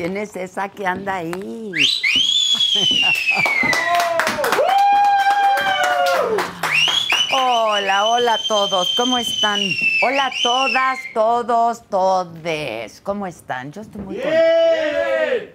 ¿Quién 0.00 0.16
es 0.16 0.34
esa 0.34 0.66
que 0.70 0.86
anda 0.86 1.16
ahí? 1.16 1.72
Hola, 7.30 8.06
hola 8.06 8.32
a 8.32 8.38
todos, 8.48 8.94
¿cómo 8.96 9.18
están? 9.18 9.60
Hola 10.02 10.28
a 10.28 10.30
todas, 10.42 10.98
todos, 11.12 11.82
todes, 11.90 13.02
¿cómo 13.02 13.26
están? 13.26 13.72
Yo 13.72 13.82
estoy 13.82 14.00
muy 14.00 14.16
contenta. 14.16 15.52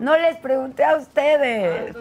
No 0.00 0.16
les 0.16 0.38
pregunté 0.38 0.82
a 0.82 0.96
ustedes. 0.96 1.94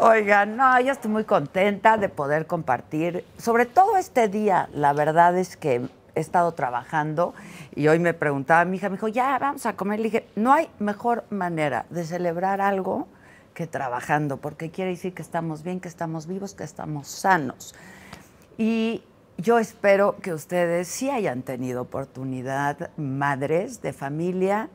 Oigan, 0.00 0.54
no, 0.54 0.78
yo 0.82 0.92
estoy 0.92 1.10
muy 1.10 1.24
contenta 1.24 1.96
de 1.96 2.10
poder 2.10 2.46
compartir, 2.46 3.24
sobre 3.38 3.64
todo 3.64 3.96
este 3.96 4.28
día, 4.28 4.68
la 4.74 4.92
verdad 4.92 5.38
es 5.38 5.56
que 5.56 5.88
he 6.18 6.20
estado 6.20 6.52
trabajando 6.52 7.34
y 7.74 7.88
hoy 7.88 7.98
me 7.98 8.14
preguntaba 8.14 8.64
mi 8.64 8.76
hija, 8.76 8.88
me 8.88 8.96
dijo, 8.96 9.08
ya 9.08 9.38
vamos 9.38 9.66
a 9.66 9.74
comer. 9.74 10.00
Le 10.00 10.04
dije, 10.04 10.26
no 10.36 10.52
hay 10.52 10.68
mejor 10.78 11.24
manera 11.30 11.86
de 11.90 12.04
celebrar 12.04 12.60
algo 12.60 13.08
que 13.54 13.66
trabajando, 13.66 14.36
porque 14.36 14.70
quiere 14.70 14.92
decir 14.92 15.14
que 15.14 15.22
estamos 15.22 15.62
bien, 15.62 15.80
que 15.80 15.88
estamos 15.88 16.26
vivos, 16.26 16.54
que 16.54 16.64
estamos 16.64 17.08
sanos. 17.08 17.74
Y 18.56 19.02
yo 19.36 19.58
espero 19.58 20.16
que 20.22 20.32
ustedes 20.32 20.88
sí 20.88 21.10
hayan 21.10 21.42
tenido 21.42 21.82
oportunidad, 21.82 22.90
madres 22.96 23.82
de 23.82 23.92
familia, 23.92 24.68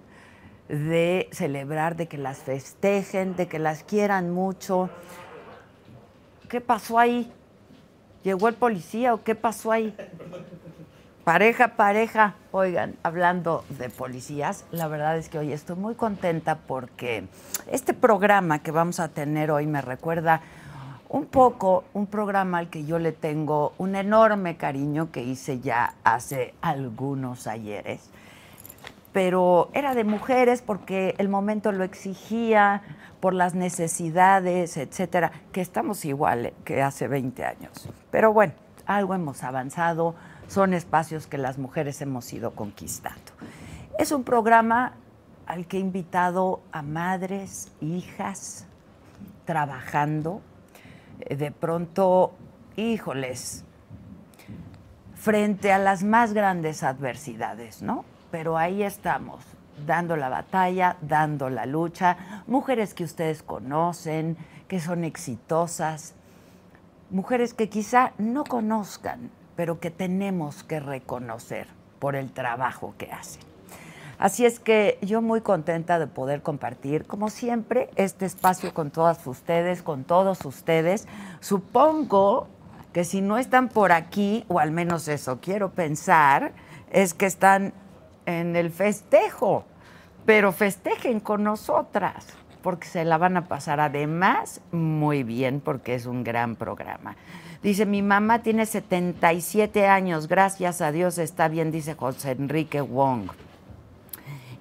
de 0.70 1.30
celebrar, 1.32 1.96
de 1.96 2.08
que 2.08 2.18
las 2.18 2.40
festejen, 2.40 3.36
de 3.36 3.48
que 3.48 3.60
las 3.60 3.84
quieran 3.84 4.32
mucho. 4.32 4.90
¿Qué 6.50 6.62
pasó 6.62 7.00
ahí? 7.00 7.32
¿Llegó 8.24 8.48
el 8.48 8.56
policía 8.56 9.14
o 9.14 9.24
qué 9.24 9.36
pasó 9.36 9.72
ahí? 9.72 9.96
Pareja, 11.24 11.70
pareja. 11.70 12.34
Oigan, 12.52 12.96
hablando 13.02 13.64
de 13.70 13.90
policías, 13.90 14.66
la 14.72 14.90
verdad 14.90 15.18
es 15.18 15.30
que 15.30 15.38
hoy 15.40 15.54
estoy 15.54 15.78
muy 15.78 15.96
contenta 15.96 16.56
porque 16.58 17.24
este 17.72 17.94
programa 17.94 18.60
que 18.60 18.72
vamos 18.72 19.00
a 19.00 19.08
tener 19.08 19.50
hoy 19.50 19.66
me 19.66 19.82
recuerda 19.82 20.42
un 21.08 21.26
poco 21.28 21.86
un 21.94 22.08
programa 22.08 22.58
al 22.58 22.70
que 22.70 22.84
yo 22.84 23.00
le 23.00 23.14
tengo 23.14 23.72
un 23.78 23.96
enorme 23.96 24.58
cariño 24.58 25.12
que 25.14 25.24
hice 25.24 25.62
ya 25.62 25.94
hace 26.04 26.56
algunos 26.62 27.48
ayeres. 27.48 28.10
Pero 29.14 29.70
era 29.74 29.96
de 29.96 30.04
mujeres 30.04 30.62
porque 30.62 31.16
el 31.20 31.30
momento 31.30 31.72
lo 31.72 31.86
exigía, 31.86 32.82
por 33.22 33.34
las 33.34 33.56
necesidades, 33.56 34.76
etcétera, 34.76 35.32
que 35.54 35.62
estamos 35.62 36.04
igual 36.04 36.52
que 36.66 36.82
hace 36.82 37.08
20 37.08 37.46
años. 37.46 37.90
Pero 38.12 38.34
bueno, 38.34 38.52
algo 38.86 39.14
hemos 39.14 39.44
avanzado 39.46 40.16
son 40.48 40.74
espacios 40.74 41.28
que 41.28 41.38
las 41.38 41.58
mujeres 41.58 42.02
hemos 42.02 42.32
ido 42.34 42.52
conquistando. 42.52 43.32
Es 43.98 44.12
un 44.12 44.24
programa 44.24 44.94
al 45.46 45.68
que 45.68 45.78
he 45.78 45.80
invitado 45.80 46.62
a 46.72 46.82
madres, 46.82 47.72
hijas, 47.82 48.66
trabajando. 49.46 50.42
Eh, 51.20 51.36
de 51.36 51.52
pronto, 51.52 52.34
híjoles, 52.76 53.66
frente 55.16 55.72
a 55.72 55.78
las 55.78 56.04
más 56.04 56.34
grandes 56.34 56.84
adversidades, 56.84 57.82
¿no? 57.82 58.06
Pero 58.32 58.58
ahí 58.58 58.84
estamos, 58.84 59.44
dando 59.86 60.16
la 60.18 60.30
batalla, 60.30 60.98
dando 61.02 61.50
la 61.50 61.66
lucha. 61.66 62.44
Mujeres 62.48 62.94
que 62.94 63.04
ustedes 63.04 63.44
conocen, 63.44 64.38
que 64.68 64.80
son 64.80 65.04
exitosas, 65.04 66.16
mujeres 67.10 67.54
que 67.54 67.70
quizá 67.70 68.14
no 68.18 68.44
conozcan, 68.44 69.30
pero 69.56 69.80
que 69.80 69.92
tenemos 69.92 70.64
que 70.64 70.80
reconocer 70.80 71.68
por 72.00 72.16
el 72.16 72.32
trabajo 72.32 72.94
que 72.98 73.12
hacen. 73.12 73.42
Así 74.20 74.46
es 74.46 74.60
que 74.60 75.00
yo 75.02 75.22
muy 75.22 75.42
contenta 75.42 76.00
de 76.00 76.08
poder 76.08 76.42
compartir, 76.42 77.06
como 77.06 77.30
siempre, 77.30 77.90
este 77.96 78.26
espacio 78.26 78.74
con 78.74 78.92
todas 78.92 79.26
ustedes, 79.28 79.82
con 79.84 80.04
todos 80.04 80.46
ustedes. 80.46 81.08
Supongo 81.40 82.48
que 82.94 83.04
si 83.04 83.22
no 83.22 83.38
están 83.38 83.70
por 83.70 83.92
aquí, 83.92 84.46
o 84.48 84.60
al 84.60 84.72
menos 84.72 85.08
eso 85.08 85.40
quiero 85.42 85.72
pensar, 85.72 86.54
es 86.92 87.14
que 87.14 87.26
están 87.26 87.74
en 88.26 88.56
el 88.56 88.72
festejo, 88.72 89.66
pero 90.26 90.52
festejen 90.52 91.20
con 91.20 91.44
nosotras, 91.44 92.28
porque 92.62 92.88
se 92.88 93.04
la 93.04 93.18
van 93.18 93.36
a 93.36 93.48
pasar 93.48 93.80
además 93.80 94.62
muy 94.72 95.24
bien, 95.24 95.60
porque 95.60 95.96
es 95.96 96.06
un 96.06 96.24
gran 96.24 96.56
programa. 96.56 97.18
Dice, 97.64 97.86
mi 97.86 98.02
mamá 98.02 98.44
tiene 98.44 98.66
77 98.66 99.88
años, 99.88 100.28
gracias 100.28 100.82
a 100.82 100.92
Dios 100.92 101.18
está 101.18 101.48
bien, 101.48 101.72
dice 101.72 101.96
José 101.96 102.32
Enrique 102.32 102.82
Wong. 102.82 103.30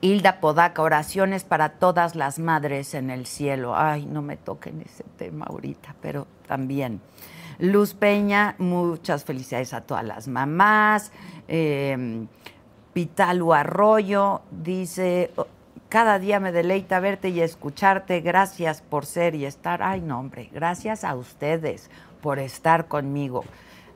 Hilda 0.01 0.39
Podaca, 0.39 0.83
oraciones 0.83 1.43
para 1.43 1.71
todas 1.71 2.15
las 2.15 2.39
madres 2.39 2.95
en 2.95 3.11
el 3.11 3.27
cielo. 3.27 3.77
Ay, 3.77 4.07
no 4.07 4.23
me 4.23 4.37
toquen 4.37 4.83
ese 4.83 5.03
tema 5.19 5.47
ahorita, 5.49 5.97
pero 6.01 6.29
también. 6.47 7.01
Luz 7.59 7.95
Peña, 7.95 8.55
muchas 8.59 9.25
felicidades 9.25 9.75
a 9.75 9.81
todas 9.81 10.05
las 10.05 10.29
mamás. 10.29 11.11
Eh, 11.49 12.27
Pitalu 12.93 13.53
Arroyo 13.53 14.43
dice, 14.51 15.33
cada 15.89 16.21
día 16.21 16.39
me 16.39 16.53
deleita 16.53 17.01
verte 17.01 17.31
y 17.31 17.41
escucharte. 17.41 18.21
Gracias 18.21 18.81
por 18.81 19.07
ser 19.07 19.35
y 19.35 19.45
estar. 19.45 19.83
Ay, 19.83 20.01
no, 20.01 20.21
hombre, 20.21 20.51
gracias 20.53 21.03
a 21.03 21.17
ustedes 21.17 21.91
por 22.23 22.39
estar 22.39 22.89
conmigo. 22.89 23.45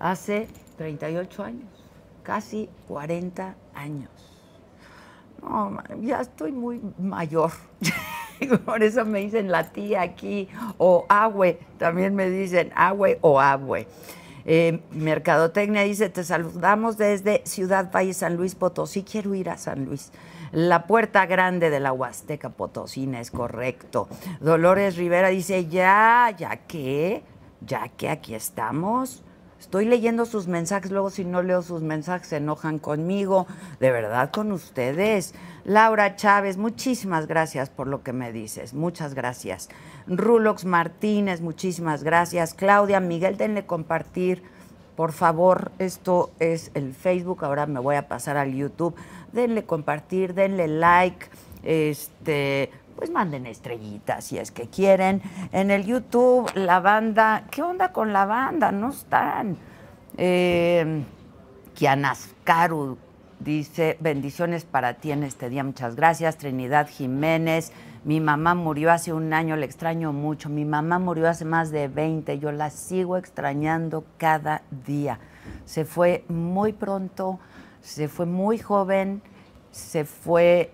Hace 0.00 0.48
38 0.76 1.44
años 1.44 1.87
casi 2.28 2.68
40 2.88 3.54
años. 3.74 4.10
No, 5.40 5.78
ya 6.02 6.20
estoy 6.20 6.52
muy 6.52 6.78
mayor. 6.98 7.52
Por 8.66 8.82
eso 8.82 9.06
me 9.06 9.20
dicen 9.20 9.50
la 9.50 9.72
tía 9.72 10.02
aquí, 10.02 10.46
o 10.76 11.06
agüe, 11.08 11.58
también 11.78 12.14
me 12.14 12.28
dicen 12.28 12.70
agüe 12.74 13.18
o 13.22 13.40
agüe. 13.40 13.86
Eh, 14.44 14.82
Mercadotecnia 14.90 15.84
dice, 15.84 16.10
te 16.10 16.22
saludamos 16.22 16.98
desde 16.98 17.40
Ciudad 17.46 17.90
Valle, 17.90 18.12
San 18.12 18.36
Luis 18.36 18.54
Potosí. 18.54 19.04
Quiero 19.04 19.34
ir 19.34 19.48
a 19.48 19.56
San 19.56 19.86
Luis. 19.86 20.12
La 20.52 20.86
puerta 20.86 21.24
grande 21.24 21.70
de 21.70 21.80
la 21.80 21.94
Huasteca 21.94 22.50
Potosina 22.50 23.20
es 23.20 23.30
correcto. 23.30 24.06
Dolores 24.40 24.96
Rivera 24.96 25.28
dice, 25.28 25.64
ya, 25.66 26.34
ya 26.36 26.56
que, 26.56 27.22
ya 27.62 27.88
que 27.88 28.10
aquí 28.10 28.34
estamos. 28.34 29.22
Estoy 29.60 29.86
leyendo 29.86 30.24
sus 30.24 30.46
mensajes, 30.46 30.90
luego 30.90 31.10
si 31.10 31.24
no 31.24 31.42
leo 31.42 31.62
sus 31.62 31.82
mensajes 31.82 32.28
se 32.28 32.36
enojan 32.36 32.78
conmigo, 32.78 33.46
de 33.80 33.90
verdad 33.90 34.30
con 34.30 34.52
ustedes. 34.52 35.34
Laura 35.64 36.16
Chávez, 36.16 36.56
muchísimas 36.56 37.26
gracias 37.26 37.68
por 37.68 37.88
lo 37.88 38.02
que 38.02 38.12
me 38.12 38.32
dices, 38.32 38.72
muchas 38.72 39.14
gracias. 39.14 39.68
Rulox 40.06 40.64
Martínez, 40.64 41.40
muchísimas 41.40 42.02
gracias. 42.04 42.54
Claudia, 42.54 43.00
Miguel, 43.00 43.36
denle 43.36 43.66
compartir, 43.66 44.42
por 44.96 45.12
favor, 45.12 45.72
esto 45.78 46.30
es 46.38 46.70
el 46.74 46.94
Facebook, 46.94 47.44
ahora 47.44 47.66
me 47.66 47.80
voy 47.80 47.96
a 47.96 48.08
pasar 48.08 48.36
al 48.36 48.54
YouTube. 48.54 48.94
Denle 49.32 49.64
compartir, 49.64 50.34
denle 50.34 50.66
like, 50.68 51.26
este, 51.62 52.70
pues 52.98 53.10
manden 53.12 53.46
estrellitas 53.46 54.24
si 54.24 54.38
es 54.38 54.50
que 54.50 54.66
quieren. 54.66 55.22
En 55.52 55.70
el 55.70 55.86
YouTube, 55.86 56.50
la 56.56 56.80
banda, 56.80 57.44
¿qué 57.48 57.62
onda 57.62 57.92
con 57.92 58.12
la 58.12 58.26
banda? 58.26 58.72
No 58.72 58.90
están. 58.90 59.56
Eh, 60.16 61.04
Kianascaru 61.74 62.98
dice, 63.38 63.96
bendiciones 64.00 64.64
para 64.64 64.94
ti 64.94 65.12
en 65.12 65.22
este 65.22 65.48
día, 65.48 65.62
muchas 65.62 65.94
gracias. 65.94 66.38
Trinidad 66.38 66.88
Jiménez, 66.88 67.70
mi 68.02 68.18
mamá 68.18 68.56
murió 68.56 68.90
hace 68.90 69.12
un 69.12 69.32
año, 69.32 69.54
le 69.54 69.64
extraño 69.64 70.12
mucho. 70.12 70.48
Mi 70.48 70.64
mamá 70.64 70.98
murió 70.98 71.28
hace 71.28 71.44
más 71.44 71.70
de 71.70 71.86
20, 71.86 72.40
yo 72.40 72.50
la 72.50 72.70
sigo 72.70 73.16
extrañando 73.16 74.04
cada 74.16 74.62
día. 74.84 75.20
Se 75.66 75.84
fue 75.84 76.24
muy 76.26 76.72
pronto, 76.72 77.38
se 77.80 78.08
fue 78.08 78.26
muy 78.26 78.58
joven, 78.58 79.22
se 79.70 80.04
fue 80.04 80.72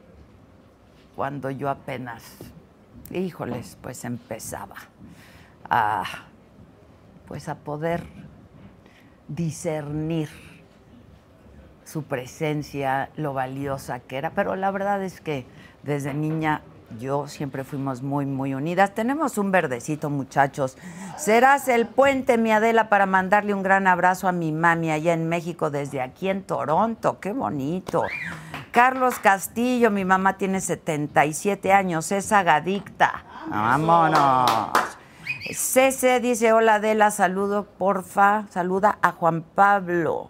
cuando 1.16 1.50
yo 1.50 1.70
apenas, 1.70 2.22
híjoles, 3.11 3.78
pues 3.81 4.05
empezaba 4.05 4.76
a, 5.69 6.05
pues 7.26 7.49
a 7.49 7.56
poder 7.56 8.02
discernir 9.28 10.28
su 11.84 12.05
presencia, 12.05 13.11
lo 13.16 13.34
valiosa 13.34 14.00
que 14.00 14.16
era, 14.16 14.31
pero 14.31 14.56
la 14.56 14.70
verdad 14.70 15.02
es 15.02 15.20
que 15.20 15.46
desde 15.82 16.14
niña 16.14 16.62
yo 16.99 17.26
siempre 17.28 17.64
fuimos 17.64 18.02
muy, 18.02 18.26
muy 18.26 18.55
unidas. 18.55 18.94
Tenemos 18.94 19.38
un 19.38 19.50
verdecito, 19.50 20.10
muchachos. 20.10 20.76
Serás 21.17 21.69
el 21.69 21.87
puente, 21.87 22.38
mi 22.38 22.52
Adela, 22.52 22.88
para 22.88 23.06
mandarle 23.06 23.55
un 23.55 23.62
gran 23.62 23.87
abrazo 23.87 24.28
a 24.28 24.32
mi 24.32 24.52
mami 24.52 24.90
allá 24.90 25.12
en 25.12 25.28
México, 25.28 25.70
desde 25.70 26.00
aquí 26.00 26.28
en 26.28 26.43
Toronto. 26.43 27.19
Qué 27.20 27.32
bonito. 27.32 28.05
Carlos 28.74 29.20
Castillo, 29.20 29.92
mi 29.92 30.04
mamá 30.04 30.36
tiene 30.36 30.60
77 30.60 31.72
años, 31.72 32.10
es 32.10 32.32
agadicta. 32.32 33.22
Vámonos. 33.48 34.50
Cece 35.52 36.18
dice, 36.18 36.52
hola 36.52 36.74
Adela, 36.74 37.12
saludo, 37.12 37.66
porfa, 37.78 38.46
saluda 38.50 38.98
a 39.00 39.12
Juan 39.12 39.42
Pablo 39.42 40.28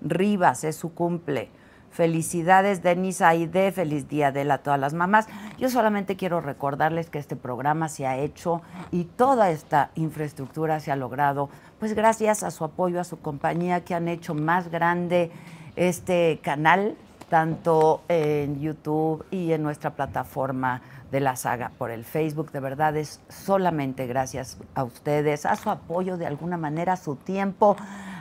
Rivas, 0.00 0.64
es 0.64 0.76
su 0.76 0.94
cumple. 0.94 1.50
Felicidades, 1.90 2.82
Denise 2.82 3.22
Aide, 3.22 3.70
feliz 3.70 4.08
día 4.08 4.32
de 4.32 4.50
a 4.50 4.58
todas 4.62 4.80
las 4.80 4.94
mamás. 4.94 5.26
Yo 5.58 5.68
solamente 5.68 6.16
quiero 6.16 6.40
recordarles 6.40 7.10
que 7.10 7.18
este 7.18 7.36
programa 7.36 7.90
se 7.90 8.06
ha 8.06 8.16
hecho 8.16 8.62
y 8.92 9.04
toda 9.04 9.50
esta 9.50 9.90
infraestructura 9.94 10.80
se 10.80 10.90
ha 10.90 10.96
logrado, 10.96 11.50
pues 11.78 11.92
gracias 11.92 12.44
a 12.44 12.50
su 12.50 12.64
apoyo, 12.64 12.98
a 12.98 13.04
su 13.04 13.20
compañía, 13.20 13.84
que 13.84 13.94
han 13.94 14.08
hecho 14.08 14.34
más 14.34 14.70
grande 14.70 15.30
este 15.76 16.40
canal 16.42 16.96
tanto 17.34 18.02
en 18.06 18.60
YouTube 18.60 19.26
y 19.32 19.52
en 19.52 19.64
nuestra 19.64 19.90
plataforma 19.90 20.80
de 21.10 21.18
la 21.18 21.34
saga 21.34 21.72
por 21.76 21.90
el 21.90 22.04
Facebook. 22.04 22.52
De 22.52 22.60
verdad 22.60 22.96
es 22.96 23.18
solamente 23.28 24.06
gracias 24.06 24.56
a 24.76 24.84
ustedes, 24.84 25.44
a 25.44 25.56
su 25.56 25.68
apoyo 25.68 26.16
de 26.16 26.28
alguna 26.28 26.56
manera, 26.56 26.92
a 26.92 26.96
su 26.96 27.16
tiempo, 27.16 27.76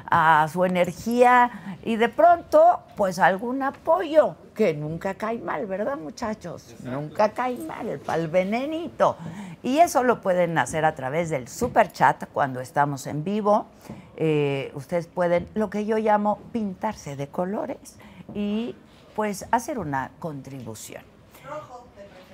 a 0.09 0.47
su 0.51 0.65
energía 0.65 1.77
y 1.83 1.95
de 1.95 2.09
pronto, 2.09 2.79
pues 2.97 3.19
algún 3.19 3.61
apoyo 3.61 4.35
que 4.55 4.73
nunca 4.73 5.13
cae 5.13 5.37
mal, 5.37 5.67
¿verdad, 5.67 5.97
muchachos? 5.97 6.75
Nunca 6.81 7.29
cae 7.29 7.57
mal, 7.57 7.99
para 8.03 8.19
el 8.19 8.29
venenito. 8.29 9.15
Y 9.61 9.77
eso 9.77 10.01
lo 10.01 10.21
pueden 10.21 10.57
hacer 10.57 10.85
a 10.85 10.95
través 10.95 11.29
del 11.29 11.47
super 11.47 11.91
chat 11.91 12.25
cuando 12.33 12.61
estamos 12.61 13.05
en 13.05 13.23
vivo. 13.23 13.67
Eh, 14.17 14.71
ustedes 14.73 15.05
pueden, 15.05 15.47
lo 15.53 15.69
que 15.69 15.85
yo 15.85 15.99
llamo, 15.99 16.39
pintarse 16.51 17.15
de 17.15 17.27
colores 17.27 17.99
y 18.33 18.75
pues 19.15 19.45
hacer 19.51 19.79
una 19.79 20.11
contribución. 20.19 21.03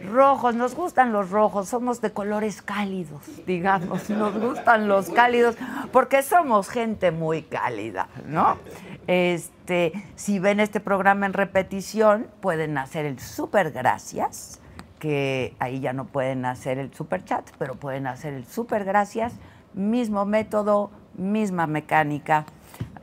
Rojos, 0.05 0.55
nos 0.55 0.75
gustan 0.75 1.11
los 1.11 1.29
rojos, 1.29 1.67
somos 1.67 1.99
de 1.99 2.13
colores 2.13 2.61
cálidos, 2.61 3.21
digamos, 3.45 4.09
nos 4.09 4.33
gustan 4.39 4.87
los 4.87 5.09
cálidos 5.09 5.57
porque 5.91 6.23
somos 6.23 6.69
gente 6.69 7.11
muy 7.11 7.41
cálida, 7.41 8.07
¿no? 8.25 8.57
Este, 9.07 9.91
si 10.15 10.39
ven 10.39 10.61
este 10.61 10.79
programa 10.79 11.25
en 11.25 11.33
repetición, 11.33 12.27
pueden 12.39 12.77
hacer 12.77 13.05
el 13.05 13.19
super 13.19 13.71
gracias, 13.71 14.61
que 14.99 15.53
ahí 15.59 15.81
ya 15.81 15.91
no 15.91 16.05
pueden 16.05 16.45
hacer 16.45 16.77
el 16.77 16.93
super 16.93 17.25
chat, 17.25 17.49
pero 17.57 17.75
pueden 17.75 18.07
hacer 18.07 18.33
el 18.33 18.45
super 18.45 18.85
gracias, 18.85 19.33
mismo 19.73 20.25
método, 20.25 20.91
misma 21.15 21.67
mecánica 21.67 22.45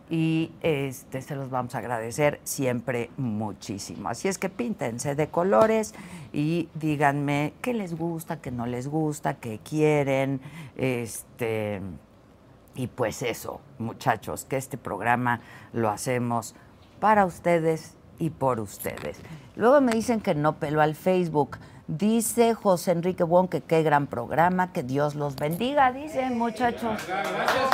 y 0.08 0.52
este, 0.62 1.20
se 1.20 1.34
los 1.34 1.50
vamos 1.50 1.74
a 1.74 1.78
agradecer 1.78 2.40
siempre 2.44 3.10
muchísimo. 3.16 4.08
Así 4.08 4.28
es 4.28 4.38
que 4.38 4.48
píntense 4.48 5.14
de 5.14 5.28
colores 5.28 5.94
y 6.32 6.68
díganme 6.74 7.54
qué 7.60 7.74
les 7.74 7.96
gusta, 7.96 8.40
qué 8.40 8.50
no 8.50 8.66
les 8.66 8.88
gusta, 8.88 9.34
qué 9.34 9.58
quieren. 9.58 10.40
Este, 10.76 11.80
y 12.76 12.86
pues 12.86 13.22
eso, 13.22 13.60
muchachos, 13.78 14.44
que 14.44 14.56
este 14.56 14.78
programa 14.78 15.40
lo 15.72 15.88
hacemos 15.88 16.54
para 17.00 17.24
ustedes 17.24 17.96
y 18.18 18.30
por 18.30 18.60
ustedes. 18.60 19.18
Luego 19.56 19.80
me 19.80 19.92
dicen 19.92 20.20
que 20.20 20.34
no 20.34 20.56
pelo 20.56 20.82
al 20.82 20.94
Facebook. 20.94 21.58
Dice 21.88 22.54
José 22.54 22.92
Enrique 22.92 23.22
Wong 23.22 23.48
que 23.48 23.60
qué 23.60 23.82
gran 23.82 24.06
programa, 24.08 24.72
que 24.72 24.82
Dios 24.82 25.14
los 25.14 25.36
bendiga, 25.36 25.92
dicen 25.92 26.36
muchachos. 26.36 27.00
Gracias, 27.06 27.70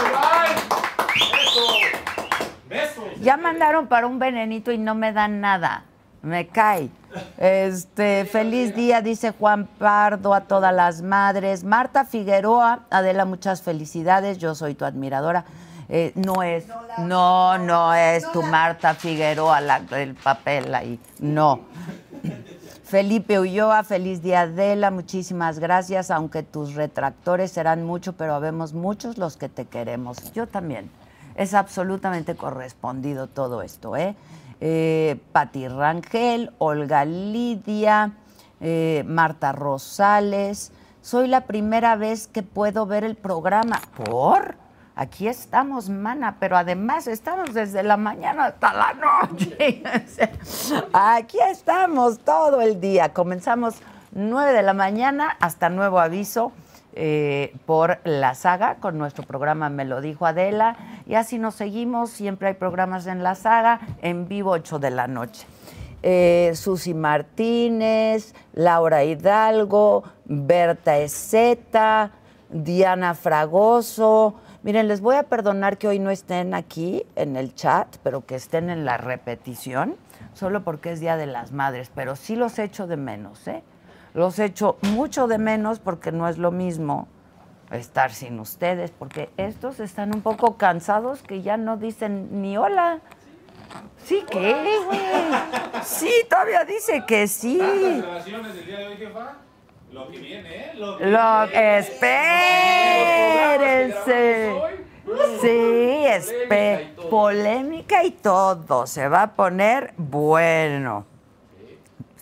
ya 3.20 3.36
mandaron 3.36 3.86
para 3.86 4.06
un 4.06 4.18
venenito 4.18 4.72
y 4.72 4.78
no 4.78 4.94
me 4.94 5.12
dan 5.12 5.40
nada. 5.40 5.84
Me 6.22 6.46
cae. 6.46 6.88
Este, 7.36 8.24
feliz 8.30 8.74
día, 8.74 9.02
dice 9.02 9.32
Juan 9.32 9.66
Pardo, 9.66 10.34
a 10.34 10.42
todas 10.42 10.72
las 10.74 11.02
madres. 11.02 11.64
Marta 11.64 12.04
Figueroa, 12.04 12.80
Adela, 12.90 13.24
muchas 13.24 13.62
felicidades. 13.62 14.38
Yo 14.38 14.54
soy 14.54 14.74
tu 14.74 14.84
admiradora. 14.84 15.44
Eh, 15.88 16.12
no 16.14 16.42
es, 16.42 16.64
no, 16.98 17.58
no 17.58 17.92
es 17.92 18.30
tu 18.32 18.42
Marta 18.42 18.94
Figueroa 18.94 19.60
la, 19.60 19.82
el 19.90 20.14
papel 20.14 20.74
ahí. 20.74 20.98
No. 21.18 21.60
Felipe 22.84 23.40
Ulloa, 23.40 23.84
feliz 23.84 24.22
día 24.22 24.42
Adela, 24.42 24.90
muchísimas 24.90 25.58
gracias, 25.58 26.10
aunque 26.10 26.42
tus 26.42 26.74
retractores 26.74 27.50
serán 27.50 27.84
muchos, 27.84 28.14
pero 28.16 28.34
habemos 28.34 28.74
muchos 28.74 29.16
los 29.16 29.38
que 29.38 29.48
te 29.48 29.64
queremos. 29.64 30.32
Yo 30.34 30.46
también. 30.46 30.90
Es 31.34 31.54
absolutamente 31.54 32.34
correspondido 32.36 33.26
todo 33.26 33.62
esto, 33.62 33.96
¿eh? 33.96 34.14
eh 34.60 35.18
Pati 35.32 35.68
Rangel, 35.68 36.52
Olga 36.58 37.04
Lidia, 37.04 38.12
eh, 38.60 39.04
Marta 39.06 39.52
Rosales. 39.52 40.72
Soy 41.00 41.26
la 41.26 41.42
primera 41.42 41.96
vez 41.96 42.28
que 42.28 42.42
puedo 42.42 42.86
ver 42.86 43.04
el 43.04 43.16
programa. 43.16 43.80
¿Por? 44.04 44.56
Aquí 44.94 45.26
estamos, 45.26 45.88
mana, 45.88 46.36
pero 46.38 46.56
además 46.56 47.06
estamos 47.06 47.54
desde 47.54 47.82
la 47.82 47.96
mañana 47.96 48.46
hasta 48.46 48.72
la 48.74 48.92
noche. 48.92 49.82
Aquí 50.92 51.38
estamos 51.50 52.18
todo 52.18 52.60
el 52.60 52.78
día. 52.78 53.14
Comenzamos 53.14 53.76
9 54.12 54.52
de 54.52 54.62
la 54.62 54.74
mañana 54.74 55.34
hasta 55.40 55.70
nuevo 55.70 55.98
aviso 55.98 56.52
eh, 56.94 57.54
por 57.66 57.98
la 58.04 58.34
saga 58.34 58.76
con 58.76 58.98
nuestro 58.98 59.24
programa 59.24 59.68
Me 59.68 59.84
lo 59.84 60.00
dijo 60.00 60.26
Adela 60.26 60.76
y 61.06 61.14
así 61.14 61.38
nos 61.38 61.54
seguimos, 61.54 62.10
siempre 62.10 62.48
hay 62.48 62.54
programas 62.54 63.06
en 63.06 63.22
la 63.22 63.34
saga, 63.34 63.80
en 64.02 64.28
vivo 64.28 64.50
8 64.50 64.78
de 64.78 64.90
la 64.90 65.06
noche. 65.06 65.46
Eh, 66.02 66.52
Susi 66.54 66.94
Martínez, 66.94 68.34
Laura 68.54 69.04
Hidalgo, 69.04 70.04
Berta 70.24 70.98
Ezeta, 70.98 72.10
Diana 72.50 73.14
Fragoso. 73.14 74.34
Miren, 74.62 74.88
les 74.88 75.00
voy 75.00 75.16
a 75.16 75.24
perdonar 75.24 75.78
que 75.78 75.88
hoy 75.88 75.98
no 75.98 76.10
estén 76.10 76.54
aquí 76.54 77.04
en 77.16 77.36
el 77.36 77.54
chat, 77.54 77.96
pero 78.02 78.26
que 78.26 78.34
estén 78.34 78.68
en 78.68 78.84
la 78.84 78.96
repetición 78.96 79.96
solo 80.34 80.64
porque 80.64 80.92
es 80.92 81.00
Día 81.00 81.16
de 81.16 81.26
las 81.26 81.52
Madres, 81.52 81.90
pero 81.94 82.16
sí 82.16 82.36
los 82.36 82.58
echo 82.58 82.86
de 82.86 82.96
menos, 82.96 83.46
¿eh? 83.48 83.62
Los 84.14 84.38
echo 84.38 84.76
mucho 84.82 85.26
de 85.26 85.38
menos 85.38 85.78
porque 85.78 86.12
no 86.12 86.28
es 86.28 86.38
lo 86.38 86.50
mismo 86.50 87.08
estar 87.70 88.12
sin 88.12 88.38
ustedes, 88.40 88.90
porque 88.90 89.30
estos 89.38 89.80
están 89.80 90.14
un 90.14 90.20
poco 90.20 90.56
cansados 90.58 91.22
que 91.22 91.40
ya 91.42 91.56
no 91.56 91.76
dicen 91.78 92.42
ni 92.42 92.56
hola. 92.58 93.00
Sí, 94.04 94.22
¿qué, 94.30 94.54
güey? 94.86 95.00
Sí, 95.82 96.12
todavía 96.28 96.64
dice 96.66 97.04
que 97.06 97.26
sí. 97.26 97.56
¿Las 97.56 98.02
grabaciones 98.02 98.54
del 98.54 98.66
día 98.66 98.78
de 98.80 98.86
hoy, 98.88 98.96
jefa? 98.96 99.36
Lo 99.92 100.08
que 100.10 100.18
viene, 100.18 100.56
¿eh? 100.56 100.72
Lo 100.74 100.98
que 100.98 101.06
Lo, 101.06 101.46
viene. 101.46 101.78
espérense. 103.52 104.52
Sí, 105.40 106.04
espe- 106.06 106.94
polémica 107.10 108.04
y 108.04 108.10
todo. 108.12 108.86
Se 108.86 109.08
va 109.08 109.22
a 109.22 109.32
poner 109.32 109.94
bueno. 109.96 111.04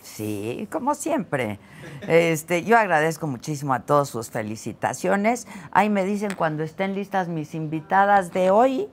Sí, 0.01 0.67
como 0.71 0.95
siempre. 0.95 1.59
Este, 2.07 2.63
yo 2.63 2.77
agradezco 2.77 3.27
muchísimo 3.27 3.73
a 3.73 3.81
todos 3.81 4.09
sus 4.09 4.29
felicitaciones. 4.29 5.47
Ahí 5.71 5.89
me 5.89 6.03
dicen 6.03 6.35
cuando 6.35 6.63
estén 6.63 6.95
listas 6.95 7.27
mis 7.27 7.55
invitadas 7.55 8.31
de 8.31 8.51
hoy 8.51 8.87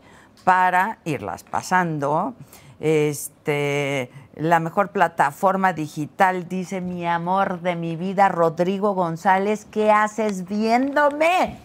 para 0.45 0.99
irlas 1.05 1.45
pasando. 1.45 2.35
Este, 2.81 4.11
la 4.35 4.61
mejor 4.61 4.91
plataforma 4.91 5.73
digital, 5.73 6.49
dice 6.49 6.81
mi 6.81 7.07
amor 7.07 7.61
de 7.61 7.75
mi 7.75 7.97
vida, 7.97 8.29
Rodrigo 8.29 8.95
González, 8.95 9.65
¿qué 9.65 9.91
haces 9.91 10.49
viéndome? 10.49 11.59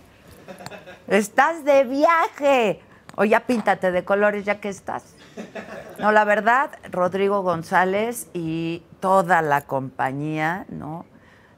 Estás 1.07 1.63
de 1.65 1.83
viaje. 1.83 2.81
O 3.15 3.25
ya 3.25 3.41
píntate 3.41 3.91
de 3.91 4.03
colores 4.03 4.43
ya 4.43 4.59
que 4.59 4.69
estás. 4.69 5.15
No, 5.99 6.11
la 6.11 6.23
verdad, 6.23 6.71
Rodrigo 6.89 7.43
González 7.43 8.27
y 8.33 8.81
toda 8.99 9.43
la 9.43 9.61
compañía, 9.61 10.65
¿no? 10.69 11.05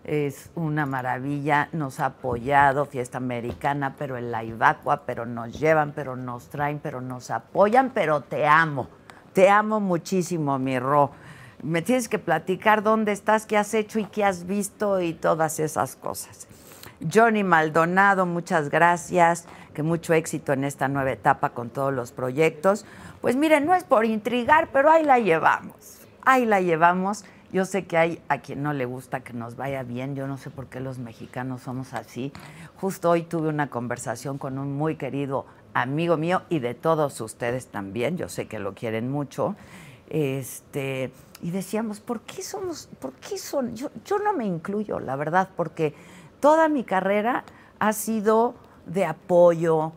Es 0.06 0.52
una 0.54 0.86
maravilla, 0.86 1.68
nos 1.72 2.00
ha 2.00 2.06
apoyado, 2.06 2.86
fiesta 2.86 3.18
americana, 3.18 3.96
pero 3.98 4.18
en 4.18 4.30
la 4.30 4.44
Ibacua, 4.44 5.02
pero 5.08 5.26
nos 5.26 5.60
llevan, 5.60 5.94
pero 5.94 6.16
nos 6.16 6.48
traen, 6.50 6.78
pero 6.78 7.02
nos 7.02 7.32
apoyan, 7.32 7.90
pero 7.90 8.22
te 8.22 8.46
amo. 8.46 8.88
Te 9.34 9.50
amo 9.50 9.80
muchísimo, 9.80 10.60
mi 10.60 10.78
Ro. 10.78 11.10
Me 11.64 11.82
tienes 11.82 12.08
que 12.08 12.20
platicar 12.20 12.84
dónde 12.84 13.14
estás, 13.14 13.48
qué 13.48 13.58
has 13.58 13.74
hecho 13.74 13.98
y 13.98 14.06
qué 14.06 14.24
has 14.24 14.46
visto 14.46 15.02
y 15.02 15.14
todas 15.14 15.60
esas 15.60 15.96
cosas. 15.96 16.48
Johnny 17.12 17.44
Maldonado, 17.44 18.28
muchas 18.28 18.70
gracias, 18.70 19.46
que 19.74 19.82
mucho 19.82 20.14
éxito 20.14 20.54
en 20.54 20.66
esta 20.66 20.88
nueva 20.88 21.14
etapa 21.14 21.50
con 21.50 21.72
todos 21.72 21.92
los 21.92 22.12
proyectos. 22.12 22.86
Pues 23.22 23.36
miren, 23.36 23.66
no 23.66 23.74
es 23.74 23.84
por 23.84 24.06
intrigar, 24.06 24.70
pero 24.72 24.92
ahí 24.92 25.04
la 25.04 25.18
llevamos, 25.18 26.02
ahí 26.24 26.46
la 26.46 26.62
llevamos. 26.62 27.26
Yo 27.56 27.64
sé 27.64 27.86
que 27.86 27.98
hay 27.98 28.22
a 28.28 28.40
quien 28.40 28.64
no 28.64 28.74
le 28.74 28.84
gusta 28.84 29.22
que 29.22 29.32
nos 29.32 29.56
vaya 29.56 29.82
bien, 29.84 30.14
yo 30.14 30.28
no 30.28 30.38
sé 30.38 30.50
por 30.50 30.66
qué 30.66 30.82
los 30.82 31.00
mexicanos 31.00 31.62
somos 31.62 31.94
así. 31.94 32.34
Justo 32.82 33.10
hoy 33.10 33.22
tuve 33.22 33.48
una 33.48 33.70
conversación 33.70 34.38
con 34.38 34.60
un 34.60 34.76
muy 34.76 34.98
querido 34.98 35.46
amigo 35.74 36.18
mío 36.18 36.42
y 36.50 36.60
de 36.60 36.74
todos 36.74 37.22
ustedes 37.22 37.68
también, 37.68 38.18
yo 38.18 38.28
sé 38.28 38.50
que 38.50 38.60
lo 38.60 38.74
quieren 38.74 39.10
mucho. 39.10 39.56
Este, 40.10 41.14
y 41.42 41.52
decíamos, 41.52 42.02
¿por 42.02 42.20
qué 42.24 42.42
somos, 42.42 42.90
por 43.00 43.14
qué 43.14 43.38
son? 43.38 43.74
Yo, 43.74 43.90
no 44.22 44.34
me 44.34 44.46
incluyo, 44.46 45.00
la 45.00 45.16
verdad, 45.16 45.48
porque 45.56 45.94
toda 46.42 46.68
mi 46.68 46.84
carrera 46.84 47.46
ha 47.80 47.94
sido 47.94 48.56
de 48.86 49.06
apoyo, 49.06 49.94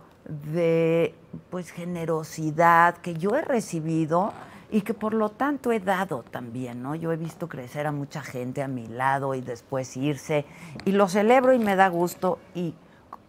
de 0.53 1.13
pues 1.51 1.73
generosidad 1.73 2.99
que 2.99 3.15
yo 3.15 3.35
he 3.35 3.43
recibido 3.43 4.33
y 4.71 4.83
que 4.83 4.95
por 4.95 5.15
lo 5.15 5.31
tanto 5.31 5.73
he 5.73 5.81
dado 5.81 6.23
también, 6.23 6.83
¿no? 6.83 6.95
Yo 6.95 7.13
he 7.13 7.17
visto 7.17 7.49
crecer 7.49 7.87
a 7.87 7.93
mucha 7.93 8.23
gente 8.23 8.63
a 8.63 8.69
mi 8.69 8.87
lado 8.87 9.35
y 9.35 9.41
después 9.41 9.97
irse 9.97 10.45
y 10.85 10.93
lo 10.93 11.09
celebro 11.09 11.53
y 11.53 11.59
me 11.59 11.77
da 11.77 11.89
gusto 11.89 12.39
y 12.55 12.75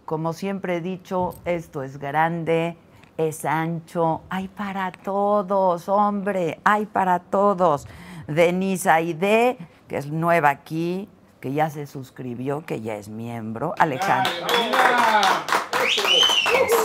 como 0.05 0.33
siempre 0.33 0.77
he 0.77 0.81
dicho, 0.81 1.35
esto 1.45 1.83
es 1.83 1.99
grande, 1.99 2.75
es 3.15 3.45
ancho, 3.45 4.21
hay 4.29 4.47
para 4.47 4.91
todos, 4.91 5.87
hombre, 5.87 6.59
hay 6.63 6.87
para 6.87 7.19
todos. 7.19 7.87
Denise 8.27 8.89
Aide, 8.89 9.57
que 9.87 9.97
es 9.97 10.07
nueva 10.07 10.49
aquí, 10.49 11.07
que 11.39 11.53
ya 11.53 11.69
se 11.69 11.85
suscribió, 11.85 12.65
que 12.65 12.81
ya 12.81 12.95
es 12.95 13.07
miembro. 13.07 13.75
Alejandro. 13.77 14.47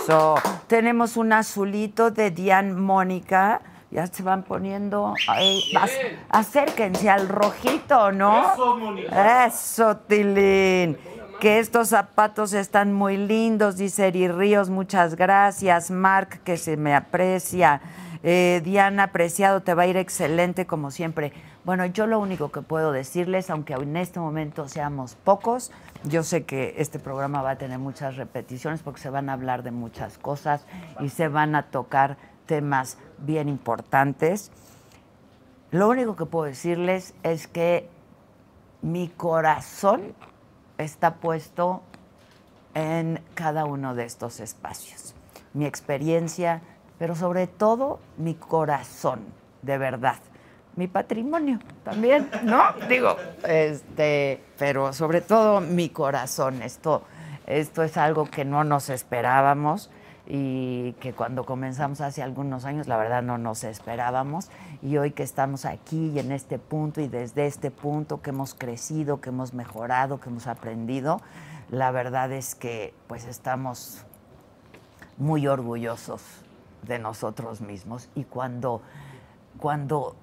Eso. 0.02 0.34
Tenemos 0.66 1.16
un 1.16 1.32
azulito 1.32 2.11
de 2.11 2.30
Diane 2.30 2.75
Mónica. 2.75 3.61
Ya 3.94 4.08
se 4.08 4.24
van 4.24 4.42
poniendo. 4.42 5.14
acérquense 6.28 7.08
al 7.08 7.28
rojito, 7.28 8.10
¿no? 8.10 8.52
Eso. 8.52 9.46
Eso, 9.46 9.96
Tilín. 9.98 10.98
Que 11.38 11.60
estos 11.60 11.90
zapatos 11.90 12.54
están 12.54 12.92
muy 12.92 13.16
lindos, 13.16 13.76
dice 13.76 14.08
Eri 14.08 14.26
Ríos. 14.26 14.68
Muchas 14.68 15.14
gracias. 15.14 15.92
Mark, 15.92 16.40
que 16.42 16.56
se 16.56 16.76
me 16.76 16.92
aprecia. 16.92 17.80
Eh, 18.24 18.62
Diana, 18.64 19.04
apreciado, 19.04 19.60
te 19.60 19.74
va 19.74 19.84
a 19.84 19.86
ir 19.86 19.96
excelente 19.96 20.66
como 20.66 20.90
siempre. 20.90 21.32
Bueno, 21.64 21.86
yo 21.86 22.08
lo 22.08 22.18
único 22.18 22.50
que 22.50 22.62
puedo 22.62 22.90
decirles, 22.90 23.48
aunque 23.48 23.74
en 23.74 23.96
este 23.96 24.18
momento 24.18 24.66
seamos 24.66 25.14
pocos, 25.14 25.70
yo 26.02 26.24
sé 26.24 26.44
que 26.44 26.74
este 26.78 26.98
programa 26.98 27.42
va 27.42 27.50
a 27.50 27.58
tener 27.58 27.78
muchas 27.78 28.16
repeticiones 28.16 28.82
porque 28.82 29.00
se 29.00 29.10
van 29.10 29.28
a 29.28 29.34
hablar 29.34 29.62
de 29.62 29.70
muchas 29.70 30.18
cosas 30.18 30.66
y 31.00 31.10
se 31.10 31.28
van 31.28 31.54
a 31.54 31.64
tocar 31.64 32.16
temas 32.46 32.98
bien 33.18 33.49
importantes. 33.49 34.50
Lo 35.71 35.88
único 35.88 36.16
que 36.16 36.26
puedo 36.26 36.44
decirles 36.44 37.14
es 37.23 37.47
que 37.49 37.88
mi 38.83 39.09
corazón 39.09 40.14
está 40.78 41.14
puesto 41.14 41.83
en 42.75 43.21
cada 43.35 43.64
uno 43.64 43.94
de 43.94 44.04
estos 44.04 44.40
espacios. 44.40 45.14
Mi 45.52 45.66
experiencia, 45.66 46.61
pero 46.99 47.14
sobre 47.14 47.47
todo 47.47 48.00
mi 48.18 48.35
corazón, 48.35 49.21
de 49.62 49.78
verdad. 49.78 50.18
Mi 50.76 50.88
patrimonio 50.88 51.61
también, 51.85 52.30
¿no? 52.42 52.62
Digo, 52.88 53.16
este, 53.47 54.42
pero 54.59 54.92
sobre 54.92 55.21
todo 55.21 55.61
mi 55.61 55.88
corazón. 55.88 56.62
Esto, 56.62 57.02
esto 57.47 57.83
es 57.83 57.97
algo 57.97 58.26
que 58.26 58.44
no 58.44 58.64
nos 58.64 58.90
esperábamos 58.90 59.90
y 60.26 60.93
que 60.95 61.12
cuando 61.12 61.45
comenzamos 61.45 62.00
hace 62.00 62.23
algunos 62.23 62.64
años, 62.64 62.88
la 62.88 62.97
verdad 62.97 63.23
no 63.23 63.37
nos 63.37 63.64
esperábamos. 63.64 64.50
Y 64.83 64.97
hoy 64.97 65.11
que 65.11 65.23
estamos 65.23 65.64
aquí 65.64 66.12
y 66.14 66.19
en 66.19 66.33
este 66.33 66.59
punto 66.59 67.00
y 67.00 67.09
desde 67.09 67.47
este 67.47 67.71
punto 67.71 68.23
que 68.23 68.31
hemos 68.31 68.54
crecido, 68.54 69.21
que 69.21 69.28
hemos 69.28 69.52
mejorado, 69.52 70.21
que 70.21 70.31
hemos 70.31 70.47
aprendido, 70.47 71.21
la 71.71 71.90
verdad 71.90 72.33
es 72.33 72.54
que 72.54 72.95
pues 73.07 73.26
estamos 73.26 74.04
muy 75.19 75.47
orgullosos 75.47 76.23
de 76.83 76.99
nosotros 76.99 77.61
mismos. 77.61 78.09
Y 78.14 78.25
cuando, 78.25 78.81
cuando 79.59 80.16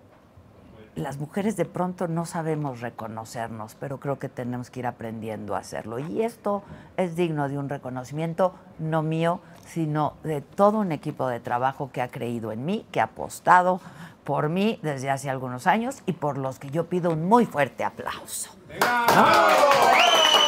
las 0.95 1.17
mujeres 1.17 1.55
de 1.55 1.65
pronto 1.65 2.07
no 2.07 2.25
sabemos 2.25 2.81
reconocernos, 2.81 3.75
pero 3.75 3.99
creo 3.99 4.19
que 4.19 4.29
tenemos 4.29 4.69
que 4.69 4.81
ir 4.81 4.87
aprendiendo 4.87 5.55
a 5.55 5.59
hacerlo. 5.59 5.99
Y 5.99 6.23
esto 6.23 6.63
es 6.97 7.15
digno 7.15 7.47
de 7.47 7.57
un 7.57 7.69
reconocimiento, 7.69 8.53
no 8.79 9.01
mío, 9.01 9.39
sino 9.73 10.13
de 10.23 10.41
todo 10.41 10.79
un 10.79 10.91
equipo 10.91 11.27
de 11.27 11.39
trabajo 11.39 11.91
que 11.91 12.01
ha 12.01 12.09
creído 12.09 12.51
en 12.51 12.65
mí, 12.65 12.85
que 12.91 12.99
ha 12.99 13.05
apostado 13.05 13.79
por 14.23 14.49
mí 14.49 14.79
desde 14.81 15.09
hace 15.09 15.29
algunos 15.29 15.65
años 15.65 16.03
y 16.05 16.13
por 16.13 16.37
los 16.37 16.59
que 16.59 16.69
yo 16.69 16.87
pido 16.87 17.11
un 17.11 17.27
muy 17.27 17.45
fuerte 17.45 17.83
aplauso. 17.83 18.51
¿No? 18.79 19.05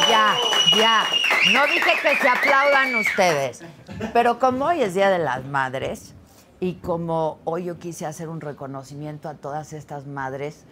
Ya, 0.10 0.36
ya. 0.76 1.04
No 1.54 1.66
dije 1.68 1.92
que 2.02 2.18
se 2.18 2.28
aplaudan 2.28 2.96
ustedes, 2.96 3.64
pero 4.12 4.40
como 4.40 4.66
hoy 4.66 4.82
es 4.82 4.94
Día 4.94 5.10
de 5.10 5.20
las 5.20 5.46
Madres 5.46 6.14
y 6.60 6.76
como 6.76 7.40
hoy 7.46 7.66
yo 7.66 7.80
quise 7.80 8.06
hacer 8.06 8.30
un 8.30 8.42
reconocimiento 8.42 9.30
a 9.30 9.36
todas 9.36 9.74
estas 9.74 10.06
madres, 10.06 10.66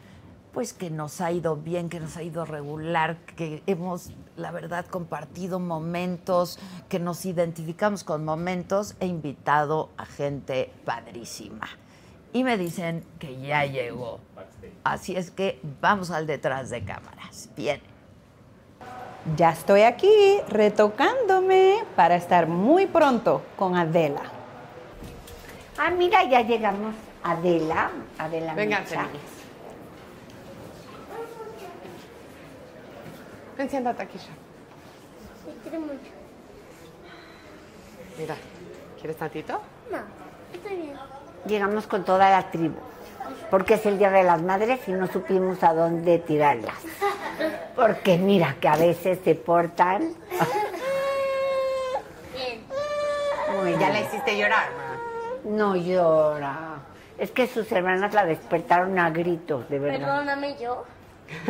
pues 0.54 0.74
que 0.74 0.90
nos 0.90 1.22
ha 1.22 1.32
ido 1.32 1.56
bien, 1.56 1.90
que 1.90 2.00
nos 2.00 2.18
ha 2.18 2.24
ido 2.24 2.46
regular, 2.46 3.18
que 3.36 3.64
hemos, 3.68 4.12
la 4.36 4.52
verdad, 4.52 4.86
compartido 4.86 5.60
momentos, 5.60 6.60
que 6.90 7.00
nos 7.00 7.26
identificamos 7.26 8.04
con 8.04 8.26
momentos, 8.26 8.96
he 9.00 9.06
invitado 9.06 9.90
a 9.98 10.06
gente 10.06 10.72
padrísima. 10.86 11.68
Y 12.34 12.44
me 12.44 12.58
dicen 12.58 13.04
que 13.20 13.40
ya 13.42 13.66
llegó. 13.66 14.20
Así 14.84 15.16
es 15.16 15.32
que 15.32 15.60
vamos 15.82 16.12
al 16.12 16.28
detrás 16.28 16.70
de 16.70 16.84
cámaras. 16.84 17.50
Bien. 17.56 17.82
Ya 19.36 19.52
estoy 19.52 19.82
aquí 19.82 20.40
retocándome 20.48 21.84
para 21.96 22.16
estar 22.16 22.48
muy 22.48 22.88
pronto 22.88 23.44
con 23.56 23.76
Adela. 23.76 24.24
Ah, 25.78 25.92
mira, 25.92 26.24
ya 26.24 26.42
llegamos. 26.42 26.96
Adela, 27.24 27.92
Adela 28.18 28.56
Vengan, 28.56 28.84
Micha. 33.62 33.62
niñas. 33.62 33.62
Ven, 33.62 33.70
siéntate 33.70 34.04
aquí 34.04 34.18
ya. 34.18 34.34
Mira, 38.18 38.36
¿quieres 39.00 39.18
tantito? 39.18 39.62
Llegamos 41.46 41.88
con 41.88 42.04
toda 42.06 42.30
la 42.30 42.50
tribu. 42.52 42.76
porque 43.50 43.76
es 43.76 43.86
el 43.86 43.98
Día 43.98 44.10
de 44.10 44.24
las 44.24 44.42
Madres 44.42 44.80
y 44.88 44.92
no 44.92 45.08
supimos 45.08 45.64
a 45.64 45.74
dónde 45.74 46.20
tirarlas. 46.20 46.76
Porque 47.76 48.18
mira 48.18 48.56
que 48.60 48.68
a 48.68 48.76
veces 48.76 49.20
se 49.24 49.36
portan. 49.36 50.14
Muy 53.62 53.72
Ya 53.74 53.80
la 53.80 53.92
bien. 53.92 54.06
hiciste 54.06 54.38
llorar, 54.38 54.70
ma. 54.78 55.50
No 55.52 55.76
llora. 55.76 56.80
Es 57.18 57.32
que 57.32 57.48
sus 57.48 57.72
hermanas 57.72 58.14
la 58.14 58.26
despertaron 58.26 58.98
a 59.00 59.10
gritos, 59.10 59.68
de 59.70 59.80
verdad. 59.80 60.00
Perdóname 60.00 60.58
yo. 60.60 60.84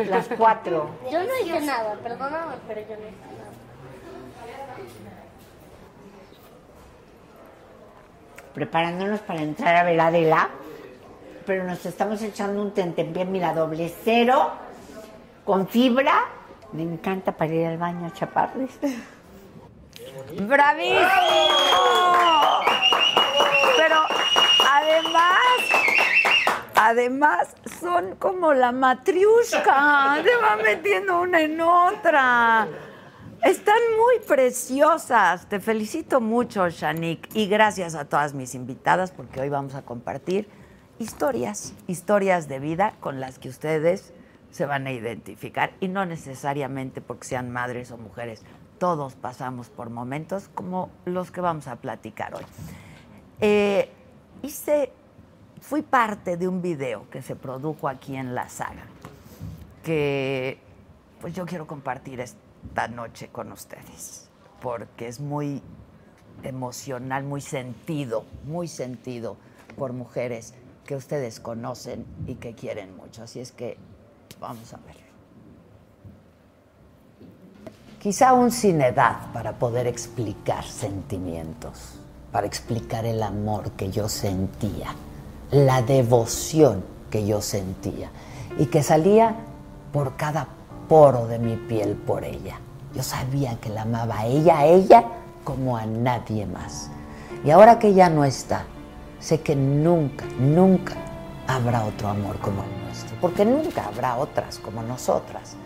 Las 0.08 0.28
cuatro. 0.28 0.90
Yo 1.10 1.18
no 1.18 1.38
hice 1.42 1.60
nada, 1.60 1.94
perdóname, 2.02 2.54
pero 2.66 2.80
yo 2.80 2.96
no 2.96 3.08
hice 3.08 3.36
nada. 3.38 3.42
preparándonos 8.54 9.20
para 9.20 9.42
entrar 9.42 9.76
a 9.76 9.82
ver 9.82 10.00
a 10.00 10.08
Adela, 10.08 10.50
pero 11.46 11.64
nos 11.64 11.84
estamos 11.84 12.22
echando 12.22 12.62
un 12.62 12.72
tentempié, 12.72 13.24
mira, 13.24 13.54
doble 13.54 13.92
cero, 14.04 14.52
con 15.44 15.66
fibra. 15.68 16.26
Me 16.72 16.82
encanta 16.82 17.32
para 17.32 17.52
ir 17.52 17.66
al 17.66 17.78
baño, 17.78 18.10
chaparris. 18.10 18.78
¡Bravísimo! 20.40 21.02
Pero 23.76 24.04
además, 24.70 25.38
además 26.88 27.54
son 27.80 28.16
como 28.16 28.52
la 28.52 28.72
matriusca, 28.72 30.20
se 30.22 30.36
va 30.36 30.56
metiendo 30.62 31.20
una 31.20 31.40
en 31.40 31.60
otra. 31.60 32.66
Están 33.42 33.78
muy 33.96 34.26
preciosas. 34.26 35.48
Te 35.48 35.60
felicito 35.60 36.20
mucho, 36.20 36.68
Shanik. 36.68 37.28
Y 37.34 37.46
gracias 37.46 37.94
a 37.94 38.04
todas 38.04 38.34
mis 38.34 38.54
invitadas 38.54 39.12
porque 39.12 39.40
hoy 39.40 39.48
vamos 39.48 39.74
a 39.74 39.82
compartir 39.82 40.48
historias, 40.98 41.72
historias 41.86 42.48
de 42.48 42.58
vida 42.58 42.94
con 43.00 43.20
las 43.20 43.38
que 43.38 43.48
ustedes 43.48 44.12
se 44.50 44.66
van 44.66 44.86
a 44.86 44.92
identificar. 44.92 45.72
Y 45.80 45.88
no 45.88 46.04
necesariamente 46.04 47.00
porque 47.00 47.28
sean 47.28 47.50
madres 47.50 47.90
o 47.92 47.96
mujeres. 47.96 48.42
Todos 48.78 49.14
pasamos 49.14 49.70
por 49.70 49.90
momentos 49.90 50.48
como 50.54 50.90
los 51.04 51.30
que 51.30 51.40
vamos 51.40 51.68
a 51.68 51.76
platicar 51.76 52.34
hoy. 52.34 52.44
Eh, 53.40 53.88
hice, 54.42 54.92
fui 55.62 55.82
parte 55.82 56.36
de 56.36 56.48
un 56.48 56.60
video 56.60 57.08
que 57.08 57.22
se 57.22 57.36
produjo 57.36 57.88
aquí 57.88 58.16
en 58.16 58.34
la 58.34 58.48
saga, 58.48 58.82
que 59.84 60.58
pues 61.20 61.34
yo 61.34 61.46
quiero 61.46 61.68
compartir 61.68 62.20
esta 62.20 62.88
noche 62.88 63.28
con 63.28 63.52
ustedes, 63.52 64.28
porque 64.60 65.06
es 65.06 65.20
muy 65.20 65.62
emocional, 66.42 67.22
muy 67.22 67.40
sentido, 67.40 68.24
muy 68.44 68.66
sentido 68.66 69.36
por 69.78 69.92
mujeres 69.92 70.52
que 70.84 70.96
ustedes 70.96 71.38
conocen 71.38 72.04
y 72.26 72.34
que 72.34 72.54
quieren 72.54 72.96
mucho. 72.96 73.22
Así 73.22 73.38
es 73.38 73.52
que 73.52 73.78
vamos 74.40 74.74
a 74.74 74.78
verlo. 74.78 75.00
Quizá 78.00 78.30
aún 78.30 78.50
sin 78.50 78.80
edad 78.80 79.32
para 79.32 79.52
poder 79.60 79.86
explicar 79.86 80.64
sentimientos, 80.64 82.00
para 82.32 82.48
explicar 82.48 83.04
el 83.06 83.22
amor 83.22 83.70
que 83.72 83.92
yo 83.92 84.08
sentía, 84.08 84.92
la 85.52 85.82
devoción 85.82 86.82
que 87.10 87.26
yo 87.26 87.42
sentía 87.42 88.10
y 88.58 88.66
que 88.66 88.82
salía 88.82 89.36
por 89.92 90.16
cada 90.16 90.48
poro 90.88 91.26
de 91.26 91.38
mi 91.38 91.56
piel 91.56 91.94
por 91.94 92.24
ella. 92.24 92.58
Yo 92.94 93.02
sabía 93.02 93.60
que 93.60 93.68
la 93.68 93.82
amaba 93.82 94.20
a 94.20 94.26
ella, 94.26 94.58
a 94.58 94.66
ella 94.66 95.04
como 95.44 95.76
a 95.76 95.86
nadie 95.86 96.46
más. 96.46 96.90
Y 97.44 97.50
ahora 97.50 97.78
que 97.78 97.92
ya 97.92 98.08
no 98.08 98.24
está, 98.24 98.64
sé 99.20 99.40
que 99.40 99.54
nunca, 99.54 100.24
nunca 100.38 100.94
habrá 101.46 101.84
otro 101.84 102.08
amor 102.08 102.38
como 102.38 102.62
el 102.62 102.84
nuestro, 102.84 103.16
porque 103.20 103.44
nunca 103.44 103.86
habrá 103.86 104.16
otras 104.16 104.58
como 104.58 104.82
nosotras, 104.82 105.56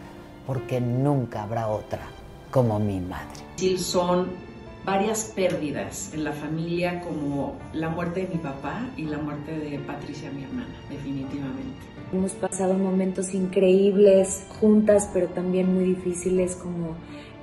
porque 0.46 0.80
nunca 0.80 1.44
habrá 1.44 1.68
otra 1.68 2.02
como 2.50 2.78
mi 2.78 3.00
madre. 3.00 3.78
Son 3.78 4.28
varias 4.86 5.32
pérdidas 5.34 6.14
en 6.14 6.22
la 6.22 6.32
familia 6.32 7.00
como 7.00 7.58
la 7.72 7.88
muerte 7.88 8.20
de 8.20 8.28
mi 8.28 8.36
papá 8.36 8.88
y 8.96 9.02
la 9.02 9.18
muerte 9.18 9.58
de 9.58 9.80
Patricia, 9.80 10.30
mi 10.30 10.44
hermana, 10.44 10.74
definitivamente. 10.88 11.74
Hemos 12.12 12.32
pasado 12.32 12.74
momentos 12.74 13.34
increíbles 13.34 14.46
juntas, 14.60 15.10
pero 15.12 15.26
también 15.26 15.74
muy 15.74 15.84
difíciles 15.84 16.54
como 16.54 16.94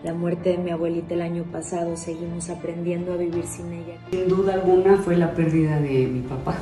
la 0.06 0.13
muerte 0.13 0.51
de 0.51 0.58
mi 0.58 0.71
abuelita 0.71 1.15
el 1.15 1.21
año 1.21 1.43
pasado. 1.43 1.97
Seguimos 1.97 2.49
aprendiendo 2.49 3.12
a 3.12 3.17
vivir 3.17 3.45
sin 3.45 3.73
ella. 3.73 3.97
Sin 4.10 4.29
duda 4.29 4.53
alguna 4.53 4.95
fue 4.95 5.17
la 5.17 5.34
pérdida 5.34 5.82
de 5.82 6.08
mi 6.08 6.21
papá. 6.21 6.56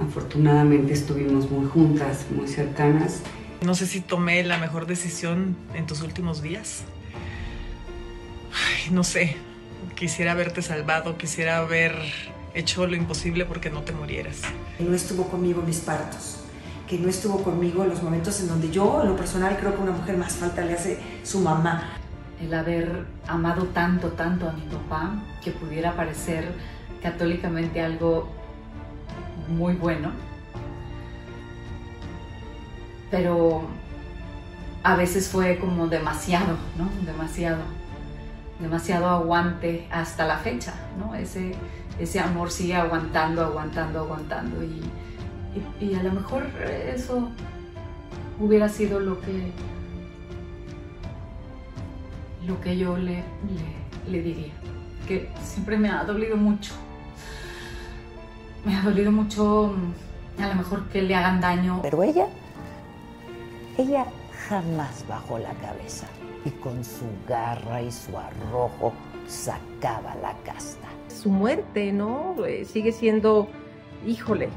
Afortunadamente 0.00 0.92
estuvimos 0.92 1.48
muy 1.48 1.66
juntas, 1.66 2.26
muy 2.36 2.48
cercanas. 2.48 3.22
No 3.64 3.76
sé 3.76 3.86
si 3.86 4.00
tomé 4.00 4.42
la 4.42 4.58
mejor 4.58 4.86
decisión 4.86 5.56
en 5.74 5.86
tus 5.86 6.02
últimos 6.02 6.42
días. 6.42 6.82
Ay, 8.54 8.90
no 8.92 9.02
sé, 9.04 9.36
quisiera 9.96 10.32
haberte 10.32 10.62
salvado, 10.62 11.18
quisiera 11.18 11.58
haber 11.58 11.94
hecho 12.54 12.86
lo 12.86 12.94
imposible 12.94 13.44
porque 13.44 13.70
no 13.70 13.82
te 13.82 13.92
murieras. 13.92 14.42
que 14.78 14.84
no 14.84 14.94
estuvo 14.94 15.24
conmigo 15.28 15.60
en 15.60 15.66
mis 15.66 15.80
partos, 15.80 16.40
que 16.88 16.98
no 16.98 17.08
estuvo 17.08 17.42
conmigo 17.42 17.82
en 17.82 17.90
los 17.90 18.02
momentos 18.02 18.40
en 18.40 18.48
donde 18.48 18.70
yo, 18.70 19.02
en 19.02 19.08
lo 19.08 19.16
personal, 19.16 19.56
creo 19.58 19.72
que 19.74 19.80
a 19.80 19.82
una 19.82 19.92
mujer 19.92 20.16
más 20.16 20.34
falta 20.34 20.64
le 20.64 20.74
hace 20.74 20.98
su 21.24 21.40
mamá. 21.40 21.98
el 22.40 22.52
haber 22.52 23.06
amado 23.26 23.64
tanto, 23.66 24.08
tanto 24.12 24.48
a 24.48 24.52
mi 24.52 24.62
papá, 24.62 25.22
que 25.42 25.50
pudiera 25.52 25.96
parecer 25.96 26.52
católicamente 27.02 27.80
algo 27.80 28.28
muy 29.48 29.74
bueno, 29.74 30.10
pero 33.10 33.66
a 34.82 34.96
veces 34.96 35.28
fue 35.28 35.58
como 35.58 35.86
demasiado, 35.86 36.56
¿no? 36.76 36.90
Demasiado, 37.06 37.62
demasiado 38.58 39.08
aguante 39.08 39.86
hasta 39.90 40.26
la 40.26 40.38
fecha, 40.38 40.74
¿no? 40.98 41.14
Ese, 41.14 41.54
ese 41.98 42.20
amor 42.20 42.50
sigue 42.50 42.76
aguantando, 42.76 43.44
aguantando, 43.44 44.00
aguantando 44.00 44.62
y, 44.62 44.82
y, 45.80 45.94
a 45.94 46.02
lo 46.02 46.12
mejor 46.12 46.46
eso 46.94 47.28
hubiera 48.40 48.68
sido 48.68 49.00
lo 49.00 49.20
que 49.20 49.52
lo 52.46 52.60
que 52.60 52.76
yo 52.76 52.96
le, 52.96 53.16
le, 53.16 54.10
le 54.10 54.22
diría, 54.22 54.52
que 55.08 55.30
siempre 55.42 55.78
me 55.78 55.88
ha 55.88 56.04
dolido 56.04 56.36
mucho. 56.36 56.74
Me 58.66 58.76
ha 58.76 58.82
dolido 58.82 59.10
mucho 59.10 59.74
mm, 60.38 60.42
a 60.42 60.48
lo 60.48 60.54
mejor 60.56 60.88
que 60.88 61.00
le 61.00 61.14
hagan 61.14 61.40
daño. 61.40 61.80
Pero 61.82 62.02
ella, 62.02 62.26
ella 63.78 64.06
jamás 64.48 65.06
bajó 65.08 65.38
la 65.38 65.52
cabeza 65.54 66.06
y 66.44 66.50
con 66.50 66.84
su 66.84 67.06
garra 67.28 67.82
y 67.82 67.90
su 67.90 68.16
arrojo 68.16 68.92
sacaba 69.26 70.14
la 70.16 70.34
casta. 70.44 70.88
Su 71.08 71.30
muerte, 71.30 71.92
¿no? 71.92 72.34
Eh, 72.46 72.64
sigue 72.64 72.92
siendo, 72.92 73.48
híjole, 74.06 74.50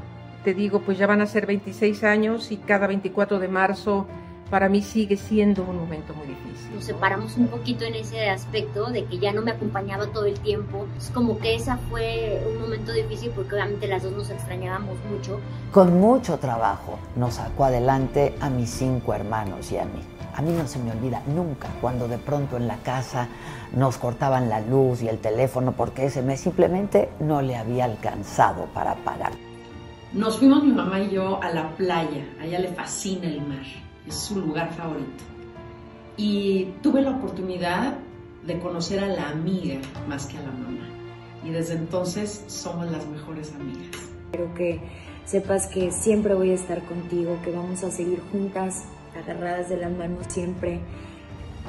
te 0.44 0.54
digo, 0.54 0.80
pues 0.80 0.98
ya 0.98 1.06
van 1.06 1.20
a 1.20 1.26
ser 1.26 1.46
26 1.46 2.04
años 2.04 2.52
y 2.52 2.56
cada 2.58 2.86
24 2.86 3.38
de 3.38 3.48
marzo 3.48 4.06
para 4.50 4.68
mí 4.68 4.82
sigue 4.82 5.16
siendo 5.16 5.62
un 5.62 5.76
momento 5.76 6.14
muy 6.14 6.26
difícil. 6.26 6.74
Nos 6.74 6.84
separamos 6.84 7.36
un 7.36 7.48
poquito 7.48 7.84
en 7.84 7.94
ese 7.94 8.30
aspecto 8.30 8.86
de 8.90 9.04
que 9.04 9.18
ya 9.18 9.32
no 9.32 9.42
me 9.42 9.50
acompañaba 9.50 10.06
todo 10.06 10.24
el 10.24 10.38
tiempo. 10.40 10.86
Es 10.96 11.10
como 11.10 11.38
que 11.38 11.54
esa 11.54 11.76
fue 11.90 12.42
un 12.48 12.60
momento 12.60 12.92
difícil 12.92 13.30
porque 13.34 13.54
obviamente 13.54 13.86
las 13.88 14.02
dos 14.02 14.12
nos 14.12 14.30
extrañábamos 14.30 14.96
mucho. 15.10 15.40
Con 15.72 16.00
mucho 16.00 16.38
trabajo 16.38 16.98
nos 17.16 17.34
sacó 17.34 17.64
adelante 17.64 18.34
a 18.40 18.48
mis 18.48 18.70
cinco 18.70 19.12
hermanos 19.12 19.70
y 19.72 19.78
a 19.78 19.84
mí. 19.84 20.17
A 20.38 20.40
mí 20.40 20.52
no 20.52 20.68
se 20.68 20.78
me 20.78 20.92
olvida 20.92 21.20
nunca 21.26 21.68
cuando 21.80 22.06
de 22.06 22.16
pronto 22.16 22.56
en 22.56 22.68
la 22.68 22.76
casa 22.76 23.26
nos 23.74 23.98
cortaban 23.98 24.48
la 24.48 24.60
luz 24.60 25.02
y 25.02 25.08
el 25.08 25.18
teléfono 25.18 25.72
porque 25.72 26.04
ese 26.04 26.22
mes 26.22 26.40
simplemente 26.40 27.08
no 27.18 27.42
le 27.42 27.56
había 27.56 27.86
alcanzado 27.86 28.66
para 28.66 28.94
pagar. 29.02 29.32
Nos 30.12 30.38
fuimos 30.38 30.62
mi 30.62 30.70
mamá 30.70 31.00
y 31.00 31.10
yo 31.10 31.42
a 31.42 31.50
la 31.50 31.74
playa, 31.74 32.24
a 32.40 32.46
ella 32.46 32.60
le 32.60 32.68
fascina 32.68 33.26
el 33.26 33.42
mar, 33.42 33.64
es 34.06 34.14
su 34.14 34.38
lugar 34.38 34.72
favorito. 34.74 35.24
Y 36.16 36.66
tuve 36.84 37.02
la 37.02 37.10
oportunidad 37.10 37.94
de 38.46 38.60
conocer 38.60 39.02
a 39.02 39.08
la 39.08 39.30
amiga 39.30 39.80
más 40.06 40.26
que 40.26 40.38
a 40.38 40.42
la 40.42 40.52
mamá. 40.52 40.88
Y 41.44 41.50
desde 41.50 41.74
entonces 41.74 42.44
somos 42.46 42.88
las 42.92 43.04
mejores 43.08 43.52
amigas. 43.56 43.90
Quiero 44.30 44.54
que 44.54 44.80
sepas 45.24 45.66
que 45.66 45.90
siempre 45.90 46.34
voy 46.34 46.52
a 46.52 46.54
estar 46.54 46.80
contigo, 46.84 47.40
que 47.42 47.50
vamos 47.50 47.82
a 47.82 47.90
seguir 47.90 48.22
juntas, 48.30 48.84
agarradas 49.18 49.68
de 49.68 49.76
las 49.76 49.92
manos 49.92 50.26
siempre. 50.28 50.80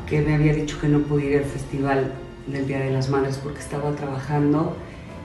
Que 0.07 0.21
me 0.21 0.35
había 0.35 0.53
dicho 0.53 0.79
que 0.79 0.87
no 0.87 0.99
pudiera 0.99 1.37
ir 1.37 1.43
al 1.43 1.49
festival 1.49 2.13
del 2.47 2.67
Día 2.67 2.79
de 2.79 2.91
las 2.91 3.09
Madres 3.09 3.39
porque 3.41 3.59
estaba 3.59 3.91
trabajando 3.91 4.75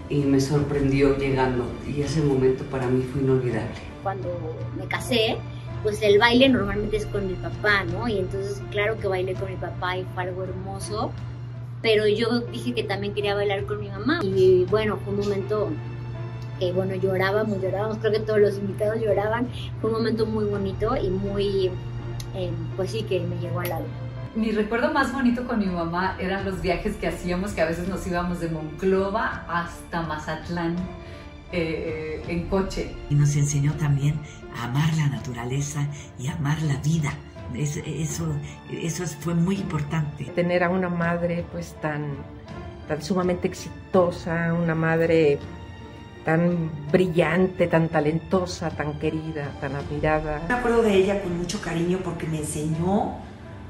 y 0.09 0.21
me 0.21 0.41
sorprendió 0.41 1.17
llegando. 1.17 1.65
Y 1.87 2.03
ese 2.03 2.23
momento 2.23 2.65
para 2.65 2.87
mí 2.87 3.03
fue 3.03 3.23
inolvidable. 3.23 3.75
Cuando 4.03 4.29
me 4.77 4.87
casé, 4.87 5.37
pues 5.83 6.03
el 6.03 6.19
baile 6.19 6.49
normalmente 6.49 6.97
es 6.97 7.07
con 7.07 7.27
mi 7.27 7.35
papá, 7.35 7.85
¿no? 7.85 8.09
Y 8.09 8.19
entonces, 8.19 8.61
claro 8.71 8.99
que 8.99 9.07
bailé 9.07 9.35
con 9.35 9.51
mi 9.51 9.57
papá 9.57 9.99
y 9.99 10.05
fue 10.15 10.25
algo 10.25 10.45
hermoso, 10.45 11.13
pero 11.83 12.07
yo 12.07 12.41
dije 12.41 12.75
que 12.75 12.83
también 12.83 13.15
quería 13.15 13.35
bailar 13.35 13.65
con 13.67 13.81
mi 13.81 13.89
mamá. 13.89 14.21
Y 14.23 14.65
bueno, 14.71 14.99
fue 15.05 15.15
un 15.15 15.21
momento 15.21 15.69
que 16.59 16.73
bueno, 16.73 16.95
llorábamos, 16.95 17.61
llorábamos, 17.61 17.99
creo 17.99 18.13
que 18.13 18.21
todos 18.21 18.41
los 18.41 18.59
invitados 18.59 19.01
lloraban. 19.01 19.49
Fue 19.81 19.91
un 19.91 19.97
momento 19.97 20.27
muy 20.27 20.45
bonito 20.45 20.97
y 20.97 21.11
muy, 21.11 21.71
eh, 22.35 22.51
pues 22.77 22.91
sí, 22.91 23.03
que 23.05 23.21
me 23.21 23.37
llegó 23.37 23.61
al 23.61 23.73
alma. 23.73 23.89
Mi 24.35 24.51
recuerdo 24.51 24.93
más 24.93 25.13
bonito 25.13 25.47
con 25.47 25.61
mi 25.61 25.67
mamá 25.67 26.17
eran 26.19 26.45
los 26.45 26.61
viajes 26.61 26.97
que 26.97 27.07
hacíamos, 27.07 27.53
que 27.53 27.61
a 27.63 27.67
veces 27.67 27.89
nos 27.89 28.05
íbamos 28.07 28.41
de 28.41 28.49
Monclova 28.49 29.45
hasta 29.49 30.03
Mazatlán 30.03 30.75
eh, 31.53 32.23
en 32.27 32.49
coche. 32.49 32.93
Y 33.11 33.15
nos 33.15 33.37
enseñó 33.37 33.73
también 33.75 34.19
a 34.59 34.65
amar 34.65 34.93
la 34.97 35.07
naturaleza 35.07 35.87
y 36.19 36.27
amar 36.29 36.61
la 36.63 36.77
vida. 36.79 37.13
Es- 37.55 37.77
eso, 37.87 38.27
eso 38.73 39.05
fue 39.21 39.35
muy 39.35 39.57
importante. 39.57 40.25
Tener 40.35 40.65
a 40.65 40.71
una 40.71 40.89
madre 40.89 41.45
pues 41.53 41.77
tan, 41.81 42.17
tan 42.89 43.01
sumamente 43.03 43.47
exitosa, 43.47 44.53
una 44.55 44.75
madre 44.75 45.39
tan 46.25 46.71
brillante, 46.91 47.67
tan 47.67 47.89
talentosa, 47.89 48.71
tan 48.71 48.99
querida, 48.99 49.53
tan 49.61 49.77
admirada. 49.77 50.43
Me 50.49 50.55
acuerdo 50.55 50.83
de 50.83 50.95
ella 50.95 51.23
con 51.23 51.37
mucho 51.37 51.61
cariño 51.61 51.99
porque 52.03 52.27
me 52.27 52.39
enseñó 52.39 53.17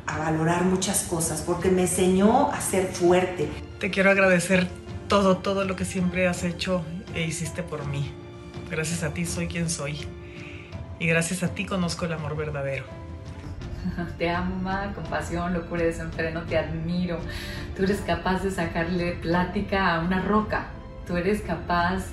a 0.07 0.19
valorar 0.19 0.65
muchas 0.65 1.05
cosas, 1.05 1.43
porque 1.43 1.71
me 1.71 1.83
enseñó 1.83 2.51
a 2.51 2.61
ser 2.61 2.87
fuerte. 2.87 3.49
Te 3.81 3.91
quiero 3.91 4.11
agradecer 4.11 4.69
todo, 5.09 5.39
todo 5.39 5.65
lo 5.65 5.77
que 5.77 5.85
siempre 5.85 6.29
has 6.29 6.45
hecho 6.45 6.85
e 7.15 7.23
hiciste 7.23 7.63
por 7.63 7.87
mí. 7.87 8.13
Gracias 8.71 9.03
a 9.03 9.13
ti 9.13 9.25
soy 9.25 9.49
quien 9.49 9.71
soy. 9.71 10.07
Y 10.99 11.07
gracias 11.07 11.43
a 11.43 11.49
ti 11.49 11.67
conozco 11.67 12.05
el 12.05 12.13
amor 12.13 12.37
verdadero. 12.37 12.85
Te 14.19 14.31
amo, 14.31 14.57
mamá, 14.57 14.93
con 14.95 15.05
pasión, 15.05 15.53
locura 15.53 15.83
y 15.83 15.87
desenfreno, 15.87 16.43
te 16.43 16.57
admiro. 16.57 17.19
Tú 17.77 17.83
eres 17.85 18.01
capaz 18.01 18.43
de 18.43 18.51
sacarle 18.51 19.13
plática 19.13 19.95
a 19.95 20.01
una 20.01 20.23
roca. 20.23 20.69
Tú 21.07 21.17
eres 21.17 21.43
capaz, 21.43 22.05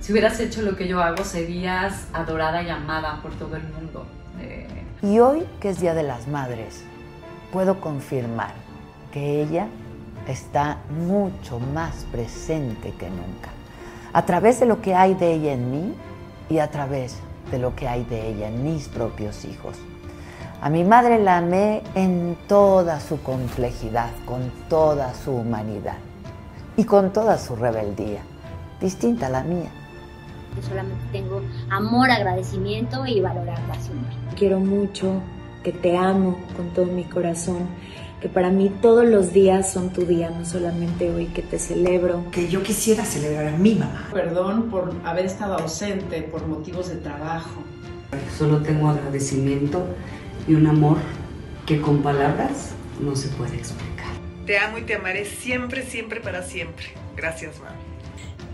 si 0.00 0.12
hubieras 0.12 0.40
hecho 0.40 0.62
lo 0.62 0.76
que 0.76 0.88
yo 0.88 1.02
hago, 1.02 1.24
serías 1.24 2.06
adorada 2.12 2.62
y 2.62 2.68
amada 2.68 3.20
por 3.22 3.32
todo 3.34 3.56
el 3.56 3.62
mundo. 3.64 4.06
Eh, 4.40 4.66
Y 5.02 5.18
hoy, 5.18 5.44
que 5.60 5.70
es 5.70 5.80
Día 5.80 5.94
de 5.94 6.02
las 6.02 6.28
Madres, 6.28 6.82
puedo 7.52 7.80
confirmar 7.80 8.52
que 9.12 9.42
ella 9.42 9.68
está 10.26 10.78
mucho 10.90 11.58
más 11.58 12.06
presente 12.12 12.92
que 12.98 13.08
nunca. 13.08 13.50
A 14.12 14.24
través 14.24 14.60
de 14.60 14.66
lo 14.66 14.80
que 14.80 14.94
hay 14.94 15.14
de 15.14 15.32
ella 15.32 15.52
en 15.52 15.70
mí 15.70 15.94
y 16.48 16.58
a 16.58 16.70
través 16.70 17.16
de 17.50 17.58
lo 17.58 17.74
que 17.74 17.88
hay 17.88 18.04
de 18.04 18.28
ella 18.28 18.48
en 18.48 18.62
mis 18.62 18.88
propios 18.88 19.44
hijos. 19.44 19.76
A 20.60 20.70
mi 20.70 20.82
madre 20.84 21.18
la 21.18 21.38
amé 21.38 21.82
en 21.94 22.36
toda 22.48 23.00
su 23.00 23.22
complejidad, 23.22 24.10
con 24.26 24.50
toda 24.68 25.14
su 25.14 25.32
humanidad 25.32 25.96
y 26.76 26.84
con 26.84 27.12
toda 27.12 27.38
su 27.38 27.54
rebeldía, 27.54 28.22
distinta 28.80 29.26
a 29.26 29.30
la 29.30 29.42
mía. 29.44 29.70
Solamente 30.62 31.02
tengo 31.12 31.42
amor, 31.70 32.10
agradecimiento 32.10 33.06
y 33.06 33.20
valorarla 33.20 33.74
siempre. 33.74 34.08
Quiero 34.36 34.60
mucho, 34.60 35.20
que 35.62 35.72
te 35.72 35.96
amo 35.96 36.38
con 36.56 36.68
todo 36.70 36.86
mi 36.86 37.04
corazón, 37.04 37.66
que 38.20 38.28
para 38.28 38.50
mí 38.50 38.70
todos 38.82 39.04
los 39.06 39.32
días 39.32 39.72
son 39.72 39.90
tu 39.92 40.02
día, 40.04 40.30
no 40.30 40.44
solamente 40.44 41.10
hoy 41.12 41.26
que 41.26 41.42
te 41.42 41.58
celebro. 41.58 42.24
Que 42.32 42.48
yo 42.48 42.62
quisiera 42.62 43.04
celebrar 43.04 43.48
a 43.54 43.56
mi 43.56 43.74
mamá. 43.74 44.08
Perdón 44.12 44.70
por 44.70 44.92
haber 45.04 45.26
estado 45.26 45.54
ausente 45.58 46.22
por 46.22 46.46
motivos 46.46 46.88
de 46.88 46.96
trabajo. 46.96 47.62
Solo 48.36 48.58
tengo 48.62 48.88
agradecimiento 48.88 49.84
y 50.48 50.54
un 50.54 50.66
amor 50.66 50.96
que 51.66 51.80
con 51.80 51.98
palabras 52.02 52.70
no 53.00 53.14
se 53.14 53.28
puede 53.28 53.56
explicar. 53.56 54.08
Te 54.46 54.58
amo 54.58 54.78
y 54.78 54.82
te 54.82 54.94
amaré 54.94 55.24
siempre, 55.26 55.82
siempre, 55.82 56.20
para 56.20 56.42
siempre. 56.42 56.86
Gracias, 57.16 57.60
mami. 57.60 57.76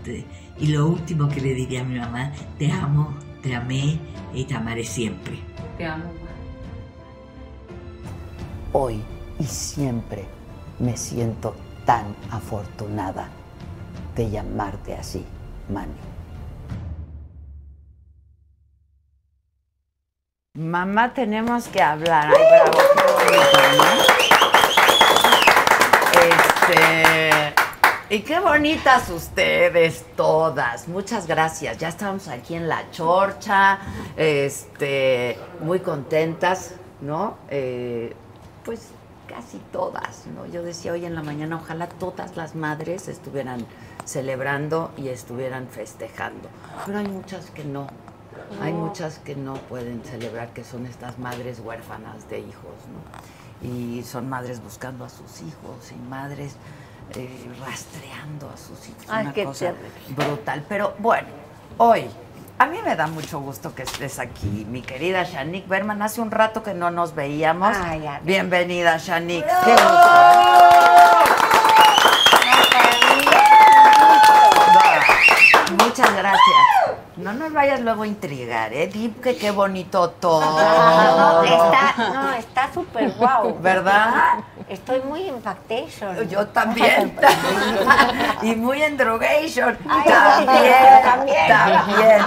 Te- 0.03 0.25
Y 0.57 0.67
lo 0.67 0.87
último 0.87 1.27
que 1.27 1.41
le 1.41 1.53
diría 1.53 1.81
a 1.81 1.83
mi 1.83 1.99
mamá, 1.99 2.31
te 2.57 2.71
amo, 2.71 3.13
te 3.41 3.53
amé 3.55 3.99
y 4.33 4.45
te 4.45 4.55
amaré 4.55 4.83
siempre. 4.83 5.39
te 5.77 5.85
amo, 5.85 6.05
mamá. 6.05 6.31
Hoy 8.71 9.01
y 9.39 9.43
siempre 9.43 10.25
me 10.79 10.95
siento 10.97 11.55
tan 11.85 12.15
afortunada 12.31 13.29
de 14.15 14.29
llamarte 14.29 14.95
así, 14.95 15.25
Mami. 15.69 15.93
Mamá, 20.57 21.13
tenemos 21.13 21.67
que 21.67 21.81
hablar. 21.81 22.33
Ay, 22.33 22.43
bravo, 22.49 22.77
qué 22.95 23.03
bonito, 23.13 23.59
¿no? 23.77 24.15
Este, 26.21 27.64
y 28.09 28.19
qué 28.19 28.39
bonitas 28.39 29.09
ustedes 29.09 30.05
todas. 30.15 30.87
Muchas 30.87 31.25
gracias. 31.27 31.77
Ya 31.77 31.87
estamos 31.87 32.27
aquí 32.27 32.55
en 32.55 32.67
la 32.67 32.89
chorcha, 32.91 33.79
este, 34.15 35.39
muy 35.61 35.79
contentas, 35.79 36.75
¿no? 37.01 37.37
Eh, 37.49 38.15
pues 38.63 38.89
casi 39.27 39.57
todas, 39.71 40.27
¿no? 40.27 40.45
Yo 40.45 40.61
decía 40.61 40.91
hoy 40.93 41.05
en 41.05 41.15
la 41.15 41.23
mañana, 41.23 41.55
ojalá 41.55 41.87
todas 41.87 42.37
las 42.37 42.55
madres 42.55 43.07
estuvieran 43.07 43.65
celebrando 44.05 44.91
y 44.97 45.07
estuvieran 45.07 45.67
festejando. 45.67 46.47
Pero 46.85 46.99
hay 46.99 47.07
muchas 47.07 47.49
que 47.49 47.63
no. 47.63 47.87
Hay 48.61 48.73
muchas 48.73 49.17
que 49.19 49.35
no 49.35 49.55
pueden 49.55 50.03
celebrar, 50.03 50.49
que 50.53 50.63
son 50.63 50.85
estas 50.85 51.17
madres 51.17 51.59
huérfanas 51.59 52.29
de 52.29 52.39
hijos, 52.39 52.75
¿no? 52.91 53.67
Y 53.67 54.03
son 54.03 54.29
madres 54.29 54.61
buscando 54.61 55.05
a 55.05 55.09
sus 55.09 55.41
hijos 55.41 55.91
y 55.91 56.09
madres 56.09 56.55
eh, 57.13 57.49
rastreando 57.65 58.49
a 58.49 58.57
sus 58.57 58.87
hijos. 58.89 59.05
Ay, 59.07 59.25
una 59.25 59.33
qué 59.33 59.43
cosa 59.45 59.65
terrible. 59.67 59.89
brutal. 60.09 60.65
Pero 60.67 60.95
bueno, 60.99 61.27
hoy, 61.77 62.09
a 62.57 62.65
mí 62.65 62.77
me 62.83 62.95
da 62.95 63.07
mucho 63.07 63.39
gusto 63.39 63.75
que 63.75 63.83
estés 63.83 64.19
aquí, 64.19 64.65
mi 64.69 64.81
querida 64.81 65.23
Shanique 65.23 65.67
Berman. 65.67 66.01
Hace 66.01 66.21
un 66.21 66.31
rato 66.31 66.63
que 66.63 66.73
no 66.73 66.91
nos 66.91 67.13
veíamos. 67.15 67.75
Bienvenida, 68.23 68.97
Shanique. 68.97 69.47
Qué 69.65 69.71
gusto. 69.71 70.09
Muchas 75.83 76.15
gracias. 76.15 76.84
No 77.17 77.31
nos 77.31 77.53
vayas 77.53 77.79
luego 77.79 78.03
a 78.03 78.07
intrigar, 78.07 78.73
¿eh? 78.73 78.87
Di 78.87 79.09
que 79.23 79.37
qué 79.37 79.51
bonito 79.51 80.09
todo. 80.09 80.41
No, 80.41 81.43
está, 81.45 81.93
no, 82.13 82.33
está 82.33 82.73
súper 82.73 83.11
guau. 83.11 83.57
¿Verdad? 83.61 84.39
Estoy 84.67 84.99
muy 85.01 85.29
en 85.29 85.41
factation. 85.41 86.27
Yo 86.27 86.47
también. 86.47 87.15
y 88.41 88.55
muy 88.55 88.81
en 88.81 88.97
drogation. 88.97 89.77
Ay, 89.87 90.03
también, 90.11 91.03
también. 91.03 91.47
también. 91.47 92.19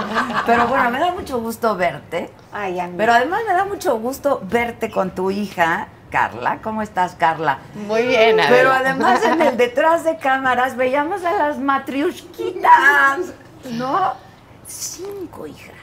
Pero 0.47 0.67
bueno, 0.67 0.89
me 0.89 0.99
da 0.99 1.11
mucho 1.11 1.39
gusto 1.39 1.75
verte. 1.75 2.31
Ay, 2.51 2.79
a 2.79 2.87
mí. 2.87 2.95
Pero 2.97 3.13
además 3.13 3.41
me 3.47 3.53
da 3.53 3.65
mucho 3.65 3.99
gusto 3.99 4.41
verte 4.43 4.89
con 4.89 5.11
tu 5.11 5.29
hija, 5.29 5.87
Carla. 6.09 6.59
¿Cómo 6.63 6.81
estás, 6.81 7.13
Carla? 7.13 7.59
Muy 7.75 8.07
bien, 8.07 8.37
Pero 8.47 8.71
Adela. 8.71 8.89
además 8.89 9.23
en 9.23 9.39
el 9.39 9.55
detrás 9.55 10.03
de 10.03 10.17
cámaras 10.17 10.75
veíamos 10.75 11.23
a 11.23 11.33
las 11.33 11.59
matriusquitas, 11.59 13.33
¿no? 13.71 14.28
Cinco, 14.69 15.47
hija. 15.47 15.73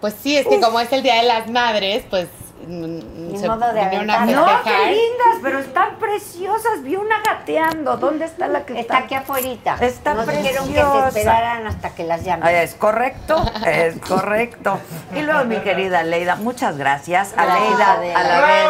Pues 0.00 0.14
sí, 0.22 0.36
es 0.36 0.46
que 0.46 0.60
como 0.60 0.80
es 0.80 0.90
el 0.92 1.02
Día 1.02 1.16
de 1.16 1.24
las 1.24 1.48
Madres, 1.50 2.04
pues 2.08 2.28
mm, 2.66 3.36
se 3.36 3.48
modo 3.48 3.72
de 3.72 3.82
No, 3.84 4.46
qué 4.64 4.86
lindas, 4.86 5.36
pero 5.42 5.58
están 5.58 5.96
preciosas. 5.96 6.82
Vi 6.82 6.96
una 6.96 7.20
gateando. 7.20 7.98
¿Dónde 7.98 8.24
está 8.24 8.48
la 8.48 8.64
que 8.64 8.80
Está 8.80 8.98
aquí 8.98 9.14
afuera. 9.14 9.76
Está 9.80 10.14
Nos 10.14 10.24
preciosa. 10.24 10.62
dijeron 10.64 11.04
que 11.04 11.10
se 11.12 11.18
esperaran 11.20 11.66
hasta 11.66 11.90
que 11.90 12.04
las 12.04 12.24
llamen. 12.24 12.48
Es 12.48 12.74
correcto, 12.76 13.44
es 13.66 13.98
correcto. 14.00 14.78
Y 15.14 15.20
luego 15.20 15.44
mi 15.44 15.56
querida 15.58 16.02
Leida, 16.02 16.36
muchas 16.36 16.78
gracias. 16.78 17.34
A 17.36 17.44
Leida, 17.44 17.92
a 17.92 18.22
la 18.22 18.46
vez. 18.46 18.68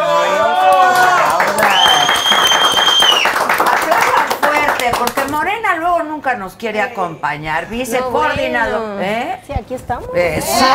Porque 4.97 5.25
Morena 5.31 5.75
luego 5.75 6.03
nunca 6.03 6.35
nos 6.35 6.55
quiere 6.55 6.81
acompañar. 6.81 7.67
Vicecoordinador. 7.67 8.95
bueno. 8.95 9.01
¿Eh? 9.01 9.39
Sí, 9.45 9.53
aquí 9.53 9.73
estamos. 9.73 10.09
Eso. 10.15 10.65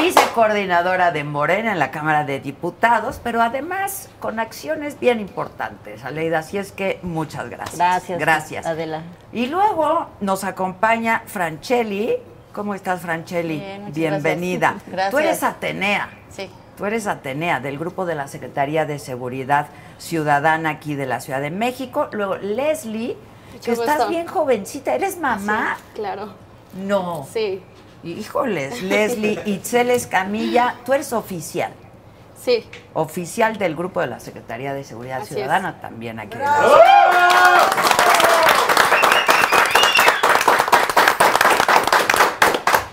Vicecoordinadora 0.00 1.10
de 1.10 1.24
Morena 1.24 1.72
en 1.72 1.78
la 1.78 1.90
Cámara 1.90 2.24
de 2.24 2.40
Diputados, 2.40 3.20
pero 3.22 3.42
además 3.42 4.08
con 4.20 4.38
acciones 4.38 4.98
bien 5.00 5.20
importantes, 5.20 6.04
Aleida. 6.04 6.40
Así 6.40 6.58
es 6.58 6.72
que 6.72 6.98
muchas 7.02 7.48
gracias. 7.50 7.76
Gracias, 7.78 8.18
Gracias. 8.18 8.66
Adela. 8.66 9.02
Y 9.32 9.46
luego 9.46 10.08
nos 10.20 10.44
acompaña 10.44 11.22
Franchelli. 11.26 12.16
¿Cómo 12.52 12.74
estás, 12.74 13.00
Franchelli? 13.00 13.58
Bien, 13.58 13.92
Bienvenida. 13.92 14.70
gracias. 14.70 14.86
Gracias. 14.92 15.10
Tú 15.10 15.18
eres 15.18 15.42
Atenea. 15.42 16.10
Sí. 16.30 16.50
Tú 16.78 16.86
eres 16.86 17.08
Atenea, 17.08 17.58
del 17.58 17.76
grupo 17.76 18.06
de 18.06 18.14
la 18.14 18.28
Secretaría 18.28 18.86
de 18.86 19.00
Seguridad 19.00 19.66
Ciudadana 19.98 20.70
aquí 20.70 20.94
de 20.94 21.06
la 21.06 21.20
Ciudad 21.20 21.40
de 21.40 21.50
México. 21.50 22.08
Luego 22.12 22.36
Leslie, 22.36 23.16
que 23.64 23.72
estás 23.72 23.96
gusto. 23.96 24.10
bien 24.10 24.28
jovencita. 24.28 24.94
¿Eres 24.94 25.18
mamá? 25.18 25.76
Sí, 25.76 25.82
claro. 25.96 26.34
No. 26.74 27.26
Sí. 27.32 27.60
Híjoles, 28.04 28.80
Leslie 28.84 29.42
Itzel 29.44 29.90
Escamilla, 29.90 30.76
tú 30.86 30.92
eres 30.92 31.12
oficial. 31.12 31.72
Sí. 32.40 32.64
Oficial 32.94 33.58
del 33.58 33.74
grupo 33.74 34.00
de 34.00 34.06
la 34.06 34.20
Secretaría 34.20 34.72
de 34.72 34.84
Seguridad 34.84 35.22
Así 35.22 35.34
Ciudadana, 35.34 35.80
también 35.80 36.20
aquí. 36.20 36.38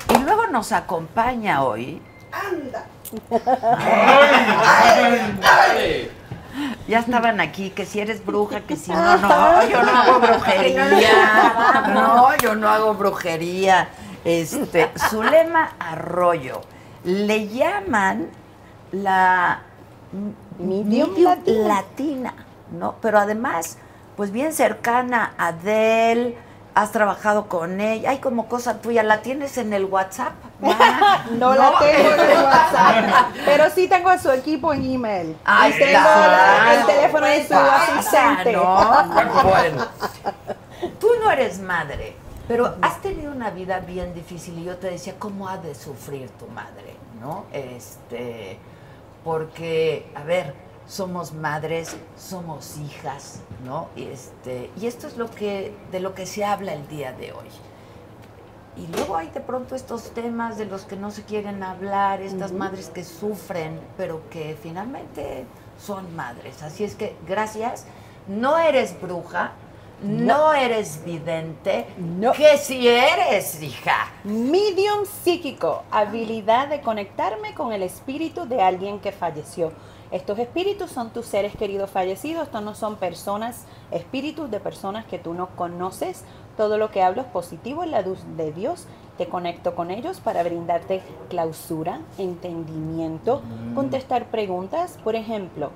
Y 0.10 0.18
luego 0.24 0.48
nos 0.48 0.72
acompaña 0.72 1.64
hoy. 1.64 2.02
Anda. 2.32 2.88
Ya 6.88 7.00
estaban 7.00 7.42
aquí, 7.42 7.72
que 7.72 7.86
si 7.86 8.00
eres 8.00 8.26
bruja, 8.26 8.62
que 8.62 8.76
si 8.76 8.92
no, 8.92 9.18
no, 9.18 9.68
yo 9.68 9.84
no 9.84 9.92
hago 9.92 10.20
brujería. 10.20 11.84
No, 11.94 12.38
yo 12.38 12.56
no 12.56 12.70
hago 12.70 12.94
brujería. 12.94 13.90
Este, 14.24 14.92
Zulema 15.10 15.72
Arroyo. 15.80 16.62
Le 17.04 17.48
llaman 17.50 18.30
la 18.92 19.62
medium, 20.60 21.14
latina. 21.18 21.68
latina, 21.68 22.34
¿no? 22.72 22.96
Pero 23.02 23.20
además, 23.20 23.78
pues 24.16 24.32
bien 24.32 24.54
cercana 24.54 25.34
a 25.38 25.48
Adele, 25.48 26.38
has 26.76 26.92
trabajado 26.92 27.48
con 27.48 27.80
ella, 27.82 28.10
hay 28.12 28.18
como 28.20 28.48
cosa 28.48 28.82
tuya, 28.82 29.02
¿la 29.02 29.22
tienes 29.22 29.58
en 29.58 29.74
el 29.74 29.86
WhatsApp? 29.86 30.34
No, 31.32 31.56
la 31.56 31.72
tengo 31.80 32.12
en 32.14 32.20
el 32.32 32.44
WhatsApp, 32.44 33.28
pero 33.46 33.70
sí 33.72 33.88
tengo 33.88 34.10
a 34.10 34.18
su 34.20 34.30
equipo 34.32 34.74
en 34.74 34.86
email. 34.94 35.36
Ahí 35.46 35.72
y 35.72 35.78
tengo 35.80 35.98
está. 35.98 36.28
la- 36.28 36.74
el 36.82 36.86
teléfono 36.86 37.26
de 37.26 37.44
su 37.44 37.50
Pasa, 37.54 37.98
asistente. 38.00 38.52
¿no? 38.54 39.44
Bueno. 39.44 39.86
Tú 41.00 41.08
no 41.24 41.32
eres 41.32 41.60
madre, 41.60 42.16
pero 42.48 42.76
has 42.82 43.02
tenido 43.02 43.32
una 43.32 43.50
vida 43.50 43.80
bien 43.80 44.14
difícil 44.14 44.60
y 44.60 44.66
yo 44.66 44.76
te 44.78 44.92
decía, 44.92 45.16
¿cómo 45.18 45.48
ha 45.50 45.58
de 45.58 45.74
sufrir 45.74 46.30
tu 46.32 46.48
madre? 46.48 46.96
¿No? 47.22 47.46
Este, 47.54 48.60
porque, 49.24 50.12
a 50.16 50.24
ver, 50.24 50.54
somos 50.88 51.34
madres, 51.34 51.96
somos 52.18 52.78
hijas, 52.78 53.42
¿no? 53.66 53.90
Y 53.96 54.04
Este, 54.06 54.70
y 54.80 54.88
esto 54.88 55.08
es 55.08 55.18
lo 55.18 55.30
que, 55.32 55.74
de 55.92 56.00
lo 56.00 56.14
que 56.14 56.26
se 56.26 56.46
habla 56.46 56.74
el 56.74 56.88
día 56.88 57.12
de 57.14 57.34
hoy. 57.34 57.48
Y 58.78 58.88
luego 58.88 59.16
hay 59.16 59.30
de 59.30 59.40
pronto 59.40 59.76
estos 59.76 60.12
temas 60.12 60.58
de 60.58 60.66
los 60.66 60.84
que 60.84 60.98
no 60.98 61.10
se 61.10 61.24
quieren 61.24 61.64
hablar, 61.64 62.22
estas 62.22 62.52
madres 62.52 62.90
que 62.90 63.06
sufren, 63.06 63.80
pero 63.96 64.30
que 64.30 64.58
finalmente 64.62 65.46
son 65.80 66.14
madres. 66.16 66.62
Así 66.62 66.84
es 66.84 66.96
que 66.96 67.16
gracias. 67.26 67.86
No 68.28 68.58
eres 68.58 69.00
bruja, 69.00 69.54
no, 70.04 70.54
eres 70.54 71.04
vidente, 71.06 71.88
que 72.36 72.58
si 72.58 72.88
eres, 72.88 73.62
hija. 73.62 74.12
Medium 74.24 75.06
psíquico, 75.06 75.84
habilidad 75.90 76.68
de 76.68 76.82
conectarme 76.82 77.54
con 77.54 77.72
el 77.72 77.82
espíritu 77.82 78.46
de 78.46 78.62
alguien 78.62 79.00
que 79.00 79.12
falleció. 79.12 79.72
Estos 80.12 80.38
espíritus 80.40 80.92
son 80.92 81.12
tus 81.12 81.26
seres 81.26 81.56
queridos 81.56 81.90
fallecidos, 81.90 82.44
estos 82.44 82.62
no 82.62 82.76
son 82.76 82.98
personas, 82.98 83.66
espíritus 83.92 84.52
de 84.52 84.60
personas 84.60 85.06
que 85.06 85.18
tú 85.18 85.34
no 85.34 85.50
conoces. 85.56 86.24
Todo 86.58 86.78
lo 86.78 86.92
que 86.92 87.02
hablo 87.02 87.22
es 87.22 87.28
positivo 87.28 87.84
en 87.84 87.92
la 87.92 88.02
luz 88.02 88.20
de 88.38 88.52
Dios. 88.52 88.88
Te 89.18 89.28
conecto 89.28 89.76
con 89.76 89.92
ellos 89.92 90.20
para 90.20 90.44
brindarte 90.44 91.02
clausura, 91.30 92.02
entendimiento, 92.18 93.42
contestar 93.74 94.26
preguntas. 94.28 94.98
Por 95.04 95.16
ejemplo, 95.16 95.72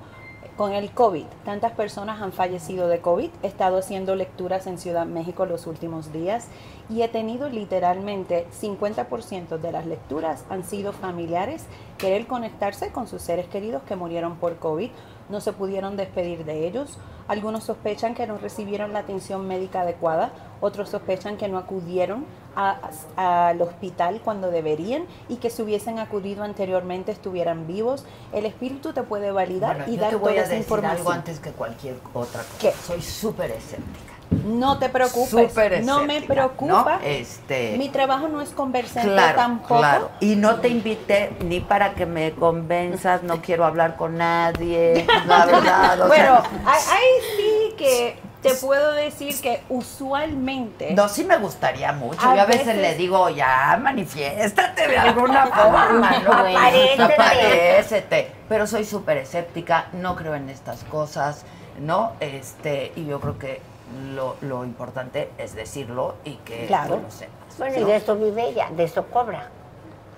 con 0.60 0.74
el 0.74 0.90
COVID, 0.90 1.24
tantas 1.42 1.72
personas 1.72 2.20
han 2.20 2.32
fallecido 2.34 2.86
de 2.86 3.00
COVID. 3.00 3.30
He 3.42 3.46
estado 3.46 3.78
haciendo 3.78 4.14
lecturas 4.14 4.66
en 4.66 4.76
Ciudad 4.76 5.06
México 5.06 5.46
los 5.46 5.66
últimos 5.66 6.12
días 6.12 6.48
y 6.90 7.00
he 7.00 7.08
tenido 7.08 7.48
literalmente 7.48 8.46
50% 8.60 9.56
de 9.56 9.72
las 9.72 9.86
lecturas 9.86 10.44
han 10.50 10.62
sido 10.62 10.92
familiares 10.92 11.64
querer 11.96 12.26
conectarse 12.26 12.92
con 12.92 13.08
sus 13.08 13.22
seres 13.22 13.46
queridos 13.46 13.84
que 13.84 13.96
murieron 13.96 14.36
por 14.36 14.58
COVID. 14.58 14.90
No 15.30 15.40
se 15.40 15.54
pudieron 15.54 15.96
despedir 15.96 16.44
de 16.44 16.66
ellos. 16.66 16.98
Algunos 17.30 17.62
sospechan 17.62 18.16
que 18.16 18.26
no 18.26 18.38
recibieron 18.38 18.92
la 18.92 18.98
atención 18.98 19.46
médica 19.46 19.82
adecuada. 19.82 20.32
Otros 20.60 20.88
sospechan 20.88 21.36
que 21.36 21.46
no 21.46 21.58
acudieron 21.58 22.26
al 22.56 23.62
hospital 23.62 24.20
cuando 24.24 24.50
deberían 24.50 25.04
y 25.28 25.36
que 25.36 25.48
si 25.48 25.62
hubiesen 25.62 26.00
acudido 26.00 26.42
anteriormente 26.42 27.12
estuvieran 27.12 27.68
vivos. 27.68 28.04
El 28.32 28.46
espíritu 28.46 28.92
te 28.92 29.04
puede 29.04 29.30
validar 29.30 29.76
Bueno, 29.76 29.92
y 29.92 29.94
yo 29.94 30.02
dar 30.02 30.10
te 30.10 30.16
voy 30.16 30.32
toda 30.32 30.40
a 30.40 30.44
esa 30.44 30.54
decir 30.54 30.64
información. 30.64 30.98
algo 30.98 31.12
antes 31.12 31.38
que 31.38 31.52
cualquier 31.52 31.98
otra 32.12 32.40
cosa. 32.42 32.58
¿Qué? 32.58 32.72
Soy 32.72 33.00
súper 33.00 33.52
escéptica. 33.52 34.09
No 34.44 34.78
te 34.78 34.88
preocupes. 34.88 35.28
Súper 35.30 35.82
no 35.84 36.04
me 36.04 36.22
preocupa. 36.22 36.98
¿no? 37.00 37.06
Este- 37.06 37.76
Mi 37.76 37.88
trabajo 37.88 38.28
no 38.28 38.40
es 38.40 38.50
conversante 38.50 39.10
Claro, 39.10 39.36
tampoco. 39.36 39.78
claro. 39.78 40.10
Y 40.20 40.36
no 40.36 40.56
te 40.60 40.68
invité 40.68 41.32
ni 41.44 41.60
para 41.60 41.94
que 41.94 42.06
me 42.06 42.32
convenzas, 42.32 43.22
no 43.22 43.42
quiero 43.42 43.64
hablar 43.64 43.96
con 43.96 44.16
nadie, 44.18 45.04
la 45.26 45.46
verdad. 45.46 46.06
bueno, 46.06 46.42
ahí 46.64 46.80
ahí 46.90 47.36
sí 47.36 47.74
que 47.76 48.18
te 48.42 48.54
puedo 48.54 48.92
decir 48.92 49.38
que 49.40 49.62
usualmente. 49.68 50.92
No, 50.94 51.08
sí 51.08 51.24
me 51.24 51.36
gustaría 51.36 51.92
mucho. 51.92 52.20
A 52.28 52.36
Yo 52.36 52.42
a 52.42 52.46
veces, 52.46 52.66
veces- 52.66 52.82
le 52.82 52.94
digo, 52.94 53.28
ya, 53.30 53.78
manifiéstate 53.82 54.88
de 54.88 54.96
alguna 54.98 55.46
forma, 55.46 56.18
¿no? 56.24 56.32
Aparécete. 56.32 57.02
Aparécete. 57.14 58.32
Pero 58.48 58.66
soy 58.66 58.84
súper 58.84 59.18
escéptica, 59.18 59.86
no 59.92 60.16
creo 60.16 60.34
en 60.34 60.48
estas 60.48 60.84
cosas, 60.84 61.44
¿no? 61.78 62.12
Este, 62.20 62.92
y 62.96 63.06
yo 63.06 63.20
creo 63.20 63.38
que 63.38 63.60
lo, 64.14 64.36
lo 64.40 64.64
importante 64.64 65.30
es 65.38 65.54
decirlo 65.54 66.14
y 66.24 66.34
que 66.36 66.66
Claro. 66.66 66.96
tú 66.96 67.02
lo 67.02 67.10
sepas. 67.10 67.58
Bueno, 67.58 67.76
y 67.76 67.80
¿no? 67.80 67.86
de 67.88 67.96
eso 67.96 68.16
vive 68.16 68.48
ella, 68.48 68.68
de 68.70 68.84
eso 68.84 69.06
cobra. 69.06 69.48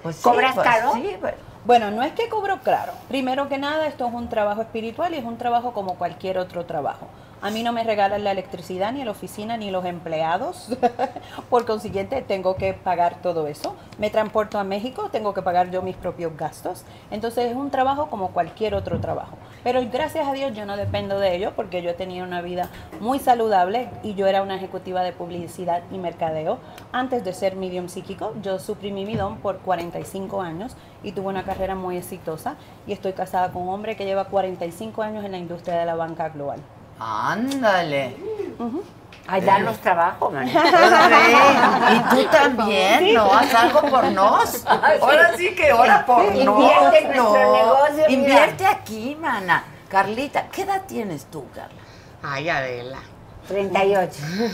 Pues 0.03 0.17
sí, 0.17 0.23
¿Cobras 0.23 0.55
pues 0.55 0.67
caro? 0.67 0.93
sí, 0.95 1.17
pero- 1.21 1.37
Bueno, 1.65 1.91
no 1.93 2.03
es 2.03 2.13
que 2.13 2.29
cobro 2.29 2.59
claro. 2.59 2.93
Primero 3.09 3.49
que 3.49 3.57
nada, 3.59 3.87
esto 3.87 4.07
es 4.07 4.13
un 4.15 4.29
trabajo 4.29 4.63
espiritual 4.63 5.15
y 5.15 5.19
es 5.19 5.25
un 5.25 5.39
trabajo 5.39 5.73
como 5.73 5.95
cualquier 5.95 6.39
otro 6.39 6.67
trabajo. 6.67 7.07
A 7.45 7.51
mí 7.51 7.65
no 7.65 7.73
me 7.73 7.83
regalan 7.83 8.23
la 8.23 8.31
electricidad, 8.31 8.93
ni 8.93 9.03
la 9.03 9.11
oficina, 9.11 9.57
ni 9.57 9.73
los 9.73 9.85
empleados. 9.85 10.69
Por 11.51 11.67
consiguiente, 11.67 12.23
tengo 12.23 12.55
que 12.55 12.73
pagar 12.73 13.21
todo 13.21 13.49
eso. 13.49 13.75
Me 13.99 14.11
transporto 14.11 14.61
a 14.61 14.65
México, 14.65 15.09
tengo 15.11 15.35
que 15.35 15.43
pagar 15.43 15.69
yo 15.73 15.83
mis 15.83 15.97
propios 15.97 16.37
gastos. 16.37 16.85
Entonces, 17.11 17.51
es 17.51 17.57
un 17.57 17.73
trabajo 17.73 18.09
como 18.11 18.29
cualquier 18.31 18.77
otro 18.77 19.01
trabajo. 19.01 19.37
Pero 19.65 19.81
gracias 19.91 20.29
a 20.29 20.33
Dios 20.35 20.55
yo 20.55 20.67
no 20.67 20.77
dependo 20.77 21.19
de 21.19 21.35
ello 21.35 21.53
porque 21.57 21.83
yo 21.83 21.91
he 21.91 21.95
tenido 21.95 22.25
una 22.25 22.43
vida 22.43 22.71
muy 23.01 23.19
saludable 23.19 23.91
y 24.05 24.15
yo 24.15 24.29
era 24.29 24.43
una 24.43 24.55
ejecutiva 24.55 25.03
de 25.03 25.11
publicidad 25.11 25.83
y 25.91 25.99
mercadeo. 25.99 26.61
Antes 26.93 27.25
de 27.25 27.33
ser 27.33 27.57
medium 27.57 27.89
psíquico, 27.89 28.35
yo 28.41 28.61
suprimí 28.61 29.05
mi 29.05 29.17
don 29.17 29.39
por 29.39 29.59
45 29.59 30.43
años 30.43 30.77
y 31.03 31.11
tuve 31.11 31.27
una 31.27 31.43
carrera 31.43 31.75
muy 31.75 31.97
exitosa 31.97 32.55
y 32.87 32.93
estoy 32.93 33.15
casada 33.15 33.51
con 33.51 33.63
un 33.63 33.71
hombre 33.71 33.97
que 33.97 34.05
lleva 34.05 34.27
45 34.27 35.03
años 35.03 35.25
en 35.25 35.33
la 35.33 35.39
industria 35.39 35.77
de 35.77 35.87
la 35.87 35.97
banca 35.97 36.29
global. 36.29 36.61
Ándale. 36.99 38.17
Allá 39.29 39.59
los 39.61 39.79
trabajos, 39.79 40.33
man. 40.33 40.49
Y 41.93 42.15
tú 42.15 42.25
también, 42.31 43.15
¿no? 43.15 43.33
Haz 43.33 43.55
algo 43.55 43.83
por 43.83 44.05
nos. 44.07 44.67
Ahora 45.01 45.37
sí 45.37 45.55
que 45.55 45.71
ahora 45.71 46.05
por 46.05 46.25
nos. 46.35 46.37
Invierte 46.37 46.99
en 46.99 47.17
nuestro 47.17 47.53
negocio, 47.53 47.95
mira. 47.95 48.11
Invierte 48.11 48.67
aquí, 48.67 49.17
mana. 49.21 49.65
Carlita, 49.89 50.49
¿qué 50.49 50.63
edad 50.63 50.83
tienes 50.87 51.27
tú, 51.27 51.45
Carla? 51.55 51.81
Ay, 52.23 52.49
Adela. 52.49 52.99
38. 53.53 54.13
¿Qué 54.23 54.49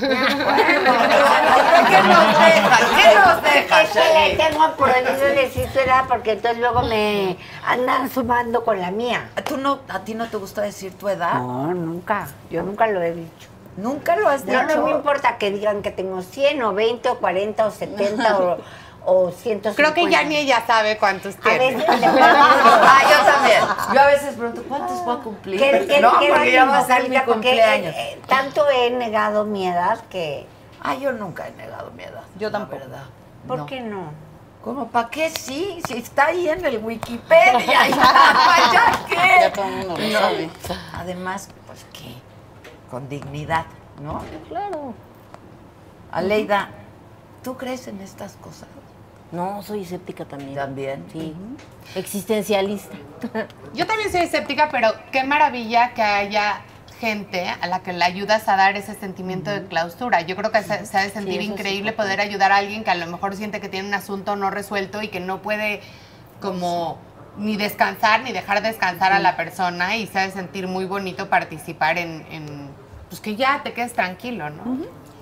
nos 0.83 0.99
deja? 1.09 2.79
¿Qué 2.97 3.15
nos 3.15 3.43
deja, 3.43 3.83
Es 3.83 3.91
que 3.91 4.01
le 4.31 4.37
tengo 4.37 4.73
prohibido 4.77 5.27
decir 5.35 5.69
su 5.73 5.79
edad 5.79 6.05
porque 6.09 6.33
entonces 6.33 6.59
luego 6.61 6.83
me 6.83 7.37
andan 7.65 8.11
sumando 8.11 8.65
con 8.65 8.81
la 8.81 8.91
mía. 8.91 9.31
¿Tú 9.47 9.57
no, 9.57 9.79
¿A 9.89 10.01
ti 10.01 10.15
no 10.15 10.27
te 10.29 10.37
gusta 10.37 10.63
decir 10.63 10.93
tu 10.99 11.09
edad? 11.09 11.35
No, 11.35 11.73
nunca. 11.75 12.29
Yo 12.51 12.63
nunca 12.63 12.87
lo 12.89 13.01
he 13.03 13.13
dicho. 13.13 13.49
¿Nunca 13.77 14.17
lo 14.17 14.29
has 14.29 14.45
No, 14.45 14.61
dicho? 14.61 14.77
no 14.77 14.85
me 14.87 14.91
importa 14.91 15.39
que 15.39 15.53
digan 15.53 15.83
que 15.83 15.93
tengo 15.93 16.21
100 16.23 16.61
o 16.65 16.75
20 16.75 17.09
o 17.11 17.19
40 17.19 17.67
o 17.67 17.71
70 17.71 18.39
o, 18.39 18.57
o 19.11 19.31
150. 19.31 19.75
Creo 19.75 19.95
que 19.95 20.11
ya 20.11 20.23
ni 20.25 20.37
ella 20.37 20.63
sabe 20.67 20.99
cuántos 20.99 21.35
A 21.37 21.41
tiene. 21.41 21.59
veces 21.75 21.89
le 21.89 22.09
pregunto. 22.09 22.19
Ah, 22.83 23.01
yo 23.11 23.33
también. 23.33 23.61
Yo 23.95 24.01
a 24.01 24.07
veces 24.07 24.35
pregunto, 24.35 24.63
¿cuántos 24.69 25.05
voy 25.05 25.17
a 25.17 25.21
cumplir? 25.21 25.61
¿Qué, 25.61 25.87
qué, 25.89 26.01
no, 26.01 26.19
qué 26.19 26.29
porque 26.29 26.53
ya 26.53 26.65
va 26.67 26.79
a 26.79 26.85
ser 26.87 27.09
mi? 27.09 27.17
Porque, 27.17 27.33
cumpleaños. 27.33 27.95
eh, 27.95 28.13
eh, 28.13 28.23
tanto 28.27 28.69
he 28.69 28.91
negado 28.91 29.45
mi 29.45 29.67
edad 29.67 29.99
que... 30.11 30.47
Ah, 30.83 30.95
yo 30.95 31.13
nunca 31.13 31.49
he 31.49 31.53
negado 31.53 31.91
mi 31.93 32.03
edad. 32.05 32.23
Yo 32.39 32.51
tampoco. 32.51 32.79
verdad. 32.81 33.05
¿Por 33.47 33.59
No. 33.59 33.67
qué 33.67 33.81
no? 33.81 34.13
¿Cómo? 34.63 34.89
¿Para 34.89 35.09
qué 35.09 35.31
sí? 35.31 35.81
Si 35.87 35.95
está 35.99 36.27
ahí 36.27 36.49
en 36.49 36.65
el 36.65 36.79
Wikipedia. 36.85 37.59
¿Ya, 37.89 37.89
¿ya 38.73 39.05
qué? 39.09 39.39
Ya 39.41 39.53
todo 39.53 39.65
el 39.67 39.73
mundo 39.77 39.97
lo 39.97 40.05
No. 40.09 40.19
sabe. 40.19 40.51
Además, 40.95 41.49
pues 41.67 41.87
qué, 41.93 42.15
con 42.91 43.09
dignidad, 43.09 43.65
¿no? 44.03 44.21
Claro. 44.49 44.93
Aleida, 46.13 46.69
¿tú 47.43 47.57
crees 47.57 47.87
en 47.89 48.01
estas 48.01 48.33
cosas? 48.37 48.69
No, 49.31 49.63
soy 49.63 49.83
escéptica 49.83 50.25
también. 50.25 50.55
También. 50.55 51.05
Sí. 51.13 51.35
Existencialista. 51.95 52.97
Yo 53.75 53.87
también 53.87 54.11
soy 54.11 54.23
escéptica, 54.23 54.69
pero 54.71 54.91
qué 55.13 55.25
maravilla 55.25 55.93
que 55.95 56.03
haya 56.03 56.63
gente 57.01 57.47
a 57.49 57.67
la 57.67 57.81
que 57.81 57.93
le 57.93 58.05
ayudas 58.05 58.49
a 58.49 58.57
dar 58.57 58.77
ese 58.77 58.95
sentimiento 58.95 59.51
de 59.51 59.65
clausura. 59.65 60.23
Yo 60.23 60.35
creo 60.35 60.51
que 60.51 60.63
se, 60.63 60.85
se 60.87 60.99
ha 60.99 61.03
de 61.03 61.11
sentir 61.11 61.41
sí. 61.41 61.47
increíble 61.47 61.93
poder 61.93 62.21
ayudar 62.21 62.53
a 62.53 62.57
alguien 62.57 62.83
que 62.83 62.91
a 62.91 62.95
lo 62.95 63.07
mejor 63.07 63.37
siente 63.37 63.61
que 63.61 63.69
tiene 63.69 63.89
un 63.89 63.95
asunto 63.95 64.35
no 64.35 64.51
resuelto 64.51 65.03
y 65.03 65.09
que 65.09 65.21
no 65.21 65.41
puede 65.41 65.81
como 66.41 66.99
ni 67.39 67.57
descansar 67.57 68.23
ni 68.23 68.33
dejar 68.33 68.63
descansar 68.63 69.13
a 69.13 69.19
la 69.21 69.37
persona 69.37 69.97
y 69.97 70.07
se 70.07 70.19
ha 70.19 70.23
de 70.23 70.33
sentir 70.33 70.67
muy 70.67 70.85
bonito 70.85 71.29
participar 71.29 71.99
en, 71.99 72.27
en, 72.31 72.71
pues 73.09 73.21
que 73.21 73.37
ya 73.37 73.63
te 73.63 73.73
quedes 73.73 73.93
tranquilo, 73.93 74.51
¿no? 74.51 74.79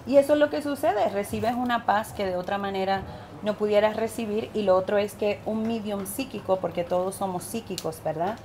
Y 0.06 0.16
eso 0.16 0.34
es 0.34 0.38
lo 0.38 0.50
que 0.50 0.62
sucede, 0.62 1.08
recibes 1.10 1.54
una 1.54 1.84
paz 1.84 2.12
que 2.12 2.24
de 2.24 2.36
otra 2.36 2.58
manera 2.58 3.02
no 3.42 3.54
pudieras 3.54 3.96
recibir 3.96 4.50
y 4.54 4.62
lo 4.62 4.76
otro 4.76 4.98
es 4.98 5.14
que 5.14 5.40
un 5.46 5.62
medium 5.66 6.06
psíquico, 6.06 6.58
porque 6.60 6.84
todos 6.84 7.14
somos 7.14 7.44
psíquicos, 7.44 8.00
¿verdad? 8.04 8.38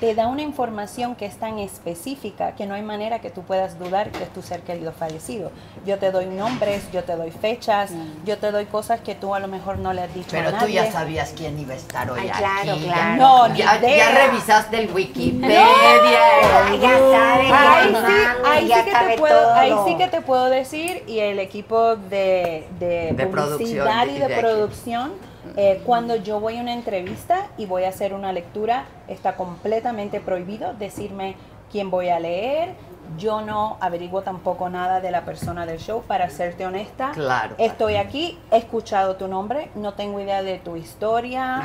Te 0.00 0.14
da 0.14 0.28
una 0.28 0.42
información 0.42 1.16
que 1.16 1.26
es 1.26 1.36
tan 1.38 1.58
específica 1.58 2.52
que 2.54 2.66
no 2.66 2.74
hay 2.76 2.82
manera 2.82 3.18
que 3.20 3.30
tú 3.30 3.42
puedas 3.42 3.80
dudar 3.80 4.10
que 4.10 4.22
es 4.22 4.32
tu 4.32 4.42
ser 4.42 4.60
querido 4.60 4.92
fallecido. 4.92 5.50
Yo 5.84 5.98
te 5.98 6.12
doy 6.12 6.26
nombres, 6.26 6.84
yo 6.92 7.02
te 7.02 7.16
doy 7.16 7.32
fechas, 7.32 7.90
yo 8.24 8.38
te 8.38 8.52
doy 8.52 8.66
cosas 8.66 9.00
que 9.00 9.16
tú 9.16 9.34
a 9.34 9.40
lo 9.40 9.48
mejor 9.48 9.78
no 9.78 9.92
le 9.92 10.02
has 10.02 10.14
dicho 10.14 10.28
Pero 10.30 10.50
a 10.50 10.52
tú 10.52 10.56
nadie. 10.58 10.74
ya 10.74 10.92
sabías 10.92 11.32
quién 11.36 11.58
iba 11.58 11.74
a 11.74 11.76
estar 11.76 12.08
hoy 12.12 12.20
Ay, 12.20 12.28
aquí. 12.28 12.38
claro, 12.38 12.78
claro. 12.84 13.16
No, 13.22 13.48
ni 13.48 13.58
ya, 13.58 13.76
idea. 13.76 13.96
ya 14.12 14.26
revisaste 14.28 14.78
el 14.84 14.92
Wikipedia. 14.92 15.64
No, 15.64 16.74
el 16.74 16.80
ya 16.80 16.98
Google. 17.00 17.18
sabe, 17.18 17.42
ahí 17.52 17.92
ya 17.92 18.06
sí, 18.06 18.14
ahí 18.46 18.68
ya 18.68 18.78
sí 18.78 18.84
que 18.84 18.90
sabe 18.92 19.12
te 19.14 19.18
puedo, 19.18 19.54
ahí 19.54 19.74
sí 19.84 19.96
que 19.96 20.06
te 20.06 20.20
puedo 20.20 20.44
decir 20.48 21.02
y 21.08 21.18
el 21.18 21.40
equipo 21.40 21.96
de, 21.96 22.68
de, 22.78 23.14
De 23.16 23.26
publicidad 23.26 24.04
producción 24.04 24.10
y 24.10 24.16
y 24.16 24.18
de, 24.20 24.28
producción 24.40 25.12
eh, 25.56 25.82
cuando 25.86 26.16
yo 26.16 26.40
voy 26.40 26.58
a 26.58 26.60
una 26.60 26.72
entrevista 26.72 27.46
y 27.56 27.66
voy 27.66 27.84
a 27.84 27.88
hacer 27.88 28.12
una 28.14 28.32
lectura 28.32 28.84
está 29.08 29.34
completamente 29.36 30.20
prohibido 30.20 30.74
decirme 30.74 31.36
quién 31.70 31.90
voy 31.90 32.08
a 32.08 32.18
leer. 32.20 32.74
Yo 33.16 33.40
no 33.40 33.78
averiguo 33.80 34.20
tampoco 34.20 34.68
nada 34.68 35.00
de 35.00 35.10
la 35.10 35.22
persona 35.24 35.64
del 35.64 35.78
show, 35.78 36.02
para 36.02 36.28
serte 36.28 36.66
honesta. 36.66 37.12
Claro. 37.12 37.54
Estoy 37.56 37.96
aquí, 37.96 38.38
he 38.50 38.58
escuchado 38.58 39.16
tu 39.16 39.28
nombre, 39.28 39.70
no 39.76 39.94
tengo 39.94 40.20
idea 40.20 40.42
de 40.42 40.58
tu 40.58 40.76
historia, 40.76 41.62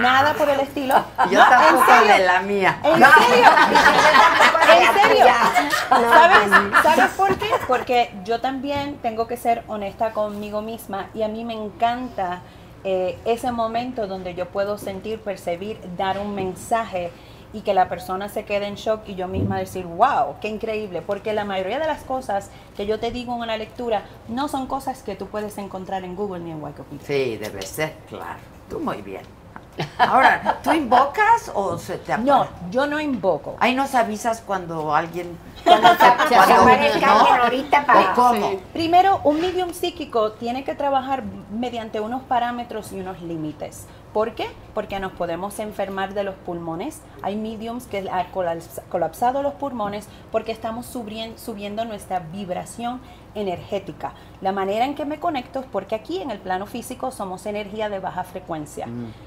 nada 0.00 0.32
por 0.32 0.48
el 0.48 0.60
estilo. 0.60 0.94
Yo 1.30 1.38
No, 1.44 1.48
tampoco 1.50 1.92
de 2.06 2.18
la 2.24 2.40
mía. 2.40 2.78
¿En 2.82 2.98
No. 2.98 3.06
serio? 3.12 3.50
¿En 4.78 5.02
serio? 5.02 5.26
No, 5.90 6.10
¿Sabes, 6.10 6.50
no. 6.50 6.82
¿Sabes 6.82 7.10
por 7.14 7.36
qué? 7.36 7.50
Porque 7.68 8.10
yo 8.24 8.40
también 8.40 8.96
tengo 9.02 9.26
que 9.26 9.36
ser 9.36 9.64
honesta 9.68 10.12
conmigo 10.12 10.62
misma 10.62 11.08
y 11.12 11.22
a 11.24 11.28
mí 11.28 11.44
me 11.44 11.52
encanta 11.52 12.40
eh, 12.84 13.18
ese 13.24 13.50
momento 13.50 14.06
donde 14.06 14.34
yo 14.34 14.46
puedo 14.46 14.78
sentir, 14.78 15.18
percibir, 15.20 15.78
dar 15.96 16.18
un 16.18 16.34
mensaje 16.34 17.10
y 17.54 17.60
que 17.60 17.72
la 17.72 17.88
persona 17.88 18.28
se 18.28 18.44
quede 18.44 18.66
en 18.66 18.74
shock 18.74 19.08
y 19.08 19.14
yo 19.14 19.28
misma 19.28 19.58
decir, 19.58 19.86
wow, 19.86 20.34
qué 20.40 20.48
increíble, 20.48 21.02
porque 21.02 21.32
la 21.32 21.44
mayoría 21.44 21.78
de 21.78 21.86
las 21.86 22.02
cosas 22.02 22.50
que 22.76 22.84
yo 22.84 22.98
te 22.98 23.12
digo 23.12 23.34
en 23.34 23.42
una 23.42 23.56
lectura 23.56 24.02
no 24.28 24.48
son 24.48 24.66
cosas 24.66 25.02
que 25.02 25.14
tú 25.14 25.26
puedes 25.28 25.56
encontrar 25.58 26.04
en 26.04 26.16
Google 26.16 26.40
ni 26.40 26.50
en 26.50 26.62
Wikipedia. 26.62 27.06
Sí, 27.06 27.36
debe 27.36 27.62
ser, 27.62 27.94
claro. 28.08 28.40
Tú 28.68 28.80
muy 28.80 29.02
bien. 29.02 29.22
Ahora, 29.98 30.58
¿tú 30.62 30.72
invocas 30.72 31.50
o 31.54 31.76
se 31.78 31.98
te 31.98 32.16
No, 32.18 32.46
yo 32.70 32.86
no 32.86 33.00
invoco. 33.00 33.56
Ahí 33.60 33.74
nos 33.74 33.94
avisas 33.94 34.42
cuando 34.44 34.94
alguien... 34.94 35.36
Cuando 35.64 35.88
se- 35.90 36.28
se 36.28 36.34
aparezca 36.36 37.18
alguien 37.20 37.40
ahorita 37.40 37.86
para... 37.86 38.12
¿Cómo? 38.14 38.50
Sí. 38.50 38.58
Primero, 38.72 39.20
un 39.24 39.40
medium 39.40 39.72
psíquico 39.72 40.32
tiene 40.32 40.62
que 40.64 40.74
trabajar 40.74 41.22
mediante 41.50 42.00
unos 42.00 42.22
parámetros 42.22 42.92
y 42.92 43.00
unos 43.00 43.20
límites. 43.22 43.86
¿Por 44.14 44.36
qué? 44.36 44.46
Porque 44.74 45.00
nos 45.00 45.10
podemos 45.10 45.58
enfermar 45.58 46.14
de 46.14 46.22
los 46.22 46.36
pulmones. 46.36 47.02
Hay 47.22 47.34
mediums 47.34 47.86
que 47.86 48.08
han 48.08 48.30
colaps- 48.32 48.80
colapsado 48.88 49.42
los 49.42 49.54
pulmones 49.54 50.08
porque 50.30 50.52
estamos 50.52 50.86
subiendo 50.86 51.84
nuestra 51.84 52.20
vibración 52.20 53.00
energética. 53.34 54.12
La 54.40 54.52
manera 54.52 54.84
en 54.84 54.94
que 54.94 55.04
me 55.04 55.18
conecto 55.18 55.58
es 55.58 55.66
porque 55.66 55.96
aquí 55.96 56.22
en 56.22 56.30
el 56.30 56.38
plano 56.38 56.66
físico 56.66 57.10
somos 57.10 57.44
energía 57.44 57.88
de 57.88 57.98
baja 57.98 58.22
frecuencia. 58.22 58.86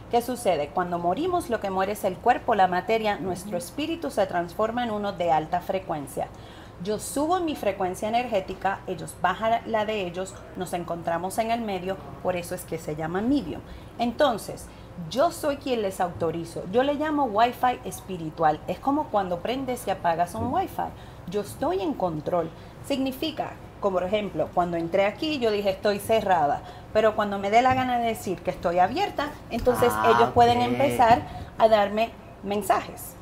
¿Qué 0.09 0.21
sucede? 0.21 0.69
Cuando 0.69 0.99
morimos, 0.99 1.49
lo 1.49 1.59
que 1.59 1.69
muere 1.69 1.91
es 1.91 2.05
el 2.05 2.15
cuerpo, 2.15 2.55
la 2.55 2.67
materia, 2.69 3.19
nuestro 3.19 3.57
espíritu 3.57 4.09
se 4.09 4.25
transforma 4.25 4.85
en 4.85 4.91
uno 4.91 5.11
de 5.11 5.33
alta 5.33 5.59
frecuencia. 5.59 6.29
Yo 6.83 6.99
subo 6.99 7.39
mi 7.39 7.55
frecuencia 7.55 8.07
energética, 8.07 8.81
ellos 8.85 9.15
bajan 9.19 9.61
la 9.65 9.83
de 9.83 10.05
ellos, 10.05 10.35
nos 10.55 10.73
encontramos 10.73 11.39
en 11.39 11.49
el 11.49 11.59
medio, 11.59 11.97
por 12.21 12.35
eso 12.35 12.53
es 12.53 12.63
que 12.65 12.77
se 12.77 12.95
llama 12.95 13.19
medium. 13.19 13.61
Entonces, 13.97 14.67
yo 15.09 15.31
soy 15.31 15.57
quien 15.57 15.81
les 15.81 16.01
autorizo. 16.01 16.63
Yo 16.71 16.83
le 16.83 16.95
llamo 16.95 17.25
Wi-Fi 17.25 17.79
espiritual. 17.85 18.59
Es 18.67 18.79
como 18.79 19.05
cuando 19.05 19.39
prendes 19.39 19.87
y 19.87 19.91
apagas 19.91 20.35
un 20.35 20.53
Wi-Fi. 20.53 20.89
Yo 21.29 21.41
estoy 21.41 21.81
en 21.81 21.93
control. 21.93 22.49
Significa, 22.85 23.51
como 23.79 23.97
por 23.97 24.03
ejemplo, 24.03 24.49
cuando 24.53 24.77
entré 24.77 25.05
aquí 25.05 25.39
yo 25.39 25.51
dije 25.51 25.69
estoy 25.71 25.99
cerrada, 25.99 26.61
pero 26.93 27.15
cuando 27.15 27.37
me 27.37 27.49
dé 27.51 27.61
la 27.61 27.73
gana 27.73 27.99
de 27.99 28.07
decir 28.07 28.41
que 28.41 28.51
estoy 28.51 28.79
abierta, 28.79 29.29
entonces 29.49 29.91
Ah, 29.93 30.13
ellos 30.15 30.29
pueden 30.33 30.61
empezar 30.61 31.21
a 31.57 31.67
darme 31.67 32.11
mensajes. 32.43 33.16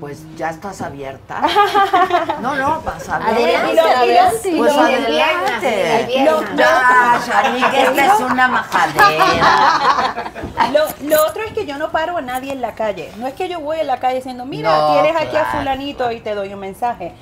Pues 0.00 0.22
ya 0.36 0.50
estás 0.50 0.80
abierta. 0.80 1.42
No, 2.40 2.54
no, 2.54 2.80
vas 2.82 3.08
a 3.08 3.18
ver. 3.18 3.28
Adelante, 3.28 3.72
y 3.72 3.76
lo- 3.76 3.82
adelante. 3.82 4.54
Pues 4.56 4.74
lo- 4.76 4.80
adelante. 4.82 6.24
Lo- 6.24 6.56
Ya, 6.56 7.20
Shanique, 7.26 7.82
esta 7.82 8.06
es 8.06 8.20
una 8.20 8.48
majadera. 8.48 10.32
Lo, 10.72 11.08
lo 11.08 11.26
otro 11.26 11.42
es 11.44 11.52
que 11.52 11.64
yo 11.66 11.78
no 11.78 11.90
paro 11.90 12.16
a 12.16 12.20
nadie 12.20 12.52
en 12.52 12.60
la 12.60 12.74
calle. 12.74 13.10
No 13.16 13.26
es 13.26 13.34
que 13.34 13.48
yo 13.48 13.60
voy 13.60 13.80
en 13.80 13.86
la 13.86 13.98
calle 13.98 14.16
diciendo, 14.16 14.44
mira, 14.44 14.70
No, 14.70 14.92
tienes 14.92 15.20
aquí 15.20 15.36
a 15.36 15.46
fulanito 15.46 16.12
y 16.12 16.20
te 16.20 16.34
doy 16.34 16.52
un 16.52 16.60
mensaje. 16.60 17.14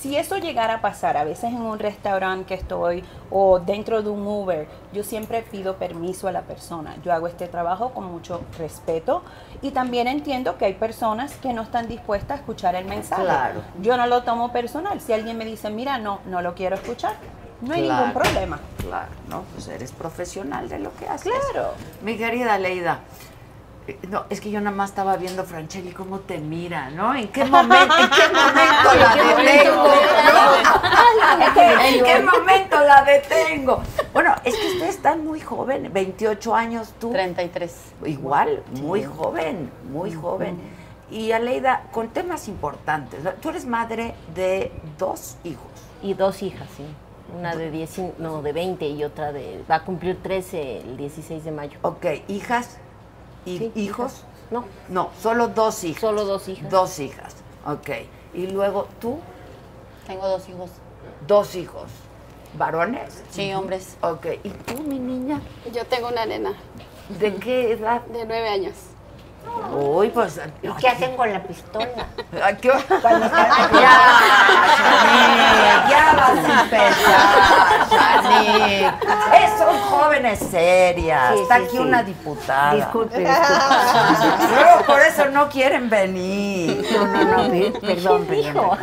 Si 0.00 0.16
eso 0.16 0.38
llegara 0.38 0.76
a 0.76 0.80
pasar, 0.80 1.18
a 1.18 1.24
veces 1.24 1.52
en 1.52 1.60
un 1.60 1.78
restaurante 1.78 2.46
que 2.46 2.54
estoy 2.54 3.04
o 3.30 3.58
dentro 3.58 4.02
de 4.02 4.08
un 4.08 4.26
Uber, 4.26 4.66
yo 4.94 5.04
siempre 5.04 5.42
pido 5.42 5.76
permiso 5.76 6.26
a 6.26 6.32
la 6.32 6.40
persona. 6.40 6.96
Yo 7.04 7.12
hago 7.12 7.26
este 7.26 7.48
trabajo 7.48 7.90
con 7.90 8.10
mucho 8.10 8.40
respeto 8.56 9.22
y 9.60 9.72
también 9.72 10.08
entiendo 10.08 10.56
que 10.56 10.64
hay 10.64 10.72
personas 10.72 11.34
que 11.34 11.52
no 11.52 11.60
están 11.60 11.86
dispuestas 11.86 12.30
a 12.38 12.40
escuchar 12.40 12.76
el 12.76 12.86
mensaje. 12.86 13.24
Claro. 13.24 13.60
Yo 13.82 13.98
no 13.98 14.06
lo 14.06 14.22
tomo 14.22 14.52
personal. 14.52 15.02
Si 15.02 15.12
alguien 15.12 15.36
me 15.36 15.44
dice, 15.44 15.68
mira, 15.68 15.98
no, 15.98 16.20
no 16.24 16.40
lo 16.40 16.54
quiero 16.54 16.76
escuchar, 16.76 17.16
no 17.60 17.74
hay 17.74 17.82
ningún 17.82 18.14
problema. 18.14 18.58
Claro, 18.78 19.10
no, 19.28 19.42
pues 19.52 19.68
eres 19.68 19.92
profesional 19.92 20.70
de 20.70 20.78
lo 20.78 20.96
que 20.96 21.08
haces. 21.08 21.30
Claro. 21.52 21.72
Mi 22.02 22.16
querida 22.16 22.56
Leida, 22.56 23.00
no, 24.08 24.24
es 24.30 24.40
que 24.40 24.50
yo 24.50 24.60
nada 24.60 24.74
más 24.76 24.90
estaba 24.90 25.16
viendo 25.16 25.44
Francheli 25.44 25.92
cómo 25.92 26.20
te 26.20 26.38
mira, 26.38 26.90
¿no? 26.90 27.14
¿En 27.14 27.28
qué 27.28 27.44
momento, 27.44 27.94
en 27.98 28.10
qué 28.10 28.28
momento 28.28 28.94
la 28.98 29.14
detengo? 29.36 29.84
¿no? 29.84 31.60
¿En 31.84 32.04
qué 32.04 32.22
momento 32.22 32.80
la 32.80 33.04
detengo? 33.04 33.80
Bueno, 34.12 34.34
es 34.44 34.56
que 34.56 34.66
ustedes 34.72 34.96
están 34.96 35.24
muy 35.24 35.40
jóvenes, 35.40 35.92
28 35.92 36.54
años 36.54 36.92
tú. 37.00 37.10
33. 37.12 37.74
Igual, 38.06 38.62
muy 38.80 39.04
joven, 39.04 39.70
muy 39.90 40.12
joven. 40.12 40.58
Y 41.10 41.32
Aleida, 41.32 41.84
con 41.92 42.08
temas 42.08 42.46
importantes. 42.48 43.20
Tú 43.40 43.48
eres 43.50 43.66
madre 43.66 44.14
de 44.34 44.70
dos 44.98 45.36
hijos. 45.44 45.66
Y 46.02 46.14
dos 46.14 46.42
hijas, 46.42 46.68
sí. 46.76 46.84
Una 47.36 47.54
de 47.54 47.70
10, 47.70 47.98
y- 47.98 48.12
no, 48.18 48.42
de 48.42 48.52
20 48.52 48.88
y 48.88 49.04
otra 49.04 49.32
de... 49.32 49.62
Va 49.70 49.76
a 49.76 49.84
cumplir 49.84 50.20
13 50.22 50.78
el 50.80 50.96
16 50.96 51.44
de 51.44 51.50
mayo. 51.52 51.78
Ok, 51.82 52.06
hijas 52.28 52.78
y 53.44 53.58
Sí, 53.58 53.72
hijos. 53.74 54.24
No. 54.50 54.64
No, 54.88 55.10
solo 55.20 55.48
dos 55.48 55.84
hijas. 55.84 56.00
Solo 56.00 56.24
dos 56.24 56.48
hijas. 56.48 56.70
Dos 56.70 56.98
hijas. 56.98 57.36
Ok. 57.66 57.88
Y 58.34 58.46
luego 58.48 58.88
tú, 59.00 59.18
Tengo 60.06 60.26
dos 60.28 60.48
hijos. 60.48 60.70
dos 61.26 61.54
hijos. 61.54 61.88
¿Varones? 62.58 63.22
Sí, 63.30 63.52
hombres. 63.54 63.96
Ok. 64.02 64.26
¿Y 64.42 64.50
tú, 64.50 64.82
mi 64.82 64.98
niña? 64.98 65.40
Yo 65.72 65.84
tengo 65.86 66.08
una 66.08 66.26
nena. 66.26 66.52
¿De 67.20 67.34
qué 67.36 67.72
edad? 67.72 68.02
De 68.06 68.24
nueve 68.24 68.48
años. 68.48 68.74
Uy, 69.72 70.08
pues. 70.08 70.40
¿Y 70.62 70.68
qué 70.80 70.88
hacen 70.88 71.16
con 71.16 71.32
la 71.32 71.40
pistola? 71.42 71.86
¿A 72.44 72.52
qué 72.54 72.70
hora? 72.70 72.80
Ya, 72.90 72.98
Shanique, 74.76 75.90
ya 75.90 76.14
vas 76.16 76.44
a 76.44 76.60
empezar, 76.62 77.88
son 79.58 79.74
jóvenes 79.82 80.38
serias. 80.50 81.34
Sí, 81.34 81.40
Está 81.42 81.56
sí, 81.56 81.62
aquí 81.62 81.70
sí. 81.72 81.78
una 81.78 82.02
diputada. 82.02 82.74
Disculpe, 82.74 83.18
disculpe. 83.18 84.54
Luego 84.54 84.82
por 84.86 85.00
eso 85.00 85.26
no 85.30 85.48
quieren 85.48 85.88
venir. 85.90 86.86
No, 86.92 87.06
no, 87.06 87.24
no, 87.24 87.48
per- 87.50 87.72
perdón, 87.80 88.26
perdón. 88.26 88.78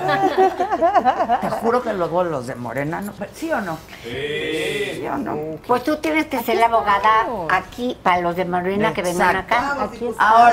Te 1.42 1.50
juro 1.50 1.82
que 1.82 1.94
luego 1.94 2.24
los 2.24 2.48
de 2.48 2.56
Morena, 2.56 3.02
no, 3.02 3.14
¿sí 3.34 3.52
o 3.52 3.60
no? 3.62 3.78
Sí. 4.04 5.06
o 5.12 5.18
no? 5.18 5.38
Pues 5.68 5.84
tú 5.84 5.98
tienes 5.98 6.28
que 6.28 6.42
ser 6.44 6.58
la 6.58 6.66
abogada 6.68 7.26
aquí 7.50 7.98
para 8.04 8.22
los 8.22 8.36
de 8.36 8.46
Morena 8.46 8.94
que 8.94 9.02
vengan 9.02 9.36
acá. 9.36 9.76
Aquí 9.84 10.08
está. 10.08 10.30
Ahora, 10.30 10.47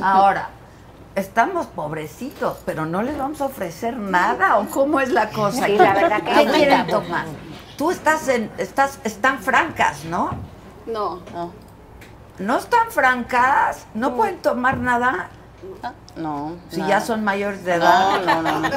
ahora, 0.00 0.48
estamos 1.14 1.66
pobrecitos, 1.66 2.58
pero 2.64 2.86
no 2.86 3.02
les 3.02 3.18
vamos 3.18 3.40
a 3.40 3.46
ofrecer 3.46 3.96
nada, 3.96 4.58
¿o 4.58 4.66
cómo 4.66 5.00
es 5.00 5.10
la 5.10 5.30
cosa? 5.30 5.66
Sí, 5.66 5.76
la 5.76 5.94
verdad 5.94 6.22
que 6.22 6.32
¿Qué 6.32 6.50
quieren 6.50 6.86
tomar? 6.86 7.26
Tú 7.76 7.90
estás 7.90 8.28
en, 8.28 8.50
estás, 8.58 8.98
están 9.04 9.38
francas, 9.38 10.04
¿no? 10.04 10.30
No, 10.86 11.20
no. 11.32 11.52
¿No 12.38 12.58
están 12.58 12.90
francas? 12.90 13.86
¿No 13.94 14.16
pueden 14.16 14.38
tomar 14.38 14.78
nada? 14.78 15.28
No. 16.16 16.56
Si 16.70 16.78
nada. 16.78 16.88
ya 16.88 17.00
son 17.00 17.22
mayores 17.22 17.64
de 17.64 17.74
edad. 17.74 18.20
No, 18.24 18.42
no, 18.42 18.60
no. 18.60 18.70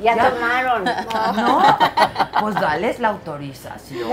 Ya, 0.00 0.16
Ya. 0.16 0.30
tomaron. 0.30 0.84
¿No? 1.36 1.62
Pues 2.40 2.54
dales 2.56 2.98
la 3.00 3.08
autorización. 3.08 4.08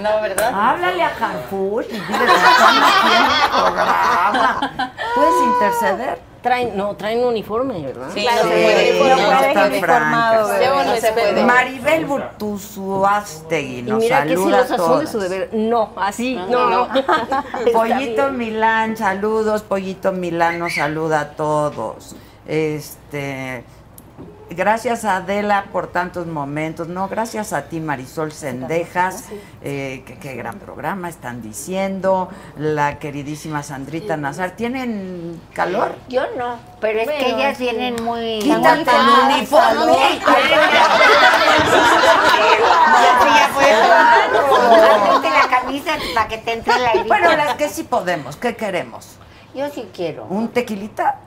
No, 0.00 0.20
¿verdad? 0.22 0.52
Háblale 0.54 1.02
a 1.04 1.08
Harfush 1.08 1.86
y 1.86 1.92
dile 1.92 2.18
que 2.18 3.48
programa. 3.50 4.70
¿Puedes 5.14 5.34
interceder? 5.44 6.32
Traen, 6.42 6.76
no, 6.76 6.96
traen 6.96 7.22
uniforme, 7.24 7.80
¿verdad? 7.82 8.08
Sí, 8.12 8.26
no 8.26 8.42
se 8.42 8.48
puede 8.48 8.98
no 8.98 9.66
uniformado, 9.68 10.48
no 10.48 10.96
se 10.96 11.12
puede. 11.12 11.44
Maribel 11.44 12.04
Burtuzuastegui 12.04 13.78
Y 13.78 13.82
nos 13.82 14.00
mira 14.00 14.22
que 14.24 14.30
si 14.30 14.34
saluda 14.36 14.56
los 14.58 14.70
a 14.70 14.74
asume 14.74 14.88
todas. 14.88 15.12
su 15.12 15.20
deber. 15.20 15.50
No, 15.52 15.90
así, 15.94 16.34
No, 16.34 16.48
no, 16.48 16.68
no. 16.68 16.88
no. 16.94 17.72
Pollito. 17.72 18.32
Milán, 18.32 18.96
saludos. 18.96 19.62
Pollito 19.62 20.10
Milán 20.10 20.58
nos 20.58 20.74
saluda 20.74 21.20
a 21.20 21.28
todos. 21.30 22.16
Este, 22.46 23.64
gracias 24.50 25.04
a 25.04 25.16
Adela 25.16 25.66
por 25.72 25.88
tantos 25.88 26.26
momentos. 26.26 26.88
No, 26.88 27.08
gracias 27.08 27.52
a 27.52 27.66
ti, 27.66 27.80
Marisol 27.80 28.32
Sendejas. 28.32 29.26
Eh, 29.62 30.02
qué, 30.06 30.18
qué 30.18 30.34
gran 30.34 30.58
programa 30.58 31.08
están 31.08 31.40
diciendo. 31.42 32.28
La 32.56 32.98
queridísima 32.98 33.62
Sandrita 33.62 34.16
Nazar. 34.16 34.52
¿Tienen 34.56 35.40
calor? 35.52 35.94
Yo 36.08 36.22
no, 36.36 36.56
pero 36.80 37.00
es 37.00 37.08
que 37.08 37.30
ellas 37.30 37.56
sí. 37.56 37.64
vienen 37.64 38.02
muy... 38.02 38.40
Quítate 38.40 38.90
el 38.90 39.36
uniforme. 39.36 40.20
La 45.22 45.60
camisa 45.60 45.92
para 46.14 46.28
que 46.28 46.38
te 46.38 46.52
entre 46.54 46.74
el 46.74 46.86
aire. 46.86 47.04
Bueno, 47.08 47.36
las 47.36 47.54
que 47.54 47.68
sí 47.68 47.84
podemos. 47.84 48.36
¿Qué 48.36 48.56
queremos? 48.56 49.16
Yo 49.54 49.68
sí 49.70 49.88
quiero. 49.94 50.24
¿Un 50.24 50.48
tequilita? 50.48 51.18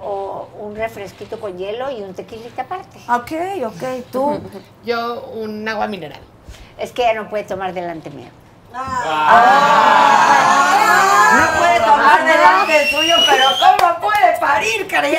O 0.00 0.48
un 0.60 0.76
refresquito 0.76 1.40
con 1.40 1.56
hielo 1.58 1.90
y 1.90 2.02
un 2.02 2.14
tequilita 2.14 2.62
aparte. 2.62 2.98
Ok, 3.08 3.32
ok. 3.66 4.04
¿Tú? 4.12 4.40
Yo 4.84 5.22
un 5.34 5.66
agua 5.68 5.86
mineral. 5.86 6.20
Es 6.78 6.92
que 6.92 7.02
ella 7.02 7.22
no 7.22 7.28
puede 7.28 7.44
tomar 7.44 7.72
delante 7.72 8.10
mío. 8.10 8.28
No 8.72 8.78
puede 11.58 11.80
tomar 11.80 12.24
delante 12.24 12.88
suyo, 12.90 13.16
pero 13.26 13.44
¿cómo 13.58 14.00
puede 14.00 14.38
parir, 14.38 14.86
criatura? 14.86 15.18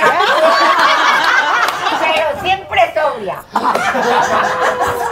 Pero 1.99 2.41
siempre 2.41 2.93
sobria. 2.93 3.43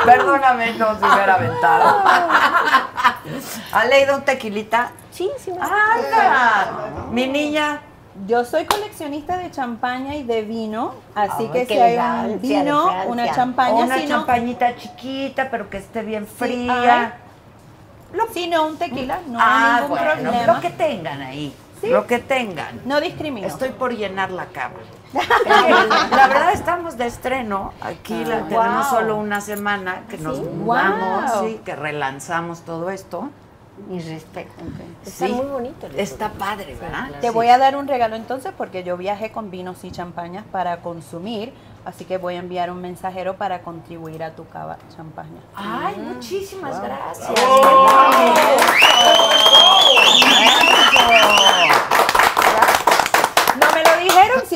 Perdóname, 0.05 0.73
no 0.73 0.97
se 0.99 1.05
hubiera 1.05 1.33
aventado. 1.33 2.03
¿Han 3.73 3.89
leído 3.89 4.15
un 4.15 4.21
tequilita? 4.23 4.91
Sí, 5.11 5.29
sí. 5.37 5.51
¡Anda! 5.59 6.67
Mi 7.11 7.27
niña. 7.27 7.81
Yo 8.25 8.43
soy 8.45 8.65
coleccionista 8.65 9.37
de 9.37 9.51
champaña 9.51 10.15
y 10.15 10.23
de 10.23 10.41
vino, 10.41 10.95
así 11.13 11.43
Ay, 11.43 11.49
que 11.49 11.65
si 11.67 11.77
hay 11.79 11.97
un 12.31 12.41
vino, 12.41 12.89
una 13.07 13.31
champaña, 13.33 13.85
Una 13.85 14.07
champañita 14.07 14.75
chiquita, 14.75 15.49
pero 15.51 15.69
que 15.69 15.77
esté 15.77 16.01
bien 16.01 16.25
Sí, 16.25 16.33
fría. 16.35 17.17
si 18.33 18.47
no 18.47 18.65
un 18.65 18.77
tequila, 18.77 19.19
no 19.27 19.37
ah, 19.39 19.75
hay 19.75 19.81
ningún 19.81 19.89
bueno, 19.97 20.11
problema. 20.13 20.53
lo 20.53 20.61
que 20.61 20.69
tengan 20.71 21.21
ahí. 21.21 21.55
Lo 21.83 22.07
que 22.07 22.17
tengan. 22.17 22.81
No 22.85 22.99
discrimino. 22.99 23.45
Estoy 23.45 23.69
por 23.69 23.95
llenar 23.95 24.31
la 24.31 24.47
cama. 24.47 24.77
La 26.11 26.27
verdad 26.27 26.51
estamos 26.51 26.97
de 26.97 27.05
estreno. 27.05 27.71
Aquí 27.81 28.25
la 28.25 28.37
Ah, 28.37 28.45
tenemos 28.49 28.87
solo 28.89 29.15
una 29.15 29.41
semana 29.41 30.01
que 30.09 30.17
nos 30.17 30.37
¿Sí? 30.37 30.43
mudamos, 30.43 31.31
Wow. 31.33 31.47
sí, 31.47 31.61
que 31.63 31.75
relanzamos 31.75 32.61
todo 32.61 32.89
esto. 32.89 33.29
Mi 33.87 33.99
respeto. 33.99 34.51
Está 35.05 35.27
Sí. 35.27 35.31
muy 35.33 35.45
bonito. 35.45 35.85
el 35.87 35.99
Está 35.99 36.29
padre, 36.31 36.75
¿verdad? 36.79 37.09
Te 37.21 37.29
voy 37.29 37.47
a 37.47 37.57
dar 37.57 37.77
un 37.77 37.87
regalo 37.87 38.15
entonces 38.15 38.51
porque 38.57 38.83
yo 38.83 38.97
viajé 38.97 39.31
con 39.31 39.51
vinos 39.51 39.83
y 39.83 39.91
champañas 39.91 40.43
para 40.51 40.81
consumir, 40.81 41.53
así 41.85 42.03
que 42.05 42.17
voy 42.17 42.35
a 42.35 42.39
enviar 42.39 42.71
un 42.71 42.81
mensajero 42.81 43.37
para 43.37 43.61
contribuir 43.61 44.23
a 44.23 44.31
tu 44.31 44.47
cava 44.47 44.77
champaña. 44.95 45.41
Ay, 45.55 45.95
muchísimas 45.97 46.81
gracias. 46.81 47.29
No 47.29 47.35
me 50.39 50.45
lo 50.45 50.65
dijeron 50.81 51.96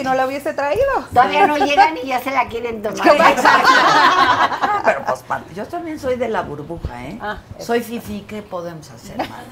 si 0.02 0.08
no 0.08 0.16
lo 0.16 0.28
hubiese 0.28 0.54
traído. 0.54 0.84
Todavía 1.14 1.48
no 1.48 1.58
llegan 1.58 1.98
y 1.98 2.08
ya 2.08 2.20
se 2.20 2.32
la 2.32 2.48
quieren 2.48 2.82
tomar. 2.82 3.02
Pero 4.86 5.06
pues 5.06 5.24
yo 5.56 5.66
también 5.68 6.00
soy 6.00 6.16
de 6.18 6.28
la 6.28 6.42
burbuja, 6.42 7.06
¿eh? 7.06 7.20
Ah, 7.22 7.38
soy 7.60 7.82
fifi, 7.82 8.22
¿qué 8.22 8.42
podemos 8.42 8.90
hacer, 8.90 9.18
mana? 9.18 9.44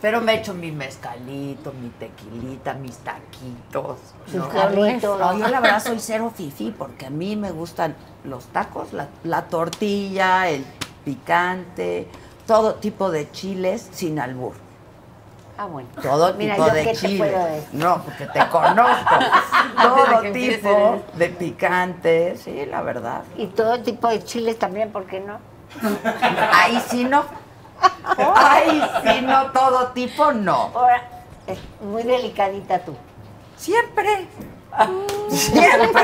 Pero 0.00 0.20
me 0.20 0.34
echo 0.34 0.54
mi 0.54 0.70
mezcalito, 0.70 1.72
mi 1.72 1.88
tequilita, 1.88 2.74
mis 2.74 2.98
taquitos. 2.98 3.98
Sus 4.26 4.34
¿no? 4.36 4.48
carritos. 4.48 5.18
No, 5.18 5.36
yo 5.36 5.48
la 5.48 5.60
verdad 5.60 5.82
soy 5.82 5.98
cero 5.98 6.32
fifi 6.34 6.70
porque 6.76 7.06
a 7.06 7.10
mí 7.10 7.34
me 7.34 7.50
gustan 7.50 7.96
los 8.24 8.44
tacos, 8.46 8.92
la, 8.92 9.08
la 9.24 9.46
tortilla, 9.46 10.48
el 10.48 10.64
picante, 11.04 12.06
todo 12.46 12.74
tipo 12.74 13.10
de 13.10 13.30
chiles 13.32 13.88
sin 13.90 14.20
albur. 14.20 14.52
Ah, 15.58 15.66
bueno. 15.66 15.88
Todo 16.00 16.34
Mira, 16.34 16.54
tipo 16.54 16.68
¿yo 16.68 16.74
de 16.74 16.84
qué 16.84 16.90
te 16.90 16.96
chile. 16.96 17.18
puedo 17.18 17.44
decir? 17.46 17.68
No, 17.72 18.02
porque 18.02 18.26
te 18.26 18.48
conozco. 18.48 19.14
Todo 19.82 20.32
tipo 20.32 21.02
de 21.14 21.28
picante, 21.30 22.36
sí, 22.36 22.64
la 22.66 22.80
verdad. 22.82 23.22
Y 23.36 23.46
todo 23.48 23.80
tipo 23.80 24.08
de 24.08 24.22
chiles 24.24 24.58
también, 24.58 24.90
¿por 24.92 25.04
qué 25.06 25.20
no? 25.20 25.38
Ahí 26.52 26.80
sí 26.88 27.04
no. 27.04 27.24
Ahí 28.34 28.82
sí 29.04 29.20
no, 29.22 29.50
todo 29.52 29.88
tipo 29.88 30.32
no. 30.32 30.70
Ahora, 30.74 31.02
es 31.46 31.58
muy 31.80 32.02
delicadita 32.02 32.80
tú. 32.80 32.96
Siempre. 33.56 34.26
Siempre. 35.30 36.02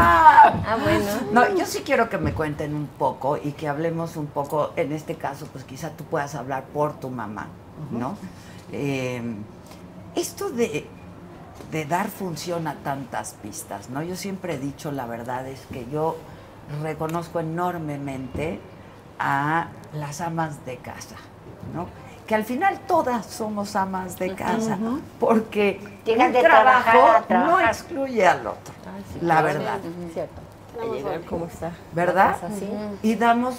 Ah, 0.00 0.76
bueno. 0.82 1.06
No, 1.32 1.54
yo 1.56 1.64
sí 1.66 1.82
quiero 1.84 2.08
que 2.08 2.18
me 2.18 2.32
cuenten 2.32 2.74
un 2.74 2.86
poco 2.86 3.36
y 3.36 3.52
que 3.52 3.68
hablemos 3.68 4.16
un 4.16 4.26
poco, 4.26 4.72
en 4.76 4.92
este 4.92 5.14
caso, 5.16 5.46
pues 5.52 5.64
quizá 5.64 5.90
tú 5.90 6.04
puedas 6.04 6.34
hablar 6.34 6.64
por 6.74 6.94
tu 7.00 7.10
mamá, 7.10 7.48
¿no? 7.90 8.16
Eh, 8.72 9.22
esto 10.14 10.50
de, 10.50 10.86
de 11.70 11.84
dar 11.84 12.08
función 12.08 12.66
a 12.66 12.74
tantas 12.76 13.34
pistas, 13.42 13.90
¿no? 13.90 14.02
Yo 14.02 14.16
siempre 14.16 14.54
he 14.54 14.58
dicho, 14.58 14.90
la 14.90 15.06
verdad 15.06 15.46
es 15.46 15.60
que 15.72 15.86
yo 15.90 16.16
reconozco 16.82 17.40
enormemente 17.40 18.60
a 19.18 19.68
las 19.94 20.20
amas 20.20 20.64
de 20.64 20.76
casa, 20.76 21.16
¿no? 21.74 21.86
Que 22.26 22.34
al 22.34 22.44
final 22.44 22.80
todas 22.86 23.24
somos 23.26 23.74
amas 23.74 24.18
de 24.18 24.34
casa, 24.34 24.78
porque 25.18 25.80
Llegan 26.04 26.26
un 26.28 26.32
de 26.34 26.40
trabajo 26.42 26.98
trabajar 27.26 27.46
no 27.46 27.60
excluye 27.60 28.26
al 28.26 28.46
otro, 28.46 28.74
la 29.22 29.40
verdad. 29.42 29.78
Cierto. 30.12 30.42
¿Cómo 31.28 31.46
está? 31.46 31.72
¿verdad? 31.92 32.36
Y 33.02 33.14
damos 33.16 33.56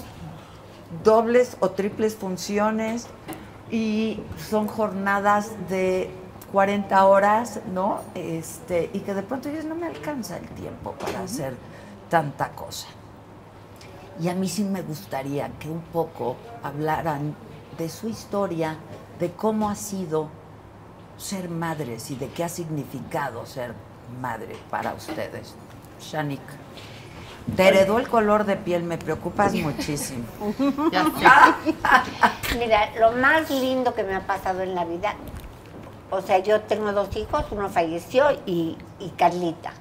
dobles 1.03 1.57
o 1.59 1.72
triples 1.72 2.15
funciones 2.15 3.07
y 3.72 4.20
son 4.38 4.67
jornadas 4.67 5.51
de 5.70 6.09
40 6.51 7.05
horas, 7.05 7.59
¿no? 7.74 8.01
Este, 8.15 8.89
y 8.93 8.99
que 8.99 9.13
de 9.13 9.24
pronto 9.24 9.49
dices, 9.49 9.65
no 9.65 9.76
me 9.76 9.88
alcanza 9.88 10.38
el 10.38 10.47
tiempo 10.49 10.93
para 10.93 11.22
hacer 11.22 11.55
tanta 12.09 12.49
cosa. 12.51 12.88
Y 14.20 14.28
a 14.28 14.36
mí 14.36 14.49
sí 14.49 14.63
me 14.63 14.82
gustaría 14.82 15.49
que 15.59 15.70
un 15.70 15.82
poco 15.82 16.36
hablaran 16.63 17.36
de 17.78 17.89
su 17.89 18.09
historia, 18.09 18.78
de 19.20 19.32
cómo 19.32 19.70
ha 19.70 19.76
sido 19.76 20.30
ser 21.17 21.49
madres 21.49 22.11
y 22.11 22.15
de 22.15 22.30
qué 22.30 22.43
ha 22.43 22.49
significado 22.49 23.45
ser 23.45 23.74
madre 24.22 24.57
para 24.70 24.93
ustedes. 24.93 25.55
Shanik. 26.01 26.41
Te 27.56 27.68
heredó 27.68 28.00
el 28.00 28.08
color 28.08 28.46
de 28.46 28.56
piel, 28.56 28.84
me 28.84 28.98
preocupas 28.98 29.54
muchísimo. 29.56 30.26
Mira, 32.60 32.90
lo 33.00 33.12
más 33.14 33.50
lindo 33.50 33.94
que 33.96 34.04
me 34.04 34.16
ha 34.16 34.26
pasado 34.28 34.62
en 34.62 34.76
la 34.76 34.86
vida, 34.86 35.16
o 36.12 36.22
sea, 36.22 36.40
yo 36.40 36.62
tengo 36.62 36.92
dos 36.92 37.16
hijos, 37.16 37.46
uno 37.52 37.70
falleció 37.70 38.32
y, 38.46 38.78
y 39.00 39.10
Carlita. 39.18 39.74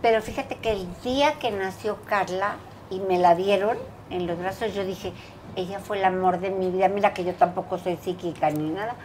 Pero 0.00 0.20
fíjate 0.20 0.56
que 0.56 0.72
el 0.72 0.88
día 1.02 1.34
que 1.38 1.50
nació 1.50 1.98
Carla 2.06 2.56
y 2.90 3.00
me 3.00 3.18
la 3.18 3.34
dieron 3.34 3.78
en 4.10 4.26
los 4.26 4.38
brazos, 4.38 4.74
yo 4.74 4.84
dije, 4.84 5.12
ella 5.56 5.78
fue 5.78 5.98
el 5.98 6.04
amor 6.04 6.40
de 6.40 6.50
mi 6.50 6.70
vida. 6.70 6.88
Mira 6.88 7.14
que 7.14 7.24
yo 7.24 7.34
tampoco 7.34 7.78
soy 7.78 7.96
psíquica 7.96 8.50
ni 8.50 8.70
nada, 8.70 8.96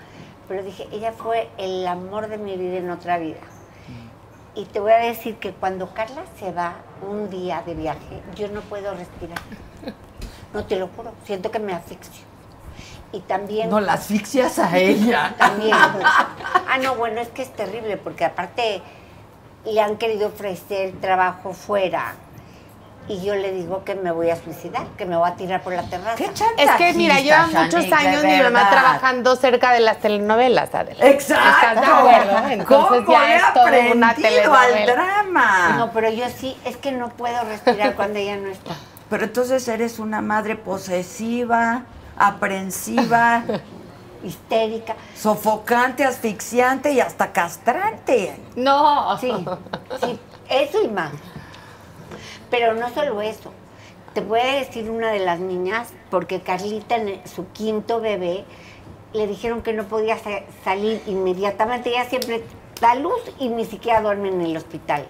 pero 0.47 0.63
dije, 0.63 0.87
ella 0.91 1.11
fue 1.11 1.49
el 1.57 1.85
amor 1.87 2.27
de 2.27 2.37
mi 2.37 2.57
vida 2.57 2.77
en 2.77 2.89
otra 2.89 3.17
vida. 3.17 3.39
Y 4.57 4.65
te 4.65 4.79
voy 4.79 4.91
a 4.91 4.97
decir 4.97 5.35
que 5.35 5.51
cuando 5.51 5.93
Carla 5.93 6.23
se 6.39 6.51
va 6.51 6.77
un 7.07 7.29
día 7.29 7.61
de 7.63 7.75
viaje, 7.75 8.23
yo 8.35 8.47
no 8.47 8.61
puedo 8.61 8.91
respirar. 8.95 9.37
No 10.51 10.65
te 10.65 10.77
lo 10.79 10.87
juro, 10.87 11.13
siento 11.25 11.51
que 11.51 11.59
me 11.59 11.73
asfixio. 11.73 12.25
Y 13.11 13.19
también... 13.19 13.69
No 13.69 13.79
la 13.79 13.93
asfixias 13.93 14.57
a 14.57 14.75
ella. 14.75 15.35
También. 15.37 15.75
Ah, 15.75 16.79
no, 16.81 16.95
bueno, 16.95 17.21
es 17.21 17.27
que 17.27 17.43
es 17.43 17.53
terrible, 17.53 17.97
porque 17.97 18.25
aparte 18.25 18.81
le 19.63 19.79
han 19.79 19.97
querido 19.97 20.29
ofrecer 20.29 20.93
trabajo 20.99 21.53
fuera. 21.53 22.15
Y 23.09 23.21
yo 23.21 23.35
le 23.35 23.53
digo 23.53 23.85
que 23.85 23.95
me 23.95 24.11
voy 24.11 24.29
a 24.29 24.35
suicidar, 24.35 24.85
que 24.97 25.05
me 25.05 25.15
voy 25.15 25.29
a 25.29 25.35
tirar 25.35 25.61
por 25.61 25.73
la 25.73 25.83
terraza. 25.83 26.21
Es 26.57 26.71
que 26.71 26.93
mira, 26.93 27.21
lleva 27.21 27.47
muchos 27.47 27.89
años 27.91 28.23
mi 28.23 28.37
mamá 28.37 28.69
trabajando 28.69 29.35
cerca 29.37 29.71
de 29.71 29.79
las 29.79 29.99
telenovelas, 29.99 30.75
Adela. 30.75 31.05
¿Estás 31.05 31.79
de 31.79 31.85
acuerdo? 31.85 32.37
Entonces 32.49 32.65
¿Cómo 33.05 33.11
ya 33.11 33.31
he 33.31 33.35
es 33.37 33.53
todo 33.53 33.95
una 33.95 34.09
aprendido 34.09 34.53
al 34.53 34.85
drama? 34.85 35.75
No, 35.77 35.91
pero 35.91 36.09
yo 36.09 36.25
sí, 36.35 36.57
es 36.65 36.75
que 36.75 36.91
no 36.91 37.09
puedo 37.09 37.41
respirar 37.45 37.95
cuando 37.95 38.19
ella 38.19 38.35
no 38.35 38.49
está. 38.49 38.73
Pero 39.09 39.23
entonces 39.23 39.65
eres 39.69 39.99
una 39.99 40.21
madre 40.21 40.57
posesiva, 40.57 41.83
aprensiva, 42.17 43.43
histérica, 44.23 44.95
sofocante, 45.15 46.03
asfixiante 46.03 46.91
y 46.91 46.99
hasta 46.99 47.31
castrante. 47.31 48.37
No. 48.57 49.17
Sí, 49.17 49.31
sí, 50.01 50.19
eso 50.49 50.83
y 50.83 50.89
más. 50.89 51.11
Pero 52.49 52.73
no 52.73 52.89
solo 52.93 53.21
eso. 53.21 53.51
Te 54.13 54.21
voy 54.21 54.39
a 54.39 54.45
decir 54.55 54.89
una 54.89 55.11
de 55.11 55.19
las 55.19 55.39
niñas, 55.39 55.89
porque 56.09 56.41
Carlita 56.41 56.97
su 57.25 57.47
quinto 57.51 57.99
bebé 57.99 58.45
le 59.13 59.27
dijeron 59.27 59.61
que 59.61 59.73
no 59.73 59.83
podía 59.85 60.17
sa- 60.17 60.41
salir 60.63 61.01
inmediatamente. 61.07 61.89
Ella 61.89 62.05
siempre 62.05 62.43
da 62.81 62.95
luz 62.95 63.19
y 63.39 63.49
ni 63.49 63.65
siquiera 63.65 64.01
duerme 64.01 64.29
en 64.29 64.41
el 64.41 64.57
hospital. 64.57 65.05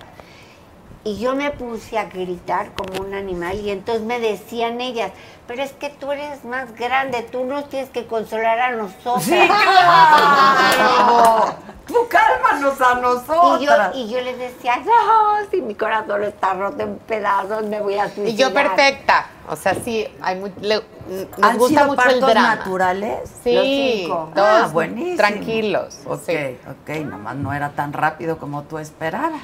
Y 1.08 1.18
yo 1.20 1.36
me 1.36 1.52
puse 1.52 1.98
a 1.98 2.04
gritar 2.06 2.72
como 2.74 3.00
un 3.08 3.14
animal 3.14 3.58
y 3.62 3.70
entonces 3.70 4.04
me 4.04 4.20
decían 4.20 4.82
ellas, 4.82 5.12
pero 5.48 5.64
es 5.64 5.72
que 5.72 5.90
tú 5.90 6.12
eres 6.12 6.44
más 6.44 6.76
grande, 6.76 7.22
tú 7.32 7.46
nos 7.46 7.70
tienes 7.70 7.90
que 7.92 8.06
consolar 8.08 8.60
a 8.60 8.72
nosotros. 8.72 9.24
Sí, 9.24 9.40
claro. 9.48 11.56
Tú 11.88 11.96
cálmanos 12.10 12.82
a 12.82 12.96
nosotras. 12.96 13.62
Y 13.62 13.66
yo, 13.66 13.72
y 13.94 14.10
yo 14.10 14.20
les 14.22 14.38
decía, 14.38 14.76
no, 14.86 15.50
si 15.50 15.62
mi 15.62 15.76
corazón 15.76 16.26
está 16.26 16.54
roto 16.56 16.84
en 16.84 16.98
pedazos, 16.98 17.64
me 17.64 17.80
voy 17.80 17.98
a 17.98 18.08
suicidar. 18.10 18.28
Y 18.30 18.36
yo 18.36 18.54
perfecta. 18.54 19.28
O 19.50 19.56
sea, 19.56 19.76
sí, 19.76 20.06
hay 20.22 20.38
mu- 20.38 20.50
le- 20.60 20.84
nos 21.08 21.28
¿Han 21.42 21.58
gusta 21.58 21.84
sido 21.84 21.88
mucho 21.88 22.02
el 22.02 22.08
partos 22.20 22.30
drama. 22.32 22.56
naturales? 22.56 23.30
Sí, 23.46 23.54
Los 23.54 23.64
cinco. 23.66 24.30
todos 24.36 24.64
ah, 24.64 24.68
buenísimo. 24.74 25.16
tranquilos. 25.16 26.00
Ok, 26.06 26.22
sí. 26.26 26.58
ok, 26.70 26.90
nomás 27.06 27.38
no 27.38 27.54
era 27.54 27.70
tan 27.70 27.94
rápido 27.94 28.38
como 28.40 28.64
tú 28.64 28.78
esperabas. 28.78 29.40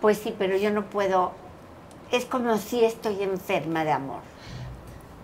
Pues 0.00 0.18
sí, 0.18 0.34
pero 0.38 0.56
yo 0.56 0.70
no 0.70 0.84
puedo. 0.84 1.32
Es 2.12 2.24
como 2.24 2.56
si 2.58 2.84
estoy 2.84 3.22
enferma 3.22 3.84
de 3.84 3.92
amor. 3.92 4.20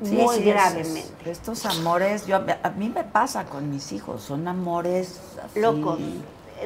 Sí, 0.03 0.17
muy 0.17 0.37
sí, 0.37 0.41
es- 0.41 0.55
gravemente. 0.55 1.31
estos 1.31 1.65
amores, 1.67 2.27
yo 2.27 2.37
a 2.37 2.71
mí 2.71 2.89
me 2.89 3.05
pasa 3.05 3.45
con 3.45 3.71
mis 3.71 3.93
hijos, 3.93 4.23
son 4.23 4.47
amores 4.49 5.21
así. 5.43 5.61
Locos, 5.61 5.99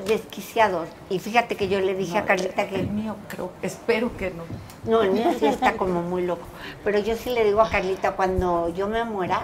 desquiciados. 0.07 0.89
Y 1.11 1.19
fíjate 1.19 1.55
que 1.57 1.69
yo 1.69 1.79
le 1.81 1.95
dije 1.95 2.15
No, 2.15 2.19
a 2.21 2.25
Carlita 2.25 2.67
que. 2.69 2.81
El 2.81 2.89
mío 2.89 3.17
creo, 3.29 3.51
espero 3.63 4.17
que 4.17 4.31
no. 4.31 4.45
No, 4.91 5.03
el 5.03 5.11
mío 5.13 5.31
sí 5.39 5.47
está 5.47 5.77
como 5.77 6.03
muy 6.03 6.23
loco. 6.25 6.47
Pero 6.85 6.99
yo 7.01 7.17
sí 7.17 7.31
le 7.31 7.45
digo 7.45 7.61
a 7.61 7.69
Carlita, 7.69 8.13
cuando 8.13 8.71
yo 8.71 8.89
me 8.89 9.05
muera, 9.05 9.43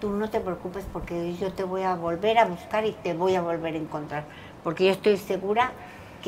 tú 0.00 0.10
no 0.10 0.30
te 0.30 0.40
preocupes 0.40 0.84
porque 0.92 1.34
yo 1.36 1.52
te 1.52 1.64
voy 1.64 1.82
a 1.82 1.94
volver 1.96 2.38
a 2.38 2.44
buscar 2.44 2.86
y 2.86 2.92
te 2.92 3.12
voy 3.14 3.34
a 3.34 3.42
volver 3.42 3.74
a 3.74 3.78
encontrar. 3.78 4.24
Porque 4.62 4.86
yo 4.86 4.92
estoy 4.92 5.16
segura 5.16 5.72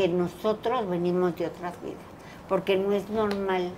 que 0.01 0.09
nosotros 0.09 0.89
venimos 0.89 1.37
de 1.37 1.47
otras 1.47 1.75
vidas. 1.83 1.99
Porque 2.49 2.77
no 2.77 2.93
es 2.93 3.11
normal 3.11 3.71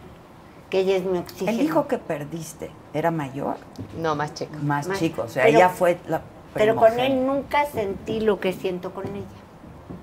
que 0.70 0.80
ella 0.80 0.96
es 0.96 1.04
mi 1.04 1.18
oxígeno. 1.18 1.50
El 1.50 1.60
hijo 1.60 1.88
que 1.88 1.98
perdiste, 1.98 2.70
¿era 2.94 3.10
mayor? 3.10 3.56
No, 3.98 4.14
más 4.14 4.32
chico. 4.32 4.52
Más, 4.62 4.86
Más- 4.86 4.98
chico, 5.00 5.22
o 5.22 5.28
sea, 5.28 5.44
pero- 5.44 5.58
ella 5.58 5.68
fue 5.68 5.98
la 6.06 6.22
Pero 6.54 6.76
con 6.76 6.98
él 7.00 7.26
nunca 7.26 7.66
sentí 7.66 8.20
lo 8.20 8.38
que 8.38 8.52
siento 8.52 8.92
con 8.92 9.06
ella. 9.06 9.26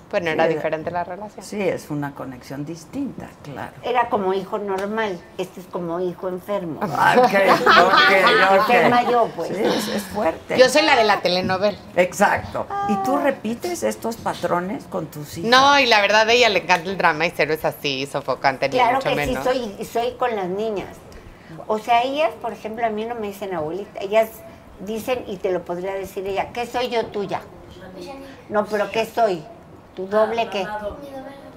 Bueno, 0.09 0.31
era 0.31 0.47
diferente 0.47 0.89
la 0.91 1.03
relación. 1.03 1.45
Sí, 1.45 1.61
es 1.61 1.89
una 1.89 2.15
conexión 2.15 2.65
distinta, 2.65 3.29
claro. 3.43 3.73
Era 3.83 4.09
como 4.09 4.33
hijo 4.33 4.57
normal, 4.57 5.19
este 5.37 5.61
es 5.61 5.67
como 5.67 5.99
hijo 5.99 6.29
enfermo. 6.29 6.79
Ah, 6.81 7.15
ok, 7.17 7.25
ok, 7.25 7.67
ok. 7.85 8.69
Enferma 8.69 9.03
yo, 9.03 9.29
pues. 9.35 9.49
Sí, 9.49 9.63
es, 9.63 9.87
es 9.89 10.03
fuerte. 10.03 10.57
Yo 10.57 10.67
soy 10.69 10.81
la 10.81 10.95
de 10.95 11.03
la 11.03 11.21
telenovela. 11.21 11.77
Exacto. 11.95 12.65
¿Y 12.89 12.95
tú 13.03 13.17
repites 13.17 13.83
estos 13.83 14.15
patrones 14.17 14.85
con 14.85 15.05
tus 15.07 15.37
hijos? 15.37 15.49
No, 15.49 15.79
y 15.79 15.85
la 15.85 16.01
verdad 16.01 16.27
a 16.27 16.31
ella 16.33 16.49
le 16.49 16.59
encanta 16.63 16.89
el 16.89 16.97
drama 16.97 17.27
y 17.27 17.33
cero 17.35 17.53
es 17.53 17.63
así, 17.63 18.07
sofocante, 18.07 18.67
ni 18.69 18.75
Claro 18.77 18.95
mucho 18.95 19.09
que 19.09 19.15
menos. 19.15 19.47
sí, 19.47 19.75
soy, 19.77 19.85
soy 19.85 20.11
con 20.17 20.35
las 20.35 20.47
niñas. 20.47 20.97
O 21.67 21.77
sea, 21.77 22.01
ellas, 22.03 22.31
por 22.41 22.53
ejemplo, 22.53 22.85
a 22.85 22.89
mí 22.89 23.05
no 23.05 23.15
me 23.15 23.27
dicen 23.27 23.53
abuelita, 23.53 23.99
ellas 24.01 24.29
dicen, 24.79 25.23
y 25.27 25.37
te 25.37 25.51
lo 25.51 25.63
podría 25.65 25.93
decir 25.93 26.25
ella, 26.25 26.49
¿qué 26.53 26.65
soy 26.65 26.89
yo 26.89 27.05
tuya? 27.07 27.41
No, 28.49 28.65
pero 28.65 28.89
¿qué 28.91 29.05
soy? 29.05 29.43
¿Tu 29.99 30.07
doble 30.07 30.47
qué? 30.49 30.65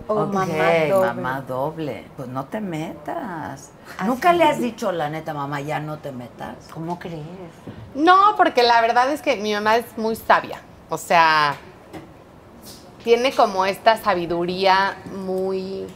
Oh, 0.09 0.23
Ok, 0.23 0.33
mamá 0.33 0.65
doble. 0.91 1.07
mamá 1.15 1.41
doble. 1.43 2.05
Pues 2.17 2.29
no 2.29 2.47
te 2.47 2.61
metas. 2.61 3.71
¿Nunca 4.05 4.33
le 4.33 4.43
has 4.43 4.59
dicho 4.59 4.91
la 4.91 5.09
neta, 5.09 5.33
mamá, 5.33 5.61
ya 5.61 5.79
no 5.79 5.99
te 5.99 6.11
metas? 6.11 6.57
¿Cómo 6.75 6.99
crees? 6.99 7.23
No, 7.95 8.35
porque 8.37 8.65
la 8.65 8.81
verdad 8.81 9.13
es 9.13 9.23
que 9.23 9.37
mi 9.37 9.55
mamá 9.55 9.77
es 9.77 9.97
muy 9.97 10.17
sabia. 10.17 10.61
O 10.91 10.99
sea, 10.99 11.55
tiene 13.05 13.33
como 13.33 13.65
esta 13.65 13.97
sabiduría 13.97 14.97
muy 15.15 15.87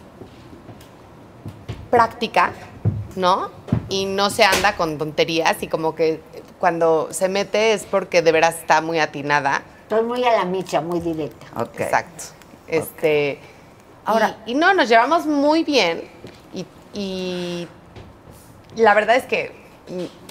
práctica, 1.91 2.53
¿no? 3.17 3.51
Y 3.89 4.05
no 4.05 4.31
se 4.31 4.45
anda 4.45 4.77
con 4.77 4.99
tonterías 4.99 5.61
y 5.65 5.67
como 5.67 5.97
que 5.97 6.23
cuando 6.61 7.09
se 7.11 7.29
mete 7.29 7.73
es 7.73 7.83
porque 7.83 8.23
de 8.23 8.31
veras 8.31 8.55
está 8.61 8.81
muy 8.81 9.01
atinada. 9.01 9.63
Estoy 9.83 10.05
muy 10.05 10.23
a 10.25 10.33
la 10.33 10.45
micha, 10.45 10.81
muy 10.81 11.01
directa. 11.01 11.47
Ok. 11.61 11.81
Exacto. 11.81 12.36
Este, 12.69 13.39
Ahora- 14.05 14.37
y, 14.47 14.53
y 14.53 14.55
no, 14.55 14.73
nos 14.75 14.89
llevamos 14.89 15.27
muy 15.27 15.65
bien 15.65 16.03
y, 16.55 16.67
y 16.95 17.69
la 18.77 18.95
verdad 18.95 19.17
es 19.17 19.25
que 19.25 19.65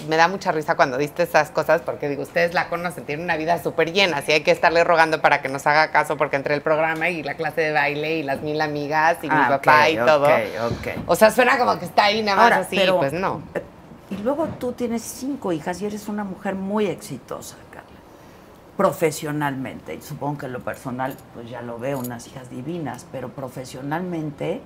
me 0.06 0.16
da 0.16 0.28
mucha 0.28 0.52
risa 0.52 0.74
cuando 0.76 0.98
diste 0.98 1.22
esas 1.22 1.50
cosas 1.50 1.80
porque 1.80 2.10
digo, 2.10 2.22
ustedes 2.22 2.52
la 2.52 2.68
conocen, 2.68 3.04
tienen 3.06 3.24
una 3.24 3.36
vida 3.38 3.62
súper 3.62 3.92
llena, 3.92 4.18
así 4.18 4.32
hay 4.32 4.42
que 4.42 4.50
estarle 4.50 4.84
rogando 4.84 5.22
para 5.22 5.40
que 5.40 5.48
nos 5.48 5.66
haga 5.66 5.90
caso 5.90 6.18
porque 6.18 6.36
entre 6.36 6.54
el 6.54 6.60
programa 6.60 7.08
y 7.08 7.22
la 7.22 7.34
clase 7.36 7.62
de 7.62 7.72
baile 7.72 8.16
y 8.18 8.22
las 8.22 8.42
mil 8.42 8.60
amigas 8.60 9.16
y 9.22 9.28
mi 9.30 9.34
Ah, 9.34 9.46
papá 9.48 9.88
y 9.88 9.96
todo. 9.96 10.26
ok, 10.26 10.72
ok. 10.72 10.88
O 11.06 11.16
sea, 11.16 11.30
suena 11.30 11.56
como 11.58 11.78
que 11.78 11.86
está 11.86 12.04
ahí 12.04 12.22
nada 12.22 12.36
más 12.36 12.44
Ahora, 12.44 12.56
así, 12.58 12.76
pero- 12.76 12.98
pues 12.98 13.14
no. 13.14 13.40
Y 14.10 14.16
luego 14.18 14.46
tú 14.60 14.72
tienes 14.72 15.02
cinco 15.02 15.52
hijas 15.52 15.80
y 15.82 15.86
eres 15.86 16.06
una 16.06 16.22
mujer 16.22 16.54
muy 16.54 16.86
exitosa. 16.86 17.56
Profesionalmente. 18.76 19.94
Y 19.94 20.02
supongo 20.02 20.38
que 20.38 20.46
en 20.46 20.52
lo 20.52 20.60
personal, 20.60 21.16
pues 21.34 21.48
ya 21.50 21.62
lo 21.62 21.78
veo, 21.78 21.98
unas 21.98 22.26
hijas 22.26 22.50
divinas, 22.50 23.06
pero 23.10 23.30
profesionalmente 23.30 24.60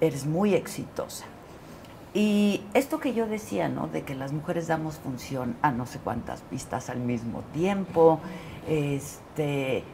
eres 0.00 0.26
muy 0.26 0.54
exitosa. 0.54 1.24
Y 2.12 2.62
esto 2.74 2.98
que 2.98 3.14
yo 3.14 3.26
decía, 3.26 3.68
¿no? 3.68 3.86
De 3.86 4.02
que 4.02 4.14
las 4.14 4.32
mujeres 4.32 4.66
damos 4.66 4.96
función 4.96 5.56
a 5.62 5.70
no 5.70 5.86
sé 5.86 5.98
cuántas 6.00 6.40
pistas 6.42 6.90
al 6.90 6.98
mismo 6.98 7.42
tiempo. 7.54 8.18
Este, 8.68 9.84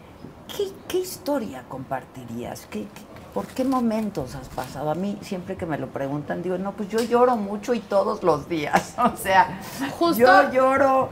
¿qué, 0.49 0.69
qué 0.89 0.99
historia 0.99 1.65
compartirías? 1.69 2.67
¿Qué, 2.71 2.83
qué- 2.83 3.17
por 3.35 3.47
qué 3.49 3.65
momentos 3.65 4.35
has 4.35 4.49
pasado? 4.49 4.91
A 4.91 4.95
mí, 4.95 5.19
siempre 5.21 5.57
que 5.57 5.67
me 5.67 5.77
lo 5.77 5.89
preguntan, 5.89 6.43
digo, 6.43 6.57
no, 6.57 6.73
pues 6.73 6.89
yo 6.89 7.01
lloro 7.03 7.37
mucho 7.37 7.75
y 7.75 7.81
todos 7.81 8.23
los 8.23 8.49
días. 8.49 8.95
O 9.13 9.15
sea, 9.17 9.61
Justo- 9.99 10.19
yo 10.19 10.51
lloro. 10.51 11.11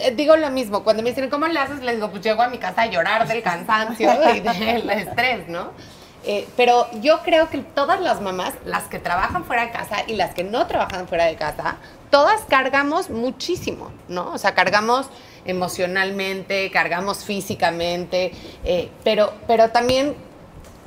Eh, 0.00 0.12
Digo 0.16 0.36
lo 0.36 0.50
mismo, 0.50 0.84
cuando 0.84 1.02
me 1.02 1.10
dicen, 1.10 1.28
¿cómo 1.30 1.46
le 1.46 1.58
haces? 1.58 1.80
Les 1.82 1.96
digo, 1.96 2.10
pues 2.10 2.22
llego 2.22 2.42
a 2.42 2.48
mi 2.48 2.58
casa 2.58 2.82
a 2.82 2.86
llorar 2.86 3.26
del 3.28 3.42
cansancio 3.42 4.10
y 4.34 4.40
del 4.40 4.90
estrés, 4.90 5.48
¿no? 5.48 5.70
Eh, 6.24 6.46
pero 6.56 6.86
yo 7.00 7.20
creo 7.24 7.50
que 7.50 7.58
todas 7.58 8.00
las 8.00 8.20
mamás, 8.20 8.54
las 8.64 8.84
que 8.84 9.00
trabajan 9.00 9.44
fuera 9.44 9.66
de 9.66 9.72
casa 9.72 9.98
y 10.06 10.14
las 10.14 10.34
que 10.34 10.44
no 10.44 10.66
trabajan 10.68 11.08
fuera 11.08 11.24
de 11.24 11.34
casa, 11.34 11.76
todas 12.10 12.42
cargamos 12.48 13.10
muchísimo, 13.10 13.90
¿no? 14.08 14.30
O 14.30 14.38
sea, 14.38 14.54
cargamos 14.54 15.08
emocionalmente, 15.44 16.70
cargamos 16.70 17.24
físicamente, 17.24 18.32
eh, 18.64 18.88
pero, 19.02 19.32
pero 19.48 19.70
también 19.70 20.14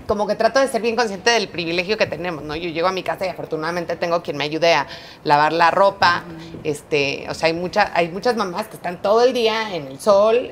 como 0.08 0.28
que 0.28 0.36
trato 0.36 0.60
de 0.60 0.68
ser 0.68 0.82
bien 0.82 0.96
consciente 0.96 1.30
del 1.32 1.48
privilegio 1.50 1.98
que 1.98 2.06
tenemos, 2.06 2.44
¿no? 2.44 2.56
Yo 2.56 2.70
llego 2.70 2.88
a 2.88 2.92
mi 2.92 3.04
casa 3.04 3.26
y 3.26 3.30
afortunadamente 3.30 3.96
tengo 3.96 4.22
quien 4.22 4.38
me 4.38 4.44
ayude 4.46 4.74
a 4.74 4.88
lavar 5.24 5.54
la 5.54 5.72
ropa, 5.72 6.24
este, 6.64 7.26
o 7.30 7.34
sea, 7.34 7.48
hay, 7.48 7.54
mucha, 7.54 7.92
hay 7.94 8.10
muchas 8.10 8.36
mamás 8.36 8.68
que 8.68 8.76
están 8.76 9.02
todo 9.02 9.24
el 9.24 9.34
día 9.34 9.76
en 9.76 9.88
el 9.88 10.00
sol, 10.00 10.50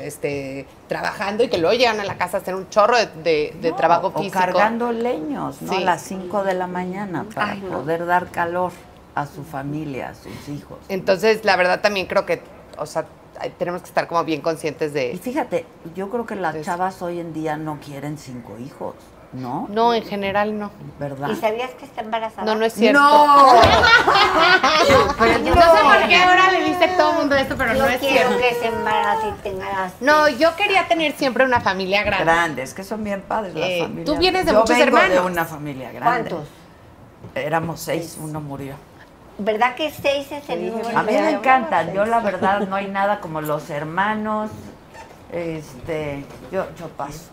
este, 0.00 0.66
trabajando 0.88 1.44
y 1.44 1.48
que 1.48 1.58
luego 1.58 1.76
llegan 1.76 2.00
a 2.00 2.04
la 2.04 2.16
casa 2.16 2.38
a 2.38 2.40
hacer 2.40 2.54
un 2.54 2.68
chorro 2.70 2.96
de, 2.96 3.06
de- 3.22 3.54
de 3.60 3.70
No, 3.70 3.76
trabajo 3.76 4.10
o 4.14 4.18
físico. 4.18 4.38
cargando 4.38 4.90
leños, 4.92 5.60
¿no? 5.60 5.72
Sí. 5.72 5.78
A 5.78 5.84
las 5.84 6.02
5 6.02 6.44
de 6.44 6.54
la 6.54 6.66
mañana 6.66 7.26
para 7.34 7.52
Ay, 7.52 7.60
no. 7.60 7.78
poder 7.78 8.06
dar 8.06 8.28
calor 8.30 8.72
a 9.14 9.26
su 9.26 9.44
familia, 9.44 10.08
a 10.10 10.14
sus 10.14 10.48
hijos. 10.48 10.78
Entonces, 10.88 11.44
la 11.44 11.56
verdad 11.56 11.80
también 11.82 12.06
creo 12.06 12.24
que, 12.24 12.42
o 12.78 12.86
sea, 12.86 13.04
tenemos 13.50 13.82
que 13.82 13.88
estar 13.88 14.06
como 14.08 14.24
bien 14.24 14.40
conscientes 14.40 14.90
Y 14.92 14.94
de... 14.94 15.18
fíjate, 15.22 15.66
yo 15.94 16.08
creo 16.10 16.26
que 16.26 16.36
las 16.36 16.60
chavas 16.62 17.00
hoy 17.02 17.20
en 17.20 17.32
día 17.32 17.56
no 17.56 17.78
quieren 17.84 18.18
cinco 18.18 18.56
hijos, 18.58 18.94
¿no? 19.32 19.66
No, 19.70 19.94
en 19.94 20.04
general 20.04 20.58
no. 20.58 20.70
¿Verdad? 20.98 21.30
¿Y 21.30 21.36
sabías 21.36 21.70
que 21.72 21.84
está 21.84 22.02
embarazada? 22.02 22.44
No, 22.44 22.54
no 22.58 22.64
es 22.64 22.72
cierto. 22.74 23.00
¡No! 23.00 23.46
Pero 25.18 25.38
No 25.38 25.54
sé 25.54 25.82
por 25.82 26.08
qué 26.08 26.16
ahora 26.16 26.50
le 26.52 26.64
dice 26.64 26.88
todo 26.96 27.12
el 27.12 27.16
mundo 27.18 27.36
esto, 27.36 27.54
pero 27.56 27.72
yo 27.74 27.78
no 27.80 27.88
es 27.88 27.98
quiero 27.98 28.28
cierto. 28.30 28.38
que 28.38 28.54
se 28.54 28.66
embarace 28.66 29.28
y 29.28 29.42
tenga 29.42 29.68
las 29.72 29.92
No, 30.00 30.28
yo 30.28 30.54
quería 30.56 30.88
tener 30.88 31.12
siempre 31.12 31.44
una 31.44 31.60
familia 31.60 32.02
grande. 32.02 32.24
Grandes, 32.24 32.74
que 32.74 32.82
son 32.84 33.04
bien 33.04 33.22
padres 33.22 33.54
las 33.54 33.68
Eh, 33.68 33.78
familias. 33.82 34.04
tú 34.06 34.16
vienes 34.18 34.46
de 34.46 34.52
Yo 34.52 34.60
muchos 34.60 34.76
vengo 34.76 34.96
de 34.98 35.02
hermanos. 35.04 35.30
una 35.30 35.44
familia 35.44 35.92
grande. 35.92 36.30
¿Cuántos? 36.30 36.48
Éramos 37.34 37.80
seis, 37.80 38.18
uno 38.20 38.40
murió. 38.40 38.74
¿Verdad 39.38 39.74
que 39.74 39.90
seis 39.90 40.30
es 40.30 40.48
el 40.48 40.70
número? 40.72 40.96
A 40.98 41.02
mí 41.02 41.12
me 41.12 41.30
encantan. 41.30 41.92
Yo 41.92 42.04
la 42.04 42.20
verdad 42.20 42.60
no 42.68 42.76
hay 42.76 42.86
nada 42.88 43.20
como 43.20 43.40
los 43.40 43.70
hermanos. 43.70 44.50
Este, 45.30 46.24
yo, 46.50 46.66
yo 46.78 46.88
paso. 46.88 47.30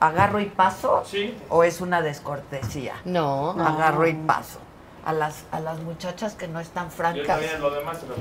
¿Agarro 0.00 0.40
y 0.40 0.46
paso? 0.46 1.02
Sí. 1.06 1.36
¿O 1.48 1.62
es 1.62 1.80
una 1.80 2.00
descortesía? 2.02 2.94
No. 3.04 3.50
Agarro 3.52 4.06
y 4.06 4.14
paso. 4.14 4.58
a 5.04 5.12
las, 5.12 5.44
a 5.52 5.60
las 5.60 5.78
muchachas 5.80 6.34
que 6.34 6.46
no 6.48 6.58
están 6.60 6.86
Yo 6.90 6.96
francas. 6.96 7.26
también, 7.26 7.60
lo 7.60 7.70
demás 7.70 7.98
se 7.98 8.06
lo. 8.06 8.14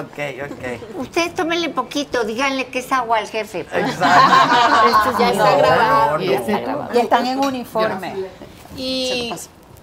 Ok, 0.00 0.52
ok. 0.52 0.96
Ustedes 1.00 1.34
tómenle 1.34 1.68
poquito, 1.70 2.24
díganle 2.24 2.66
que 2.66 2.80
es 2.80 2.92
agua 2.92 3.18
al 3.18 3.26
jefe. 3.28 3.60
Exacto. 3.60 3.88
Esto 5.08 5.18
ya 5.18 5.32
No, 5.32 5.46
está 5.46 5.56
grabado. 5.56 6.18
no, 6.18 6.24
ya 6.24 6.38
está 6.38 6.52
no. 6.52 6.60
grabado. 6.62 6.90
Y 6.94 6.98
están 6.98 7.26
en 7.26 7.38
uniforme. 7.38 8.14
Y 8.76 9.34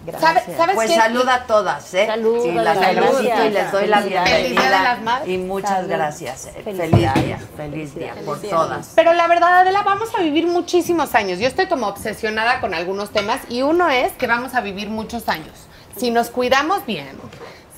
Gracias. 0.06 0.22
¿sabes, 0.22 0.58
¿sabes 0.58 0.76
pues 0.76 0.90
qué? 0.90 0.96
salud 0.96 1.28
a 1.28 1.46
todas, 1.48 1.94
¿eh? 1.94 2.06
Salud, 2.06 2.46
y 2.46 2.52
las 2.52 2.78
felicito 2.78 3.46
y 3.46 3.50
les 3.50 3.72
doy 3.72 3.88
la 3.88 3.98
Feliz 3.98 4.10
Día 4.12 4.24
bienvenida. 4.24 4.62
de 4.62 4.70
las 4.84 5.02
Madres. 5.02 5.30
Y 5.30 5.38
muchas 5.38 5.70
Salud. 5.72 5.90
gracias. 5.90 6.46
eh. 6.48 6.62
Feliz 6.64 6.78
Feliz 6.82 6.96
día. 7.00 7.14
día, 7.14 7.40
feliz 7.58 7.96
día 7.96 8.16
por 8.26 8.40
todas. 8.42 8.92
Pero 8.96 9.14
la 9.14 9.28
verdad, 9.28 9.60
Adela, 9.62 9.82
vamos 9.84 10.10
a 10.18 10.22
vivir 10.22 10.48
muchísimos 10.48 11.16
años. 11.16 11.40
Yo 11.40 11.48
estoy 11.48 11.68
como 11.68 11.88
obsesionada 11.88 12.62
con 12.62 12.74
algunos 12.74 13.10
temas 13.12 13.40
y 13.50 13.62
uno 13.64 13.90
es 13.90 14.12
que 14.14 14.28
vamos 14.28 14.54
a 14.54 14.62
vivir 14.62 14.90
muchos 14.90 15.28
años. 15.30 15.54
Si 15.98 16.12
nos 16.12 16.30
cuidamos 16.30 16.86
bien, 16.86 17.18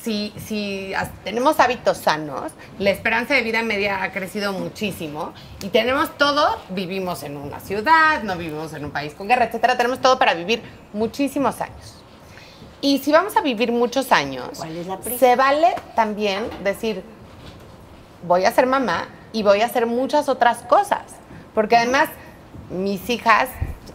si, 0.01 0.33
si 0.43 0.93
tenemos 1.23 1.59
hábitos 1.59 1.97
sanos, 1.97 2.51
la 2.79 2.89
esperanza 2.89 3.35
de 3.35 3.41
vida 3.41 3.61
media 3.61 4.01
ha 4.01 4.11
crecido 4.11 4.53
muchísimo 4.53 5.33
y 5.61 5.67
tenemos 5.69 6.17
todo, 6.17 6.57
vivimos 6.69 7.23
en 7.23 7.37
una 7.37 7.59
ciudad, 7.59 8.23
no 8.23 8.35
vivimos 8.35 8.73
en 8.73 8.85
un 8.85 8.91
país 8.91 9.13
con 9.13 9.27
guerra, 9.27 9.45
etcétera, 9.45 9.77
tenemos 9.77 9.99
todo 10.01 10.17
para 10.17 10.33
vivir 10.33 10.63
muchísimos 10.93 11.61
años. 11.61 11.96
Y 12.81 12.99
si 12.99 13.11
vamos 13.11 13.35
a 13.35 13.41
vivir 13.41 13.71
muchos 13.71 14.11
años, 14.11 14.49
¿Cuál 14.57 14.77
es 14.77 14.87
la 14.87 14.97
prisa? 14.99 15.19
se 15.19 15.35
vale 15.35 15.73
también 15.95 16.43
decir, 16.63 17.03
voy 18.27 18.45
a 18.45 18.51
ser 18.51 18.65
mamá 18.67 19.07
y 19.33 19.41
voy 19.43 19.61
a 19.61 19.65
hacer 19.65 19.85
muchas 19.87 20.29
otras 20.29 20.59
cosas. 20.59 21.01
Porque 21.55 21.75
además 21.75 22.09
mis 22.69 23.09
hijas 23.09 23.49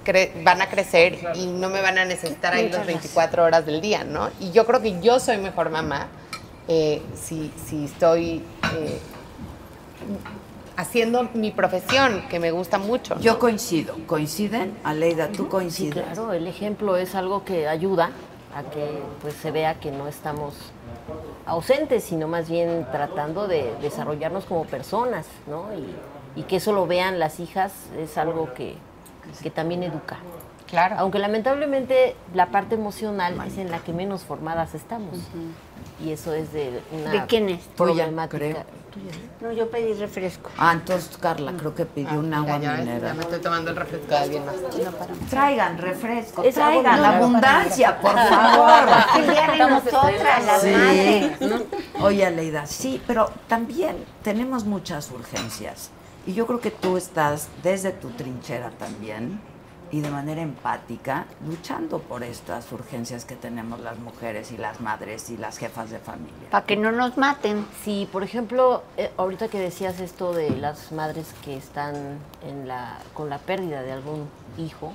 cre- 0.05 0.31
van 0.43 0.63
a 0.63 0.69
crecer 0.69 1.19
y 1.37 1.47
no 1.47 1.69
me 1.69 1.81
van 1.81 1.97
a 1.99 2.05
necesitar 2.05 2.55
ahí 2.55 2.65
las 2.65 2.73
gracias. 2.73 2.87
24 3.03 3.45
horas 3.45 3.65
del 3.67 3.81
día, 3.81 4.03
¿no? 4.05 4.31
Y 4.41 4.51
yo 4.51 4.67
creo 4.67 4.81
que 4.83 5.01
yo 5.01 5.21
soy 5.21 5.39
mejor 5.39 5.71
mamá 5.71 6.09
eh, 6.67 7.03
si, 7.15 7.53
si 7.69 7.85
estoy 7.85 8.43
eh, 8.77 8.99
haciendo 10.77 11.29
mi 11.35 11.51
profesión, 11.53 12.23
que 12.29 12.39
me 12.41 12.51
gusta 12.51 12.79
mucho. 12.79 13.19
Yo 13.21 13.39
coincido. 13.39 13.95
¿Coinciden? 14.07 14.77
Aleida, 14.83 15.29
¿tú 15.29 15.45
Sí, 15.45 15.49
coincides? 15.49 16.03
claro, 16.05 16.33
el 16.33 16.47
ejemplo 16.47 16.97
es 16.97 17.15
algo 17.15 17.45
que 17.45 17.69
ayuda 17.69 18.11
a 18.55 18.63
que 18.65 19.03
pues 19.21 19.35
se 19.35 19.51
vea 19.51 19.81
que 19.81 19.91
no 19.91 20.09
estamos 20.09 20.55
ausentes, 21.47 22.05
sino 22.05 22.29
más 22.29 22.49
bien 22.49 22.87
tratando 22.93 23.49
de 23.49 23.75
desarrollarnos 23.81 24.45
como 24.45 24.65
personas, 24.65 25.27
¿no? 25.47 25.67
Y, 25.75 26.41
y 26.41 26.45
que 26.45 26.57
eso 26.57 26.73
lo 26.73 26.87
vean 26.87 27.19
las 27.19 27.41
hijas 27.41 27.73
es 27.99 28.17
algo 28.19 28.53
que, 28.55 28.77
que 29.43 29.51
también 29.51 29.83
educa. 29.83 30.19
Claro. 30.69 30.97
Aunque 30.99 31.19
lamentablemente 31.19 32.17
la 32.35 32.47
parte 32.47 32.77
emocional 32.77 33.39
es 33.47 33.59
en 33.59 33.71
la 33.71 33.81
que 33.81 33.93
menos 33.93 34.23
formadas 34.23 34.75
estamos. 34.75 35.19
Y 36.03 36.13
eso 36.13 36.33
es 36.33 36.53
de 36.53 36.81
una 36.91 37.11
¿De 37.11 37.27
quién 37.27 37.51
es? 37.51 37.61
Problemática. 37.77 38.39
creo. 38.39 38.82
No, 39.41 39.53
yo 39.53 39.71
pedí 39.71 39.93
refresco. 39.95 40.51
Ah, 40.59 40.73
entonces 40.75 41.17
Carla 41.19 41.53
creo 41.59 41.75
que 41.75 41.85
pidió 41.87 42.19
un 42.21 42.33
agua 42.33 42.59
ya, 42.59 42.73
ves, 42.73 42.79
ya 42.79 42.85
mineral. 42.85 43.17
me 43.17 43.23
estoy 43.23 43.41
tomando 43.41 43.71
el 43.71 43.77
refresco 43.77 44.07
de 44.09 44.17
alguien 44.17 44.45
más. 44.47 44.55
Traigan 45.31 45.79
refresco, 45.79 46.43
Es 46.43 46.55
traigan 46.55 46.95
mineral. 46.97 47.15
abundancia, 47.23 48.01
por 48.01 48.13
favor. 48.15 48.83
De 49.53 49.59
nosotras, 49.59 50.45
las 50.47 50.63
Sí. 50.63 50.71
madres. 50.71 51.63
Oye, 52.01 52.27
Aleida, 52.27 52.67
sí, 52.67 53.03
pero 53.07 53.31
también 53.49 53.97
tenemos 54.23 54.65
muchas 54.65 55.11
urgencias. 55.11 55.91
Y 56.27 56.35
yo 56.35 56.47
creo 56.47 56.61
que 56.61 56.71
tú 56.71 56.97
estás 56.97 57.49
desde 57.63 57.91
tu 57.91 58.11
trinchera 58.11 58.71
también 58.79 59.41
y 59.93 60.01
de 60.01 60.11
manera 60.11 60.41
empática 60.41 61.27
luchando 61.47 61.99
por 61.99 62.23
estas 62.23 62.73
urgencias 62.73 63.27
que 63.27 63.37
tenemos 63.37 63.79
las 63.79 63.99
mujeres 63.99 64.51
y 64.51 64.57
las 64.57 64.81
madres 64.81 65.29
y 65.29 65.37
las 65.37 65.59
jefas 65.59 65.91
de 65.91 65.99
familia. 65.99 66.49
Para 66.51 66.65
que 66.65 66.77
no 66.77 66.91
nos 66.91 67.19
maten. 67.19 67.67
Sí, 67.85 68.09
por 68.11 68.23
ejemplo, 68.23 68.83
eh, 68.97 69.13
ahorita 69.19 69.49
que 69.49 69.61
decías 69.61 70.01
esto 70.01 70.33
de 70.33 70.49
las 70.51 70.93
madres 70.93 71.35
que 71.45 71.59
están 71.59 71.95
en 72.43 72.67
la, 72.67 72.99
con 73.13 73.29
la 73.29 73.37
pérdida 73.37 73.83
de 73.83 73.93
algún 73.93 74.29
hijo, 74.57 74.95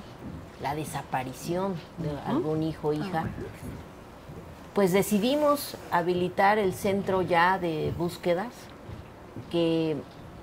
la 0.60 0.74
desaparición 0.74 1.76
de 1.98 2.10
algún 2.26 2.64
hijo 2.64 2.88
o 2.88 2.92
hija, 2.92 3.24
pues 4.74 4.92
decidimos 4.92 5.76
habilitar 5.92 6.58
el 6.58 6.74
centro 6.74 7.22
ya 7.22 7.60
de 7.60 7.94
búsquedas 7.96 8.52
que 9.52 9.96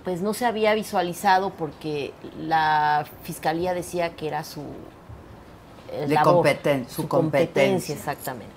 pues 0.06 0.22
no 0.22 0.34
se 0.34 0.46
había 0.46 0.74
visualizado 0.76 1.50
porque 1.50 2.14
la 2.40 3.06
fiscalía 3.24 3.74
decía 3.74 4.16
que 4.16 4.28
era 4.28 4.44
su 4.46 4.62
eh, 5.92 6.06
De 6.08 6.16
labor, 6.16 6.46
competen- 6.46 6.88
su 6.88 7.08
competencia. 7.10 7.94
exactamente. 7.96 8.54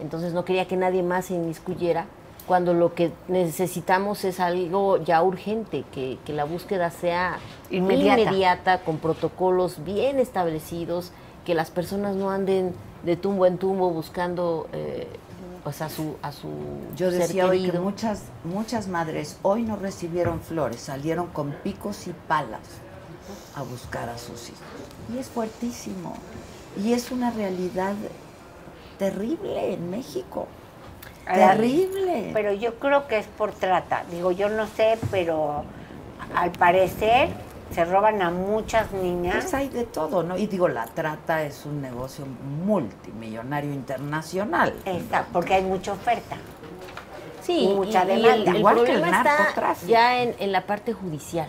Entonces 0.00 0.32
no 0.32 0.44
quería 0.44 0.66
que 0.66 0.76
nadie 0.76 1.02
más 1.02 1.26
se 1.26 1.34
inmiscuyera 1.34 2.06
cuando 2.46 2.74
lo 2.74 2.94
que 2.94 3.12
necesitamos 3.28 4.24
es 4.24 4.40
algo 4.40 4.98
ya 4.98 5.22
urgente, 5.22 5.84
que, 5.92 6.18
que 6.24 6.32
la 6.32 6.44
búsqueda 6.44 6.90
sea 6.90 7.38
Inmediata. 7.70 8.20
inmediata, 8.22 8.78
con 8.82 8.98
protocolos 8.98 9.84
bien 9.84 10.18
establecidos, 10.18 11.12
que 11.44 11.54
las 11.54 11.70
personas 11.70 12.14
no 12.16 12.30
anden 12.30 12.74
de 13.04 13.16
tumbo 13.16 13.46
en 13.46 13.58
tumbo 13.58 13.90
buscando 13.90 14.68
eh, 14.72 15.08
pues 15.66 15.82
a 15.82 15.88
su 15.88 16.14
a 16.22 16.30
su 16.30 16.48
Yo 16.94 17.10
ser 17.10 17.22
decía 17.22 17.46
hoy 17.46 17.68
que 17.68 17.80
muchas, 17.80 18.22
muchas 18.44 18.86
madres 18.86 19.36
hoy 19.42 19.64
no 19.64 19.74
recibieron 19.74 20.40
flores, 20.40 20.78
salieron 20.80 21.26
con 21.26 21.50
picos 21.64 22.06
y 22.06 22.12
palas 22.12 22.60
a 23.56 23.64
buscar 23.64 24.08
a 24.08 24.16
sus 24.16 24.48
hijos. 24.50 24.62
Y 25.12 25.18
es 25.18 25.26
fuertísimo. 25.26 26.14
Y 26.80 26.92
es 26.92 27.10
una 27.10 27.32
realidad 27.32 27.94
terrible 28.96 29.72
en 29.72 29.90
México. 29.90 30.46
Terrible. 31.24 32.30
Pero 32.32 32.52
yo 32.52 32.78
creo 32.78 33.08
que 33.08 33.18
es 33.18 33.26
por 33.26 33.50
trata. 33.50 34.04
Digo, 34.08 34.30
yo 34.30 34.48
no 34.48 34.68
sé, 34.68 34.96
pero 35.10 35.64
al 36.36 36.52
parecer 36.52 37.30
se 37.70 37.84
roban 37.84 38.22
a 38.22 38.30
muchas 38.30 38.92
niñas. 38.92 39.36
Pues 39.42 39.54
hay 39.54 39.68
de 39.68 39.84
todo, 39.84 40.22
¿no? 40.22 40.36
Y 40.38 40.46
digo, 40.46 40.68
la 40.68 40.86
trata 40.86 41.42
es 41.44 41.66
un 41.66 41.82
negocio 41.82 42.24
multimillonario 42.64 43.72
internacional. 43.72 44.74
Está, 44.84 45.26
porque 45.32 45.54
hay 45.54 45.62
mucha 45.64 45.92
oferta. 45.92 46.36
Sí, 47.42 47.60
y 47.70 47.74
mucha 47.74 48.04
y- 48.04 48.12
y 48.12 48.22
demanda. 48.22 48.34
el, 48.34 48.48
el 48.48 48.56
Igual 48.56 48.84
que 48.84 48.92
el 48.92 49.04
está 49.04 49.22
narcotráfico. 49.22 49.90
ya 49.90 50.22
en, 50.22 50.34
en 50.38 50.52
la 50.52 50.66
parte 50.66 50.92
judicial. 50.92 51.48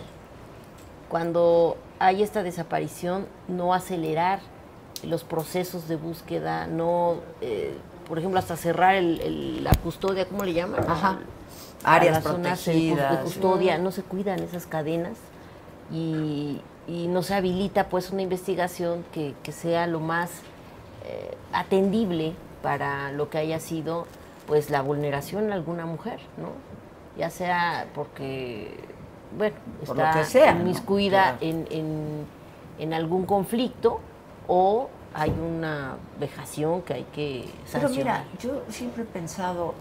Cuando 1.08 1.76
hay 1.98 2.22
esta 2.22 2.42
desaparición, 2.42 3.26
no 3.48 3.72
acelerar 3.74 4.40
los 5.02 5.24
procesos 5.24 5.88
de 5.88 5.96
búsqueda, 5.96 6.66
no, 6.66 7.16
eh, 7.40 7.76
por 8.06 8.18
ejemplo, 8.18 8.38
hasta 8.38 8.56
cerrar 8.56 8.94
el- 8.96 9.20
el- 9.20 9.64
la 9.64 9.72
custodia, 9.82 10.26
¿cómo 10.28 10.44
le 10.44 10.52
llaman? 10.52 10.84
Ajá. 10.88 11.18
Áreas 11.84 12.22
protegidas. 12.24 13.18
de 13.18 13.22
custodia, 13.22 13.78
no 13.78 13.92
se 13.92 14.02
cuidan 14.02 14.40
esas 14.40 14.66
cadenas 14.66 15.12
y, 15.92 16.60
y 16.86 17.06
no 17.08 17.22
se 17.22 17.34
habilita 17.34 17.88
pues 17.88 18.10
una 18.10 18.22
investigación 18.22 19.04
que, 19.12 19.34
que 19.42 19.52
sea 19.52 19.86
lo 19.86 20.00
más 20.00 20.30
eh, 21.06 21.36
atendible 21.52 22.34
para 22.62 23.12
lo 23.12 23.30
que 23.30 23.38
haya 23.38 23.60
sido 23.60 24.06
pues 24.46 24.70
la 24.70 24.82
vulneración 24.82 25.50
a 25.52 25.54
alguna 25.54 25.86
mujer, 25.86 26.20
¿no? 26.36 26.48
Ya 27.18 27.30
sea 27.30 27.86
porque, 27.94 28.78
bueno, 29.36 29.56
Por 29.86 29.96
lo 29.96 30.04
está 30.04 30.18
que 30.20 30.24
sea, 30.24 30.54
¿no? 30.54 30.60
inmiscuida 30.60 31.36
Claro. 31.38 31.38
en, 31.40 31.66
en- 31.70 32.26
en 32.78 32.94
algún 32.94 33.26
conflicto 33.26 33.98
o 34.46 34.88
hay 35.14 35.30
una 35.30 35.96
vejación 36.20 36.82
que 36.82 36.94
hay 36.94 37.04
que 37.12 37.44
Pero 37.72 37.88
sancionar. 37.88 38.22
mira, 38.22 38.24
yo 38.40 38.62
siempre 38.68 39.02
he 39.02 39.06
pensado, 39.06 39.74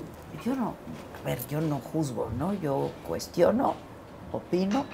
yo 0.43 0.55
no, 0.55 0.73
a 1.21 1.25
ver, 1.25 1.39
yo 1.47 1.61
no 1.61 1.79
juzgo, 1.79 2.29
¿no? 2.37 2.53
Yo 2.53 2.89
cuestiono, 3.07 3.75
opino, 4.31 4.85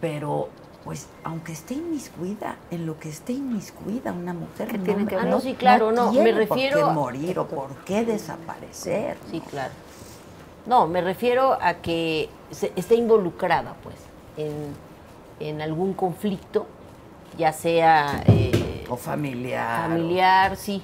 pero 0.00 0.48
pues 0.84 1.08
aunque 1.24 1.52
esté 1.52 1.74
inmiscuida, 1.74 2.56
en 2.70 2.86
lo 2.86 2.98
que 2.98 3.10
esté 3.10 3.32
inmiscuida 3.34 4.12
una 4.12 4.32
mujer 4.32 4.68
¿Qué 4.68 4.78
no, 4.78 4.84
tiene 4.84 5.06
que 5.06 5.16
ver? 5.16 5.26
Ah, 5.26 5.28
no, 5.30 5.40
sí, 5.40 5.54
claro, 5.54 5.92
no, 5.92 6.06
me 6.06 6.12
tiene 6.12 6.32
refiero 6.32 6.78
por 6.78 6.86
qué 6.86 6.92
morir 6.94 7.38
o 7.38 7.46
por 7.48 7.70
qué 7.84 8.04
desaparecer. 8.04 9.18
Sí, 9.30 9.40
claro. 9.40 9.72
No, 10.66 10.86
me 10.86 11.00
refiero 11.02 11.58
a 11.60 11.74
que 11.74 12.30
se- 12.50 12.72
esté 12.76 12.94
involucrada, 12.94 13.74
pues, 13.82 13.96
en, 14.36 14.74
en 15.38 15.60
algún 15.60 15.92
conflicto, 15.92 16.66
ya 17.36 17.52
sea 17.52 18.22
eh, 18.26 18.84
o 18.88 18.96
familiar. 18.96 19.82
familiar, 19.88 20.56
sí, 20.56 20.82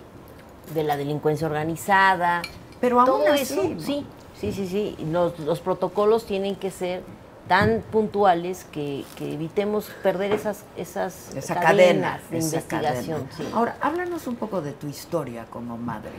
de 0.74 0.82
la 0.82 0.96
delincuencia 0.96 1.46
organizada. 1.46 2.42
Pero 2.80 3.00
aún 3.00 3.06
todo 3.10 3.32
así, 3.32 3.42
eso, 3.42 3.62
sí, 3.78 4.06
sí, 4.38 4.52
sí, 4.52 4.66
sí. 4.68 4.96
Los, 5.10 5.38
los 5.38 5.60
protocolos 5.60 6.26
tienen 6.26 6.54
que 6.56 6.70
ser 6.70 7.02
tan 7.49 7.82
puntuales 7.92 8.64
que, 8.72 9.05
que 9.16 9.34
evitemos 9.34 9.86
perder 10.03 10.32
esas, 10.32 10.64
esas 10.76 11.34
Esa 11.34 11.55
cadenas 11.55 12.20
cadena, 12.20 12.20
de 12.30 12.38
esa 12.38 12.47
investigación. 12.57 13.20
cadena. 13.24 13.36
sí. 13.36 13.49
Ahora, 13.55 13.76
háblanos 13.80 14.26
un 14.26 14.36
poco 14.36 14.61
de 14.62 14.72
tu 14.72 14.86
historia 14.88 15.47
como 15.47 15.76
madre 15.78 16.11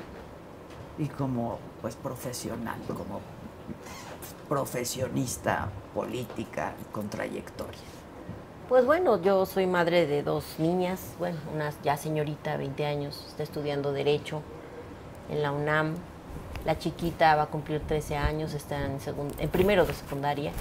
y 0.98 1.08
como 1.08 1.60
pues 1.82 1.96
profesional, 1.96 2.78
como 2.88 3.20
profesionista 4.48 5.70
política 5.94 6.74
con 6.92 7.10
trayectoria. 7.10 7.78
Pues 8.70 8.86
bueno, 8.86 9.22
yo 9.22 9.46
soy 9.46 9.66
madre 9.66 10.08
de 10.08 10.24
dos 10.24 10.56
niñas, 10.60 11.00
bueno, 11.20 11.38
una 11.54 11.72
ya 11.84 11.96
señorita, 11.98 12.58
20 12.58 12.86
años, 12.86 13.26
está 13.30 13.44
estudiando 13.44 13.92
Derecho. 13.94 14.42
en 15.30 15.42
la 15.42 15.52
UNAM. 15.52 15.96
La 16.68 16.78
chiquita 16.78 17.36
va 17.36 17.44
a 17.44 17.48
cumplir 17.48 17.80
13 17.80 18.16
años, 18.18 18.54
está 18.54 18.86
en, 18.86 18.98
en 19.40 19.50
primero 19.50 19.86
de 19.86 19.94
secundaria. 19.94 20.52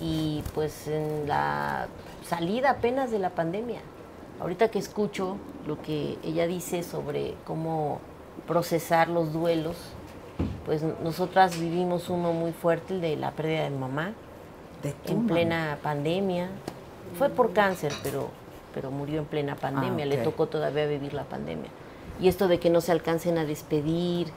Y 0.00 0.42
pues 0.54 0.88
en 0.88 1.28
la 1.28 1.88
salida 2.24 2.70
apenas 2.70 3.10
de 3.10 3.18
la 3.18 3.30
pandemia. 3.30 3.80
Ahorita 4.40 4.68
que 4.70 4.78
escucho 4.78 5.36
lo 5.66 5.82
que 5.82 6.16
ella 6.24 6.46
dice 6.46 6.82
sobre 6.82 7.34
cómo 7.44 8.00
procesar 8.46 9.08
los 9.08 9.32
duelos, 9.32 9.76
pues 10.64 10.82
nosotras 11.02 11.58
vivimos 11.58 12.08
uno 12.08 12.32
muy 12.32 12.52
fuerte, 12.52 12.94
el 12.94 13.00
de 13.00 13.16
la 13.16 13.32
pérdida 13.32 13.64
de 13.64 13.70
mamá, 13.70 14.12
De 14.82 14.94
en 15.06 15.16
mamá. 15.18 15.28
plena 15.34 15.78
pandemia. 15.82 16.48
Fue 17.18 17.28
por 17.28 17.52
cáncer, 17.52 17.92
pero, 18.02 18.30
pero 18.74 18.90
murió 18.90 19.18
en 19.20 19.26
plena 19.26 19.54
pandemia, 19.56 20.04
Ah, 20.04 20.08
le 20.08 20.18
ok. 20.18 20.22
tocó 20.24 20.46
todavía 20.46 20.86
vivir 20.86 21.12
la 21.14 21.24
pandemia. 21.24 21.68
Y 22.20 22.28
esto 22.28 22.48
de 22.48 22.60
que 22.60 22.70
no 22.70 22.80
se 22.80 22.92
alcancen 22.92 23.38
a 23.38 23.44
despedir, 23.44 24.28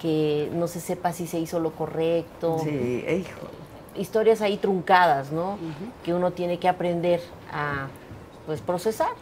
que 0.00 0.50
no 0.52 0.68
se 0.68 0.80
sepa 0.80 1.12
si 1.12 1.26
se 1.26 1.38
hizo 1.38 1.58
lo 1.60 1.72
correcto. 1.72 2.58
Sí, 2.62 3.04
hijo. 3.08 3.48
Historias 3.96 4.40
ahí 4.40 4.56
truncadas, 4.56 5.32
¿no? 5.32 5.58
Que 6.04 6.14
uno 6.14 6.32
tiene 6.32 6.58
que 6.58 6.68
aprender 6.68 7.20
a 7.52 7.88
pues 8.46 8.60
procesar. 8.60 9.12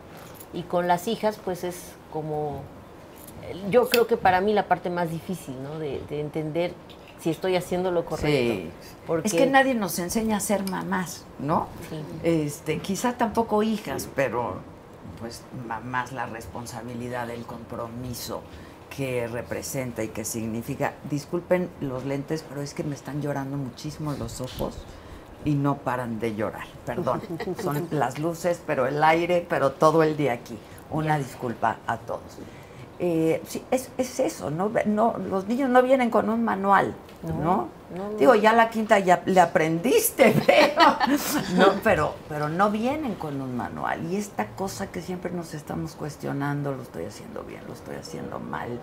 Y 0.52 0.62
con 0.62 0.88
las 0.88 1.08
hijas, 1.08 1.38
pues 1.42 1.64
es 1.64 1.92
como 2.12 2.62
yo 3.70 3.88
creo 3.88 4.06
que 4.06 4.16
para 4.16 4.40
mí 4.40 4.52
la 4.52 4.66
parte 4.66 4.90
más 4.90 5.10
difícil, 5.10 5.60
¿no? 5.62 5.78
De, 5.78 6.00
de 6.08 6.20
entender 6.20 6.72
si 7.20 7.30
estoy 7.30 7.56
haciendo 7.56 7.90
lo 7.90 8.04
correcto. 8.04 8.28
Sí. 8.28 8.70
Porque 9.06 9.28
Es 9.28 9.34
que 9.34 9.46
nadie 9.46 9.74
nos 9.74 9.98
enseña 9.98 10.36
a 10.36 10.40
ser 10.40 10.68
mamás, 10.70 11.24
¿no? 11.38 11.68
Este, 12.22 12.78
quizá 12.78 13.14
tampoco 13.14 13.62
hijas, 13.62 14.08
pero 14.14 14.56
pues 15.20 15.42
mamás 15.68 16.12
la 16.12 16.26
responsabilidad, 16.26 17.30
el 17.30 17.44
compromiso 17.44 18.42
que 18.94 19.28
representa 19.28 20.02
y 20.02 20.08
que 20.08 20.24
significa. 20.24 20.94
Disculpen 21.08 21.70
los 21.80 22.04
lentes, 22.04 22.44
pero 22.48 22.62
es 22.62 22.74
que 22.74 22.82
me 22.82 22.94
están 22.94 23.22
llorando 23.22 23.56
muchísimo 23.56 24.12
los 24.14 24.40
ojos 24.40 24.78
y 25.44 25.54
no 25.54 25.78
paran 25.78 26.18
de 26.18 26.34
llorar. 26.34 26.66
Perdón, 26.84 27.22
son 27.62 27.86
las 27.90 28.18
luces, 28.18 28.60
pero 28.66 28.86
el 28.86 29.02
aire, 29.02 29.46
pero 29.48 29.72
todo 29.72 30.02
el 30.02 30.16
día 30.16 30.32
aquí. 30.32 30.58
Una 30.90 31.18
disculpa 31.18 31.78
a 31.86 31.98
todos. 31.98 32.38
Eh, 32.98 33.40
sí, 33.46 33.64
es, 33.70 33.90
es 33.96 34.20
eso, 34.20 34.50
¿no? 34.50 34.70
no 34.86 35.16
Los 35.16 35.46
niños 35.46 35.70
no 35.70 35.82
vienen 35.82 36.10
con 36.10 36.28
un 36.28 36.44
manual, 36.44 36.94
¿no? 37.22 37.68
No. 37.94 38.10
Digo, 38.18 38.34
ya 38.34 38.52
la 38.52 38.70
quinta 38.70 38.98
ya 38.98 39.22
le 39.26 39.40
aprendiste, 39.40 40.34
pero 40.46 40.82
no, 41.56 41.80
pero, 41.82 42.14
pero 42.28 42.48
no 42.48 42.70
vienen 42.70 43.14
con 43.14 43.40
un 43.40 43.56
manual. 43.56 44.10
Y 44.10 44.16
esta 44.16 44.46
cosa 44.48 44.90
que 44.90 45.02
siempre 45.02 45.30
nos 45.30 45.54
estamos 45.54 45.94
cuestionando, 45.94 46.72
lo 46.72 46.82
estoy 46.82 47.04
haciendo 47.04 47.42
bien, 47.42 47.62
lo 47.66 47.74
estoy 47.74 47.96
haciendo 47.96 48.38
mal, 48.38 48.80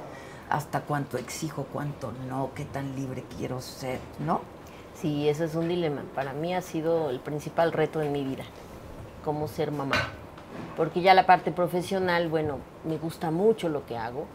hasta 0.50 0.82
cuánto 0.82 1.18
exijo, 1.18 1.68
cuánto 1.72 2.12
no, 2.28 2.52
qué 2.56 2.66
tan 2.66 2.96
libre 2.96 3.24
quiero 3.38 3.62
ser, 3.62 4.00
¿no? 4.20 4.42
Sí, 5.02 5.30
ese 5.30 5.46
es 5.46 5.56
un 5.56 5.68
dilema. 5.68 6.04
Para 6.16 6.34
mí 6.34 6.54
ha 6.56 6.62
sido 6.62 7.10
el 7.10 7.20
principal 7.20 7.72
reto 7.72 8.00
de 8.00 8.10
mi 8.10 8.24
vida, 8.24 8.44
cómo 9.24 9.48
ser 9.48 9.72
mamá. 9.72 10.10
Porque 10.76 11.02
ya 11.02 11.14
la 11.14 11.26
parte 11.26 11.52
profesional, 11.52 12.30
bueno, 12.30 12.58
me 12.84 12.98
gusta 12.98 13.32
mucho 13.32 13.70
lo 13.70 13.86
que 13.86 13.98
hago. 13.98 14.26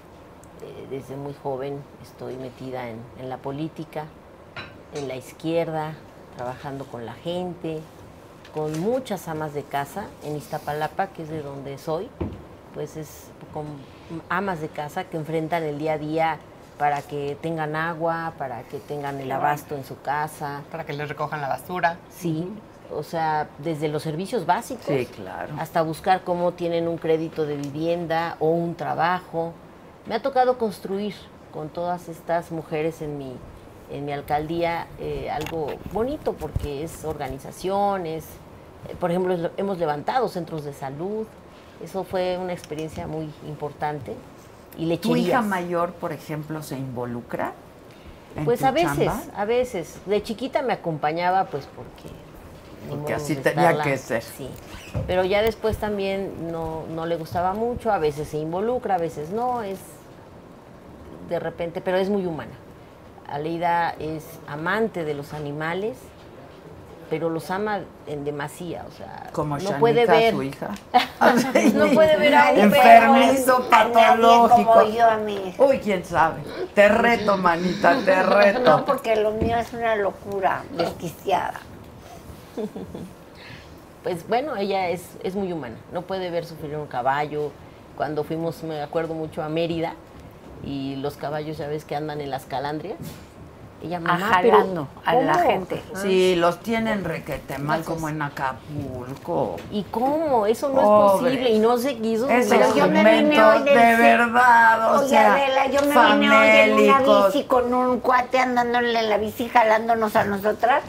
Eh, 0.63 0.87
desde 0.91 1.17
muy 1.17 1.35
joven 1.43 1.83
estoy 2.03 2.37
metida 2.37 2.89
en, 2.89 2.99
en 3.19 3.29
la 3.29 3.39
política, 3.39 4.05
en 4.95 5.09
la 5.09 5.17
izquierda, 5.17 5.95
trabajando 6.37 6.85
con 6.85 7.05
la 7.07 7.15
gente, 7.15 7.81
con 8.55 8.79
muchas 8.81 9.29
amas 9.29 9.55
de 9.55 9.63
casa 9.65 10.07
en 10.25 10.37
Iztapalapa, 10.37 11.09
que 11.09 11.23
es 11.23 11.29
de 11.29 11.43
donde 11.43 11.79
soy. 11.79 12.09
Pues 12.75 12.97
es 12.97 13.27
con 13.53 13.67
amas 14.29 14.61
de 14.61 14.69
casa 14.69 15.05
que 15.05 15.17
enfrentan 15.17 15.63
el 15.63 15.79
día 15.79 15.95
a 15.95 15.99
día 15.99 16.39
para 16.79 17.03
que 17.03 17.37
tengan 17.41 17.77
agua, 17.77 18.33
para 18.39 18.63
que 18.63 18.79
tengan 18.79 19.21
el 19.21 19.31
abasto 19.31 19.75
en 19.75 19.85
su 19.85 20.01
casa. 20.01 20.63
Para 20.71 20.85
que 20.85 20.93
les 20.95 21.09
recojan 21.09 21.41
la 21.41 21.49
basura. 21.49 21.99
Sí, 22.11 22.49
o 22.95 23.03
sea, 23.03 23.49
desde 23.59 23.89
los 23.89 24.03
servicios 24.03 24.47
básicos 24.47 24.87
Sí, 24.87 25.07
claro. 25.07 25.55
hasta 25.59 25.83
buscar 25.83 26.25
cómo 26.25 26.53
tienen 26.53 26.89
un 26.89 26.99
crédito 26.99 27.45
de 27.47 27.57
vivienda 27.57 28.37
o 28.41 28.49
un 28.49 28.75
trabajo. 28.75 29.53
Me 30.07 30.15
ha 30.17 30.23
tocado 30.23 30.59
construir 30.59 31.15
con 31.53 31.69
todas 31.69 32.09
estas 32.09 32.51
mujeres 32.51 33.03
en 33.03 33.19
mi, 33.19 33.37
en 33.91 34.05
mi 34.05 34.13
alcaldía 34.13 34.87
eh, 34.99 35.31
algo 35.31 35.69
bonito 35.93 36.33
porque 36.33 36.83
es 36.83 37.05
organizaciones, 37.05 38.25
eh, 38.89 38.97
por 38.99 39.11
ejemplo, 39.11 39.51
hemos 39.57 39.79
levantado 39.79 40.29
centros 40.29 40.65
de 40.65 40.73
salud, 40.73 41.27
eso 41.83 42.05
fue 42.05 42.39
una 42.39 42.53
experiencia 42.53 43.07
muy 43.07 43.31
importante. 43.47 44.15
Y 44.77 44.97
¿Tu 44.97 45.17
hija 45.17 45.43
mayor, 45.43 45.93
por 45.93 46.13
ejemplo, 46.13 46.63
se 46.63 46.77
involucra? 46.77 47.53
en 48.37 48.45
Pues 48.47 48.61
tu 48.61 48.67
a 48.67 48.71
veces, 48.71 49.07
chamba? 49.07 49.23
a 49.37 49.45
veces. 49.45 49.99
De 50.07 50.23
chiquita 50.23 50.63
me 50.63 50.73
acompañaba 50.73 51.45
pues 51.45 51.69
porque... 51.77 52.15
Porque 52.89 53.15
así 53.15 53.37
tenía 53.37 53.81
que 53.83 53.97
ser. 53.97 54.23
Sí. 54.23 54.49
Pero 55.07 55.25
ya 55.25 55.43
después 55.43 55.77
también 55.77 56.51
no, 56.51 56.85
no 56.93 57.07
le 57.07 57.17
gustaba 57.17 57.55
mucho, 57.55 57.93
a 57.93 57.99
veces 57.99 58.29
se 58.29 58.39
involucra, 58.39 58.97
a 58.97 58.99
veces 58.99 59.31
no, 59.31 59.63
es 59.63 59.79
de 61.33 61.41
repente, 61.41 61.81
pero 61.81 61.97
es 61.97 62.09
muy 62.11 62.27
humana. 62.27 62.53
Aleida 63.27 63.95
es 63.99 64.25
amante 64.47 65.05
de 65.05 65.15
los 65.15 65.33
animales, 65.33 65.97
pero 67.09 67.31
los 67.31 67.51
ama 67.51 67.81
en 68.07 68.25
demasía, 68.25 68.85
o 68.87 68.93
sea, 68.97 69.31
Como 69.33 69.57
no 69.59 69.79
puede 69.79 70.07
ver 70.07 70.35
su 70.35 70.43
hija. 70.43 70.71
no 71.75 71.87
puede 71.89 72.17
ver 72.19 72.35
a 72.35 72.51
un 72.53 72.59
Enfermizo 72.59 73.69
perro. 73.69 73.93
patológico. 73.93 74.73
como 74.73 74.91
yo 74.91 75.09
a 75.09 75.17
mí. 75.17 75.55
Uy, 75.59 75.79
quién 75.79 76.05
sabe. 76.05 76.43
Te 76.75 76.89
reto, 76.89 77.37
manita, 77.39 77.97
te 78.05 78.23
reto. 78.23 78.61
No, 78.61 78.85
porque 78.85 79.17
lo 79.17 79.33
mío 79.33 79.57
es 79.57 79.73
una 79.73 79.97
locura 79.97 80.63
desquiciada. 80.77 81.61
Pues 84.03 84.27
bueno, 84.29 84.57
ella 84.57 84.89
es, 84.89 85.03
es 85.23 85.35
muy 85.35 85.53
humana, 85.53 85.77
no 85.93 86.03
puede 86.03 86.31
ver 86.31 86.45
sufrir 86.45 86.77
un 86.77 86.87
caballo. 86.87 87.51
Cuando 87.97 88.25
fuimos, 88.25 88.63
me 88.63 88.81
acuerdo 88.83 89.15
mucho, 89.15 89.43
a 89.43 89.49
Mérida, 89.49 89.95
y 90.63 90.97
los 90.97 91.17
caballos 91.17 91.59
ya 91.59 91.67
ves 91.69 91.85
que 91.85 91.97
andan 91.97 92.21
en 92.21 92.31
las 92.31 92.45
calandrias. 92.45 92.99
Ella, 93.85 93.99
mamá, 93.99 94.39
pero 94.41 94.59
jalando 94.59 94.89
a 95.05 95.15
la 95.17 95.35
gente. 95.39 95.83
Ah. 95.93 95.99
Sí, 96.01 96.37
los 96.37 96.61
tienen 96.61 97.03
requete 97.05 97.59
mal 97.59 97.79
Gracias. 97.79 97.87
como 97.89 98.09
en 98.09 98.23
Acapulco. 98.23 99.57
¿Y 99.73 99.83
cómo? 99.85 100.47
Eso 100.47 100.69
no 100.69 100.81
es 100.81 101.13
posible 101.21 101.51
y 101.51 101.59
no 101.59 101.77
se 101.79 101.97
quiso. 101.97 102.31
Esos 102.31 102.51
Pero 102.59 102.77
yo 102.77 102.87
me 102.87 103.23
vine 103.23 103.43
hoy 103.43 103.59
del 103.65 103.75
de 103.77 103.97
verdad, 103.97 104.95
o 104.95 105.01
Oye, 105.01 105.09
sea, 105.09 105.35
Adela, 105.35 105.67
yo 105.67 105.81
me 105.81 105.89
vine 106.21 106.37
hoy 106.37 106.47
en 106.49 106.73
una 106.75 106.93
famélicos. 106.93 107.33
bici 107.35 107.45
con 107.49 107.75
un 107.75 107.99
cuate 107.99 108.39
andándole 108.39 109.01
en 109.01 109.09
la 109.09 109.17
bici 109.17 109.49
jalándonos 109.49 110.15
a 110.15 110.25
nosotras 110.27 110.85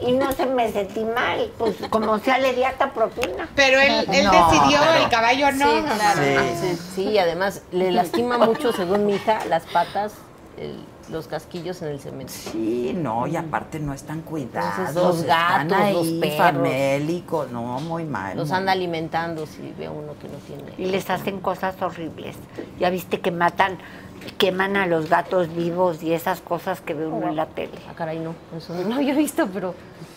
y 0.00 0.12
no 0.12 0.30
se 0.32 0.46
me 0.46 0.70
sentí 0.72 1.04
mal, 1.04 1.50
pues 1.58 1.76
como 1.90 2.18
sea 2.18 2.38
le 2.38 2.52
di 2.54 2.64
hasta 2.64 2.92
propina. 2.92 3.48
Pero 3.54 3.80
él, 3.80 4.06
él 4.12 4.24
No, 4.24 4.30
decidió, 4.32 4.78
pero- 4.80 5.04
el 5.04 5.08
caballo 5.10 5.52
no. 5.52 5.70
Sí, 5.70 5.82
claro. 5.96 6.20
Sí. 6.60 6.78
Sí, 6.94 7.02
y 7.10 7.18
además 7.18 7.62
le 7.72 7.92
lastima 7.92 8.36
mucho, 8.38 8.72
según 8.72 9.06
mi 9.06 9.14
hija, 9.14 9.44
las 9.48 9.64
patas, 9.64 10.12
el- 10.58 10.84
los 11.10 11.26
casquillos 11.28 11.80
en 11.82 11.88
el 11.88 12.00
cemento. 12.00 12.32
Sí, 12.32 12.92
no, 12.96 13.26
y 13.26 13.36
aparte 13.36 13.78
no 13.78 13.92
están 13.92 14.22
cuidados. 14.22 14.88
Entonces, 14.88 14.94
los 14.96 15.20
están 15.20 15.68
gatos, 15.68 15.92
los 15.94 16.06
ahí 16.06 16.20
perros. 16.20 16.36
famélicos, 16.38 17.50
no, 17.50 17.62
muy 17.80 18.04
mal. 18.04 18.36
Los 18.36 18.48
muy 18.48 18.58
anda 18.58 18.72
alimentando 18.72 19.46
si 19.46 19.72
ve 19.78 19.88
uno 19.88 20.14
que 20.20 20.28
no 20.28 20.36
tiene. 20.46 20.72
Y 20.78 20.90
les 20.90 21.08
hacen 21.10 21.40
cosas 21.40 21.80
horribles. 21.80 22.36
Ya 22.78 22.90
viste 22.90 23.20
que 23.20 23.30
matan, 23.30 23.78
queman 24.38 24.76
a 24.76 24.86
los 24.86 25.08
gatos 25.08 25.54
vivos 25.54 26.02
y 26.02 26.12
esas 26.12 26.40
cosas 26.40 26.80
que 26.80 26.94
ve 26.94 27.06
uno 27.06 27.28
en 27.28 27.36
la 27.36 27.46
tele. 27.46 27.72
Ah, 27.88 27.92
caray, 27.94 28.18
no, 28.18 28.34
eso 28.56 28.74
no 28.74 28.88
lo 28.88 28.94
había 28.96 29.14
visto, 29.14 29.46
pero... 29.52 29.74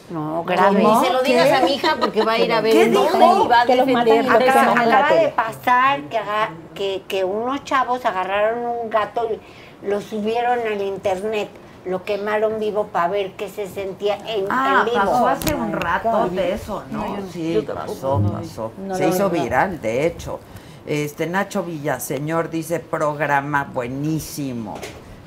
No, 0.10 0.44
grave. 0.44 0.80
Ni 0.84 1.06
se 1.06 1.14
lo 1.14 1.22
digas 1.22 1.52
a 1.52 1.64
mi 1.64 1.76
hija 1.76 1.96
porque 2.00 2.24
va 2.26 2.32
a 2.32 2.40
ir 2.40 2.52
a 2.52 2.62
ver 2.62 2.74
¿Qué 2.74 2.90
dijo? 2.90 3.44
y 3.46 3.48
va 3.48 3.62
a 3.62 3.66
Que 3.68 3.76
los 3.76 3.86
matan, 3.88 4.28
acaba, 4.28 5.14
de 5.14 5.28
pasar 5.30 6.02
que, 6.10 6.18
aga- 6.18 6.50
que, 6.74 7.04
que 7.08 7.24
unos 7.24 7.64
chavos 7.64 8.04
agarraron 8.06 8.66
un 8.66 8.90
gato 8.90 9.28
y 9.32 9.40
lo 9.84 10.02
subieron 10.02 10.60
al 10.60 10.82
internet, 10.82 11.50
lo 11.86 12.04
quemaron 12.04 12.60
vivo 12.60 12.88
para 12.88 13.08
ver 13.08 13.32
qué 13.34 13.50
se 13.50 13.68
sentía 13.68 14.18
en, 14.28 14.46
Ah, 14.50 14.80
en 14.86 14.86
vivo. 14.94 14.98
pasó 15.06 15.28
hace 15.28 15.56
un 15.56 15.72
rato 15.72 16.28
de 16.30 16.54
eso, 16.54 16.84
¿no? 16.92 17.00
No, 17.08 17.16
yo 17.18 17.22
no- 17.24 17.32
sí, 17.32 17.54
yo 17.54 17.74
pasó, 17.74 18.20
no, 18.20 18.34
pasó. 18.34 18.72
no 18.78 18.96
Se 18.96 19.08
hizo 19.08 19.30
vi. 19.30 19.40
viral, 19.42 19.80
de 19.82 20.06
hecho. 20.06 20.40
Este 20.86 21.28
Nacho 21.28 21.64
Villaseñor 21.64 22.50
dice 22.50 22.80
programa 22.80 23.64
buenísimo. 23.74 24.76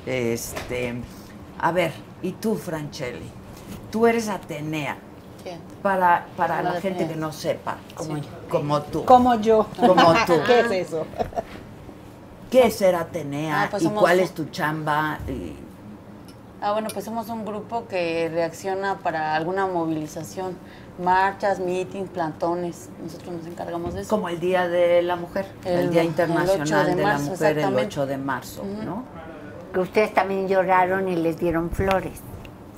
Este, 0.05 0.93
a 1.59 1.71
ver, 1.71 1.91
¿y 2.21 2.33
tú, 2.33 2.55
Franchelli? 2.55 3.29
Tú 3.89 4.05
eres 4.07 4.27
Atenea. 4.27 4.97
¿Quién? 5.41 5.59
Para, 5.81 6.25
para 6.37 6.61
la 6.61 6.71
gente 6.73 6.89
Atenea. 6.89 7.07
que 7.09 7.15
no 7.15 7.31
sepa, 7.31 7.77
como, 7.95 8.15
Sí. 8.15 8.21
como 8.49 8.81
tú. 8.81 9.05
Como 9.05 9.35
yo. 9.35 9.67
Como 9.79 9.95
tú. 10.27 10.33
¿Qué 10.45 10.59
es 10.61 10.71
eso? 10.87 11.05
¿Qué 12.53 12.67
es 12.67 12.75
ser 12.75 12.93
Atenea? 12.93 13.63
Ah, 13.63 13.67
pues 13.71 13.81
¿Y 13.81 13.85
somos- 13.87 13.99
cuál 14.03 14.19
es 14.19 14.31
tu 14.31 14.45
chamba? 14.45 15.17
Y- 15.27 15.55
Ah, 16.61 16.71
bueno, 16.73 16.87
pues 16.93 17.03
somos 17.03 17.27
un 17.29 17.43
grupo 17.45 17.87
que 17.87 18.29
reacciona 18.31 18.99
para 18.99 19.33
alguna 19.33 19.65
movilización, 19.65 20.55
marchas, 21.03 21.57
meetings, 21.59 22.11
plantones. 22.11 22.89
Nosotros 23.03 23.33
nos 23.37 23.47
encargamos 23.47 23.95
de 23.95 24.01
eso. 24.01 24.09
Como 24.11 24.29
el 24.29 24.39
Día 24.39 24.67
de 24.67 25.01
la 25.01 25.15
Mujer, 25.15 25.47
el, 25.65 25.79
El- 25.79 25.89
Día 25.89 26.01
el 26.01 26.07
Internacional 26.09 26.61
8 26.61 26.89
de 26.91 26.95
de, 26.95 27.03
marzo, 27.03 27.23
la 27.25 27.31
Mujer, 27.31 27.47
el 27.47 27.57
exactamente. 27.57 27.87
8 27.87 28.05
de 28.05 28.17
marzo, 28.17 28.61
Ujú. 28.61 28.83
¿no? 28.83 29.03
porque 29.73 29.79
ustedes 29.89 30.13
también 30.13 30.47
lloraron 30.47 31.07
y 31.09 31.15
les 31.15 31.39
dieron 31.39 31.71
flores. 31.71 32.19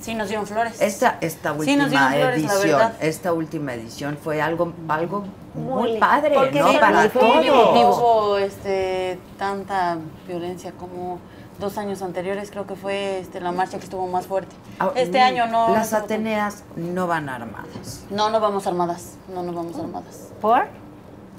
Sí, 0.00 0.14
nos 0.14 0.28
dieron 0.28 0.46
flores. 0.46 0.80
Esta, 0.80 1.16
esta 1.20 1.52
Sí, 1.54 1.58
última 1.60 1.82
nos 1.82 1.90
dieron 1.90 2.12
flores, 2.12 2.38
edición, 2.44 2.92
esta 3.00 3.32
última 3.32 3.74
edición 3.74 4.18
fue 4.22 4.40
algo, 4.42 4.72
algo 4.88 5.24
muy, 5.54 5.90
Muy- 5.92 5.98
padre, 5.98 6.34
porque 6.34 6.60
¿no? 6.60 6.70
sí, 6.70 6.76
Para 6.78 7.08
todos. 7.08 7.44
No 7.46 7.70
hubo 7.90 8.36
este, 8.38 9.18
tanta 9.38 9.96
violencia 10.28 10.72
como 10.72 11.18
dos 11.58 11.78
años 11.78 12.02
anteriores, 12.02 12.50
creo 12.50 12.66
que 12.66 12.76
fue 12.76 13.18
este, 13.20 13.40
la 13.40 13.52
marcha 13.52 13.78
que 13.78 13.84
estuvo 13.84 14.06
más 14.06 14.26
fuerte. 14.26 14.54
Ah, 14.78 14.90
Este 14.94 15.18
mm, 15.18 15.22
año 15.24 15.46
no. 15.46 15.70
Las 15.70 15.92
no- 15.92 15.98
Ateneas 15.98 16.62
no 16.76 17.06
van 17.06 17.28
armadas. 17.30 18.04
No, 18.10 18.28
no 18.28 18.38
vamos 18.38 18.66
armadas. 18.66 19.14
No, 19.32 19.42
no 19.42 19.52
vamos 19.54 19.76
armadas. 19.78 20.28
¿Por? 20.42 20.66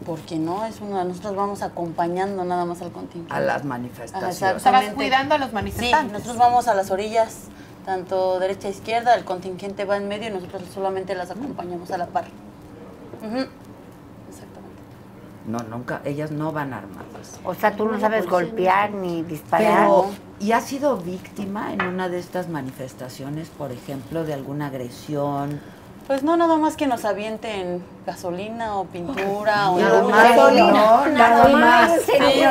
Porque 0.05 0.37
no, 0.37 0.65
es 0.65 0.81
una, 0.81 1.03
nosotros 1.03 1.35
vamos 1.35 1.61
acompañando 1.61 2.43
nada 2.43 2.65
más 2.65 2.81
al 2.81 2.91
contingente. 2.91 3.33
A 3.33 3.39
las 3.39 3.57
Ajá, 3.57 3.65
manifestaciones. 3.67 4.41
exactamente. 4.41 4.95
cuidando 4.95 5.35
a 5.35 5.37
los 5.37 5.49
Sí, 5.49 5.53
manifestantes. 5.55 6.11
nosotros 6.13 6.37
vamos 6.37 6.67
a 6.67 6.73
las 6.73 6.89
orillas, 6.91 7.35
tanto 7.87 8.37
derecha 8.37 8.67
e 8.67 8.71
izquierda, 8.71 9.15
el 9.15 9.23
contingente 9.23 9.85
va 9.85 9.95
en 9.95 10.09
medio 10.09 10.27
y 10.27 10.31
nosotros 10.31 10.63
solamente 10.73 11.15
las 11.15 11.31
acompañamos 11.31 11.89
a 11.89 11.97
la 11.97 12.07
par. 12.07 12.25
Ujú. 13.25 13.47
No, 15.47 15.59
nunca, 15.59 16.01
ellas 16.03 16.29
no 16.29 16.51
van 16.51 16.73
armadas. 16.73 17.39
O 17.45 17.53
sea, 17.55 17.77
tú 17.77 17.85
no 17.85 17.97
sabes 17.97 18.27
golpear 18.27 18.91
ni 18.91 19.23
disparar. 19.23 19.85
Pero, 19.85 20.07
¿y 20.41 20.51
has 20.51 20.65
sido 20.65 20.97
víctima 20.97 21.71
en 21.71 21.81
una 21.83 22.09
de 22.09 22.19
estas 22.19 22.49
manifestaciones, 22.49 23.47
por 23.47 23.71
ejemplo, 23.71 24.25
de 24.25 24.33
alguna 24.33 24.67
agresión? 24.67 25.61
Pues 26.07 26.23
no, 26.23 26.35
nada 26.35 26.57
más 26.57 26.75
que 26.75 26.87
nos 26.87 27.05
avienten 27.05 27.81
gasolina 28.05 28.75
o 28.75 28.83
pintura 28.87 29.69
o 29.69 29.79
Nada 29.79 30.03
más, 30.03 30.35
Gasolina, 30.35 30.71
no, 30.73 31.07
nada 31.07 31.47
más. 31.47 32.01
Sí, 32.01 32.43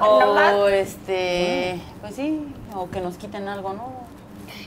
o 0.00 0.68
este, 0.68 1.80
pues 2.00 2.14
sí, 2.14 2.46
o 2.76 2.88
que 2.88 3.00
nos 3.00 3.16
quiten 3.16 3.48
algo, 3.48 3.72
¿no? 3.72 4.01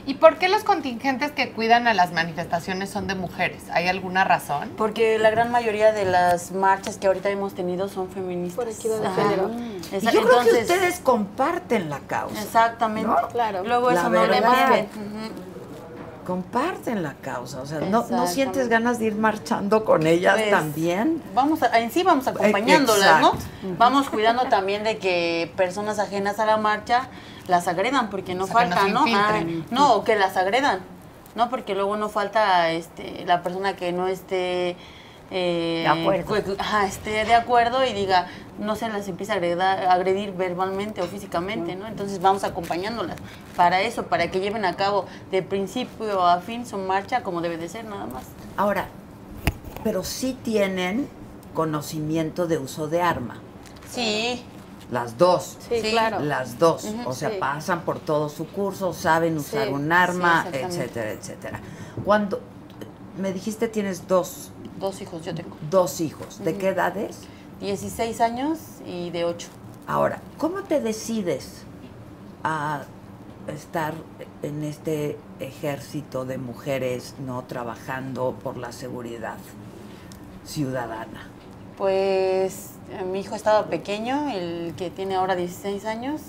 ¿Y 0.06 0.14
por 0.14 0.36
qué 0.38 0.48
los 0.48 0.62
contingentes 0.62 1.32
que 1.32 1.50
cuidan 1.50 1.88
a 1.88 1.94
las 1.94 2.12
manifestaciones 2.12 2.90
son 2.90 3.08
de 3.08 3.16
mujeres? 3.16 3.64
¿Hay 3.72 3.88
alguna 3.88 4.22
razón? 4.22 4.70
Porque 4.76 5.18
la 5.18 5.30
gran 5.30 5.50
mayoría 5.50 5.92
de 5.92 6.04
las 6.04 6.52
marchas 6.52 6.96
que 6.96 7.08
ahorita 7.08 7.28
hemos 7.28 7.54
tenido 7.54 7.88
son 7.88 8.08
feministas. 8.08 8.56
Por 8.64 8.68
equidad 8.72 9.00
de 9.00 9.10
género. 9.10 9.50
Y 9.90 10.06
yo 10.12 10.22
creo 10.22 10.44
que 10.44 10.60
ustedes 10.60 11.00
comparten 11.00 11.90
la 11.90 11.98
causa. 12.00 12.40
Exactamente. 12.40 13.08
¿no? 13.08 13.16
Claro. 13.32 13.64
Luego 13.64 13.90
La 13.90 14.00
eso 14.00 14.08
no 14.10 14.20
verdad. 14.20 14.78
entienden. 14.78 15.46
Comparten 16.24 17.02
la 17.04 17.14
causa. 17.14 17.60
O 17.60 17.66
sea, 17.66 17.80
¿no, 17.80 18.04
¿no 18.10 18.26
sientes 18.26 18.68
ganas 18.68 18.98
de 18.98 19.06
ir 19.06 19.14
marchando 19.14 19.84
con 19.84 20.06
ellas 20.06 20.34
Pues, 20.36 20.50
también? 20.50 21.22
Vamos 21.34 21.62
a, 21.62 21.78
en 21.78 21.90
sí 21.92 22.02
vamos 22.02 22.26
acompañándolas, 22.26 23.20
¿no? 23.20 23.28
Exacto. 23.34 23.74
Vamos 23.78 24.08
cuidando 24.10 24.44
también 24.46 24.82
de 24.82 24.98
que 24.98 25.52
personas 25.56 26.00
ajenas 26.00 26.40
a 26.40 26.46
la 26.46 26.56
marcha 26.56 27.08
las 27.48 27.68
agredan, 27.68 28.10
porque 28.10 28.34
no 28.34 28.44
O 28.44 28.46
sea, 28.46 28.56
que 28.64 28.74
falta, 28.74 28.88
no. 28.88 29.04
Ah, 29.14 29.40
no, 29.70 29.94
o 29.94 30.04
que 30.04 30.16
las 30.16 30.36
agredan, 30.36 30.80
¿no? 31.34 31.48
Porque 31.50 31.74
luego 31.74 31.96
no 31.96 32.08
falta 32.08 32.70
este, 32.72 33.24
la 33.26 33.42
persona 33.42 33.76
que 33.76 33.92
no 33.92 34.08
esté... 34.08 34.76
eh, 35.30 35.80
De 35.82 35.88
acuerdo. 35.88 36.26
cu- 36.44 36.56
ajá, 36.58 36.86
esté 36.86 37.24
de 37.24 37.34
acuerdo 37.34 37.84
y 37.84 37.92
diga, 37.92 38.26
no 38.58 38.74
se 38.76 38.88
las 38.88 39.06
empieza 39.08 39.32
a 39.32 39.36
agredir, 39.36 39.60
agredir 39.62 40.32
verbalmente 40.32 41.02
o 41.02 41.06
físicamente, 41.06 41.76
¿no? 41.76 41.86
Entonces 41.86 42.20
vamos 42.20 42.42
acompañándolas 42.44 43.16
para 43.56 43.80
eso, 43.80 44.04
para 44.06 44.30
que 44.30 44.40
lleven 44.40 44.64
a 44.64 44.74
cabo 44.76 45.06
de 45.30 45.42
principio 45.42 46.24
a 46.24 46.40
fin 46.40 46.64
su 46.66 46.78
marcha 46.78 47.22
como 47.22 47.40
debe 47.40 47.58
de 47.58 47.68
ser, 47.68 47.84
nada 47.84 48.06
más. 48.06 48.24
Ahora, 48.56 48.86
pero 49.84 50.02
sí 50.04 50.36
tienen 50.42 51.08
conocimiento 51.54 52.46
de 52.46 52.58
uso 52.58 52.86
de 52.88 53.02
arma. 53.02 53.38
Sí. 53.90 54.44
Las 54.90 55.18
dos. 55.18 55.58
Sí, 55.68 55.80
claro. 55.90 56.20
Las 56.20 56.58
dos. 56.58 56.86
O 57.06 57.12
sea, 57.12 57.30
sí. 57.30 57.36
pasan 57.40 57.82
por 57.82 57.98
todo 57.98 58.28
su 58.28 58.46
curso, 58.46 58.92
saben 58.92 59.36
usar 59.36 59.66
Sí, 59.66 59.72
un 59.72 59.90
arma, 59.92 60.46
etcétera, 60.52 61.10
etcétera. 61.12 61.60
Cuando 62.04 62.40
me 63.18 63.32
dijiste 63.32 63.68
tienes 63.68 64.06
dos, 64.06 64.50
Dos 64.78 65.00
hijos 65.00 65.24
yo 65.24 65.34
tengo. 65.34 65.56
dos 65.70 66.00
hijos, 66.00 66.38
¿de 66.44 66.56
qué 66.56 66.68
edades? 66.68 67.18
16 67.60 68.20
años 68.20 68.58
y 68.86 69.08
de 69.10 69.24
8. 69.24 69.48
Ahora, 69.86 70.20
¿cómo 70.36 70.62
te 70.62 70.80
decides 70.80 71.62
a 72.44 72.82
estar 73.48 73.94
en 74.42 74.62
este 74.64 75.18
ejército 75.40 76.24
de 76.26 76.36
mujeres 76.38 77.14
no 77.24 77.44
trabajando 77.44 78.36
por 78.42 78.56
la 78.58 78.72
seguridad 78.72 79.38
ciudadana? 80.44 81.28
Pues 81.78 82.70
mi 83.10 83.20
hijo 83.20 83.34
estaba 83.34 83.66
pequeño, 83.66 84.28
el 84.30 84.74
que 84.76 84.90
tiene 84.90 85.16
ahora 85.16 85.34
16 85.36 85.84
años, 85.86 86.20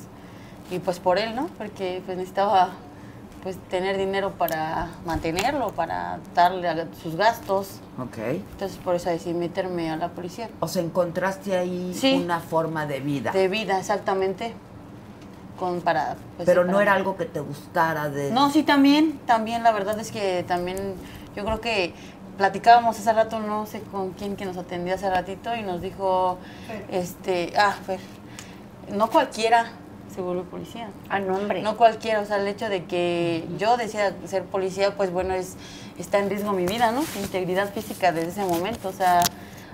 y 0.71 0.79
pues 0.79 0.99
por 0.99 1.17
él, 1.17 1.35
¿no? 1.35 1.47
Porque 1.57 2.01
pues 2.05 2.17
necesitaba 2.17 2.71
pues 3.43 3.55
tener 3.69 3.97
dinero 3.97 4.31
para 4.31 4.89
mantenerlo, 5.05 5.69
para 5.71 6.19
darle 6.35 6.67
a 6.67 6.87
sus 7.01 7.15
gastos. 7.15 7.79
Ok. 7.97 8.17
Entonces 8.17 8.77
por 8.83 8.95
eso 8.95 9.09
decidí 9.09 9.33
meterme 9.35 9.89
a 9.91 9.95
la 9.95 10.09
policía. 10.09 10.49
O 10.59 10.67
sea, 10.67 10.81
encontraste 10.81 11.55
ahí 11.55 11.93
Sí. 11.93 12.19
una 12.23 12.39
forma 12.39 12.85
de 12.85 12.99
vida. 12.99 13.31
De 13.31 13.47
vida, 13.47 13.79
exactamente. 13.79 14.53
Con 15.57 15.81
para 15.81 16.17
pues, 16.35 16.45
pero 16.45 16.63
sí, 16.63 16.67
no 16.67 16.73
para- 16.73 16.83
era 16.83 16.93
algo 16.93 17.15
que 17.15 17.25
te 17.25 17.39
gustara 17.39 18.09
de... 18.09 18.31
No, 18.31 18.51
sí, 18.51 18.63
también, 18.63 19.19
también, 19.25 19.63
la 19.63 19.71
verdad 19.71 19.97
es 19.99 20.11
que 20.11 20.43
también, 20.47 20.95
yo 21.35 21.45
creo 21.45 21.61
que 21.61 21.93
platicábamos 22.37 22.97
hace 22.97 23.11
rato, 23.13 23.39
no 23.39 23.65
sé 23.65 23.81
con 23.81 24.11
quién 24.11 24.35
que 24.35 24.45
nos 24.45 24.57
atendió 24.57 24.95
hace 24.95 25.09
ratito 25.09 25.55
y 25.55 25.63
nos 25.63 25.81
dijo, 25.81 26.37
este, 26.89 27.53
ah, 27.57 27.75
Fer, 27.85 27.99
no 28.91 29.09
cualquiera 29.09 29.71
se 30.13 30.21
vuelve 30.21 30.43
policía. 30.43 30.89
Ah, 31.09 31.19
no, 31.19 31.35
hombre. 31.35 31.61
No 31.61 31.77
cualquiera, 31.77 32.21
o 32.21 32.25
sea, 32.25 32.37
el 32.37 32.47
hecho 32.47 32.69
de 32.69 32.85
que 32.85 33.47
yo 33.57 33.77
decida 33.77 34.13
ser 34.25 34.43
policía, 34.45 34.95
pues 34.95 35.11
bueno, 35.11 35.33
es 35.33 35.57
está 35.97 36.19
en 36.19 36.29
riesgo 36.29 36.53
mi 36.53 36.65
vida, 36.65 36.91
¿no? 36.91 37.01
Mi 37.15 37.21
integridad 37.21 37.71
física 37.73 38.11
desde 38.11 38.29
ese 38.29 38.45
momento, 38.45 38.89
o 38.89 38.93
sea, 38.93 39.21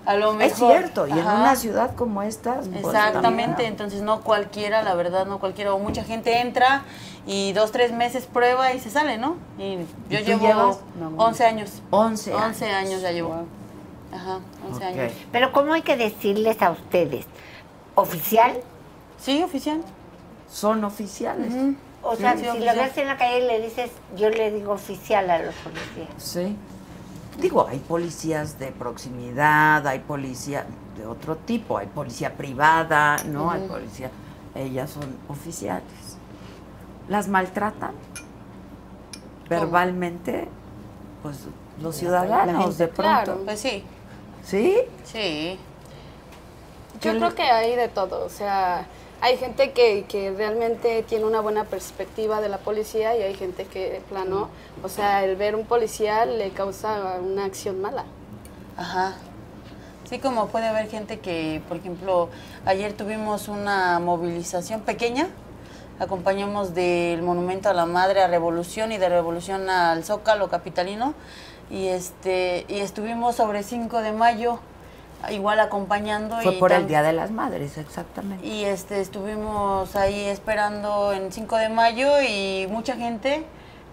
a 0.05 0.15
lo 0.15 0.33
mejor... 0.33 0.71
Es 0.71 0.79
cierto, 0.79 1.07
y 1.07 1.11
en 1.11 1.19
una 1.19 1.55
ciudad 1.55 1.95
como 1.95 2.23
esta... 2.23 2.55
pues, 2.55 2.85
Exactamente, 2.85 3.67
entonces 3.67 4.01
no 4.01 4.21
cualquiera, 4.21 4.83
la 4.83 4.95
verdad, 4.95 5.25
no 5.25 5.39
cualquiera. 5.39 5.73
O 5.73 5.79
mucha 5.79 6.03
gente 6.03 6.39
entra 6.41 6.83
y 7.25 7.53
dos, 7.53 7.71
tres 7.71 7.91
meses 7.91 8.25
prueba 8.25 8.73
y 8.73 8.79
se 8.79 8.89
sale, 8.89 9.17
¿no? 9.17 9.37
Y 9.57 9.77
yo 10.09 10.19
¿Y 10.19 10.23
tú 10.23 10.25
llevo 10.25 10.41
llevas? 10.47 10.79
11 11.17 11.45
años. 11.45 11.81
11 11.89 12.33
11 12.33 12.69
años 12.71 13.01
ya 13.01 13.11
llevo. 13.11 13.45
Ajá, 14.11 14.39
11 14.69 14.83
años. 14.83 15.13
Pero 15.31 15.51
¿cómo 15.51 15.73
hay 15.73 15.81
que 15.81 15.95
decirles 15.97 16.61
a 16.61 16.71
ustedes? 16.71 17.25
¿Oficial? 17.95 18.59
Sí, 19.19 19.41
oficial. 19.41 19.81
Son 20.51 20.83
oficiales. 20.83 21.53
O 22.03 22.15
sea, 22.15 22.33
Sí, 22.35 22.41
si 22.43 22.49
oficial. 22.49 22.75
lo 22.75 22.83
ves 22.83 22.97
en 22.97 23.07
la 23.07 23.17
calle 23.17 23.39
y 23.39 23.47
le 23.47 23.61
dices, 23.61 23.89
yo 24.17 24.29
le 24.29 24.51
digo 24.51 24.73
oficial 24.73 25.29
a 25.29 25.39
los 25.39 25.55
policías. 25.55 26.09
Sí. 26.17 26.55
Digo, 27.39 27.65
hay 27.67 27.79
policías 27.79 28.59
de 28.59 28.67
proximidad, 28.71 29.87
hay 29.87 29.99
policía 29.99 30.65
de 30.97 31.05
otro 31.07 31.37
tipo, 31.37 31.77
hay 31.77 31.87
policía 31.87 32.33
privada, 32.35 33.17
¿no? 33.25 33.49
Hay 33.49 33.61
policía... 33.67 34.11
Ellas 34.55 34.91
son 34.91 35.15
oficiales. 35.29 35.83
¿Las 37.07 37.27
maltratan? 37.27 37.93
Verbalmente, 39.49 40.47
pues 41.21 41.39
los 41.81 41.95
ciudadanos 41.95 42.77
de 42.77 42.87
pronto. 42.87 43.23
Claro. 43.23 43.41
Pues 43.45 43.59
sí. 43.59 43.83
¿Sí? 44.43 44.77
Sí. 45.03 45.59
Yo 47.01 47.11
creo 47.11 47.35
que 47.35 47.43
hay 47.43 47.75
de 47.75 47.89
todo, 47.89 48.25
o 48.25 48.29
sea, 48.29 48.85
hay 49.19 49.37
gente 49.37 49.71
que, 49.71 50.05
que 50.07 50.31
realmente 50.31 51.03
tiene 51.03 51.25
una 51.25 51.41
buena 51.41 51.65
perspectiva 51.65 52.39
de 52.39 52.47
la 52.49 52.59
policía 52.59 53.17
y 53.17 53.21
hay 53.21 53.33
gente 53.33 53.65
que 53.65 53.89
de 53.89 53.99
plano, 53.99 54.49
o 54.83 54.89
sea, 54.89 55.25
el 55.25 55.35
ver 55.35 55.55
un 55.55 55.65
policía 55.65 56.25
le 56.25 56.51
causa 56.51 57.19
una 57.21 57.45
acción 57.45 57.81
mala. 57.81 58.05
Ajá. 58.77 59.15
Sí, 60.09 60.19
como 60.19 60.47
puede 60.47 60.67
haber 60.67 60.89
gente 60.89 61.19
que, 61.19 61.61
por 61.67 61.77
ejemplo, 61.77 62.29
ayer 62.65 62.93
tuvimos 62.93 63.47
una 63.47 63.99
movilización 63.99 64.81
pequeña, 64.81 65.27
acompañamos 65.99 66.73
del 66.73 67.21
Monumento 67.21 67.69
a 67.69 67.73
la 67.73 67.85
Madre 67.85 68.21
a 68.21 68.27
Revolución 68.27 68.91
y 68.91 68.97
de 68.97 69.09
Revolución 69.09 69.69
al 69.69 70.03
Zócalo 70.03 70.49
Capitalino, 70.49 71.13
y 71.69 71.87
este 71.87 72.65
y 72.67 72.79
estuvimos 72.79 73.35
sobre 73.35 73.63
5 73.63 74.01
de 74.01 74.11
mayo, 74.11 74.59
igual 75.29 75.59
acompañando. 75.59 76.37
Fue 76.41 76.55
y 76.55 76.59
por 76.59 76.71
el 76.71 76.87
Día 76.87 77.03
de 77.03 77.13
las 77.13 77.31
Madres, 77.31 77.77
exactamente. 77.77 78.45
y 78.45 78.65
este 78.65 79.01
estuvimos 79.01 79.95
ahí 79.95 80.25
esperando 80.25 81.13
en 81.13 81.31
5 81.31 81.55
de 81.57 81.69
mayo 81.69 82.21
y 82.21 82.67
mucha 82.69 82.95
gente 82.95 83.45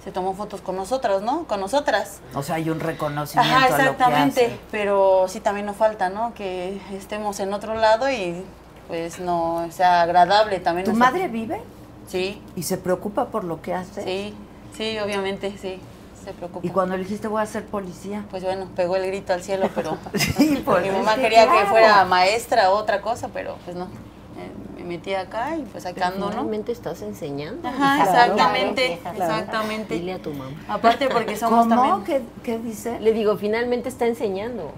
se 0.02 0.10
tomó 0.10 0.34
fotos 0.34 0.62
con 0.62 0.76
nosotras, 0.76 1.20
¿no? 1.20 1.44
Con 1.44 1.60
nosotras. 1.60 2.20
O 2.34 2.42
sea, 2.42 2.54
hay 2.54 2.70
un 2.70 2.80
reconocimiento 2.80 3.54
Ajá, 3.54 3.66
a 3.66 3.70
lo 3.70 3.76
que 3.76 3.82
exactamente. 3.82 4.58
Pero 4.70 5.26
sí 5.28 5.40
también 5.40 5.66
nos 5.66 5.76
falta, 5.76 6.08
¿no? 6.08 6.32
Que 6.32 6.80
estemos 6.92 7.38
en 7.40 7.52
otro 7.52 7.74
lado 7.74 8.10
y 8.10 8.42
pues 8.88 9.20
no 9.20 9.68
sea 9.70 10.02
agradable 10.02 10.58
también. 10.60 10.86
¿Tu 10.86 10.94
madre 10.94 11.28
vive? 11.28 11.60
Sí. 12.10 12.40
¿Y 12.56 12.62
se 12.64 12.76
preocupa 12.76 13.26
por 13.26 13.44
lo 13.44 13.62
que 13.62 13.72
hace? 13.74 14.02
Sí, 14.04 14.34
sí, 14.76 14.98
obviamente, 14.98 15.54
sí. 15.60 15.78
Se 16.24 16.32
preocupa. 16.32 16.66
¿Y 16.66 16.70
cuando 16.70 16.96
le 16.96 17.04
dijiste 17.04 17.28
voy 17.28 17.40
a 17.40 17.46
ser 17.46 17.64
policía? 17.64 18.24
Pues 18.30 18.42
bueno, 18.44 18.66
pegó 18.76 18.96
el 18.96 19.06
grito 19.06 19.32
al 19.32 19.42
cielo, 19.42 19.70
pero 19.74 19.96
Sí, 20.18 20.60
pues, 20.64 20.82
mi 20.82 20.90
mamá 20.90 21.14
que 21.14 21.22
quería 21.22 21.50
que 21.50 21.66
fuera 21.66 22.04
maestra 22.04 22.70
o 22.72 22.76
otra 22.76 23.00
cosa, 23.00 23.28
pero 23.32 23.56
pues 23.64 23.76
no. 23.76 23.84
Eh, 23.84 24.50
mi 24.76 24.82
metí 24.84 25.14
acá 25.14 25.56
y 25.56 25.62
pues 25.62 25.84
sacando, 25.84 26.26
¿no? 26.26 26.32
Realmente 26.32 26.72
estás 26.72 27.00
enseñando. 27.02 27.66
Ajá, 27.68 27.96
Claro, 28.02 28.10
exactamente, 28.10 28.98
claro. 29.02 29.18
exactamente. 29.18 29.94
Dile 29.94 30.12
a 30.14 30.18
tu 30.18 30.32
mamá. 30.32 30.50
Aparte 30.68 31.08
porque 31.08 31.36
somos 31.38 31.68
también... 31.68 32.04
¿Qué, 32.04 32.22
¿Qué 32.42 32.58
dice? 32.58 32.98
Le 33.00 33.12
digo, 33.12 33.36
finalmente 33.36 33.88
está 33.88 34.06
enseñando. 34.06 34.72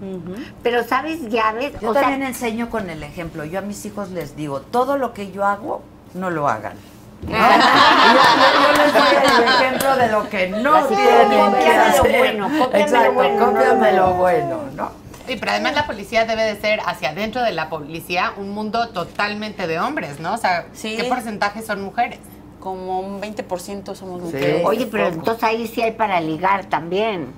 Pero 0.61 0.83
sabes, 0.83 1.27
ya 1.29 1.51
ves, 1.53 1.73
Yo 1.81 1.89
o 1.89 1.93
sea, 1.93 2.03
también 2.03 2.23
enseño 2.23 2.69
con 2.69 2.89
el 2.89 3.03
ejemplo. 3.03 3.43
Yo 3.45 3.59
a 3.59 3.61
mis 3.61 3.85
hijos 3.85 4.11
les 4.11 4.35
digo, 4.35 4.61
todo 4.61 4.97
lo 4.97 5.13
que 5.13 5.31
yo 5.31 5.45
hago, 5.45 5.81
no 6.13 6.29
lo 6.29 6.47
hagan. 6.47 6.73
Yo, 7.27 7.33
yo 7.33 8.83
les 8.83 8.93
doy 8.93 9.15
el 9.37 9.43
ejemplo 9.43 9.95
de 9.97 10.07
lo 10.09 10.29
que 10.29 10.47
no 10.49 10.85
tienen 10.87 11.53
que 11.55 11.69
hacer. 11.71 12.17
bueno, 12.17 12.49
Exacto, 12.73 13.13
bueno, 13.13 13.45
cópiame 13.45 13.93
lo 13.93 14.13
bueno, 14.13 14.59
¿no? 14.75 15.03
Sí, 15.27 15.37
pero 15.39 15.51
además 15.53 15.73
la 15.73 15.85
policía 15.87 16.25
debe 16.25 16.43
de 16.43 16.59
ser 16.59 16.81
hacia 16.85 17.09
adentro 17.11 17.41
de 17.41 17.53
la 17.53 17.69
policía 17.69 18.33
un 18.35 18.49
mundo 18.49 18.89
totalmente 18.89 19.67
de 19.67 19.79
hombres, 19.79 20.19
¿no? 20.19 20.33
O 20.33 20.37
sea, 20.37 20.65
¿qué 20.81 21.05
porcentaje 21.05 21.61
son 21.61 21.81
mujeres? 21.81 22.19
Como 22.59 22.99
un 23.01 23.21
20% 23.21 23.95
somos 23.95 24.21
mujeres. 24.21 24.63
Oye, 24.65 24.85
pero 24.85 25.07
entonces 25.07 25.43
ahí 25.43 25.67
sí 25.67 25.81
hay 25.81 25.91
para 25.93 26.19
ligar 26.21 26.65
también. 26.65 27.33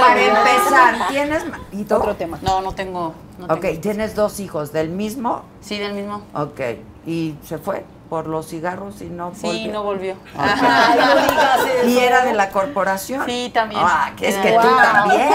Para 0.00 0.22
empezar, 0.22 1.08
¿tienes? 1.08 1.44
Otro 1.90 2.14
tema. 2.16 2.38
No, 2.42 2.60
no 2.60 2.72
tengo. 2.74 3.14
No 3.38 3.54
ok. 3.54 3.80
¿tienes 3.80 4.14
dos 4.14 4.38
hijos 4.40 4.72
del 4.72 4.90
mismo? 4.90 5.42
Sí, 5.60 5.78
del 5.78 5.94
mismo. 5.94 6.22
Ok, 6.34 6.60
¿y 7.06 7.34
se 7.44 7.58
fue 7.58 7.84
por 8.08 8.26
los 8.26 8.46
cigarros 8.48 9.00
y 9.00 9.04
no 9.06 9.32
Sí, 9.34 9.46
volvió? 9.46 9.72
no 9.72 9.82
volvió. 9.84 10.16
Ay, 10.36 10.98
no 10.98 11.14
digas 11.22 11.60
eso. 11.78 11.88
¿Y 11.88 11.98
era 11.98 12.24
de 12.24 12.34
la 12.34 12.50
corporación? 12.50 13.24
Sí, 13.26 13.50
también. 13.54 13.80
Ah, 13.82 14.12
que 14.16 14.28
es 14.28 14.36
que 14.36 14.50
tú 14.52 14.58
Wow. 14.68 14.76
también. 14.76 15.28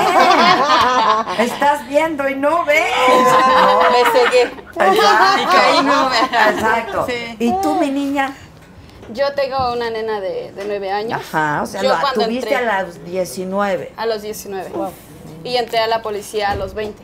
Estás 1.39 1.87
viendo 1.87 2.27
y 2.29 2.35
no 2.35 2.63
ves. 2.65 2.83
Me 3.91 4.19
cegué. 4.19 4.41
Exacto. 4.43 5.41
Y 5.41 5.45
caí, 5.45 5.83
no. 5.83 6.09
Exacto. 6.13 7.05
Sí. 7.07 7.35
¿Y 7.39 7.51
tú, 7.61 7.75
mi 7.75 7.89
niña? 7.89 8.33
Yo 9.13 9.33
tengo 9.33 9.71
una 9.73 9.89
nena 9.89 10.19
de, 10.19 10.51
de 10.51 10.65
9 10.65 10.91
años. 10.91 11.21
Ajá, 11.33 11.61
o 11.63 11.65
sea, 11.65 11.81
Yo 11.81 11.89
la 11.89 12.01
cuando 12.01 12.25
tuviste 12.25 12.53
entré- 12.53 12.69
a 12.69 12.83
los 12.83 13.03
19. 13.05 13.93
A 13.95 14.05
los 14.05 14.21
19. 14.21 14.69
Y 15.43 15.55
entré 15.55 15.79
a 15.79 15.87
la 15.87 16.01
policía 16.01 16.51
a 16.51 16.55
los 16.55 16.73
20. 16.73 17.01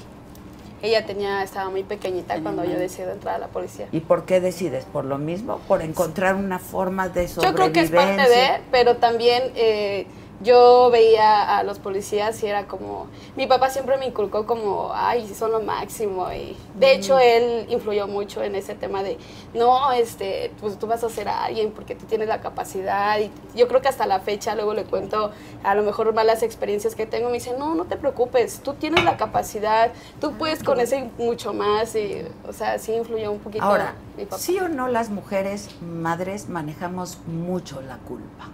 Ella 0.83 1.05
tenía, 1.05 1.41
estaba 1.43 1.69
muy 1.69 1.83
pequeñita 1.83 2.37
cuando 2.41 2.65
yo 2.65 2.77
decidí 2.77 3.09
entrar 3.09 3.35
a 3.35 3.37
la 3.37 3.47
policía. 3.47 3.87
¿Y 3.93 4.01
por 4.01 4.25
qué 4.25 4.41
decides? 4.41 4.83
¿Por 4.83 5.05
lo 5.05 5.17
mismo? 5.17 5.59
¿Por 5.65 5.81
encontrar 5.81 6.35
una 6.35 6.59
forma 6.59 7.07
de 7.07 7.25
Yo 7.25 7.35
sobrevivencia? 7.35 7.53
creo 7.55 7.71
que 7.73 7.79
es 7.79 7.89
parte 7.89 8.29
de, 8.29 8.61
pero 8.69 8.97
también 8.97 9.43
eh, 9.55 10.07
yo 10.43 10.89
veía 10.91 11.57
a 11.57 11.63
los 11.63 11.79
policías 11.79 12.41
y 12.43 12.47
era 12.47 12.67
como, 12.67 13.07
mi 13.35 13.47
papá 13.47 13.69
siempre 13.69 13.97
me 13.97 14.05
inculcó 14.05 14.45
como, 14.45 14.91
ay, 14.93 15.27
son 15.33 15.51
lo 15.51 15.61
máximo. 15.61 16.31
Y 16.31 16.55
de 16.75 16.93
hecho 16.93 17.17
él 17.19 17.65
influyó 17.69 18.07
mucho 18.07 18.43
en 18.43 18.55
ese 18.55 18.75
tema 18.75 19.03
de, 19.03 19.17
no, 19.53 19.91
este, 19.91 20.51
pues 20.59 20.77
tú 20.77 20.87
vas 20.87 21.03
a 21.03 21.09
ser 21.09 21.29
alguien 21.29 21.71
porque 21.71 21.95
tú 21.95 22.05
tienes 22.05 22.27
la 22.27 22.41
capacidad. 22.41 23.19
Y 23.19 23.31
yo 23.55 23.67
creo 23.67 23.81
que 23.81 23.87
hasta 23.87 24.05
la 24.05 24.19
fecha, 24.19 24.55
luego 24.55 24.73
le 24.73 24.83
cuento 24.83 25.31
a 25.63 25.75
lo 25.75 25.83
mejor 25.83 26.13
malas 26.13 26.43
experiencias 26.43 26.95
que 26.95 27.05
tengo, 27.05 27.27
me 27.27 27.35
dice, 27.35 27.55
no, 27.57 27.73
no 27.75 27.85
te 27.85 27.95
preocupes, 27.95 28.59
tú 28.61 28.73
tienes 28.73 29.03
la 29.03 29.17
capacidad, 29.17 29.91
tú 30.19 30.33
puedes 30.33 30.63
con 30.63 30.79
eso 30.79 30.95
y 30.95 31.09
mucho 31.17 31.53
más. 31.53 31.95
Y, 31.95 32.25
o 32.47 32.53
sea, 32.53 32.77
sí 32.79 32.93
influyó 32.93 33.31
un 33.31 33.39
poquito 33.39 33.63
Ahora, 33.63 33.95
mi 34.17 34.25
papá. 34.25 34.37
sí 34.37 34.59
o 34.59 34.67
no 34.67 34.87
las 34.87 35.09
mujeres 35.09 35.69
madres 35.81 36.49
manejamos 36.49 37.17
mucho 37.27 37.81
la 37.81 37.97
culpa. 37.99 38.49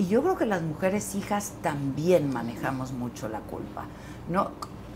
Y 0.00 0.06
yo 0.06 0.22
creo 0.22 0.34
que 0.38 0.46
las 0.46 0.62
mujeres 0.62 1.14
hijas 1.14 1.52
también 1.62 2.32
manejamos 2.32 2.92
mucho 2.92 3.28
la 3.28 3.40
culpa. 3.40 3.84
No, 4.30 4.48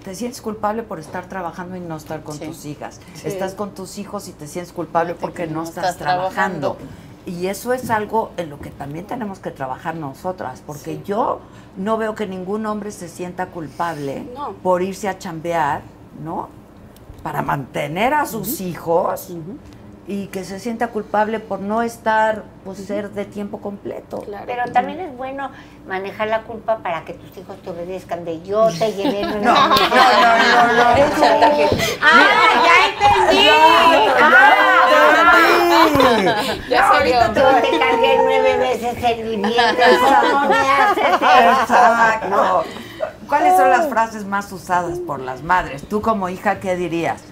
te 0.02 0.14
sientes 0.14 0.40
culpable 0.40 0.82
por 0.82 0.98
estar 0.98 1.28
trabajando 1.28 1.76
y 1.76 1.80
no 1.80 1.96
estar 1.98 2.22
con 2.22 2.38
Sí. 2.38 2.46
tus 2.46 2.64
hijas. 2.64 3.00
Sí. 3.12 3.28
Estás 3.28 3.54
con 3.54 3.72
tus 3.74 3.98
hijos 3.98 4.28
y 4.28 4.32
te 4.32 4.46
sientes 4.46 4.72
culpable 4.72 5.14
porque 5.14 5.46
no, 5.46 5.56
no 5.56 5.62
estás, 5.64 5.84
estás 5.90 5.98
trabajando. 5.98 6.76
trabajando. 6.78 7.04
Y 7.26 7.48
eso 7.48 7.74
es 7.74 7.90
algo 7.90 8.30
en 8.38 8.48
lo 8.48 8.58
que 8.60 8.70
también 8.70 9.06
tenemos 9.06 9.40
que 9.40 9.50
trabajar 9.50 9.94
nosotras, 9.94 10.62
porque 10.66 11.02
yo 11.04 11.40
no 11.76 11.98
veo 11.98 12.14
que 12.14 12.26
ningún 12.26 12.64
hombre 12.64 12.90
se 12.90 13.08
sienta 13.10 13.48
culpable 13.48 14.26
No. 14.34 14.52
por 14.62 14.80
irse 14.82 15.06
a 15.10 15.18
chambear, 15.18 15.82
¿no? 16.24 16.48
Para 17.22 17.42
mantener 17.42 18.14
a 18.14 18.24
sus 18.24 18.62
hijos 18.62 19.28
y 20.06 20.26
que 20.26 20.44
se 20.44 20.60
sienta 20.60 20.88
culpable 20.88 21.40
por 21.40 21.60
no 21.60 21.82
estar, 21.82 22.44
pues 22.64 22.78
ser 22.78 23.10
de 23.10 23.24
tiempo 23.24 23.60
completo. 23.60 24.22
Pero 24.46 24.70
también 24.72 25.00
es 25.00 25.16
bueno 25.16 25.50
manejar 25.86 26.28
la 26.28 26.42
culpa 26.42 26.78
para 26.78 27.04
que 27.04 27.14
tus 27.14 27.36
hijos 27.38 27.56
te 27.62 27.70
obedezcan 27.70 28.24
de 28.24 28.42
yo 28.42 28.68
te 28.78 28.92
llevé 28.96 29.22
No, 29.22 29.38
no, 29.40 29.42
no, 29.42 29.68
no, 29.68 30.74
no. 30.74 30.84
¡Ah, 32.02 32.26
ya 32.64 33.26
entendí! 33.28 33.48
¡Ah! 34.20 34.74
Ya 36.68 36.88
ahorita 36.88 37.28
dio. 37.28 37.42
yo 37.42 37.62
te 37.62 37.78
cargué 37.78 38.18
nueve 38.18 38.58
veces 38.58 39.04
el 39.04 39.22
viviente. 39.22 39.82
¿Cómo 40.30 40.48
me 40.48 40.56
haces 40.56 41.04
eso? 41.06 41.62
Exacto. 41.62 42.64
¿Cuáles 43.28 43.56
son 43.56 43.70
las 43.70 43.88
frases 43.88 44.24
más 44.26 44.52
usadas 44.52 44.98
por 44.98 45.20
las 45.20 45.42
madres? 45.42 45.88
Tú 45.88 46.00
como 46.02 46.28
hija, 46.28 46.60
¿qué 46.60 46.76
dirías? 46.76 47.22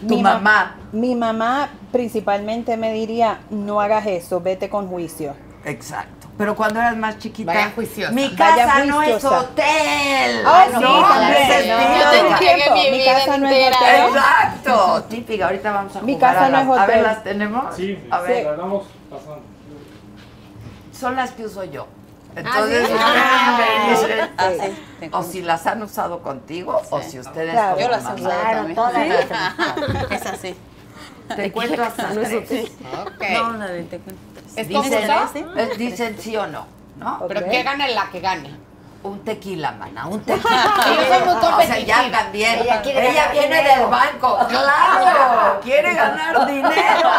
Tu 0.00 0.16
Mi 0.16 0.22
ma- 0.22 0.34
mamá. 0.34 0.76
Mi 0.92 1.14
mamá 1.14 1.68
principalmente 1.92 2.76
me 2.76 2.92
diría, 2.92 3.38
no 3.50 3.80
hagas 3.80 4.06
eso, 4.06 4.40
vete 4.40 4.68
con 4.68 4.88
juicio. 4.88 5.34
Exacto. 5.64 6.28
Pero 6.36 6.56
cuando 6.56 6.80
eras 6.80 6.96
más 6.96 7.18
chiquita, 7.18 7.52
Vaya 7.52 7.70
juiciosa. 7.74 8.12
mi 8.12 8.28
Vaya 8.28 8.36
casa 8.64 8.84
no 8.86 9.02
es 9.02 9.24
hotel. 9.24 10.42
Ah, 10.44 10.66
no, 10.72 10.78
sí, 10.78 10.84
no, 10.84 11.02
también. 11.08 11.68
No, 11.68 12.74
mi 12.90 13.04
casa 13.04 13.38
no 13.38 13.48
es 13.48 13.76
hotel. 13.76 14.04
Exacto. 14.08 15.02
Típica, 15.08 15.46
ahorita 15.46 15.72
vamos 15.72 15.94
a 15.96 16.00
Mi 16.02 16.14
jugar 16.14 16.34
casa 16.34 16.46
a 16.46 16.48
no 16.50 16.58
es 16.58 16.66
las- 16.66 16.78
A 16.78 16.86
ver, 16.86 16.90
hotel. 16.98 17.02
¿las 17.04 17.24
tenemos? 17.24 17.74
Sí, 17.76 17.98
A 18.10 18.20
ver, 18.20 18.44
las 18.46 18.56
vamos 18.58 18.84
pasando. 19.08 19.42
son 20.92 21.16
las 21.16 21.30
que 21.30 21.44
uso 21.44 21.64
yo. 21.64 21.86
¿Sí? 22.34 22.40
Entonces, 22.40 22.90
Ah, 22.98 23.56
ustedes 23.58 24.02
me 24.02 24.10
dicen, 24.10 24.30
Ah, 24.36 24.50
sí, 25.00 25.08
o 25.12 25.22
si 25.22 25.42
las 25.42 25.66
han 25.66 25.82
usado 25.82 26.20
contigo 26.20 26.80
o 26.90 27.02
si 27.02 27.18
ustedes 27.18 27.52
Claro. 27.52 27.78
Yo 27.78 27.88
las 27.88 28.04
he 28.04 28.14
usado 28.14 28.40
Claro, 28.40 28.56
también. 28.58 28.76
todas 28.76 28.94
Sí. 28.94 30.04
Es 30.14 30.26
así. 30.26 30.56
Te 31.36 31.52
cuento 31.52 31.82
hasta 31.82 32.10
No 32.10 32.20
es 32.20 32.28
tres. 32.28 32.44
hotel. 32.44 32.72
Ok. 33.06 33.24
No, 33.32 33.52
la 33.54 33.66
de 33.66 33.82
te 33.84 33.98
cuento. 33.98 34.22
¿Es 34.56 34.68
Dicen, 34.68 35.10
eh, 35.56 35.70
dicen 35.76 36.16
sí 36.18 36.36
o 36.36 36.46
no, 36.46 36.66
¿no? 36.98 37.24
Pero 37.26 37.40
Ok. 37.40 37.50
que 37.50 37.62
gane 37.62 37.94
la 37.94 38.10
que 38.10 38.20
gane. 38.20 38.50
Un 39.04 39.22
tequila, 39.22 39.70
mana, 39.72 40.06
un 40.06 40.20
tequila. 40.24 40.74
O 41.56 41.60
sea, 41.62 41.78
ya 41.78 42.10
también. 42.10 42.60
Ella 42.60 42.82
Ella, 42.82 43.28
viene 43.32 43.56
dinero. 43.58 43.80
del 43.82 43.90
banco. 43.90 44.38
¡Claro! 44.48 45.60
Quiere 45.62 45.94
ganar 45.94 46.46
dinero. 46.46 47.10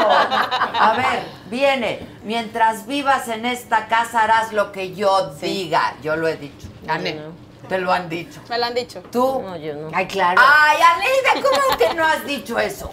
A 0.79 0.93
ver, 0.97 1.23
viene. 1.45 1.99
Mientras 2.23 2.87
vivas 2.87 3.27
en 3.27 3.45
esta 3.45 3.85
casa 3.85 4.23
harás 4.23 4.51
lo 4.51 4.71
que 4.71 4.95
yo 4.95 5.29
diga. 5.39 5.93
Yo 6.01 6.15
lo 6.15 6.27
he 6.27 6.37
dicho. 6.37 6.67
Gane. 6.83 7.21
Te 7.69 7.77
lo 7.77 7.93
han 7.93 8.09
dicho. 8.09 8.41
Me 8.49 8.57
lo 8.57 8.65
han 8.65 8.73
dicho. 8.73 9.03
¿Tú? 9.11 9.43
No, 9.45 9.55
yo 9.55 9.75
no. 9.75 9.89
Ay, 9.93 10.07
claro. 10.07 10.41
Ay, 10.43 10.77
Aleida, 10.81 11.47
¿cómo 11.47 11.77
que 11.77 11.93
no 11.93 12.03
has 12.03 12.25
dicho 12.25 12.57
eso? 12.57 12.91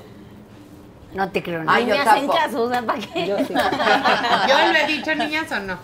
No 1.14 1.30
te 1.30 1.42
creo 1.42 1.62
Ay, 1.66 1.66
nada. 1.66 1.78
Ni 1.78 1.86
yo 1.86 1.94
me 1.94 2.00
hacen 2.00 2.14
tampoco. 2.26 2.38
caso, 2.38 2.62
o 2.64 2.68
sea, 2.70 2.82
¿para 2.82 2.98
qué? 2.98 3.26
Yo 3.26 3.38
sí. 3.38 3.54
¿Yo 4.48 4.58
lo 4.72 4.78
he 4.78 4.86
dicho, 4.86 5.14
niñas, 5.14 5.50
o 5.52 5.60
no? 5.60 5.78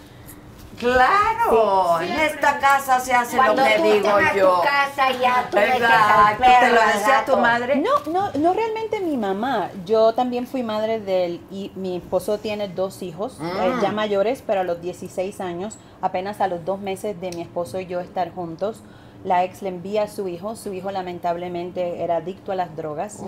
Claro, 0.79 2.01
en 2.01 2.12
esta 2.12 2.59
casa 2.59 3.01
se 3.01 3.12
hace 3.12 3.37
Cuando 3.37 3.62
lo 3.62 3.68
que 3.68 3.76
tú 3.76 3.83
digo 3.83 4.18
yo. 4.37 4.55
tu 4.57 4.62
casa 4.62 5.11
ya 5.20 5.49
tú 5.51 5.57
metes 5.57 5.74
al 5.74 6.33
Exacto. 6.35 6.45
¿Te 6.61 6.68
lo 6.72 6.81
decía 6.81 7.24
tu 7.26 7.37
madre? 7.37 7.76
No, 7.76 7.91
no, 8.12 8.31
no 8.33 8.53
realmente 8.55 9.01
mi 9.01 9.16
mamá. 9.16 9.70
Yo 9.85 10.12
también 10.14 10.47
fui 10.47 10.62
madre 10.62 11.01
del 11.01 11.41
y 11.51 11.72
mi 11.74 11.97
esposo 11.97 12.39
tiene 12.39 12.68
dos 12.68 13.03
hijos, 13.03 13.39
eh, 13.41 13.74
Mm. 13.76 13.81
ya 13.81 13.91
mayores, 13.93 14.43
pero 14.47 14.61
a 14.61 14.64
los 14.64 14.81
16 14.81 15.41
años, 15.41 15.79
apenas 16.01 16.41
a 16.41 16.47
los 16.49 16.64
dos 16.64 16.79
meses 16.81 17.20
de 17.20 17.31
mi 17.33 17.43
esposo 17.43 17.81
y 17.81 17.87
yo 17.87 18.01
estar 18.01 18.33
juntos, 18.35 18.83
la 19.24 19.43
ex 19.43 19.62
le 19.62 19.70
envía 19.70 20.05
a 20.05 20.09
su 20.09 20.29
hijo. 20.29 20.55
Su 20.55 20.72
hijo 20.72 20.93
lamentablemente 20.93 22.03
era 22.05 22.16
adicto 22.18 22.53
a 22.53 22.55
las 22.55 22.76
drogas 22.76 23.18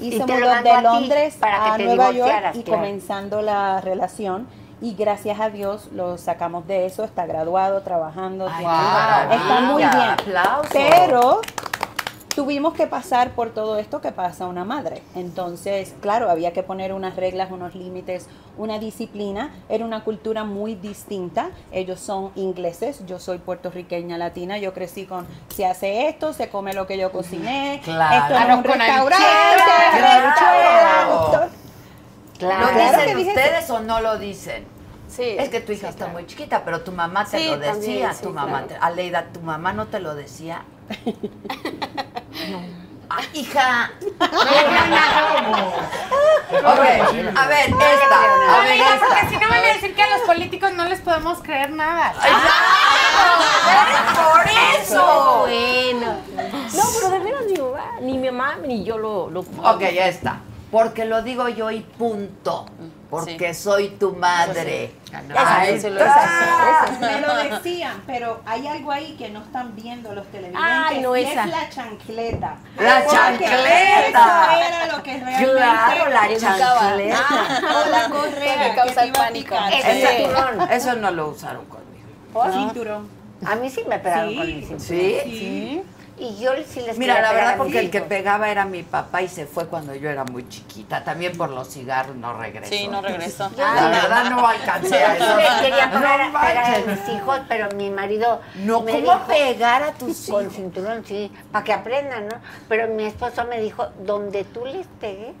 y, 0.00 0.06
Y 0.08 0.12
se 0.18 0.24
mudó 0.24 0.54
de 0.62 0.82
Londres 0.82 1.38
a 1.42 1.76
Nueva 1.76 2.12
York 2.12 2.50
y 2.54 2.62
claro. 2.62 2.80
comenzando 2.80 3.42
la 3.42 3.80
relación. 3.80 4.46
Y 4.80 4.94
gracias 4.94 5.38
a 5.40 5.50
Dios 5.50 5.88
lo 5.92 6.16
sacamos 6.16 6.66
de 6.66 6.86
eso, 6.86 7.04
está 7.04 7.26
graduado, 7.26 7.82
trabajando, 7.82 8.48
Ay, 8.50 8.64
está 9.36 9.60
muy 9.60 9.82
bien. 9.82 9.92
Aplausos. 9.92 10.70
Pero 10.72 11.40
tuvimos 12.34 12.72
que 12.72 12.86
pasar 12.86 13.32
por 13.32 13.50
todo 13.50 13.76
esto 13.76 14.00
que 14.00 14.12
pasa 14.12 14.46
una 14.46 14.64
madre. 14.64 15.02
Entonces, 15.14 15.94
claro, 16.00 16.30
había 16.30 16.54
que 16.54 16.62
poner 16.62 16.94
unas 16.94 17.16
reglas, 17.16 17.50
unos 17.50 17.74
límites, 17.74 18.28
una 18.56 18.78
disciplina. 18.78 19.52
Era 19.68 19.84
una 19.84 20.02
cultura 20.02 20.44
muy 20.44 20.74
distinta. 20.74 21.50
Ellos 21.72 22.00
son 22.00 22.30
ingleses, 22.36 23.04
yo 23.06 23.18
soy 23.18 23.36
puertorriqueña 23.38 24.16
latina. 24.16 24.56
Yo 24.56 24.72
crecí 24.72 25.04
con, 25.04 25.26
se 25.54 25.66
hace 25.66 26.08
esto, 26.08 26.32
se 26.32 26.48
come 26.48 26.72
lo 26.72 26.86
que 26.86 26.96
yo 26.96 27.12
cociné. 27.12 27.82
Claro. 27.84 28.16
Esto 28.16 28.34
es 28.34 28.56
un 28.56 28.64
restaurante. 28.64 29.24
Claro. 32.40 32.66
¿Lo 32.66 32.72
Claro 32.72 32.98
dicen 33.02 33.28
ustedes 33.28 33.70
o 33.70 33.80
no 33.80 34.00
lo 34.00 34.18
dicen? 34.18 34.66
Sí. 35.08 35.36
Es 35.38 35.48
que 35.50 35.60
tu 35.60 35.72
hija 35.72 35.82
sí, 35.82 35.90
está 35.90 35.98
claro. 36.06 36.12
muy 36.14 36.26
chiquita, 36.26 36.64
pero 36.64 36.80
tu 36.82 36.90
mamá 36.92 37.24
te 37.24 37.38
Sí, 37.38 37.46
lo 37.48 37.58
decía. 37.58 37.72
también, 37.72 38.14
sí, 38.14 38.22
tu 38.22 38.30
mamá, 38.30 38.50
claro. 38.64 38.66
te- 38.68 38.76
Aleida, 38.76 39.24
¿tu 39.32 39.40
mamá 39.40 39.72
no 39.72 39.86
te 39.86 40.00
lo 40.00 40.14
decía? 40.16 40.62
Ah, 43.12 43.22
hija. 43.32 43.90
Ok, 44.20 44.24
a 46.62 47.46
ver, 47.48 47.66
esta. 47.70 48.18
A 48.54 48.60
ver, 48.62 48.80
esta. 48.80 49.00
porque 49.00 49.28
si 49.30 49.34
no 49.36 49.48
van 49.48 49.58
a 49.64 49.66
decir 49.74 49.94
que 49.96 50.02
a 50.02 50.10
los 50.16 50.20
políticos 50.28 50.72
no 50.74 50.84
les 50.84 51.00
podemos 51.00 51.38
creer 51.42 51.70
nada. 51.70 52.12
¡Por 54.14 54.46
eso! 54.80 55.38
Bueno. 55.40 56.18
No, 56.72 56.82
pero 56.94 57.10
de 57.10 57.18
veras 57.18 57.42
ni 57.46 57.52
mi 57.52 57.58
mamá, 57.60 57.84
ni 58.00 58.18
mi 58.18 58.30
mamá 58.30 58.56
ni 58.64 58.84
yo 58.84 58.96
lo... 58.96 59.28
lo 59.28 59.40
Ok, 59.40 59.80
ya 59.92 60.06
está. 60.06 60.38
Porque 60.70 61.04
lo 61.04 61.22
digo 61.22 61.48
yo 61.48 61.70
y 61.70 61.80
punto. 61.80 62.66
Porque 63.10 63.52
soy 63.54 63.88
tu 63.88 64.12
madre. 64.14 64.92
Ahí 65.36 65.74
Eso 65.74 65.88
sí, 65.88 65.94
está. 65.98 66.96
Me 67.00 67.20
lo 67.20 67.34
decían, 67.56 68.02
pero 68.06 68.40
hay 68.46 68.68
algo 68.68 68.92
ahí 68.92 69.16
que 69.18 69.30
no 69.30 69.40
están 69.40 69.74
viendo 69.74 70.14
los 70.14 70.24
televidentes. 70.28 70.62
Ay, 70.64 71.00
no, 71.00 71.16
y 71.16 71.22
esa. 71.24 71.44
es 71.44 71.50
la 71.50 71.68
chancleta. 71.70 72.56
La 72.78 73.00
Porque 73.02 73.16
chancleta. 73.16 74.48
Eso 74.58 74.68
era 74.68 74.96
lo 74.96 75.02
que 75.02 75.18
realmente 75.18 75.52
Claro, 75.52 76.08
la 76.10 76.38
chancleta. 76.38 77.18
Ah, 77.28 77.82
o 77.84 77.90
la 77.90 78.08
correa 78.08 78.68
Que 78.70 78.74
causa 78.76 79.02
te 79.02 79.12
pánico. 79.12 79.54
Eso, 79.56 80.08
Sí. 80.08 80.26
eso 80.70 80.94
no 80.94 81.10
lo 81.10 81.28
usaron 81.30 81.64
conmigo. 81.64 82.06
¿Por? 82.32 82.52
Cinturón. 82.52 83.08
A 83.44 83.56
mí 83.56 83.70
sí 83.70 83.82
me 83.88 83.98
pegaron 83.98 84.28
Sí. 84.30 84.36
con 84.36 84.46
el 84.46 84.54
cinturón. 84.60 84.80
¿Sí? 84.80 85.16
Sí. 85.24 85.82
Y 86.20 86.36
yo 86.38 86.50
sí 86.68 86.80
les 86.82 86.98
Mira, 86.98 87.22
la 87.22 87.32
verdad, 87.32 87.56
porque 87.56 87.78
el 87.80 87.90
que 87.90 88.02
pegaba 88.02 88.50
era 88.50 88.66
mi 88.66 88.82
papá 88.82 89.22
y 89.22 89.28
se 89.28 89.46
fue 89.46 89.66
cuando 89.68 89.94
yo 89.94 90.10
era 90.10 90.22
muy 90.24 90.46
chiquita. 90.50 91.02
También 91.02 91.34
por 91.36 91.48
los 91.48 91.68
cigarros 91.70 92.14
no 92.14 92.36
regresó. 92.38 92.74
Sí, 92.74 92.86
no 92.88 93.00
regresó. 93.00 93.50
La 93.56 93.88
verdad 93.88 94.24
no 94.30 94.46
alcancé 94.46 95.02
a 95.02 95.16
Yo 95.18 95.24
eso. 95.24 95.36
quería 95.36 95.90
pegar, 95.90 95.94
No 95.94 96.00
pegar 96.40 96.58
a 96.74 96.78
mis 96.92 97.08
hijos, 97.08 97.40
pero 97.48 97.68
mi 97.74 97.88
marido 97.88 98.40
No, 98.56 98.82
me 98.82 98.92
¿cómo 98.92 99.02
dijo, 99.14 99.26
pegar 99.28 99.82
a 99.82 99.92
tus 99.92 100.28
Con 100.28 100.42
hijos? 100.42 100.54
cinturón, 100.56 101.04
sí, 101.06 101.32
para 101.50 101.64
que 101.64 101.72
aprendan, 101.72 102.28
¿no? 102.28 102.34
Pero 102.68 102.86
mi 102.88 103.04
esposo 103.04 103.46
me 103.46 103.58
dijo, 103.58 103.86
donde 104.04 104.44
tú 104.44 104.66
les 104.66 104.86
pegues, 105.00 105.32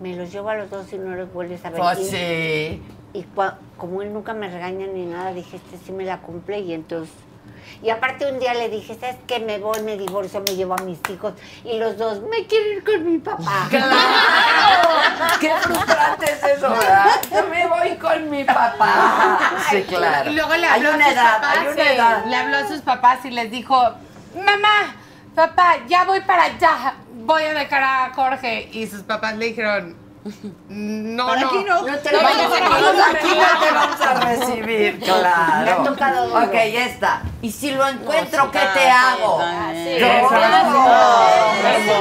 me 0.00 0.16
los 0.16 0.32
llevo 0.32 0.48
a 0.48 0.54
los 0.54 0.70
dos 0.70 0.90
y 0.94 0.98
no 0.98 1.14
los 1.14 1.30
vuelves 1.30 1.62
a 1.66 1.68
ver. 1.70 1.78
Pues 1.78 1.98
Y- 2.00 2.04
sí. 2.10 2.82
Y 3.12 3.24
cua- 3.36 3.56
como 3.76 4.00
él 4.00 4.14
nunca 4.14 4.32
me 4.32 4.48
regaña 4.48 4.86
ni 4.86 5.04
nada, 5.04 5.34
dije, 5.34 5.56
este 5.58 5.76
sí 5.84 5.92
me 5.92 6.04
la 6.06 6.20
cumple 6.22 6.60
y 6.60 6.72
entonces... 6.72 7.12
Y 7.82 7.90
aparte 7.90 8.30
un 8.30 8.38
día 8.38 8.54
le 8.54 8.68
dije, 8.68 8.96
¿sabes 8.98 9.16
qué? 9.26 9.40
Me 9.40 9.58
voy, 9.58 9.82
me 9.82 9.96
divorcio, 9.96 10.40
me 10.40 10.54
llevo 10.54 10.74
a 10.74 10.82
mis 10.82 10.98
hijos 11.08 11.34
y 11.64 11.78
los 11.78 11.96
dos 11.96 12.20
me 12.22 12.46
quieren 12.46 12.78
ir 12.78 12.84
con 12.84 13.10
mi 13.10 13.18
papá. 13.18 13.66
¡Claro! 13.70 14.88
¡Qué 15.40 15.50
frustrante 15.60 16.24
es 16.26 16.42
eso, 16.42 16.70
verdad! 16.70 17.20
Yo 17.30 17.48
me 17.48 17.66
voy 17.66 17.96
con 17.96 18.30
mi 18.30 18.44
papá. 18.44 19.38
Sí, 19.70 19.82
claro. 19.82 20.30
Y 20.30 20.34
luego 20.34 20.54
le 20.56 20.66
hay 20.66 20.80
habló 20.80 20.90
a 20.90 20.94
una 20.94 21.04
sus 21.04 21.14
edad, 21.14 21.34
papás, 21.40 21.56
hay 21.58 21.66
una 21.68 21.92
edad. 21.92 22.24
Le 22.26 22.36
habló 22.36 22.56
a 22.56 22.68
sus 22.68 22.80
papás 22.80 23.24
y 23.24 23.30
les 23.30 23.50
dijo, 23.50 23.76
mamá, 24.34 24.94
papá, 25.34 25.76
ya 25.88 26.04
voy 26.04 26.20
para 26.20 26.44
allá, 26.44 26.94
voy 27.12 27.42
a 27.42 27.54
dejar 27.54 27.82
a 27.82 28.12
Jorge. 28.14 28.68
Y 28.72 28.86
sus 28.86 29.02
papás 29.02 29.36
le 29.36 29.46
dijeron, 29.46 29.96
no, 30.68 31.26
Por 31.26 31.40
no, 31.40 31.46
aquí 31.48 31.64
no. 31.66 31.82
No 31.86 31.96
te 31.98 32.12
no 32.12 32.18
lo 32.18 32.22
vayas 32.24 32.50
vamos 32.50 32.56
aquí, 32.58 32.66
a- 32.66 32.92
no 32.92 33.04
aquí 33.04 33.28
no 33.28 33.60
te 33.60 33.72
vamos 33.72 34.00
a 34.00 34.14
recibir, 34.20 34.94
Me 35.00 35.04
claro. 35.06 35.80
ha 35.80 35.84
tocado 35.84 36.28
duro. 36.28 36.44
Ok, 36.46 36.52
ya 36.52 36.86
está. 36.86 37.22
Y 37.40 37.50
si 37.50 37.70
lo 37.72 37.88
encuentro, 37.88 38.44
No, 38.44 38.50
¿qué 38.50 38.60
te 38.74 38.90
hago? 38.90 39.40
Eso. 41.70 42.00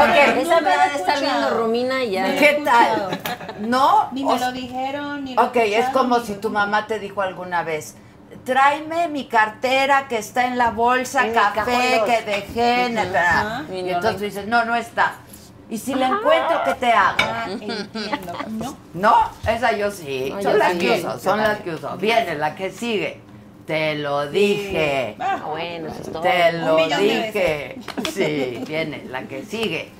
Ok, 0.00 0.16
Esa 0.42 0.60
me 0.60 0.70
de 0.70 0.94
estar 0.96 1.20
viendo 1.20 1.50
Romina 1.50 2.02
y 2.04 2.10
ya. 2.12 2.24
¿Qué 2.36 2.62
tal? 2.64 3.18
¿No? 3.60 4.08
Ni 4.12 4.24
me 4.24 4.38
lo 4.38 4.52
dijeron, 4.52 5.24
ni 5.24 5.34
lo 5.34 5.42
Ok, 5.44 5.56
es 5.56 5.88
como 5.90 6.20
si 6.20 6.34
tu 6.36 6.50
mamá 6.50 6.86
te 6.86 6.98
dijo 6.98 7.22
alguna 7.22 7.62
vez, 7.62 7.96
tráeme 8.44 9.08
mi 9.08 9.26
cartera 9.26 10.08
que 10.08 10.18
está 10.18 10.44
en 10.46 10.58
la 10.58 10.70
bolsa 10.70 11.26
En 11.26 11.34
café 11.34 12.02
que 12.06 12.16
dos". 12.16 12.26
dejé 12.26 12.84
en 12.86 12.98
el... 12.98 13.16
Ajá. 13.16 13.64
Y 13.72 13.90
entonces 13.90 14.20
dices, 14.20 14.46
no, 14.46 14.64
no 14.64 14.74
está. 14.76 15.14
Y 15.68 15.78
si 15.78 15.94
la 15.94 16.08
encuentro, 16.08 16.62
¿qué 16.64 16.74
te 16.74 16.92
hago? 16.92 17.16
Ah, 17.20 17.46
entiendo. 17.50 18.32
No. 18.50 18.76
No, 18.94 19.30
esa 19.48 19.72
yo 19.72 19.90
sí. 19.90 20.30
No, 20.32 20.42
son 20.42 20.52
yo 20.52 20.58
las 20.58 20.74
que 20.74 20.90
uso, 20.92 21.18
son 21.18 21.38
las 21.40 21.58
que 21.60 21.70
uso. 21.74 21.96
Viene 21.96 22.34
la 22.36 22.54
que 22.54 22.70
sigue. 22.70 23.20
Te 23.66 23.96
lo 23.96 24.28
dije. 24.28 25.16
Ah, 25.18 25.40
Bueno, 25.44 25.88
eso 25.88 26.02
es 26.02 26.12
todo. 26.12 26.22
Te 26.22 26.50
Un 26.54 26.64
lo 26.66 26.76
dije. 26.98 27.76
Sí, 28.12 28.62
viene 28.66 29.04
la 29.10 29.22
que 29.22 29.44
sigue. 29.44 29.90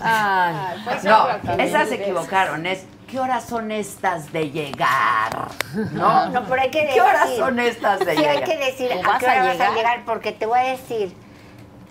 Ay, 0.00 0.78
pues 0.84 1.04
No, 1.04 1.26
esas 1.58 1.88
se 1.88 1.94
equivocaron. 1.96 2.66
Es, 2.66 2.84
¿qué 3.08 3.20
horas 3.20 3.44
son 3.44 3.70
estas 3.70 4.32
de 4.32 4.50
llegar? 4.50 5.48
No, 5.92 6.28
No, 6.30 6.44
pero 6.46 6.62
hay 6.62 6.70
que 6.70 6.80
decir... 6.86 6.94
¿Qué 6.94 7.00
horas 7.02 7.30
son 7.36 7.58
estas 7.60 8.00
de 8.00 8.16
Sí, 8.16 8.24
hay 8.24 8.38
llegar? 8.38 8.44
que 8.50 8.56
decir 8.56 8.90
¿O 9.06 9.10
a 9.10 9.18
qué 9.18 9.26
hora 9.26 9.34
a 9.34 9.38
vas 9.44 9.48
a 9.48 9.52
llegar? 9.52 9.74
llegar, 9.76 10.04
porque 10.04 10.32
te 10.32 10.46
voy 10.46 10.58
a 10.58 10.62
decir, 10.62 11.14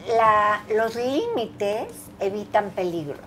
la, 0.08 0.64
los 0.76 0.96
límites 0.96 1.88
evitan 2.20 2.70
peligros. 2.72 3.20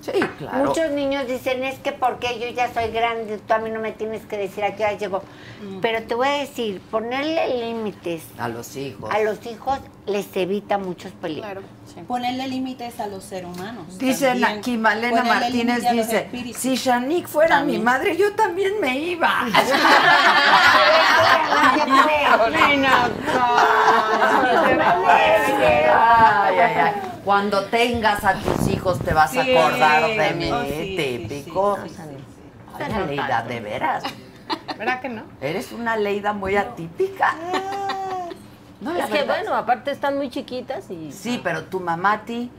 Sí, 0.00 0.12
claro. 0.38 0.64
Muchos 0.64 0.90
niños 0.92 1.26
dicen, 1.26 1.62
es 1.62 1.78
que 1.78 1.92
porque 1.92 2.38
yo 2.40 2.48
ya 2.48 2.72
soy 2.72 2.90
grande, 2.90 3.36
tú 3.36 3.52
a 3.52 3.58
mí 3.58 3.68
no 3.70 3.80
me 3.80 3.92
tienes 3.92 4.24
que 4.24 4.38
decir 4.38 4.64
a 4.64 4.74
qué 4.74 4.82
hora 4.84 4.94
llego. 4.96 5.22
Mm. 5.62 5.80
Pero 5.80 6.02
te 6.04 6.14
voy 6.14 6.26
a 6.28 6.38
decir, 6.38 6.80
ponerle 6.90 7.48
límites 7.58 8.22
A 8.38 8.48
los 8.48 8.76
hijos. 8.76 9.10
a 9.12 9.20
los 9.20 9.44
hijos 9.44 9.78
les 10.10 10.36
evita 10.36 10.78
muchos 10.78 11.12
peligros. 11.12 11.50
Claro. 11.50 11.62
Ponerle 12.06 12.48
límites 12.48 13.00
a 13.00 13.06
los 13.06 13.24
seres 13.24 13.48
humanos. 13.54 13.86
También. 13.98 14.44
aquí, 14.44 14.76
Malena 14.76 15.22
Ponerle 15.22 15.40
Martínez 15.40 15.90
dice, 15.90 16.54
si 16.54 16.76
Shanique 16.76 17.26
fuera 17.28 17.62
mi 17.62 17.78
madre, 17.78 18.16
yo 18.16 18.34
también 18.34 18.74
me 18.80 18.98
iba. 18.98 19.46
Ay, 25.92 26.58
ay, 26.58 26.78
ay. 26.78 26.92
Cuando 27.24 27.64
tengas 27.66 28.24
a 28.24 28.34
tus 28.34 28.68
hijos 28.68 28.98
te 29.00 29.12
vas 29.12 29.36
a 29.36 29.42
acordar 29.42 30.08
de 30.08 30.32
mí, 30.34 30.50
oh, 30.50 30.64
sí, 30.64 30.96
típico. 31.28 31.78
Leida, 33.06 33.42
de 33.42 33.60
veras. 33.60 34.04
¿Verdad 34.78 35.00
que 35.00 35.08
no? 35.10 35.22
Eres 35.40 35.72
una 35.72 35.96
Leida 35.96 36.32
muy 36.32 36.56
atípica. 36.56 37.34
No, 38.80 38.96
Es 38.96 39.06
que 39.06 39.12
verdad. 39.18 39.36
bueno, 39.40 39.54
aparte 39.56 39.90
están 39.90 40.16
muy 40.16 40.30
chiquitas 40.30 40.90
y... 40.90 41.12
Sí, 41.12 41.40
pero 41.42 41.64
tu 41.64 41.80
mamá 41.80 42.12
a 42.12 42.24
ti. 42.24 42.50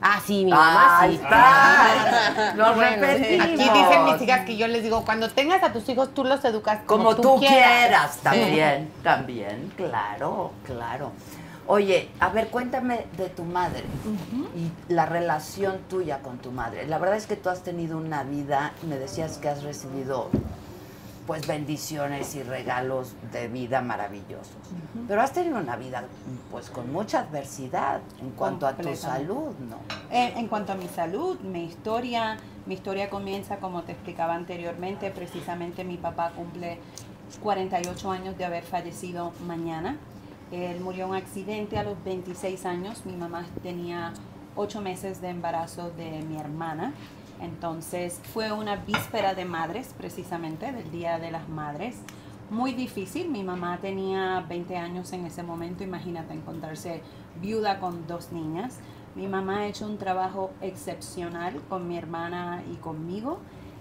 Ah, 0.00 0.20
sí, 0.24 0.44
mi 0.44 0.50
mamá 0.50 1.00
Ahí 1.00 1.16
sí. 1.16 1.22
está. 1.22 2.52
Lo 2.56 2.74
Bueno, 2.74 3.02
repetimos. 3.06 3.44
Aquí 3.46 3.56
dicen 3.70 4.04
mis 4.04 4.20
hijas 4.22 4.44
que 4.44 4.56
yo 4.58 4.68
les 4.68 4.82
digo, 4.82 5.04
cuando 5.06 5.30
tengas 5.30 5.62
a 5.62 5.72
tus 5.72 5.88
hijos, 5.88 6.12
tú 6.12 6.22
los 6.24 6.44
educas 6.44 6.80
como, 6.84 7.04
Como 7.04 7.16
tú 7.16 7.36
quieras, 7.40 7.56
quieras. 7.58 8.16
también, 8.18 8.90
también, 9.02 9.72
claro, 9.76 10.52
claro. 10.66 11.12
Oye, 11.68 12.10
a 12.20 12.28
ver, 12.28 12.48
cuéntame 12.48 13.06
de 13.16 13.28
tu 13.30 13.42
madre 13.42 13.82
y 14.54 14.92
la 14.92 15.06
relación 15.06 15.78
tuya 15.88 16.18
con 16.18 16.38
tu 16.38 16.52
madre. 16.52 16.86
La 16.86 16.98
verdad 16.98 17.16
es 17.16 17.26
que 17.26 17.34
tú 17.34 17.48
has 17.48 17.62
tenido 17.62 17.96
una 17.98 18.22
vida, 18.22 18.72
me 18.86 18.96
decías 18.98 19.38
que 19.38 19.48
has 19.48 19.62
recibido 19.64 20.28
pues 21.26 21.46
bendiciones 21.46 22.34
y 22.34 22.42
regalos 22.42 23.14
de 23.32 23.48
vida 23.48 23.82
maravillosos. 23.82 24.56
Pero 25.08 25.20
has 25.20 25.32
tenido 25.32 25.58
una 25.58 25.76
vida 25.76 26.04
pues 26.50 26.70
con 26.70 26.92
mucha 26.92 27.20
adversidad 27.20 28.00
en 28.20 28.30
cuanto 28.30 28.66
a 28.66 28.74
tu 28.74 28.94
salud, 28.94 29.52
¿no? 29.68 29.78
En, 30.10 30.38
en 30.38 30.48
cuanto 30.48 30.72
a 30.72 30.76
mi 30.76 30.88
salud, 30.88 31.38
mi 31.40 31.64
historia, 31.64 32.36
mi 32.66 32.74
historia 32.74 33.10
comienza, 33.10 33.56
como 33.56 33.82
te 33.82 33.92
explicaba 33.92 34.34
anteriormente, 34.34 35.10
precisamente 35.10 35.84
mi 35.84 35.96
papá 35.96 36.30
cumple 36.36 36.78
48 37.42 38.10
años 38.10 38.38
de 38.38 38.44
haber 38.44 38.62
fallecido 38.62 39.32
mañana. 39.46 39.96
Él 40.52 40.80
murió 40.80 41.04
en 41.04 41.10
un 41.10 41.16
accidente 41.16 41.76
a 41.78 41.82
los 41.82 42.02
26 42.04 42.66
años. 42.66 43.04
Mi 43.04 43.16
mamá 43.16 43.46
tenía 43.62 44.12
8 44.54 44.80
meses 44.80 45.20
de 45.20 45.30
embarazo 45.30 45.90
de 45.90 46.22
mi 46.22 46.38
hermana. 46.38 46.92
Entonces 47.40 48.20
fue 48.32 48.52
una 48.52 48.76
víspera 48.76 49.34
de 49.34 49.44
madres, 49.44 49.94
precisamente, 49.96 50.72
del 50.72 50.90
Día 50.90 51.18
de 51.18 51.30
las 51.30 51.48
Madres. 51.48 51.96
Muy 52.50 52.72
difícil, 52.72 53.28
mi 53.28 53.42
mamá 53.42 53.78
tenía 53.80 54.44
20 54.48 54.76
años 54.76 55.12
en 55.12 55.26
ese 55.26 55.42
momento, 55.42 55.82
imagínate 55.82 56.32
encontrarse 56.32 57.02
viuda 57.40 57.80
con 57.80 58.06
dos 58.06 58.30
niñas. 58.32 58.78
Mi 59.16 59.26
mamá 59.26 59.60
ha 59.60 59.66
hecho 59.66 59.86
un 59.86 59.98
trabajo 59.98 60.50
excepcional 60.60 61.60
con 61.68 61.88
mi 61.88 61.96
hermana 61.96 62.62
y 62.72 62.76
conmigo. 62.76 63.38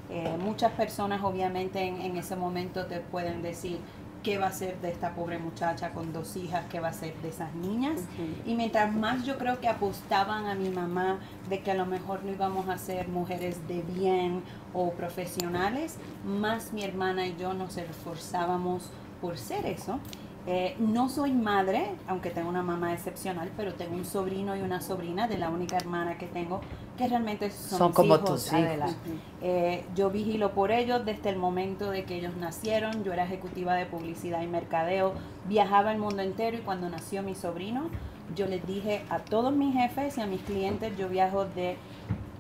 Eh, 0.10 0.38
muchas 0.40 0.72
personas 0.72 1.24
obviamente 1.24 1.84
en, 1.84 2.02
en 2.02 2.18
ese 2.18 2.36
momento 2.36 2.86
te 2.86 3.00
pueden 3.00 3.42
decir 3.42 3.80
qué 4.26 4.40
va 4.40 4.48
a 4.48 4.52
ser 4.52 4.82
de 4.82 4.90
esta 4.90 5.14
pobre 5.14 5.38
muchacha 5.38 5.92
con 5.92 6.12
dos 6.12 6.36
hijas, 6.36 6.66
qué 6.72 6.80
va 6.80 6.88
a 6.88 6.94
ser 6.94 7.14
de 7.22 7.30
esas 7.30 7.54
niñas. 7.54 8.02
Y 8.44 8.56
mientras 8.56 8.92
más 8.92 9.24
yo 9.24 9.38
creo 9.38 9.60
que 9.60 9.68
apostaban 9.68 10.48
a 10.48 10.56
mi 10.56 10.70
mamá 10.70 11.20
de 11.48 11.60
que 11.60 11.70
a 11.70 11.76
lo 11.76 11.86
mejor 11.86 12.24
no 12.24 12.32
íbamos 12.32 12.68
a 12.68 12.80
ser 12.80 13.08
mujeres 13.08 13.68
de 13.68 13.84
bien 13.84 14.42
o 14.74 14.92
profesionales, 14.94 15.98
más 16.26 16.74
mi 16.74 16.84
hermana 16.84 17.28
y 17.28 17.36
yo 17.38 17.54
nos 17.54 17.78
esforzábamos 17.78 18.90
por 19.22 19.38
ser 19.38 19.68
eso. 19.68 20.00
Eh, 20.48 20.76
no 20.78 21.10
soy 21.10 21.32
madre, 21.32 21.90
aunque 22.08 22.30
tengo 22.30 22.50
una 22.50 22.62
mamá 22.62 22.94
excepcional, 22.94 23.50
pero 23.58 23.74
tengo 23.74 23.96
un 23.96 24.06
sobrino 24.06 24.56
y 24.56 24.62
una 24.62 24.80
sobrina 24.80 25.28
de 25.28 25.40
la 25.40 25.50
única 25.50 25.76
hermana 25.76 26.20
que 26.20 26.28
tengo, 26.28 26.62
que 26.98 27.08
realmente 27.08 27.50
son, 27.50 27.80
Son 27.80 27.88
mis 27.88 27.96
como 27.96 28.16
hijos, 28.16 28.30
tus 28.30 28.54
hijos. 28.54 28.96
Eh, 29.42 29.84
yo 29.96 30.12
vigilo 30.12 30.52
por 30.52 30.72
ellos 30.72 31.04
desde 31.04 31.30
el 31.32 31.38
momento 31.38 31.90
de 31.90 32.04
que 32.04 32.18
ellos 32.18 32.36
nacieron. 32.38 33.04
Yo 33.04 33.12
era 33.12 33.26
ejecutiva 33.26 33.74
de 33.74 33.88
publicidad 33.88 34.44
y 34.44 34.48
mercadeo, 34.48 35.14
viajaba 35.50 35.92
el 35.92 35.98
mundo 35.98 36.22
entero 36.22 36.58
y 36.58 36.62
cuando 36.62 36.90
nació 36.90 37.24
mi 37.24 37.34
sobrino, 37.34 37.90
yo 38.36 38.46
les 38.46 38.66
dije 38.68 39.04
a 39.10 39.20
todos 39.20 39.52
mis 39.54 39.74
jefes 39.74 40.18
y 40.18 40.22
a 40.22 40.28
mis 40.28 40.42
clientes, 40.42 40.96
yo 40.98 41.10
viajo 41.10 41.46
de 41.46 41.78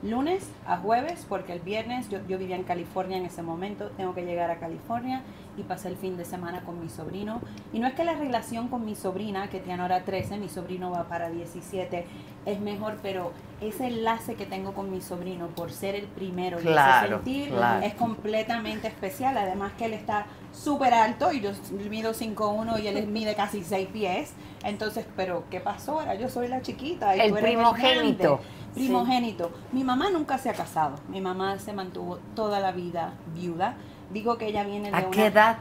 lunes 0.05 0.49
a 0.65 0.77
jueves, 0.77 1.25
porque 1.27 1.53
el 1.53 1.59
viernes 1.59 2.09
yo, 2.09 2.19
yo 2.27 2.37
vivía 2.37 2.55
en 2.55 2.63
California 2.63 3.17
en 3.17 3.25
ese 3.25 3.41
momento, 3.41 3.89
tengo 3.97 4.13
que 4.13 4.25
llegar 4.25 4.51
a 4.51 4.57
California 4.59 5.21
y 5.57 5.63
pasar 5.63 5.91
el 5.91 5.97
fin 5.97 6.17
de 6.17 6.25
semana 6.25 6.61
con 6.61 6.81
mi 6.81 6.89
sobrino. 6.89 7.41
Y 7.73 7.79
no 7.79 7.87
es 7.87 7.93
que 7.93 8.03
la 8.03 8.13
relación 8.13 8.67
con 8.67 8.85
mi 8.85 8.95
sobrina, 8.95 9.49
que 9.49 9.59
tiene 9.59 9.81
ahora 9.81 10.03
13, 10.03 10.37
mi 10.37 10.49
sobrino 10.49 10.91
va 10.91 11.05
para 11.05 11.29
17, 11.29 12.05
es 12.45 12.59
mejor, 12.59 12.97
pero 13.01 13.31
ese 13.61 13.87
enlace 13.87 14.35
que 14.35 14.45
tengo 14.45 14.73
con 14.73 14.91
mi 14.91 15.01
sobrino 15.01 15.47
por 15.47 15.71
ser 15.71 15.95
el 15.95 16.07
primero 16.07 16.59
y 16.59 16.63
Claro, 16.63 17.05
ese 17.05 17.15
sentir 17.15 17.49
claro. 17.49 17.85
es 17.85 17.93
completamente 17.93 18.87
especial. 18.87 19.37
Además 19.37 19.71
que 19.77 19.85
él 19.85 19.93
está 19.93 20.27
súper 20.51 20.93
alto 20.93 21.31
y 21.31 21.41
yo 21.41 21.51
mido 21.89 22.13
5'1 22.13 22.81
y 22.81 22.87
él 22.87 23.07
mide 23.07 23.35
casi 23.35 23.63
6 23.63 23.87
pies. 23.91 24.33
Entonces, 24.63 25.05
pero 25.15 25.45
¿qué 25.49 25.59
pasó 25.59 25.99
ahora? 25.99 26.15
Yo 26.15 26.29
soy 26.29 26.47
la 26.47 26.61
chiquita. 26.61 27.15
Y 27.15 27.21
El 27.21 27.29
tú 27.29 27.37
eres 27.37 27.51
primogénito. 27.51 28.41
Primogénito. 28.75 29.51
Mi 29.71 29.83
mamá 29.83 30.09
nunca 30.09 30.37
se 30.37 30.49
ha 30.49 30.53
casado. 30.53 30.95
Mi 31.09 31.21
mamá 31.21 31.57
se 31.59 31.73
mantuvo 31.73 32.19
toda 32.35 32.59
la 32.59 32.71
vida 32.71 33.13
viuda. 33.33 33.75
Digo 34.11 34.37
que 34.37 34.47
ella 34.47 34.63
viene 34.63 34.91
de 34.91 34.97
¿A 34.97 34.99
una... 34.99 35.09
qué 35.11 35.25
edad? 35.27 35.57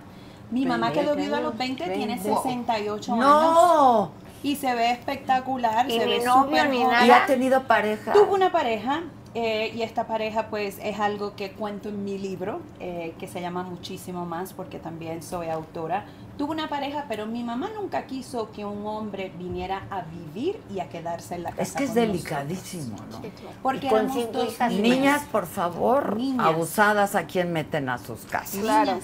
Mi 0.50 0.66
mamá 0.66 0.92
quedó 0.92 1.16
viuda 1.16 1.38
a 1.38 1.40
los 1.40 1.56
20, 1.56 1.84
tiene 1.90 2.18
68 2.18 3.12
años. 3.14 3.24
¡No! 3.24 4.10
Y 4.42 4.56
se 4.56 4.74
ve 4.74 4.90
espectacular, 4.90 5.88
Y 5.88 5.98
se 5.98 6.06
ni 6.06 6.18
ve 6.18 6.24
novio 6.24 6.42
súper 6.44 6.68
ni 6.70 6.76
joven. 6.82 6.92
nada. 6.92 7.06
¿Y 7.06 7.10
ha 7.10 7.26
tenido 7.26 7.62
pareja? 7.62 8.12
Tuvo 8.12 8.34
una 8.34 8.52
pareja 8.52 9.00
eh, 9.34 9.72
y 9.74 9.82
esta 9.82 10.06
pareja 10.06 10.48
pues 10.48 10.78
es 10.82 11.00
algo 11.00 11.34
que 11.34 11.52
cuento 11.52 11.88
en 11.88 12.04
mi 12.04 12.18
libro 12.18 12.60
eh, 12.78 13.14
que 13.18 13.26
se 13.26 13.40
llama 13.40 13.62
Muchísimo 13.62 14.26
Más 14.26 14.52
porque 14.52 14.78
también 14.78 15.22
soy 15.22 15.48
autora. 15.48 16.04
Tuvo 16.36 16.52
una 16.52 16.68
pareja 16.68 17.04
pero 17.08 17.26
mi 17.26 17.44
mamá 17.44 17.70
nunca 17.74 18.06
quiso 18.06 18.50
que 18.50 18.64
un 18.64 18.86
hombre 18.86 19.32
viniera 19.38 19.82
a 19.90 20.02
vivir 20.02 20.60
y 20.74 20.80
a 20.80 20.88
quedarse 20.88 21.36
en 21.36 21.44
la 21.44 21.50
casa. 21.50 21.62
Es 21.62 21.72
que 21.72 21.84
es 21.84 21.90
nosotros. 21.90 22.12
delicadísimo, 22.12 22.96
¿no? 23.10 23.20
Porque 23.62 23.88
con 23.88 23.98
éramos 24.00 24.16
cinco 24.16 24.32
dos 24.32 24.48
hijas 24.52 24.72
niñas. 24.72 24.88
Niñas, 24.96 25.22
por 25.30 25.46
favor, 25.46 26.16
Niñas. 26.16 26.46
abusadas 26.46 27.14
a 27.14 27.26
quien 27.26 27.52
meten 27.52 27.88
a 27.88 27.98
sus 27.98 28.20
casas. 28.22 28.60
Claro. 28.60 28.98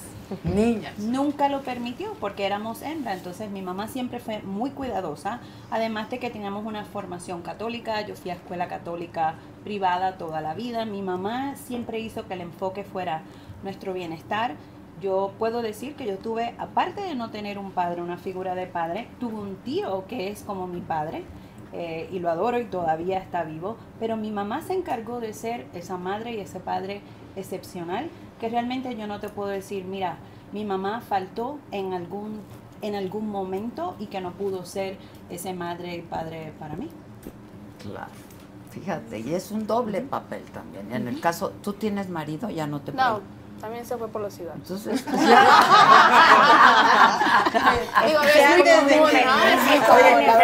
Niñas. 0.45 0.97
Nunca 0.99 1.49
lo 1.49 1.63
permitió 1.63 2.15
porque 2.21 2.47
éramos 2.47 2.83
hembra, 2.83 3.15
entonces 3.15 3.51
mi 3.51 3.63
mamá 3.63 3.89
siempre 3.89 4.21
fue 4.21 4.41
muy 4.43 4.71
cuidadosa, 4.71 5.41
además 5.73 6.09
de 6.09 6.21
que 6.21 6.31
teníamos 6.31 6.65
una 6.65 6.85
formación 6.85 7.43
católica, 7.43 8.01
yo 8.07 8.15
fui 8.15 8.31
a 8.31 8.35
escuela 8.35 8.69
católica 8.69 9.35
privada 9.65 10.19
toda 10.19 10.41
la 10.41 10.55
vida, 10.55 10.85
mi 10.85 11.03
mamá 11.03 11.57
siempre 11.57 11.99
hizo 11.99 12.29
que 12.29 12.35
el 12.35 12.43
enfoque 12.43 12.85
fuera 12.85 13.23
nuestro 13.65 13.93
bienestar. 13.93 14.55
Yo 15.01 15.33
puedo 15.39 15.63
decir 15.63 15.95
que 15.95 16.07
yo 16.07 16.19
tuve, 16.19 16.55
aparte 16.59 17.01
de 17.01 17.15
no 17.15 17.31
tener 17.31 17.59
un 17.59 17.71
padre, 17.71 18.03
una 18.03 18.19
figura 18.19 18.55
de 18.55 18.67
padre, 18.67 19.09
tuve 19.19 19.35
un 19.35 19.57
tío 19.57 20.05
que 20.07 20.29
es 20.29 20.43
como 20.43 20.67
mi 20.67 20.81
padre, 20.81 21.25
eh, 21.73 22.09
y 22.13 22.19
lo 22.19 22.31
adoro 22.31 22.59
y 22.59 22.65
todavía 22.65 23.19
está 23.19 23.45
vivo, 23.45 23.77
pero 24.01 24.17
mi 24.17 24.31
mamá 24.31 24.61
se 24.63 24.75
encargó 24.75 25.21
de 25.21 25.33
ser 25.33 25.67
esa 25.73 25.97
madre 25.97 26.35
y 26.35 26.41
ese 26.41 26.59
padre 26.59 27.01
excepcional 27.37 28.11
que 28.41 28.49
realmente 28.49 28.97
yo 28.97 29.07
no 29.07 29.21
te 29.21 29.29
puedo 29.29 29.51
decir, 29.51 29.85
mira, 29.85 30.17
mi 30.53 30.65
mamá 30.65 31.01
faltó 31.01 31.59
en 31.71 31.93
algún, 31.93 32.41
en 32.83 32.97
algún 32.97 33.29
momento 33.29 33.95
y 34.01 34.07
que 34.07 34.21
no 34.21 34.33
pudo 34.33 34.65
ser 34.65 34.97
ese 35.29 35.55
madre 35.55 35.97
y 35.97 36.03
padre 36.03 36.53
para 36.59 36.75
mí. 36.75 36.89
Claro. 37.81 38.11
Fíjate, 38.71 39.19
y 39.19 39.35
es 39.35 39.51
un 39.51 39.67
doble 39.67 40.01
papel 40.01 40.43
también. 40.53 40.93
En 40.93 41.09
el 41.09 41.21
caso, 41.21 41.51
¿tú 41.63 41.73
tienes 41.73 42.09
marido? 42.09 42.51
Ya 42.51 42.67
no 42.67 42.81
te 42.81 42.93
No. 42.93 43.21
También 43.61 43.85
se 43.85 43.97
fue 43.97 44.09
por 44.09 44.21
la 44.23 44.31
ciudad. 44.31 44.55
Entonces, 44.57 45.05
Digo, 48.07 48.21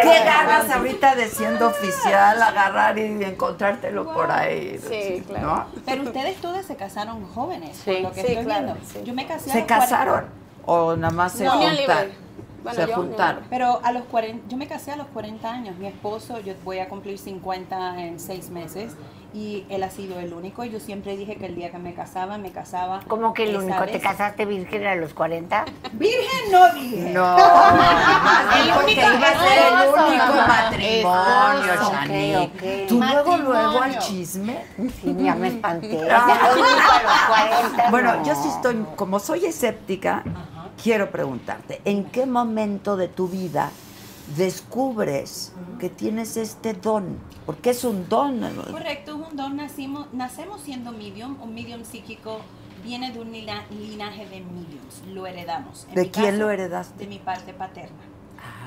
¿Qué 0.02 0.24
ganas 0.24 0.70
ahorita 0.70 1.14
de 1.14 1.28
siendo 1.28 1.68
oficial, 1.68 2.42
agarrar 2.42 2.98
y 2.98 3.24
encontrártelo 3.24 4.12
por 4.12 4.30
ahí? 4.30 4.78
Sí, 4.88 5.22
claro. 5.26 5.46
¿No? 5.46 5.66
Pero 5.84 6.02
ustedes 6.02 6.36
todas 6.40 6.66
se 6.66 6.76
casaron 6.76 7.26
jóvenes, 7.32 7.76
Sí, 7.84 7.92
por 7.92 8.00
lo 8.02 8.12
que 8.12 8.20
sí, 8.22 8.26
estoy 8.28 8.44
claro, 8.44 8.64
viendo. 8.66 8.80
sí. 8.92 9.02
Yo 9.04 9.14
me 9.14 9.26
casé 9.26 9.50
¿Se 9.50 9.58
los 9.60 9.66
40. 9.66 9.78
casaron? 9.78 10.24
¿O 10.66 10.96
nada 10.96 11.12
más 11.14 11.32
se 11.32 11.44
No, 11.44 11.52
juntaron? 11.52 12.25
Bueno, 12.74 12.84
se 12.84 12.90
yo 12.90 12.96
juntaron. 12.96 13.44
Pero 13.50 13.80
a 13.82 13.92
los 13.92 14.04
40, 14.04 14.48
yo 14.48 14.56
me 14.56 14.66
casé 14.66 14.92
a 14.92 14.96
los 14.96 15.06
40 15.08 15.50
años. 15.50 15.76
Mi 15.78 15.86
esposo, 15.86 16.40
yo 16.40 16.54
voy 16.64 16.78
a 16.80 16.88
cumplir 16.88 17.18
50 17.18 18.00
en 18.02 18.18
seis 18.20 18.50
meses. 18.50 18.94
Y 19.34 19.66
él 19.68 19.82
ha 19.82 19.90
sido 19.90 20.18
el 20.18 20.32
único. 20.32 20.64
Y 20.64 20.70
yo 20.70 20.80
siempre 20.80 21.14
dije 21.16 21.36
que 21.36 21.44
el 21.46 21.56
día 21.56 21.70
que 21.70 21.76
me 21.78 21.92
casaba, 21.94 22.38
me 22.38 22.52
casaba. 22.52 23.00
¿Cómo 23.06 23.34
que 23.34 23.44
el 23.44 23.56
único? 23.56 23.84
¿Te 23.84 23.92
vez. 23.92 24.02
casaste 24.02 24.46
virgen 24.46 24.86
a 24.86 24.94
los 24.94 25.12
40? 25.12 25.64
Virgen 25.92 26.52
no 26.52 26.72
dije. 26.74 27.10
No, 27.12 27.36
el 28.56 28.72
que 28.72 28.78
único 28.84 29.00
iba 29.00 29.28
a 29.28 29.44
ser 29.44 29.58
el 29.58 29.88
único 29.88 30.34
matrimonio, 30.48 31.72
Esposo, 31.74 31.90
Chani. 31.92 32.36
ok, 32.36 32.42
ok. 32.54 32.88
Tú 32.88 33.00
luego, 33.02 33.36
luego 33.36 33.58
al 33.58 33.72
Matrimonio. 33.92 34.00
chisme. 34.00 34.64
Sí, 35.02 35.16
ya 35.18 35.34
me 35.34 35.48
espanté. 35.48 35.88
Ya, 35.90 36.26
el 36.52 36.58
único 36.58 36.90
a 36.90 37.02
los 37.02 37.68
40, 37.68 37.90
Bueno, 37.90 38.16
no. 38.16 38.24
yo 38.24 38.34
sí 38.36 38.48
estoy, 38.48 38.86
como 38.96 39.18
soy 39.18 39.44
escéptica, 39.44 40.22
quiero 40.82 41.10
preguntarte, 41.10 41.80
¿en 41.84 42.04
qué 42.04 42.26
momento 42.26 42.96
de 42.96 43.08
tu 43.08 43.28
vida 43.28 43.70
descubres 44.36 45.52
que 45.78 45.88
tienes 45.90 46.36
este 46.36 46.72
don? 46.74 47.18
Porque 47.44 47.70
es 47.70 47.84
un 47.84 48.08
don. 48.08 48.40
Correcto, 48.70 49.12
es 49.22 49.30
un 49.30 49.36
don. 49.36 49.56
Nacimos, 49.56 50.12
nacemos 50.12 50.60
siendo 50.62 50.92
medium. 50.92 51.36
Un 51.42 51.54
medium 51.54 51.84
psíquico 51.84 52.40
viene 52.84 53.12
de 53.12 53.20
un 53.20 53.32
lina- 53.32 53.64
linaje 53.70 54.26
de 54.26 54.40
mediums. 54.40 55.02
Lo 55.12 55.26
heredamos. 55.26 55.86
En 55.88 55.94
¿De 55.94 56.10
quién 56.10 56.26
caso, 56.26 56.38
lo 56.38 56.50
heredaste? 56.50 56.94
Ah. 56.96 56.98
De 56.98 57.06
mi 57.06 57.18
parte 57.18 57.52
paterna. 57.54 57.96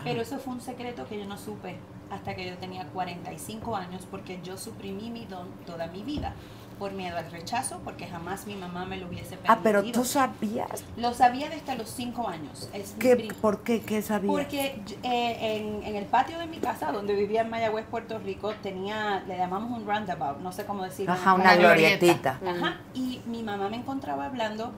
Pero 0.03 0.21
eso 0.21 0.39
fue 0.39 0.53
un 0.53 0.61
secreto 0.61 1.05
que 1.07 1.19
yo 1.19 1.25
no 1.25 1.37
supe 1.37 1.77
hasta 2.09 2.35
que 2.35 2.47
yo 2.49 2.57
tenía 2.57 2.85
45 2.87 3.75
años 3.75 4.07
porque 4.09 4.39
yo 4.43 4.57
suprimí 4.57 5.09
mi 5.11 5.25
don 5.25 5.47
toda 5.65 5.87
mi 5.87 6.03
vida 6.03 6.33
por 6.79 6.93
miedo 6.93 7.17
al 7.17 7.29
rechazo, 7.29 7.81
porque 7.83 8.07
jamás 8.07 8.47
mi 8.47 8.55
mamá 8.55 8.85
me 8.85 8.97
lo 8.97 9.07
hubiese 9.07 9.37
permitido. 9.37 9.53
Ah, 9.53 9.59
pero 9.61 9.83
tú 9.83 10.05
sabías. 10.05 10.83
Lo 10.97 11.13
sabía 11.13 11.49
desde 11.49 11.75
los 11.75 11.89
5 11.89 12.27
años. 12.27 12.69
Es 12.73 12.95
¿Qué, 12.97 13.27
¿Por 13.41 13.63
qué? 13.63 13.81
¿Qué 13.81 14.01
sabías? 14.01 14.31
porque 14.31 14.81
eh, 15.03 15.57
en, 15.57 15.83
en 15.83 15.95
el 15.95 16.05
patio 16.05 16.39
de 16.39 16.47
mi 16.47 16.57
casa, 16.57 16.91
donde 16.91 17.13
vivía 17.13 17.41
en 17.41 17.49
Mayagüez, 17.49 17.85
Puerto 17.85 18.17
Rico, 18.19 18.53
tenía, 18.63 19.23
le 19.27 19.37
llamamos 19.37 19.77
un 19.77 19.85
roundabout, 19.85 20.39
no 20.39 20.51
sé 20.51 20.65
cómo 20.65 20.83
decirlo. 20.83 21.13
Ajá, 21.13 21.33
una 21.33 21.55
glorietita. 21.55 22.39
Ajá, 22.47 22.77
y 22.93 23.21
mi 23.25 23.43
mamá 23.43 23.69
me 23.69 23.75
encontraba 23.77 24.25
hablando, 24.25 24.71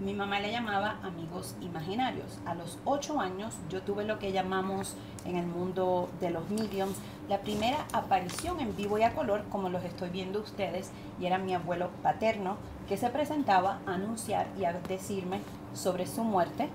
mi 0.00 0.12
mamá 0.12 0.40
le 0.40 0.50
llamaba 0.50 0.98
amigos 1.02 1.56
imaginarios. 1.60 2.38
A 2.46 2.54
los 2.54 2.78
ocho 2.84 3.20
años 3.20 3.54
yo 3.70 3.82
tuve 3.82 4.04
lo 4.04 4.18
que 4.18 4.32
llamamos 4.32 4.96
en 5.24 5.36
el 5.36 5.46
mundo 5.46 6.08
de 6.20 6.30
los 6.30 6.48
mediums 6.50 6.96
la 7.28 7.40
primera 7.40 7.86
aparición 7.92 8.60
en 8.60 8.76
vivo 8.76 8.98
y 8.98 9.02
a 9.02 9.14
color, 9.14 9.44
como 9.50 9.70
los 9.70 9.82
estoy 9.84 10.10
viendo 10.10 10.40
ustedes, 10.40 10.90
y 11.18 11.26
era 11.26 11.38
mi 11.38 11.54
abuelo 11.54 11.90
paterno 12.02 12.56
que 12.88 12.96
se 12.96 13.08
presentaba 13.08 13.78
a 13.86 13.94
anunciar 13.94 14.46
y 14.58 14.64
a 14.64 14.74
decirme 14.74 15.40
sobre 15.72 16.06
su 16.06 16.22
muerte 16.22 16.68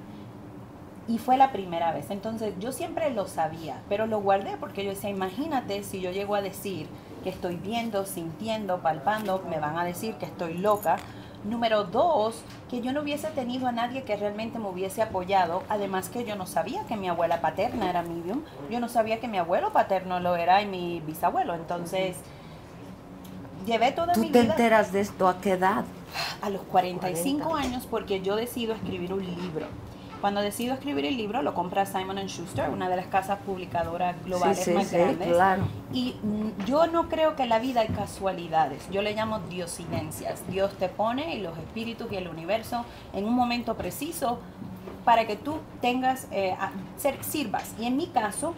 y 1.07 1.17
fue 1.17 1.37
la 1.37 1.51
primera 1.51 1.91
vez. 1.91 2.09
Entonces 2.09 2.53
yo 2.59 2.71
siempre 2.71 3.11
lo 3.11 3.27
sabía, 3.27 3.77
pero 3.89 4.07
lo 4.07 4.21
guardé 4.21 4.57
porque 4.59 4.83
yo 4.83 4.91
decía, 4.91 5.09
imagínate 5.09 5.83
si 5.83 6.01
yo 6.01 6.11
llego 6.11 6.35
a 6.35 6.41
decir 6.41 6.87
que 7.23 7.29
estoy 7.29 7.55
viendo, 7.55 8.05
sintiendo, 8.05 8.79
palpando, 8.79 9.43
me 9.49 9.59
van 9.59 9.77
a 9.77 9.83
decir 9.83 10.15
que 10.15 10.25
estoy 10.25 10.55
loca. 10.55 10.97
Número 11.43 11.85
dos, 11.85 12.41
que 12.69 12.81
yo 12.81 12.91
no 12.91 13.01
hubiese 13.01 13.27
tenido 13.29 13.67
a 13.67 13.71
nadie 13.71 14.03
que 14.03 14.17
realmente 14.17 14.59
me 14.59 14.67
hubiese 14.67 15.01
apoyado. 15.01 15.63
Además 15.69 16.09
que 16.09 16.25
yo 16.25 16.35
no 16.35 16.45
sabía 16.45 16.83
que 16.85 16.97
mi 16.97 17.07
abuela 17.07 17.39
paterna 17.41 17.89
era 17.89 18.01
medium. 18.01 18.43
Yo 18.69 18.79
no 18.79 18.89
sabía 18.89 19.19
que 19.19 19.27
mi 19.27 19.37
abuelo 19.37 19.71
paterno 19.71 20.19
lo 20.19 20.35
era 20.35 20.61
y 20.61 20.65
mi 20.65 20.99
bisabuelo. 20.99 21.53
Entonces, 21.55 22.17
llevé 23.65 23.91
toda 23.93 24.13
¿Tú 24.13 24.21
mi 24.21 24.31
te 24.31 24.41
vida 24.41 24.53
enteras 24.53 24.91
de 24.91 24.99
esto 25.01 25.27
a 25.27 25.39
qué 25.39 25.51
edad? 25.53 25.85
a 26.41 26.49
los 26.49 26.61
45 26.63 27.55
años 27.55 27.87
porque 27.89 28.21
yo 28.21 28.35
decido 28.35 28.73
escribir 28.73 29.13
un 29.13 29.25
libro. 29.25 29.67
Cuando 30.21 30.41
decido 30.41 30.73
escribir 30.73 31.05
el 31.05 31.15
libro, 31.15 31.41
lo 31.41 31.53
compra 31.53 31.85
Simon 31.85 32.17
Schuster, 32.27 32.69
una 32.69 32.89
de 32.89 32.97
las 32.97 33.07
casas 33.07 33.39
publicadoras 33.45 34.15
globales 34.25 34.57
Sí, 34.57 34.65
sí, 34.65 34.71
más 34.71 34.87
sí, 34.87 34.97
grandes. 34.97 35.27
claro. 35.29 35.63
Y 35.93 36.15
mm, 36.21 36.65
yo 36.65 36.87
no 36.87 37.07
creo 37.07 37.35
que 37.37 37.43
en 37.43 37.49
la 37.49 37.59
vida 37.59 37.81
hay 37.81 37.87
casualidades. 37.87 38.89
Yo 38.91 39.01
le 39.01 39.13
llamo 39.13 39.39
diosidencias. 39.39 40.41
Dios 40.49 40.73
te 40.73 40.89
pone 40.89 41.35
y 41.35 41.41
los 41.41 41.57
espíritus 41.57 42.11
y 42.11 42.17
el 42.17 42.27
universo 42.27 42.83
en 43.13 43.25
un 43.25 43.33
momento 43.33 43.75
preciso 43.75 44.39
para 45.05 45.25
que 45.25 45.37
tú 45.37 45.55
tengas, 45.81 46.27
eh, 46.31 46.55
ser, 46.97 47.23
sirvas. 47.23 47.73
Y 47.79 47.85
en 47.85 47.95
mi 47.95 48.07
caso, 48.07 48.53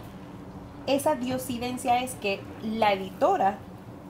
esa 0.88 1.14
diosidencia 1.14 2.02
es 2.02 2.14
que 2.16 2.40
la 2.62 2.92
editora 2.92 3.58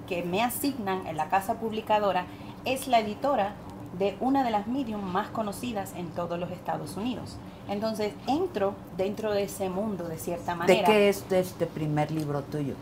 que 0.09 0.23
me 0.23 0.43
asignan 0.43 1.07
en 1.07 1.17
la 1.19 1.29
casa 1.29 1.55
publicadora 1.55 2.25
es 2.65 2.89
la 2.89 3.01
editora 3.01 3.53
de 3.99 4.17
una 4.21 4.45
de 4.45 4.51
las 4.51 4.67
medium 4.67 5.03
más 5.03 5.29
conocidas 5.29 5.93
en 5.97 6.09
todos 6.09 6.39
los 6.39 6.51
Estados 6.51 6.97
Unidos. 6.97 7.37
Entonces 7.69 8.15
entro 8.27 8.75
dentro 8.97 9.33
de 9.33 9.45
ese 9.45 9.69
mundo 9.69 10.09
de 10.09 10.19
cierta 10.19 10.55
manera. 10.55 10.81
¿De 10.81 10.85
qué 10.85 11.09
es 11.09 11.29
de 11.29 11.41
este 11.41 11.67
primer 11.67 12.11
libro 12.11 12.43
tuyo? 12.43 12.75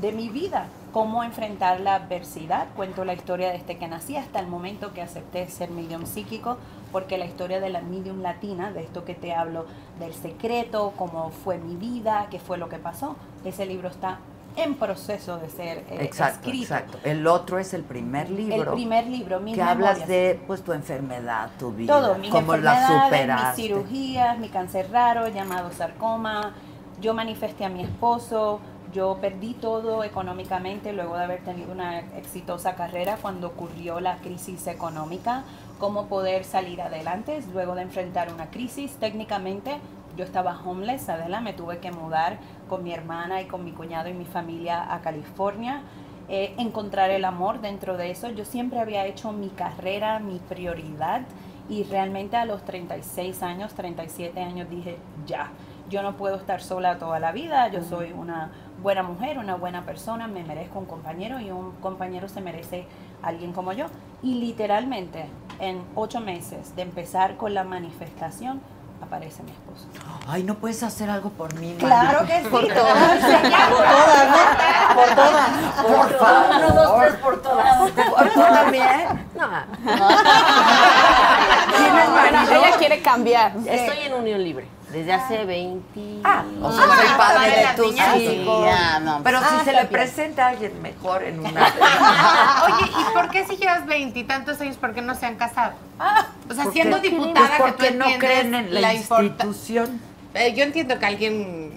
de 0.00 0.12
mi 0.12 0.28
vida, 0.28 0.66
cómo 0.92 1.22
enfrentar 1.22 1.80
la 1.80 1.94
adversidad. 1.94 2.68
Cuento 2.76 3.04
la 3.04 3.14
historia 3.14 3.50
desde 3.50 3.78
que 3.78 3.88
nací 3.88 4.16
hasta 4.16 4.40
el 4.40 4.46
momento 4.46 4.92
que 4.92 5.02
acepté 5.02 5.48
ser 5.48 5.70
medium 5.70 6.06
psíquico, 6.06 6.58
porque 6.92 7.18
la 7.18 7.26
historia 7.26 7.60
de 7.60 7.70
la 7.70 7.80
medium 7.80 8.20
latina, 8.20 8.72
de 8.72 8.82
esto 8.82 9.04
que 9.04 9.14
te 9.14 9.32
hablo, 9.32 9.66
del 9.98 10.14
secreto, 10.14 10.92
cómo 10.96 11.30
fue 11.30 11.58
mi 11.58 11.76
vida, 11.76 12.28
qué 12.30 12.38
fue 12.38 12.58
lo 12.58 12.68
que 12.68 12.78
pasó, 12.78 13.16
ese 13.44 13.66
libro 13.66 13.88
está 13.88 14.18
en 14.56 14.74
proceso 14.74 15.38
de 15.38 15.50
ser 15.50 15.78
eh, 15.90 15.98
Exacto, 16.00 16.40
escrito. 16.48 16.62
exacto. 16.74 16.98
El 17.04 17.26
otro 17.26 17.58
es 17.58 17.74
el 17.74 17.82
primer 17.82 18.30
libro. 18.30 18.70
El 18.70 18.74
primer 18.74 19.06
libro, 19.06 19.40
mis 19.40 19.54
que 19.54 19.62
hablas 19.62 20.06
de 20.08 20.40
pues 20.46 20.62
tu 20.62 20.72
enfermedad, 20.72 21.50
tu 21.58 21.72
vida, 21.72 21.92
Todo, 22.00 22.18
mis 22.18 22.30
cómo 22.30 22.56
la 22.56 23.04
superaste. 23.04 23.62
mis 23.62 23.68
cirugías, 23.68 24.38
mi 24.38 24.48
cáncer 24.48 24.90
raro 24.90 25.28
llamado 25.28 25.70
sarcoma. 25.72 26.54
Yo 27.00 27.12
manifesté 27.12 27.64
a 27.66 27.68
mi 27.68 27.82
esposo, 27.82 28.60
yo 28.94 29.18
perdí 29.20 29.52
todo 29.54 30.02
económicamente 30.04 30.92
luego 30.94 31.16
de 31.18 31.24
haber 31.24 31.44
tenido 31.44 31.70
una 31.72 31.98
exitosa 32.16 32.74
carrera 32.74 33.18
cuando 33.20 33.48
ocurrió 33.48 34.00
la 34.00 34.16
crisis 34.18 34.66
económica. 34.66 35.44
Cómo 35.78 36.06
poder 36.06 36.44
salir 36.44 36.80
adelante 36.80 37.42
luego 37.52 37.74
de 37.74 37.82
enfrentar 37.82 38.32
una 38.32 38.46
crisis. 38.46 38.92
Técnicamente 38.98 39.76
yo 40.16 40.24
estaba 40.24 40.58
homeless, 40.64 41.08
Adela, 41.08 41.40
me 41.40 41.52
tuve 41.52 41.78
que 41.78 41.92
mudar 41.92 42.38
con 42.68 42.82
mi 42.82 42.92
hermana 42.92 43.42
y 43.42 43.46
con 43.46 43.64
mi 43.64 43.72
cuñado 43.72 44.08
y 44.08 44.14
mi 44.14 44.24
familia 44.24 44.92
a 44.92 45.00
California. 45.00 45.82
Eh, 46.28 46.54
encontrar 46.58 47.10
el 47.10 47.24
amor 47.24 47.60
dentro 47.60 47.96
de 47.96 48.10
eso. 48.10 48.28
Yo 48.30 48.44
siempre 48.44 48.80
había 48.80 49.06
hecho 49.06 49.32
mi 49.32 49.48
carrera 49.48 50.18
mi 50.18 50.40
prioridad 50.40 51.22
y 51.68 51.84
realmente 51.84 52.36
a 52.36 52.44
los 52.44 52.64
36 52.64 53.42
años, 53.42 53.74
37 53.74 54.40
años 54.40 54.68
dije, 54.70 54.98
ya, 55.26 55.50
yo 55.88 56.02
no 56.02 56.16
puedo 56.16 56.36
estar 56.36 56.60
sola 56.60 56.98
toda 56.98 57.20
la 57.20 57.32
vida, 57.32 57.68
yo 57.68 57.82
soy 57.82 58.12
una 58.12 58.50
buena 58.82 59.02
mujer, 59.02 59.38
una 59.38 59.54
buena 59.54 59.84
persona, 59.84 60.26
me 60.26 60.42
merezco 60.42 60.78
un 60.78 60.86
compañero 60.86 61.40
y 61.40 61.50
un 61.50 61.72
compañero 61.80 62.28
se 62.28 62.40
merece 62.40 62.86
alguien 63.22 63.52
como 63.52 63.72
yo. 63.72 63.86
Y 64.22 64.34
literalmente 64.34 65.26
en 65.60 65.82
ocho 65.94 66.20
meses 66.20 66.74
de 66.74 66.82
empezar 66.82 67.36
con 67.36 67.54
la 67.54 67.64
manifestación, 67.64 68.60
aparece 69.02 69.42
mi 69.42 69.50
esposo. 69.50 69.86
Ay, 70.26 70.42
¿no 70.42 70.54
puedes 70.56 70.82
hacer 70.82 71.08
algo 71.10 71.30
por 71.30 71.54
mí? 71.54 71.76
Claro 71.78 72.26
que 72.26 72.42
sí. 72.42 72.48
Por 72.48 72.66
todas. 72.66 72.96
Por 72.96 73.84
todas, 73.88 74.28
¿no? 74.30 74.36
Por 74.94 75.14
todas. 75.14 75.50
Por 75.82 76.18
favor. 76.18 76.56
Uno, 76.56 76.70
dos, 76.74 77.00
tres, 77.00 77.14
por 77.16 77.42
todas. 77.42 77.90
¿Por 77.90 78.28
tú 78.30 78.40
también? 78.40 79.28
¿Tienes 81.76 82.10
Bueno, 82.10 82.38
ella 82.50 82.76
quiere 82.78 83.02
cambiar. 83.02 83.52
Estoy 83.66 83.98
en 84.06 84.14
unión 84.14 84.42
libre 84.42 84.75
desde 84.92 85.12
hace 85.12 85.44
20. 85.44 86.20
Ah, 86.24 86.44
o 86.62 86.72
sea, 86.72 86.84
Ah, 86.88 87.02
el 87.02 87.16
padre 87.16 87.50
de 87.66 87.82
tus 87.82 87.94
hijos. 87.96 88.14
Sí, 88.16 88.44
ya, 88.64 89.00
no, 89.00 89.20
Pero 89.24 89.38
si 89.40 89.44
ah, 89.48 89.62
se 89.64 89.72
le 89.72 89.84
presenta 89.86 90.46
a 90.46 90.48
alguien 90.50 90.80
mejor 90.80 91.22
en 91.24 91.40
una... 91.40 91.50
Oye, 92.66 92.90
¿y 92.90 93.12
por 93.14 93.30
qué 93.30 93.44
si 93.46 93.56
llevas 93.56 93.84
veintitantos 93.86 94.60
años, 94.60 94.76
por 94.76 94.94
qué 94.94 95.02
no 95.02 95.14
se 95.14 95.26
han 95.26 95.36
casado? 95.36 95.74
o 95.98 96.54
sea, 96.54 96.64
Porque- 96.64 96.70
siendo 96.72 96.98
diputada 97.00 97.48
pues 97.48 97.50
que 97.56 97.62
porque 97.62 97.88
tú 97.92 97.98
no 97.98 98.04
entiendes 98.04 98.18
creen 98.40 98.54
en 98.54 98.80
la 98.82 98.94
institución. 98.94 100.00
Eh, 100.34 100.54
yo 100.54 100.62
entiendo 100.64 100.98
que 100.98 101.06
alguien 101.06 101.75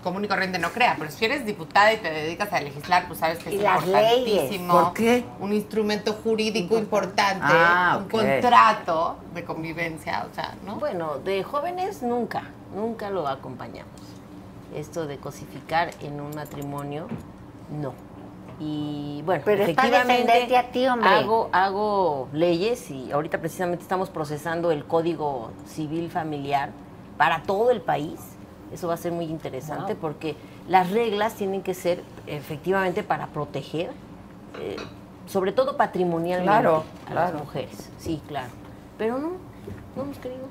común 0.00 0.24
y 0.24 0.28
corriente 0.28 0.58
no 0.58 0.70
crea, 0.70 0.96
pero 0.98 1.10
si 1.10 1.24
eres 1.24 1.44
diputada 1.44 1.92
y 1.92 1.98
te 1.98 2.10
dedicas 2.10 2.52
a 2.52 2.60
legislar, 2.60 3.06
pues 3.06 3.20
sabes 3.20 3.38
que 3.38 3.50
es 3.50 3.56
importantísimo. 3.56 4.72
¿Por 4.72 4.92
qué? 4.94 5.24
Un 5.40 5.52
instrumento 5.52 6.12
jurídico 6.12 6.78
importante, 6.78 7.44
Ah, 7.48 7.98
un 8.02 8.08
contrato 8.08 9.16
de 9.34 9.44
convivencia, 9.44 10.26
o 10.30 10.34
sea, 10.34 10.54
¿no? 10.66 10.76
Bueno, 10.76 11.18
de 11.18 11.42
jóvenes 11.42 12.02
nunca, 12.02 12.44
nunca 12.74 13.10
lo 13.10 13.28
acompañamos. 13.28 13.92
Esto 14.74 15.06
de 15.06 15.18
cosificar 15.18 15.90
en 16.00 16.20
un 16.20 16.34
matrimonio, 16.34 17.08
no. 17.70 17.94
Y 18.60 19.22
bueno, 19.24 19.42
Pero 19.44 19.62
efectivamente 19.62 20.12
defenderte 20.14 20.56
a 20.56 20.70
ti, 20.70 20.86
hombre. 20.86 21.08
Hago, 21.08 21.48
hago 21.52 22.28
leyes 22.32 22.90
y 22.90 23.12
ahorita 23.12 23.38
precisamente 23.38 23.82
estamos 23.82 24.10
procesando 24.10 24.72
el 24.72 24.84
Código 24.84 25.52
Civil 25.66 26.10
Familiar 26.10 26.70
para 27.16 27.42
todo 27.42 27.70
el 27.70 27.80
país. 27.80 28.18
Eso 28.72 28.88
va 28.88 28.94
a 28.94 28.98
ser 28.98 29.12
muy 29.12 29.24
interesante 29.26 29.94
Wow. 29.94 30.00
porque 30.00 30.36
las 30.68 30.90
reglas 30.90 31.34
tienen 31.34 31.62
que 31.62 31.74
ser 31.74 32.02
efectivamente 32.26 33.02
para 33.02 33.28
proteger, 33.28 33.90
eh, 34.60 34.76
sobre 35.26 35.52
todo 35.52 35.76
patrimonialmente, 35.76 36.50
Claro, 36.52 36.84
a 37.06 37.10
claro. 37.10 37.32
las 37.32 37.42
mujeres. 37.44 37.88
Sí, 37.98 38.22
claro. 38.28 38.48
Pero 38.98 39.18
no, 39.18 39.32
no 39.96 40.02
hemos 40.02 40.18
querido. 40.18 40.46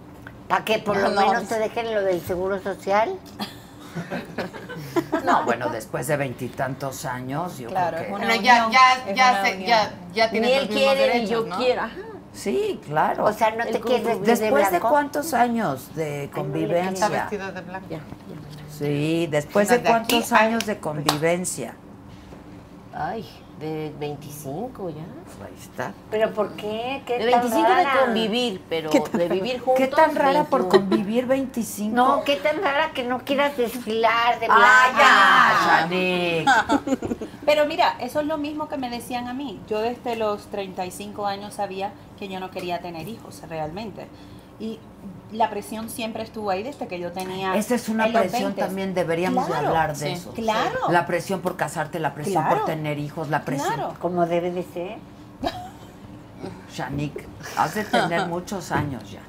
¿Para 0.48 0.64
que 0.66 0.80
por 0.80 0.98
lo 0.98 1.10
No, 1.10 1.22
menos 1.22 1.44
no. 1.44 1.50
te 1.50 1.60
dejen 1.60 1.94
lo 1.94 2.02
del 2.04 2.22
seguro 2.22 2.60
social? 2.62 3.14
No, 5.26 5.44
bueno, 5.44 5.70
después 5.70 6.06
de 6.08 6.18
veintitantos 6.18 7.04
años, 7.06 7.58
yo 7.58 7.70
Claro, 7.70 7.98
creo 7.98 8.02
es 8.02 8.08
que... 8.08 8.14
una 8.14 8.26
Bueno, 8.28 8.42
ya, 8.44 8.70
ya, 8.72 9.14
ya, 9.14 9.44
se- 9.44 9.66
ya, 9.66 9.92
ya 10.14 10.32
Ni 10.32 10.40
los 10.40 10.50
él 10.50 10.70
mismos 10.70 10.94
quiere 10.94 11.20
ni 11.20 11.28
yo 11.28 11.46
¿no? 11.46 11.58
quiera. 11.58 11.90
Sí, 12.38 12.80
claro. 12.86 13.26
O 13.26 13.34
sea, 13.34 13.50
¿no 13.56 13.66
te 13.66 13.82
quieres 13.82 14.06
vestir 14.06 14.26
de 14.26 14.36
¿Después 14.36 14.72
de 14.72 14.80
cuántos 14.80 15.34
años 15.34 15.96
de 15.96 16.26
Está 16.26 16.36
convivencia? 16.38 17.10
vestido 17.10 17.52
de 17.52 17.62
blanco. 17.62 17.88
Sí, 18.70 19.28
después 19.32 19.70
de 19.70 19.82
cuántos 19.82 20.32
aquí, 20.32 20.44
años 20.46 20.66
de 20.68 20.78
convivencia. 20.78 21.74
Ay, 22.94 23.28
de 23.60 23.92
25 24.00 24.90
ya. 24.92 25.02
Ahí 25.46 25.54
está. 25.60 25.92
¿Pero 26.12 26.32
por 26.34 26.52
qué? 26.54 27.02
¿Qué 27.06 27.18
De 27.18 27.32
tan 27.32 27.42
25 27.42 27.68
de 27.70 27.84
rara? 27.84 28.00
convivir, 28.06 28.62
pero 28.70 28.90
de 28.92 29.28
vivir 29.30 29.60
juntos. 29.60 29.76
¿Qué 29.78 29.88
tan 29.88 30.16
rara 30.16 30.44
por 30.44 30.62
21. 30.70 30.90
convivir 30.90 31.26
25? 31.26 31.96
No, 31.96 32.24
¿qué 32.24 32.36
tan 32.36 32.62
rara 32.62 32.92
que 32.94 33.04
no 33.04 33.20
quieras 33.20 33.58
desfilar 33.58 34.40
de? 34.40 34.48
Ah, 34.50 34.88
ya, 34.98 35.80
Shanique. 35.82 36.46
Pero 37.46 37.66
mira, 37.66 37.96
eso 38.00 38.20
es 38.20 38.28
lo 38.28 38.38
mismo 38.38 38.68
que 38.68 38.78
me 38.78 38.90
decían 38.90 39.28
a 39.28 39.34
mí. 39.34 39.60
Yo 39.68 39.80
desde 39.80 40.16
los 40.18 40.48
35 40.48 41.26
años 41.26 41.54
sabía 41.56 41.92
que 42.20 42.28
yo 42.28 42.40
no 42.40 42.52
quería 42.52 42.82
tener 42.82 43.08
hijos 43.08 43.42
realmente. 43.48 44.08
Y 44.60 44.80
la 45.32 45.50
presión 45.52 45.90
siempre 45.90 46.24
estuvo 46.24 46.50
ahí 46.50 46.64
desde 46.64 46.88
que 46.88 47.00
yo 47.00 47.12
tenía... 47.12 47.56
Esa 47.56 47.76
es 47.76 47.90
una 47.90 48.08
presión 48.12 48.54
20s. 48.56 48.60
también, 48.60 48.94
deberíamos 48.96 49.48
de 49.48 49.54
hablar 49.56 49.96
de 49.96 50.08
sí, 50.08 50.14
eso. 50.14 50.32
Claro. 50.32 50.80
La 50.90 51.06
presión 51.06 51.42
por 51.42 51.56
casarte, 51.58 52.00
la 52.00 52.14
presión 52.16 52.42
Claro. 52.44 52.58
por 52.58 52.66
tener 52.66 52.98
hijos, 52.98 53.30
la 53.30 53.42
presión. 53.44 53.74
Claro. 53.76 53.94
Como 54.00 54.26
debe 54.26 54.52
de 54.52 54.64
ser. 54.64 54.98
Shanique, 56.74 57.26
has 57.56 57.74
de 57.76 57.84
tener 57.84 58.26
muchos 58.28 58.72
años 58.72 59.10
ya. 59.12 59.22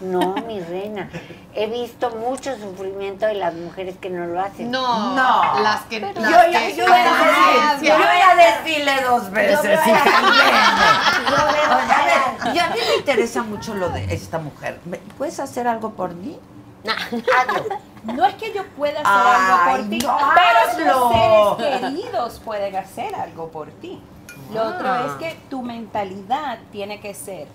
No, 0.00 0.34
mi 0.46 0.60
reina. 0.60 1.08
He 1.54 1.68
visto 1.68 2.10
mucho 2.10 2.54
sufrimiento 2.58 3.24
de 3.24 3.32
las 3.34 3.54
mujeres 3.54 3.96
que 3.96 4.10
no 4.10 4.26
lo 4.26 4.38
hacen. 4.40 4.70
No, 4.70 5.14
No. 5.14 5.60
las 5.62 5.82
que... 5.84 6.00
Yo 6.00 6.06
las 6.12 6.76
yo 6.76 6.84
ya, 6.86 7.06
Ah, 7.08 7.76
yo 7.80 7.86
ya 7.86 8.34
desfilé 8.36 8.92
dos 9.08 9.30
veces, 9.30 9.56
Yo 9.62 9.68
veo 9.70 9.80
viene. 9.84 10.50
a- 10.52 11.36
A 11.38 12.44
ver, 12.44 12.54
y 12.54 12.58
a 12.58 12.68
mí 12.68 12.78
me 12.78 12.94
interesa 13.12 13.42
mucho 13.42 13.74
lo 13.74 13.88
de 13.90 14.12
esta 14.12 14.38
mujer. 14.38 14.80
¿Me- 14.84 14.98
¿Puedes 14.98 15.38
hacer 15.40 15.66
algo 15.68 15.90
por 15.92 16.14
mí? 16.14 16.38
Hazlo. 16.86 17.76
No 18.04 18.24
es 18.24 18.34
que 18.36 18.52
yo 18.52 18.64
pueda 18.76 19.00
hacer 19.00 19.04
Ay, 19.06 19.42
algo 19.50 19.82
por 19.82 19.90
ti, 19.90 19.98
no, 19.98 20.16
pero 20.34 20.92
hazlo. 20.92 21.56
tus 21.56 21.64
seres 21.64 21.80
queridos 21.80 22.40
pueden 22.44 22.76
hacer 22.76 23.14
algo 23.16 23.48
por 23.48 23.68
ti. 23.70 24.00
Lo 24.54 24.62
otro 24.68 24.88
Ah. 24.88 25.06
es 25.08 25.12
que 25.14 25.36
tu 25.50 25.62
mentalidad 25.62 26.58
tiene 26.70 27.00
que 27.00 27.14
ser, 27.14 27.48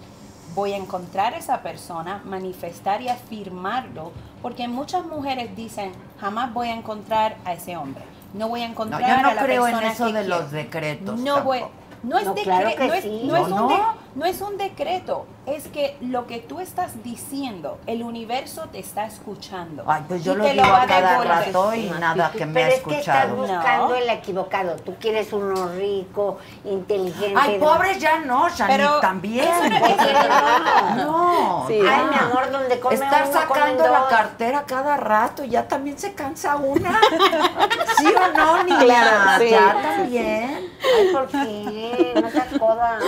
voy 0.53 0.73
a 0.73 0.77
encontrar 0.77 1.33
a 1.33 1.37
esa 1.37 1.61
persona, 1.61 2.21
manifestar 2.25 3.01
y 3.01 3.07
afirmarlo, 3.07 4.11
porque 4.41 4.67
muchas 4.67 5.05
mujeres 5.05 5.55
dicen, 5.55 5.93
jamás 6.19 6.53
voy 6.53 6.67
a 6.67 6.73
encontrar 6.73 7.37
a 7.45 7.53
ese 7.53 7.77
hombre. 7.77 8.03
No 8.33 8.49
voy 8.49 8.61
a 8.63 8.65
No, 8.65 8.71
encontrar 8.71 9.01
yo 9.01 9.13
a 9.13 9.21
no 9.21 9.33
la 9.33 9.41
creo 9.43 9.67
en 9.67 9.77
eso 9.83 10.07
que 10.07 10.13
de 10.13 10.19
quiero. 10.25 10.39
los 10.39 10.51
decretos. 10.51 11.19
No 11.19 11.43
voy, 11.43 11.63
no 12.03 12.17
es, 12.19 12.25
No, 12.25 12.33
claro 12.35 12.69
no, 12.77 12.93
sí. 13.01 13.21
no 13.25 13.35
es 13.37 13.47
No, 13.47 13.67
un 13.67 13.67
de- 13.69 13.81
no. 14.15 14.25
es 14.25 14.41
un 14.41 14.57
decreto, 14.57 15.25
es 15.45 15.67
que 15.67 15.97
lo 16.01 16.27
que 16.27 16.39
tú 16.39 16.59
estás 16.59 17.03
diciendo, 17.03 17.77
el 17.87 18.03
universo 18.03 18.63
te 18.71 18.79
está 18.79 19.05
escuchando. 19.05 19.83
Ay, 19.87 20.03
pues 20.07 20.23
yo 20.23 20.33
y 20.33 20.35
lo 20.37 20.43
te 20.45 20.53
digo 20.53 20.67
va 20.67 20.83
a 20.83 20.87
cada 20.87 21.23
rato 21.23 21.73
y 21.73 21.89
nada 21.89 22.31
que 22.31 22.45
me 22.45 22.53
Pero 22.53 22.65
ha 22.65 22.69
es 22.69 22.81
que 22.83 22.99
estás 22.99 23.25
escuchado. 23.25 23.35
buscando 23.37 23.87
No. 23.89 23.95
el 23.95 24.09
equivocado. 24.09 24.75
Tú 24.77 24.95
quieres 24.99 25.31
uno 25.33 25.67
rico, 25.69 26.37
inteligente. 26.65 27.33
Ay, 27.39 27.57
¿no? 27.57 27.65
pobres 27.65 27.99
ya 27.99 28.19
no, 28.19 28.47
Pero 28.67 28.99
también. 28.99 29.45
no 29.69 29.85
es- 29.85 31.05
No, 31.05 31.65
Sí. 31.67 31.79
Ay, 31.81 32.05
mi 32.09 32.15
amor, 32.17 32.51
donde 32.51 32.79
come 32.79 32.95
Estar 32.95 33.23
uno, 33.27 33.33
sacando 33.33 33.87
la 33.87 34.07
cartera 34.09 34.63
cada 34.65 34.97
rato, 34.97 35.43
ya 35.43 35.67
también 35.67 35.97
se 35.97 36.13
cansa 36.13 36.55
una. 36.55 36.99
¿Sí 37.97 38.05
o 38.07 38.37
no, 38.37 38.63
niña? 38.63 38.79
Claro, 38.79 39.43
sí, 39.43 39.49
ya 39.49 39.71
sí, 39.71 39.81
también. 39.81 40.69
Ay, 40.83 41.07
¿por 41.13 41.27
qué? 41.27 42.13
No 42.21 42.29
seas 42.29 42.47
coda. 42.59 42.99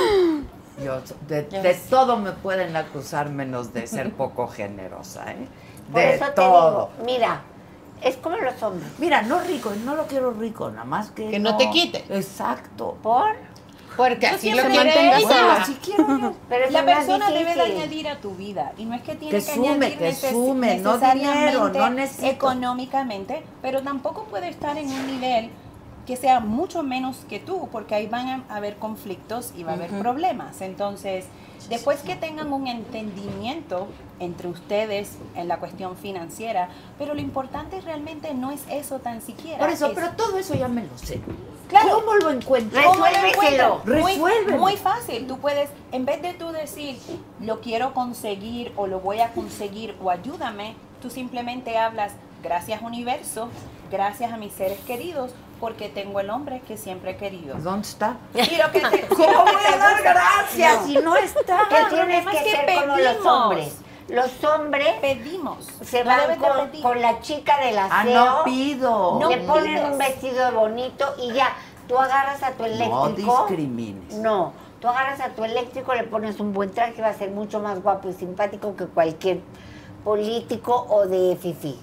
Yo, 0.83 1.01
de, 1.27 1.43
de 1.43 1.73
todo 1.89 2.17
me 2.17 2.31
pueden 2.31 2.75
acusar 2.75 3.29
menos 3.29 3.73
de 3.73 3.85
ser 3.87 4.11
poco 4.17 4.47
generosa, 4.47 5.31
¿eh? 5.31 5.47
Por 5.91 6.01
De 6.01 6.15
eso 6.15 6.25
te 6.25 6.31
todo. 6.31 6.89
digo, 6.97 7.05
mira, 7.05 7.41
es 8.01 8.17
como 8.17 8.37
los 8.37 8.61
hombres. 8.63 8.87
Mira, 8.97 9.21
no 9.21 9.39
rico, 9.41 9.71
no 9.85 9.95
lo 9.95 10.07
quiero 10.07 10.31
rico, 10.31 10.69
nada 10.71 10.85
más 10.85 11.11
que. 11.11 11.29
Que 11.29 11.39
no 11.39 11.57
te 11.57 11.69
quite. 11.69 12.03
Exacto. 12.09 12.97
¿Por? 13.03 13.35
Porque 13.95 14.25
así 14.25 14.51
lo. 14.51 14.63
Así 14.63 15.77
quiero 15.83 16.17
yo. 16.17 16.33
Pero 16.49 16.69
la 16.71 16.83
persona 16.85 17.29
debe 17.29 17.53
de 17.53 17.61
añadir 17.61 18.07
a 18.07 18.19
tu 18.19 18.31
vida 18.31 18.71
y 18.77 18.85
no 18.85 18.95
es 18.95 19.03
que 19.03 19.15
tiene 19.15 19.37
Que 19.37 19.45
que, 19.45 19.53
sume, 19.53 19.67
añadir 19.85 19.97
que 19.99 20.09
neces- 20.11 20.31
sume, 20.31 20.77
no 20.79 20.93
necesariamente 20.93 21.39
dinero, 21.57 21.69
no 21.69 21.89
necesito. 21.91 22.27
económicamente, 22.31 23.43
pero 23.61 23.81
tampoco 23.83 24.23
puede 24.23 24.49
estar 24.49 24.77
en 24.77 24.89
un 24.89 25.05
nivel 25.07 25.51
que 26.05 26.17
sea 26.17 26.39
mucho 26.41 26.83
menos 26.83 27.17
que 27.29 27.39
tú, 27.39 27.69
porque 27.71 27.95
ahí 27.95 28.07
van 28.07 28.43
a 28.49 28.55
haber 28.55 28.75
conflictos 28.77 29.53
y 29.57 29.63
va 29.63 29.71
a 29.71 29.75
haber 29.75 29.89
problemas. 29.91 30.59
Entonces, 30.61 31.25
después 31.69 32.01
que 32.01 32.15
tengan 32.17 32.51
un 32.51 32.67
entendimiento 32.67 33.87
entre 34.19 34.47
ustedes 34.49 35.17
en 35.35 35.47
la 35.47 35.57
cuestión 35.59 35.95
financiera, 35.95 36.69
pero 36.97 37.13
lo 37.13 37.21
importante 37.21 37.79
realmente 37.81 38.33
no 38.33 38.51
es 38.51 38.61
eso 38.69 38.99
tan 38.99 39.21
siquiera. 39.21 39.59
Por 39.59 39.69
eso, 39.69 39.87
es- 39.87 39.93
pero 39.93 40.09
todo 40.11 40.37
eso 40.37 40.55
ya 40.55 40.67
me 40.67 40.83
lo 40.85 40.97
sé. 40.97 41.21
Claro. 41.69 42.01
¿Cómo 42.01 42.15
lo 42.15 42.29
encuentro? 42.31 42.81
¿Cómo 42.83 42.99
lo 42.99 43.05
Resuélveselo. 43.05 43.65
encuentras? 43.79 44.01
Muy, 44.01 44.11
Resuélvelo. 44.11 44.57
muy 44.59 44.77
fácil. 44.77 45.25
Tú 45.27 45.37
puedes, 45.39 45.69
en 45.91 46.05
vez 46.05 46.21
de 46.21 46.33
tú 46.33 46.51
decir, 46.51 46.97
lo 47.39 47.61
quiero 47.61 47.93
conseguir 47.93 48.73
o 48.75 48.85
lo 48.87 48.99
voy 48.99 49.21
a 49.21 49.31
conseguir 49.31 49.95
o 50.03 50.09
ayúdame, 50.11 50.75
tú 51.01 51.09
simplemente 51.09 51.77
hablas, 51.77 52.11
gracias 52.43 52.81
universo, 52.81 53.47
gracias 53.91 54.31
a 54.33 54.37
mis 54.37 54.53
seres 54.53 54.79
queridos, 54.81 55.31
porque 55.63 55.87
tengo 55.87 56.19
el 56.19 56.29
hombre 56.29 56.59
que 56.67 56.75
siempre 56.75 57.11
he 57.11 57.15
querido. 57.15 57.55
¿Dónde 57.55 57.87
está? 57.87 58.17
Y 58.33 58.57
lo 58.57 58.69
que 58.69 58.81
te, 58.81 59.07
¿Cómo 59.07 59.43
voy 59.45 59.73
a 59.73 59.77
dar 59.77 60.03
gracias 60.03 60.85
si 60.85 60.97
no 60.97 61.15
está? 61.15 61.69
¿Qué 61.69 61.77
tienes 61.89 62.25
que 62.25 62.31
que 62.31 62.37
hacer 62.57 62.65
como 62.81 62.97
los 62.97 63.07
pedimos. 63.07 63.25
hombres? 63.25 63.77
Los 64.09 64.43
hombres 64.43 64.87
pedimos. 64.99 65.65
se 65.81 66.03
No 66.03 66.09
van 66.09 66.81
con, 66.81 67.01
la 67.01 67.21
chica 67.21 67.57
del 67.61 67.77
Ah, 67.79 68.01
aseo. 68.01 68.25
no 68.25 68.43
pido. 68.43 69.19
le 69.29 69.37
No 69.37 69.53
ponen 69.53 69.85
un 69.85 69.97
vestido 69.97 70.51
bonito 70.51 71.05
y 71.17 71.31
ya. 71.31 71.55
Tú 71.87 71.97
agarras 71.97 72.43
a 72.43 72.51
tu 72.51 72.63
No 72.63 72.67
eléctrico. 72.67 73.45
discrimines. 73.47 74.15
No, 74.15 74.51
tú 74.81 74.89
agarras 74.89 75.21
a 75.21 75.29
tu 75.29 75.45
eléctrico, 75.45 75.93
le 75.93 76.03
pones 76.03 76.41
un 76.41 76.51
buen 76.51 76.71
traje, 76.73 77.01
va 77.01 77.07
a 77.07 77.13
ser 77.13 77.31
mucho 77.31 77.61
más 77.61 77.81
guapo 77.81 78.09
y 78.09 78.13
simpático 78.13 78.75
que 78.75 78.87
cualquier 78.87 79.39
político 80.03 80.85
o 80.89 81.07
de 81.07 81.37
fifi. 81.37 81.79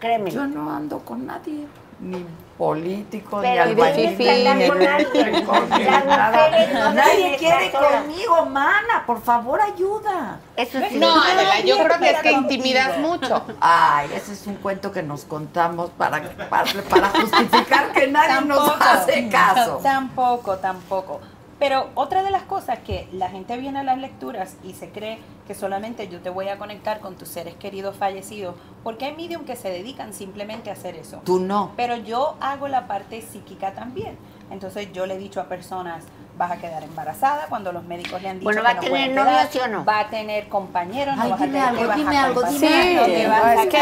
Créeme. 0.00 0.32
Yo 0.32 0.48
no 0.48 0.68
ando 0.74 0.98
con 0.98 1.26
nadie. 1.26 1.68
Ni 2.00 2.26
político, 2.60 3.40
Pero 3.40 3.64
ni 3.64 3.74
tienes 3.74 3.88
albañil, 4.10 4.16
que 4.18 4.30
andar 4.30 4.56
ni 4.56 4.68
con 4.68 4.82
alguien. 4.86 5.26
eléctrico, 5.26 5.52
ni 5.78 5.84
Las 5.84 6.04
nada. 6.18 6.30
mujeres 6.30 6.72
no 6.74 6.92
Nadie 6.92 7.36
quiere 7.38 7.72
conmigo, 7.72 8.46
mana. 8.46 9.04
Por 9.06 9.22
favor, 9.22 9.62
ayuda. 9.62 10.40
Eso 10.56 10.78
sí. 10.90 10.98
No, 10.98 11.22
Adela, 11.22 11.60
yo 11.60 11.82
creo 11.82 11.98
que 11.98 12.10
es 12.10 12.18
que 12.20 12.32
intimidas 12.32 12.98
mucho. 12.98 13.44
Ay, 13.62 14.10
ese 14.14 14.34
es 14.34 14.46
un 14.46 14.56
cuento 14.56 14.92
que 14.92 15.02
nos 15.02 15.24
contamos 15.24 15.88
para, 15.96 16.20
para, 16.50 16.70
para 16.82 17.08
justificar 17.08 17.92
que 17.92 18.08
nadie 18.08 18.42
nos 18.42 18.70
hace 18.78 19.28
caso. 19.30 19.80
Tampoco, 19.82 20.58
tampoco. 20.58 21.20
Pero 21.60 21.90
otra 21.94 22.22
de 22.22 22.30
las 22.30 22.44
cosas 22.44 22.78
que 22.78 23.06
la 23.12 23.28
gente 23.28 23.58
viene 23.58 23.80
a 23.80 23.82
las 23.82 23.98
lecturas 23.98 24.56
y 24.64 24.72
se 24.72 24.88
cree 24.88 25.18
que 25.46 25.54
solamente 25.54 26.08
yo 26.08 26.20
te 26.20 26.30
voy 26.30 26.48
a 26.48 26.56
conectar 26.56 27.00
con 27.00 27.16
tus 27.16 27.28
seres 27.28 27.54
queridos 27.54 27.96
fallecidos, 27.96 28.54
porque 28.82 29.04
hay 29.04 29.14
medium 29.14 29.44
que 29.44 29.56
se 29.56 29.68
dedican 29.68 30.14
simplemente 30.14 30.70
a 30.70 30.72
hacer 30.72 30.96
eso. 30.96 31.20
Tú 31.22 31.38
no. 31.38 31.72
Pero 31.76 31.96
yo 31.96 32.36
hago 32.40 32.66
la 32.66 32.86
parte 32.88 33.20
psíquica 33.20 33.74
también. 33.74 34.16
Entonces 34.50 34.90
yo 34.94 35.04
le 35.04 35.14
he 35.14 35.18
dicho 35.18 35.38
a 35.38 35.44
personas, 35.44 36.04
vas 36.40 36.50
a 36.52 36.56
quedar 36.56 36.82
embarazada 36.82 37.46
cuando 37.50 37.70
los 37.70 37.84
médicos 37.84 38.20
le 38.22 38.28
han 38.30 38.36
dicho 38.38 38.44
Bueno, 38.44 38.62
que 38.62 38.64
¿va 38.64 38.70
a 38.70 38.74
no 38.74 38.80
tener 38.80 38.90
puede 39.12 39.14
novio, 39.14 39.48
sí 39.52 39.58
o 39.58 39.68
no? 39.68 39.84
Va 39.84 39.98
a 40.00 40.08
tener 40.08 40.48
compañeros, 40.48 41.14
no 41.16 41.28
vas 41.28 41.40
a 41.40 41.44
dime 41.44 41.58
tener 41.58 41.68
algo, 41.68 41.90
que 41.92 41.96
dime 41.98 42.16
a 42.16 42.24
algo, 42.24 42.42
dime 42.44 42.66
acompañar, 42.66 43.32
algo. 43.44 43.60
a 43.60 43.62
que 43.68 43.78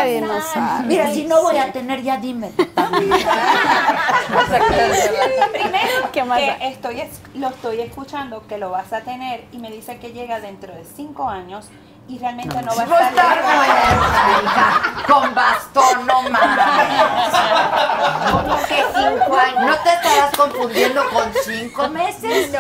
sabe. 0.52 0.86
Mira, 0.88 1.06
si 1.12 1.24
no 1.26 1.42
voy 1.42 1.56
a 1.56 1.72
tener, 1.72 2.02
ya 2.02 2.16
dime. 2.16 2.50
Primero 5.52 6.08
¿Qué 6.12 6.24
más 6.24 6.40
que 6.40 6.46
da? 6.46 6.52
estoy 6.54 7.00
es- 7.00 7.20
lo 7.34 7.48
estoy 7.48 7.80
escuchando 7.80 8.44
que 8.48 8.58
lo 8.58 8.70
vas 8.70 8.92
a 8.92 9.02
tener 9.02 9.44
y 9.52 9.58
me 9.58 9.70
dice 9.70 9.98
que 9.98 10.12
llega 10.12 10.40
dentro 10.40 10.74
de 10.74 10.84
cinco 10.84 11.28
años 11.28 11.68
y 12.08 12.18
realmente 12.18 12.62
no, 12.62 12.74
va 12.74 12.82
a 12.82 12.86
No 12.86 12.98
estar 12.98 13.38
hija. 13.38 15.04
Con 15.06 15.34
bastón, 15.34 16.06
no 16.06 16.22
mames. 16.22 17.34
¿Cómo 18.32 18.56
que 18.66 18.84
cinco 18.94 19.36
años? 19.36 19.62
¿No 19.66 19.76
te 19.76 19.92
estarás 19.92 20.36
confundiendo 20.36 21.02
con 21.10 21.32
cinco 21.44 21.88
meses? 21.90 22.50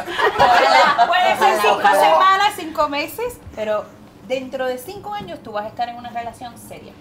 Puede 1.06 1.38
ser 1.38 1.60
cinco 1.62 1.76
ojalá. 1.78 2.00
semanas, 2.00 2.52
cinco 2.56 2.88
meses, 2.88 3.38
pero 3.56 3.84
dentro 4.26 4.66
de 4.66 4.78
cinco 4.78 5.14
años 5.14 5.42
tú 5.42 5.52
vas 5.52 5.64
a 5.64 5.68
estar 5.68 5.88
en 5.88 5.96
una 5.96 6.10
relación 6.10 6.56
seria. 6.58 6.92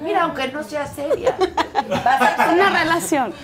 Mira, 0.00 0.22
aunque 0.22 0.48
no 0.48 0.62
sea 0.62 0.86
seria. 0.86 1.34
Vas 2.04 2.20
a 2.22 2.26
estar- 2.30 2.48
Una 2.54 2.70
relación. 2.70 3.34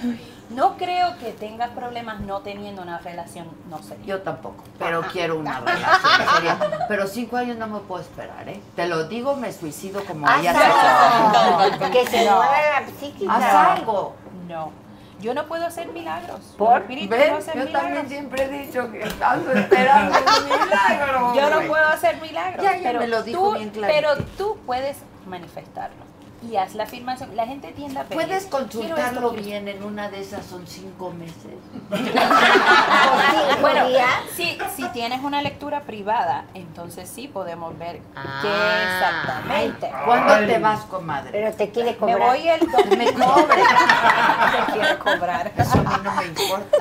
No 0.54 0.76
creo 0.76 1.16
que 1.18 1.32
tengas 1.32 1.70
problemas 1.70 2.20
no 2.20 2.40
teniendo 2.40 2.82
una 2.82 2.98
relación 2.98 3.48
no 3.68 3.82
seria. 3.82 4.04
Yo 4.06 4.22
tampoco, 4.22 4.62
pero 4.78 5.02
quiero 5.02 5.36
una 5.38 5.60
relación 5.66 6.28
seria. 6.34 6.58
Pero 6.88 7.06
cinco 7.06 7.36
años 7.36 7.56
no 7.56 7.66
me 7.66 7.80
puedo 7.80 8.02
esperar, 8.02 8.48
¿eh? 8.48 8.60
Te 8.76 8.86
lo 8.86 9.08
digo, 9.08 9.34
me 9.36 9.52
suicido 9.52 10.04
como 10.04 10.28
ella 10.30 10.52
Que 11.92 12.06
se 12.06 12.24
No. 12.24 12.36
mueva 12.36 12.52
la 12.80 12.86
psíquica. 13.00 13.34
Haz 13.34 13.78
algo. 13.78 14.14
No. 14.48 14.70
Yo 15.20 15.32
no 15.32 15.46
puedo 15.46 15.64
hacer 15.66 15.86
milagros. 15.88 16.40
¿Por? 16.58 16.86
¿Ven? 16.86 17.08
no 17.08 17.36
hacen 17.38 17.54
Yo 17.58 17.64
milagros. 17.64 17.72
también 17.72 18.08
siempre 18.08 18.44
he 18.44 18.48
dicho 18.66 18.90
que 18.92 19.02
ando 19.24 19.52
esperando 19.52 20.18
un 20.18 20.44
milagro. 20.60 21.34
Yo 21.34 21.50
no 21.50 21.66
puedo 21.66 21.86
hacer 21.88 22.20
milagros. 22.20 22.62
Ya, 22.62 22.76
ya 22.76 22.82
pero 22.82 23.00
me 23.00 23.08
lo 23.08 23.22
dijo 23.22 23.40
tú, 23.52 23.54
bien 23.56 23.70
clarito. 23.70 23.94
Pero 24.16 24.24
tú 24.36 24.58
puedes 24.66 24.98
manifestarlo. 25.26 26.04
Y 26.50 26.56
haz 26.56 26.74
la 26.74 26.84
afirmación. 26.84 27.34
La 27.36 27.46
gente 27.46 27.72
tiende 27.72 27.98
a 28.00 28.04
pedir. 28.04 28.22
¿Puedes 28.26 28.44
"Quiero 28.46 28.56
esto, 28.66 28.78
consultarlo 28.78 29.30
bien? 29.32 29.66
En 29.68 29.82
una 29.82 30.10
de 30.10 30.20
esas 30.20 30.44
son 30.44 30.66
cinco 30.66 31.10
meses. 31.10 31.54
Bueno, 33.60 33.86
si, 34.36 34.58
si 34.76 34.86
tienes 34.90 35.22
una 35.22 35.40
lectura 35.40 35.80
privada, 35.82 36.44
entonces 36.54 37.08
sí 37.08 37.28
podemos 37.28 37.76
ver 37.78 38.00
Ah. 38.14 38.40
qué 38.42 38.48
exactamente. 38.84 39.90
¿Cuándo 40.04 40.46
te 40.46 40.58
vas, 40.58 40.80
comadre? 40.82 41.30
Pero 41.32 41.52
te 41.54 41.70
quiere 41.70 41.90
Me 41.92 41.96
cobrar. 41.96 42.18
voy 42.18 42.48
el 42.48 42.60
Que 42.60 42.96
me 42.96 43.12
cobre. 43.14 43.62
Te 44.66 44.72
quiero 44.72 44.98
cobrar. 44.98 45.52
Eso 45.56 45.78
a 45.78 45.82
mí 45.82 45.94
no 46.02 46.14
me 46.14 46.24
importa. 46.26 46.78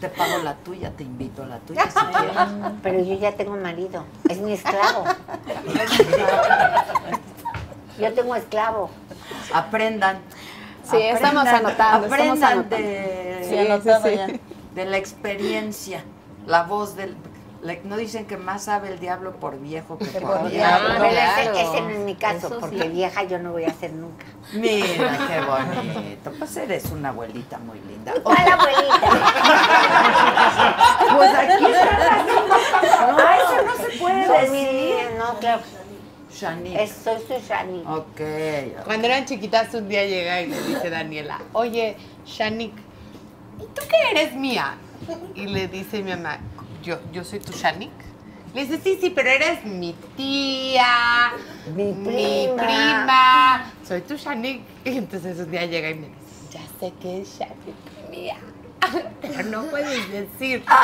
Te 0.00 0.08
pago 0.08 0.38
la 0.42 0.54
tuya, 0.54 0.90
te 0.90 1.02
invito 1.04 1.42
a 1.42 1.46
la 1.46 1.58
tuya 1.58 1.84
si 1.84 1.98
quieres. 1.98 2.36
Pero 2.82 3.00
yo 3.02 3.14
ya 3.14 3.32
tengo 3.32 3.56
marido. 3.56 4.04
Es 4.28 4.38
mi 4.38 4.52
esclavo. 4.52 5.04
Yo 7.98 8.12
tengo 8.14 8.34
esclavo. 8.34 8.90
Aprendan. 9.52 10.18
Sí, 10.90 10.96
estamos 11.00 11.46
anotando, 11.46 11.68
estamos 11.70 12.06
Aprendan 12.06 12.52
anotando. 12.52 12.76
de, 12.76 13.46
Sí, 14.74 14.84
la 14.84 14.96
experiencia. 14.96 16.02
La 16.46 16.64
voz 16.64 16.96
del... 16.96 17.16
no 17.84 17.96
dicen 17.96 18.26
que 18.26 18.36
más 18.36 18.64
sabe 18.64 18.88
el 18.88 18.98
diablo 18.98 19.32
por 19.36 19.60
viejo 19.60 19.96
que 19.98 20.06
por 20.06 20.22
por 20.40 20.50
diablo. 20.50 20.88
Pero 20.98 21.04
ese, 21.04 21.50
claro. 21.50 21.58
ese 21.58 21.80
no 21.82 21.90
es 21.90 21.98
mi 22.00 22.14
caso, 22.16 22.46
Eso 22.46 22.48
sí. 22.48 22.56
porque 22.60 22.88
vieja 22.88 23.22
yo 23.24 23.38
no 23.38 23.52
voy 23.52 23.64
a 23.64 23.72
ser 23.74 23.92
nunca. 23.92 24.24
Mira, 24.54 25.18
qué 25.28 25.40
bonito. 25.40 26.32
Pues 26.38 26.56
eres 26.56 26.86
una 26.90 27.10
abuelita 27.10 27.58
muy 27.58 27.78
linda. 27.80 28.12
¿Cuál 28.22 28.48
abuelita? 28.48 29.08
Pues 31.16 31.34
aquí 31.34 31.64
está. 31.66 32.24
Ah, 32.98 33.36
eso 33.36 33.66
no 33.66 33.74
se 33.76 33.98
puede 33.98 34.40
decir. 34.40 35.10
no, 35.18 35.38
claro. 35.38 35.60
Shanique. 36.34 36.82
Es- 36.82 36.92
Soy 37.04 37.18
su 37.20 37.34
Shani. 37.46 37.82
Ok. 37.86 38.84
Cuando 38.84 39.06
eran 39.06 39.24
chiquitas, 39.26 39.72
un 39.74 39.88
día 39.88 40.04
llega 40.06 40.40
y 40.40 40.46
le 40.48 40.62
dice 40.62 40.90
Daniela, 40.90 41.38
oye, 41.52 41.96
Shanik, 42.26 42.72
¿y 43.58 43.62
tú 43.74 43.82
qué 43.88 43.96
eres 44.20 44.34
mía? 44.34 44.74
Y 45.34 45.46
le 45.46 45.68
dice 45.68 46.02
mi 46.02 46.10
mamá, 46.10 46.38
yo, 46.82 46.98
yo 47.12 47.24
soy 47.24 47.40
tu 47.40 47.52
Shanik. 47.52 47.90
Le 48.54 48.66
dice, 48.66 48.78
sí, 48.82 48.98
sí, 49.00 49.10
pero 49.10 49.30
eres 49.30 49.64
mi 49.64 49.94
tía, 50.16 51.32
Mi 51.74 51.84
mi 51.92 52.48
prima. 52.56 53.72
soy 53.86 54.02
tu 54.02 54.16
Shanik. 54.16 54.60
Y 54.84 54.98
entonces 54.98 55.38
un 55.38 55.50
día 55.50 55.64
llega 55.66 55.90
y 55.90 55.94
me 55.94 56.06
dice, 56.08 56.18
ya 56.52 56.60
sé 56.78 56.92
que 57.00 57.22
es 57.22 57.38
Shanik 57.38 58.10
mía, 58.10 58.36
no 59.50 59.62
puedes 59.64 60.10
decir. 60.10 60.64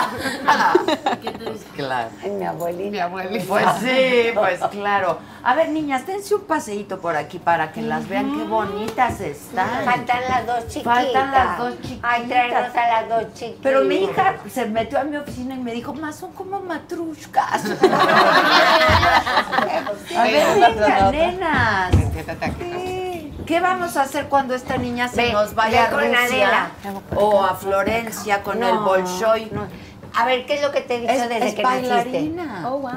Claro. 1.76 2.10
Ay, 2.22 2.30
mi 2.30 2.44
abuelita. 2.44 2.90
Mi 2.90 2.98
abuelita. 2.98 3.44
Pues 3.46 3.66
sí, 3.80 4.30
pues 4.34 4.60
claro. 4.70 5.18
A 5.42 5.54
ver, 5.54 5.68
niñas, 5.68 6.06
dense 6.06 6.34
un 6.34 6.42
paseíto 6.42 7.00
por 7.00 7.16
aquí 7.16 7.38
para 7.38 7.70
que 7.72 7.82
las 7.82 8.08
vean 8.08 8.36
qué 8.36 8.42
bonitas 8.44 9.20
están. 9.20 9.84
Faltan 9.84 10.20
las 10.28 10.46
dos 10.46 10.66
chiquitas. 10.68 10.94
Faltan 10.94 11.30
las 11.30 11.58
dos 11.58 11.80
chiquitas. 11.80 12.10
Ay, 12.12 12.26
tráenos 12.26 12.76
a 12.76 12.88
las 12.88 13.08
dos 13.08 13.34
chiquitas. 13.34 13.60
Pero 13.62 13.84
mi 13.84 13.96
hija 13.96 14.36
se 14.52 14.66
metió 14.66 14.98
a 14.98 15.04
mi 15.04 15.16
oficina 15.16 15.54
y 15.54 15.58
me 15.58 15.72
dijo, 15.72 15.94
más 15.94 16.16
son 16.16 16.32
como 16.32 16.60
matrushkas. 16.60 17.64
a 20.16 20.22
ver, 20.22 20.60
venga, 20.60 21.10
nenas. 21.12 21.92
¿Qué 23.48 23.60
vamos 23.60 23.96
a 23.96 24.02
hacer 24.02 24.26
cuando 24.28 24.54
esta 24.54 24.76
niña 24.76 25.08
se 25.08 25.22
Ve, 25.22 25.32
nos 25.32 25.54
vaya 25.54 25.84
a 25.84 25.90
Rusia 25.90 26.20
Adela. 26.24 26.70
o 27.16 27.42
a 27.42 27.54
Florencia 27.54 28.42
con 28.42 28.62
el 28.62 28.76
Bolshoi? 28.78 29.48
no. 29.50 29.66
A 30.14 30.24
ver, 30.26 30.44
¿qué 30.46 30.54
es 30.56 30.62
lo 30.62 30.70
que 30.72 30.80
te 30.82 30.96
he 30.96 31.00
dicho 31.00 31.12
Es, 31.12 31.28
desde 31.28 31.48
es 31.48 31.54
que 31.54 31.62
bailarina. 31.62 32.64
Oh, 32.68 32.78
wow. 32.78 32.90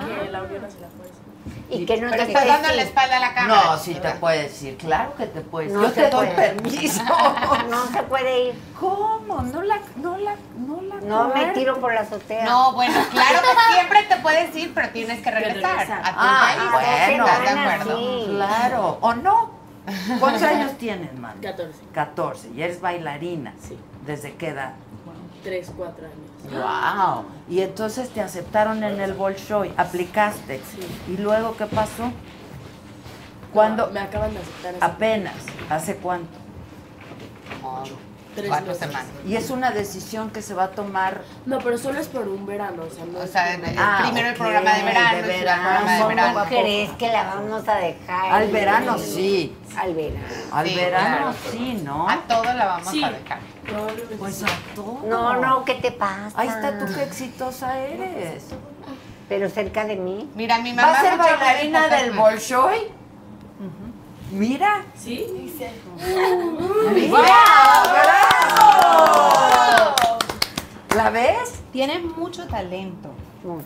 Y 1.69 1.85
que 1.85 2.01
no 2.01 2.09
te 2.11 2.23
estás 2.23 2.45
dando 2.47 2.67
la 2.69 2.81
espalda 2.81 3.15
a 3.17 3.19
la 3.21 3.33
cámara. 3.33 3.61
No, 3.65 3.77
sí 3.77 3.93
te 3.95 4.09
puede 4.11 4.43
decir, 4.43 4.77
claro 4.77 5.15
que 5.15 5.25
te 5.27 5.39
puedes. 5.41 5.71
No 5.71 5.83
Yo 5.83 5.91
te 5.93 6.09
doy 6.09 6.27
permiso. 6.27 7.01
No 7.69 7.85
se 7.87 8.03
puede 8.03 8.47
ir. 8.47 8.61
¿Cómo? 8.77 9.41
No 9.41 9.61
la, 9.61 9.79
no 9.95 10.17
la, 10.17 10.35
no 10.57 10.81
la. 10.81 10.95
No 11.01 11.27
me 11.33 11.45
tiro 11.53 11.79
por 11.79 11.93
la 11.93 12.01
azotea. 12.01 12.43
No, 12.43 12.73
bueno, 12.73 12.95
claro 13.11 13.39
que 13.41 13.73
siempre 13.73 14.03
te 14.03 14.15
puedes 14.17 14.53
ir, 14.55 14.73
pero 14.73 14.89
tienes 14.89 15.21
que 15.21 15.31
regresar, 15.31 15.77
regresar. 15.77 15.99
a 16.01 16.09
tu 16.11 16.15
Ah, 16.17 16.53
país. 16.57 16.71
bueno, 16.73 17.25
¿Estás 17.25 17.41
de 17.53 17.59
acuerdo? 17.59 17.97
sí. 17.97 18.25
Claro. 18.31 18.97
¿O 18.99 19.13
no? 19.13 19.60
¿Cuántos 20.19 20.43
años 20.43 20.77
tienes, 20.77 21.13
man? 21.17 21.35
14. 21.41 21.73
14. 21.93 22.49
Y 22.55 22.61
eres 22.61 22.81
bailarina. 22.81 23.53
Sí. 23.61 23.77
¿Desde 24.05 24.33
qué 24.35 24.49
edad? 24.49 24.73
3, 25.43 25.71
4 25.75 26.05
años. 26.05 26.53
Wow. 26.63 27.25
Y 27.49 27.61
entonces 27.61 28.09
te 28.09 28.21
aceptaron 28.21 28.83
en 28.83 29.01
el 29.01 29.13
Bolshoi, 29.13 29.73
aplicaste. 29.77 30.61
¿Y 31.07 31.17
luego 31.17 31.55
qué 31.57 31.65
pasó? 31.65 32.11
¿Cuándo? 33.51 33.89
me 33.91 33.99
acaban 33.99 34.33
de 34.33 34.39
aceptar. 34.39 34.75
hace- 34.75 34.85
Apenas. 34.85 35.35
¿Hace 35.69 35.95
cuánto? 35.97 36.37
Tres 38.35 38.47
Cuatro 38.47 38.67
meses. 38.67 38.87
semanas. 38.87 39.07
Y 39.27 39.35
es 39.35 39.49
una 39.49 39.71
decisión 39.71 40.29
que 40.29 40.41
se 40.41 40.53
va 40.53 40.63
a 40.65 40.71
tomar. 40.71 41.21
No, 41.45 41.59
pero 41.59 41.77
solo 41.77 41.99
es 41.99 42.07
por 42.07 42.27
un 42.29 42.45
verano. 42.45 42.83
O 42.89 42.93
sea, 42.93 43.03
no 43.05 43.19
O 43.19 43.27
sea, 43.27 43.53
en 43.55 43.65
el- 43.65 43.75
Ah, 43.77 43.99
primero 44.03 44.27
el 44.29 44.33
ok, 44.33 44.39
programa 44.39 44.73
de 44.73 44.83
verano, 44.83 45.11
de 45.11 45.19
el 45.19 45.25
verano. 45.27 45.61
programa 45.63 45.91
de 45.97 46.05
verano. 46.15 46.33
¿Cómo 46.33 46.45
crees 46.45 46.89
que 46.91 47.07
la 47.09 47.23
vamos 47.23 47.67
a 47.67 47.75
dejar? 47.75 48.31
Al 48.33 48.47
verano 48.51 48.97
sí. 48.97 49.55
Al 49.77 49.93
verano. 49.93 50.25
Al 50.53 50.67
Sí, 50.67 50.75
verano 50.75 51.17
claro. 51.17 51.33
sí, 51.51 51.81
¿no? 51.83 52.09
A 52.09 52.17
todo 52.27 52.43
la 52.53 52.65
vamos 52.65 52.87
Sí. 52.89 53.03
a 53.03 53.09
dejar. 53.11 53.39
Pues 54.17 54.43
a 54.43 54.47
todo. 54.75 55.01
No, 55.05 55.35
no, 55.41 55.65
¿qué 55.65 55.75
te 55.75 55.91
pasa? 55.91 56.31
Ahí 56.35 56.47
está 56.47 56.79
tú 56.79 56.85
qué 56.93 57.03
exitosa 57.03 57.77
eres. 57.79 58.43
Pero 59.29 59.49
cerca 59.49 59.85
de 59.85 59.95
mí. 59.95 60.29
Mira, 60.35 60.57
mi 60.59 60.73
mamá 60.73 60.91
¿Va 60.91 60.97
a 60.99 61.01
ser 61.01 61.17
bailarina 61.17 61.87
del 61.87 62.11
Bolshoi? 62.11 62.91
Mira. 64.31 64.85
Sí, 64.95 65.27
dice. 65.37 65.71
¡Bravo! 67.09 67.31
¿La 70.95 71.09
ves? 71.09 71.61
Tienes 71.71 72.03
mucho 72.03 72.47
talento. 72.47 73.09
Mucho. 73.43 73.65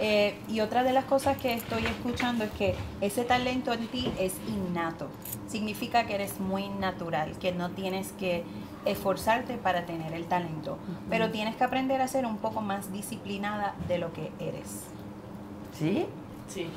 Eh, 0.00 0.38
y 0.48 0.60
otra 0.60 0.84
de 0.84 0.92
las 0.92 1.04
cosas 1.04 1.36
que 1.38 1.54
estoy 1.54 1.84
escuchando 1.84 2.44
es 2.44 2.50
que 2.52 2.76
ese 3.00 3.24
talento 3.24 3.72
en 3.72 3.88
ti 3.88 4.12
es 4.18 4.34
innato. 4.48 5.08
Significa 5.48 6.06
que 6.06 6.14
eres 6.14 6.38
muy 6.38 6.68
natural, 6.68 7.36
que 7.38 7.52
no 7.52 7.70
tienes 7.70 8.12
que 8.12 8.44
esforzarte 8.84 9.58
para 9.58 9.86
tener 9.86 10.12
el 10.12 10.26
talento, 10.26 10.78
pero 11.10 11.30
tienes 11.30 11.56
que 11.56 11.64
aprender 11.64 12.00
a 12.00 12.08
ser 12.08 12.26
un 12.26 12.38
poco 12.38 12.60
más 12.60 12.92
disciplinada 12.92 13.74
de 13.88 13.98
lo 13.98 14.12
que 14.12 14.30
eres. 14.38 14.84
¿Sí? 15.72 16.06
Sí. 16.48 16.68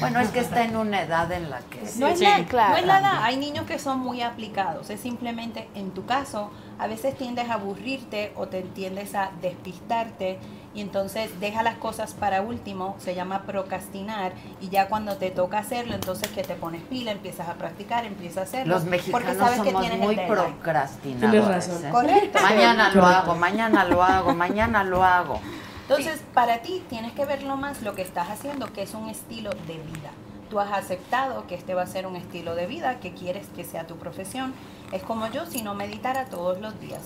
Bueno, 0.00 0.20
es 0.20 0.28
que 0.30 0.40
está 0.40 0.64
en 0.64 0.76
una 0.76 1.02
edad 1.02 1.30
en 1.32 1.50
la 1.50 1.60
que... 1.60 1.80
No 1.96 2.06
es, 2.08 2.18
Sí, 2.18 2.24
nada, 2.24 2.44
claro. 2.46 2.72
no 2.72 2.78
es 2.78 2.86
nada, 2.86 3.24
hay 3.24 3.36
niños 3.36 3.66
que 3.66 3.78
son 3.78 3.98
muy 4.00 4.22
aplicados, 4.22 4.90
es 4.90 5.00
simplemente 5.00 5.68
en 5.74 5.90
tu 5.92 6.04
caso, 6.06 6.50
a 6.78 6.86
veces 6.86 7.16
tiendes 7.16 7.50
a 7.50 7.54
aburrirte 7.54 8.32
o 8.36 8.46
te 8.46 8.62
tiendes 8.62 9.14
a 9.14 9.30
despistarte 9.40 10.38
y 10.74 10.80
entonces 10.80 11.40
deja 11.40 11.62
las 11.62 11.76
cosas 11.76 12.14
para 12.14 12.42
último, 12.42 12.96
se 12.98 13.14
llama 13.14 13.42
procrastinar 13.42 14.32
y 14.60 14.68
ya 14.68 14.88
cuando 14.88 15.16
te 15.16 15.30
toca 15.30 15.58
hacerlo, 15.58 15.94
entonces 15.94 16.28
que 16.28 16.42
te 16.42 16.54
pones 16.54 16.82
pila, 16.82 17.10
empiezas 17.10 17.48
a 17.48 17.54
practicar, 17.54 18.04
empiezas 18.04 18.38
a 18.38 18.42
hacerlo. 18.42 18.74
Los 18.74 18.82
porque 18.82 18.90
mexicanos 18.90 19.36
sabes 19.38 19.60
que 19.60 19.72
tienes 19.72 19.98
muy 19.98 20.16
procrastinadores. 20.16 21.30
Tienes 21.30 21.48
razón. 21.48 21.86
¿eh? 21.86 21.90
Correcto. 21.90 22.38
Mañana 22.42 22.90
lo 22.94 23.06
hago, 23.06 23.34
mañana 23.34 23.84
lo 23.84 24.02
hago, 24.02 24.34
mañana 24.34 24.84
lo 24.84 25.04
hago. 25.04 25.40
Entonces, 25.88 26.22
para 26.34 26.58
ti 26.58 26.84
tienes 26.90 27.12
que 27.12 27.24
verlo 27.24 27.56
más 27.56 27.80
lo 27.80 27.94
que 27.94 28.02
estás 28.02 28.28
haciendo, 28.28 28.70
que 28.74 28.82
es 28.82 28.92
un 28.92 29.08
estilo 29.08 29.52
de 29.66 29.78
vida. 29.78 30.10
Tú 30.50 30.60
has 30.60 30.70
aceptado 30.70 31.46
que 31.46 31.54
este 31.54 31.72
va 31.72 31.80
a 31.80 31.86
ser 31.86 32.06
un 32.06 32.14
estilo 32.14 32.54
de 32.54 32.66
vida, 32.66 33.00
que 33.00 33.14
quieres 33.14 33.46
que 33.56 33.64
sea 33.64 33.86
tu 33.86 33.96
profesión. 33.96 34.52
Es 34.92 35.02
como 35.02 35.28
yo 35.28 35.46
si 35.46 35.62
no 35.62 35.74
meditara 35.74 36.26
todos 36.26 36.60
los 36.60 36.78
días. 36.78 37.00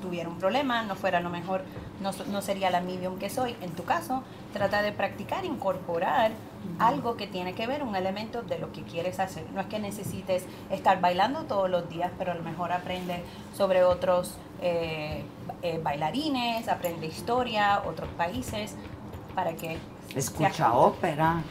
Tuviera 0.00 0.28
un 0.28 0.38
problema, 0.38 0.84
no 0.84 0.94
fuera 0.94 1.18
lo 1.18 1.28
mejor, 1.28 1.64
no, 2.00 2.12
no 2.30 2.40
sería 2.40 2.70
la 2.70 2.80
medium 2.80 3.18
que 3.18 3.30
soy. 3.30 3.56
En 3.60 3.72
tu 3.72 3.82
caso, 3.82 4.22
trata 4.52 4.82
de 4.82 4.92
practicar, 4.92 5.44
incorporar 5.44 6.30
algo 6.78 7.16
que 7.16 7.26
tiene 7.26 7.54
que 7.54 7.66
ver, 7.66 7.82
un 7.82 7.94
elemento 7.96 8.42
de 8.42 8.58
lo 8.58 8.72
que 8.72 8.82
quieres 8.82 9.20
hacer. 9.20 9.44
No 9.54 9.60
es 9.60 9.66
que 9.66 9.78
necesites 9.78 10.44
estar 10.70 11.00
bailando 11.00 11.44
todos 11.44 11.70
los 11.70 11.88
días, 11.88 12.10
pero 12.18 12.32
a 12.32 12.34
lo 12.34 12.42
mejor 12.42 12.72
aprende 12.72 13.22
sobre 13.56 13.84
otros 13.84 14.36
eh, 14.60 15.22
eh, 15.62 15.80
bailarines, 15.82 16.68
aprende 16.68 17.06
historia, 17.06 17.82
otros 17.86 18.08
países, 18.16 18.74
para 19.34 19.52
que... 19.54 19.78
Escucha 20.14 20.72
ópera, 20.72 21.42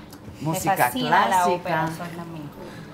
Me 0.41 0.47
música 0.49 0.75
fascina 0.75 1.09
la 1.21 1.25
clásica. 1.27 1.53
ópera, 1.55 1.87
son 1.87 2.17
la 2.17 2.23
mía. 2.25 2.41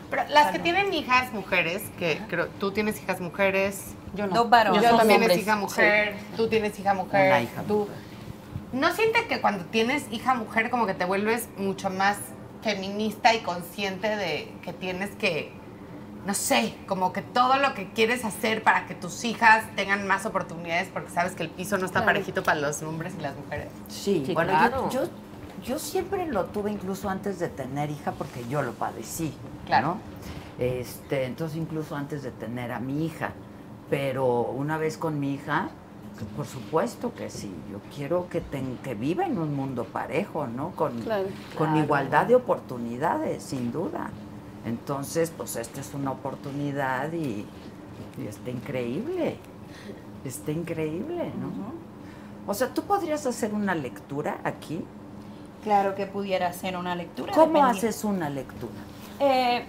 Pero 0.10 0.24
las 0.30 0.52
que 0.52 0.60
tienen 0.60 0.92
hijas 0.94 1.32
mujeres, 1.34 1.84
que 2.00 2.20
creo, 2.28 2.48
tú 2.60 2.72
tienes 2.72 3.00
hijas 3.00 3.22
mujeres, 3.22 3.94
yo 4.16 4.26
no. 4.26 4.34
Dos 4.34 4.50
varones. 4.50 4.82
Yo 4.82 4.90
Dos 4.90 4.98
también 4.98 5.22
hombres, 5.22 5.38
tienes 5.38 5.48
hija 5.48 5.56
mujer, 5.56 6.16
tú 6.36 6.48
tienes 6.48 6.80
hija 6.80 6.94
mujer. 6.96 7.28
Una 7.28 7.42
hija 7.42 7.62
tú. 7.68 7.88
¿No 8.72 8.92
sientes 8.94 9.24
que 9.24 9.42
cuando 9.42 9.66
tienes 9.66 10.06
hija 10.12 10.36
mujer 10.36 10.70
como 10.70 10.86
que 10.86 10.94
te 10.94 11.06
vuelves 11.06 11.50
mucho 11.58 11.90
más 11.90 12.18
feminista 12.62 13.34
y 13.34 13.40
consciente 13.40 14.16
de 14.16 14.52
que 14.62 14.74
tienes 14.74 15.10
que, 15.16 15.52
no 16.28 16.34
sé, 16.36 16.76
como 16.88 17.12
que 17.14 17.22
todo 17.22 17.58
lo 17.58 17.74
que 17.74 17.90
quieres 17.94 18.26
hacer 18.26 18.62
para 18.64 18.86
que 18.86 18.94
tus 18.94 19.24
hijas 19.24 19.64
tengan 19.76 20.06
más 20.06 20.26
oportunidades 20.26 20.90
porque 20.94 21.10
sabes 21.10 21.34
que 21.34 21.44
el 21.44 21.50
piso 21.50 21.78
no 21.78 21.86
está 21.86 22.00
Claro. 22.02 22.06
parejito 22.08 22.44
para 22.44 22.60
los 22.60 22.82
hombres 22.84 23.14
y 23.18 23.22
las 23.22 23.36
mujeres? 23.36 23.70
Sí, 23.88 24.24
Sí, 24.26 24.34
bueno, 24.34 24.52
claro. 24.52 24.90
yo, 24.92 25.06
yo, 25.06 25.10
yo 25.64 25.80
siempre 25.80 26.28
lo 26.28 26.46
tuve 26.46 26.70
incluso 26.72 27.10
antes 27.10 27.40
de 27.40 27.48
tener 27.50 27.90
hija 27.90 28.12
porque 28.12 28.46
yo 28.50 28.62
lo 28.62 28.74
padecí, 28.74 29.34
Claro. 29.66 29.88
¿no? 29.88 29.98
Este, 30.64 31.24
entonces 31.24 31.58
incluso 31.58 31.96
antes 31.96 32.22
de 32.22 32.32
tener 32.32 32.72
a 32.72 32.80
mi 32.80 33.06
hija. 33.06 33.32
Pero 33.90 34.42
una 34.42 34.78
vez 34.78 34.98
con 34.98 35.20
mi 35.20 35.34
hija, 35.34 35.70
por 36.26 36.46
supuesto 36.46 37.14
que 37.14 37.30
sí, 37.30 37.52
yo 37.72 37.80
quiero 37.96 38.28
que, 38.30 38.42
ten- 38.42 38.78
que 38.84 38.94
viva 38.96 39.26
en 39.26 39.38
un 39.38 39.56
mundo 39.56 39.84
parejo, 39.86 40.48
¿no? 40.48 40.72
Con, 40.72 41.00
Claro. 41.02 41.28
con 41.58 41.68
Claro. 41.72 41.84
igualdad 41.84 42.26
de 42.26 42.36
oportunidades, 42.36 43.44
sin 43.44 43.72
duda. 43.72 44.10
Entonces, 44.66 45.32
pues 45.36 45.56
esta 45.56 45.80
es 45.82 45.94
una 45.94 46.12
oportunidad 46.12 47.12
y, 47.14 47.46
y 48.22 48.28
está 48.28 48.50
increíble. 48.50 49.38
Está 50.26 50.52
increíble, 50.52 51.32
¿no? 51.40 51.52
O 52.46 52.54
sea, 52.54 52.74
¿tú 52.74 52.84
podrías 52.84 53.26
hacer 53.26 53.54
una 53.54 53.76
lectura 53.76 54.40
aquí? 54.44 54.84
Claro 55.64 55.96
que 55.96 56.06
pudiera 56.08 56.48
hacer 56.48 56.76
una 56.78 56.96
lectura. 56.96 57.32
¿Cómo 57.34 57.64
haces 57.64 58.04
una 58.04 58.30
lectura? 58.30 58.74
Eh, 59.20 59.64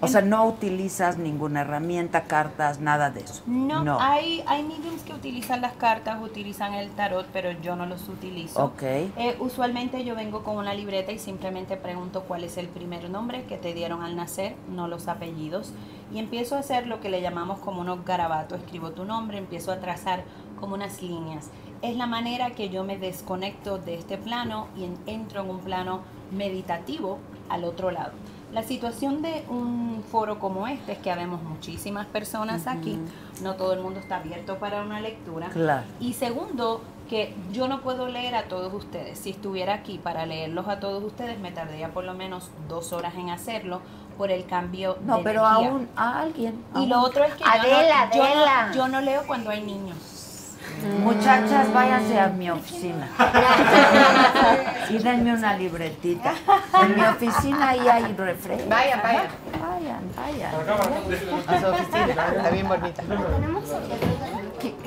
O 0.00 0.08
sea, 0.08 0.20
no 0.20 0.44
utilizas 0.46 1.16
ninguna 1.16 1.62
herramienta, 1.62 2.24
cartas, 2.24 2.80
nada 2.80 3.10
de 3.10 3.20
eso. 3.20 3.42
no, 3.46 3.82
Hay, 4.00 4.42
hay 4.46 4.62
mediums 4.62 5.02
que 5.02 5.12
utilizan 5.14 5.60
las 5.62 5.72
cartas, 5.74 6.20
utilizan 6.22 6.74
el 6.74 6.90
tarot, 6.90 7.26
pero 7.32 7.50
yo 7.62 7.76
no 7.76 7.86
los 7.86 8.08
utilizo. 8.08 8.64
Ok. 8.64 8.82
Eh, 8.82 9.36
usualmente 9.40 10.04
yo 10.04 10.14
vengo 10.14 10.44
con 10.44 10.56
una 10.58 10.74
libreta 10.74 11.12
y 11.12 11.18
simplemente 11.18 11.76
pregunto 11.76 12.22
cuál 12.28 12.44
es 12.44 12.58
el 12.58 12.68
primer 12.68 13.08
nombre 13.08 13.44
que 13.44 13.56
te 13.56 13.72
dieron 13.72 14.02
al 14.02 14.16
nacer, 14.16 14.54
no 14.68 14.86
los 14.86 15.08
apellidos, 15.08 15.72
y 16.12 16.18
empiezo 16.18 16.56
a 16.56 16.58
hacer 16.60 16.86
lo 16.86 17.00
que 17.00 17.08
le 17.08 17.20
llamamos 17.22 17.58
como 17.60 17.80
unos 17.80 18.04
garabatos. 18.04 18.58
Escribo 18.60 18.90
tu 18.90 19.04
nombre, 19.04 19.38
empiezo 19.38 19.72
a 19.72 19.80
trazar 19.80 20.24
como 20.60 20.74
unas 20.74 21.02
líneas. 21.02 21.50
Es 21.82 21.96
la 21.96 22.06
manera 22.06 22.50
que 22.50 22.68
yo 22.68 22.84
me 22.84 22.96
desconecto 22.98 23.78
de 23.78 23.94
este 23.94 24.16
plano 24.18 24.68
y 24.76 24.84
en- 24.84 24.98
entro 25.06 25.42
en 25.42 25.50
un 25.50 25.58
plano 25.60 26.00
meditativo 26.32 27.18
al 27.48 27.64
otro 27.64 27.90
lado. 27.90 28.12
La 28.56 28.62
situación 28.62 29.20
de 29.20 29.44
un 29.50 30.02
foro 30.10 30.38
como 30.38 30.66
este 30.66 30.92
es 30.92 30.98
que 31.00 31.10
habemos 31.10 31.42
muchísimas 31.42 32.06
personas 32.06 32.66
aquí, 32.66 32.98
no 33.42 33.54
todo 33.54 33.74
el 33.74 33.80
mundo 33.80 34.00
está 34.00 34.16
abierto 34.16 34.56
para 34.56 34.80
una 34.80 34.98
lectura. 34.98 35.50
Claro. 35.50 35.86
Y 36.00 36.14
segundo, 36.14 36.80
que 37.06 37.34
yo 37.52 37.68
no 37.68 37.82
puedo 37.82 38.08
leer 38.08 38.34
a 38.34 38.44
todos 38.44 38.72
ustedes. 38.72 39.18
Si 39.18 39.28
estuviera 39.28 39.74
aquí 39.74 39.98
para 39.98 40.24
leerlos 40.24 40.68
a 40.68 40.80
todos 40.80 41.04
ustedes, 41.04 41.38
me 41.38 41.52
tardaría 41.52 41.92
por 41.92 42.04
lo 42.04 42.14
menos 42.14 42.48
dos 42.66 42.94
horas 42.94 43.14
en 43.16 43.28
hacerlo 43.28 43.82
por 44.16 44.30
el 44.30 44.46
cambio 44.46 44.96
No, 45.04 45.18
de 45.18 45.22
pero 45.22 45.46
energía. 45.46 45.88
a, 45.94 46.20
alguien. 46.20 46.64
Y 46.76 46.86
lo 46.86 47.02
otro 47.02 47.24
es 47.24 47.34
que 47.34 47.44
yo 47.44 47.50
Adela, 47.50 48.68
no, 48.68 48.74
yo 48.74 48.88
no 48.88 49.02
leo 49.02 49.26
cuando 49.26 49.50
hay 49.50 49.62
niños. 49.64 49.98
Muchachas, 51.02 51.72
váyanse 51.72 52.18
a 52.18 52.28
mi 52.28 52.50
oficina. 52.50 53.08
y 54.90 54.98
denme 54.98 55.34
una 55.34 55.56
libretita. 55.56 56.34
En 56.82 56.94
mi 56.94 57.02
oficina 57.02 57.70
ahí 57.70 57.88
hay 57.88 58.14
refresco. 58.16 58.68
Vayan, 58.68 59.02
vayan. 59.02 59.26
Vayan, 59.60 60.02
vayan. 60.16 60.54
A 61.46 61.60
su 61.60 61.66
oficina, 61.66 62.26
está 62.36 62.50
bien 62.50 62.68
bonita. 62.68 63.02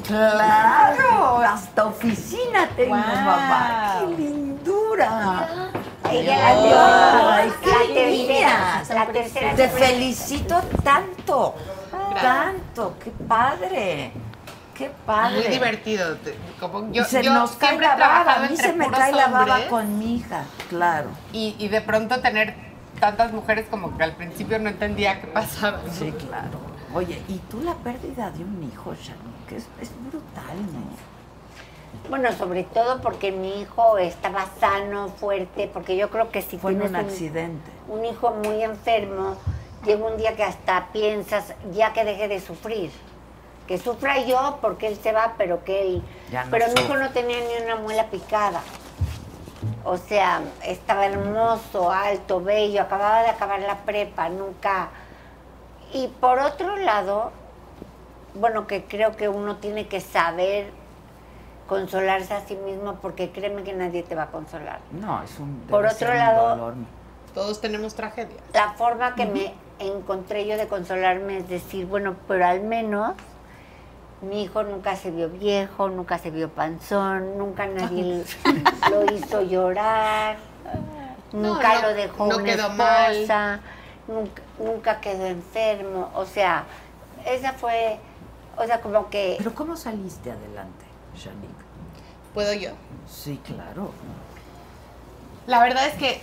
Claro, 0.06 1.38
hasta 1.40 1.86
oficina 1.86 2.68
tengo, 2.76 2.96
Guau. 2.96 3.06
mamá. 3.06 4.00
¡Qué 4.00 4.08
lindura! 4.18 5.72
Ay, 6.04 6.24
la 6.24 7.44
qué 7.62 8.90
la 8.90 9.06
tercera. 9.08 9.56
Te 9.56 9.70
felicito 9.70 10.62
tanto, 10.84 11.56
tanto, 12.22 12.96
qué 13.04 13.12
padre, 13.12 14.12
Qué 14.80 14.90
padre. 15.06 15.42
Muy 15.42 15.48
divertido. 15.50 16.18
Como 16.60 16.92
yo, 16.92 17.04
Y 17.04 17.06
se 17.06 17.22
yo 17.22 17.34
nos 17.34 17.52
cae 17.52 17.78
la 17.80 17.96
baba, 17.98 18.36
a 18.36 18.40
mí 18.40 18.48
entre 18.50 18.66
se 18.66 18.74
me 18.74 18.86
puros 18.86 19.00
cae 19.00 19.12
la 19.12 19.28
baba 19.28 19.68
con 19.70 20.00
mi 20.00 20.16
hija, 20.16 20.46
claro. 20.70 21.10
Y, 21.34 21.56
y 21.60 21.68
de 21.68 21.82
pronto 21.82 22.20
tener 22.22 22.56
tantas 23.00 23.32
mujeres 23.34 23.66
como 23.70 23.96
que 23.98 24.04
al 24.04 24.14
principio 24.14 24.58
no 24.58 24.70
entendía 24.70 25.20
qué 25.22 25.28
pasaba. 25.28 25.82
¿no? 25.86 25.94
Sí, 25.94 26.12
claro. 26.14 26.60
Oye, 26.94 27.22
y 27.28 27.38
tú 27.52 27.62
la 27.62 27.76
pérdida 27.76 28.32
de 28.32 28.44
un 28.44 28.64
hijo, 28.64 28.96
Shani, 28.96 29.20
que 29.48 29.58
es, 29.58 29.68
es 29.82 29.92
brutal, 30.10 30.58
¿no? 30.74 31.10
Bueno, 32.10 32.32
sobre 32.32 32.64
todo 32.64 33.02
porque 33.02 33.32
mi 33.32 33.62
hijo 33.62 33.98
estaba 33.98 34.46
sano, 34.60 35.10
fuerte, 35.10 35.70
porque 35.72 35.98
yo 35.98 36.10
creo 36.10 36.32
que 36.32 36.42
si 36.42 36.58
Fue 36.58 36.72
en 36.72 36.80
tienes 36.80 37.00
un 37.00 37.06
accidente. 37.06 37.72
un 37.88 38.06
hijo 38.06 38.32
muy 38.44 38.64
enfermo, 38.64 39.36
llega 39.86 40.06
un 40.06 40.18
día 40.18 40.36
que 40.36 40.44
hasta 40.44 40.88
piensas 40.94 41.54
ya 41.74 41.92
que 41.94 42.06
deje 42.06 42.28
de 42.28 42.40
sufrir. 42.40 42.92
Que 43.70 43.78
sufra 43.78 44.18
yo 44.26 44.58
porque 44.62 44.88
él 44.88 44.98
se 44.98 45.12
va, 45.12 45.36
pero 45.38 45.64
que 45.64 45.84
él... 45.84 46.04
Ya 46.32 46.44
no 46.44 46.50
pero 46.50 46.66
mi 46.76 46.82
hijo 46.82 46.98
no 46.98 47.12
tenía 47.12 47.38
ni 47.38 47.64
una 47.64 47.76
muela 47.76 48.08
picada. 48.08 48.62
O 49.84 49.96
sea, 49.98 50.42
estaba 50.66 51.06
hermoso, 51.06 51.92
alto, 51.92 52.42
bello, 52.42 52.82
acababa 52.82 53.22
de 53.22 53.30
acabar 53.30 53.60
la 53.60 53.78
prepa, 53.78 54.28
nunca... 54.30 54.90
Y 55.94 56.08
por 56.08 56.40
otro 56.40 56.78
lado, 56.78 57.32
bueno, 58.34 58.66
que 58.66 58.86
creo 58.86 59.16
que 59.16 59.30
uno 59.30 59.58
tiene 59.58 59.88
que 59.88 60.02
saber 60.02 60.72
consolarse 61.68 62.34
a 62.34 62.42
sí 62.48 62.56
mismo 62.56 62.96
porque 62.96 63.30
créeme 63.30 63.62
que 63.62 63.74
nadie 63.74 64.02
te 64.02 64.16
va 64.16 64.24
a 64.24 64.28
consolar. 64.32 64.80
No, 64.92 65.22
es 65.22 65.38
un. 65.40 65.60
Por 65.70 65.86
otro 65.86 66.10
un 66.12 66.18
lado- 66.18 66.50
dolor. 66.50 66.74
Todos 67.36 67.62
tenemos 67.62 67.94
tragedias. 67.94 68.40
La 68.54 68.74
forma 68.74 69.14
que 69.14 69.26
me 69.28 69.54
encontré 69.80 70.48
yo 70.48 70.58
de 70.58 70.68
consolarme 70.68 71.38
es 71.38 71.48
decir, 71.50 71.86
bueno, 71.86 72.16
pero 72.28 72.46
al 72.48 72.62
menos 72.62 73.14
mi 74.22 74.44
hijo 74.44 74.64
nunca 74.64 74.96
se 74.96 75.12
vio 75.12 75.30
viejo, 75.30 75.90
nunca 75.90 76.18
se 76.18 76.30
vio 76.32 76.50
panzón, 76.50 77.38
nunca 77.38 77.66
nadie 77.68 78.24
lo 78.90 79.06
hizo 79.14 79.42
llorar, 79.42 80.38
No, 81.34 81.54
nunca 81.54 81.76
no- 81.76 81.82
lo 81.88 81.94
dejó 81.94 82.28
no 82.28 82.36
una 82.38 82.44
quedó 82.46 82.70
mal. 82.72 83.14
esposa, 83.16 83.60
nunca, 84.08 84.42
nunca 84.60 85.00
quedó 85.02 85.26
enfermo. 85.26 86.12
O 86.16 86.26
sea, 86.26 86.66
esa 87.26 87.54
fue, 87.54 88.00
o 88.58 88.66
sea, 88.66 88.82
como 88.82 89.10
que... 89.10 89.36
Pero 89.38 89.54
¿cómo 89.56 89.78
saliste 89.78 90.32
adelante, 90.32 90.86
Shanique? 91.16 91.54
¿Puedo 92.34 92.54
yo? 92.54 92.72
Sí, 93.10 93.40
claro. 93.46 93.92
La 95.48 95.62
verdad 95.64 95.88
es 95.88 95.96
que 95.96 96.22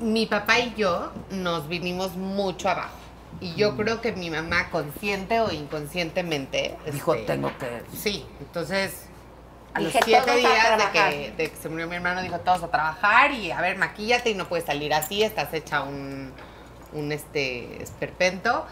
mi 0.00 0.26
papá 0.26 0.58
y 0.58 0.74
yo 0.74 1.10
nos 1.30 1.68
vinimos 1.68 2.16
mucho 2.16 2.68
abajo. 2.68 2.96
Y 3.40 3.54
yo 3.54 3.76
creo 3.76 4.00
que 4.00 4.12
mi 4.12 4.30
mamá, 4.30 4.70
consciente 4.70 5.40
o 5.40 5.50
inconscientemente, 5.50 6.76
Dijo, 6.90 7.14
este, 7.14 7.26
tengo 7.26 7.50
que. 7.58 7.82
Sí, 7.96 8.24
entonces 8.40 9.06
a 9.74 9.80
los 9.80 9.92
Dije, 9.92 10.04
siete 10.04 10.20
"Todos 10.22 10.36
a 10.36 10.38
días 10.38 10.52
de 10.52 10.76
trabajar". 10.76 11.10
que, 11.12 11.32
de 11.36 11.50
que 11.50 11.56
se 11.56 11.68
murió 11.68 11.88
mi 11.88 11.96
hermano, 11.96 12.22
dijo 12.22 12.38
todos 12.40 12.62
a 12.62 12.68
trabajar 12.70 13.32
y 13.32 13.50
a 13.50 13.60
ver, 13.60 13.76
maquíllate 13.76 14.30
y 14.30 14.34
no 14.34 14.48
puedes 14.48 14.64
salir 14.66 14.94
así, 14.94 15.22
estás 15.22 15.52
hecha 15.52 15.82
un, 15.82 16.32
un 16.92 17.12
este 17.12 17.82
esperpento. 17.82 18.66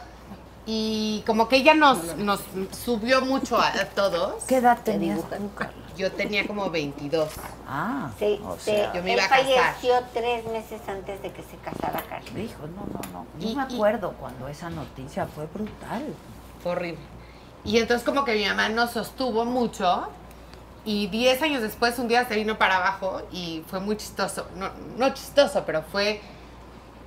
Y 0.65 1.23
como 1.27 1.49
que 1.49 1.57
ella 1.57 1.75
nos, 1.75 2.17
nos 2.19 2.41
subió 2.85 3.21
mucho 3.23 3.57
a, 3.59 3.69
a 3.69 3.85
todos. 3.87 4.45
¿Qué 4.45 4.57
edad 4.59 4.79
tenías 4.85 5.19
tú, 5.29 5.51
Carla? 5.55 5.73
Yo 5.97 6.11
tenía 6.13 6.47
como 6.47 6.71
22. 6.71 7.29
Ah, 7.69 8.11
Sí, 8.19 8.41
o 8.45 8.57
sea, 8.59 8.93
yo 8.95 9.03
me 9.03 9.13
él 9.13 9.17
iba 9.19 9.25
a 9.27 9.29
casar. 9.29 9.45
falleció 9.45 9.95
tres 10.15 10.47
meses 10.47 10.81
antes 10.89 11.21
de 11.21 11.33
que 11.33 11.43
se 11.43 11.57
casara 11.57 12.03
Carlos. 12.09 12.35
Dijo, 12.35 12.67
no, 12.69 12.87
no, 12.87 13.01
no. 13.13 13.27
Y- 13.41 13.51
Yo 13.51 13.57
me 13.57 13.73
y- 13.73 13.75
acuerdo 13.75 14.13
cuando 14.21 14.47
esa 14.49 14.71
noticia 14.71 15.27
fue 15.27 15.47
brutal. 15.47 16.15
Fue 16.63 16.73
horrible. 16.73 17.01
Y 17.65 17.79
entonces 17.79 18.05
como 18.07 18.25
que 18.25 18.35
mi 18.37 18.45
mamá 18.47 18.69
nos 18.69 18.93
sostuvo 18.93 19.45
mucho 19.45 20.09
y 20.85 21.09
10 21.09 21.43
años 21.43 21.63
después 21.63 21.99
un 21.99 22.09
día 22.09 22.27
se 22.27 22.37
vino 22.37 22.57
para 22.57 22.77
abajo 22.77 23.23
y 23.33 23.63
fue 23.69 23.81
muy 23.81 23.97
chistoso. 23.97 24.47
No, 24.57 24.71
no 24.97 25.13
chistoso, 25.13 25.65
pero 25.67 25.83
fue... 25.83 26.21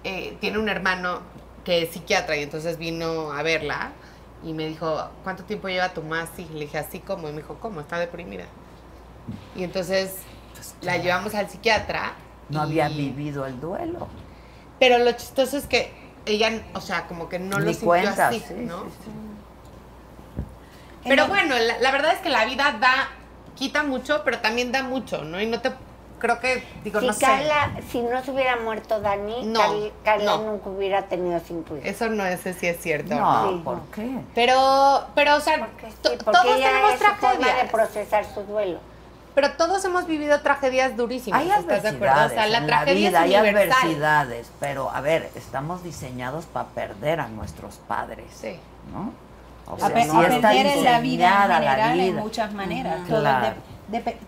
eh, 0.04 0.38
tiene 0.40 0.60
un 0.60 0.70
hermano 0.70 1.22
que 1.66 1.82
es 1.82 1.90
psiquiatra 1.90 2.38
y 2.38 2.44
entonces 2.44 2.78
vino 2.78 3.32
a 3.32 3.44
verla 3.44 3.92
y 4.44 4.54
me 4.54 4.68
dijo, 4.68 5.10
¿cuánto 5.24 5.44
tiempo 5.44 5.68
lleva 5.68 5.90
tu 5.90 6.02
así? 6.14 6.48
Le 6.54 6.62
dije, 6.62 6.78
así 6.78 7.00
como. 7.00 7.28
Y 7.28 7.32
me 7.32 7.42
dijo, 7.42 7.58
¿cómo? 7.60 7.82
Está 7.82 8.00
deprimida. 8.00 8.46
Y 9.56 9.64
entonces 9.64 10.14
la 10.82 10.98
llevamos 10.98 11.34
al 11.34 11.50
psiquiatra. 11.50 12.14
No 12.50 12.60
y- 12.60 12.80
había 12.80 12.88
vivido 12.90 13.46
el 13.46 13.60
duelo. 13.60 14.08
Pero 14.80 15.00
lo 15.00 15.12
chistoso 15.14 15.58
es 15.58 15.66
que 15.68 15.92
ella, 16.26 16.64
o 16.74 16.82
sea, 16.82 17.08
como 17.08 17.28
que 17.28 17.40
no 17.40 17.60
lo 17.60 17.72
sintió 17.72 17.88
cuenta, 17.88 18.28
así, 18.28 18.40
sí, 18.48 18.54
¿no? 18.54 18.84
sí, 18.84 18.90
sí. 19.04 19.12
Pero 21.08 21.28
bueno, 21.28 21.56
la, 21.58 21.80
la 21.80 21.92
verdad 21.92 22.14
es 22.14 22.20
que 22.20 22.30
la 22.30 22.46
vida 22.46 22.78
da, 22.80 23.10
quita 23.56 23.84
mucho, 23.84 24.22
pero 24.26 24.40
también 24.40 24.72
da 24.72 24.84
mucho, 24.84 25.24
¿no? 25.24 25.40
Y 25.40 25.46
no 25.46 25.62
te, 25.62 25.72
creo 26.26 26.40
que, 26.40 26.64
digo, 26.84 27.00
si 27.00 27.08
no 27.08 27.14
sé. 27.14 27.26
Carla, 27.26 27.72
si 27.92 28.02
no 28.02 28.24
se 28.24 28.32
hubiera 28.32 28.56
muerto 28.58 29.00
Dani, 29.00 29.46
No, 29.46 29.60
Carl- 29.60 29.92
Carla 30.04 30.38
no. 30.38 30.44
nunca 30.44 30.70
hubiera 30.70 31.04
tenido 31.04 31.40
cinco 31.40 31.76
hijos. 31.78 31.88
Eso 31.88 32.10
no 32.10 32.24
sé 32.38 32.54
si 32.54 32.68
es 32.68 32.80
cierto. 32.82 33.14
No, 33.16 33.50
Sí. 33.50 33.62
¿por 33.64 33.82
qué? 33.94 34.10
Pero, 34.34 35.06
pero, 35.14 35.36
o 35.36 35.40
sea, 35.40 35.60
to- 36.02 36.10
Sí, 36.10 36.18
porque 36.24 36.40
todos 36.40 36.56
tenemos 36.58 36.94
forma 36.96 37.30
de 37.32 37.38
tragedias. 37.38 37.72
procesar 37.72 38.26
su 38.26 38.42
duelo. 38.44 38.80
Pero 39.36 39.52
todos 39.52 39.84
hemos 39.84 40.08
vivido 40.08 40.40
tragedias 40.42 40.96
durísimas. 40.96 41.42
Hay 41.42 41.50
¿Estás 41.52 41.84
de 41.84 41.90
acuerdo? 41.90 42.06
O 42.16 42.20
adversidades 42.20 42.32
sea, 42.34 42.48
la 42.48 42.58
en 42.58 42.64
la 42.68 42.68
tragedia 42.78 43.10
vida, 43.10 43.22
hay 43.22 43.36
es 43.36 43.42
universal. 43.42 43.72
adversidades, 43.82 44.52
pero 44.62 44.90
a 44.92 45.02
ver, 45.02 45.30
estamos 45.36 45.84
diseñados 45.84 46.46
para 46.46 46.68
perder 46.70 47.20
a 47.20 47.28
nuestros 47.28 47.76
padres, 47.88 48.26
Sí. 48.34 48.58
¿no? 48.94 49.12
O 49.70 49.76
A, 49.76 49.78
sea, 49.78 49.88
a 49.88 50.00
está 50.00 50.50
perder 50.50 50.66
en 50.68 50.84
la 50.86 51.00
vida 51.00 51.02
en 51.02 51.02
diseñada 51.04 51.48
la 51.48 51.56
general 51.72 52.00
en 52.00 52.12
vida. 52.12 52.22
muchas 52.22 52.54
maneras. 52.54 53.00
Claro. 53.08 53.56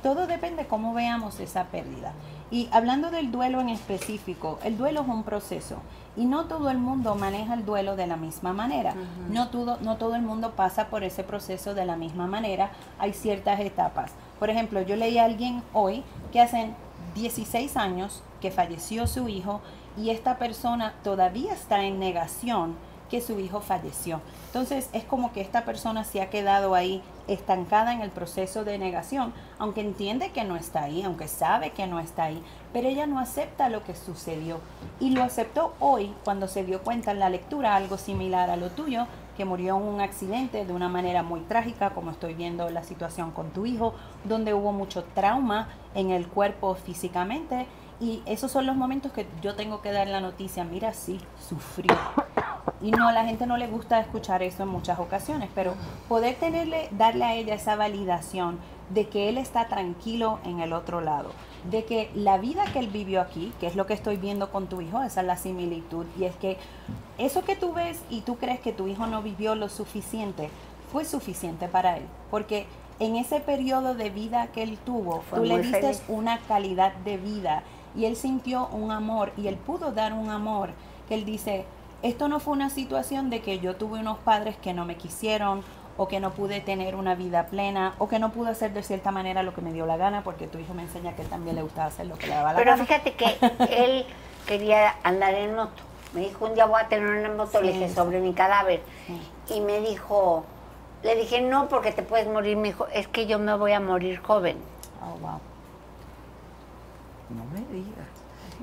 Todo 0.03 0.27
depende 0.27 0.67
cómo 0.67 0.93
veamos 0.93 1.39
esa 1.39 1.65
pérdida. 1.65 2.13
Y 2.49 2.69
hablando 2.71 3.11
del 3.11 3.31
duelo 3.31 3.59
en 3.59 3.69
específico, 3.69 4.59
el 4.63 4.77
duelo 4.77 5.01
es 5.01 5.07
un 5.07 5.23
proceso 5.23 5.77
y 6.15 6.25
no 6.25 6.45
todo 6.45 6.69
el 6.69 6.77
mundo 6.77 7.15
maneja 7.15 7.53
el 7.53 7.65
duelo 7.65 7.95
de 7.95 8.07
la 8.07 8.15
misma 8.15 8.53
manera. 8.53 8.95
no, 9.29 9.49
todo, 9.49 9.77
no 9.81 9.97
todo 9.97 10.15
el 10.15 10.21
mundo 10.21 10.51
pasa 10.55 10.88
por 10.88 11.03
ese 11.03 11.23
proceso 11.23 11.73
de 11.73 11.85
la 11.85 11.95
misma 11.95 12.27
manera. 12.27 12.71
Hay 12.99 13.13
ciertas 13.13 13.59
etapas. 13.59 14.11
Por 14.39 14.49
ejemplo, 14.49 14.81
yo 14.81 14.95
leí 14.95 15.17
a 15.17 15.25
alguien 15.25 15.61
hoy 15.73 16.03
que 16.31 16.41
hace 16.41 16.71
16 17.15 17.75
años 17.75 18.23
que 18.39 18.51
falleció 18.51 19.07
su 19.07 19.27
hijo 19.27 19.61
y 19.97 20.11
esta 20.11 20.38
persona 20.38 20.93
todavía 21.03 21.53
está 21.53 21.84
en 21.84 21.99
negación 21.99 22.75
que 23.09 23.21
su 23.21 23.39
hijo 23.39 23.61
falleció. 23.61 24.21
Entonces 24.47 24.89
es 24.93 25.03
como 25.03 25.34
que 25.34 25.41
esta 25.41 25.65
persona 25.65 26.03
se 26.03 26.21
ha 26.21 26.29
quedado 26.29 26.75
ahí 26.75 27.01
estancada 27.27 27.93
en 27.93 28.01
el 28.01 28.09
proceso 28.09 28.63
de 28.63 28.77
negación, 28.77 29.34
aunque 29.59 29.81
entiende 29.81 30.31
que 30.31 30.43
no 30.43 30.55
está 30.55 30.84
ahí, 30.84 31.03
aunque 31.03 31.27
sabe 31.27 31.71
que 31.71 31.88
no 31.88 31.99
está 31.99 32.25
ahí, 32.25 32.41
pero 32.73 32.88
ella 32.88 33.05
no 33.05 33.19
acepta 33.19 33.69
lo 33.69 33.84
que 33.84 33.95
sucedió. 33.95 34.59
Y 34.99 35.11
lo 35.11 35.23
aceptó 35.23 35.73
hoy 35.79 36.13
cuando 36.23 36.47
se 36.47 36.63
dio 36.63 36.81
cuenta 36.81 37.11
en 37.11 37.19
la 37.19 37.29
lectura 37.29 37.75
algo 37.75 37.97
similar 37.97 38.49
a 38.49 38.57
lo 38.57 38.69
tuyo, 38.69 39.07
que 39.35 39.45
murió 39.45 39.77
en 39.77 39.84
un 39.84 40.01
accidente 40.01 40.65
de 40.65 40.73
una 40.73 40.89
manera 40.89 41.21
muy 41.21 41.41
trágica, 41.41 41.91
como 41.91 42.11
estoy 42.11 42.34
viendo 42.34 42.69
la 42.69 42.84
situación 42.84 43.31
con 43.31 43.51
tu 43.51 43.65
hijo, 43.67 43.93
donde 44.23 44.53
hubo 44.55 44.71
mucho 44.71 45.03
trauma 45.13 45.67
en 45.93 46.09
el 46.09 46.27
cuerpo 46.27 46.73
físicamente. 46.73 47.67
Y 47.99 48.23
esos 48.25 48.51
son 48.51 48.65
los 48.65 48.75
momentos 48.75 49.11
que 49.11 49.27
yo 49.41 49.55
tengo 49.55 49.81
que 49.81 49.91
dar 49.91 50.07
la 50.07 50.21
noticia, 50.21 50.63
mira, 50.63 50.93
sí, 50.93 51.19
sufrió. 51.47 51.95
Y 52.81 52.91
no, 52.91 53.07
a 53.07 53.11
la 53.11 53.25
gente 53.25 53.47
no 53.47 53.57
le 53.57 53.67
gusta 53.67 53.99
escuchar 53.99 54.43
eso 54.43 54.63
en 54.63 54.69
muchas 54.69 54.99
ocasiones, 54.99 55.49
pero 55.55 55.73
poder 56.07 56.35
tenerle, 56.35 56.89
darle 56.91 57.25
a 57.25 57.33
ella 57.33 57.55
esa 57.55 57.75
validación 57.75 58.59
de 58.89 59.07
que 59.07 59.29
él 59.29 59.37
está 59.37 59.67
tranquilo 59.67 60.39
en 60.45 60.59
el 60.59 60.73
otro 60.73 61.01
lado, 61.01 61.31
de 61.69 61.85
que 61.85 62.09
la 62.13 62.37
vida 62.37 62.63
que 62.71 62.79
él 62.79 62.87
vivió 62.87 63.19
aquí, 63.19 63.51
que 63.59 63.67
es 63.67 63.75
lo 63.75 63.85
que 63.85 63.93
estoy 63.93 64.17
viendo 64.17 64.51
con 64.51 64.67
tu 64.67 64.79
hijo, 64.81 65.01
esa 65.03 65.21
es 65.21 65.27
la 65.27 65.37
similitud, 65.37 66.05
y 66.19 66.25
es 66.25 66.35
que 66.35 66.57
eso 67.17 67.43
que 67.43 67.55
tú 67.55 67.73
ves 67.73 67.99
y 68.09 68.21
tú 68.21 68.37
crees 68.37 68.59
que 68.59 68.71
tu 68.71 68.87
hijo 68.87 69.07
no 69.07 69.21
vivió 69.21 69.55
lo 69.55 69.69
suficiente, 69.69 70.49
fue 70.91 71.03
suficiente 71.03 71.67
para 71.67 71.97
él, 71.97 72.03
porque 72.31 72.65
en 72.99 73.15
ese 73.15 73.39
periodo 73.39 73.93
de 73.93 74.09
vida 74.09 74.47
que 74.47 74.63
él 74.63 74.77
tuvo, 74.77 75.21
Fue 75.21 75.39
tú 75.39 75.45
le 75.45 75.59
diste 75.61 75.81
feliz. 75.81 76.03
una 76.07 76.39
calidad 76.39 76.93
de 76.93 77.17
vida 77.17 77.63
y 77.95 78.05
él 78.05 78.15
sintió 78.15 78.67
un 78.67 78.91
amor 78.91 79.33
y 79.37 79.47
él 79.47 79.55
pudo 79.55 79.91
dar 79.91 80.13
un 80.13 80.29
amor 80.29 80.69
que 81.07 81.15
él 81.15 81.25
dice, 81.25 81.65
esto 82.03 82.28
no 82.28 82.40
fue 82.40 82.53
una 82.53 82.69
situación 82.69 83.30
de 83.30 83.41
que 83.41 83.60
yo 83.60 83.76
tuve 83.76 83.99
unos 83.99 84.18
padres 84.19 84.56
que 84.57 84.74
no 84.74 84.86
me 84.86 84.95
quisieron 84.98 85.64
o 85.98 86.07
que 86.07 86.19
no 86.19 86.32
pude 86.32 86.61
tener 86.61 86.95
una 86.95 87.15
vida 87.15 87.48
plena 87.48 87.95
o 87.98 88.07
que 88.07 88.19
no 88.19 88.32
pude 88.32 88.52
hacer 88.52 88.72
de 88.74 88.84
cierta 88.84 89.11
manera 89.11 89.41
lo 89.44 89.53
que 89.53 89.61
me 89.61 89.74
dio 89.74 89.86
la 89.88 89.98
gana 89.98 90.24
porque 90.24 90.48
tu 90.48 90.60
hijo 90.60 90.74
me 90.76 90.84
enseña 90.84 91.15
que 91.15 91.24
él 91.24 91.28
también 91.28 91.56
le 91.56 91.64
gustaba 91.64 91.88
hacer 91.88 92.06
lo 92.06 92.18
que 92.18 92.28
le 92.28 92.36
daba 92.36 92.53
la 92.53 92.60
Pero 92.60 92.72
gana. 92.72 92.86
fíjate 92.86 93.14
que 93.15 93.38
él 93.86 94.06
quería 94.45 94.95
andar 95.03 95.34
en 95.34 95.56
moto. 95.56 95.84
Me 96.14 96.22
dijo, 96.22 96.45
un 96.45 96.53
día 96.53 96.65
voy 96.65 96.82
a 96.82 96.88
tener 96.88 97.10
una 97.10 97.36
moto, 97.36 97.61
le 97.61 97.74
dije, 97.74 97.90
sí. 97.90 97.95
sobre 97.95 98.22
mi 98.22 98.34
cadáver. 98.34 98.82
Y 99.49 99.60
me 99.61 99.82
dijo, 99.82 100.45
le 101.03 101.15
dije, 101.15 101.41
no, 101.41 101.68
porque 101.68 101.91
te 101.91 102.02
puedes 102.03 102.28
morir. 102.28 102.57
Me 102.57 102.69
dijo, 102.69 102.88
es 102.88 103.07
que 103.07 103.28
yo 103.28 103.40
me 103.40 103.56
voy 103.56 103.74
a 103.74 103.80
morir 103.80 104.19
joven. 104.22 104.57
Oh, 105.02 105.18
wow. 105.19 105.40
No 107.30 107.44
me 107.53 107.60
digas. 107.74 108.07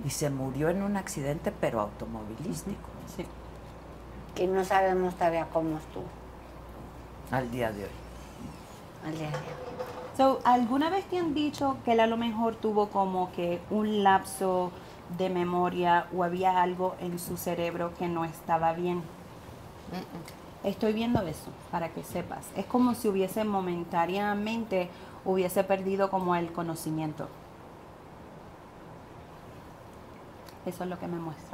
Y 0.05 0.11
se 0.11 0.31
murió 0.31 0.71
en 0.71 0.83
un 0.83 0.97
accidente, 0.97 1.53
pero 1.53 1.81
automovilístico, 1.81 2.89
Sí. 3.17 3.25
Que 4.35 4.47
no 4.47 4.65
sabemos 4.65 5.15
todavía 5.15 5.47
cómo 5.53 5.79
estuvo. 5.79 6.05
al 7.31 7.51
día 7.51 7.73
de 7.73 7.85
hoy. 7.85 7.91
So, 10.17 10.41
¿Alguna 10.45 10.89
vez 10.91 11.05
te 11.07 11.19
han 11.19 11.35
dicho 11.35 11.77
que 11.85 11.93
él 11.93 12.01
a 12.01 12.07
lo 12.07 12.17
mejor 12.17 12.57
tuvo 12.57 12.89
como 12.89 13.31
que 13.33 13.61
un 13.71 14.03
lapso 14.03 14.71
de 15.19 15.29
memoria 15.29 16.07
o 16.17 16.25
había 16.25 16.63
algo 16.63 16.95
en 17.01 17.19
su 17.19 17.37
cerebro 17.37 17.93
que 17.99 18.09
no 18.09 18.25
estaba 18.25 18.73
bien? 18.73 19.03
Estoy 20.63 20.95
viendo 20.95 21.21
eso, 21.23 21.51
para 21.71 21.91
que 21.91 22.03
sepas. 22.03 22.47
Es 22.57 22.65
como 22.65 22.95
si 22.95 23.09
hubiese 23.09 23.45
momentáneamente, 23.45 24.89
hubiese 25.25 25.63
perdido 25.65 26.11
como 26.11 26.35
el 26.37 26.53
conocimiento. 26.53 27.29
Eso 30.65 30.85
es 30.85 30.91
lo 30.91 30.99
que 30.99 31.07
me 31.07 31.19
muestra. 31.19 31.54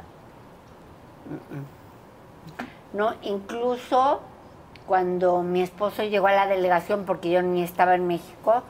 No, 2.93 3.13
incluso 3.21 4.21
cuando 4.85 5.41
mi 5.43 5.61
esposo 5.61 6.03
llegó 6.03 6.27
a 6.27 6.33
la 6.33 6.47
delegación, 6.47 7.05
porque 7.05 7.31
yo 7.31 7.41
ni 7.41 7.63
estaba 7.63 7.95
en 7.95 8.07
México, 8.07 8.63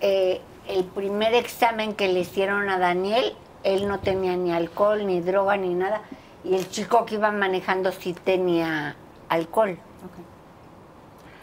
eh, 0.00 0.40
el 0.68 0.84
primer 0.84 1.34
examen 1.34 1.94
que 1.94 2.08
le 2.08 2.20
hicieron 2.20 2.68
a 2.68 2.78
Daniel, 2.78 3.34
él 3.64 3.88
no 3.88 4.00
tenía 4.00 4.36
ni 4.36 4.52
alcohol, 4.52 5.06
ni 5.06 5.20
droga, 5.20 5.56
ni 5.56 5.74
nada, 5.74 6.02
y 6.44 6.54
el 6.54 6.68
chico 6.70 7.04
que 7.04 7.16
iba 7.16 7.30
manejando 7.30 7.92
sí 7.92 8.12
tenía 8.12 8.96
alcohol. 9.28 9.78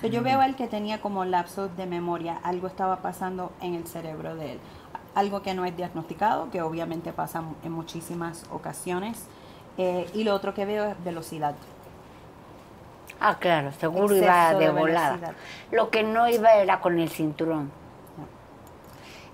So, 0.01 0.07
yo 0.07 0.23
veo 0.23 0.39
al 0.39 0.55
que 0.55 0.67
tenía 0.67 1.01
como 1.01 1.25
lapsos 1.25 1.75
de 1.75 1.85
memoria, 1.85 2.39
algo 2.43 2.67
estaba 2.67 2.97
pasando 2.97 3.51
en 3.61 3.75
el 3.75 3.85
cerebro 3.85 4.35
de 4.35 4.53
él. 4.53 4.59
Algo 5.13 5.41
que 5.41 5.53
no 5.53 5.65
es 5.65 5.75
diagnosticado, 5.75 6.49
que 6.51 6.61
obviamente 6.61 7.11
pasa 7.11 7.43
en 7.63 7.71
muchísimas 7.73 8.45
ocasiones. 8.49 9.27
Eh, 9.79 10.09
y 10.13 10.25
lo 10.25 10.35
otro 10.35 10.53
que 10.53 10.65
veo 10.65 10.85
es 10.85 11.03
velocidad. 11.05 11.55
Ah, 13.21 13.37
claro, 13.39 13.71
seguro 13.73 14.13
Exceso 14.13 14.25
iba 14.25 14.53
de, 14.53 14.65
de 14.65 14.71
volada. 14.71 15.07
velocidad. 15.15 15.33
Lo 15.71 15.89
que 15.89 16.03
no 16.03 16.27
iba 16.29 16.53
era 16.55 16.81
con 16.81 16.99
el 16.99 17.09
cinturón. 17.09 17.71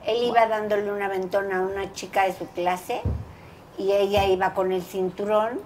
Él 0.06 0.24
iba 0.24 0.46
dándole 0.48 0.92
una 0.92 1.08
ventona 1.08 1.58
a 1.58 1.62
una 1.62 1.92
chica 1.94 2.26
de 2.26 2.34
su 2.34 2.46
clase 2.50 3.02
y 3.78 3.92
ella 3.92 4.26
iba 4.26 4.54
con 4.54 4.72
el 4.72 4.84
cinturón 4.84 5.60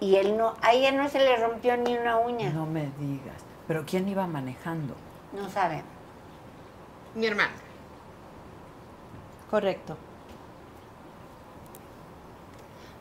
y 0.00 0.16
él 0.16 0.36
no, 0.36 0.54
a 0.60 0.72
ella 0.72 0.90
no 0.90 1.08
se 1.08 1.20
le 1.20 1.36
rompió 1.36 1.76
ni 1.76 1.96
una 1.96 2.16
uña. 2.16 2.50
No 2.50 2.66
me 2.66 2.90
digas. 2.98 3.36
¿Pero 3.68 3.84
quién 3.86 4.08
iba 4.08 4.26
manejando? 4.26 4.94
No 5.32 5.48
sabe. 5.48 5.84
Mi 7.14 7.26
hermana. 7.26 7.52
Correcto. 9.50 9.96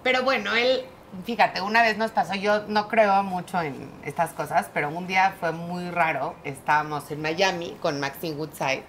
Pero 0.03 0.23
bueno, 0.23 0.55
él, 0.55 0.83
fíjate, 1.25 1.61
una 1.61 1.83
vez 1.83 1.97
nos 1.97 2.11
pasó, 2.11 2.33
yo 2.33 2.63
no 2.67 2.87
creo 2.87 3.21
mucho 3.23 3.61
en 3.61 3.91
estas 4.03 4.31
cosas, 4.31 4.69
pero 4.73 4.89
un 4.89 5.05
día 5.07 5.35
fue 5.39 5.51
muy 5.51 5.89
raro. 5.91 6.35
Estábamos 6.43 7.09
en 7.11 7.21
Miami 7.21 7.77
con 7.81 7.99
Maxine 7.99 8.35
Woodside 8.35 8.83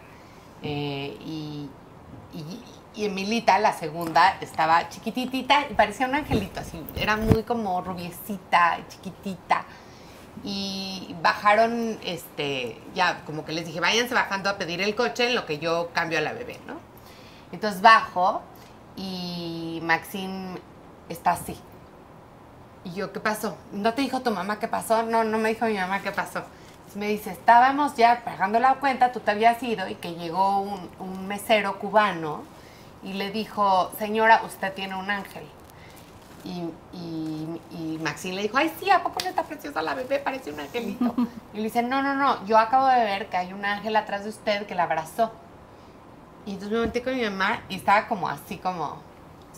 eh, 0.63 1.17
y, 1.21 1.69
Emilita, 2.95 3.59
la 3.59 3.73
segunda, 3.73 4.37
estaba 4.41 4.89
chiquititita 4.89 5.67
y 5.71 5.75
parecía 5.75 6.07
un 6.07 6.15
angelito, 6.15 6.61
así. 6.61 6.83
Era 6.97 7.17
muy 7.17 7.43
como 7.43 7.81
rubiecita, 7.81 8.79
chiquitita. 8.89 9.65
Y 10.45 11.15
bajaron, 11.23 11.99
este, 12.05 12.81
ya 12.95 13.23
como 13.25 13.45
que 13.45 13.53
les 13.53 13.67
dije, 13.67 13.81
váyanse 13.81 14.15
bajando 14.15 14.51
a 14.51 14.59
pedir 14.59 14.81
el 14.83 14.95
coche 14.95 15.29
en 15.29 15.35
lo 15.35 15.47
que 15.47 15.59
yo 15.59 15.91
cambio 15.93 16.19
a 16.19 16.21
la 16.23 16.33
bebé, 16.33 16.59
¿no? 16.67 16.75
Entonces 17.51 17.81
bajo 17.83 18.43
y 18.97 19.81
Maxine 19.83 20.59
está 21.13 21.33
así. 21.33 21.59
Y 22.85 22.93
yo, 22.93 23.13
¿qué 23.13 23.21
pasó? 23.21 23.57
¿No 23.73 23.95
te 23.95 24.03
dijo 24.03 24.21
tu 24.21 24.31
mamá 24.31 24.59
qué 24.59 24.69
pasó? 24.69 25.03
No, 25.05 25.23
no 25.25 25.39
me 25.39 25.51
dijo 25.51 25.67
mi 25.67 25.75
mamá 25.75 26.01
qué 26.03 26.11
pasó. 26.11 26.41
Entonces 26.41 26.97
me 26.97 27.09
dice, 27.09 27.31
estábamos 27.31 27.95
ya 27.95 28.23
pagando 28.25 28.59
la 28.59 28.75
cuenta, 28.75 29.13
tú 29.13 29.21
te 29.21 29.31
habías 29.31 29.63
ido 29.63 29.89
y 29.89 29.95
que 29.95 30.15
llegó 30.15 30.61
un, 30.61 30.91
un 30.99 31.29
mesero 31.29 31.79
cubano 31.79 32.43
y 33.03 33.15
le 33.15 33.31
dijo, 33.31 33.93
señora, 33.99 34.43
usted 34.45 34.73
tiene 34.75 34.97
un 34.97 35.11
ángel. 35.11 35.45
Y, 36.45 36.65
y, 36.93 37.61
y 37.71 37.99
Maxine 38.03 38.35
le 38.35 38.43
dijo, 38.43 38.59
ay, 38.59 38.73
sí, 38.81 38.91
¿a 38.91 39.03
poco 39.03 39.21
no 39.23 39.29
está 39.29 39.45
preciosa 39.45 39.81
la 39.81 39.95
bebé? 39.95 40.19
Parece 40.19 40.53
un 40.53 40.61
angelito. 40.61 41.15
Y 41.55 41.59
le 41.59 41.65
dice, 41.65 41.83
no, 41.83 42.03
no, 42.03 42.15
no, 42.15 42.45
yo 42.47 42.59
acabo 42.59 42.87
de 42.87 43.05
ver 43.05 43.29
que 43.29 43.37
hay 43.37 43.53
un 43.53 43.65
ángel 43.65 43.95
atrás 43.95 44.25
de 44.25 44.31
usted 44.31 44.67
que 44.67 44.75
la 44.75 44.85
abrazó. 44.85 45.31
Y 46.47 46.55
entonces 46.55 46.77
me 46.77 46.87
metí 46.87 47.01
con 47.01 47.15
mi 47.15 47.23
mamá 47.23 47.61
y 47.69 47.77
estaba 47.77 48.09
como 48.09 48.29
así 48.29 48.57
como 48.57 49.01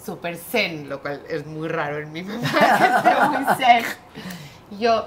súper 0.05 0.37
zen, 0.37 0.89
lo 0.89 1.01
cual 1.01 1.23
es 1.29 1.47
muy 1.47 1.69
raro 1.69 1.99
en 1.99 2.13
mi 2.13 2.23
mamá, 2.25 2.41
que 2.43 2.85
esté 2.85 3.25
muy 3.29 3.45
zen. 3.57 3.85
Y 4.71 4.79
yo, 4.79 5.07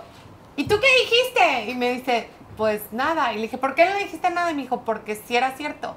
¿y 0.55 0.67
tú 0.67 0.75
qué 0.79 0.87
dijiste? 1.03 1.71
Y 1.71 1.75
me 1.75 1.91
dice, 1.91 2.29
pues 2.55 2.81
nada. 2.91 3.31
Y 3.33 3.35
le 3.37 3.43
dije, 3.43 3.57
¿por 3.57 3.75
qué 3.75 3.85
no 3.85 3.95
dijiste 3.97 4.29
nada? 4.29 4.51
Y 4.51 4.55
me 4.55 4.63
dijo, 4.63 4.81
porque 4.81 5.15
sí 5.15 5.35
era 5.35 5.51
cierto. 5.51 5.95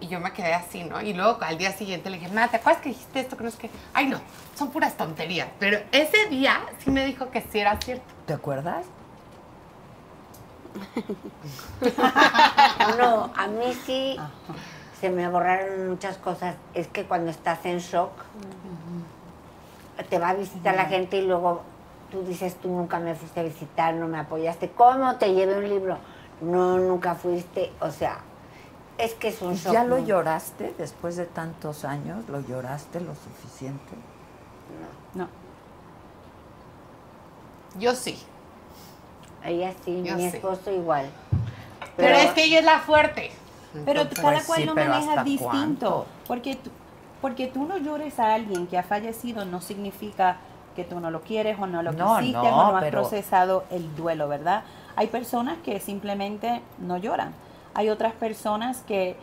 Y 0.00 0.08
yo 0.08 0.18
me 0.18 0.32
quedé 0.32 0.52
así, 0.52 0.82
¿no? 0.82 1.00
Y 1.00 1.12
luego 1.12 1.38
al 1.42 1.58
día 1.58 1.72
siguiente 1.72 2.10
le 2.10 2.18
dije, 2.18 2.32
ma, 2.32 2.48
¿te 2.48 2.56
acuerdas 2.56 2.82
que 2.82 2.88
dijiste 2.88 3.20
esto? 3.20 3.36
Que 3.36 3.44
no 3.44 3.48
es 3.48 3.54
que. 3.54 3.70
Ay, 3.94 4.06
no, 4.06 4.20
son 4.56 4.70
puras 4.70 4.96
tonterías. 4.96 5.48
Pero 5.60 5.78
ese 5.92 6.26
día 6.28 6.60
sí 6.82 6.90
me 6.90 7.06
dijo 7.06 7.30
que 7.30 7.40
sí 7.40 7.60
era 7.60 7.78
cierto. 7.80 8.04
¿Te 8.26 8.34
acuerdas? 8.34 8.84
No, 12.98 13.30
a 13.36 13.46
mí 13.46 13.76
sí 13.84 14.16
se 15.02 15.10
me 15.10 15.28
borraron 15.28 15.88
muchas 15.88 16.16
cosas. 16.16 16.54
Es 16.74 16.86
que 16.86 17.04
cuando 17.04 17.28
estás 17.32 17.64
en 17.66 17.78
shock, 17.80 18.12
te 20.08 20.18
va 20.20 20.28
a 20.28 20.34
visitar 20.34 20.76
la 20.76 20.84
gente 20.84 21.16
y 21.18 21.26
luego 21.26 21.62
tú 22.12 22.22
dices, 22.22 22.54
tú 22.54 22.68
nunca 22.68 23.00
me 23.00 23.16
fuiste 23.16 23.40
a 23.40 23.42
visitar, 23.42 23.94
no 23.94 24.06
me 24.06 24.20
apoyaste. 24.20 24.70
¿Cómo 24.70 25.16
te 25.16 25.34
llevé 25.34 25.58
un 25.58 25.68
libro? 25.68 25.98
No, 26.40 26.78
nunca 26.78 27.16
fuiste. 27.16 27.72
O 27.80 27.90
sea, 27.90 28.18
es 28.96 29.14
que 29.14 29.28
es 29.28 29.42
un 29.42 29.54
shock. 29.56 29.72
¿Ya 29.72 29.82
lo 29.82 29.96
muy- 29.96 30.06
lloraste 30.06 30.72
después 30.78 31.16
de 31.16 31.26
tantos 31.26 31.84
años? 31.84 32.28
¿Lo 32.28 32.38
lloraste 32.40 33.00
lo 33.00 33.16
suficiente? 33.16 33.92
No. 35.14 35.26
Yo 37.76 37.96
sí. 37.96 38.22
Ella 39.44 39.72
sí, 39.84 40.04
Yo 40.04 40.14
mi 40.14 40.30
sí. 40.30 40.36
esposo 40.36 40.70
igual. 40.70 41.10
Pero, 41.96 42.14
es 42.14 42.30
que 42.30 42.44
ella 42.44 42.60
es 42.60 42.64
la 42.64 42.78
fuerte. 42.78 43.32
Pero 43.84 44.02
Entonces, 44.02 44.24
cada 44.24 44.42
cual 44.44 44.58
sí, 44.60 44.64
lo 44.66 44.74
maneja 44.74 44.98
¿hasta 45.10 45.24
distinto. 45.24 45.50
cuánto? 45.50 46.06
Porque 46.26 46.56
tú, 46.56 46.70
porque 47.20 47.46
tú 47.46 47.64
no 47.64 47.78
llores 47.78 48.18
a 48.20 48.34
alguien 48.34 48.66
que 48.66 48.76
ha 48.78 48.82
fallecido 48.82 49.44
no 49.44 49.60
significa 49.60 50.36
que 50.76 50.84
tú 50.84 51.00
no 51.00 51.10
lo 51.10 51.20
quieres 51.22 51.58
o 51.60 51.66
no 51.66 51.82
lo 51.82 51.92
No, 51.92 52.18
quisiste 52.18 52.38
no, 52.38 52.42
o 52.68 52.70
no 52.72 52.76
has 52.76 52.84
pero- 52.84 53.00
procesado 53.00 53.64
el 53.70 53.94
duelo, 53.94 54.28
¿verdad? 54.28 54.64
Hay 54.96 55.06
personas 55.06 55.56
que 55.64 55.80
simplemente 55.80 56.60
no 56.78 56.96
lloran. 56.98 57.32
Hay 57.74 57.88
otras 57.88 58.12
personas 58.12 58.82
que 58.82 59.16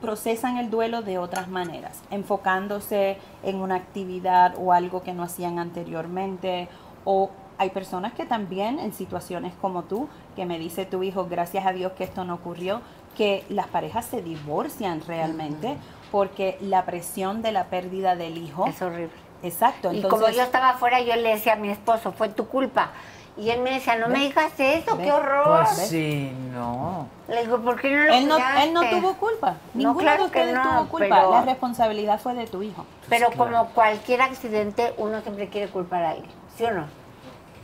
procesan 0.00 0.58
el 0.58 0.70
duelo 0.70 1.02
de 1.02 1.18
otras 1.18 1.48
maneras, 1.48 2.02
enfocándose 2.10 3.16
en 3.42 3.56
una 3.56 3.76
actividad 3.76 4.54
o 4.58 4.72
algo 4.72 5.02
que 5.02 5.12
no 5.14 5.22
hacían 5.22 5.58
anteriormente. 5.58 6.68
O 7.04 7.30
hay 7.58 7.70
personas 7.70 8.12
que 8.12 8.26
también 8.26 8.78
en 8.78 8.92
situaciones 8.92 9.54
como 9.60 9.84
tú, 9.84 10.08
que 10.36 10.44
me 10.44 10.58
dice 10.58 10.84
tu 10.84 11.02
hijo, 11.02 11.26
gracias 11.30 11.64
a 11.66 11.72
Dios 11.72 11.92
que 11.92 12.04
esto 12.04 12.24
no 12.24 12.34
ocurrió, 12.34 12.80
que 13.14 13.44
las 13.48 13.66
parejas 13.68 14.04
se 14.06 14.22
divorcian 14.22 15.00
realmente 15.06 15.76
porque 16.10 16.58
la 16.60 16.84
presión 16.84 17.42
de 17.42 17.52
la 17.52 17.64
pérdida 17.64 18.14
del 18.16 18.38
hijo 18.38 18.66
es 18.66 18.80
horrible. 18.82 19.10
Exacto. 19.42 19.92
Y 19.92 20.02
como 20.02 20.28
yo 20.30 20.42
estaba 20.42 20.70
afuera, 20.70 21.00
yo 21.00 21.14
le 21.16 21.30
decía 21.30 21.54
a 21.54 21.56
mi 21.56 21.68
esposo, 21.70 22.12
fue 22.12 22.28
tu 22.28 22.46
culpa. 22.48 22.90
Y 23.36 23.50
él 23.50 23.62
me 23.62 23.72
decía, 23.72 23.96
no 23.96 24.06
me 24.08 24.20
digas 24.20 24.52
eso, 24.58 24.96
¿Ves? 24.96 25.06
qué 25.06 25.12
horror. 25.12 25.64
Pues 25.66 25.88
sí, 25.88 26.30
no. 26.52 27.08
Le 27.26 27.42
digo, 27.42 27.58
¿por 27.58 27.80
qué 27.80 27.90
no 27.90 28.04
lo 28.04 28.14
él 28.14 28.28
no, 28.28 28.36
él 28.36 28.72
no 28.72 28.80
cuidaste?" 28.80 29.00
tuvo 29.00 29.14
culpa. 29.14 29.50
No, 29.50 29.56
Ninguno 29.74 29.98
claro 29.98 30.24
de 30.26 30.30
que 30.30 30.38
ustedes 30.38 30.54
no, 30.54 30.62
tuvo 30.62 30.88
culpa. 30.88 31.16
pero- 31.16 31.30
La 31.32 31.42
responsabilidad 31.42 32.20
fue 32.20 32.34
de 32.34 32.46
tu 32.46 32.62
hijo. 32.62 32.86
Pero 33.08 33.30
como 33.36 33.66
cualquier 33.70 34.22
accidente, 34.22 34.94
uno 34.98 35.20
siempre 35.20 35.48
quiere 35.48 35.66
culpar 35.68 36.04
a 36.04 36.10
alguien, 36.10 36.30
¿sí 36.56 36.64
o 36.64 36.70
no? 36.70 36.84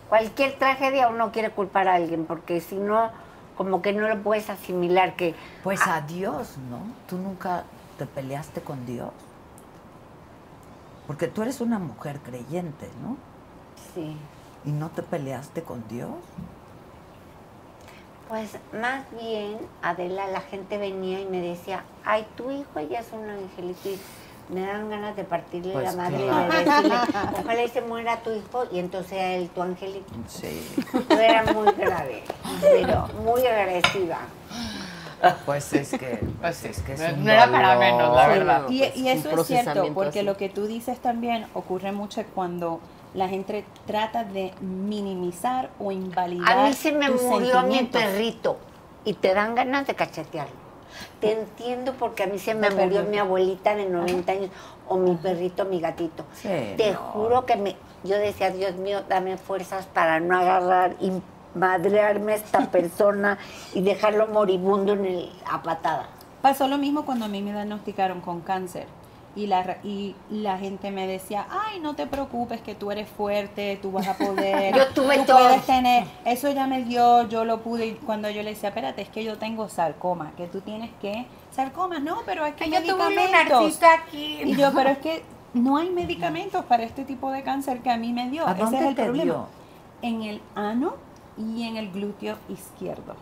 Cualquier 0.09 0.59
tragedia 0.59 1.06
uno 1.09 1.31
quiere 1.31 1.51
culpar 1.51 1.86
a 1.86 1.94
alguien, 1.94 2.27
porque 2.27 2.60
si 2.60 2.74
no, 2.74 3.10
como 3.61 3.82
que 3.82 3.93
no 3.93 4.09
lo 4.09 4.23
puedes 4.23 4.49
asimilar 4.49 5.16
que... 5.16 5.35
Pues 5.62 5.87
a 5.87 6.01
Dios, 6.01 6.57
¿no? 6.70 6.78
¿Tú 7.07 7.19
nunca 7.19 7.65
te 7.99 8.07
peleaste 8.07 8.62
con 8.62 8.87
Dios? 8.87 9.11
Porque 11.07 11.28
tú 11.28 11.43
eres 11.43 11.61
una 11.61 11.78
mujer 11.78 12.20
creyente, 12.20 12.89
¿no? 13.03 13.19
Sí. 13.95 14.16
¿Y 14.65 14.70
no 14.70 14.89
te 14.89 15.03
peleaste 15.03 15.62
con 15.62 15.87
Dios? 15.89 16.09
Pues 18.31 18.57
más 18.73 19.05
bien, 19.20 19.59
Adela, 19.82 20.27
la 20.28 20.41
gente 20.41 20.78
venía 20.78 21.20
y 21.20 21.27
me 21.27 21.43
decía, 21.43 21.85
ay, 22.07 22.27
tu 22.39 22.51
hijo 22.51 22.81
ya 22.81 23.01
es 23.01 23.12
un 23.12 23.28
angelito 23.28 23.91
y 23.91 24.01
me 24.52 24.62
dan 24.62 24.90
ganas 24.90 25.16
de 25.16 25.24
partirle 25.24 25.72
Pues 25.72 25.85
la 25.85 25.93
madre 25.93 26.24
claro. 26.24 26.52
y 26.52 26.56
de 26.56 26.64
decirle, 26.64 26.97
ojalá 27.40 27.62
y 27.62 27.68
se 27.68 27.81
muera 27.81 28.16
tu 28.22 28.31
hijo 28.32 28.64
y 28.70 28.78
entonces 28.78 29.12
a 29.12 29.32
él 29.35 29.48
tu 29.51 29.62
angelito. 29.62 30.12
Sí. 30.27 30.66
Yo 31.09 31.18
era 31.18 31.44
muy 31.52 31.72
grave, 31.72 32.24
pero 32.60 33.09
muy 33.24 33.47
agresiva. 33.47 34.18
Pues 35.44 35.72
es 35.74 35.90
que, 35.90 36.18
pues 36.40 36.64
es 36.64 36.81
que 36.81 36.94
es 36.94 37.01
un 37.01 37.24
no 37.24 37.31
era 37.31 37.51
para 37.51 37.78
menos, 37.78 38.16
la 38.16 38.28
verdad. 38.28 38.68
Y, 38.70 38.82
eso 38.82 39.39
es 39.39 39.47
cierto, 39.47 39.93
porque 39.93 40.20
así. 40.20 40.27
lo 40.27 40.36
que 40.36 40.48
tú 40.48 40.66
dices 40.66 40.98
también 40.98 41.47
ocurre 41.55 41.93
mucho 41.93 42.22
cuando 42.35 42.81
la 43.12 43.28
gente 43.28 43.64
trata 43.86 44.24
de 44.24 44.55
minimizar 44.60 45.70
o 45.78 45.93
invalidar 45.93 46.59
A 46.59 46.64
mí 46.64 46.72
se 46.72 46.93
me 46.93 47.10
murió 47.10 47.62
mi 47.62 47.82
perrito. 47.85 48.59
y 49.05 49.14
te 49.14 49.35
dan 49.35 49.55
ganas 49.55 49.86
de 49.86 49.94
cachetearlo. 49.94 50.60
Te 51.21 51.33
entiendo 51.33 51.95
porque 51.99 52.25
a 52.25 52.27
mí 52.27 52.39
se 52.39 52.55
me 52.55 52.71
murió 52.71 53.03
mi 53.05 53.19
abuelita 53.19 53.75
de 53.75 53.87
90 53.87 54.33
años 54.33 54.51
o 54.89 54.97
mi 54.97 55.15
perrito, 55.17 55.65
mi 55.65 55.81
gatito. 55.81 56.25
Sí, 56.35 56.49
Te 56.77 56.93
no. 56.93 56.99
juro 56.99 57.47
que 57.47 57.57
me, 57.57 57.77
yo 58.05 58.19
decía, 58.19 58.51
Dios 58.51 58.75
mío, 58.77 59.03
dame 59.09 59.37
fuerzas 59.37 59.87
para 59.87 60.21
no 60.21 60.37
agarrar 60.39 60.97
y 61.01 61.12
madrearme 61.55 62.33
a 62.33 62.37
esta 62.37 62.61
persona 62.71 63.39
y 63.75 63.83
dejarlo 63.83 64.27
moribundo 64.29 64.93
en 64.95 65.05
el, 65.05 65.33
a 65.51 65.62
patada. 65.62 66.09
Pasó 66.43 66.69
lo 66.69 66.79
mismo 66.79 67.05
cuando 67.05 67.27
a 67.27 67.29
mí 67.29 67.43
me 67.43 67.53
diagnosticaron 67.53 68.21
con 68.21 68.41
cáncer. 68.41 68.87
Y 69.36 69.47
la, 69.47 69.62
ra- 69.62 69.78
y 69.85 70.16
la 70.28 70.59
gente 70.59 70.90
me 70.90 71.07
decía, 71.07 71.47
ay, 71.51 71.78
no 71.78 71.94
te 71.94 72.09
preocupes, 72.09 72.61
que 72.62 72.74
tú 72.74 72.90
eres 72.90 73.09
fuerte, 73.09 73.78
tú 73.81 73.93
vas 73.93 74.09
a 74.09 74.15
poder. 74.19 74.74
Yo 74.77 74.89
tuve 74.89 75.19
tú 75.19 75.27
todo. 75.27 75.39
puedes 75.39 75.65
tener, 75.66 76.05
eso 76.24 76.51
ya 76.51 76.66
me 76.66 76.82
dio, 76.82 77.28
yo 77.28 77.44
lo 77.44 77.61
pude. 77.61 77.86
Y 77.86 77.93
cuando 77.94 78.28
yo 78.28 78.43
le 78.43 78.51
decía, 78.51 78.70
espérate, 78.70 79.02
es 79.02 79.09
que 79.09 79.23
yo 79.23 79.39
tengo 79.39 79.69
sarcoma, 79.69 80.32
que 80.36 80.48
tú 80.48 80.61
tienes 80.62 80.90
que. 81.01 81.27
Sarcoma, 81.52 82.01
no, 82.01 82.19
pero 82.27 82.44
es 82.44 82.55
que 82.55 82.65
Ay, 82.65 82.73
yo 82.73 82.82
tuve 82.82 83.07
un 83.07 83.15
medicamentos. 83.15 83.81
aquí. 84.01 84.40
Y 84.44 84.57
yo, 84.57 84.73
pero 84.74 84.90
es 84.90 84.98
que 84.98 85.23
no 85.55 85.77
hay 85.77 85.90
medicamentos 85.90 86.65
para 86.65 86.82
este 86.82 87.05
tipo 87.05 87.31
de 87.31 87.43
cáncer 87.44 87.82
que 87.82 87.90
a 87.90 87.97
mí 87.97 88.12
me 88.12 88.28
dio. 88.31 88.47
¿A 88.48 88.52
Ese 88.52 88.61
dónde 88.62 88.78
es 88.78 88.85
el 88.86 88.94
te 88.97 89.05
problema. 89.05 89.24
dio? 89.24 89.47
En 90.02 90.23
el 90.23 90.40
ano 90.57 90.94
y 91.39 91.62
en 91.69 91.77
el 91.77 91.93
glúteo 91.93 92.36
izquierdo. 92.48 93.15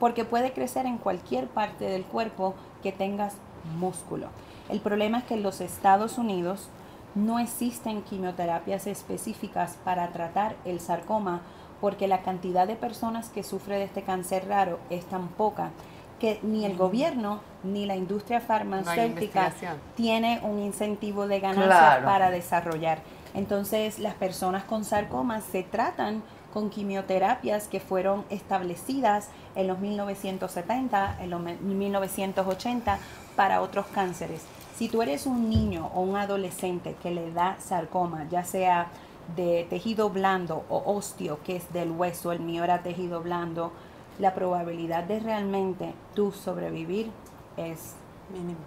Porque 0.00 0.24
puede 0.24 0.52
crecer 0.52 0.86
en 0.86 0.98
cualquier 0.98 1.46
parte 1.46 1.84
del 1.84 2.02
cuerpo 2.04 2.54
que 2.82 2.90
tengas 2.90 3.34
músculo. 3.78 4.26
El 4.68 4.80
problema 4.80 5.18
es 5.18 5.24
que 5.24 5.34
en 5.34 5.42
los 5.42 5.60
Estados 5.60 6.18
Unidos 6.18 6.68
no 7.14 7.38
existen 7.38 8.02
quimioterapias 8.02 8.86
específicas 8.86 9.76
para 9.84 10.08
tratar 10.08 10.56
el 10.64 10.80
sarcoma 10.80 11.42
porque 11.80 12.08
la 12.08 12.22
cantidad 12.22 12.66
de 12.66 12.76
personas 12.76 13.28
que 13.28 13.42
sufre 13.42 13.76
de 13.76 13.84
este 13.84 14.02
cáncer 14.02 14.48
raro 14.48 14.78
es 14.90 15.04
tan 15.04 15.28
poca 15.28 15.70
que 16.18 16.40
ni 16.42 16.64
el 16.64 16.76
gobierno 16.76 17.40
ni 17.62 17.86
la 17.86 17.96
industria 17.96 18.40
farmacéutica 18.40 19.52
tiene 19.96 20.40
un 20.42 20.58
incentivo 20.60 21.26
de 21.26 21.40
ganancia 21.40 21.66
Claro. 21.66 22.04
para 22.06 22.30
desarrollar. 22.30 22.98
Entonces, 23.34 23.98
las 23.98 24.14
personas 24.14 24.64
con 24.64 24.84
sarcoma 24.84 25.40
se 25.40 25.62
tratan 25.64 26.22
con 26.52 26.70
quimioterapias 26.70 27.66
que 27.66 27.80
fueron 27.80 28.24
establecidas 28.30 29.28
en 29.56 29.66
los 29.66 29.80
1970, 29.80 31.18
en 31.20 31.30
los 31.30 31.40
me- 31.40 31.56
1980 31.56 32.98
para 33.36 33.60
otros 33.60 33.86
cánceres. 33.86 34.42
Si 34.76 34.88
tú 34.88 35.02
eres 35.02 35.26
un 35.26 35.48
niño 35.48 35.90
o 35.94 36.00
un 36.00 36.16
adolescente 36.16 36.96
que 37.02 37.10
le 37.10 37.32
da 37.32 37.56
sarcoma, 37.60 38.26
ya 38.28 38.44
sea 38.44 38.88
de 39.36 39.66
tejido 39.70 40.10
blando 40.10 40.64
o 40.68 40.82
osteo, 40.96 41.42
que 41.42 41.56
es 41.56 41.72
del 41.72 41.90
hueso, 41.90 42.32
el 42.32 42.40
mío 42.40 42.64
era 42.64 42.82
tejido 42.82 43.22
blando, 43.22 43.72
la 44.18 44.34
probabilidad 44.34 45.04
de 45.04 45.20
realmente 45.20 45.94
tú 46.14 46.32
sobrevivir 46.32 47.10
es 47.56 47.94
mínimo. 48.32 48.58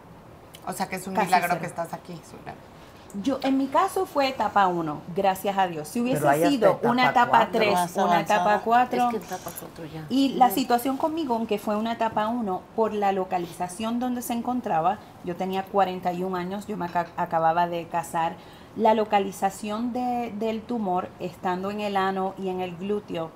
O 0.65 0.73
sea 0.73 0.87
que 0.87 0.97
es 0.97 1.07
un 1.07 1.13
milagro 1.13 1.47
cero. 1.49 1.59
que 1.61 1.67
estás 1.67 1.93
aquí, 1.93 2.19
Zulema. 2.29 2.57
Yo, 3.23 3.39
en 3.41 3.57
mi 3.57 3.67
caso 3.67 4.05
fue 4.05 4.27
etapa 4.27 4.67
1, 4.67 5.01
gracias 5.15 5.57
a 5.57 5.67
Dios. 5.67 5.87
Si 5.87 5.99
hubiese 6.01 6.21
sido 6.49 6.71
etapa 6.73 6.89
una 6.89 7.09
etapa 7.09 7.29
cuatro. 7.29 7.59
3, 7.59 7.73
Más 7.73 7.95
una 7.95 8.21
etapa 8.21 8.61
4, 8.63 9.03
Es 9.05 9.09
que 9.11 9.17
etapa 9.17 9.51
cuatro 9.59 9.85
ya. 9.85 10.05
y 10.09 10.29
la 10.35 10.49
situación 10.51 10.97
conmigo, 10.97 11.33
aunque 11.35 11.57
fue 11.57 11.75
una 11.77 11.93
etapa 11.93 12.27
1, 12.27 12.61
por 12.75 12.93
la 12.93 13.11
localización 13.13 13.99
donde 13.99 14.21
se 14.21 14.33
encontraba, 14.33 14.99
yo 15.23 15.35
tenía 15.35 15.63
41 15.63 16.35
años, 16.35 16.67
yo 16.67 16.77
me 16.77 16.85
aca- 16.85 17.07
acababa 17.17 17.67
de 17.67 17.87
casar, 17.87 18.35
la 18.75 18.93
localización 18.93 19.93
de- 19.93 20.31
del 20.37 20.61
tumor, 20.61 21.09
estando 21.19 21.71
en 21.71 21.81
el 21.81 21.97
ano 21.97 22.35
y 22.37 22.49
en 22.49 22.61
el 22.61 22.75
glúteo, 22.77 23.31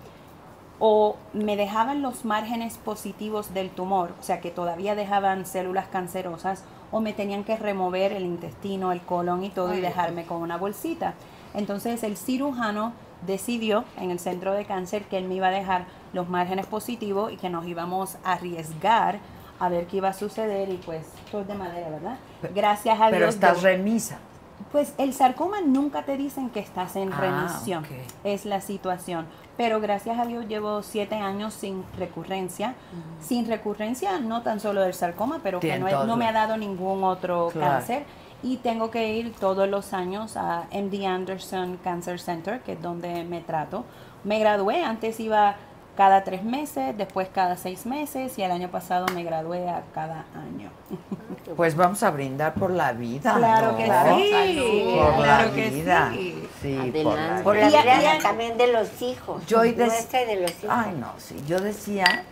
o 0.77 1.15
me 1.33 1.55
dejaban 1.57 2.01
los 2.03 2.25
márgenes 2.25 2.77
positivos 2.77 3.53
del 3.55 3.69
tumor, 3.71 4.11
o 4.19 4.23
sea 4.23 4.41
que 4.41 4.51
todavía 4.51 4.93
dejaban 4.95 5.45
células 5.47 5.87
cancerosas, 5.87 6.63
o 6.91 6.99
me 7.01 7.13
tenían 7.13 7.43
que 7.43 7.55
remover 7.57 8.11
el 8.13 8.23
intestino, 8.25 8.91
el 8.91 9.01
colon 9.01 9.43
y 9.43 9.49
todo 9.49 9.73
y 9.73 9.81
dejarme 9.81 10.25
con 10.25 10.41
una 10.41 10.57
bolsita. 10.57 11.13
Entonces 11.53 12.03
el 12.03 12.17
cirujano 12.17 12.93
decidió 13.25 13.85
en 13.97 14.11
el 14.11 14.19
centro 14.19 14.53
de 14.53 14.65
cáncer 14.65 15.03
que 15.03 15.17
él 15.17 15.25
me 15.27 15.35
iba 15.35 15.47
a 15.47 15.51
dejar 15.51 15.85
los 16.13 16.27
márgenes 16.27 16.65
positivos 16.65 17.31
y 17.31 17.37
que 17.37 17.49
nos 17.49 17.65
íbamos 17.67 18.17
a 18.23 18.33
arriesgar 18.33 19.19
a 19.59 19.69
ver 19.69 19.85
qué 19.85 19.97
iba 19.97 20.09
a 20.09 20.13
suceder 20.13 20.69
y 20.69 20.77
pues 20.77 21.05
todo 21.29 21.41
es 21.41 21.47
de 21.47 21.53
madera, 21.53 21.89
¿verdad? 21.89 22.17
Gracias 22.53 22.99
a 22.99 23.05
Pero 23.09 23.25
Dios. 23.27 23.35
estás 23.35 23.57
yo- 23.57 23.63
remisa. 23.63 24.17
Pues 24.71 24.93
el 24.97 25.13
sarcoma 25.13 25.61
nunca 25.61 26.03
te 26.03 26.17
dicen 26.17 26.49
que 26.49 26.59
estás 26.59 26.95
en 26.95 27.11
Ah, 27.13 27.17
remisión. 27.19 27.85
Es 28.23 28.45
la 28.45 28.61
situación. 28.61 29.25
Pero 29.57 29.79
gracias 29.81 30.17
a 30.17 30.25
Dios 30.25 30.47
llevo 30.47 30.81
siete 30.81 31.15
años 31.15 31.53
sin 31.53 31.83
recurrencia. 31.97 32.73
Sin 33.21 33.47
recurrencia 33.47 34.19
no 34.19 34.41
tan 34.41 34.59
solo 34.59 34.81
del 34.81 34.93
sarcoma, 34.93 35.39
pero 35.43 35.59
que 35.59 35.77
no, 35.77 36.15
me 36.17 36.25
ha 36.27 36.31
dado 36.31 36.57
ningún 36.57 37.03
otro 37.03 37.49
Claro. 37.51 37.71
cáncer. 37.77 38.03
Y 38.43 38.57
tengo 38.57 38.89
que 38.89 39.13
ir 39.13 39.33
todos 39.33 39.69
los 39.69 39.93
años 39.93 40.35
a 40.35 40.63
MD 40.71 41.05
Anderson 41.05 41.77
Cancer 41.83 42.19
Center, 42.19 42.61
que 42.61 42.73
es 42.73 42.81
donde 42.81 43.23
me 43.23 43.41
trato. 43.41 43.85
Me 44.23 44.39
gradué, 44.39 44.83
antes 44.83 45.19
iba 45.19 45.55
cada 45.97 46.23
tres 46.23 46.43
meses, 46.43 46.97
después 46.97 47.27
cada 47.33 47.57
seis 47.57 47.85
meses 47.85 48.37
y 48.37 48.43
el 48.43 48.51
año 48.51 48.69
pasado 48.69 49.05
me 49.13 49.23
gradué 49.23 49.69
a 49.69 49.83
cada 49.93 50.25
año. 50.35 50.69
Pues 51.57 51.75
vamos 51.75 52.01
a 52.03 52.11
brindar 52.11 52.53
por 52.53 52.71
la 52.71 52.93
vida. 52.93 53.33
Claro 53.35 53.71
¿no? 53.73 53.77
que 53.77 53.83
sí, 53.83 54.95
Por 54.95 55.15
claro 55.15 55.47
la 55.49 55.51
que 55.53 55.69
vida. 55.69 56.09
sí. 56.13 56.47
Sí, 56.61 56.91
por 57.03 57.15
la 57.17 57.41
Por 57.43 57.55
la 57.57 57.67
vida. 57.67 57.81
vida 57.83 58.19
también 58.21 58.57
de 58.57 58.67
los 58.71 59.01
hijos. 59.01 59.45
Yo 59.47 59.65
y 59.65 59.73
de 59.73 59.87
los 59.87 59.93
hijos. 60.63 60.69
Ay, 60.69 60.95
no, 60.97 61.11
sí. 61.17 61.43
Yo 61.47 61.59
decía 61.59 62.23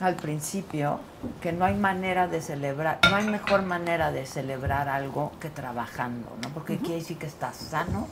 al 0.00 0.14
principio 0.14 1.00
que 1.40 1.52
no 1.52 1.64
hay 1.64 1.74
manera 1.74 2.28
de 2.28 2.40
celebrar, 2.42 2.98
no 3.10 3.16
hay 3.16 3.24
mejor 3.26 3.62
manera 3.62 4.12
de 4.12 4.24
celebrar 4.26 4.88
algo 4.88 5.32
que 5.40 5.50
trabajando, 5.50 6.28
¿no? 6.42 6.50
Porque 6.50 6.76
quiere 6.78 6.96
decir 6.96 7.18
que 7.18 7.26
estás 7.26 7.56
sano, 7.56 8.06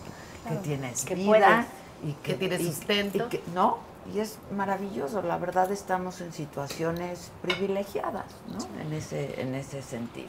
que 0.48 0.56
tienes 0.56 1.04
Que 1.04 1.14
vida 1.14 1.26
puedes, 1.26 1.66
y 2.04 2.12
que, 2.22 2.32
que 2.32 2.34
tienes 2.38 2.60
y- 2.62 2.66
sustento. 2.72 3.18
y 3.18 3.28
que- 3.28 3.42
¿No? 3.54 3.78
Y 4.12 4.20
es 4.20 4.38
maravilloso, 4.56 5.22
la 5.22 5.36
verdad 5.36 5.70
estamos 5.70 6.20
en 6.20 6.32
situaciones 6.32 7.30
privilegiadas, 7.42 8.24
¿no? 8.48 8.58
En 8.80 8.92
ese, 8.92 9.40
en 9.40 9.54
ese 9.54 9.82
sentido. 9.82 10.28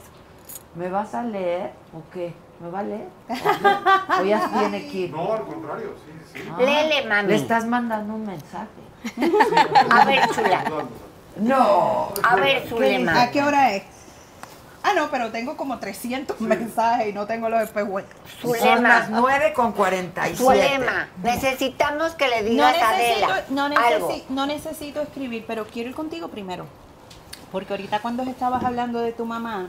¿Me 0.74 0.88
vas 0.88 1.14
a 1.14 1.22
leer 1.22 1.72
o 1.94 2.02
qué? 2.12 2.34
¿Me 2.60 2.70
va 2.70 2.80
a 2.80 2.82
leer? 2.82 3.08
¿O, 4.20 4.24
ya 4.24 4.48
tiene 4.58 4.86
que 4.86 4.98
ir? 4.98 5.10
No, 5.10 5.32
al 5.32 5.42
contrario, 5.44 5.94
sí, 6.04 6.40
sí. 6.40 6.48
Ah, 6.52 6.56
Léele, 6.58 7.08
mami. 7.08 7.28
Le 7.28 7.36
estás 7.36 7.64
mandando 7.64 8.14
un 8.14 8.26
mensaje. 8.26 8.68
A 9.90 10.04
ver, 10.04 10.28
chula. 10.28 10.64
No. 11.36 12.12
A 12.22 12.36
ver, 12.36 12.68
Zulema. 12.68 13.22
¿A 13.22 13.30
qué 13.30 13.42
hora 13.42 13.74
es? 13.74 13.84
Ah, 14.82 14.92
no, 14.96 15.10
pero 15.10 15.30
tengo 15.30 15.56
como 15.58 15.78
300 15.78 16.40
mensajes 16.40 17.08
y 17.08 17.12
no 17.12 17.26
tengo 17.26 17.48
los 17.50 17.60
espejuelos. 17.62 18.10
Son 18.40 18.54
Zulema. 18.54 18.88
las 18.88 19.10
9 19.10 19.52
con 19.52 19.72
47. 19.72 20.36
Zulema, 20.42 21.08
necesitamos 21.22 22.14
que 22.14 22.28
le 22.28 22.42
No 22.42 22.48
digas 22.50 22.82
a 22.82 22.88
Adela 22.94 23.44
no, 23.50 23.64
algo. 23.66 23.76
necesi- 24.10 24.24
no 24.30 24.46
necesito 24.46 25.02
escribir, 25.02 25.44
pero 25.46 25.66
quiero 25.66 25.90
ir 25.90 25.94
contigo 25.94 26.28
primero. 26.28 26.64
Porque 27.52 27.74
ahorita 27.74 28.00
cuando 28.00 28.22
estabas 28.22 28.64
hablando 28.64 29.00
de 29.00 29.12
tu 29.12 29.26
mamá, 29.26 29.68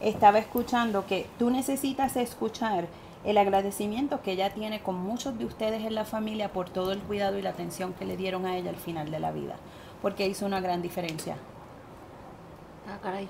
estaba 0.00 0.38
escuchando 0.38 1.06
que 1.06 1.26
tú 1.38 1.50
necesitas 1.50 2.16
escuchar 2.16 2.86
el 3.24 3.38
agradecimiento 3.38 4.20
que 4.22 4.32
ella 4.32 4.50
tiene 4.50 4.80
con 4.80 4.94
muchos 4.96 5.38
de 5.38 5.44
ustedes 5.44 5.82
en 5.84 5.94
la 5.94 6.04
familia 6.04 6.52
por 6.52 6.70
todo 6.70 6.92
el 6.92 7.00
cuidado 7.00 7.38
y 7.38 7.42
la 7.42 7.50
atención 7.50 7.94
que 7.94 8.04
le 8.04 8.16
dieron 8.16 8.46
a 8.46 8.56
ella 8.56 8.70
al 8.70 8.76
final 8.76 9.10
de 9.10 9.18
la 9.18 9.32
vida. 9.32 9.56
Porque 10.02 10.26
hizo 10.26 10.44
una 10.46 10.60
gran 10.60 10.82
diferencia. 10.82 11.36
Ah, 12.88 12.98
caray. 13.02 13.28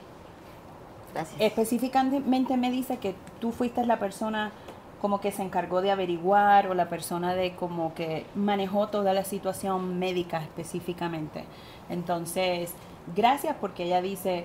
Específicamente 1.39 2.57
me 2.57 2.71
dice 2.71 2.99
que 2.99 3.15
tú 3.41 3.53
fuiste 3.53 3.85
la 3.85 3.99
persona 3.99 4.53
como 5.03 5.21
que 5.21 5.33
se 5.33 5.43
encargó 5.43 5.83
de 5.83 5.91
averiguar 5.91 6.69
o 6.69 6.75
la 6.75 6.89
persona 6.89 7.35
de 7.35 7.57
como 7.57 7.93
que 7.93 8.25
manejó 8.37 8.87
toda 8.87 9.13
la 9.13 9.25
situación 9.25 9.99
médica 9.99 10.41
específicamente. 10.41 11.45
Entonces, 11.91 12.73
gracias 13.17 13.57
porque 13.61 13.83
ella 13.85 14.01
dice, 14.01 14.45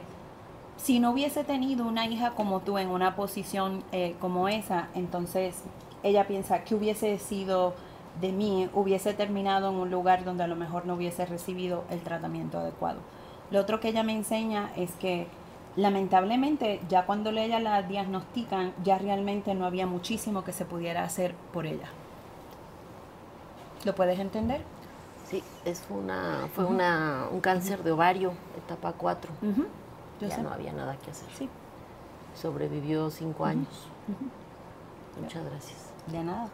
si 0.76 1.00
no 1.00 1.12
hubiese 1.12 1.44
tenido 1.44 1.86
una 1.86 2.08
hija 2.08 2.32
como 2.32 2.62
tú 2.62 2.80
en 2.80 2.90
una 2.90 3.16
posición 3.16 3.84
eh, 3.92 4.16
como 4.20 4.50
esa, 4.50 4.88
entonces 4.96 5.62
ella 6.02 6.26
piensa 6.26 6.64
que 6.64 6.74
hubiese 6.74 7.20
sido 7.20 7.76
de 8.20 8.32
mí, 8.32 8.68
hubiese 8.74 9.14
terminado 9.14 9.70
en 9.70 9.76
un 9.76 9.92
lugar 9.92 10.24
donde 10.24 10.44
a 10.44 10.48
lo 10.48 10.56
mejor 10.56 10.88
no 10.88 10.96
hubiese 10.96 11.26
recibido 11.28 11.84
el 11.92 12.02
tratamiento 12.02 12.58
adecuado. 12.58 13.00
Lo 13.52 13.60
otro 13.60 13.80
que 13.80 13.90
ella 13.90 14.02
me 14.02 14.14
enseña 14.14 14.72
es 14.76 14.92
que 14.94 15.28
lamentablemente 15.78 16.82
ya 16.90 17.06
cuando 17.06 17.30
ella 17.30 17.60
la 17.62 17.84
diagnostican, 17.84 18.74
ya 18.84 18.98
realmente 18.98 19.56
no 19.56 19.66
había 19.66 19.88
muchísimo 19.88 20.44
que 20.44 20.52
se 20.52 20.66
pudiera 20.66 21.04
hacer 21.04 21.34
por 21.54 21.66
ella. 21.66 21.88
¿Lo 23.86 23.96
puedes 23.96 24.20
entender? 24.20 24.62
Sí, 25.30 25.44
es 25.66 25.84
una, 25.90 26.48
fue 26.56 26.66
una, 26.66 27.28
un 27.32 27.40
cáncer 27.42 27.84
de 27.84 27.92
ovario, 27.92 28.34
etapa 28.58 28.92
4. 28.94 29.32
Ujú, 29.42 29.66
yo 30.20 30.28
Ya 30.28 30.36
sé. 30.36 30.42
no 30.42 30.50
había 30.52 30.74
nada 30.74 30.98
que 30.98 31.12
hacer. 31.12 31.30
Sí. 31.38 31.48
Sobrevivió 32.34 33.10
cinco 33.10 33.46
años. 33.46 33.88
Muchas 35.22 35.46
gracias. 35.46 35.78
De 36.08 36.24
nada, 36.24 36.50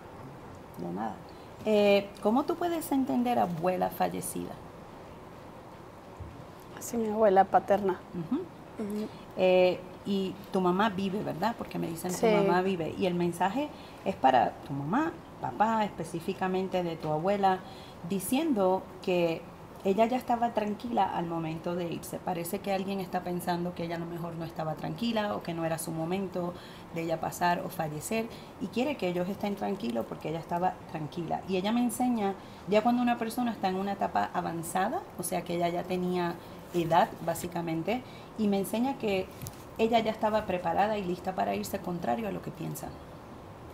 de 0.79 0.87
nada. 0.93 1.15
Eh, 1.65 2.09
¿Cómo 2.21 2.43
tú 2.43 2.55
puedes 2.55 2.91
entender 2.91 3.39
abuela 3.39 3.89
fallecida? 3.89 4.51
Sí, 6.79 6.97
mi 6.97 7.07
abuela 7.09 7.45
paterna. 7.45 7.99
Eh, 9.37 9.79
y 10.05 10.33
tu 10.51 10.59
mamá 10.61 10.89
vive, 10.89 11.23
¿verdad? 11.23 11.55
Porque 11.57 11.79
me 11.79 11.87
dicen 11.87 12.11
Sí. 12.11 12.25
tu 12.27 12.27
mamá 12.27 12.61
vive. 12.61 12.93
Y 12.97 13.05
el 13.05 13.13
mensaje 13.15 13.69
es 14.05 14.15
para 14.15 14.51
tu 14.67 14.73
mamá, 14.73 15.11
papá, 15.41 15.83
específicamente 15.85 16.83
de 16.83 16.95
tu 16.95 17.09
abuela, 17.09 17.59
diciendo 18.09 18.83
que 19.01 19.41
ella 19.85 20.05
ya 20.05 20.15
estaba 20.15 20.53
tranquila 20.53 21.03
al 21.03 21.25
momento 21.25 21.75
de 21.75 21.91
irse. 21.91 22.17
Parece 22.17 22.59
que 22.59 22.71
alguien 22.71 23.01
está 23.01 23.21
pensando 23.21 23.73
que 23.75 23.83
ella 23.83 23.97
a 23.97 23.99
lo 23.99 24.05
mejor 24.05 24.33
no 24.35 24.45
estaba 24.45 24.75
tranquila 24.75 25.35
o 25.35 25.43
que 25.43 25.53
no 25.53 25.65
era 25.65 25.77
su 25.77 25.91
momento 25.91 26.53
de 26.95 27.01
ella 27.01 27.19
pasar 27.19 27.59
o 27.65 27.69
fallecer 27.69 28.27
y 28.61 28.67
quiere 28.67 28.95
que 28.95 29.09
ellos 29.09 29.27
estén 29.27 29.55
tranquilos 29.55 30.05
porque 30.07 30.29
ella 30.29 30.39
estaba 30.39 30.75
tranquila. 30.91 31.41
Y 31.49 31.57
ella 31.57 31.73
me 31.73 31.81
enseña, 31.81 32.33
ya 32.69 32.81
cuando 32.81 33.01
una 33.01 33.17
persona 33.17 33.51
está 33.51 33.67
en 33.67 33.75
una 33.75 33.91
etapa 33.93 34.29
avanzada, 34.33 35.01
o 35.17 35.23
sea 35.23 35.41
que 35.41 35.55
ella 35.55 35.67
ya 35.67 35.83
tenía 35.83 36.35
edad 36.73 37.09
básicamente, 37.25 38.01
y 38.37 38.47
me 38.47 38.59
enseña 38.59 38.97
que 38.97 39.27
ella 39.77 39.99
ya 39.99 40.11
estaba 40.11 40.45
preparada 40.45 40.97
y 40.97 41.03
lista 41.03 41.33
para 41.35 41.55
irse 41.55 41.79
contrario 41.79 42.27
a 42.27 42.31
lo 42.31 42.41
que 42.41 42.51
piensa. 42.51 42.87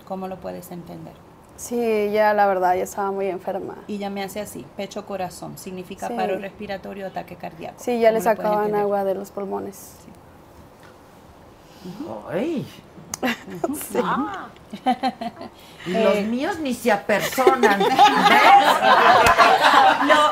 ¿Cómo 0.07 0.27
lo 0.27 0.37
puedes 0.37 0.71
entender? 0.71 1.13
Sí, 1.55 2.09
ya 2.11 2.33
la 2.33 2.47
verdad, 2.47 2.75
ya 2.75 2.83
estaba 2.83 3.11
muy 3.11 3.27
enferma. 3.27 3.75
Y 3.87 3.97
ya 3.97 4.09
me 4.09 4.23
hace 4.23 4.39
así, 4.39 4.65
pecho 4.77 5.05
corazón, 5.05 5.57
significa 5.57 6.07
Sí. 6.07 6.13
paro 6.13 6.37
respiratorio, 6.37 7.05
ataque 7.07 7.35
cardíaco. 7.35 7.75
Sí, 7.77 7.99
ya 7.99 8.11
le 8.11 8.19
¿Cómo 8.19 8.29
lo 8.29 8.35
puedes 8.37 8.51
sacaban 8.51 8.75
agua 8.75 9.03
de 9.03 9.15
los 9.15 9.29
pulmones. 9.29 9.95
Ay. 12.29 12.65
Sí. 13.91 13.99
Y 15.87 15.91
los 15.93 16.15
Eh, 16.15 16.27
míos 16.29 16.59
ni 16.59 16.73
se 16.73 16.91
apersonan. 16.91 17.79
No, 20.07 20.31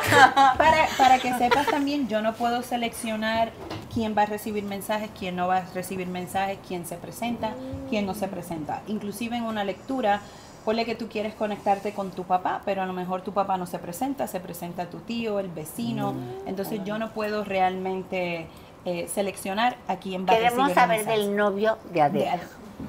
para, 0.57 0.87
para 0.97 1.19
que 1.19 1.33
sepas 1.33 1.67
también, 1.67 2.07
yo 2.07 2.21
no 2.21 2.33
puedo 2.33 2.61
seleccionar 2.63 3.51
quién 3.93 4.15
va 4.17 4.23
a 4.23 4.25
recibir 4.25 4.63
mensajes, 4.63 5.09
quién 5.17 5.35
no 5.35 5.47
va 5.47 5.57
a 5.57 5.65
recibir 5.73 6.07
mensajes, 6.07 6.57
quién 6.67 6.85
se 6.85 6.95
presenta, 6.97 7.53
quién 7.89 8.05
no 8.05 8.13
se 8.13 8.27
presenta. 8.27 8.81
Inclusive 8.87 9.37
en 9.37 9.43
una 9.43 9.63
lectura, 9.63 10.21
ponle 10.65 10.85
que 10.85 10.95
tú 10.95 11.07
quieres 11.09 11.33
conectarte 11.33 11.93
con 11.93 12.11
tu 12.11 12.23
papá, 12.23 12.61
pero 12.65 12.81
a 12.81 12.85
lo 12.85 12.93
mejor 12.93 13.21
tu 13.21 13.33
papá 13.33 13.57
no 13.57 13.65
se 13.65 13.79
presenta, 13.79 14.27
se 14.27 14.39
presenta 14.39 14.85
tu 14.87 14.99
tío, 14.99 15.39
el 15.39 15.47
vecino. 15.49 16.13
Entonces 16.45 16.81
yo 16.85 16.99
no 16.99 17.09
puedo 17.11 17.43
realmente 17.43 18.47
eh, 18.85 19.09
seleccionar 19.13 19.77
a 19.87 19.95
quién 19.97 20.25
va 20.25 20.31
a 20.33 20.35
recibir 20.35 20.49
Queremos 20.51 20.73
saber 20.73 20.97
mensajes. 20.99 21.25
del 21.25 21.35
novio 21.35 21.77
de 21.91 22.01
Adela. 22.01 22.39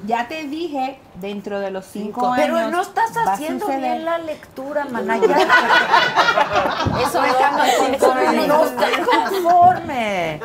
Ya 0.06 0.28
te 0.28 0.44
dije, 0.44 0.98
dentro 1.20 1.60
de 1.60 1.70
los 1.70 1.86
cinco, 1.86 2.20
Cinco. 2.20 2.32
años. 2.32 2.46
Pero 2.46 2.70
no 2.70 2.82
estás 2.82 3.16
haciendo 3.16 3.66
bien 3.66 4.04
la 4.04 4.18
lectura, 4.18 4.84
Manaya. 4.84 5.22
Eso 7.02 7.20
no, 7.20 7.26
déjame 7.26 7.72
no, 7.72 7.98
conforme. 7.98 8.46
no 8.46 8.64
estoy 8.64 8.92
conforme. 9.04 10.40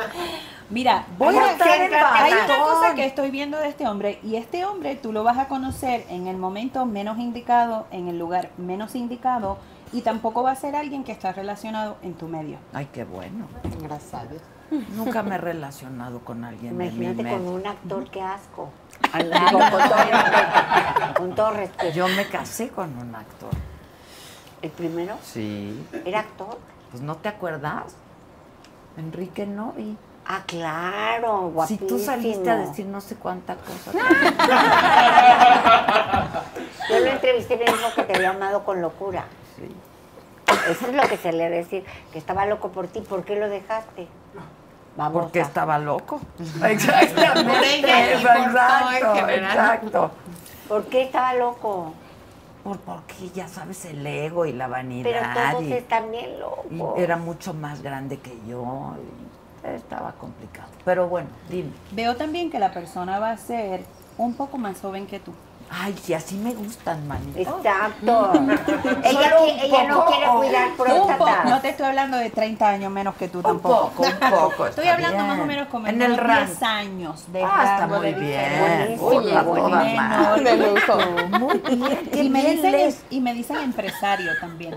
Mira, 0.70 1.06
voy 1.18 1.36
a 1.36 1.50
hacer 1.50 1.62
acércate, 1.62 1.96
Hay 1.96 2.32
una 2.32 2.58
cosa 2.64 2.94
que 2.94 3.04
estoy 3.04 3.30
viendo 3.30 3.58
de 3.58 3.68
este 3.68 3.86
hombre 3.86 4.18
y 4.22 4.36
este 4.36 4.64
hombre 4.64 4.96
tú 4.96 5.12
lo 5.12 5.22
vas 5.22 5.38
a 5.38 5.46
conocer 5.46 6.06
en 6.08 6.26
el 6.26 6.36
momento 6.38 6.86
menos 6.86 7.18
indicado, 7.18 7.86
en 7.90 8.08
el 8.08 8.18
lugar 8.18 8.50
menos 8.56 8.94
indicado 8.94 9.58
y 9.92 10.00
tampoco 10.00 10.42
va 10.42 10.52
a 10.52 10.56
ser 10.56 10.74
alguien 10.74 11.04
que 11.04 11.12
está 11.12 11.32
relacionado 11.32 11.96
en 12.02 12.14
tu 12.14 12.26
medio. 12.28 12.58
Ay, 12.72 12.88
qué 12.92 13.04
bueno. 13.04 13.46
Gracias 13.82 14.14
a 14.14 14.24
Dios. 14.26 14.42
Nunca 14.96 15.22
me 15.22 15.36
he 15.36 15.38
relacionado 15.38 16.20
con 16.20 16.44
alguien 16.44 16.76
de 16.76 16.84
mi 16.84 16.90
Imagínate 16.90 17.22
medio. 17.22 17.38
con 17.38 17.48
un 17.54 17.66
actor, 17.66 18.10
qué 18.10 18.22
asco. 18.22 18.70
Con, 19.22 19.30
todo 19.30 19.96
respeto, 20.04 21.14
con 21.16 21.34
todo 21.34 21.50
respeto. 21.52 21.92
Yo 21.94 22.08
me 22.08 22.26
casé 22.26 22.68
con 22.70 22.96
un 22.98 23.14
actor. 23.14 23.50
¿El 24.60 24.70
primero? 24.70 25.16
Sí. 25.22 25.86
¿Era 26.04 26.20
actor? 26.20 26.58
Pues 26.90 27.02
no 27.02 27.16
te 27.16 27.28
acuerdas. 27.28 27.94
Enrique 28.96 29.46
Novi. 29.46 29.96
Ah, 30.26 30.42
claro, 30.46 31.48
Si 31.48 31.52
guapísimo. 31.54 31.86
tú 31.86 31.98
saliste 31.98 32.48
a 32.50 32.56
decir 32.56 32.86
no 32.86 33.00
sé 33.00 33.14
cuánta 33.16 33.56
cosa. 33.56 33.92
Yo 36.88 36.98
lo 36.98 37.06
entrevisté 37.06 37.54
y 37.54 37.58
me 37.58 37.64
dijo 37.64 37.94
que 37.94 38.02
te 38.04 38.16
había 38.16 38.30
amado 38.30 38.64
con 38.64 38.80
locura. 38.80 39.24
Sí. 39.56 39.68
Eso 40.70 40.86
es 40.86 40.94
lo 40.94 41.02
que 41.02 41.18
se 41.18 41.32
le 41.32 41.50
decir, 41.50 41.84
que 42.12 42.18
estaba 42.18 42.46
loco 42.46 42.70
por 42.70 42.86
ti. 42.88 43.00
¿Por 43.00 43.24
qué 43.24 43.36
lo 43.36 43.50
dejaste? 43.50 44.08
Babosa. 44.96 45.22
Porque 45.24 45.40
estaba 45.40 45.78
loco. 45.78 46.20
En 46.62 46.70
exacto, 46.72 47.20
exacto. 49.28 50.10
¿Por 50.68 50.84
qué 50.86 51.02
estaba 51.02 51.34
loco? 51.34 51.92
Por, 52.62 52.78
porque 52.80 53.28
ya 53.34 53.46
sabes 53.48 53.84
el 53.84 54.06
ego 54.06 54.46
y 54.46 54.52
la 54.52 54.68
vanidad. 54.68 55.10
Pero 55.34 55.50
todos 55.52 55.64
y- 55.64 55.72
están 55.72 56.10
bien 56.10 56.30
y 56.34 56.38
locos. 56.38 56.98
era 56.98 57.16
mucho 57.16 57.52
más 57.52 57.82
grande 57.82 58.18
que 58.18 58.36
yo. 58.48 58.94
y 59.64 59.68
estaba 59.68 60.12
complicado. 60.12 60.68
Pero 60.84 61.08
bueno, 61.08 61.28
dime. 61.48 61.70
Veo 61.92 62.16
también 62.16 62.50
que 62.50 62.58
la 62.58 62.72
persona 62.72 63.18
va 63.18 63.30
a 63.30 63.36
ser 63.36 63.84
un 64.16 64.34
poco 64.34 64.58
más 64.58 64.80
joven 64.80 65.06
que 65.06 65.20
tú. 65.20 65.32
Ay, 65.76 65.94
y 66.06 66.12
así 66.12 66.36
me 66.36 66.54
gustan, 66.54 67.06
manito. 67.08 67.38
Exacto. 67.40 68.30
Mm. 68.40 68.50
ella 69.04 69.82
un 69.82 69.88
no 69.88 70.06
quiere 70.06 70.26
cuidar 70.28 70.68
Un 70.70 70.76
próstata. 70.76 71.44
no 71.44 71.60
te 71.60 71.68
estoy 71.70 71.86
hablando 71.86 72.16
de 72.16 72.30
30 72.30 72.68
años 72.68 72.92
menos 72.92 73.14
que 73.16 73.28
tú 73.28 73.42
tampoco. 73.42 73.90
poco, 73.90 74.02
un 74.08 74.30
poco, 74.30 74.66
Estoy 74.68 74.86
hablando 74.88 75.16
bien. 75.16 75.28
más 75.28 75.40
o 75.40 75.44
menos 75.46 75.68
como 75.68 75.86
En 75.88 76.00
el 76.00 76.12
unos 76.12 76.24
rango. 76.24 76.46
10 76.46 76.62
años 76.62 77.32
de 77.32 77.42
Ah, 77.44 77.62
está 77.74 77.86
muy 77.88 78.06
de 78.06 78.20
bien. 78.20 78.98
lujo. 78.98 79.20
Muy 81.38 81.58
bien, 81.58 82.08
Y 82.12 82.30
me, 82.30 82.42
bien 82.42 82.62
dicen, 82.62 82.96
y 83.10 83.20
me 83.20 83.34
dicen 83.34 83.56
empresario 83.56 84.30
también. 84.40 84.76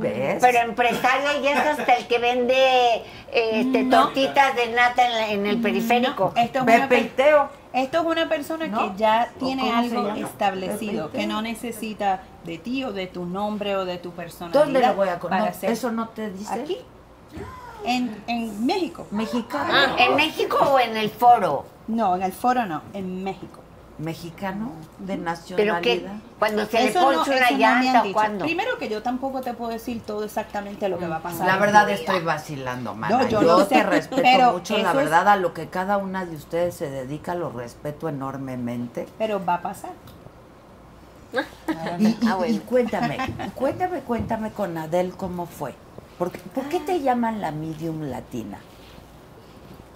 ¿Ves? 0.00 0.38
Pero 0.40 0.58
empresario 0.58 1.40
y 1.42 1.46
es 1.46 1.58
hasta 1.58 1.92
el 1.94 2.06
que 2.06 2.18
vende 2.18 3.02
este, 3.32 3.82
No. 3.84 4.04
tortitas 4.04 4.56
de 4.56 4.68
nata 4.72 5.06
en, 5.06 5.12
la- 5.12 5.28
en 5.28 5.46
el 5.46 5.60
periférico. 5.60 6.32
Esto 6.36 6.58
es, 6.60 6.64
per- 6.64 6.88
esto 7.72 8.00
es 8.00 8.04
una 8.06 8.28
persona 8.28 8.70
que 8.70 8.92
ya 8.96 9.30
tiene 9.38 9.70
algo 9.72 10.08
establecido, 10.10 11.10
que 11.10 11.26
no 11.26 11.42
necesita 11.42 12.22
de 12.44 12.58
ti 12.58 12.84
o 12.84 12.92
de 12.92 13.06
tu 13.06 13.24
nombre 13.24 13.76
o 13.76 13.84
de 13.84 13.98
tu 13.98 14.10
personalidad. 14.12 14.64
¿Dónde 14.64 14.80
lo 14.86 14.94
voy 14.94 15.08
a 15.08 15.18
para 15.18 15.38
conocer? 15.38 15.48
hacer- 15.50 15.70
¿Eso 15.70 15.90
no 15.92 16.08
te 16.08 16.30
dice? 16.30 16.52
Aquí. 16.52 16.78
En, 17.84 18.22
en 18.28 18.64
México. 18.64 19.06
¿Mexicano? 19.10 19.96
¿En 19.98 20.14
México 20.16 20.56
o 20.56 20.78
en 20.78 20.96
el 20.96 21.10
foro? 21.10 21.64
No, 21.88 22.14
en 22.16 22.22
el 22.22 22.32
foro 22.32 22.64
no, 22.66 22.82
en 22.92 23.24
México. 23.24 23.58
¿Mexicano? 23.98 24.72
¿De 24.98 25.12
Pero 25.14 25.22
nacionalidad? 25.22 25.80
que 25.82 26.08
cuando 26.38 26.66
se 26.66 26.88
Eso 26.88 27.10
le 27.10 27.16
ponche 27.18 27.36
una 27.36 27.50
no 27.50 27.58
llanta 27.58 28.02
dicho. 28.02 28.14
cuando. 28.14 28.44
Primero 28.44 28.78
que 28.78 28.88
yo 28.88 29.02
tampoco 29.02 29.42
te 29.42 29.52
puedo 29.54 29.70
decir 29.70 30.00
todo 30.02 30.24
exactamente 30.24 30.88
lo 30.88 30.98
que 30.98 31.06
va 31.06 31.16
a 31.16 31.22
pasar. 31.22 31.46
La 31.46 31.58
verdad 31.58 31.88
estoy 31.90 32.20
vacilando, 32.20 32.94
mana. 32.94 33.18
No, 33.22 33.28
yo 33.28 33.64
te 33.66 33.76
sé, 33.76 33.82
respeto 33.84 34.22
pero 34.22 34.52
mucho, 34.54 34.78
la 34.78 34.92
verdad, 34.92 35.28
a 35.28 35.36
lo 35.36 35.52
que 35.54 35.68
cada 35.68 35.98
una 35.98 36.24
de 36.24 36.34
ustedes 36.36 36.74
se 36.74 36.90
dedica, 36.90 37.34
lo 37.34 37.50
respeto 37.50 38.08
enormemente. 38.08 39.06
Pero 39.18 39.44
va 39.44 39.54
a 39.54 39.62
pasar. 39.62 39.90
Y, 41.98 42.06
y- 42.06 42.18
Ah, 42.28 42.34
bueno. 42.36 42.54
y 42.54 42.58
cuéntame, 42.58 43.18
cuéntame, 43.54 44.00
cuéntame 44.00 44.50
con 44.52 44.76
Adele 44.76 45.10
cómo 45.16 45.46
fue. 45.46 45.74
¿Por 46.18 46.30
qué, 46.30 46.38
por 46.54 46.64
qué 46.64 46.80
te 46.80 47.00
llaman 47.00 47.40
la 47.40 47.50
medium 47.52 48.02
latina? 48.02 48.58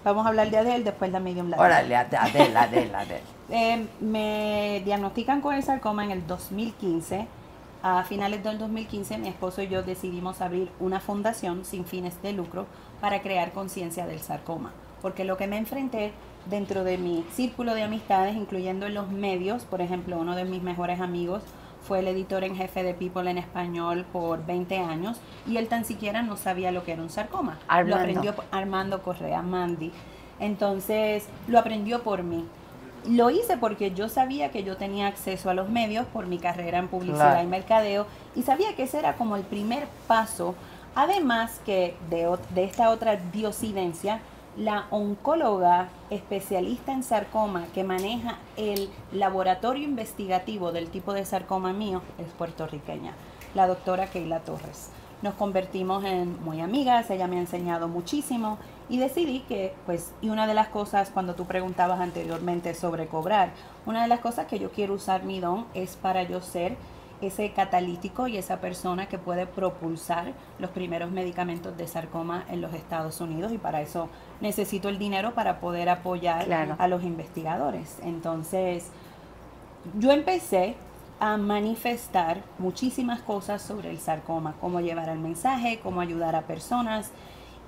Vamos 0.06 0.24
a 0.24 0.28
hablar 0.28 0.48
de 0.50 0.58
Adele, 0.58 0.84
después 0.84 1.10
la 1.10 1.18
medium 1.18 1.48
latina. 1.50 1.66
Órale, 1.66 1.96
Ad- 1.96 2.14
Adele, 2.14 2.56
Adele, 2.56 2.94
Adele. 2.94 3.20
Eh, 3.48 3.86
me 4.00 4.82
diagnostican 4.84 5.40
con 5.40 5.54
el 5.54 5.62
sarcoma 5.62 6.04
en 6.04 6.10
el 6.12 6.26
2015. 6.26 7.26
A 7.82 8.02
finales 8.04 8.42
del 8.42 8.58
2015 8.58 9.18
mi 9.18 9.28
esposo 9.28 9.62
y 9.62 9.68
yo 9.68 9.82
decidimos 9.84 10.40
abrir 10.40 10.68
una 10.80 10.98
fundación 10.98 11.64
sin 11.64 11.84
fines 11.84 12.20
de 12.22 12.32
lucro 12.32 12.66
para 13.00 13.20
crear 13.22 13.52
conciencia 13.52 14.06
del 14.06 14.18
sarcoma. 14.20 14.72
Porque 15.02 15.24
lo 15.24 15.36
que 15.36 15.46
me 15.46 15.58
enfrenté 15.58 16.12
dentro 16.46 16.82
de 16.84 16.98
mi 16.98 17.24
círculo 17.34 17.74
de 17.74 17.82
amistades, 17.84 18.34
incluyendo 18.36 18.86
en 18.86 18.94
los 18.94 19.08
medios, 19.10 19.64
por 19.64 19.80
ejemplo, 19.80 20.18
uno 20.18 20.34
de 20.34 20.44
mis 20.44 20.62
mejores 20.62 21.00
amigos 21.00 21.42
fue 21.86 22.00
el 22.00 22.08
editor 22.08 22.42
en 22.44 22.56
jefe 22.56 22.82
de 22.82 22.94
People 22.94 23.30
en 23.30 23.38
español 23.38 24.04
por 24.12 24.44
20 24.44 24.78
años 24.78 25.20
y 25.46 25.56
él 25.56 25.68
tan 25.68 25.84
siquiera 25.84 26.22
no 26.22 26.36
sabía 26.36 26.72
lo 26.72 26.82
que 26.84 26.92
era 26.92 27.02
un 27.02 27.10
sarcoma. 27.10 27.58
Armando. 27.68 27.96
Lo 27.96 28.00
aprendió 28.02 28.34
Armando 28.50 29.02
Correa, 29.02 29.42
Mandy. 29.42 29.92
Entonces, 30.40 31.24
lo 31.48 31.58
aprendió 31.58 32.02
por 32.02 32.22
mí. 32.22 32.44
Lo 33.08 33.30
hice 33.30 33.56
porque 33.56 33.92
yo 33.92 34.08
sabía 34.08 34.50
que 34.50 34.64
yo 34.64 34.76
tenía 34.76 35.06
acceso 35.06 35.48
a 35.48 35.54
los 35.54 35.68
medios 35.68 36.06
por 36.06 36.26
mi 36.26 36.38
carrera 36.38 36.78
en 36.78 36.88
publicidad 36.88 37.32
Claro. 37.32 37.44
y 37.44 37.46
mercadeo 37.46 38.06
y 38.34 38.42
sabía 38.42 38.74
que 38.74 38.82
ese 38.82 38.98
era 38.98 39.14
como 39.14 39.36
el 39.36 39.42
primer 39.42 39.86
paso. 40.08 40.54
Además 40.94 41.60
que 41.64 41.94
de, 42.10 42.36
de 42.54 42.64
esta 42.64 42.90
otra 42.90 43.16
diosidencia, 43.16 44.20
la 44.56 44.86
oncóloga 44.90 45.88
especialista 46.08 46.92
en 46.92 47.02
sarcoma 47.02 47.66
que 47.74 47.84
maneja 47.84 48.38
el 48.56 48.88
laboratorio 49.12 49.84
investigativo 49.84 50.72
del 50.72 50.88
tipo 50.88 51.12
de 51.12 51.26
sarcoma 51.26 51.72
mío 51.72 52.00
es 52.18 52.32
puertorriqueña, 52.32 53.12
la 53.54 53.66
doctora 53.66 54.06
Keila 54.06 54.40
Torres. 54.40 54.90
Nos 55.22 55.34
convertimos 55.34 56.04
en 56.04 56.42
muy 56.42 56.60
amigas, 56.60 57.10
ella 57.10 57.26
me 57.26 57.36
ha 57.36 57.40
enseñado 57.40 57.88
muchísimo 57.88 58.58
y 58.88 58.98
decidí 58.98 59.40
que, 59.40 59.74
pues, 59.84 60.12
y 60.20 60.28
una 60.28 60.46
de 60.46 60.54
las 60.54 60.68
cosas, 60.68 61.10
cuando 61.10 61.34
tú 61.34 61.46
preguntabas 61.46 62.00
anteriormente 62.00 62.74
sobre 62.74 63.06
cobrar, 63.06 63.50
una 63.86 64.02
de 64.02 64.08
las 64.08 64.20
cosas 64.20 64.46
que 64.46 64.58
yo 64.58 64.70
quiero 64.70 64.94
usar 64.94 65.24
mi 65.24 65.40
don 65.40 65.66
es 65.74 65.96
para 65.96 66.22
yo 66.22 66.40
ser 66.40 66.76
ese 67.20 67.50
catalítico 67.52 68.28
y 68.28 68.36
esa 68.36 68.60
persona 68.60 69.06
que 69.06 69.18
puede 69.18 69.46
propulsar 69.46 70.32
los 70.58 70.70
primeros 70.70 71.10
medicamentos 71.10 71.76
de 71.76 71.88
sarcoma 71.88 72.44
en 72.50 72.60
los 72.60 72.74
Estados 72.74 73.20
Unidos 73.20 73.52
y 73.52 73.58
para 73.58 73.80
eso 73.80 74.08
necesito 74.40 74.88
el 74.88 74.98
dinero 74.98 75.34
para 75.34 75.60
poder 75.60 75.88
apoyar 75.88 76.44
Claro. 76.44 76.76
a 76.78 76.88
los 76.88 77.02
investigadores. 77.04 77.98
Entonces, 78.02 78.90
yo 79.98 80.12
empecé 80.12 80.74
a 81.20 81.36
manifestar 81.38 82.42
muchísimas 82.58 83.20
cosas 83.20 83.62
sobre 83.62 83.90
el 83.90 83.98
sarcoma, 83.98 84.54
cómo 84.60 84.80
llevar 84.80 85.08
el 85.08 85.18
mensaje, 85.18 85.80
cómo 85.82 86.00
ayudar 86.00 86.36
a 86.36 86.42
personas 86.42 87.10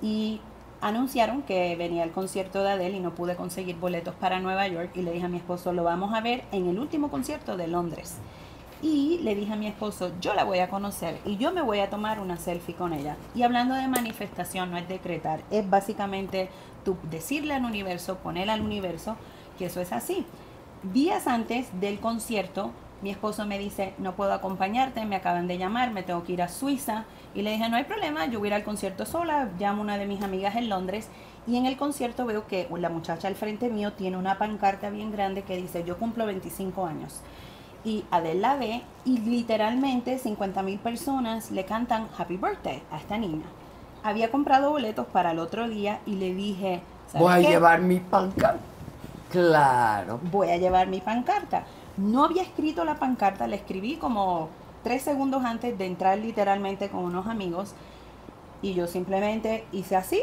y 0.01 0.39
anunciaron 0.81 1.41
que 1.41 1.75
venía 1.75 2.03
el 2.03 2.11
concierto 2.11 2.63
de 2.63 2.71
Adele 2.71 2.97
y 2.97 2.99
no 2.99 3.15
pude 3.15 3.35
conseguir 3.35 3.75
boletos 3.77 4.13
para 4.15 4.39
Nueva 4.39 4.67
York 4.67 4.91
y 4.95 5.01
le 5.01 5.11
dije 5.11 5.25
a 5.25 5.29
mi 5.29 5.37
esposo, 5.37 5.73
lo 5.73 5.83
vamos 5.83 6.13
a 6.13 6.21
ver 6.21 6.43
en 6.51 6.67
el 6.67 6.79
último 6.79 7.09
concierto 7.09 7.57
de 7.57 7.67
Londres. 7.67 8.17
Y 8.81 9.19
le 9.23 9.35
dije 9.35 9.53
a 9.53 9.57
mi 9.57 9.67
esposo, 9.67 10.11
yo 10.21 10.33
la 10.33 10.45
voy 10.45 10.59
a 10.59 10.69
conocer 10.69 11.19
y 11.25 11.35
yo 11.35 11.51
me 11.51 11.61
voy 11.61 11.79
a 11.79 11.89
tomar 11.89 12.19
una 12.19 12.37
selfie 12.37 12.75
con 12.75 12.93
ella. 12.93 13.17
Y 13.35 13.43
hablando 13.43 13.75
de 13.75 13.87
manifestación, 13.89 14.71
no 14.71 14.77
es 14.77 14.87
decretar, 14.87 15.41
es 15.51 15.69
básicamente 15.69 16.49
tú 16.85 16.95
decirle 17.09 17.53
al 17.53 17.65
universo, 17.65 18.19
poner 18.19 18.49
al 18.49 18.61
universo 18.61 19.17
que 19.57 19.65
eso 19.65 19.81
es 19.81 19.91
así. 19.91 20.25
Días 20.93 21.27
antes 21.27 21.67
del 21.81 21.99
concierto, 21.99 22.71
mi 23.01 23.09
esposo 23.09 23.45
me 23.45 23.59
dice, 23.59 23.93
no 23.97 24.15
puedo 24.15 24.33
acompañarte, 24.33 25.05
me 25.05 25.17
acaban 25.17 25.47
de 25.47 25.57
llamar, 25.57 25.91
me 25.91 26.03
tengo 26.03 26.23
que 26.23 26.33
ir 26.33 26.41
a 26.41 26.47
Suiza. 26.47 27.03
Y 27.35 27.41
le 27.41 27.51
dije, 27.51 27.67
no 27.69 27.75
hay 27.75 27.83
problema, 27.83 28.27
yo 28.27 28.39
voy 28.39 28.47
a 28.47 28.51
ir 28.51 28.53
al 28.55 28.63
concierto 28.63 29.05
sola, 29.05 29.49
llamo 29.59 29.81
a 29.81 29.83
una 29.83 29.97
de 29.97 30.05
mis 30.05 30.21
amigas 30.21 30.55
en 30.55 30.69
Londres. 30.69 31.09
Y 31.47 31.57
en 31.57 31.65
el 31.65 31.75
concierto 31.77 32.25
veo 32.25 32.47
que 32.47 32.67
la 32.77 32.89
muchacha 32.89 33.27
al 33.27 33.35
frente 33.35 33.69
mío 33.69 33.93
tiene 33.93 34.15
una 34.15 34.37
pancarta 34.37 34.89
bien 34.89 35.11
grande 35.11 35.43
que 35.43 35.57
dice, 35.57 35.83
yo 35.83 35.97
cumplo 35.97 36.25
25 36.25 36.85
años. 36.85 37.21
Y 37.83 38.05
Adele 38.11 38.39
la 38.41 38.55
ve 38.57 38.83
y 39.05 39.19
literalmente 39.19 40.17
50 40.19 40.63
mil 40.63 40.79
personas 40.79 41.51
le 41.51 41.65
cantan 41.65 42.09
Happy 42.17 42.37
Birthday 42.37 42.83
a 42.91 42.97
esta 42.97 43.17
niña. 43.17 43.53
Había 44.03 44.31
comprado 44.31 44.71
boletos 44.71 45.07
para 45.07 45.31
el 45.31 45.39
otro 45.39 45.67
día 45.69 46.01
y 46.05 46.15
le 46.15 46.33
dije, 46.33 46.87
¿sabes 47.07 47.29
Voy 47.29 47.33
a 47.33 47.43
qué? 47.43 47.47
llevar 47.47 47.81
mi 47.81 47.99
pancarta. 47.99 48.59
Claro. 49.29 50.19
voy 50.21 50.49
a 50.49 50.57
llevar 50.57 50.87
mi 50.87 51.01
pancarta. 51.01 51.67
No 51.97 52.23
había 52.25 52.43
escrito 52.43 52.83
la 52.85 52.97
pancarta, 52.99 53.47
la 53.47 53.55
escribí 53.55 53.97
como 53.97 54.49
tres 54.83 55.03
segundos 55.03 55.43
antes 55.45 55.77
de 55.77 55.85
entrar 55.85 56.17
literalmente 56.17 56.89
con 56.89 57.03
unos 57.05 57.27
amigos 57.27 57.75
y 58.61 58.73
yo 58.73 58.87
simplemente 58.87 59.67
hice 59.71 59.95
así 59.95 60.21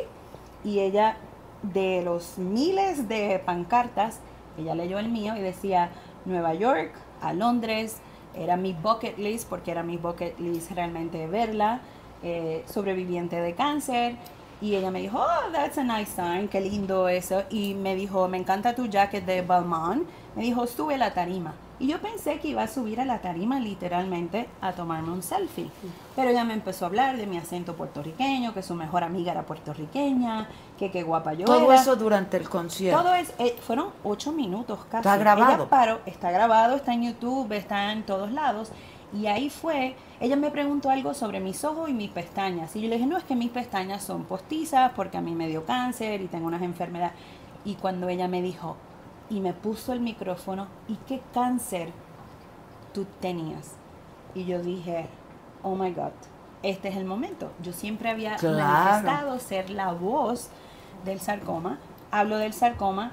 y 0.65 0.81
ella 0.81 1.19
de 1.63 2.03
los 2.03 2.39
miles 2.39 3.09
de 3.09 3.39
pancartas, 3.45 4.21
ella 4.59 4.75
leyó 4.75 4.99
el 4.99 5.09
mío 5.11 5.37
y 5.37 5.41
decía 5.41 5.91
Nueva 6.25 6.55
York, 6.55 6.93
a 7.21 7.33
Londres, 7.33 7.99
era 8.35 8.57
mi 8.57 8.73
bucket 8.73 9.19
list 9.19 9.49
porque 9.49 9.71
era 9.71 9.83
mi 9.83 9.97
bucket 9.97 10.39
list 10.39 10.71
realmente 10.73 11.27
verla, 11.27 11.81
eh, 12.23 12.65
sobreviviente 12.67 13.41
de 13.41 13.55
cáncer 13.55 14.17
y 14.61 14.75
ella 14.75 14.91
me 14.91 15.01
dijo, 15.01 15.19
oh, 15.19 15.53
that's 15.53 15.77
a 15.77 15.85
nice 15.85 16.11
sign, 16.11 16.49
qué 16.49 16.61
lindo 16.61 17.09
eso. 17.09 17.43
Y 17.51 17.75
me 17.75 17.95
dijo, 17.95 18.27
me 18.29 18.39
encanta 18.39 18.75
tu 18.75 18.87
jacket 18.87 19.27
de 19.27 19.43
Balmain. 19.43 20.07
Me 20.35 20.43
dijo, 20.43 20.67
sube 20.67 20.97
la 20.97 21.13
tarima. 21.13 21.55
Y 21.79 21.89
yo 21.89 22.01
pensé 22.01 22.39
que 22.39 22.49
iba 22.49 22.63
a 22.63 22.69
subir 22.69 23.01
a 23.01 23.05
la 23.05 23.19
tarima 23.19 23.61
literalmente 23.61 24.49
a 24.63 24.73
tomarme 24.73 25.13
un 25.13 25.23
selfie. 25.23 25.71
Pero 26.15 26.31
ella 26.31 26.43
me 26.43 26.55
empezó 26.55 26.87
a 26.87 26.89
hablar 26.89 27.19
de 27.19 27.27
mi 27.27 27.37
acento 27.37 27.75
puertorriqueño, 27.75 28.55
que 28.55 28.63
su 28.63 28.75
mejor 28.75 29.05
amiga 29.05 29.33
era 29.33 29.43
puertorriqueña, 29.43 30.49
que 30.79 30.91
qué 30.91 31.03
guapa 31.03 31.35
yo 31.35 31.45
Todo 31.45 31.71
era. 31.71 31.81
eso 31.81 31.95
durante 31.97 32.39
el 32.39 32.49
concierto. 32.49 33.03
Todo 33.03 33.15
es, 33.15 33.35
eh, 33.39 33.57
fueron 33.61 33.89
ocho 34.05 34.33
minutos 34.33 34.79
casi. 34.91 35.07
Está 35.07 35.19
grabado. 35.19 35.55
Ella 35.55 35.69
paró, 35.69 36.01
está 36.07 36.31
grabado, 36.31 36.77
está 36.77 36.95
en 36.95 37.03
YouTube, 37.03 37.53
está 37.53 37.93
en 37.93 38.05
todos 38.05 38.33
lados. 38.33 38.71
Y 39.13 39.27
ahí 39.27 39.51
fue, 39.51 39.97
ella 40.19 40.37
me 40.37 40.51
preguntó 40.51 40.89
algo 40.89 41.13
sobre 41.13 41.41
mis 41.41 41.63
ojos 41.63 41.91
y 41.91 41.93
mis 41.93 42.11
pestañas. 42.11 42.75
Y 42.75 42.81
yo 42.81 42.89
le 42.89 42.97
dije, 42.97 43.07
no, 43.07 43.19
es 43.19 43.25
que 43.25 43.37
mis 43.37 43.51
pestañas 43.51 44.03
son 44.03 44.25
postizas 44.25 44.93
porque 44.97 45.19
a 45.19 45.21
mí 45.21 45.35
me 45.35 45.47
dio 45.47 45.67
cáncer 45.67 46.23
y 46.23 46.27
tengo 46.27 46.47
unas 46.47 46.63
enfermedades. 46.63 47.15
Y 47.67 47.75
cuando 47.75 48.09
ella 48.09 48.29
me 48.29 48.41
dijo, 48.41 48.77
y 49.31 49.41
me 49.41 49.53
puso 49.53 49.93
el 49.93 50.01
micrófono, 50.01 50.69
¿y 50.89 50.95
qué 51.09 51.21
cáncer 51.35 51.91
tú 52.93 53.07
tenías? 53.21 53.73
Y 54.35 54.45
yo 54.45 54.61
dije, 54.61 55.07
oh 55.63 55.75
my 55.75 55.93
God, 55.93 56.13
este 56.63 56.89
es 56.89 56.97
el 56.97 57.05
momento. 57.05 57.51
Yo 57.63 57.73
siempre 57.73 58.11
había 58.11 58.37
Claro. 58.37 58.59
manifestado 58.59 59.39
ser 59.39 59.71
la 59.71 59.93
voz 59.93 60.49
del 61.05 61.21
sarcoma. 61.21 61.79
Hablo 62.11 62.39
del 62.39 62.53
sarcoma, 62.53 63.13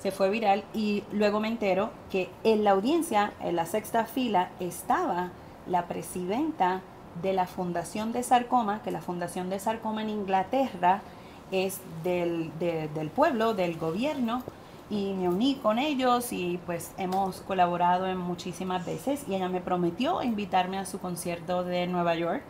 se 0.00 0.10
fue 0.10 0.28
viral 0.30 0.64
y 0.74 1.02
luego 1.12 1.40
me 1.40 1.48
entero 1.48 1.90
que 2.10 2.30
en 2.42 2.64
la 2.64 2.72
audiencia, 2.72 3.32
en 3.40 3.56
la 3.56 3.66
sexta 3.66 4.04
fila, 4.06 4.50
estaba 4.60 5.30
la 5.66 5.86
presidenta 5.86 6.80
de 7.22 7.32
la 7.32 7.46
Fundación 7.46 8.12
de 8.12 8.22
Sarcoma, 8.22 8.82
que 8.82 8.90
la 8.90 9.00
Fundación 9.00 9.48
de 9.48 9.58
Sarcoma 9.60 10.02
en 10.02 10.10
Inglaterra 10.10 11.00
es 11.52 11.80
del, 12.02 12.50
de- 12.58 12.88
del 12.88 13.08
pueblo, 13.08 13.54
del 13.54 13.78
gobierno, 13.78 14.42
y 14.94 15.12
me 15.12 15.28
uní 15.28 15.56
con 15.56 15.78
ellos 15.78 16.32
y 16.32 16.60
pues 16.64 16.92
hemos 16.98 17.40
colaborado 17.40 18.06
en 18.06 18.16
muchísimas 18.16 18.86
veces 18.86 19.24
y 19.28 19.34
ella 19.34 19.48
me 19.48 19.60
prometió 19.60 20.22
invitarme 20.22 20.78
a 20.78 20.86
su 20.86 21.00
concierto 21.00 21.64
de 21.64 21.88
Nueva 21.88 22.14
York. 22.14 22.42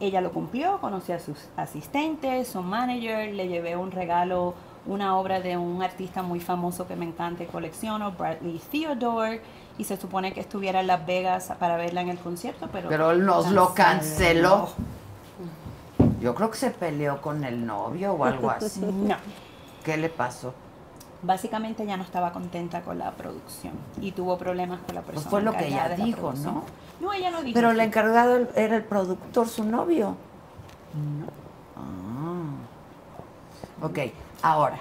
Ella 0.00 0.22
lo 0.22 0.32
cumplió, 0.32 0.80
conocí 0.80 1.12
a 1.12 1.20
sus 1.20 1.38
asistentes, 1.56 2.48
su 2.48 2.62
manager, 2.62 3.34
le 3.34 3.46
llevé 3.46 3.76
un 3.76 3.90
regalo, 3.90 4.54
una 4.86 5.16
obra 5.18 5.40
de 5.40 5.56
un 5.56 5.82
artista 5.82 6.22
muy 6.22 6.40
famoso 6.40 6.88
que 6.88 6.96
me 6.96 7.04
encanta 7.04 7.44
y 7.44 7.46
colecciono, 7.46 8.12
Bradley 8.12 8.60
Theodore, 8.70 9.42
y 9.76 9.84
se 9.84 9.96
supone 9.96 10.32
que 10.32 10.40
estuviera 10.40 10.80
en 10.80 10.86
Las 10.86 11.04
Vegas 11.06 11.52
para 11.58 11.76
verla 11.76 12.00
en 12.00 12.08
el 12.08 12.18
concierto, 12.18 12.68
pero... 12.72 12.88
Pero 12.88 13.14
nos 13.14 13.50
lo 13.50 13.74
canceló. 13.74 14.70
Yo 16.20 16.34
creo 16.34 16.50
que 16.50 16.56
se 16.56 16.70
peleó 16.70 17.20
con 17.20 17.44
el 17.44 17.64
novio 17.66 18.14
o 18.14 18.24
algo 18.24 18.50
así. 18.50 18.80
No. 18.80 19.16
¿Qué 19.84 19.96
le 19.96 20.08
pasó? 20.08 20.54
Básicamente 21.22 21.86
ya 21.86 21.96
no 21.96 22.02
estaba 22.02 22.32
contenta 22.32 22.82
con 22.82 22.98
la 22.98 23.12
producción 23.12 23.74
y 24.00 24.10
tuvo 24.10 24.36
problemas 24.38 24.80
con 24.80 24.96
la 24.96 25.02
persona. 25.02 25.30
Pues 25.30 25.30
fue 25.30 25.42
lo 25.42 25.52
que 25.52 25.68
ella 25.68 25.88
de 25.88 25.98
la 25.98 26.04
dijo. 26.04 26.32
¿no? 26.32 26.64
No, 27.00 27.12
ella 27.12 27.30
no 27.30 27.42
dijo. 27.42 27.54
Pero 27.54 27.70
el 27.70 27.80
encargado 27.80 28.48
era 28.56 28.76
el 28.76 28.84
productor, 28.84 29.48
su 29.48 29.62
novio. 29.64 30.16
Ah. 31.76 32.32
Ok, 33.82 33.98
ahora. 34.42 34.78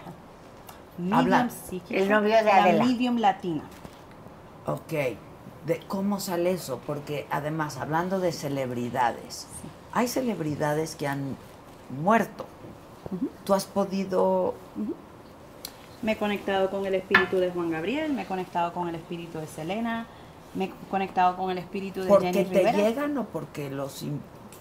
Medium 0.97 1.19
Habla. 1.19 1.49
psíquica, 1.49 1.99
la 2.05 2.21
medium 2.83 3.17
latina. 3.17 3.63
Ok, 4.65 4.93
de 5.65 5.79
cómo 5.87 6.19
sale 6.19 6.51
eso, 6.51 6.79
porque 6.85 7.27
además, 7.31 7.77
hablando 7.77 8.19
de 8.19 8.31
celebridades, 8.31 9.47
hay 9.91 10.07
celebridades 10.07 10.95
que 10.95 11.07
han 11.07 11.35
muerto. 12.01 12.45
¿Tú 13.43 13.53
has 13.53 13.65
podido 13.65 14.53
Me 16.01 16.13
he 16.13 16.17
conectado 16.17 16.69
con 16.71 16.85
el 16.85 16.95
espíritu 16.95 17.37
de 17.37 17.51
Juan 17.51 17.69
Gabriel, 17.69 18.11
me 18.13 18.23
he 18.23 18.25
conectado 18.25 18.73
con 18.73 18.87
el 18.87 18.95
espíritu 18.95 19.39
de 19.39 19.47
Selena, 19.47 20.07
me 20.55 20.65
he 20.65 20.71
conectado 20.89 21.37
con 21.37 21.51
el 21.51 21.59
espíritu 21.59 22.01
de 22.01 22.07
porque 22.07 22.33
Jenny 22.33 22.49
te 22.49 22.57
Rivera. 22.59 22.77
llegan 22.77 23.17
o 23.17 23.25
porque 23.25 23.69
los 23.69 24.03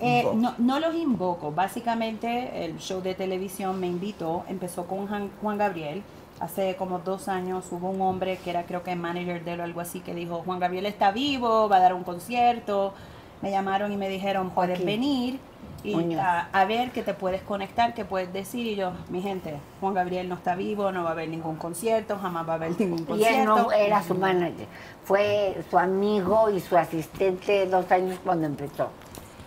Eh, 0.00 0.24
no, 0.34 0.54
no 0.58 0.80
los 0.80 0.94
invoco. 0.94 1.52
Básicamente 1.52 2.64
el 2.64 2.78
show 2.78 3.00
de 3.02 3.14
televisión 3.14 3.80
me 3.80 3.86
invitó, 3.86 4.44
empezó 4.48 4.86
con 4.86 5.06
Juan, 5.08 5.30
Juan 5.40 5.58
Gabriel. 5.58 6.02
Hace 6.40 6.74
como 6.76 7.00
dos 7.00 7.28
años 7.28 7.66
hubo 7.70 7.90
un 7.90 8.00
hombre 8.00 8.38
que 8.42 8.50
era 8.50 8.64
creo 8.64 8.82
que 8.82 8.94
manager 8.96 9.44
de 9.44 9.52
él 9.52 9.60
o 9.60 9.64
algo 9.64 9.80
así 9.80 10.00
que 10.00 10.14
dijo, 10.14 10.42
Juan 10.44 10.58
Gabriel 10.58 10.86
está 10.86 11.10
vivo, 11.10 11.68
va 11.68 11.76
a 11.76 11.80
dar 11.80 11.94
un 11.94 12.02
concierto. 12.04 12.94
Me 13.42 13.50
llamaron 13.50 13.92
y 13.92 13.96
me 13.96 14.08
dijeron, 14.08 14.50
puedes 14.50 14.78
Joaquín 14.78 14.86
venir 14.86 15.40
y 15.84 16.14
a, 16.14 16.48
a 16.52 16.64
ver 16.66 16.92
qué 16.92 17.02
te 17.02 17.14
puedes 17.14 17.42
conectar, 17.42 17.94
qué 17.94 18.04
puedes 18.04 18.32
decir. 18.32 18.66
Y 18.66 18.76
yo, 18.76 18.92
mi 19.08 19.22
gente, 19.22 19.60
Juan 19.80 19.94
Gabriel 19.94 20.28
no 20.28 20.36
está 20.36 20.54
vivo, 20.54 20.92
no 20.92 21.02
va 21.04 21.10
a 21.10 21.12
haber 21.12 21.28
ningún 21.28 21.56
concierto, 21.56 22.18
jamás 22.18 22.48
va 22.48 22.52
a 22.52 22.56
haber 22.56 22.78
ningún 22.80 23.06
Y 23.06 23.06
concierto. 23.06 23.40
él 23.40 23.44
no 23.44 23.72
era 23.72 24.02
su 24.02 24.14
manager, 24.14 24.68
fue 25.04 25.64
su 25.70 25.78
amigo 25.78 26.50
y 26.50 26.60
su 26.60 26.76
asistente 26.76 27.66
dos 27.66 27.90
años 27.90 28.18
cuando 28.24 28.46
empezó. 28.46 28.90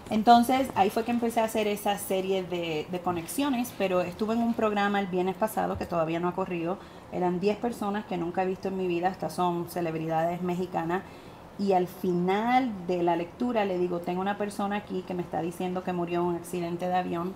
Entonces 0.09 0.69
ahí 0.75 0.89
fue 0.89 1.05
que 1.05 1.11
empecé 1.11 1.39
a 1.39 1.45
hacer 1.45 1.67
esa 1.67 1.97
serie 1.97 2.43
de, 2.43 2.87
de 2.91 3.01
conexiones, 3.01 3.73
pero 3.77 4.01
estuve 4.01 4.33
en 4.35 4.41
un 4.41 4.53
programa 4.53 4.99
el 4.99 5.07
viernes 5.07 5.35
pasado 5.35 5.77
que 5.77 5.85
todavía 5.85 6.19
no 6.19 6.27
ha 6.27 6.35
corrido. 6.35 6.77
Eran 7.11 7.39
10 7.39 7.57
personas 7.57 8.05
que 8.05 8.17
nunca 8.17 8.43
he 8.43 8.45
visto 8.45 8.67
en 8.67 8.77
mi 8.77 8.87
vida, 8.87 9.07
estas 9.09 9.33
son 9.33 9.69
celebridades 9.69 10.41
mexicanas. 10.41 11.03
Y 11.59 11.73
al 11.73 11.87
final 11.87 12.71
de 12.87 13.03
la 13.03 13.15
lectura 13.15 13.65
le 13.65 13.77
digo, 13.77 13.99
tengo 13.99 14.21
una 14.21 14.37
persona 14.37 14.77
aquí 14.77 15.03
que 15.03 15.13
me 15.13 15.21
está 15.21 15.41
diciendo 15.41 15.83
que 15.83 15.93
murió 15.93 16.21
en 16.21 16.27
un 16.27 16.35
accidente 16.35 16.87
de 16.87 16.95
avión 16.95 17.33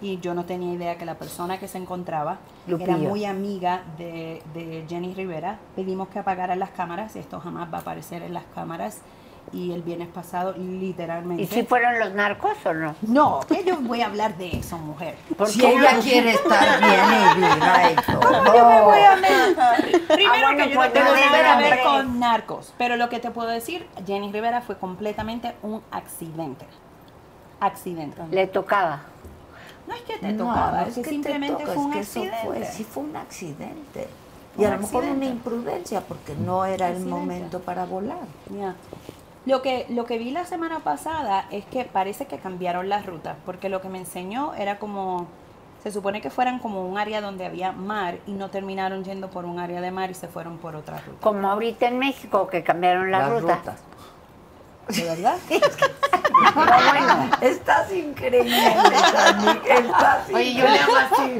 y 0.00 0.18
yo 0.18 0.34
no 0.34 0.44
tenía 0.44 0.72
idea 0.72 0.98
que 0.98 1.04
la 1.04 1.16
persona 1.16 1.58
que 1.58 1.68
se 1.68 1.78
encontraba 1.78 2.38
era 2.66 2.96
muy 2.96 3.24
amiga 3.24 3.82
de, 3.98 4.42
de 4.54 4.84
Jenny 4.88 5.14
Rivera. 5.14 5.58
Pedimos 5.74 6.08
que 6.08 6.18
apagaran 6.18 6.58
las 6.58 6.70
cámaras, 6.70 7.16
esto 7.16 7.40
jamás 7.40 7.72
va 7.72 7.78
a 7.78 7.80
aparecer 7.80 8.22
en 8.22 8.34
las 8.34 8.44
cámaras. 8.54 9.00
Y 9.52 9.72
el 9.72 9.82
viernes 9.82 10.08
pasado 10.08 10.54
literalmente. 10.58 11.42
¿Y 11.42 11.46
si 11.46 11.62
fueron 11.64 11.98
los 11.98 12.12
narcos 12.14 12.52
o 12.64 12.74
no? 12.74 12.94
No, 13.02 13.40
que 13.48 13.64
yo 13.64 13.76
voy 13.80 14.02
a 14.02 14.06
hablar 14.06 14.36
de 14.36 14.56
eso, 14.58 14.76
mujer. 14.78 15.16
¿Por 15.36 15.48
Si 15.48 15.64
ella 15.64 15.92
no? 15.94 16.00
quiere 16.00 16.32
estar 16.32 16.80
bien 16.80 17.00
y. 17.38 17.96
¿Cómo 18.12 18.44
yo 18.54 18.68
me 18.68 18.80
voy 18.82 19.00
a 19.00 19.16
meter? 19.16 20.06
Primero 20.08 20.32
Ah, 20.46 20.52
bueno, 20.52 20.64
que 20.64 20.70
yo 20.74 20.80
no 20.82 20.90
tengo 20.90 21.06
no 21.10 21.14
nada 21.32 21.58
que 21.58 21.62
ver 21.70 21.82
con 21.82 22.18
narcos, 22.20 22.74
pero 22.76 22.96
lo 22.96 23.08
que 23.08 23.18
te 23.20 23.30
puedo 23.30 23.48
decir, 23.48 23.88
Jenny 24.06 24.32
Rivera 24.32 24.60
fue 24.62 24.76
completamente 24.78 25.54
un 25.62 25.82
accidente. 25.90 26.66
Accidente. 27.60 28.20
Le 28.30 28.46
tocaba. 28.48 29.00
No 29.88 29.94
es 29.94 30.02
que 30.02 30.18
te 30.18 30.32
No, 30.32 30.46
tocaba, 30.48 30.80
no 30.82 30.86
es 30.88 30.94
que 30.96 31.02
te 31.02 31.08
simplemente 31.10 31.62
toca, 31.62 31.74
fue 31.74 31.84
un 31.84 31.92
es 31.94 31.96
que 31.96 32.00
eso 32.02 32.20
accidente. 32.34 32.46
fue, 32.58 32.64
sí 32.72 32.84
fue 32.84 33.02
un 33.04 33.16
accidente. 33.16 34.08
Un 34.56 34.62
Y 34.62 34.64
a 34.66 34.70
lo 34.70 34.78
mejor 34.80 35.04
una 35.04 35.12
accidente. 35.12 35.26
imprudencia, 35.26 36.00
porque 36.00 36.34
no 36.34 36.64
era 36.64 36.88
el 36.88 36.94
Accidente. 36.96 37.10
momento 37.20 37.60
para 37.60 37.84
volar. 37.84 38.18
Ya. 38.50 38.74
Lo 39.46 39.62
que, 39.62 39.86
lo 39.88 40.04
que 40.06 40.18
vi 40.18 40.30
la 40.32 40.44
semana 40.44 40.80
pasada 40.80 41.46
es 41.50 41.64
que 41.66 41.84
parece 41.84 42.26
que 42.26 42.38
cambiaron 42.38 42.88
las 42.88 43.06
rutas, 43.06 43.36
porque 43.46 43.68
lo 43.68 43.80
que 43.80 43.88
me 43.88 43.98
enseñó 43.98 44.54
era 44.54 44.78
como, 44.80 45.28
se 45.84 45.92
supone 45.92 46.20
que 46.20 46.30
fueran 46.30 46.58
como 46.58 46.84
un 46.84 46.98
área 46.98 47.20
donde 47.20 47.46
había 47.46 47.70
mar 47.70 48.18
y 48.26 48.32
no 48.32 48.50
terminaron 48.50 49.04
yendo 49.04 49.30
por 49.30 49.44
un 49.44 49.60
área 49.60 49.80
de 49.80 49.92
mar 49.92 50.10
y 50.10 50.14
se 50.14 50.26
fueron 50.26 50.58
por 50.58 50.74
otra 50.74 50.98
ruta. 51.00 51.18
Como 51.20 51.48
ahorita 51.48 51.86
en 51.86 51.98
México 51.98 52.48
que 52.48 52.64
cambiaron 52.64 53.10
la 53.12 53.20
Las 53.20 53.40
ruta. 53.40 53.56
rutas. 53.56 53.80
¿De 54.88 55.04
verdad? 55.04 55.36
bueno, 56.54 57.30
estás 57.40 57.92
increíble, 57.92 58.76
Dani, 59.12 59.60
Estás 59.68 60.28
Oye, 60.32 60.54
yo 60.54 60.68
le 60.68 60.78
hago 60.78 60.96
así. 60.96 61.38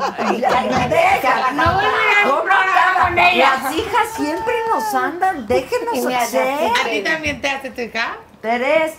deja, 0.88 1.52
No 1.52 1.74
voy 1.74 1.84
a 1.84 2.22
ir 2.22 2.28
¿Cómo 2.28 2.42
programa 2.42 3.04
con 3.04 3.18
ella. 3.18 3.60
Las 3.62 3.74
hijas 3.74 4.08
siempre 4.16 4.54
nos 4.72 4.94
andan, 4.94 5.46
déjenos 5.46 5.96
Y 5.96 6.00
me 6.02 6.16
hace 6.16 6.30
ser. 6.30 6.70
¿A 6.70 6.90
ti 6.90 7.02
también 7.02 7.40
te 7.40 7.50
hace 7.50 7.70
tu 7.70 7.80
hija? 7.82 8.16
Terés, 8.40 8.94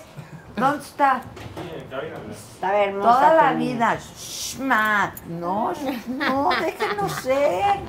¿dónde 0.55 0.83
está? 0.83 1.21
A 2.61 2.71
ver, 2.71 2.89
hermosa, 2.89 3.19
Toda 3.19 3.33
la 3.35 3.53
vida. 3.53 3.97
Shh, 3.97 4.59
ma, 4.59 5.13
no, 5.27 5.73
no, 6.07 6.49
déjenos 6.61 7.11
ser. 7.13 7.79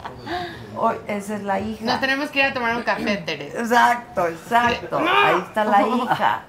Hoy, 0.76 0.97
esa 1.06 1.36
es 1.36 1.43
la 1.43 1.59
hija. 1.59 1.85
Nos 1.85 2.01
tenemos 2.01 2.30
que 2.30 2.39
ir 2.40 2.44
a 2.47 2.55
tomar 2.55 2.76
un 2.76 2.82
café, 2.82 3.16
Teresa. 3.18 3.60
Exacto, 3.60 4.28
exacto. 4.28 4.98
Ahí 4.98 5.43
está 5.47 5.64
la 5.64 5.82
hija. 5.82 6.43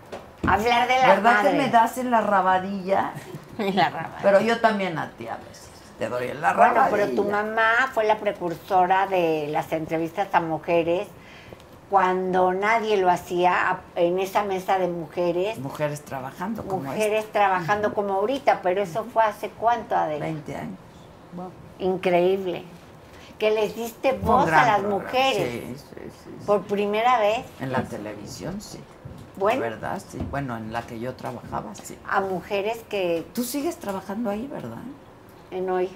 Hablar 0.48 0.88
de 0.88 0.98
la 0.99 1.07
¿Verdad 1.07 1.34
madre. 1.34 1.52
que 1.52 1.57
me 1.57 1.70
das 1.70 1.98
en 1.98 2.11
la 2.11 2.22
rabadilla? 2.22 3.11
La. 3.57 4.10
Pero 4.22 4.40
yo 4.40 4.60
también 4.61 4.98
a 4.98 5.10
ti 5.11 5.28
a 5.28 5.36
veces. 5.36 5.70
Te 5.98 6.07
doy 6.07 6.28
en 6.30 6.40
la 6.41 6.53
Bueno, 6.53 6.76
rabadilla. 6.76 7.06
pero 7.07 7.16
tu 7.16 7.30
mamá 7.30 7.90
fue 7.94 8.06
la 8.06 8.18
precursora 8.18 9.06
de 9.07 9.48
las 9.52 9.72
entrevistas 9.74 10.30
a 10.34 10.40
mujeres 10.40 11.07
cuando 11.90 12.53
nadie 12.53 12.95
lo 12.98 13.10
hacía 13.10 13.80
en 13.95 14.20
esa 14.20 14.44
mesa 14.44 14.78
de 14.78 14.88
mujeres, 14.88 15.57
Mujeres 15.57 16.06
trabajando 16.06 16.64
como 16.64 16.84
mujeres 16.84 17.30
trabajando 17.32 17.94
como 17.94 18.14
ahorita, 18.14 18.61
pero 18.61 18.82
eso 18.84 19.06
fue 19.11 19.24
hace 19.24 19.49
cuánto, 19.49 19.95
Adela? 19.95 20.24
20 20.26 20.56
años. 20.56 20.78
Increíble. 21.80 22.64
Que 23.40 23.52
les 23.52 23.76
diste 23.76 24.11
voz 24.14 24.48
a 24.48 24.52
las 24.52 24.80
programa. 24.80 25.03
mujeres 25.03 25.52
sí, 25.52 25.76
sí, 25.78 26.11
sí. 26.11 26.45
por 26.45 26.61
primera 26.64 27.20
vez, 27.20 27.45
En 27.60 27.72
la 27.72 27.84
televisión, 27.84 28.61
sí. 28.61 28.80
Bueno. 29.40 29.61
Verdad, 29.61 30.02
sí. 30.07 30.20
Bueno, 30.30 30.56
en 30.57 30.72
la 30.74 30.84
que 30.84 30.99
yo 30.99 31.16
trabajaba, 31.16 31.74
sí. 31.76 31.98
a 32.07 32.22
mujeres 32.22 32.78
que 32.90 33.26
Tú 33.34 33.44
sigues 33.44 33.78
trabajando 33.78 34.30
ahí, 34.30 34.48
¿verdad? 34.48 34.78
en 35.52 35.70
hoy. 35.70 35.90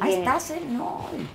Ahí 0.00 0.14
en- 0.14 0.18
estás 0.20 0.50
en 0.50 0.80
hoy. 0.80 1.28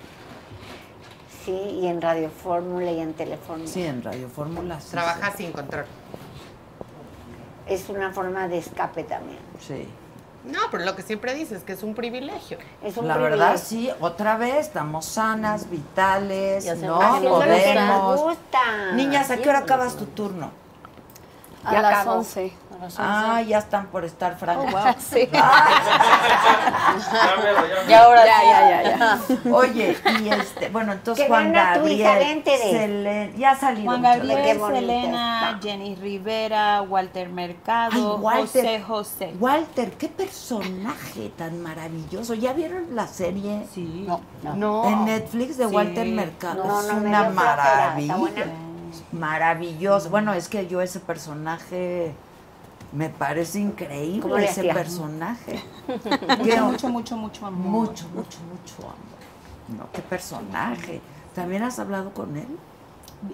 Sí, 1.46 1.52
y 1.54 1.88
en 1.88 2.02
Radio 2.02 2.30
Fórmula 2.30 2.92
y 2.92 3.00
en 3.00 3.14
Telefórmula. 3.14 3.68
Sí, 3.70 3.84
en 3.84 4.04
Radio 4.04 4.28
Fórmula. 4.30 4.80
sí, 4.82 4.92
Trabaja 4.92 5.32
sin 5.36 5.52
control. 5.52 5.86
Es 7.68 7.90
una 7.90 8.12
forma 8.12 8.48
de 8.48 8.58
escape 8.58 9.04
también. 9.04 9.40
Sí. 9.66 9.88
No, 10.44 10.60
pero 10.72 10.84
lo 10.86 10.96
que 10.96 11.04
siempre 11.04 11.34
dices, 11.36 11.64
que 11.64 11.74
es 11.74 11.84
un 11.84 11.94
privilegio. 11.94 12.58
Es 12.84 12.98
un 12.98 13.08
La 13.08 13.14
privilegio. 13.16 13.46
verdad, 13.46 13.62
sí, 13.64 13.90
otra 14.00 14.38
vez, 14.38 14.68
estamos 14.68 15.06
sanas, 15.06 15.70
vitales, 15.70 16.66
¿no? 16.80 17.20
Nos 17.20 17.44
Podemos. 17.44 18.22
gusta. 18.22 18.92
Niñas, 18.96 19.30
¿a 19.30 19.38
qué 19.38 19.50
hora 19.50 19.60
acabas 19.60 19.96
tu 19.98 20.06
turno? 20.08 20.52
A 21.64 21.72
Ya 21.74 21.82
las 21.82 21.94
acabó. 22.02 22.18
11. 22.18 22.54
A 22.72 22.78
las 22.78 23.00
11. 23.00 23.02
Ah, 23.04 23.42
ya 23.42 23.58
están 23.60 23.88
por 23.88 24.04
estar 24.06 24.38
francas. 24.38 24.74
Oh, 24.74 24.78
wow. 24.84 24.96
Sí. 24.98 25.30
Y 27.88 27.94
ahora 27.94 28.26
Ya, 28.26 28.40
sí. 28.40 28.46
ya, 28.48 28.82
ya, 28.84 28.98
ya. 28.98 29.54
Oye, 29.56 29.98
y 30.24 30.30
este, 30.30 30.70
bueno, 30.70 30.94
entonces 30.94 31.24
Que 31.26 31.30
Juan 31.30 31.52
Gabriel, 31.54 32.44
Selena, 32.44 33.36
ya. 33.38 33.56
Juan. 33.56 34.02
Gabriel, 34.02 34.60
Selena. 34.60 35.60
Jenny 35.62 35.96
Rivera, 35.96 36.82
Walter 36.84 37.30
Mercado, 37.30 38.16
Ay, 38.18 38.22
Walter. 38.24 38.64
José 38.64 38.82
José. 38.82 39.34
Walter, 39.40 39.92
qué 39.94 40.08
personaje 40.08 41.32
tan 41.38 41.62
maravilloso. 41.62 42.34
¿Ya 42.34 42.54
vieron 42.54 42.96
la 42.96 43.08
serie 43.08 43.68
Sí. 43.74 44.06
No, 44.08 44.22
no. 44.44 44.56
No. 44.56 44.86
en 44.90 45.06
Netflix 45.06 45.58
de 45.58 45.68
Sí. 45.68 45.76
Walter 45.76 46.08
Mercado? 46.08 46.64
No, 46.66 46.82
es 46.82 46.88
no, 46.88 46.94
me 46.96 47.08
una 47.10 47.24
dio 47.24 47.32
flojera, 47.32 47.96
¿está 48.00 48.18
maravilla. 48.18 48.46
Maravilloso. 49.12 50.10
Bueno, 50.10 50.34
es 50.34 50.48
que 50.48 50.68
yo 50.68 50.82
ese 50.82 51.00
personaje 51.00 52.14
me 52.94 53.10
parece 53.10 53.60
¿Cómo 53.60 53.72
increíble 53.72 54.38
le 54.40 54.46
ese 54.46 54.62
hacía? 54.62 54.74
personaje. 54.74 55.62
Mucho, 56.40 56.66
mucho, 56.66 56.90
mucho, 56.90 57.18
mucho 57.18 57.46
amor. 57.46 57.88
Mucho, 57.88 58.08
mucho, 58.10 58.40
mucho 58.50 58.76
amor. 58.84 59.78
No, 59.78 59.92
qué 59.94 60.02
personaje. 60.02 61.02
¿También 61.36 61.64
has 61.64 61.80
hablado 61.80 62.14
con 62.14 62.36
él? 62.36 62.48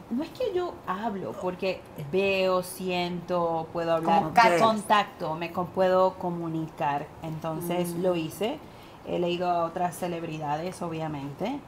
No 0.09 0.21
es 0.23 0.29
que 0.31 0.53
yo 0.53 0.73
hablo, 0.85 1.31
porque 1.41 1.81
veo, 2.11 2.61
siento, 2.61 3.67
puedo 3.71 3.93
hablar, 3.93 4.21
Como 4.33 4.59
contacto, 4.59 5.35
me 5.35 5.49
puedo 5.49 6.15
comunicar. 6.15 7.07
Entonces 7.23 7.91
lo 7.91 8.15
hice. 8.15 8.59
He 9.07 9.17
leído 9.19 9.49
a 9.49 9.63
otras 9.65 9.95
celebridades, 9.97 10.81
obviamente. 10.81 11.59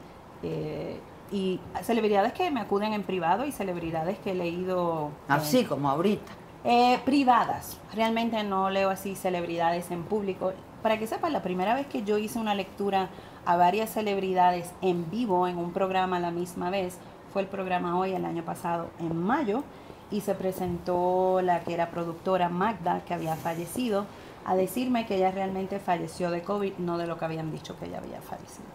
eh, 0.42 1.00
y 1.30 1.60
celebridades 1.82 2.32
que 2.32 2.50
me 2.50 2.60
acuden 2.60 2.92
en 2.92 3.02
privado 3.02 3.44
y 3.44 3.52
celebridades 3.52 4.18
que 4.18 4.32
he 4.32 4.34
leído 4.34 5.10
eh, 5.28 5.32
Así 5.32 5.64
como 5.64 5.88
ahorita. 5.88 6.32
eh, 6.64 6.98
privadas. 7.04 7.78
Realmente 7.94 8.42
no 8.44 8.68
leo 8.70 8.90
así 8.90 9.14
celebridades 9.14 9.90
en 9.90 10.02
público. 10.04 10.52
Para 10.82 10.98
que 10.98 11.06
sepas, 11.06 11.30
la 11.30 11.42
primera 11.42 11.74
vez 11.74 11.86
que 11.86 12.02
yo 12.02 12.18
hice 12.18 12.38
una 12.38 12.54
lectura 12.54 13.08
a 13.46 13.56
varias 13.56 13.90
celebridades 13.90 14.72
en 14.82 15.10
vivo 15.10 15.46
en 15.46 15.56
un 15.58 15.72
programa 15.72 16.16
a 16.16 16.20
la 16.20 16.30
misma 16.30 16.70
vez 16.70 16.98
fue 17.32 17.42
el 17.42 17.48
programa 17.48 17.98
hoy 17.98 18.12
el 18.12 18.24
año 18.24 18.42
pasado 18.44 18.88
en 18.98 19.16
mayo 19.16 19.62
y 20.10 20.22
se 20.22 20.34
presentó 20.34 21.40
la 21.42 21.60
que 21.60 21.72
era 21.74 21.90
productora 21.90 22.48
Magda 22.48 23.02
que 23.06 23.14
había 23.14 23.36
fallecido 23.36 24.04
a 24.44 24.56
decirme 24.56 25.06
que 25.06 25.16
ella 25.16 25.30
realmente 25.30 25.78
falleció 25.78 26.30
de 26.30 26.42
COVID, 26.42 26.78
no 26.78 26.98
de 26.98 27.06
lo 27.06 27.18
que 27.18 27.24
habían 27.26 27.52
dicho 27.52 27.78
que 27.78 27.86
ella 27.86 27.98
había 27.98 28.20
fallecido. 28.20 28.66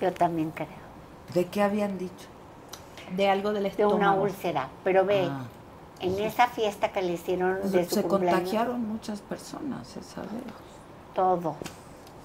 Yo 0.00 0.12
también 0.12 0.50
creo. 0.52 0.81
¿De 1.34 1.46
qué 1.46 1.62
habían 1.62 1.98
dicho? 1.98 2.26
De 3.16 3.28
algo 3.28 3.52
del 3.52 3.64
De 3.64 3.68
estómago. 3.70 3.96
una 3.96 4.12
úlcera. 4.14 4.68
Pero 4.84 5.04
ve, 5.04 5.28
Ah. 5.30 5.44
en 6.00 6.18
esa 6.20 6.48
fiesta 6.48 6.88
que 6.92 7.02
le 7.02 7.12
hicieron 7.12 7.58
de 7.70 7.84
su 7.88 7.96
Se 7.96 8.02
cumpleaños, 8.02 8.40
contagiaron 8.40 8.88
muchas 8.88 9.20
personas 9.20 9.96
esa 9.96 10.22
vez. 10.22 10.30
todo. 11.14 11.56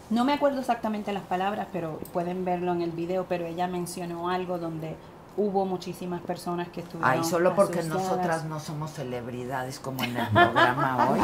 No 0.10 0.24
me 0.24 0.32
acuerdo 0.34 0.62
exactamente 0.62 1.12
las 1.12 1.24
palabras, 1.24 1.68
pero 1.74 2.00
pueden 2.14 2.46
verlo 2.46 2.72
en 2.72 2.82
el 2.82 2.92
video, 2.92 3.26
pero 3.28 3.46
ella 3.46 3.68
mencionó 3.68 4.30
algo 4.30 4.58
donde 4.58 4.96
hubo 5.36 5.66
muchísimas 5.66 6.22
personas 6.22 6.70
que 6.70 6.80
estuvieron 6.80 7.12
Ay, 7.20 7.24
solo 7.26 7.54
porque 7.56 7.80
asociadas. 7.80 8.04
nosotras 8.10 8.44
no 8.46 8.60
somos 8.62 8.92
celebridades 8.92 9.80
como 9.80 10.02
en 10.04 10.16
el 10.18 10.28
programa 10.30 11.10
hoy. 11.12 11.20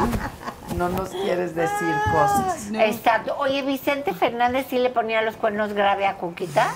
No 0.76 0.88
nos 0.90 1.08
quieres 1.08 1.54
decir 1.54 1.94
cosas. 2.12 2.68
Exacto. 2.74 3.34
Oye, 3.38 3.62
Vicente 3.62 4.12
Fernández 4.12 4.66
sí 4.68 4.78
le 4.78 4.90
ponía 4.90 5.22
los 5.22 5.36
cuernos 5.36 5.72
grave 5.72 6.06
a 6.06 6.16
Cuquita. 6.18 6.68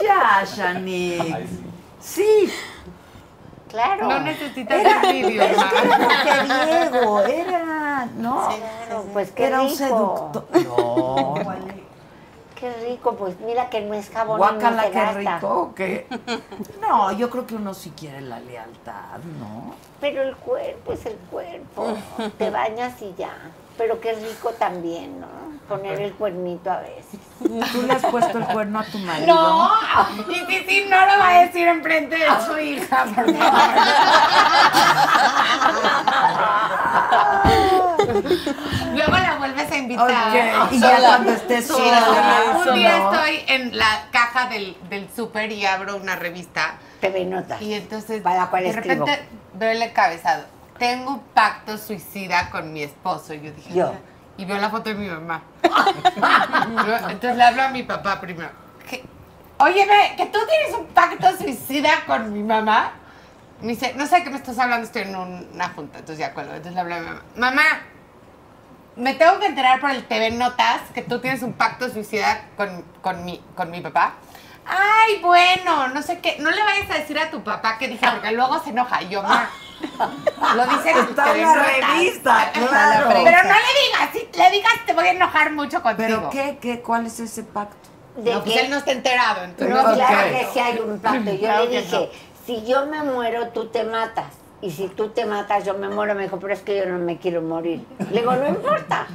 Ya, 0.00 0.44
Shanique. 0.44 1.46
Sí. 2.00 2.50
Claro. 3.68 4.08
No 4.08 4.20
necesitas 4.20 4.80
Era, 4.80 5.02
es 5.02 5.24
que 5.24 5.36
era 5.36 6.44
mujeriego, 6.44 7.20
era, 7.22 8.08
¿no? 8.16 8.48
Claro, 8.48 9.04
pues 9.12 9.32
qué 9.32 9.46
Era 9.46 9.60
un 9.62 9.68
rico. 9.68 9.76
seductor. 9.76 10.46
No, 10.64 11.34
Qué 12.54 12.72
rico, 12.88 13.16
pues 13.16 13.38
mira 13.40 13.68
que 13.68 13.80
no 13.82 13.94
es 13.94 14.08
jabón 14.10 14.38
no 14.40 14.48
se 14.80 14.90
qué 14.90 14.90
gasta. 14.94 15.34
rico. 15.36 15.48
¿o 15.48 15.74
qué? 15.74 16.06
No, 16.80 17.12
yo 17.12 17.28
creo 17.28 17.46
que 17.46 17.56
uno 17.56 17.74
sí 17.74 17.92
quiere 17.98 18.20
la 18.20 18.38
lealtad, 18.40 19.18
¿no? 19.40 19.74
Pero 20.00 20.22
el 20.22 20.36
cuerpo 20.36 20.92
es 20.92 21.04
el 21.04 21.16
cuerpo. 21.30 21.94
Te 22.38 22.50
bañas 22.50 23.02
y 23.02 23.12
ya. 23.18 23.32
Pero 23.76 24.00
qué 24.00 24.12
rico 24.14 24.50
también, 24.50 25.20
¿no? 25.20 25.26
Poner 25.68 26.00
el 26.00 26.12
cuernito 26.12 26.70
a 26.70 26.80
veces. 26.80 27.18
¿Tú 27.72 27.82
le 27.82 27.92
has 27.94 28.02
puesto 28.06 28.36
el 28.38 28.44
cuerno 28.46 28.80
a 28.80 28.84
tu 28.84 28.98
marido? 28.98 29.26
No, 29.34 29.70
y 30.30 30.34
si 30.46 30.58
sí, 30.68 30.86
no 30.90 31.00
lo 31.06 31.18
va 31.18 31.28
a 31.30 31.40
decir 31.42 31.66
enfrente 31.66 32.16
de 32.16 32.26
su 32.46 32.58
hija, 32.58 33.04
por 33.14 33.34
favor. 33.34 33.60
Luego 38.94 39.12
la 39.12 39.36
vuelves 39.38 39.70
a 39.72 39.76
invitar. 39.76 40.70
Y 40.70 40.80
ya 40.80 40.98
cuando 41.00 41.30
estés 41.32 41.66
Sola. 41.66 42.00
sola, 42.04 42.42
Un 42.68 42.74
día 42.74 42.98
¿no? 42.98 43.12
estoy 43.14 43.42
en 43.48 43.76
la 43.78 44.06
caja 44.10 44.46
del, 44.48 44.76
del 44.88 45.08
súper 45.14 45.50
y 45.52 45.64
abro 45.66 45.96
una 45.96 46.16
revista 46.16 46.74
TV 47.00 47.24
Notas. 47.24 47.60
Y 47.62 47.74
entonces, 47.74 48.22
¿Para 48.22 48.46
cuál 48.48 48.64
de 48.64 48.70
escribo? 48.70 49.06
repente 49.06 49.28
veo 49.54 49.70
el 49.70 49.82
encabezado. 49.82 50.44
Tengo 50.78 51.10
un 51.12 51.20
pacto 51.20 51.78
suicida 51.78 52.50
con 52.50 52.72
mi 52.72 52.82
esposo. 52.82 53.34
Y 53.34 53.40
yo 53.42 53.52
dije, 53.52 53.74
Yo. 53.74 53.92
Y 54.36 54.44
veo 54.44 54.58
la 54.58 54.70
foto 54.70 54.90
de 54.90 54.96
mi 54.96 55.08
mamá. 55.08 55.42
Entonces 57.08 57.36
le 57.36 57.42
hablo 57.44 57.62
a 57.62 57.68
mi 57.68 57.82
papá 57.82 58.20
primero. 58.20 58.50
¿Qué? 58.88 59.04
Oye, 59.58 59.86
ve, 59.86 60.14
que 60.16 60.26
tú 60.26 60.38
tienes 60.48 60.74
un 60.78 60.86
pacto 60.86 61.36
suicida 61.36 62.04
con 62.06 62.32
mi 62.32 62.42
mamá. 62.42 62.92
Me 63.60 63.68
dice, 63.68 63.94
no 63.96 64.06
sé 64.06 64.16
de 64.16 64.24
qué 64.24 64.30
me 64.30 64.36
estás 64.36 64.58
hablando, 64.58 64.84
estoy 64.86 65.02
en 65.02 65.16
un- 65.16 65.48
una 65.54 65.68
junta. 65.70 65.98
Entonces 66.00 66.18
ya 66.18 66.34
cuelgo. 66.34 66.52
Entonces 66.52 66.74
le 66.74 66.80
hablo 66.80 66.94
a 66.96 66.98
mi 66.98 67.06
mamá. 67.06 67.22
Mamá, 67.36 67.62
me 68.96 69.14
tengo 69.14 69.38
que 69.38 69.46
enterar 69.46 69.80
por 69.80 69.90
el 69.90 70.04
TV 70.04 70.32
Notas 70.32 70.80
que 70.92 71.02
tú 71.02 71.20
tienes 71.20 71.42
un 71.42 71.52
pacto 71.52 71.88
suicida 71.88 72.42
con, 72.56 72.82
con, 73.00 73.24
mi, 73.24 73.38
con 73.54 73.70
mi 73.70 73.80
papá. 73.80 74.14
Ay, 74.66 75.20
bueno, 75.22 75.88
no 75.88 76.02
sé 76.02 76.18
qué. 76.20 76.36
No 76.40 76.50
le 76.50 76.62
vayas 76.62 76.90
a 76.90 76.94
decir 76.94 77.18
a 77.18 77.30
tu 77.30 77.42
papá 77.44 77.78
que 77.78 77.86
dije, 77.88 78.06
porque 78.10 78.32
luego 78.32 78.62
se 78.62 78.70
enoja. 78.70 79.02
Y 79.02 79.08
yo, 79.10 79.22
ma. 79.22 79.48
Lo 80.56 80.66
dice 80.66 80.90
en 80.90 80.98
Está 80.98 81.26
en 81.28 81.32
TV 81.32 81.40
la 81.44 81.64
revista, 81.64 82.50
Pero 82.54 82.66
claro. 82.68 83.08
no 83.08 83.14
le 83.14 83.22
digas, 83.24 84.10
si 84.12 84.38
le 84.38 84.50
digas 84.50 84.72
te 84.86 84.92
voy 84.92 85.06
a 85.06 85.10
enojar 85.12 85.52
mucho 85.52 85.82
contigo. 85.82 86.08
¿Pero 86.08 86.30
qué, 86.30 86.58
qué? 86.60 86.80
¿Cuál 86.82 87.06
es 87.06 87.20
ese 87.20 87.42
pacto? 87.42 87.88
No, 88.16 88.42
pues 88.44 88.56
él 88.56 88.70
no 88.70 88.76
está 88.76 88.92
enterado. 88.92 89.44
Entonces, 89.44 89.74
No, 89.74 89.94
claro 89.94 90.28
que 90.30 90.46
sí 90.52 90.58
hay 90.60 90.78
un 90.78 90.98
pacto. 91.00 91.30
Yo 91.32 91.38
Claro 91.38 91.64
le 91.64 91.80
dije, 91.82 92.10
si 92.46 92.64
yo 92.64 92.86
me 92.86 93.02
muero, 93.02 93.48
tú 93.48 93.66
te 93.68 93.84
matas. 93.84 94.26
Y 94.60 94.70
si 94.70 94.86
tú 94.88 95.10
te 95.10 95.26
matas, 95.26 95.64
yo 95.64 95.74
me 95.74 95.88
muero. 95.88 96.14
Me 96.14 96.22
dijo, 96.22 96.38
pero 96.38 96.54
es 96.54 96.60
que 96.60 96.76
yo 96.78 96.86
no 96.86 96.98
me 96.98 97.18
quiero 97.18 97.42
morir. 97.42 97.84
Le 98.10 98.20
digo, 98.20 98.34
no 98.34 98.48
importa. 98.48 99.06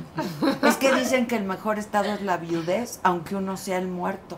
Es 0.64 0.76
que 0.76 0.92
dicen 0.94 1.26
que 1.28 1.38
el 1.38 1.44
mejor 1.46 1.80
estado 1.80 2.14
es 2.14 2.22
la 2.22 2.38
viudez, 2.38 3.00
aunque 3.04 3.36
uno 3.36 3.58
sea 3.58 3.78
el 3.78 3.88
muerto. 3.88 4.38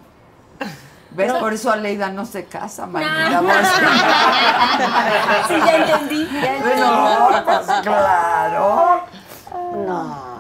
¿Ves? 1.11 1.27
No. 1.33 1.39
Por 1.39 1.53
eso 1.53 1.71
Aleida 1.71 2.09
no 2.09 2.25
se 2.25 2.45
casa, 2.45 2.85
No. 2.85 2.93
Mayra. 2.93 3.41
vos. 3.41 3.51
Sí, 5.47 5.53
ya 5.65 5.75
entendí, 5.75 6.29
ya 6.41 6.55
entendí. 6.57 6.79
No, 6.81 7.29
pues 7.45 7.67
claro. 7.81 9.01
No. 9.75 10.31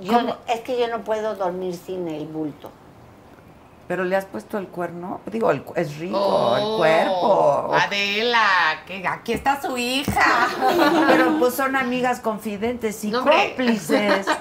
Yo, 0.00 0.38
es 0.48 0.60
que 0.60 0.78
yo 0.80 0.88
no 0.88 1.02
puedo 1.04 1.34
dormir 1.36 1.74
sin 1.76 2.08
el 2.08 2.26
bulto. 2.26 2.70
Pero 3.88 4.04
le 4.04 4.16
has 4.16 4.24
puesto 4.24 4.58
el 4.58 4.68
cuerno. 4.68 5.20
Digo, 5.26 5.50
el 5.50 5.64
es 5.76 5.98
rico 5.98 6.16
Oh, 6.18 6.56
el 6.56 6.76
cuerpo. 6.78 7.74
Adela, 7.74 8.46
que 8.86 9.06
aquí 9.06 9.32
está 9.32 9.60
su 9.60 9.76
hija. 9.76 10.48
Pero 11.08 11.36
pues 11.38 11.54
son 11.54 11.76
amigas 11.76 12.20
confidentes 12.20 13.02
y 13.04 13.10
No, 13.10 13.22
cómplices. 13.24 14.26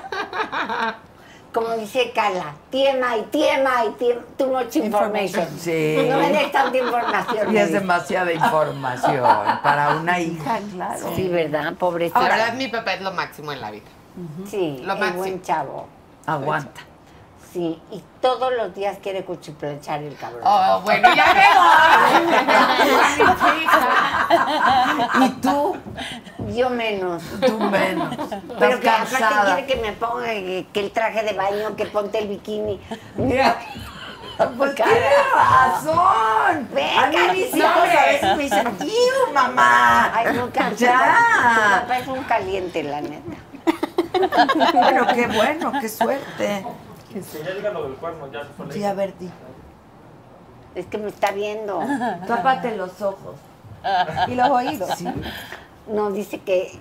Como 1.54 1.76
dice 1.76 2.12
Carla, 2.16 2.54
TMI, 2.70 3.24
TMI, 3.30 3.92
TMI, 4.00 4.16
too 4.38 4.48
much 4.48 4.76
information. 4.78 5.48
Sí. 5.60 5.98
No 6.10 6.18
me 6.18 6.30
des 6.30 6.50
tanta 6.52 6.78
información. 6.78 7.54
Y 7.54 7.58
es 7.58 7.74
demasiada 7.74 8.32
información 8.32 9.24
para 9.62 9.98
una 9.98 10.18
hija, 10.20 10.60
claro. 10.74 11.14
Sí, 11.14 11.28
¿verdad? 11.28 11.74
Pobrecita. 11.74 12.22
La 12.22 12.30
verdad, 12.30 12.54
mi 12.54 12.70
papá 12.70 12.94
es 12.94 13.02
lo 13.02 13.12
máximo 13.12 13.52
en 13.52 13.60
la 13.60 13.72
vida. 13.72 13.86
Sí, 14.46 14.80
Lo 14.84 14.94
es 14.94 15.00
máximo. 15.00 15.20
buen 15.20 15.42
chavo. 15.42 15.88
Aguanta. 16.26 16.82
Sí, 17.52 17.82
y 17.92 18.02
todos 18.22 18.54
los 18.54 18.74
días 18.74 18.98
quiere 19.04 19.26
cuchiplanchar 19.26 20.02
el 20.04 20.16
cabrón. 20.16 20.42
Oh, 20.46 20.80
bueno, 20.86 21.14
ya 21.14 21.26
¿Y 25.26 25.30
tú? 25.42 25.76
Yo 26.56 26.70
menos. 26.70 27.22
Tú 27.46 27.60
menos. 27.60 28.16
Pero 28.58 28.80
que 28.80 28.90
aparte 28.90 29.36
quiere 29.46 29.66
que 29.66 29.76
me 29.76 29.92
ponga 29.92 30.28
que, 30.28 30.66
que 30.72 30.80
el 30.80 30.92
traje 30.92 31.24
de 31.24 31.34
baño, 31.34 31.76
que 31.76 31.86
ponte 31.88 32.20
el 32.20 32.30
bikini. 32.30 32.80
Mira. 33.16 33.58
Pues 34.58 34.74
tiene 34.76 35.10
razón. 35.36 36.70
Venga, 36.74 37.04
a 37.04 37.34
mí 37.34 37.40
mis 37.42 37.54
no, 37.54 37.66
hijos 37.66 37.90
a 37.90 38.06
veces 38.06 38.38
me 38.38 38.44
dicen, 38.44 38.78
¡Iu, 38.80 39.34
mamá! 39.34 40.12
Ay, 40.16 40.36
nunca. 40.36 40.72
Ya. 40.72 41.18
Tu 41.54 41.82
papá 41.82 42.00
es 42.00 42.08
un 42.08 42.24
caliente, 42.24 42.84
la 42.84 43.02
neta. 43.02 43.38
Bueno, 44.74 45.08
qué 45.14 45.28
bueno, 45.28 45.74
qué 45.80 45.90
suerte. 45.90 46.66
Ya 47.14 47.54
diga 47.54 47.72
lo 47.72 47.84
del 47.84 47.94
cuerno, 47.96 48.32
ya 48.32 48.42
se 48.44 48.74
Sí, 48.74 48.84
a 48.84 48.94
ver, 48.94 49.18
di. 49.18 49.30
Es 50.76 50.86
que 50.86 50.98
me 50.98 51.10
está 51.10 51.32
viendo. 51.32 51.80
Tápate 52.28 52.76
los 52.76 53.02
ojos. 53.02 53.36
Y 54.28 54.36
los 54.36 54.50
oídos. 54.50 54.90
Sí. 54.98 55.08
No, 55.88 56.12
dice 56.12 56.40
que 56.40 56.80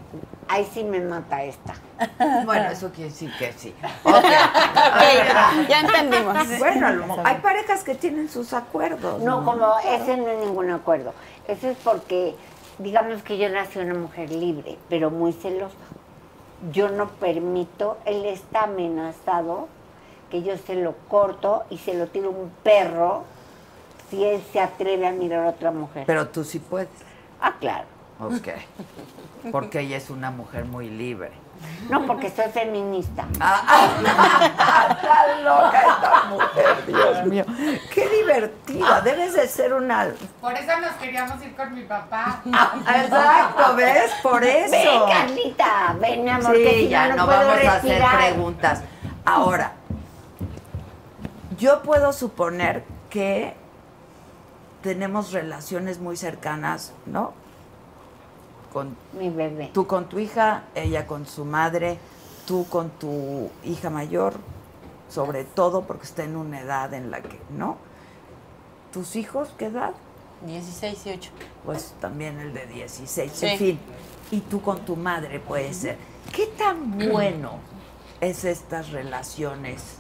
ahí 0.48 0.69
sí 0.73 0.85
me 0.85 1.01
mata 1.01 1.43
esta. 1.43 1.74
Bueno, 2.44 2.70
eso 2.70 2.90
quiere 2.90 3.11
decir 3.11 3.32
que 3.39 3.52
sí. 3.52 3.74
ya 5.69 5.81
entendimos. 5.81 6.36
Bueno, 6.59 6.86
a 6.86 6.90
lo 6.93 7.07
mejor- 7.07 7.27
hay 7.27 7.36
parejas 7.36 7.82
que 7.82 7.94
tienen 7.94 8.28
sus 8.28 8.52
acuerdos. 8.52 9.23
No, 9.23 9.44
como 9.44 9.78
ese 9.78 10.16
no 10.16 10.28
es 10.28 10.44
ningún 10.44 10.70
acuerdo. 10.70 11.15
Ese 11.48 11.70
es 11.73 11.78
porque, 11.82 12.35
digamos 12.78 13.23
que 13.23 13.39
yo 13.39 13.48
nací 13.48 13.78
una 13.78 13.94
mujer 13.94 14.31
libre, 14.31 14.78
pero 14.89 15.11
muy 15.11 15.32
celosa. 15.32 15.74
Yo 16.73 16.90
no 16.90 17.09
permito, 17.09 17.97
él 18.05 18.24
está 18.27 18.65
amenazado 18.65 19.69
que 20.31 20.43
yo 20.43 20.57
se 20.57 20.74
lo 20.77 20.94
corto 21.09 21.65
y 21.70 21.78
se 21.78 21.94
lo 21.94 22.07
tiro 22.07 22.28
a 22.28 22.31
un 22.31 22.51
perro 22.62 23.24
si 24.09 24.24
él 24.24 24.43
se 24.52 24.61
atreve 24.61 25.07
a 25.07 25.12
mirar 25.12 25.47
a 25.47 25.51
otra 25.51 25.70
mujer. 25.70 26.05
Pero 26.07 26.28
tú 26.28 26.44
sí 26.44 26.59
puedes. 26.59 26.89
Ah, 27.40 27.55
claro. 27.61 27.85
Ok. 28.20 28.48
Porque 29.52 29.81
ella 29.81 29.97
es 29.97 30.11
una 30.11 30.31
mujer 30.31 30.65
muy 30.65 30.89
libre. 30.90 31.31
No, 31.90 32.07
porque 32.07 32.31
soy 32.31 32.47
feminista. 32.51 33.24
Está 33.32 35.36
loca 35.43 35.81
esta 35.81 36.24
mujer, 36.31 36.86
Dios 36.86 37.24
mío. 37.27 37.44
Qué 37.93 38.09
divertida. 38.09 39.01
Debes 39.02 39.35
de 39.35 39.47
ser 39.47 39.74
una. 39.74 40.09
Por 40.40 40.55
eso 40.55 40.81
nos 40.81 40.93
queríamos 40.93 41.43
ir 41.44 41.55
con 41.55 41.74
mi 41.74 41.82
papá. 41.82 42.40
Exacto, 42.47 43.77
¿ves? 43.77 44.11
Por 44.23 44.43
eso. 44.44 44.70
Ven, 44.70 45.01
Carlita, 45.09 45.97
ven, 46.01 46.24
mi 46.24 46.31
amor, 46.31 46.57
Sí, 46.57 46.62
que 46.65 46.70
si 46.70 46.89
ya 46.89 47.09
no, 47.09 47.16
no, 47.16 47.27
vamos 47.27 47.47
a 47.47 47.52
hacer 47.52 47.73
respirar. 47.73 48.16
preguntas. 48.16 48.82
Ahora, 49.24 49.73
yo 51.61 51.82
puedo 51.82 52.12
suponer 52.12 52.82
que 53.11 53.55
tenemos 54.82 55.32
relaciones 55.32 56.01
muy 56.01 56.16
cercanas, 56.16 56.93
¿no? 57.07 57.32
Con 58.73 58.97
mi 59.12 59.28
bebé. 59.28 59.70
Tú 59.74 59.87
con 59.87 60.09
tu 60.09 60.19
hija, 60.19 60.65
ella 60.74 61.07
con 61.07 61.27
su 61.27 61.45
madre, 61.45 61.99
tú 62.47 62.66
con 62.69 62.89
tu 62.91 63.51
hija 63.62 63.91
mayor, 63.91 64.35
sobre 65.11 65.45
todo 65.45 65.82
porque 65.82 66.05
está 66.05 66.24
en 66.24 66.35
una 66.37 66.61
edad 66.61 66.95
en 66.95 67.11
la 67.11 67.20
que, 67.20 67.39
¿no? 67.51 67.77
¿Tus 68.93 69.15
hijos 69.16 69.51
qué 69.59 69.66
edad? 69.66 69.93
16 70.47 71.07
y 71.07 71.11
8. 71.11 71.31
Pues 71.66 71.95
también 72.01 72.41
el 72.41 72.55
de 72.55 72.66
16, 72.66 73.32
Sí. 73.32 73.47
en 73.47 73.59
fin. 73.59 73.78
Y 74.31 74.41
tú 74.41 74.62
con 74.62 74.78
tu 74.87 74.97
madre 74.97 75.41
puede 75.41 75.74
ser. 75.74 75.99
¿Qué 76.32 76.47
tan 76.47 76.97
bueno 77.11 77.59
es 78.20 78.45
estas 78.45 78.91
relaciones 78.91 79.99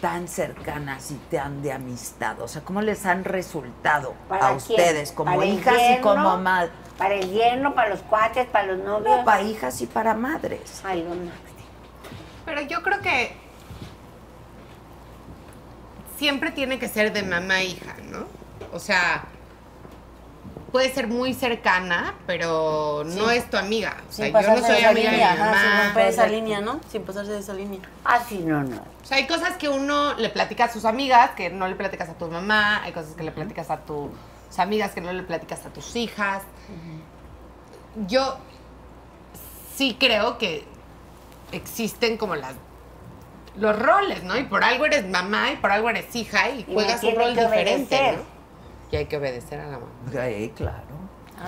tan 0.00 0.28
cercanas 0.28 1.10
y 1.10 1.14
tan 1.34 1.62
de 1.62 1.72
amistad? 1.72 2.40
O 2.40 2.48
sea, 2.48 2.62
¿cómo 2.62 2.80
les 2.82 3.06
han 3.06 3.24
resultado 3.24 4.14
¿Para 4.28 4.48
a 4.48 4.56
quién? 4.56 4.80
ustedes 4.80 5.12
como 5.12 5.32
¿Para 5.32 5.44
el 5.44 5.54
hijas 5.54 5.76
y 5.98 6.00
como 6.00 6.36
madres? 6.38 6.72
Para 6.98 7.14
el 7.14 7.30
yerno, 7.30 7.74
para 7.74 7.90
los 7.90 8.00
cuates, 8.00 8.46
para 8.46 8.66
los 8.66 8.78
novios. 8.78 9.18
No, 9.18 9.24
para 9.24 9.42
hijas 9.42 9.80
y 9.80 9.86
para 9.86 10.14
madres. 10.14 10.82
Ay. 10.84 11.06
Pero 12.44 12.60
yo 12.62 12.82
creo 12.82 13.00
que 13.00 13.36
siempre 16.18 16.50
tiene 16.50 16.78
que 16.78 16.88
ser 16.88 17.12
de 17.12 17.22
mamá 17.22 17.60
e 17.60 17.66
hija, 17.66 17.94
¿no? 18.10 18.26
O 18.72 18.78
sea, 18.78 19.24
puede 20.70 20.92
ser 20.92 21.08
muy 21.08 21.34
cercana, 21.34 22.14
pero 22.26 23.02
no 23.04 23.30
es 23.30 23.48
tu 23.50 23.56
amiga. 23.56 23.96
O 24.08 24.12
sea, 24.12 24.26
Sin 24.26 24.34
yo 24.34 24.40
no 24.40 24.46
pasarse 24.46 24.62
de 24.62 24.68
soy 24.68 24.78
esa 24.78 24.88
amiga 24.90 25.10
de 25.10 25.16
mi 25.16 25.22
línea, 25.22 25.34
mamá. 25.34 25.60
sin 25.60 25.84
romper 25.84 26.06
esa 26.06 26.26
línea, 26.26 26.60
¿no? 26.60 26.80
Sin 26.90 27.02
pasarse 27.02 27.32
de 27.32 27.38
esa 27.40 27.54
línea. 27.54 27.80
Ah, 28.04 28.20
sí, 28.28 28.38
no, 28.38 28.62
no. 28.62 28.76
O 28.76 29.04
sea, 29.04 29.16
hay 29.16 29.26
cosas 29.26 29.56
que 29.56 29.68
uno 29.68 30.14
le 30.14 30.28
platica 30.30 30.64
a 30.64 30.72
sus 30.72 30.84
amigas 30.84 31.30
que 31.32 31.50
no 31.50 31.68
le 31.68 31.74
platicas 31.74 32.08
a 32.08 32.14
tu 32.14 32.26
mamá, 32.28 32.82
hay 32.82 32.92
cosas 32.92 33.14
que 33.14 33.22
le 33.22 33.32
platicas 33.32 33.70
a 33.70 33.78
tus 33.78 34.10
amigas 34.58 34.92
que 34.92 35.00
no 35.00 35.12
le 35.12 35.22
platicas 35.22 35.66
a 35.66 35.70
tus 35.70 35.96
hijas. 35.96 36.42
Yo 38.06 38.38
sí 39.74 39.96
creo 39.98 40.38
que 40.38 40.64
existen 41.52 42.16
como 42.16 42.36
las 42.36 42.54
los 43.56 43.76
roles, 43.76 44.22
¿no? 44.22 44.38
Y 44.38 44.44
por 44.44 44.62
algo 44.62 44.86
eres 44.86 45.08
mamá 45.08 45.50
y 45.52 45.56
por 45.56 45.72
algo 45.72 45.90
eres 45.90 46.14
hija 46.14 46.50
y, 46.50 46.64
juegas 46.72 47.02
un 47.02 47.16
rol 47.16 47.34
diferente, 47.34 47.96
obedecer. 47.96 48.16
¿no? 48.18 48.39
Y 48.90 48.96
hay 48.96 49.06
que 49.06 49.16
obedecer 49.16 49.60
a 49.60 49.66
la 49.66 49.78
mamá. 49.78 49.86
Sí, 50.10 50.52
claro. 50.56 50.82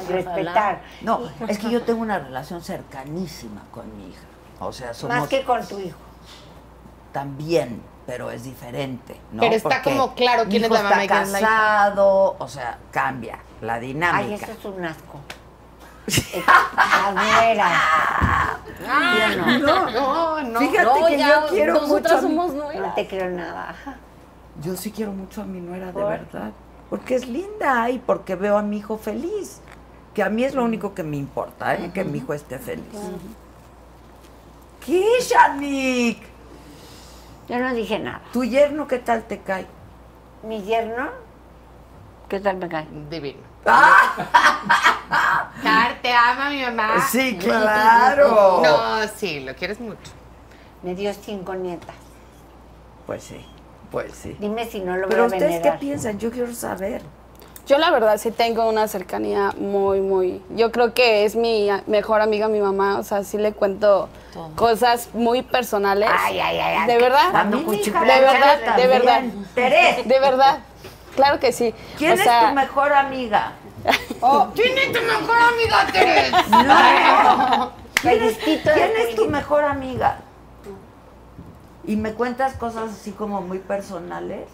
respetar. 0.08 0.82
No, 1.02 1.20
es 1.48 1.58
que 1.58 1.70
yo 1.70 1.82
tengo 1.82 2.00
una 2.02 2.18
relación 2.18 2.62
cercanísima 2.62 3.62
con 3.70 3.96
mi 3.96 4.08
hija. 4.10 4.22
O 4.60 4.72
sea, 4.72 4.94
somos 4.94 5.16
Más 5.18 5.28
que 5.28 5.42
con 5.44 5.66
tu 5.66 5.78
hijo. 5.80 5.98
también, 7.12 7.82
pero 8.06 8.30
es 8.30 8.44
diferente, 8.44 9.20
¿no? 9.32 9.40
Pero 9.42 9.54
está 9.56 9.68
Porque 9.68 9.82
como 9.90 10.14
claro 10.14 10.44
mi 10.44 10.50
quién 10.52 10.64
es 10.64 10.70
la 10.70 10.82
mamá 10.82 11.02
está 11.02 11.04
y 11.04 11.08
quién 11.08 11.22
es 11.22 11.28
la 11.32 11.40
hija. 11.40 11.48
casado, 11.48 12.36
o 12.38 12.48
sea, 12.48 12.78
cambia 12.90 13.38
la 13.60 13.74
Ay, 13.74 13.86
dinámica. 13.88 14.46
eso 14.46 14.52
es 14.52 14.64
un 14.64 14.84
asco. 14.84 15.20
Yo 18.82 19.36
no. 19.36 19.58
No, 19.58 19.90
no, 19.90 20.42
no. 20.42 20.60
Fíjate 20.60 21.00
No, 21.00 21.06
que 21.06 21.18
ya, 21.18 21.40
yo 21.42 21.46
quiero 21.48 21.80
mucho 21.86 22.14
mi- 22.16 22.20
somos 22.20 22.54
nuevas. 22.54 22.76
No 22.88 22.94
te 22.94 23.06
creo 23.06 23.30
nada. 23.30 23.74
Yo 24.60 24.76
sí 24.76 24.90
quiero 24.90 25.12
mucho 25.12 25.42
a 25.42 25.44
mi 25.44 25.60
nuera, 25.60 25.86
de 25.86 25.92
¿Por? 25.92 26.04
verdad. 26.08 26.50
Porque 26.92 27.14
es 27.14 27.26
linda 27.26 27.88
y 27.88 27.98
porque 27.98 28.34
veo 28.34 28.58
a 28.58 28.62
mi 28.62 28.76
hijo 28.76 28.98
feliz. 28.98 29.62
Que 30.12 30.22
a 30.22 30.28
mí 30.28 30.44
es 30.44 30.54
lo 30.54 30.62
único 30.62 30.92
que 30.92 31.02
me 31.02 31.16
importa, 31.16 31.74
¿eh? 31.74 31.90
que 31.94 32.04
mi 32.04 32.18
hijo 32.18 32.34
esté 32.34 32.58
feliz. 32.58 32.84
¿Qué, 34.84 35.02
Shanik? 35.22 36.22
Yo 37.48 37.58
no 37.58 37.72
dije 37.72 37.98
nada. 37.98 38.20
¿Tu 38.34 38.44
yerno 38.44 38.86
qué 38.88 38.98
tal 38.98 39.22
te 39.22 39.38
cae? 39.38 39.66
¿Mi 40.42 40.60
yerno? 40.64 41.08
¿Qué 42.28 42.40
tal 42.40 42.58
me 42.58 42.68
cae? 42.68 42.86
Divino. 43.08 43.40
¡Ah! 43.64 45.48
Car, 45.62 46.02
te 46.02 46.12
ama 46.12 46.50
mi 46.50 46.60
mamá. 46.60 47.00
Sí, 47.10 47.38
claro. 47.38 48.60
No, 48.62 49.08
sí, 49.16 49.40
lo 49.40 49.54
quieres 49.54 49.80
mucho. 49.80 50.12
Me 50.82 50.94
dio 50.94 51.14
cinco 51.14 51.54
nietas. 51.54 51.96
Pues 53.06 53.24
sí, 53.24 53.46
pues 53.92 54.12
sí. 54.14 54.36
Dime 54.40 54.66
si 54.66 54.80
no 54.80 54.96
lo 54.96 55.08
Pero 55.08 55.28
voy 55.28 55.34
a 55.34 55.36
ustedes 55.36 55.60
qué 55.60 55.72
piensan, 55.72 56.18
yo 56.18 56.30
quiero 56.30 56.52
saber. 56.54 57.02
Yo 57.66 57.78
la 57.78 57.90
verdad 57.92 58.18
sí 58.18 58.32
tengo 58.32 58.68
una 58.68 58.88
cercanía 58.88 59.52
muy, 59.56 60.00
muy... 60.00 60.42
Yo 60.56 60.72
creo 60.72 60.94
que 60.94 61.24
es 61.24 61.36
mi 61.36 61.68
mejor 61.86 62.20
amiga 62.20 62.48
mi 62.48 62.60
mamá, 62.60 62.98
o 62.98 63.04
sea, 63.04 63.22
sí 63.22 63.38
le 63.38 63.52
cuento 63.52 64.08
cosas 64.56 65.10
muy 65.12 65.42
personales. 65.42 66.10
Ay, 66.12 66.40
ay, 66.40 66.58
ay, 66.58 66.76
ay, 66.80 66.86
De 66.88 66.98
verdad. 66.98 67.36
A 67.36 67.44
de 67.44 68.20
verdad, 68.20 68.76
de 68.76 68.86
verdad. 68.88 69.22
Terés. 69.54 70.08
De 70.08 70.18
verdad. 70.18 70.58
Claro 71.14 71.38
que 71.38 71.52
sí. 71.52 71.72
¿Quién 71.98 72.14
O 72.14 72.16
sea, 72.16 72.42
es 72.42 72.48
tu 72.48 72.54
mejor 72.54 72.92
amiga? 72.92 73.52
¿Quién 74.54 74.78
es 74.78 74.92
tu 74.92 75.00
mejor 75.00 75.38
amiga, 75.38 75.86
Terés? 75.92 76.32
No. 76.50 77.72
¿Quién 78.02 78.22
es, 78.24 78.38
quién 78.38 79.16
tu 79.16 79.28
mejor 79.28 79.62
amiga? 79.62 80.18
¿Y 81.84 81.96
me 81.96 82.14
cuentas 82.14 82.54
cosas 82.54 82.92
así 82.92 83.12
como 83.12 83.40
muy 83.40 83.58
personales? 83.58 84.48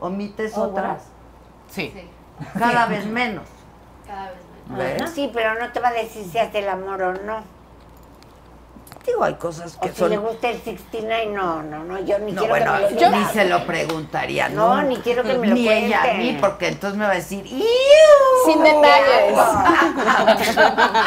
¿Omites 0.00 0.56
Oh, 0.56 0.62
otras? 0.64 1.02
Sí. 1.70 1.92
Cada 2.58 2.86
vez 2.86 3.06
menos. 3.06 3.44
Cada 4.06 4.30
vez 4.30 4.38
¿Ves? 4.68 5.00
No, 5.00 5.06
sí, 5.08 5.30
pero 5.32 5.58
no 5.60 5.70
te 5.72 5.80
va 5.80 5.88
a 5.88 5.92
decir 5.92 6.24
si 6.24 6.38
hace 6.38 6.60
el 6.60 6.68
amor 6.68 7.02
o 7.02 7.12
no. 7.12 7.42
Digo, 9.06 9.22
hay 9.22 9.34
cosas 9.34 9.76
O 9.76 9.80
que 9.80 9.90
si 9.90 9.96
son... 9.98 10.10
le 10.10 10.16
gusta 10.16 10.48
el 10.48 10.62
69, 10.62 11.26
no, 11.26 11.62
no, 11.62 11.84
no, 11.84 12.00
yo 12.00 12.18
ni 12.20 12.32
No, 12.32 12.40
quiero 12.42 12.54
bueno, 12.54 12.72
que 12.72 12.78
me 12.84 12.90
lo 12.92 12.98
yo 13.00 13.06
diga. 13.08 13.18
ni 13.18 13.24
se 13.26 13.44
lo 13.44 13.66
preguntaría, 13.66 14.48
No, 14.48 14.76
¿no? 14.76 14.82
ni 14.82 14.96
quiero 14.96 15.22
que 15.22 15.34
me 15.34 15.46
lo 15.48 15.54
Ni 15.54 15.68
ella 15.68 15.98
a 15.98 16.02
cuente. 16.04 16.18
mí, 16.22 16.38
porque 16.40 16.68
entonces 16.68 16.98
me 16.98 17.04
va 17.04 17.12
a 17.12 17.16
decir, 17.16 17.44
¡Iu! 17.46 17.60
Sin 18.46 18.62
detalles. 18.62 19.36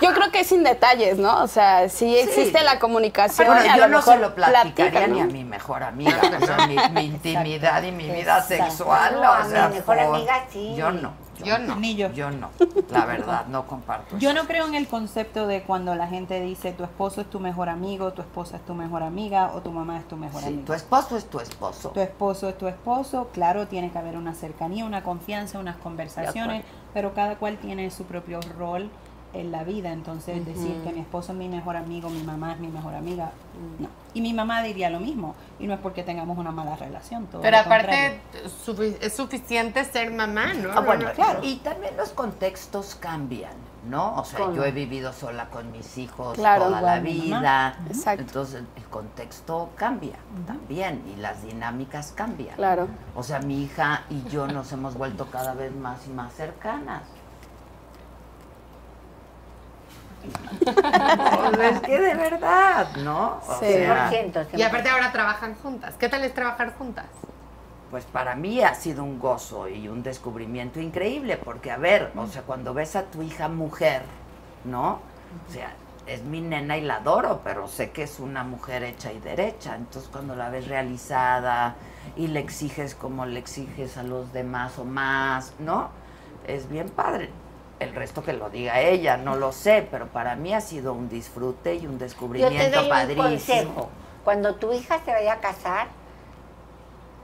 Yo 0.00 0.12
creo 0.12 0.30
que 0.30 0.40
es 0.40 0.46
sin 0.48 0.62
detalles, 0.64 1.18
¿no? 1.18 1.42
O 1.42 1.46
sea, 1.46 1.88
sí 1.88 2.16
existe 2.18 2.62
la 2.62 2.78
comunicación. 2.78 3.46
Bueno, 3.46 3.64
yo 3.76 3.82
lo 3.82 3.88
no 3.88 4.02
se 4.02 4.16
lo 4.18 4.34
platicaría 4.34 4.90
platican, 4.90 5.12
ni 5.12 5.20
a 5.20 5.24
¿no? 5.24 5.30
mi 5.32 5.44
mejor 5.44 5.82
amiga. 5.82 6.20
O 6.40 6.46
sea, 6.46 6.66
mi, 6.66 6.76
mi 6.92 7.06
intimidad 7.06 7.82
y 7.82 7.92
mi 7.92 8.04
vida 8.10 8.38
Exacto. 8.38 8.64
sexual. 8.66 9.14
No, 9.14 9.20
o 9.22 9.32
a 9.32 9.44
mi 9.44 9.50
sea, 9.50 9.68
mejor 9.68 9.84
por- 9.84 9.98
amiga 10.16 10.44
sí. 10.52 10.74
Yo 10.76 10.90
no. 10.90 11.12
Yo 11.42 11.58
no. 11.58 11.76
Ni 11.76 11.96
yo. 11.96 12.12
Yo 12.12 12.30
no. 12.30 12.50
La 12.90 13.06
verdad, 13.06 13.46
no 13.46 13.66
comparto. 13.66 14.18
Yo 14.18 14.32
no 14.34 14.44
creo 14.46 14.66
en 14.66 14.74
el 14.74 14.86
concepto 14.86 15.46
de 15.46 15.62
cuando 15.62 15.94
la 15.94 16.06
gente 16.06 16.40
dice 16.40 16.72
tu 16.72 16.84
esposo 16.84 17.20
es 17.22 17.30
tu 17.30 17.40
mejor 17.40 17.68
amigo, 17.68 18.12
tu 18.12 18.22
esposa 18.22 18.56
es 18.56 18.64
tu 18.64 18.74
mejor 18.74 19.02
amiga 19.02 19.52
o 19.54 19.60
tu 19.60 19.72
mamá 19.72 19.98
es 19.98 20.06
tu 20.06 20.16
mejor 20.16 20.42
Sí, 20.42 20.48
amiga. 20.48 20.64
tu 20.66 20.72
esposo 20.74 21.16
es 21.16 21.24
tu 21.26 21.40
esposo. 21.40 21.90
Tu 21.90 22.00
esposo 22.00 22.48
es 22.48 22.58
tu 22.58 22.68
esposo, 22.68 23.30
claro, 23.32 23.66
tiene 23.66 23.90
que 23.90 23.98
haber 23.98 24.16
una 24.16 24.34
cercanía, 24.34 24.84
una 24.84 25.02
confianza, 25.02 25.58
unas 25.58 25.76
conversaciones, 25.76 26.64
pero 26.92 27.14
cada 27.14 27.36
cual 27.36 27.56
tiene 27.58 27.90
su 27.90 28.04
propio 28.04 28.40
rol 28.56 28.90
en 29.32 29.50
la 29.50 29.64
vida, 29.64 29.92
entonces 29.92 30.46
decir 30.46 30.80
que 30.84 30.92
mi 30.92 31.00
esposo 31.00 31.32
es 31.32 31.38
mi 31.38 31.48
mejor 31.48 31.76
amigo, 31.76 32.08
mi 32.08 32.22
mamá 32.22 32.52
es 32.52 32.60
mi 32.60 32.68
mejor 32.68 32.94
amiga, 32.94 33.32
no. 33.80 33.88
Y 34.14 34.20
mi 34.20 34.32
mamá 34.32 34.62
diría 34.62 34.90
lo 34.90 35.00
mismo, 35.00 35.34
y 35.58 35.66
no 35.66 35.74
es 35.74 35.80
porque 35.80 36.04
tengamos 36.04 36.38
una 36.38 36.52
mala 36.52 36.76
relación, 36.76 37.26
todo 37.26 37.42
Pero 37.42 37.58
aparte, 37.58 38.20
sufi- 38.64 38.96
es 39.00 39.12
suficiente 39.14 39.84
ser 39.84 40.12
mamá, 40.12 40.54
¿no? 40.54 40.70
Ah, 40.72 40.80
bueno, 40.80 41.10
claro. 41.14 41.40
Y 41.42 41.56
también 41.56 41.96
los 41.96 42.10
contextos 42.10 42.94
cambian, 42.94 43.52
¿no? 43.88 44.14
O 44.16 44.24
sea, 44.24 44.38
¿Cómo? 44.38 44.54
yo 44.54 44.64
he 44.64 44.70
vivido 44.70 45.12
sola 45.12 45.46
con 45.50 45.72
mis 45.72 45.98
hijos 45.98 46.34
Claro, 46.36 46.66
toda 46.66 46.80
la 46.80 47.00
vida. 47.00 47.76
Exacto. 47.88 48.22
Entonces, 48.22 48.62
el 48.76 48.84
contexto 48.84 49.70
cambia 49.76 50.14
también 50.46 51.02
y 51.12 51.20
las 51.20 51.42
dinámicas 51.42 52.12
cambian. 52.12 52.54
Claro. 52.54 52.86
O 53.16 53.22
sea, 53.24 53.40
mi 53.40 53.64
hija 53.64 54.02
y 54.10 54.22
yo 54.30 54.46
nos 54.46 54.70
hemos 54.72 54.94
vuelto 54.94 55.26
cada 55.26 55.54
vez 55.54 55.74
más 55.74 56.06
y 56.06 56.10
más 56.10 56.32
cercanas. 56.34 57.02
Pues 60.64 61.58
es 61.60 61.80
que 61.80 62.00
de 62.00 62.14
verdad, 62.14 62.86
¿no? 62.96 63.38
O 63.46 63.58
Sí. 63.60 63.72
sea, 63.74 64.10
Y 64.54 64.62
aparte 64.62 64.88
ahora 64.88 65.12
trabajan 65.12 65.54
juntas. 65.56 65.94
¿Qué 65.98 66.08
tal 66.08 66.24
es 66.24 66.34
trabajar 66.34 66.74
juntas? 66.76 67.06
pues 67.90 68.06
para 68.06 68.34
mí 68.34 68.60
ha 68.60 68.74
sido 68.74 69.04
un 69.04 69.20
gozo 69.20 69.68
y 69.68 69.86
un 69.86 70.02
descubrimiento 70.02 70.80
increíble, 70.80 71.36
porque 71.36 71.70
a 71.70 71.76
ver, 71.76 72.10
o 72.16 72.26
sea, 72.26 72.42
cuando 72.42 72.74
ves 72.74 72.96
a 72.96 73.04
tu 73.04 73.22
hija 73.22 73.48
mujer, 73.48 74.02
¿no? 74.64 74.98
O 75.48 75.52
sea, 75.52 75.72
es 76.08 76.24
mi 76.24 76.40
nena 76.40 76.76
y 76.76 76.80
la 76.80 76.96
adoro, 76.96 77.40
pero 77.44 77.68
sé 77.68 77.90
que 77.90 78.02
es 78.02 78.18
una 78.18 78.42
mujer 78.42 78.82
hecha 78.82 79.12
y 79.12 79.20
derecha. 79.20 79.76
Entonces 79.76 80.10
cuando 80.10 80.34
la 80.34 80.50
ves 80.50 80.66
realizada 80.66 81.76
y 82.16 82.26
le 82.26 82.40
exiges 82.40 82.96
como 82.96 83.26
le 83.26 83.38
exiges 83.38 83.96
a 83.96 84.02
los 84.02 84.32
demás 84.32 84.76
o 84.80 84.84
más, 84.84 85.52
¿no? 85.60 85.90
Es 86.48 86.68
bien 86.68 86.88
padre. 86.88 87.30
El 87.84 87.94
resto 87.94 88.22
que 88.24 88.32
lo 88.32 88.50
diga 88.50 88.80
ella, 88.80 89.16
no 89.16 89.36
lo 89.36 89.52
sé, 89.52 89.86
pero 89.90 90.06
para 90.08 90.34
mí 90.36 90.54
ha 90.54 90.60
sido 90.60 90.92
un 90.92 91.08
disfrute 91.08 91.74
y 91.74 91.86
un 91.86 91.92
Yo 91.92 91.98
te 91.98 92.04
descubrimiento 92.04 92.76
doy 92.76 92.84
un 92.84 92.88
padrísimo. 92.90 93.22
consejo. 93.28 93.88
Cuando 94.24 94.54
tu 94.56 94.72
hija 94.72 95.00
se 95.04 95.12
vaya 95.12 95.34
a 95.34 95.40
casar, 95.40 95.86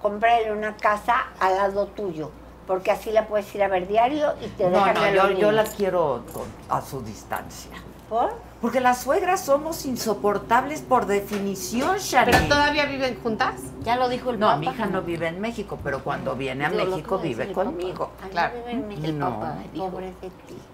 cómprale 0.03 0.53
una 0.53 0.77
casa 0.77 1.27
al 1.39 1.57
lado 1.57 1.87
tuyo, 1.89 2.31
porque 2.67 2.91
así 2.91 3.11
la 3.11 3.27
puedes 3.27 3.53
ir 3.55 3.63
a 3.63 3.69
ver 3.69 3.87
diario 3.89 4.35
y 4.41 4.49
te 4.49 4.65
No, 4.65 4.71
dejan 4.85 4.95
no, 4.95 5.31
yo, 5.31 5.31
yo 5.39 5.53
la 5.53 5.65
quiero 5.65 6.25
con- 6.33 6.49
a 6.69 6.81
su 6.83 7.01
distancia. 7.03 7.71
¿Por? 8.09 8.33
Porque 8.61 8.81
las 8.81 9.03
suegras 9.03 9.43
somos 9.43 9.87
insoportables 9.87 10.83
por 10.83 11.07
definición, 11.07 11.97
Shani. 11.97 12.31
¿Pero 12.33 12.45
todavía 12.47 12.85
viven 12.85 13.19
juntas? 13.23 13.55
Ya 13.83 13.97
lo 13.97 14.11
dijo 14.11 14.31
el 14.31 14.39
No, 14.39 14.49
Papa. 14.49 14.59
mi 14.59 14.67
hija 14.67 14.85
no 14.87 15.01
vive 15.01 15.29
en 15.29 15.41
México, 15.41 15.79
pero 15.83 16.05
cuando 16.05 16.37
viene 16.37 16.67
a 16.67 16.69
México 16.71 17.17
de 17.17 17.29
vive 17.29 17.53
conmigo. 17.53 18.11
Claro. 18.31 18.55
no 18.59 18.61
vive 18.61 18.73
en 18.73 18.89
México. 18.89 19.13
No. 19.13 19.41
Papa 19.41 19.55
dijo 19.73 20.01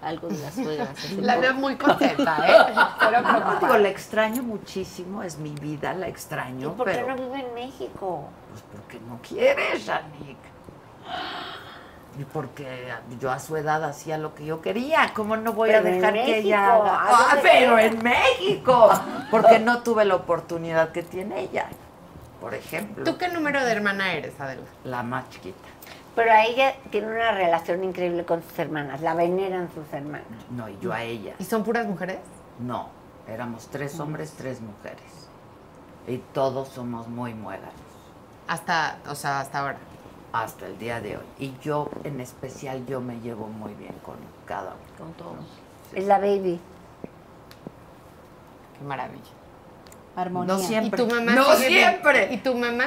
algo 0.01 0.27
de 0.27 0.37
las 0.37 0.53
suegras. 0.53 0.89
La 1.21 1.37
veo 1.37 1.53
muy 1.53 1.77
contenta, 1.77 2.37
¿eh? 2.45 2.73
Pero 2.99 3.21
No, 3.21 3.59
digo, 3.61 3.77
la 3.77 3.87
extraño 3.87 4.43
muchísimo, 4.43 5.23
es 5.23 5.37
mi 5.37 5.51
vida, 5.51 5.93
la 5.93 6.07
¿Y 6.07 6.11
extraño, 6.11 6.73
por 6.73 6.87
qué 6.87 6.93
pero 6.93 7.15
no 7.15 7.15
vive 7.15 7.47
en 7.47 7.53
México? 7.53 8.25
pues 8.49 8.63
porque 8.73 8.99
no 9.07 9.19
quiere, 9.21 9.79
Shanik. 9.79 10.37
Y 12.17 12.23
porque 12.23 12.91
yo 13.19 13.31
a 13.31 13.39
su 13.39 13.55
edad 13.57 13.83
hacía 13.83 14.17
lo 14.17 14.33
que 14.33 14.45
yo 14.45 14.61
quería, 14.61 15.11
¿cómo 15.13 15.37
no 15.37 15.53
voy 15.53 15.69
a 15.69 15.81
Pero 15.81 15.95
dejar 15.95 16.13
que 16.13 16.19
México, 16.19 16.35
ella 16.35 16.79
Ah, 16.81 17.37
pero 17.41 17.77
en 17.77 18.01
México, 18.01 18.89
porque 19.29 19.59
no 19.59 19.83
tuve 19.83 20.03
la 20.05 20.15
oportunidad 20.15 20.91
que 20.91 21.03
tiene 21.03 21.41
ella, 21.41 21.67
por 22.41 22.55
ejemplo. 22.55 23.03
¿Tú 23.03 23.17
qué 23.17 23.27
número 23.27 23.63
de 23.63 23.71
hermana 23.71 24.13
eres, 24.13 24.39
Adela? 24.39 24.63
La 24.83 25.03
más 25.03 25.29
chiquita. 25.29 25.67
Pero 26.15 26.31
a 26.31 26.45
ella 26.45 26.73
tiene 26.89 27.07
una 27.07 27.31
relación 27.31 27.83
increíble 27.83 28.25
con 28.25 28.41
sus 28.41 28.57
hermanas, 28.57 29.01
la 29.01 29.13
veneran 29.13 29.69
sus 29.71 29.93
hermanas. 29.93 30.25
No, 30.49 30.67
y 30.67 30.75
yo 30.79 30.91
a 30.91 31.03
ella. 31.03 31.35
¿Y 31.37 31.43
son 31.43 31.63
puras 31.63 31.85
mujeres? 31.85 32.17
No, 32.57 32.89
éramos 33.27 33.67
tres 33.67 33.99
hombres, 33.99 34.33
tres 34.35 34.59
mujeres. 34.59 35.29
Y 36.07 36.17
todos 36.33 36.69
somos 36.69 37.07
muy 37.07 37.35
muéganos. 37.35 37.71
Hasta, 38.47 38.97
o 39.07 39.13
sea, 39.13 39.41
hasta 39.41 39.59
ahora. 39.59 39.77
Hasta 40.43 40.67
el 40.67 40.77
día 40.77 41.01
de 41.01 41.17
hoy. 41.17 41.23
Y 41.39 41.53
yo, 41.61 41.89
en 42.03 42.19
especial, 42.21 42.85
yo 42.85 43.01
me 43.01 43.19
llevo 43.21 43.47
muy 43.47 43.73
bien 43.73 43.93
con 44.03 44.15
cada 44.45 44.73
uno. 44.75 44.97
Con 44.97 45.13
todos. 45.13 45.45
Es 45.93 46.05
la 46.05 46.19
baby. 46.19 46.59
Qué 48.77 48.83
maravilla. 48.85 49.23
Armonía. 50.15 50.53
No 50.53 50.59
siempre. 50.59 51.03
¿Y 51.03 51.07
tu 51.07 51.13
mamá 51.15 51.31
¡No 51.33 51.55
siempre! 51.55 52.33
¿Y 52.33 52.37
tu 52.37 52.55
mamá? 52.55 52.85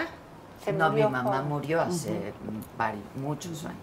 Se 0.65 0.73
no, 0.73 0.91
mi 0.93 1.03
mamá 1.03 1.43
murió 1.43 1.81
hace 1.81 2.33
vari- 2.79 3.01
muchos 3.17 3.65
años. 3.65 3.79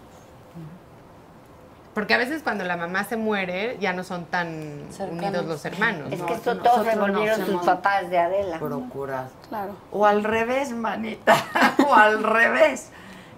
Porque 1.94 2.14
a 2.14 2.18
veces 2.18 2.42
cuando 2.44 2.62
la 2.62 2.76
mamá 2.76 3.02
se 3.04 3.16
muere 3.16 3.76
ya 3.80 3.92
no 3.92 4.04
son 4.04 4.26
tan 4.26 4.82
unidos 5.10 5.44
los 5.46 5.64
hermanos. 5.64 6.12
Es 6.12 6.20
No, 6.20 6.26
que 6.26 6.34
esto 6.34 6.54
nosotros 6.54 6.74
todos 6.74 6.86
se 6.86 6.96
nos 6.96 7.10
volvieron 7.10 7.44
sus 7.46 7.64
papás 7.66 8.08
de 8.08 8.18
Adela. 8.18 8.58
Procurar. 8.60 9.28
Claro. 9.48 9.74
O 9.90 10.06
al 10.06 10.22
revés, 10.22 10.70
manita. 10.72 11.34
o 11.88 11.92
al 11.94 12.22
revés. 12.22 12.90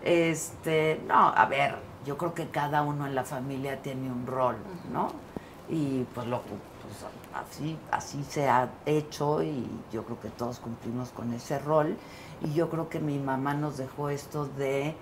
Este, 0.02 1.00
no, 1.06 1.28
a 1.28 1.46
ver, 1.46 1.76
yo 2.06 2.16
creo 2.16 2.34
que 2.34 2.48
cada 2.48 2.82
uno 2.82 3.06
en 3.06 3.14
la 3.14 3.24
familia 3.24 3.82
tiene 3.82 4.10
un 4.10 4.26
rol, 4.26 4.56
¿no? 4.92 5.12
Y 5.68 6.04
pues 6.14 6.26
lo 6.26 6.40
pues, 6.42 7.04
así, 7.34 7.76
así 7.90 8.24
se 8.24 8.48
ha 8.48 8.68
hecho 8.86 9.42
y 9.42 9.66
yo 9.92 10.04
creo 10.04 10.20
que 10.20 10.30
todos 10.30 10.58
cumplimos 10.58 11.10
con 11.10 11.32
ese 11.32 11.58
rol. 11.58 11.96
Y 12.42 12.54
yo 12.54 12.70
creo 12.70 12.88
que 12.88 13.00
mi 13.00 13.18
mamá 13.18 13.54
nos 13.54 13.76
dejó 13.76 14.08
esto 14.08 14.46
de 14.46 14.94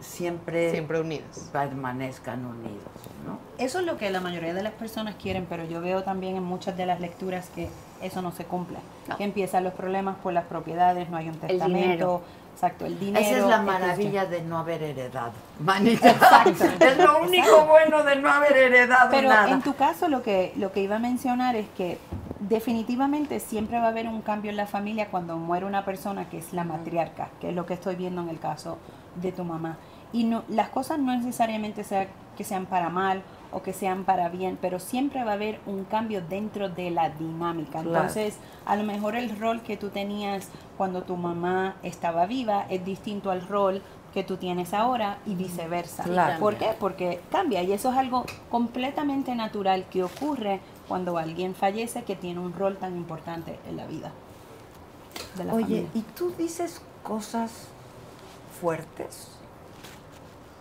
siempre, 0.00 0.70
Siempre 0.70 1.00
unidos. 1.00 1.50
permanezcan 1.52 2.44
unidos, 2.44 2.86
¿no? 3.26 3.38
Eso 3.58 3.80
es 3.80 3.86
lo 3.86 3.96
que 3.96 4.10
la 4.10 4.20
mayoría 4.20 4.54
de 4.54 4.62
las 4.62 4.72
personas 4.72 5.16
quieren, 5.16 5.46
pero 5.48 5.64
yo 5.64 5.80
veo 5.80 6.04
también 6.04 6.36
en 6.36 6.44
muchas 6.44 6.76
de 6.76 6.86
las 6.86 7.00
lecturas 7.00 7.50
que 7.54 7.68
eso 8.00 8.22
no 8.22 8.32
se 8.32 8.44
cumple. 8.44 8.78
Que 9.16 9.24
empiezan 9.24 9.64
los 9.64 9.72
problemas 9.72 10.16
por 10.18 10.32
las 10.32 10.44
propiedades, 10.44 11.10
no 11.10 11.16
hay 11.16 11.28
un 11.28 11.36
testamento. 11.36 12.22
Exacto, 12.58 12.86
el 12.86 12.98
dinero. 12.98 13.24
Esa 13.24 13.38
es 13.38 13.44
la 13.44 13.62
maravilla 13.62 14.26
de 14.26 14.42
no 14.42 14.58
haber 14.58 14.82
heredado. 14.82 15.30
Manita. 15.60 16.10
es 16.80 16.98
lo 16.98 17.22
único 17.22 17.66
bueno 17.66 18.02
de 18.02 18.16
no 18.16 18.28
haber 18.28 18.56
heredado 18.56 19.10
Pero 19.12 19.28
nada. 19.28 19.48
en 19.48 19.62
tu 19.62 19.76
caso 19.76 20.08
lo 20.08 20.24
que, 20.24 20.52
lo 20.56 20.72
que 20.72 20.80
iba 20.80 20.96
a 20.96 20.98
mencionar 20.98 21.54
es 21.54 21.68
que 21.76 21.98
definitivamente 22.40 23.38
siempre 23.38 23.78
va 23.78 23.84
a 23.84 23.88
haber 23.90 24.08
un 24.08 24.22
cambio 24.22 24.50
en 24.50 24.56
la 24.56 24.66
familia 24.66 25.06
cuando 25.06 25.36
muere 25.36 25.66
una 25.66 25.84
persona 25.84 26.28
que 26.28 26.38
es 26.38 26.52
la 26.52 26.64
matriarca, 26.64 27.28
que 27.40 27.50
es 27.50 27.54
lo 27.54 27.64
que 27.64 27.74
estoy 27.74 27.94
viendo 27.94 28.22
en 28.22 28.28
el 28.28 28.40
caso 28.40 28.78
de 29.14 29.30
tu 29.30 29.44
mamá. 29.44 29.76
Y 30.12 30.24
no, 30.24 30.42
las 30.48 30.68
cosas 30.70 30.98
no 30.98 31.16
necesariamente 31.16 31.84
sea, 31.84 32.08
que 32.36 32.42
sean 32.42 32.66
para 32.66 32.88
mal 32.88 33.22
o 33.52 33.62
que 33.62 33.72
sean 33.72 34.04
para 34.04 34.28
bien, 34.28 34.58
pero 34.60 34.78
siempre 34.78 35.24
va 35.24 35.32
a 35.32 35.34
haber 35.34 35.60
un 35.66 35.84
cambio 35.84 36.20
dentro 36.20 36.68
de 36.68 36.90
la 36.90 37.10
dinámica. 37.10 37.80
Entonces, 37.80 38.36
a 38.66 38.76
lo 38.76 38.84
mejor 38.84 39.16
el 39.16 39.38
rol 39.38 39.62
que 39.62 39.76
tú 39.76 39.88
tenías 39.88 40.48
cuando 40.76 41.02
tu 41.02 41.16
mamá 41.16 41.76
estaba 41.82 42.26
viva 42.26 42.66
es 42.68 42.84
distinto 42.84 43.30
al 43.30 43.46
rol 43.46 43.82
que 44.12 44.24
tú 44.24 44.36
tienes 44.36 44.74
ahora 44.74 45.18
y 45.26 45.34
viceversa. 45.34 46.02
Claro. 46.02 46.40
¿Por 46.40 46.56
qué? 46.56 46.74
Porque 46.78 47.20
cambia 47.30 47.62
y 47.62 47.72
eso 47.72 47.90
es 47.90 47.96
algo 47.96 48.24
completamente 48.50 49.34
natural 49.34 49.86
que 49.90 50.02
ocurre 50.02 50.60
cuando 50.86 51.18
alguien 51.18 51.54
fallece 51.54 52.02
que 52.04 52.16
tiene 52.16 52.40
un 52.40 52.52
rol 52.54 52.76
tan 52.78 52.96
importante 52.96 53.58
en 53.68 53.76
la 53.76 53.86
vida 53.86 54.12
de 55.36 55.44
la 55.44 55.54
Oye, 55.54 55.64
familia. 55.64 55.90
¿y 55.94 56.02
tú 56.02 56.32
dices 56.36 56.80
cosas 57.02 57.68
fuertes? 58.60 59.37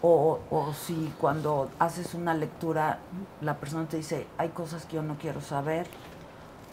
O, 0.02 0.40
o 0.52 0.74
si 0.74 1.12
cuando 1.20 1.70
haces 1.80 2.14
una 2.14 2.36
lectura 2.36 3.00
la 3.42 3.56
persona 3.58 3.88
te 3.88 3.98
dice, 3.98 4.28
hay 4.38 4.50
cosas 4.50 4.86
que 4.86 4.98
yo 4.98 5.02
no 5.02 5.16
quiero 5.16 5.42
saber. 5.42 5.88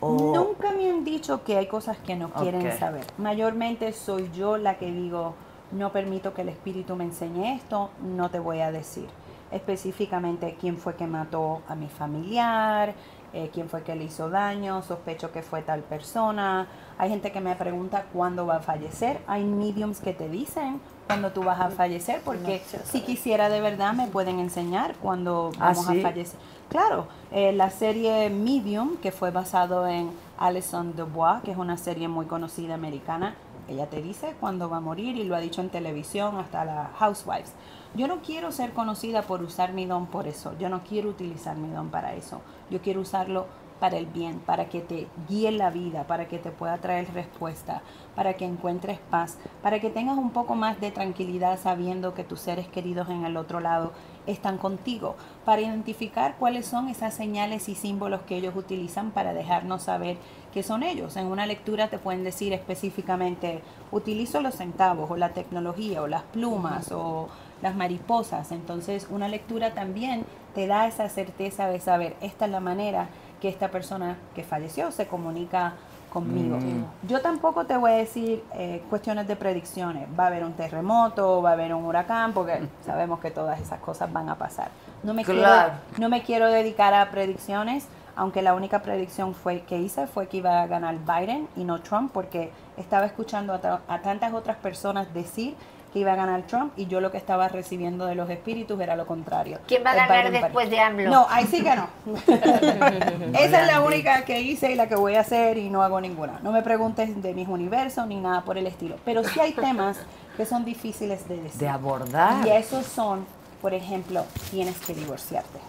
O... 0.01 0.35
Nunca 0.35 0.73
me 0.73 0.91
han 0.91 1.05
dicho 1.05 1.43
que 1.45 1.57
hay 1.57 1.67
cosas 1.67 1.97
que 1.99 2.17
no 2.17 2.31
quieren 2.31 2.79
saber. 2.79 3.07
Mayormente 3.17 3.93
soy 3.93 4.31
yo 4.35 4.59
la 4.59 4.77
que 4.77 4.91
digo, 4.93 5.35
no 5.73 5.93
permito 5.93 6.35
que 6.35 6.43
el 6.43 6.51
espíritu 6.51 6.97
me 6.97 7.05
enseñe 7.05 7.55
esto, 7.55 7.91
no 8.03 8.31
te 8.31 8.39
voy 8.39 8.61
a 8.61 8.71
decir. 8.71 9.09
Específicamente 9.51 10.57
quién 10.61 10.77
fue 10.77 10.95
que 10.95 11.07
mató 11.07 11.63
a 11.69 11.75
mi 11.75 11.89
familiar, 11.89 12.95
eh, 13.33 13.51
quién 13.53 13.69
fue 13.69 13.83
que 13.83 13.95
le 13.95 14.05
hizo 14.05 14.31
daño, 14.31 14.83
sospecho 14.83 15.33
que 15.33 15.43
fue 15.43 15.63
tal 15.63 15.81
persona. 15.81 16.69
Hay 16.99 17.11
gente 17.11 17.33
que 17.33 17.41
me 17.41 17.55
pregunta 17.57 18.07
cuándo 18.13 18.47
va 18.47 18.57
a 18.57 18.61
fallecer. 18.61 19.21
Hay 19.27 19.45
mediums 19.45 20.01
que 20.01 20.13
te 20.13 20.29
dicen 20.29 20.81
cuándo 21.07 21.33
tú 21.33 21.43
vas 21.43 21.61
a 21.61 21.71
fallecer, 21.71 22.21
porque 22.25 22.63
si 22.85 23.01
quisiera 23.03 23.49
de 23.49 23.61
verdad 23.61 23.93
me 23.93 24.07
pueden 24.07 24.41
enseñar 24.41 24.95
cuándo 24.97 25.53
¿Ah, 25.59 25.73
vamos 25.73 25.87
sí? 25.87 25.99
a 26.01 26.03
fallecer. 26.03 26.39
Claro, 26.69 27.07
eh, 27.31 27.53
la 27.53 27.71
serie 27.71 28.31
Medium, 28.31 28.97
que 28.97 29.13
fue 29.13 29.31
basado 29.31 29.87
en 29.87 30.11
Alison 30.39 30.97
Dubois, 30.97 31.43
que 31.45 31.53
es 31.53 31.57
una 31.57 31.77
serie 31.77 32.09
muy 32.09 32.27
conocida 32.27 32.75
americana, 32.75 33.35
ella 33.69 33.87
te 33.89 34.03
dice 34.03 34.35
cuándo 34.41 34.69
va 34.69 34.79
a 34.79 34.81
morir 34.81 35.17
y 35.17 35.25
lo 35.25 35.35
ha 35.35 35.41
dicho 35.41 35.61
en 35.61 35.71
televisión 35.71 36.37
hasta 36.37 36.65
la 36.65 36.91
Housewives. 36.99 37.53
Yo 37.95 38.09
no 38.09 38.21
quiero 38.21 38.51
ser 38.51 38.73
conocida 38.73 39.23
por 39.23 39.43
usar 39.43 39.73
mi 39.73 39.87
don 39.87 40.07
por 40.07 40.27
eso, 40.27 40.53
yo 40.59 40.69
no 40.69 40.83
quiero 40.83 41.11
utilizar 41.11 41.57
mi 41.57 41.71
don 41.71 41.91
para 41.91 42.15
eso, 42.15 42.41
yo 42.71 42.81
quiero 42.81 43.01
usarlo 43.01 43.47
para 43.79 43.97
el 43.97 44.07
bien, 44.07 44.41
para 44.41 44.69
que 44.69 44.81
te 44.81 45.07
guíe 45.29 45.51
la 45.53 45.71
vida, 45.71 46.05
para 46.07 46.27
que 46.27 46.39
te 46.39 46.51
pueda 46.51 46.79
traer 46.79 47.13
respuesta, 47.13 47.83
para 48.15 48.35
que 48.35 48.45
encuentres 48.45 48.99
paz, 49.11 49.39
para 49.63 49.81
que 49.81 49.91
tengas 49.91 50.19
un 50.19 50.31
poco 50.31 50.55
más 50.55 50.81
de 50.81 50.91
tranquilidad 50.91 51.59
sabiendo 51.59 52.15
que 52.15 52.25
tus 52.25 52.41
seres 52.41 52.69
queridos 52.69 53.09
en 53.09 53.25
el 53.25 53.37
otro 53.37 53.61
lado 53.61 53.93
están 54.27 54.57
contigo, 54.57 55.17
para 55.45 55.61
identificar 55.61 56.37
cuáles 56.39 56.67
son 56.67 56.89
esas 56.89 57.15
señales 57.15 57.69
y 57.69 57.75
símbolos 57.75 58.23
que 58.23 58.37
ellos 58.37 58.57
utilizan 58.57 59.11
para 59.11 59.35
dejarnos 59.35 59.83
saber 59.83 60.17
que 60.53 60.63
son 60.63 60.83
ellos. 60.83 61.17
En 61.17 61.27
una 61.27 61.47
lectura 61.47 61.89
te 61.89 61.99
pueden 61.99 62.25
decir 62.25 62.53
específicamente, 62.53 63.61
utilizo 63.91 64.41
los 64.41 64.55
centavos 64.55 65.11
o 65.11 65.17
la 65.17 65.31
tecnología 65.31 66.03
o 66.03 66.07
las 66.07 66.23
plumas 66.23 66.91
o 66.93 67.29
las 67.61 67.75
mariposas. 67.75 68.53
Entonces 68.53 69.09
una 69.11 69.29
lectura 69.29 69.75
también 69.75 70.25
te 70.55 70.67
da 70.67 70.87
esa 70.87 71.09
certeza 71.09 71.67
de 71.67 71.81
saber, 71.81 72.17
esta 72.21 72.47
es 72.47 72.51
la 72.51 72.61
manera 72.61 73.09
que 73.41 73.49
esta 73.49 73.71
persona 73.71 74.17
que 74.35 74.45
falleció 74.45 74.91
se 74.91 75.07
comunica 75.07 75.75
conmigo. 76.15 76.57
Mm. 76.57 77.07
Yo 77.09 77.21
tampoco 77.21 77.67
te 77.67 77.77
voy 77.77 77.91
a 77.91 77.95
decir 77.97 78.43
eh, 78.55 78.83
cuestiones 78.89 79.27
de 79.29 79.37
predicciones. 79.37 80.09
Va 80.19 80.25
a 80.25 80.27
haber 80.29 80.45
un 80.45 80.55
terremoto, 80.55 81.43
va 81.43 81.51
a 81.51 81.53
haber 81.53 81.75
un 81.75 81.85
huracán, 81.85 82.33
porque 82.33 82.67
sabemos 82.87 83.21
que 83.21 83.31
todas 83.31 83.61
esas 83.61 83.81
cosas 83.81 84.11
van 84.11 84.29
a 84.31 84.37
pasar. 84.37 84.69
No 85.03 85.13
me, 85.13 85.25
Claro. 85.25 85.73
quiero, 85.91 86.01
no 86.01 86.09
me 86.09 86.23
quiero 86.23 86.49
dedicar 86.49 86.95
a 86.95 87.11
predicciones, 87.11 87.87
aunque 88.17 88.41
la 88.43 88.55
única 88.55 88.81
predicción 88.81 89.35
fue 89.35 89.63
que 89.63 89.77
hice 89.79 90.07
fue 90.07 90.29
que 90.29 90.37
iba 90.39 90.63
a 90.63 90.67
ganar 90.69 90.95
Biden 91.05 91.49
y 91.57 91.65
no 91.65 91.81
Trump, 91.81 92.13
porque 92.13 92.51
estaba 92.77 93.05
escuchando 93.07 93.53
a, 93.53 93.81
a 93.89 93.99
tantas 94.03 94.33
otras 94.33 94.57
personas 94.57 95.13
decir 95.13 95.57
que 95.95 96.01
iba 96.01 96.13
a 96.13 96.17
ganar 96.17 96.43
Trump 96.43 96.73
y 96.77 96.87
yo 96.87 97.01
lo 97.01 97.13
que 97.13 97.19
estaba 97.19 97.47
recibiendo 97.47 98.05
de 98.07 98.17
los 98.17 98.29
espíritus 98.29 98.81
era 98.81 98.97
lo 98.97 99.07
contrario. 99.07 99.61
¿Quién 99.69 99.85
va 99.87 99.93
a 99.93 99.95
ganar 99.95 100.27
Biden 100.27 100.43
después 100.43 100.69
de 100.69 100.81
AMLO? 100.81 101.09
No, 101.09 101.27
ahí 101.31 101.47
sí 101.47 101.63
que 101.63 101.77
no. 101.77 101.89
Esa 103.39 103.61
es 103.63 103.67
la 103.69 103.81
única 103.81 104.25
que 104.25 104.41
hice 104.41 104.73
y 104.73 104.75
la 104.75 104.89
que 104.89 104.97
voy 104.97 105.15
a 105.15 105.21
hacer 105.21 105.57
y 105.57 105.71
no 105.71 105.85
hago 105.85 106.01
ninguna. 106.01 106.41
No 106.43 106.51
me 106.51 106.63
preguntes 106.63 107.23
de 107.23 107.33
mis 107.33 107.47
universos 107.47 108.09
ni 108.09 108.17
nada 108.17 108.41
por 108.41 108.59
el 108.59 108.67
estilo. 108.67 108.97
Pero 109.05 109.23
sí 109.23 109.39
hay 109.39 109.53
temas 109.53 109.97
que 110.37 110.45
son 110.45 110.65
difíciles 110.65 111.29
de 111.29 111.37
decir. 111.37 111.61
De 111.61 111.69
abordar. 111.69 112.45
Y 112.45 112.51
esos 112.51 112.85
son, 112.87 113.25
por 113.63 113.73
ejemplo, 113.73 114.25
tienes 114.51 114.77
que 114.81 114.95
divorciarte. 114.95 115.61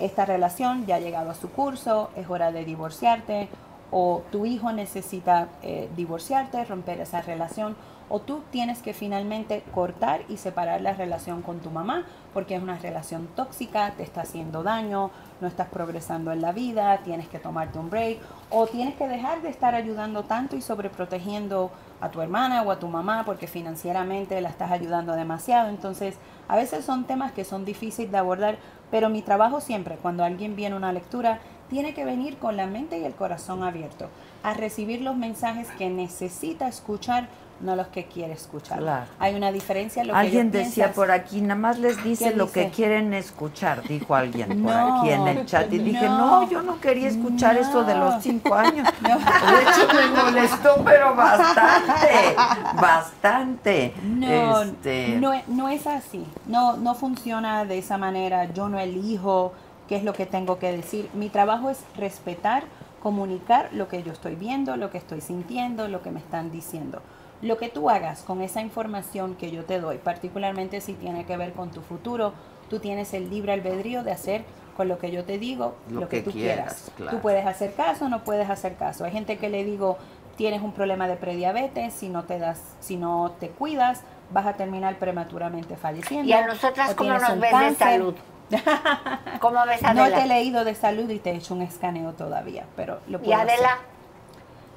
Esta 0.00 0.26
relación 0.26 0.84
ya 0.84 0.96
ha 0.96 1.00
llegado 1.00 1.30
a 1.30 1.34
su 1.34 1.50
curso, 1.50 2.10
es 2.14 2.28
hora 2.28 2.52
de 2.52 2.66
divorciarte, 2.66 3.48
o 3.90 4.22
tu 4.30 4.44
hijo 4.44 4.70
necesita 4.70 5.48
eh, 5.62 5.88
divorciarte, 5.96 6.62
romper 6.66 7.00
esa 7.00 7.22
relación, 7.22 7.74
o 8.08 8.20
tú 8.20 8.42
tienes 8.50 8.80
que 8.80 8.94
finalmente 8.94 9.62
cortar 9.74 10.22
y 10.28 10.36
separar 10.36 10.80
la 10.80 10.94
relación 10.94 11.42
con 11.42 11.60
tu 11.60 11.70
mamá 11.70 12.04
porque 12.34 12.54
es 12.54 12.62
una 12.62 12.78
relación 12.78 13.28
tóxica, 13.34 13.92
te 13.96 14.02
está 14.02 14.20
haciendo 14.20 14.62
daño, 14.62 15.10
no 15.40 15.48
estás 15.48 15.68
progresando 15.68 16.30
en 16.32 16.40
la 16.40 16.52
vida, 16.52 16.98
tienes 16.98 17.28
que 17.28 17.38
tomarte 17.38 17.78
un 17.78 17.90
break 17.90 18.18
o 18.50 18.66
tienes 18.66 18.94
que 18.94 19.08
dejar 19.08 19.42
de 19.42 19.48
estar 19.48 19.74
ayudando 19.74 20.24
tanto 20.24 20.56
y 20.56 20.60
sobreprotegiendo 20.62 21.70
a 22.00 22.10
tu 22.10 22.20
hermana 22.20 22.62
o 22.62 22.70
a 22.70 22.78
tu 22.78 22.88
mamá 22.88 23.24
porque 23.24 23.46
financieramente 23.46 24.40
la 24.40 24.50
estás 24.50 24.70
ayudando 24.70 25.14
demasiado. 25.14 25.68
Entonces, 25.68 26.16
a 26.46 26.56
veces 26.56 26.84
son 26.84 27.04
temas 27.04 27.32
que 27.32 27.44
son 27.44 27.64
difíciles 27.64 28.12
de 28.12 28.18
abordar, 28.18 28.58
pero 28.90 29.08
mi 29.08 29.22
trabajo 29.22 29.60
siempre, 29.60 29.96
cuando 29.96 30.24
alguien 30.24 30.54
viene 30.54 30.74
a 30.74 30.78
una 30.78 30.92
lectura, 30.92 31.40
tiene 31.68 31.92
que 31.92 32.04
venir 32.04 32.38
con 32.38 32.56
la 32.56 32.66
mente 32.66 32.98
y 32.98 33.04
el 33.04 33.14
corazón 33.14 33.62
abierto 33.62 34.08
a 34.42 34.54
recibir 34.54 35.02
los 35.02 35.16
mensajes 35.16 35.68
que 35.72 35.90
necesita 35.90 36.68
escuchar, 36.68 37.28
no 37.60 37.74
los 37.76 37.88
que 37.88 38.04
quiere 38.06 38.32
escuchar. 38.34 38.78
Claro. 38.78 39.06
Hay 39.18 39.34
una 39.34 39.50
diferencia. 39.50 40.02
en 40.02 40.08
Lo 40.08 40.14
que 40.14 40.20
Alguien 40.20 40.52
yo 40.52 40.58
decía 40.60 40.84
piensas- 40.86 40.94
por 40.94 41.10
aquí, 41.10 41.40
nada 41.40 41.54
más 41.56 41.78
les 41.78 42.02
dice 42.04 42.30
¿Qué 42.30 42.36
lo 42.36 42.50
que 42.52 42.70
quieren 42.70 43.12
escuchar, 43.14 43.82
dijo 43.82 44.14
alguien 44.14 44.48
por 44.48 44.56
No, 44.74 45.00
aquí 45.00 45.10
en 45.10 45.26
el 45.28 45.44
chat. 45.46 45.72
Y 45.72 45.78
dije, 45.78 46.06
no. 46.06 46.42
no, 46.42 46.50
yo 46.50 46.62
no 46.62 46.80
quería 46.80 47.08
escuchar 47.08 47.54
No. 47.56 47.60
eso 47.60 47.84
de 47.84 47.94
los 47.96 48.22
cinco 48.22 48.54
años. 48.54 48.86
De 49.02 49.08
hecho, 49.10 49.88
me 49.94 50.22
molestó, 50.22 50.82
pero 50.84 51.14
bastante, 51.16 52.36
bastante. 52.80 53.94
No, 54.02 54.62
Este, 54.62 55.20
no 55.48 55.68
es 55.68 55.86
así. 55.86 56.24
No, 56.46 56.76
no 56.76 56.94
funciona 56.94 57.64
de 57.64 57.78
esa 57.78 57.98
manera. 57.98 58.52
Yo 58.52 58.68
no 58.68 58.78
elijo 58.78 59.52
qué 59.88 59.96
es 59.96 60.04
lo 60.04 60.12
que 60.12 60.26
tengo 60.26 60.58
que 60.58 60.72
decir. 60.72 61.08
Mi 61.14 61.28
trabajo 61.28 61.70
es 61.70 61.78
respetar, 61.96 62.64
comunicar 63.02 63.68
lo 63.72 63.88
que 63.88 64.02
yo 64.02 64.12
estoy 64.12 64.34
viendo, 64.34 64.76
lo 64.76 64.90
que 64.90 64.98
estoy 64.98 65.20
sintiendo, 65.20 65.88
lo 65.88 66.02
que 66.02 66.10
me 66.10 66.20
están 66.20 66.50
diciendo. 66.50 67.00
Lo 67.42 67.56
que 67.56 67.68
tú 67.68 67.88
hagas 67.88 68.22
con 68.22 68.42
esa 68.42 68.60
información 68.60 69.36
que 69.36 69.50
yo 69.50 69.64
te 69.64 69.80
doy, 69.80 69.98
particularmente 69.98 70.80
si 70.80 70.94
tiene 70.94 71.24
que 71.24 71.36
ver 71.36 71.52
con 71.52 71.70
tu 71.70 71.82
futuro, 71.82 72.32
tú 72.68 72.80
tienes 72.80 73.14
el 73.14 73.30
libre 73.30 73.52
albedrío 73.52 74.02
de 74.02 74.12
hacer 74.12 74.44
con 74.76 74.88
lo 74.88 74.98
que 74.98 75.10
yo 75.10 75.24
te 75.24 75.38
digo 75.38 75.76
Lo 75.88 76.00
lo, 76.00 76.08
que, 76.08 76.18
que 76.18 76.22
tú 76.24 76.30
quieras, 76.32 76.64
quieras. 76.64 76.92
claro. 76.96 77.16
Tú 77.16 77.22
puedes 77.22 77.46
hacer 77.46 77.74
caso, 77.74 78.08
no 78.08 78.24
puedes 78.24 78.48
hacer 78.50 78.76
caso. 78.76 79.04
Hay 79.04 79.12
gente 79.12 79.38
que 79.38 79.48
le 79.48 79.64
digo, 79.64 79.98
tienes 80.36 80.62
un 80.62 80.72
problema 80.72 81.08
de 81.08 81.16
prediabetes, 81.16 81.94
si 81.94 82.08
no 82.08 82.24
te 82.24 82.38
das, 82.38 82.60
si 82.80 82.96
no 82.96 83.32
te 83.40 83.48
cuidas, 83.50 84.02
vas 84.30 84.46
a 84.46 84.54
terminar 84.54 84.96
prematuramente 84.98 85.76
falleciendo. 85.76 86.28
¿Y 86.28 86.32
a 86.32 86.46
nosotras 86.46 86.92
o 86.92 86.96
cómo 86.96 87.10
tienes 87.10 87.28
nos 87.28 87.40
ves 87.40 87.50
de 87.50 87.56
cáncer. 87.56 87.76
salud? 87.76 88.14
¿Cómo 89.40 89.66
ves 89.66 89.82
a 89.84 89.94
No 89.94 90.06
te 90.06 90.22
he 90.22 90.26
leído 90.26 90.64
de 90.64 90.74
salud 90.74 91.08
y 91.10 91.18
te 91.18 91.30
he 91.30 91.34
hecho 91.36 91.54
un 91.54 91.62
escaneo 91.62 92.12
todavía, 92.12 92.64
pero 92.76 93.00
lo 93.08 93.18
¿Y 93.18 93.22
puedo 93.24 93.36
hacer. 93.36 93.50
Adela? 93.50 93.78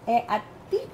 Eh, 0.08 0.26
a 0.28 0.42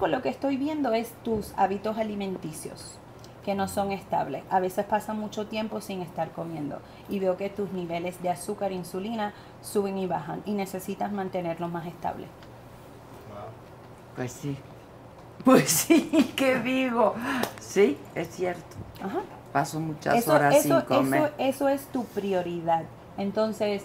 lo 0.07 0.21
que 0.21 0.29
estoy 0.29 0.57
viendo 0.57 0.93
es 0.93 1.11
tus 1.23 1.53
hábitos 1.57 1.97
alimenticios 1.97 2.97
que 3.43 3.55
no 3.55 3.67
son 3.67 3.91
estables. 3.91 4.43
A 4.49 4.59
veces 4.59 4.85
pasa 4.85 5.13
mucho 5.13 5.47
tiempo 5.47 5.79
sin 5.81 6.01
estar 6.01 6.31
comiendo 6.31 6.79
y 7.09 7.19
veo 7.19 7.37
que 7.37 7.49
tus 7.49 7.71
niveles 7.71 8.21
de 8.21 8.29
azúcar 8.29 8.71
e 8.71 8.75
insulina 8.75 9.33
suben 9.61 9.97
y 9.97 10.05
bajan 10.05 10.41
y 10.45 10.51
necesitas 10.51 11.11
mantenerlos 11.11 11.71
más 11.71 11.85
estables. 11.87 12.27
Pues 14.15 14.31
sí. 14.31 14.57
Pues 15.45 15.69
sí, 15.69 16.31
¿qué 16.35 16.59
digo? 16.59 17.13
Sí, 17.59 17.97
es 18.15 18.29
cierto. 18.35 18.75
Ajá. 19.01 19.19
paso 19.53 19.79
muchas 19.79 20.15
Eso, 20.17 20.33
horas 20.33 20.55
eso, 20.55 20.79
sin 20.79 20.87
comer. 20.87 21.21
eso, 21.23 21.33
eso 21.37 21.69
es 21.69 21.85
tu 21.87 22.03
prioridad. 22.05 22.83
Entonces, 23.17 23.83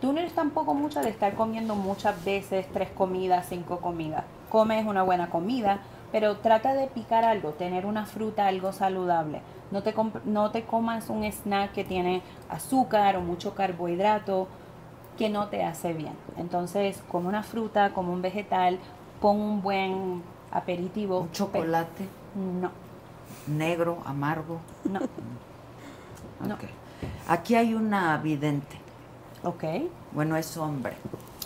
tú 0.00 0.12
no 0.12 0.20
eres 0.20 0.34
tampoco 0.34 0.74
mucho 0.74 1.00
de 1.00 1.08
estar 1.08 1.34
comiendo 1.34 1.74
muchas 1.74 2.22
veces, 2.24 2.66
tres 2.72 2.90
comidas, 2.90 3.46
cinco 3.48 3.78
comidas. 3.80 4.24
Comes 4.50 4.84
una 4.84 5.02
buena 5.02 5.30
comida, 5.30 5.78
pero 6.12 6.36
trata 6.36 6.74
de 6.74 6.88
picar 6.88 7.24
algo, 7.24 7.52
tener 7.52 7.86
una 7.86 8.04
fruta, 8.04 8.46
algo 8.46 8.72
saludable. 8.72 9.40
No 9.70 9.82
te, 9.82 9.94
no 10.24 10.50
te 10.50 10.64
comas 10.64 11.08
un 11.08 11.24
snack 11.24 11.72
que 11.72 11.84
tiene 11.84 12.22
azúcar 12.50 13.16
o 13.16 13.20
mucho 13.22 13.54
carbohidrato 13.54 14.48
que 15.16 15.30
no 15.30 15.48
te 15.48 15.64
hace 15.64 15.92
bien. 15.92 16.14
Entonces, 16.36 17.02
como 17.08 17.28
una 17.28 17.42
fruta, 17.42 17.92
como 17.92 18.12
un 18.12 18.22
vegetal, 18.22 18.78
pon 19.20 19.40
un 19.40 19.62
buen 19.62 20.22
aperitivo. 20.50 21.20
¿Un 21.20 21.32
chocolate? 21.32 22.08
No. 22.34 22.70
Negro, 23.46 23.98
amargo. 24.04 24.60
No. 24.84 25.00
Aquí 27.28 27.54
hay 27.54 27.74
una 27.74 28.16
vidente. 28.16 28.76
Ok. 29.44 29.64
Bueno, 30.12 30.36
es 30.36 30.56
hombre. 30.56 30.96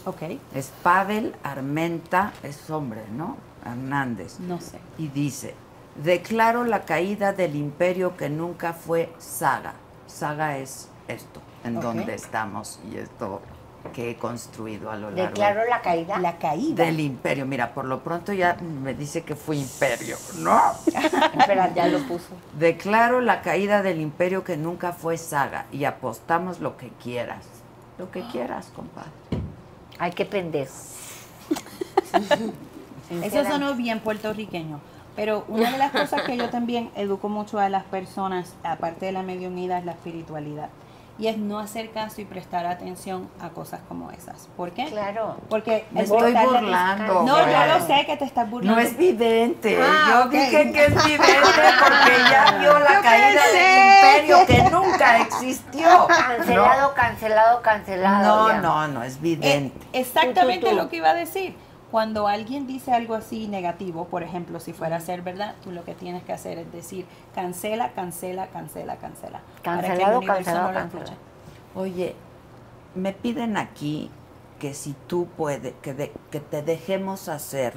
Ok. 0.05 0.23
Es 0.55 0.71
Pavel 0.83 1.35
Armenta, 1.43 2.33
es 2.43 2.69
hombre, 2.71 3.03
¿no? 3.13 3.37
Hernández. 3.65 4.39
No 4.41 4.61
sé. 4.61 4.79
Y 4.99 5.09
dice, 5.09 5.55
declaro 6.03 6.65
la 6.65 6.83
caída 6.85 7.33
del 7.33 7.57
imperio 7.57 8.17
que 8.17 8.29
nunca 8.29 8.73
fue 8.75 9.13
saga. 9.19 9.75
Saga 10.07 10.59
es 10.59 10.89
esto, 11.09 11.41
en 11.65 11.79
Ok. 11.79 11.83
donde 11.83 12.15
estamos 12.15 12.79
y 12.91 12.99
esto 12.99 13.41
que 13.93 14.11
he 14.11 14.17
construido 14.17 14.91
a 14.91 14.97
lo 14.97 15.11
largo 15.11 15.27
Declaro 15.31 15.61
la 15.69 15.83
caída. 15.83 16.19
La 16.19 16.39
caída. 16.39 16.85
del 16.87 17.01
imperio. 17.01 17.45
Mira, 17.45 17.75
por 17.75 17.85
lo 17.85 18.03
pronto 18.03 18.33
ya 18.33 18.55
me 18.55 18.95
dice 18.95 19.23
que 19.25 19.37
fue 19.37 19.57
imperio, 19.57 20.17
¿no? 20.39 20.59
Espera, 20.87 21.73
ya 21.75 21.89
lo 21.89 21.99
puso. 22.07 22.29
Declaro 22.59 23.21
la 23.21 23.43
caída 23.43 23.83
del 23.83 24.01
imperio 24.01 24.43
que 24.43 24.57
nunca 24.57 24.93
fue 24.93 25.19
saga 25.19 25.67
y 25.71 25.85
apostamos 25.85 26.61
lo 26.61 26.79
que 26.79 26.89
quieras. 27.03 27.45
Lo 27.99 28.11
que 28.11 28.23
quieras, 28.33 28.73
compadre. 28.75 29.11
Ay, 29.99 30.13
qué 30.13 30.25
pendejo. 30.25 30.73
Eso 33.23 33.45
sonó 33.45 33.75
bien 33.75 34.01
puertorriqueño. 34.01 34.81
Pero 35.17 35.45
una 35.49 35.71
de 35.71 35.79
las 35.79 35.93
cosas 35.93 36.23
que 36.23 36.37
yo 36.37 36.51
también 36.51 36.91
educo 36.97 37.29
mucho 37.29 37.59
a 37.61 37.69
las 37.69 37.85
personas, 37.85 38.57
aparte 38.65 39.07
de 39.07 39.13
la 39.13 39.23
mediunidad, 39.23 39.79
es 39.79 39.85
la 39.85 39.93
espiritualidad. 39.93 40.71
Y 41.17 41.29
es 41.29 41.37
no 41.39 41.61
hacer 41.61 41.93
caso 41.93 42.21
y 42.21 42.25
prestar 42.25 42.67
atención 42.67 43.31
a 43.41 43.51
cosas 43.51 43.81
como 43.89 44.11
esas. 44.11 44.49
¿Por 44.57 44.73
qué? 44.73 44.87
Claro. 44.87 45.37
Porque 45.49 45.87
Me 45.93 46.03
estoy 46.03 46.33
burlando, 46.35 47.23
No, 47.23 47.35
güey. 47.35 47.53
yo 47.53 47.67
lo 47.79 47.87
sé 47.87 48.05
que 48.05 48.17
te 48.17 48.25
estás 48.25 48.51
burlando. 48.51 48.81
No 48.81 48.85
es 48.85 48.97
vidente. 48.97 49.79
Ah, 49.81 50.25
Yo 50.25 50.29
dije 50.31 50.73
que 50.73 50.87
es 50.87 51.05
vidente 51.05 51.63
porque 51.79 52.13
ya 52.31 52.57
vio 52.61 52.79
la 52.81 52.95
Yo 52.95 53.03
caída 53.03 53.43
pensé. 53.43 53.59
del 53.59 54.25
imperio 54.25 54.47
que 54.47 54.71
nunca 54.71 55.19
existió. 55.19 56.07
Cancelado, 56.09 56.95
cancelado, 56.95 57.63
cancelado. 57.63 58.43
No, 58.43 58.49
ya. 58.49 58.61
no, 58.61 58.89
no, 58.89 59.03
es 59.05 59.21
vidente. 59.21 59.87
Exactamente 59.93 60.61
Tú, 60.67 60.71
tú, 60.71 60.77
tú. 60.77 60.83
lo 60.83 60.89
que 60.91 60.97
iba 60.97 61.11
a 61.11 61.15
decir. 61.15 61.57
Cuando 61.95 62.27
alguien 62.27 62.67
dice 62.67 62.91
algo 62.93 63.15
así 63.15 63.47
negativo, 63.47 64.07
por 64.07 64.25
ejemplo, 64.25 64.59
si 64.59 64.73
fuera 64.73 64.97
a 64.97 65.01
ser 65.01 65.23
verdad, 65.23 65.55
tú 65.63 65.71
lo 65.71 65.85
que 65.85 65.95
tienes 65.95 66.25
que 66.25 66.33
hacer 66.33 66.59
es 66.59 66.73
decir, 66.73 67.07
cancela, 67.37 67.93
cancela, 67.93 68.49
cancela, 68.49 68.97
cancela. 68.97 69.43
para 69.63 69.81
que 69.81 69.87
el 69.93 69.99
Cancelado, 70.01 70.21
cancelado, 70.27 70.69
no 70.73 70.75
cancelado. 70.75 71.13
Oye, 71.77 72.17
me 72.97 73.13
piden 73.13 73.57
aquí 73.57 74.11
que 74.59 74.75
si 74.75 74.97
tú 75.07 75.29
puedes, 75.37 75.73
que, 75.83 75.95
de- 75.95 76.13
que 76.33 76.41
te 76.41 76.63
dejemos 76.63 77.29
hacer 77.29 77.75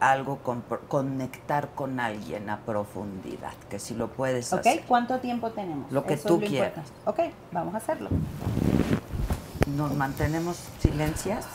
algo, 0.00 0.38
con, 0.38 0.64
conectar 0.88 1.68
con 1.76 2.00
alguien 2.00 2.50
a 2.50 2.58
profundidad, 2.66 3.52
que 3.70 3.78
si 3.78 3.94
lo 3.94 4.08
puedes 4.08 4.52
¿Ok? 4.52 4.58
hacer. 4.66 4.82
¿Cuánto 4.88 5.20
tiempo 5.20 5.50
tenemos? 5.52 5.92
Lo 5.92 6.02
que 6.04 6.14
Eso 6.14 6.30
tú 6.30 6.40
quieras. 6.40 6.92
Ok, 7.04 7.20
vamos 7.52 7.72
a 7.74 7.76
hacerlo. 7.76 8.08
¿Nos 9.66 9.92
mantenemos 9.94 10.56
silencias? 10.78 11.46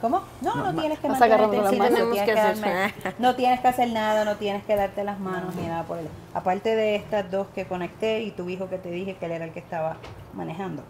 ¿Cómo? 0.00 0.22
No, 0.40 0.54
No, 0.72 0.80
tienes 0.80 0.98
que 0.98 1.08
mantenerte 1.08 1.56
en 1.56 1.68
silencio, 1.68 1.70
tienes 1.70 1.94
Tenemos 1.94 2.18
que 2.18 2.24
que 2.24 2.34
darme- 2.34 3.14
no 3.18 3.34
tienes 3.36 3.60
que 3.60 3.68
hacer 3.68 3.88
nada, 3.92 4.24
no 4.24 4.36
tienes 4.36 4.64
que 4.64 4.76
darte 4.76 5.04
las 5.04 5.18
manos 5.18 5.54
ni 5.54 5.66
nada 5.66 5.84
por 5.84 5.98
el 5.98 6.08
Aparte 6.34 6.74
de 6.76 6.96
estas 6.96 7.30
dos 7.30 7.46
que 7.54 7.66
conecté 7.66 8.20
y 8.22 8.30
tu 8.32 8.48
hijo 8.48 8.68
que 8.68 8.78
te 8.78 8.90
dije 8.90 9.16
que 9.16 9.26
él 9.26 9.32
era 9.32 9.44
el 9.46 9.52
que 9.52 9.60
estaba 9.60 9.96
manejando. 10.34 10.82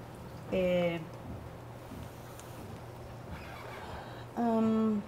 Eh, 0.50 1.00
um, 4.36 5.00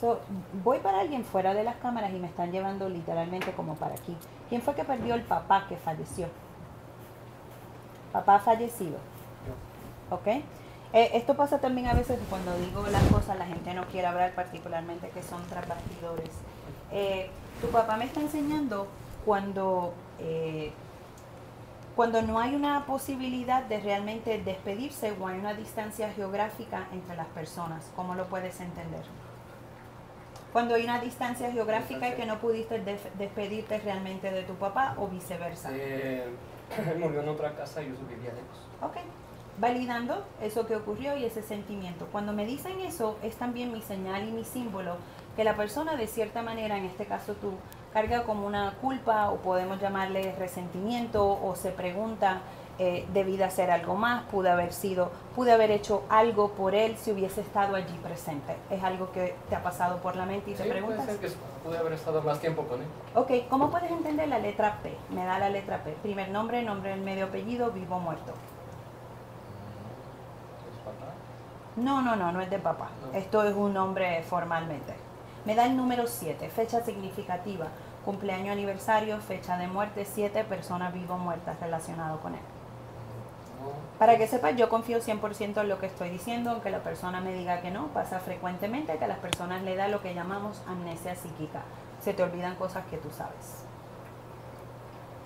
so, 0.00 0.20
voy 0.64 0.78
para 0.78 1.00
alguien 1.00 1.24
fuera 1.24 1.54
de 1.54 1.64
las 1.64 1.76
cámaras 1.76 2.12
y 2.12 2.18
me 2.18 2.26
están 2.28 2.50
llevando 2.50 2.88
literalmente 2.88 3.52
como 3.52 3.74
para 3.74 3.94
aquí. 3.94 4.16
¿Quién 4.48 4.62
fue 4.62 4.74
que 4.74 4.84
perdió 4.84 5.14
el 5.14 5.22
papá 5.22 5.66
que 5.68 5.76
falleció? 5.76 6.28
Papá 8.12 8.38
fallecido. 8.38 8.98
¿Ok? 10.10 10.26
Eh, 10.92 11.10
esto 11.14 11.34
pasa 11.34 11.58
también 11.58 11.86
a 11.86 11.94
veces 11.94 12.18
cuando 12.28 12.54
digo 12.58 12.86
las 12.88 13.02
cosas, 13.04 13.38
la 13.38 13.46
gente 13.46 13.72
no 13.72 13.86
quiere 13.86 14.06
hablar, 14.06 14.34
particularmente 14.34 15.08
que 15.08 15.22
son 15.22 15.42
tras 15.48 15.66
bastidores. 15.66 16.30
Eh, 16.90 17.30
tu 17.62 17.68
papá 17.68 17.96
me 17.96 18.04
está 18.04 18.20
enseñando 18.20 18.86
cuando, 19.24 19.94
eh, 20.18 20.72
cuando 21.96 22.20
no 22.20 22.38
hay 22.38 22.54
una 22.54 22.84
posibilidad 22.84 23.62
de 23.62 23.80
realmente 23.80 24.42
despedirse 24.42 25.14
o 25.18 25.26
hay 25.26 25.38
una 25.38 25.54
distancia 25.54 26.12
geográfica 26.12 26.88
entre 26.92 27.16
las 27.16 27.28
personas. 27.28 27.90
¿Cómo 27.96 28.14
lo 28.14 28.26
puedes 28.26 28.60
entender? 28.60 29.04
Cuando 30.52 30.74
hay 30.74 30.84
una 30.84 31.00
distancia 31.00 31.50
geográfica 31.50 32.08
y 32.08 32.12
que 32.12 32.26
no 32.26 32.38
pudiste 32.38 32.78
despedirte 33.16 33.78
realmente 33.78 34.30
de 34.30 34.42
tu 34.42 34.54
papá 34.56 34.94
o 34.98 35.08
viceversa. 35.08 35.70
Eh, 35.72 36.26
él 36.78 36.98
murió 36.98 37.20
en 37.20 37.28
otra 37.28 37.54
casa 37.54 37.82
y 37.82 37.86
yo 37.86 37.94
vivía 38.08 38.32
lejos. 38.32 38.68
Ok. 38.82 38.96
Validando 39.58 40.24
eso 40.40 40.66
que 40.66 40.76
ocurrió 40.76 41.16
y 41.16 41.24
ese 41.24 41.42
sentimiento. 41.42 42.06
Cuando 42.10 42.32
me 42.32 42.46
dicen 42.46 42.80
eso, 42.80 43.18
es 43.22 43.36
también 43.36 43.72
mi 43.72 43.82
señal 43.82 44.26
y 44.28 44.32
mi 44.32 44.44
símbolo 44.44 44.96
que 45.36 45.44
la 45.44 45.56
persona, 45.56 45.96
de 45.96 46.06
cierta 46.06 46.42
manera, 46.42 46.76
en 46.78 46.84
este 46.84 47.06
caso 47.06 47.34
tú, 47.34 47.52
carga 47.92 48.24
como 48.24 48.46
una 48.46 48.74
culpa 48.80 49.30
o 49.30 49.36
podemos 49.36 49.80
llamarle 49.80 50.34
resentimiento 50.38 51.38
o 51.42 51.54
se 51.54 51.70
pregunta, 51.70 52.40
eh, 52.78 53.06
debí 53.12 53.36
de 53.36 53.44
hacer 53.44 53.70
algo 53.70 53.94
más, 53.94 54.24
pude 54.24 54.50
haber 54.50 54.72
sido, 54.72 55.10
pude 55.34 55.52
haber 55.52 55.70
hecho 55.70 56.04
algo 56.08 56.52
por 56.52 56.74
él 56.74 56.96
si 56.96 57.12
hubiese 57.12 57.40
estado 57.42 57.76
allí 57.76 57.96
presente. 58.02 58.56
Es 58.70 58.82
algo 58.82 59.12
que 59.12 59.34
te 59.48 59.54
ha 59.56 59.62
pasado 59.62 59.98
por 59.98 60.16
la 60.16 60.24
mente 60.26 60.50
y 60.50 60.54
te 60.54 60.62
Sí, 60.64 60.68
preguntas. 60.68 61.04
puede 61.04 61.18
ser 61.18 61.30
que 61.30 61.36
pude 61.62 61.78
haber 61.78 61.92
estado 61.92 62.22
más 62.22 62.40
tiempo 62.40 62.62
con 62.64 62.80
él. 62.80 62.86
Ok, 63.14 63.30
¿cómo 63.50 63.70
puedes 63.70 63.90
entender 63.90 64.28
la 64.28 64.38
letra 64.38 64.78
P? 64.82 64.96
Me 65.10 65.24
da 65.24 65.38
la 65.38 65.48
letra 65.50 65.84
P. 65.84 65.92
Primer 66.02 66.30
nombre, 66.30 66.62
nombre 66.62 66.90
del 66.90 67.00
medio 67.02 67.26
apellido, 67.26 67.70
vivo 67.72 67.96
o 67.96 68.00
muerto. 68.00 68.32
No, 71.76 72.02
no, 72.02 72.16
no, 72.16 72.32
no 72.32 72.40
es 72.40 72.50
de 72.50 72.58
papá. 72.58 72.88
Esto 73.14 73.42
es 73.44 73.54
un 73.54 73.72
nombre 73.72 74.22
formalmente. 74.24 74.94
Me 75.44 75.54
da 75.54 75.66
el 75.66 75.76
número 75.76 76.06
7, 76.06 76.48
fecha 76.50 76.82
significativa, 76.84 77.66
cumpleaños, 78.04 78.50
aniversario, 78.52 79.18
fecha 79.20 79.56
de 79.56 79.66
muerte, 79.68 80.04
7 80.04 80.44
personas 80.44 80.92
vivas 80.92 81.12
o 81.12 81.18
muertas 81.18 81.58
relacionadas 81.60 82.18
con 82.20 82.34
él. 82.34 82.40
Para 83.98 84.18
que 84.18 84.26
sepas, 84.26 84.56
yo 84.56 84.68
confío 84.68 84.98
100% 84.98 85.60
en 85.60 85.68
lo 85.68 85.78
que 85.78 85.86
estoy 85.86 86.10
diciendo, 86.10 86.50
aunque 86.50 86.70
la 86.70 86.82
persona 86.82 87.20
me 87.20 87.32
diga 87.32 87.60
que 87.60 87.70
no, 87.70 87.88
pasa 87.88 88.18
frecuentemente 88.18 88.96
que 88.96 89.04
a 89.04 89.08
las 89.08 89.18
personas 89.18 89.62
le 89.62 89.76
da 89.76 89.88
lo 89.88 90.02
que 90.02 90.14
llamamos 90.14 90.60
amnesia 90.66 91.14
psíquica. 91.14 91.62
Se 92.00 92.12
te 92.12 92.22
olvidan 92.22 92.56
cosas 92.56 92.84
que 92.86 92.96
tú 92.96 93.10
sabes. 93.10 93.64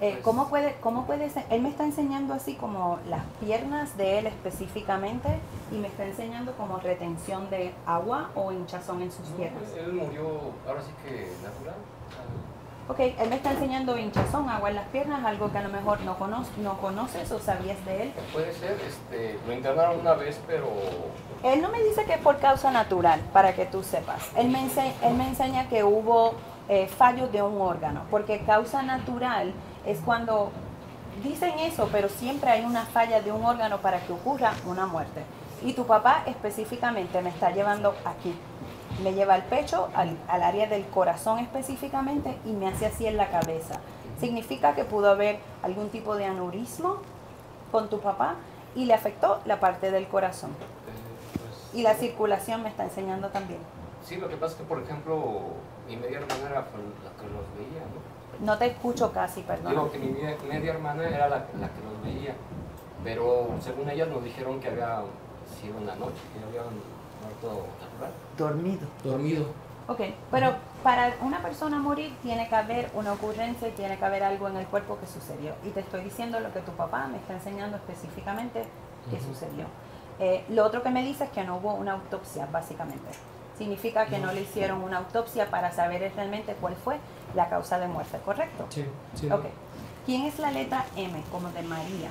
Eh, 0.02 0.20
¿cómo, 0.22 0.48
puede, 0.48 0.76
¿Cómo 0.82 1.06
puede 1.06 1.30
ser? 1.30 1.46
Él 1.48 1.62
me 1.62 1.70
está 1.70 1.84
enseñando 1.84 2.34
así 2.34 2.54
como 2.54 2.98
las 3.08 3.24
piernas 3.40 3.96
de 3.96 4.18
él 4.18 4.26
específicamente 4.26 5.28
y 5.72 5.76
me 5.76 5.88
está 5.88 6.04
enseñando 6.04 6.52
como 6.52 6.78
retención 6.78 7.48
de 7.48 7.72
agua 7.86 8.30
o 8.34 8.52
hinchazón 8.52 9.00
en 9.00 9.10
sus 9.10 9.26
piernas. 9.28 9.62
Él 9.74 9.94
murió, 9.94 10.52
ahora 10.68 10.82
sí 10.82 10.90
que 11.02 11.32
natural. 11.42 11.76
Ok, 12.88 13.00
él 13.00 13.28
me 13.28 13.36
está 13.36 13.50
enseñando 13.50 13.98
hinchazón, 13.98 14.48
agua 14.48 14.68
en 14.70 14.76
las 14.76 14.86
piernas, 14.86 15.24
algo 15.24 15.50
que 15.50 15.58
a 15.58 15.62
lo 15.62 15.70
mejor 15.70 16.00
no, 16.02 16.16
cono 16.16 16.44
no 16.58 16.76
conoces 16.80 17.30
o 17.32 17.40
sabías 17.40 17.84
de 17.84 18.02
él. 18.04 18.12
Puede 18.32 18.52
ser, 18.54 18.78
este, 18.86 19.38
lo 19.44 19.52
internaron 19.52 19.98
una 19.98 20.14
vez, 20.14 20.38
pero 20.46 20.68
Él 21.42 21.62
no 21.62 21.70
me 21.70 21.82
dice 21.82 22.04
que 22.04 22.14
es 22.14 22.20
por 22.20 22.38
causa 22.38 22.70
natural, 22.70 23.20
para 23.32 23.54
que 23.56 23.66
tú 23.66 23.82
sepas. 23.82 24.30
Él 24.36 24.48
me, 24.50 24.60
ense- 24.64 24.92
él 25.02 25.14
me 25.14 25.26
enseña 25.26 25.68
que 25.68 25.82
hubo 25.82 26.34
eh, 26.68 26.86
fallos 26.86 27.32
de 27.32 27.42
un 27.42 27.60
órgano, 27.60 28.02
porque 28.08 28.40
causa 28.44 28.82
natural 28.82 29.52
es 29.84 29.98
cuando 30.04 30.52
dicen 31.24 31.58
eso, 31.58 31.88
pero 31.90 32.08
siempre 32.08 32.50
hay 32.50 32.64
una 32.64 32.84
falla 32.84 33.20
de 33.20 33.32
un 33.32 33.44
órgano 33.44 33.78
para 33.78 33.98
que 34.00 34.12
ocurra 34.12 34.52
una 34.64 34.86
muerte. 34.86 35.22
Y 35.64 35.72
tu 35.72 35.86
papá 35.86 36.22
específicamente 36.26 37.20
me 37.20 37.30
está 37.30 37.50
llevando 37.50 37.94
aquí. 38.04 38.38
Me 39.02 39.12
lleva 39.12 39.34
al 39.34 39.44
pecho, 39.44 39.88
al, 39.94 40.16
al 40.28 40.42
área 40.42 40.66
del 40.66 40.84
corazón 40.86 41.38
específicamente, 41.38 42.36
y 42.44 42.52
me 42.52 42.68
hace 42.68 42.86
así 42.86 43.06
en 43.06 43.16
la 43.16 43.28
cabeza. 43.30 43.80
Significa 44.18 44.74
que 44.74 44.84
pudo 44.84 45.10
haber 45.10 45.38
algún 45.62 45.90
tipo 45.90 46.16
de 46.16 46.24
aneurismo 46.24 46.96
con 47.70 47.90
tu 47.90 48.00
papá 48.00 48.36
y 48.74 48.86
le 48.86 48.94
afectó 48.94 49.40
la 49.44 49.60
parte 49.60 49.90
del 49.90 50.06
corazón. 50.08 50.50
Y 51.74 51.82
la 51.82 51.94
circulación 51.94 52.62
me 52.62 52.70
está 52.70 52.84
enseñando 52.84 53.28
también. 53.28 53.60
Sí, 54.04 54.16
lo 54.16 54.28
que 54.28 54.36
pasa 54.36 54.52
es 54.52 54.58
que, 54.60 54.64
por 54.64 54.80
ejemplo, 54.80 55.40
mi 55.86 55.96
media 55.96 56.18
hermana 56.18 56.46
era 56.46 56.60
la 56.60 56.64
que 56.64 57.26
los 57.26 57.44
veía, 57.58 57.80
¿no? 57.80 58.46
No 58.46 58.56
te 58.58 58.66
escucho 58.66 59.12
casi, 59.12 59.42
perdón. 59.42 59.70
Digo 59.72 59.90
que 59.90 59.98
mi 59.98 60.08
media, 60.08 60.36
media 60.48 60.72
hermana 60.72 61.08
era 61.08 61.28
la, 61.28 61.36
la 61.36 61.68
que 61.68 61.80
los 61.82 62.02
veía, 62.04 62.34
pero 63.02 63.48
según 63.60 63.90
ellas 63.90 64.08
nos 64.08 64.22
dijeron 64.22 64.60
que 64.60 64.68
había 64.68 65.02
sido 65.60 65.76
una 65.78 65.94
noche, 65.96 66.20
que 66.32 66.44
habían 66.44 66.72
muerto. 67.22 67.66
Dormido. 68.36 68.86
Dormido. 69.02 69.46
Ok, 69.88 70.00
pero 70.30 70.54
para 70.82 71.14
una 71.20 71.40
persona 71.42 71.78
morir 71.78 72.12
tiene 72.22 72.48
que 72.48 72.54
haber 72.56 72.90
una 72.94 73.12
ocurrencia 73.12 73.68
y 73.68 73.72
tiene 73.72 73.96
que 73.96 74.04
haber 74.04 74.24
algo 74.24 74.48
en 74.48 74.56
el 74.56 74.66
cuerpo 74.66 74.98
que 74.98 75.06
sucedió. 75.06 75.54
Y 75.64 75.70
te 75.70 75.80
estoy 75.80 76.02
diciendo 76.02 76.40
lo 76.40 76.52
que 76.52 76.60
tu 76.60 76.72
papá 76.72 77.06
me 77.06 77.18
está 77.18 77.34
enseñando 77.34 77.76
específicamente 77.76 78.64
que 79.10 79.20
sucedió. 79.20 79.66
Eh, 80.18 80.44
lo 80.48 80.64
otro 80.64 80.82
que 80.82 80.90
me 80.90 81.04
dice 81.04 81.24
es 81.24 81.30
que 81.30 81.44
no 81.44 81.58
hubo 81.58 81.74
una 81.74 81.92
autopsia, 81.92 82.48
básicamente. 82.50 83.06
Significa 83.56 84.06
que 84.06 84.18
no 84.18 84.32
le 84.32 84.42
hicieron 84.42 84.82
una 84.82 84.98
autopsia 84.98 85.50
para 85.50 85.70
saber 85.72 86.12
realmente 86.14 86.54
cuál 86.60 86.74
fue 86.74 86.98
la 87.34 87.48
causa 87.48 87.78
de 87.78 87.86
muerte, 87.86 88.18
¿correcto? 88.24 88.66
Sí, 88.70 88.84
sí. 89.14 89.30
Ok. 89.30 89.44
¿Quién 90.04 90.22
es 90.22 90.38
la 90.38 90.50
letra 90.50 90.84
M, 90.96 91.22
como 91.30 91.48
de 91.50 91.62
María? 91.62 92.10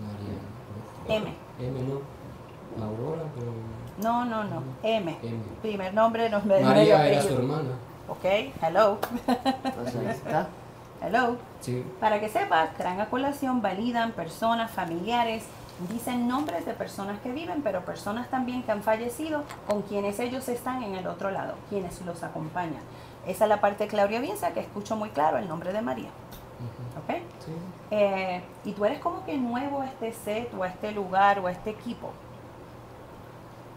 María. 0.00 1.18
M. 1.18 1.34
M, 1.60 1.80
no. 1.82 2.84
Aurora, 2.84 3.22
pero. 3.34 3.52
No, 3.98 4.24
no, 4.24 4.44
no. 4.44 4.62
M. 4.82 5.16
M. 5.22 5.38
Primer 5.62 5.94
nombre, 5.94 6.28
no 6.28 6.40
me 6.42 6.60
María 6.60 7.06
era 7.06 7.22
su 7.22 7.34
hermana. 7.34 7.70
Ok, 8.08 8.24
hello. 8.62 8.98
Pues 9.24 9.96
ahí 9.96 10.06
está. 10.06 10.46
Hello. 11.02 11.36
Sí. 11.60 11.84
Para 12.00 12.20
que 12.20 12.28
sepas, 12.28 12.74
traen 12.74 13.00
a 13.00 13.06
colación, 13.06 13.60
validan 13.62 14.12
personas, 14.12 14.70
familiares, 14.70 15.44
dicen 15.90 16.26
nombres 16.26 16.64
de 16.64 16.72
personas 16.72 17.20
que 17.20 17.32
viven, 17.32 17.62
pero 17.62 17.84
personas 17.84 18.28
también 18.28 18.62
que 18.62 18.72
han 18.72 18.82
fallecido 18.82 19.44
con 19.66 19.82
quienes 19.82 20.18
ellos 20.20 20.48
están 20.48 20.82
en 20.82 20.94
el 20.94 21.06
otro 21.06 21.30
lado, 21.30 21.54
quienes 21.68 22.00
los 22.02 22.22
acompañan. 22.22 22.80
Esa 23.26 23.44
es 23.44 23.48
la 23.48 23.60
parte 23.60 23.84
de 23.84 23.90
Claudia 23.90 24.20
Bienza 24.20 24.52
que 24.52 24.60
escucho 24.60 24.96
muy 24.96 25.10
claro 25.10 25.38
el 25.38 25.48
nombre 25.48 25.72
de 25.72 25.82
María. 25.82 26.08
¿Ok? 26.96 27.16
Sí. 27.44 27.52
Eh, 27.90 28.40
y 28.64 28.72
tú 28.72 28.84
eres 28.84 29.00
como 29.00 29.24
que 29.24 29.36
nuevo 29.36 29.82
a 29.82 29.86
este 29.86 30.12
set 30.12 30.54
o 30.54 30.62
a 30.62 30.68
este 30.68 30.92
lugar 30.92 31.40
o 31.40 31.46
a 31.46 31.52
este 31.52 31.70
equipo. 31.70 32.10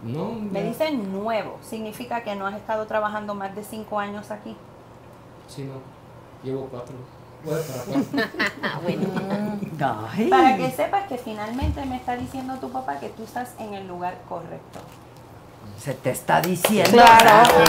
No, 0.02 0.32
Me 0.32 0.64
dicen 0.64 1.12
nuevo, 1.12 1.58
significa 1.62 2.22
que 2.24 2.36
no 2.36 2.48
has 2.48 2.56
estado 2.56 2.86
trabajando 2.86 3.36
más 3.36 3.54
de 3.56 3.64
cinco 3.64 4.00
años 4.00 4.32
aquí. 4.32 4.56
Sí, 5.48 5.64
no. 5.64 5.74
Llevo 6.44 6.68
cuatro. 6.72 6.96
Para 7.44 7.62
cuatro. 7.86 8.30
Ay. 10.16 10.28
Para 10.30 10.58
que 10.58 10.72
sepas 10.72 11.08
que 11.08 11.18
finalmente 11.18 11.86
me 11.86 11.98
está 11.98 12.16
diciendo 12.16 12.56
tu 12.60 12.70
papá 12.70 13.00
que 13.00 13.10
tú 13.10 13.24
estás 13.24 13.54
en 13.60 13.74
el 13.74 13.88
lugar 13.88 14.18
correcto. 14.30 14.80
Se 15.78 15.94
te 15.94 16.12
está 16.12 16.42
diciendo. 16.42 16.92
Claro. 16.92 17.50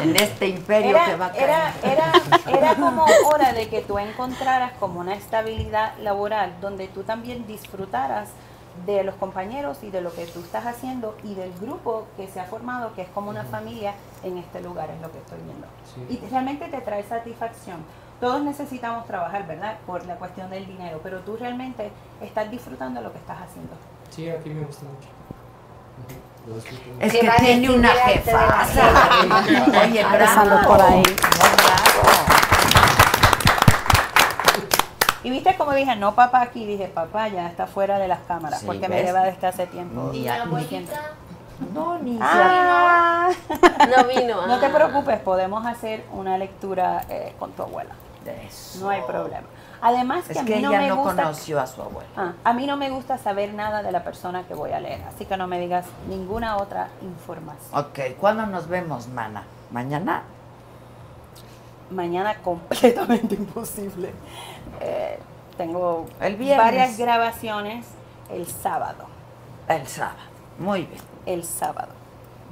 En 0.00 0.14
este 0.14 0.46
imperio 0.46 0.90
Era, 0.90 1.06
que 1.06 1.16
va 1.16 1.26
a 1.26 1.32
caer. 1.32 1.42
era, 1.42 1.74
era, 1.82 2.12
era 2.46 2.74
como 2.76 3.04
hora 3.26 3.52
de 3.52 3.68
que 3.68 3.80
tú 3.80 3.98
encontraras 3.98 4.72
como 4.78 5.00
una 5.00 5.14
estabilidad 5.14 5.98
laboral 5.98 6.54
donde 6.60 6.86
tú 6.86 7.02
también 7.02 7.48
disfrutaras 7.48 8.28
de 8.86 9.04
los 9.04 9.14
compañeros 9.16 9.78
y 9.82 9.90
de 9.90 10.00
lo 10.00 10.12
que 10.12 10.26
tú 10.26 10.40
estás 10.40 10.66
haciendo 10.66 11.16
y 11.24 11.34
del 11.34 11.52
grupo 11.60 12.06
que 12.16 12.28
se 12.28 12.40
ha 12.40 12.44
formado, 12.44 12.94
que 12.94 13.02
es 13.02 13.08
como 13.08 13.30
una 13.30 13.44
familia 13.44 13.94
en 14.22 14.38
este 14.38 14.60
lugar, 14.60 14.90
es 14.90 15.00
lo 15.00 15.10
que 15.10 15.18
estoy 15.18 15.38
viendo. 15.44 15.66
Sí. 15.94 16.20
Y 16.22 16.30
realmente 16.30 16.66
te 16.68 16.80
trae 16.80 17.02
satisfacción. 17.02 17.78
Todos 18.20 18.42
necesitamos 18.42 19.06
trabajar, 19.06 19.46
¿verdad? 19.46 19.78
Por 19.86 20.04
la 20.06 20.16
cuestión 20.16 20.50
del 20.50 20.66
dinero, 20.66 21.00
pero 21.02 21.20
tú 21.20 21.36
realmente 21.36 21.90
estás 22.20 22.50
disfrutando 22.50 23.00
lo 23.00 23.12
que 23.12 23.18
estás 23.18 23.38
haciendo. 23.42 23.74
Sí, 24.10 24.28
aquí 24.28 24.50
me 24.50 24.64
gusta 24.64 24.84
mucho. 24.84 25.08
Es 27.00 27.12
que 27.12 27.30
tiene 27.40 27.70
una 27.70 27.88
jefa. 27.90 28.66
Oye, 29.84 30.04
bravo. 30.04 30.68
por 30.68 30.80
ahí. 30.80 31.02
Bravo. 31.02 32.47
Y 35.24 35.30
viste 35.30 35.56
como 35.56 35.72
dije, 35.72 35.96
no 35.96 36.14
papá 36.14 36.42
aquí, 36.42 36.64
dije 36.64 36.86
papá 36.88 37.28
ya 37.28 37.48
está 37.48 37.66
fuera 37.66 37.98
de 37.98 38.08
las 38.08 38.20
cámaras, 38.20 38.60
Sí, 38.60 38.66
porque 38.66 38.88
me 38.88 39.02
lleva 39.02 39.22
desde 39.22 39.46
hace 39.46 39.66
tiempo. 39.66 40.10
Ni 40.12 40.28
a- 40.28 40.44
diciendo. 40.46 40.92
No, 41.74 41.98
ni 41.98 42.18
Ah. 42.22 43.30
No 43.88 44.04
vino. 44.04 44.46
No 44.46 44.60
te 44.60 44.66
ah. 44.66 44.72
preocupes, 44.72 45.18
podemos 45.20 45.66
hacer 45.66 46.04
una 46.12 46.38
lectura 46.38 47.04
eh, 47.08 47.34
con 47.38 47.50
tu 47.52 47.62
abuela. 47.62 47.94
Eso. 48.46 48.80
No 48.80 48.90
hay 48.90 49.00
problema. 49.02 49.46
Además 49.80 50.24
que 50.26 50.32
Es 50.32 50.38
a 50.38 50.42
mí 50.42 50.48
que 50.52 50.60
no 50.60 50.70
ella 50.70 50.80
me 50.80 50.88
no 50.88 50.96
gusta 50.96 51.22
conoció 51.22 51.60
a 51.60 51.66
su 51.66 51.80
abuela. 51.80 52.08
Ah, 52.16 52.32
a 52.44 52.52
mí 52.52 52.66
no 52.66 52.76
me 52.76 52.90
gusta 52.90 53.16
saber 53.16 53.54
nada 53.54 53.82
de 53.82 53.90
la 53.92 54.02
persona 54.04 54.42
que 54.42 54.54
voy 54.54 54.72
a 54.72 54.80
leer, 54.80 55.00
así 55.08 55.24
que 55.24 55.36
no 55.36 55.46
me 55.46 55.58
digas 55.58 55.86
ninguna 56.08 56.56
otra 56.58 56.88
información. 57.00 57.70
Ok, 57.80 58.16
¿cuándo 58.20 58.44
nos 58.46 58.66
vemos, 58.68 59.08
mana? 59.08 59.44
¿Mañana? 59.70 60.22
Mañana 61.90 62.34
completamente 62.42 63.34
imposible. 63.36 64.12
Eh, 64.80 65.18
tengo 65.56 66.06
El 66.20 66.36
varias 66.56 66.96
grabaciones 66.98 67.86
el 68.30 68.46
sábado. 68.46 69.06
El 69.68 69.86
sábado. 69.86 70.18
Muy 70.58 70.82
bien. 70.82 71.00
El 71.26 71.44
sábado. 71.44 71.92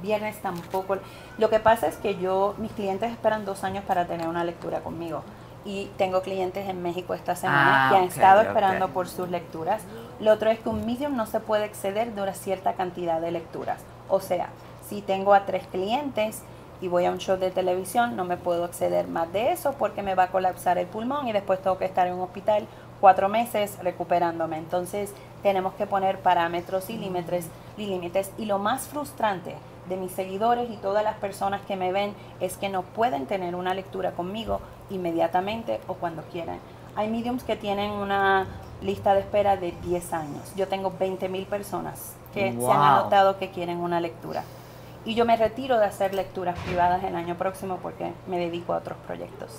Viernes 0.01 0.37
tampoco. 0.41 0.97
Lo 1.37 1.49
que 1.49 1.59
pasa 1.59 1.87
es 1.87 1.95
que 1.97 2.17
yo, 2.17 2.53
mis 2.57 2.71
clientes 2.71 3.11
esperan 3.11 3.45
dos 3.45 3.63
años 3.63 3.83
para 3.85 4.05
tener 4.05 4.27
una 4.27 4.43
lectura 4.43 4.81
conmigo. 4.81 5.23
Y 5.65 5.89
tengo 5.97 6.21
clientes 6.21 6.69
en 6.69 6.81
México 6.81 7.13
esta 7.13 7.35
semana 7.35 7.87
Ah, 7.87 7.89
que 7.89 7.97
han 7.97 8.03
estado 8.03 8.41
esperando 8.41 8.89
por 8.89 9.07
sus 9.07 9.29
lecturas. 9.29 9.83
Lo 10.19 10.31
otro 10.31 10.49
es 10.49 10.59
que 10.59 10.69
un 10.69 10.85
medium 10.85 11.15
no 11.15 11.25
se 11.25 11.39
puede 11.39 11.65
exceder 11.65 12.13
de 12.13 12.21
una 12.21 12.33
cierta 12.33 12.73
cantidad 12.73 13.19
de 13.19 13.31
lecturas. 13.31 13.81
O 14.07 14.19
sea, 14.19 14.49
si 14.87 15.01
tengo 15.01 15.33
a 15.33 15.45
tres 15.45 15.67
clientes 15.67 16.41
y 16.81 16.87
voy 16.87 17.05
a 17.05 17.11
un 17.11 17.17
show 17.17 17.37
de 17.37 17.51
televisión, 17.51 18.15
no 18.15 18.23
me 18.23 18.37
puedo 18.37 18.65
exceder 18.65 19.07
más 19.07 19.31
de 19.33 19.51
eso 19.51 19.73
porque 19.73 20.03
me 20.03 20.15
va 20.15 20.23
a 20.23 20.31
colapsar 20.31 20.77
el 20.77 20.87
pulmón 20.87 21.27
y 21.27 21.33
después 21.33 21.61
tengo 21.61 21.77
que 21.77 21.85
estar 21.85 22.07
en 22.07 22.13
un 22.13 22.21
hospital 22.21 22.67
cuatro 22.99 23.29
meses 23.29 23.77
recuperándome. 23.81 24.57
Entonces 24.57 25.13
tenemos 25.43 25.73
que 25.73 25.87
poner 25.87 26.19
parámetros 26.19 26.89
y 26.89 26.97
límites, 26.97 27.47
y 27.77 27.85
límites. 27.87 28.31
Y 28.37 28.45
lo 28.45 28.59
más 28.59 28.87
frustrante 28.87 29.55
de 29.89 29.97
mis 29.97 30.11
seguidores 30.11 30.69
y 30.69 30.77
todas 30.77 31.03
las 31.03 31.15
personas 31.15 31.61
que 31.61 31.75
me 31.75 31.91
ven 31.91 32.13
es 32.39 32.57
que 32.57 32.69
no 32.69 32.83
pueden 32.83 33.25
tener 33.25 33.55
una 33.55 33.73
lectura 33.73 34.11
conmigo 34.11 34.59
inmediatamente 34.89 35.79
o 35.87 35.95
cuando 35.95 36.23
quieran. 36.23 36.59
Hay 36.95 37.09
mediums 37.09 37.43
que 37.43 37.55
tienen 37.55 37.91
una 37.91 38.47
lista 38.81 39.13
de 39.13 39.21
espera 39.21 39.57
de 39.57 39.71
10 39.83 40.13
años. 40.13 40.53
Yo 40.55 40.67
tengo 40.67 40.91
20 40.99 41.29
mil 41.29 41.45
personas 41.45 42.15
que 42.33 42.53
se 42.53 42.71
han 42.71 42.81
anotado 42.81 43.37
que 43.37 43.49
quieren 43.49 43.79
una 43.79 43.99
lectura. 43.99 44.43
Y 45.07 45.15
yo 45.15 45.23
me 45.23 45.37
retiro 45.37 45.79
de 45.79 45.85
hacer 45.85 46.13
lecturas 46.13 46.59
privadas 46.65 47.01
el 47.05 47.15
año 47.15 47.35
próximo 47.37 47.79
porque 47.81 48.11
me 48.27 48.37
dedico 48.37 48.73
a 48.73 48.77
otros 48.79 48.97
proyectos. 49.07 49.49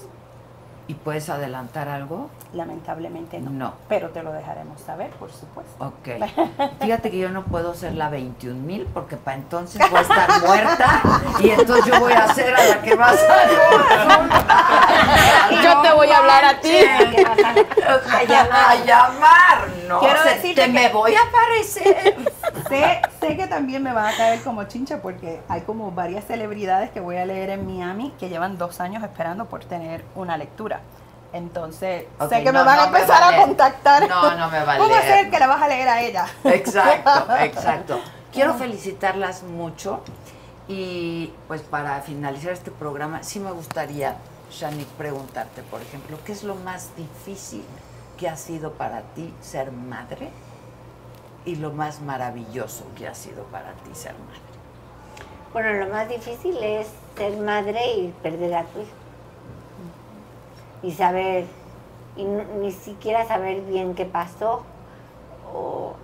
¿Y 0.89 0.95
puedes 0.95 1.29
adelantar 1.31 1.89
algo? 1.89 2.29
Lamentablemente 2.53 3.39
no. 3.41 3.51
No. 3.51 3.73
Pero 3.89 4.11
te 4.11 4.23
lo 4.23 4.31
dejaremos 4.33 4.79
saber, 4.83 5.09
por 5.13 5.33
supuesto. 5.33 5.73
Ok. 5.87 6.09
Fíjate 6.83 7.11
que 7.11 7.19
yo 7.19 7.31
no 7.31 7.45
puedo 7.45 7.73
ser 7.75 7.95
la 7.95 8.11
21 8.11 8.61
mil 8.61 8.87
porque 8.93 9.17
para 9.17 9.39
entonces 9.39 9.81
voy 9.91 9.99
a 9.99 10.03
estar 10.03 10.43
muerta 10.43 11.03
y 11.41 11.51
entonces 11.51 11.87
yo 11.87 11.99
voy 11.99 12.13
a 12.13 12.29
ser 12.35 12.55
a 12.55 12.65
la 12.69 12.83
que 12.83 12.95
vas 12.95 13.19
a 13.19 13.47
Yo 15.63 15.81
te 15.83 15.93
voy 15.93 16.09
a 16.11 16.19
hablar 16.19 16.45
a 16.45 16.61
ti. 16.61 16.77
a 16.79 18.25
llamar. 18.25 18.71
A 18.71 18.75
llamar, 18.85 19.69
no. 19.89 20.01
Quiero 20.01 20.23
se- 20.23 20.29
decirte 20.29 20.61
te 20.63 20.67
que- 20.69 20.73
me 20.73 20.89
voy 20.91 21.15
a 21.15 21.23
aparecer. 21.23 22.17
Sé, 22.69 23.01
sé 23.21 23.37
que 23.37 23.47
también 23.47 23.83
me 23.83 23.93
van 23.93 24.07
a 24.07 24.17
caer 24.17 24.43
como 24.43 24.65
chincha 24.65 25.01
porque 25.01 25.41
hay 25.49 25.63
como 25.63 25.91
varias 25.91 26.25
celebridades 26.25 26.91
que 26.91 27.01
voy 27.01 27.17
a 27.17 27.25
leer 27.25 27.51
en 27.51 27.67
Miami 27.67 28.13
que 28.19 28.29
llevan 28.29 28.59
dos 28.59 28.81
años 28.81 29.03
esperando 29.03 29.47
por 29.47 29.65
tener 29.65 30.05
una 30.15 30.37
lectura. 30.37 30.81
Entonces, 31.33 32.07
sé 32.29 32.43
que 32.43 32.53
no, 32.53 32.61
me 32.61 32.65
van 32.65 32.79
a 32.79 32.87
no 32.87 32.97
empezar 32.97 33.23
va 33.23 33.29
a 33.29 33.45
contactar. 33.45 34.09
No, 34.09 34.35
no 34.37 34.51
me 34.51 34.65
va 34.65 34.75
a 34.75 34.79
¿Cómo 34.79 34.89
leer. 34.89 35.03
hacer 35.03 35.31
que 35.31 35.39
la 35.39 35.47
vas 35.47 35.63
a 35.63 35.69
leer 35.69 35.89
a 35.89 36.01
ella? 36.01 36.27
Exacto, 36.45 37.37
exacto. 37.41 38.01
Quiero 38.33 38.55
felicitarlas 38.55 39.43
mucho 39.43 40.03
y 40.69 41.33
pues 41.47 41.63
para 41.63 42.01
finalizar 42.01 42.53
este 42.53 42.71
programa 42.71 43.23
sí 43.23 43.41
me 43.41 43.51
gustaría, 43.53 44.17
Shanik, 44.51 44.87
preguntarte, 44.89 45.63
por 45.63 45.83
ejemplo, 45.83 46.19
¿qué 46.25 46.33
es 46.33 46.45
lo 46.45 46.55
más 46.55 46.91
difícil 46.97 47.65
que 48.19 48.29
ha 48.29 48.37
sido 48.37 48.73
para 48.73 49.03
ti 49.15 49.33
ser 49.41 49.71
madre 49.71 50.31
y 51.49 51.57
lo 51.57 51.73
más 51.73 52.01
maravilloso 52.01 52.85
que 52.97 53.09
ha 53.09 53.15
sido 53.15 53.45
para 53.45 53.73
ti 53.73 53.91
ser 53.95 54.13
madre? 54.13 54.41
Bueno, 55.53 55.73
lo 55.85 55.93
más 55.93 56.09
difícil 56.09 56.57
es 56.63 56.89
ser 57.17 57.37
madre 57.39 57.81
y 57.97 58.15
perder 58.23 58.55
a 58.55 58.65
tu 58.65 58.81
hijo. 58.81 58.91
Y 60.83 60.93
saber, 60.93 61.47
y 62.17 62.25
ni 62.25 62.71
siquiera 62.73 63.27
saber 63.27 63.63
bien 63.63 63.95
qué 63.95 64.05
pasó. 64.05 64.63
o- 65.55 65.95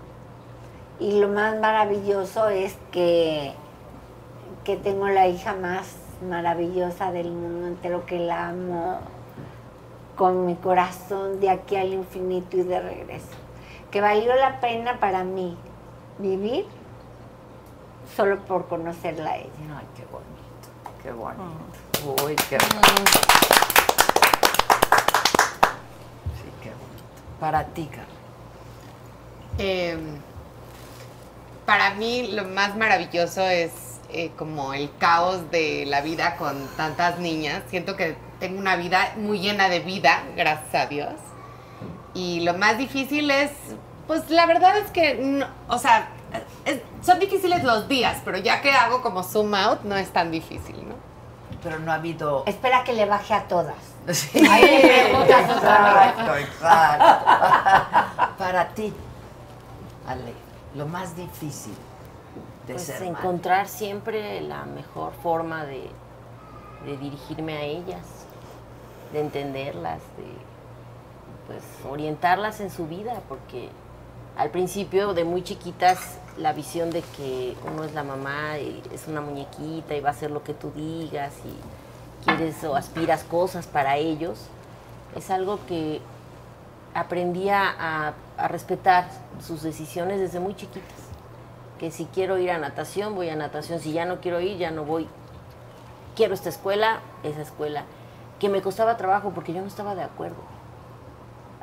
y 0.98 1.20
lo 1.20 1.28
más 1.28 1.58
maravilloso 1.60 2.48
es 2.48 2.76
que, 2.90 3.52
que 4.64 4.76
tengo 4.78 5.08
la 5.08 5.28
hija 5.28 5.54
más 5.54 5.96
maravillosa 6.26 7.12
del 7.12 7.30
mundo 7.30 7.66
entero, 7.66 8.06
que 8.06 8.18
la 8.18 8.48
amo 8.48 9.00
con 10.16 10.46
mi 10.46 10.54
corazón 10.54 11.40
de 11.40 11.50
aquí 11.50 11.76
al 11.76 11.92
infinito 11.92 12.56
y 12.56 12.62
de 12.62 12.80
regreso. 12.80 13.26
Que 13.94 14.00
valió 14.00 14.34
la 14.34 14.58
pena 14.58 14.98
para 14.98 15.22
mí 15.22 15.56
vivir 16.18 16.66
solo 18.16 18.40
por 18.40 18.66
conocerla 18.66 19.30
a 19.30 19.36
ella. 19.36 19.50
Ay, 19.78 19.86
qué 19.94 20.04
bonito, 20.10 20.68
qué 21.00 21.12
bonito. 21.12 22.24
Uy, 22.24 22.34
qué 22.50 22.58
bonito. 22.58 23.18
Sí, 26.34 26.50
qué 26.60 26.70
bonito. 26.70 27.04
Para 27.38 27.66
ti, 27.66 27.86
Carla. 27.86 28.04
Eh, 29.58 29.96
para 31.64 31.94
mí 31.94 32.32
lo 32.32 32.46
más 32.46 32.74
maravilloso 32.74 33.42
es 33.42 34.00
eh, 34.10 34.32
como 34.36 34.74
el 34.74 34.90
caos 34.98 35.52
de 35.52 35.86
la 35.86 36.00
vida 36.00 36.34
con 36.34 36.66
tantas 36.76 37.20
niñas. 37.20 37.62
Siento 37.68 37.94
que 37.94 38.16
tengo 38.40 38.58
una 38.58 38.74
vida 38.74 39.12
muy 39.14 39.38
llena 39.38 39.68
de 39.68 39.78
vida, 39.78 40.24
gracias 40.34 40.74
a 40.74 40.86
Dios. 40.86 41.12
Y 42.14 42.40
lo 42.40 42.54
más 42.54 42.78
difícil 42.78 43.30
es, 43.30 43.50
pues 44.06 44.30
la 44.30 44.46
verdad 44.46 44.76
es 44.78 44.90
que, 44.90 45.14
no- 45.16 45.46
o 45.68 45.78
sea, 45.78 46.08
es- 46.64 46.80
son 47.04 47.18
difíciles 47.18 47.64
los 47.64 47.88
días, 47.88 48.20
pero 48.24 48.38
ya 48.38 48.60
que 48.62 48.70
hago 48.72 49.02
como 49.02 49.22
zoom 49.22 49.54
out, 49.54 49.82
no 49.82 49.96
es 49.96 50.10
tan 50.12 50.30
difícil, 50.30 50.76
¿no? 50.88 50.94
Pero 51.62 51.78
no 51.78 51.90
ha 51.92 51.96
habido... 51.96 52.44
Espera 52.46 52.84
que 52.84 52.92
le 52.92 53.06
baje 53.06 53.34
a 53.34 53.48
todas. 53.48 53.74
Sí, 54.12 54.46
Ahí 54.46 54.64
exacto, 54.84 56.36
exacto. 56.36 57.24
Para 58.38 58.68
ti, 58.68 58.92
Ale, 60.06 60.34
lo 60.74 60.86
más 60.86 61.16
difícil 61.16 61.74
de 62.66 62.74
Pues 62.74 62.84
ser 62.86 62.96
madre. 62.96 63.08
encontrar 63.08 63.66
siempre 63.68 64.40
la 64.42 64.64
mejor 64.66 65.12
forma 65.22 65.64
de, 65.64 65.88
de 66.84 66.96
dirigirme 66.98 67.56
a 67.56 67.62
ellas, 67.62 68.04
de 69.12 69.20
entenderlas, 69.20 70.00
de 70.18 70.43
pues 71.46 71.62
orientarlas 71.88 72.60
en 72.60 72.70
su 72.70 72.86
vida, 72.86 73.20
porque 73.28 73.68
al 74.36 74.50
principio 74.50 75.14
de 75.14 75.24
muy 75.24 75.42
chiquitas 75.42 76.18
la 76.36 76.52
visión 76.52 76.90
de 76.90 77.02
que 77.16 77.56
uno 77.70 77.84
es 77.84 77.94
la 77.94 78.02
mamá 78.02 78.58
y 78.58 78.82
es 78.92 79.06
una 79.06 79.20
muñequita 79.20 79.94
y 79.94 80.00
va 80.00 80.08
a 80.08 80.12
hacer 80.12 80.30
lo 80.30 80.42
que 80.42 80.54
tú 80.54 80.72
digas 80.74 81.32
y 81.44 82.24
quieres 82.24 82.62
o 82.64 82.74
aspiras 82.74 83.22
cosas 83.24 83.66
para 83.66 83.96
ellos, 83.96 84.38
es 85.14 85.30
algo 85.30 85.58
que 85.66 86.00
aprendí 86.94 87.48
a, 87.50 88.14
respetar 88.36 89.06
sus 89.40 89.62
decisiones 89.62 90.18
desde 90.18 90.40
muy 90.40 90.56
chiquitas. 90.56 90.98
Que 91.78 91.92
si 91.92 92.06
quiero 92.06 92.38
ir 92.38 92.50
a 92.50 92.58
natación, 92.58 93.14
voy 93.14 93.28
a 93.28 93.36
natación. 93.36 93.78
Si 93.78 93.92
ya 93.92 94.04
no 94.04 94.20
quiero 94.20 94.40
ir, 94.40 94.58
ya 94.58 94.72
no 94.72 94.84
voy. 94.84 95.06
Quiero 96.16 96.34
esta 96.34 96.48
escuela, 96.48 97.00
esa 97.22 97.42
escuela. 97.42 97.84
Que 98.40 98.48
me 98.48 98.60
costaba 98.60 98.96
trabajo 98.96 99.30
porque 99.32 99.52
yo 99.52 99.60
no 99.60 99.68
estaba 99.68 99.94
de 99.94 100.02
acuerdo. 100.02 100.53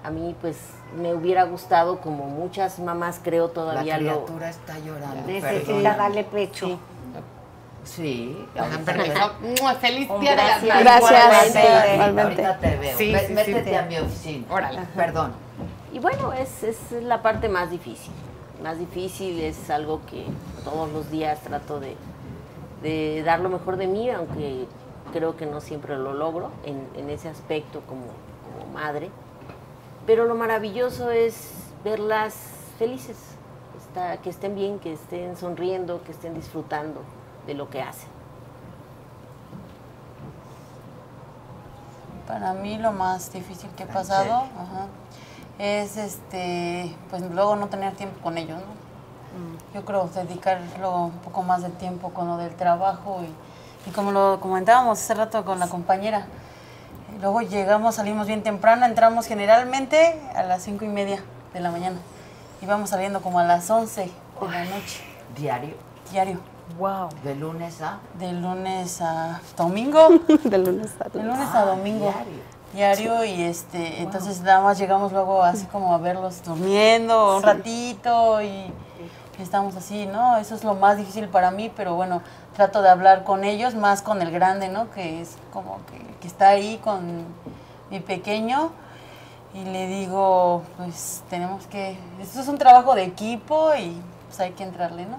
A 0.03 0.09
mí, 0.09 0.35
pues, 0.41 0.57
me 0.97 1.13
hubiera 1.13 1.43
gustado, 1.43 1.99
como 1.99 2.25
muchas 2.25 2.79
mamás 2.79 3.19
creo 3.23 3.49
todavía 3.49 3.97
La 3.97 4.03
lo... 4.03 4.25
criatura 4.25 4.49
está 4.49 4.79
llorando. 4.79 5.27
Necesita 5.27 5.65
perdón. 5.67 5.83
darle 5.83 6.23
pecho. 6.23 6.79
Sí. 7.83 8.47
Con 8.55 8.85
permiso. 8.85 9.31
¡Feliz 9.79 10.09
Un 10.09 10.21
Día 10.21 10.31
de 10.31 10.37
las 10.37 10.63
gracias. 10.63 11.01
Madres! 11.01 11.53
Gracias. 11.53 11.55
Igualmente. 11.55 11.93
Igualmente. 11.93 12.45
Ahorita 12.45 12.57
te 12.59 12.77
veo. 12.77 12.97
Sí, 12.97 13.13
sí, 13.15 13.25
sí, 13.27 13.33
Métete 13.33 13.69
sí. 13.69 13.75
a 13.75 13.81
mi 13.83 13.97
oficina. 13.97 14.45
Órale. 14.49 14.79
Perdón. 14.95 15.31
Y 15.91 15.99
bueno, 15.99 16.31
es, 16.33 16.63
es 16.63 16.91
la 17.03 17.21
parte 17.21 17.49
más 17.49 17.71
difícil. 17.71 18.13
Más 18.63 18.77
difícil 18.77 19.39
es 19.39 19.69
algo 19.71 20.01
que 20.09 20.25
todos 20.63 20.91
los 20.91 21.09
días 21.09 21.39
trato 21.41 21.79
de, 21.79 21.95
de 22.83 23.23
dar 23.23 23.39
lo 23.39 23.49
mejor 23.49 23.77
de 23.77 23.87
mí, 23.87 24.09
aunque 24.11 24.67
creo 25.11 25.35
que 25.35 25.47
no 25.47 25.59
siempre 25.59 25.97
lo 25.97 26.13
logro 26.13 26.51
en, 26.63 26.87
en 26.95 27.09
ese 27.09 27.29
aspecto 27.29 27.81
como, 27.87 28.05
como 28.59 28.71
madre. 28.73 29.09
Pero 30.05 30.25
lo 30.25 30.35
maravilloso 30.35 31.11
es 31.11 31.51
verlas 31.83 32.33
felices, 32.79 33.17
está- 33.77 34.17
que 34.17 34.29
estén 34.29 34.55
bien, 34.55 34.79
que 34.79 34.93
estén 34.93 35.37
sonriendo, 35.37 36.03
que 36.03 36.11
estén 36.11 36.33
disfrutando 36.33 37.01
de 37.45 37.53
lo 37.53 37.69
que 37.69 37.81
hacen. 37.81 38.09
Para 42.27 42.53
mí 42.53 42.77
lo 42.77 42.91
más 42.91 43.31
difícil 43.33 43.69
que 43.71 43.83
he 43.83 43.87
pasado 43.87 44.31
ajá, 44.33 44.87
es 45.59 45.97
este, 45.97 46.95
pues 47.09 47.21
luego 47.29 47.55
no 47.55 47.67
tener 47.67 47.93
tiempo 47.95 48.21
con 48.21 48.37
ellos, 48.37 48.57
¿no? 48.59 48.81
Yo 49.73 49.85
creo 49.85 50.07
dedicarlo 50.13 51.05
un 51.05 51.11
poco 51.19 51.41
más 51.43 51.61
de 51.61 51.69
tiempo 51.69 52.09
con 52.11 52.27
lo 52.27 52.37
del 52.37 52.55
trabajo 52.55 53.21
y, 53.23 53.89
y 53.89 53.93
como 53.93 54.11
lo 54.11 54.39
comentábamos 54.41 54.99
hace 54.99 55.13
rato 55.13 55.43
con 55.45 55.59
la 55.59 55.67
compañera, 55.67 56.25
luego 57.21 57.41
llegamos, 57.41 57.95
salimos 57.95 58.27
bien 58.27 58.43
temprano, 58.43 58.85
entramos 58.85 59.25
generalmente 59.27 60.19
a 60.35 60.43
las 60.43 60.63
cinco 60.63 60.85
y 60.85 60.89
media 60.89 61.23
de 61.53 61.59
la 61.59 61.71
mañana 61.71 61.97
y 62.61 62.65
vamos 62.65 62.89
saliendo 62.89 63.21
como 63.21 63.39
a 63.39 63.43
las 63.43 63.69
11 63.69 64.01
de 64.01 64.11
la 64.49 64.65
noche, 64.65 65.01
Diario. 65.37 65.75
diario. 66.11 66.39
Wow. 66.79 67.09
De 67.23 67.35
lunes 67.35 67.81
a. 67.81 67.99
De 68.17 68.31
lunes 68.31 69.01
a 69.01 69.41
domingo. 69.57 70.07
de 70.43 70.57
lunes 70.57 70.91
a 70.99 71.09
De 71.09 71.21
lunes 71.23 71.49
a 71.53 71.65
domingo. 71.65 72.13
Diario 72.73 73.25
y 73.25 73.41
este, 73.43 74.01
entonces 74.01 74.39
nada 74.41 74.61
más 74.61 74.77
llegamos 74.77 75.11
luego 75.11 75.43
así 75.43 75.65
como 75.65 75.93
a 75.93 75.97
verlos 75.97 76.41
durmiendo 76.43 77.35
un 77.35 77.41
Sí. 77.41 77.45
ratito 77.47 78.41
y 78.41 78.71
estamos 79.41 79.75
así, 79.75 80.05
¿no? 80.05 80.37
Eso 80.37 80.55
es 80.55 80.63
lo 80.63 80.75
más 80.75 80.97
difícil 80.97 81.27
para 81.27 81.51
mí, 81.51 81.71
pero 81.75 81.95
bueno, 81.95 82.21
trato 82.55 82.81
de 82.81 82.89
hablar 82.89 83.23
con 83.23 83.43
ellos, 83.43 83.75
más 83.75 84.01
con 84.01 84.21
el 84.21 84.31
grande, 84.31 84.69
¿no? 84.69 84.89
Que 84.91 85.21
es 85.21 85.37
como 85.51 85.79
que, 85.87 85.99
que 86.19 86.27
está 86.27 86.49
ahí 86.49 86.79
con 86.83 87.25
mi 87.89 87.99
pequeño 87.99 88.71
y 89.53 89.65
le 89.65 89.87
digo, 89.87 90.63
pues 90.77 91.23
tenemos 91.29 91.67
que, 91.67 91.97
esto 92.21 92.39
es 92.39 92.47
un 92.47 92.57
trabajo 92.57 92.95
de 92.95 93.03
equipo 93.03 93.75
y 93.75 94.01
pues 94.27 94.39
hay 94.39 94.51
que 94.51 94.63
entrarle, 94.63 95.05
¿no? 95.05 95.17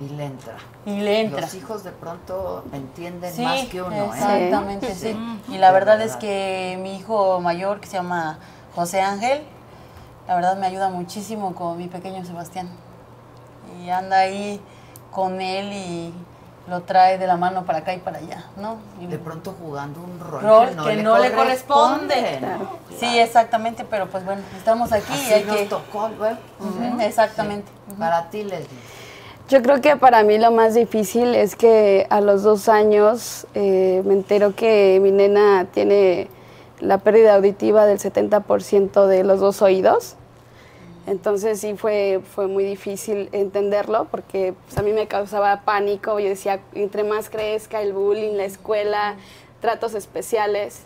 Y 0.00 0.10
le 0.10 0.26
entra. 0.26 0.54
Y 0.86 1.00
le 1.00 1.22
entra. 1.22 1.40
Los 1.40 1.54
hijos 1.54 1.82
de 1.82 1.90
pronto 1.90 2.64
entienden 2.72 3.34
Sí, 3.34 3.42
más 3.42 3.66
que 3.66 3.82
uno, 3.82 3.96
¿eh? 3.96 4.06
exactamente, 4.12 4.94
sí. 4.94 5.18
Y 5.48 5.58
la 5.58 5.68
De 5.68 5.72
verdad, 5.72 6.00
es 6.00 6.14
que 6.16 6.78
mi 6.80 6.96
hijo 6.96 7.40
mayor, 7.40 7.80
que 7.80 7.88
se 7.88 7.96
llama 7.96 8.38
José 8.76 9.00
Ángel, 9.00 9.42
la 10.28 10.36
verdad 10.36 10.56
me 10.56 10.66
ayuda 10.66 10.88
muchísimo 10.88 11.54
con 11.54 11.78
mi 11.78 11.88
pequeño 11.88 12.24
Sebastián. 12.24 12.68
Y 13.82 13.90
anda 13.90 14.18
ahí 14.18 14.60
con 15.10 15.40
él 15.40 15.72
y 15.72 16.14
lo 16.68 16.82
trae 16.82 17.18
de 17.18 17.26
la 17.26 17.36
mano 17.36 17.64
para 17.64 17.78
acá 17.78 17.94
y 17.94 17.98
para 17.98 18.18
allá, 18.18 18.44
¿no? 18.56 18.76
Y 19.00 19.06
De 19.06 19.18
pronto 19.18 19.54
jugando 19.58 20.00
un 20.02 20.20
rol, 20.20 20.42
rol 20.42 20.68
que 20.86 21.02
no, 21.02 21.18
le, 21.18 21.32
corresponde. 21.32 22.14
corresponde. 22.14 22.40
¿no? 22.40 22.96
Sí, 22.98 23.18
exactamente, 23.18 23.84
pero 23.88 24.08
pues 24.08 24.24
bueno, 24.24 24.42
estamos 24.56 24.92
aquí 24.92 25.14
y 25.28 25.32
hay 25.32 25.44
nos 25.44 25.56
que... 25.56 25.64
tocó. 25.66 26.10
Ujú, 26.60 27.00
exactamente. 27.00 27.70
Para 27.98 28.28
ti, 28.28 28.44
Leslie. 28.44 28.68
Yo 29.48 29.62
creo 29.62 29.80
que 29.80 29.96
para 29.96 30.22
mí 30.24 30.36
lo 30.36 30.50
más 30.50 30.74
difícil 30.74 31.34
es 31.34 31.56
que 31.56 32.06
a 32.10 32.20
los 32.20 32.42
dos 32.42 32.68
años 32.68 33.46
eh, 33.54 34.02
me 34.04 34.12
entero 34.12 34.54
que 34.54 35.00
mi 35.02 35.10
nena 35.10 35.66
tiene 35.72 36.28
la 36.80 36.98
pérdida 36.98 37.34
auditiva 37.34 37.86
del 37.86 37.98
70% 37.98 39.06
de 39.06 39.24
los 39.24 39.40
dos 39.40 39.62
oídos. 39.62 40.16
Entonces 41.08 41.60
sí 41.60 41.74
fue, 41.74 42.20
fue 42.34 42.48
muy 42.48 42.64
difícil 42.64 43.30
entenderlo 43.32 44.08
porque 44.10 44.52
pues, 44.66 44.76
a 44.76 44.82
mí 44.82 44.92
me 44.92 45.08
causaba 45.08 45.62
pánico. 45.62 46.20
Yo 46.20 46.28
decía, 46.28 46.60
entre 46.74 47.02
más 47.02 47.30
crezca 47.30 47.80
el 47.80 47.94
bullying, 47.94 48.34
la 48.34 48.44
escuela, 48.44 49.16
tratos 49.62 49.94
especiales. 49.94 50.82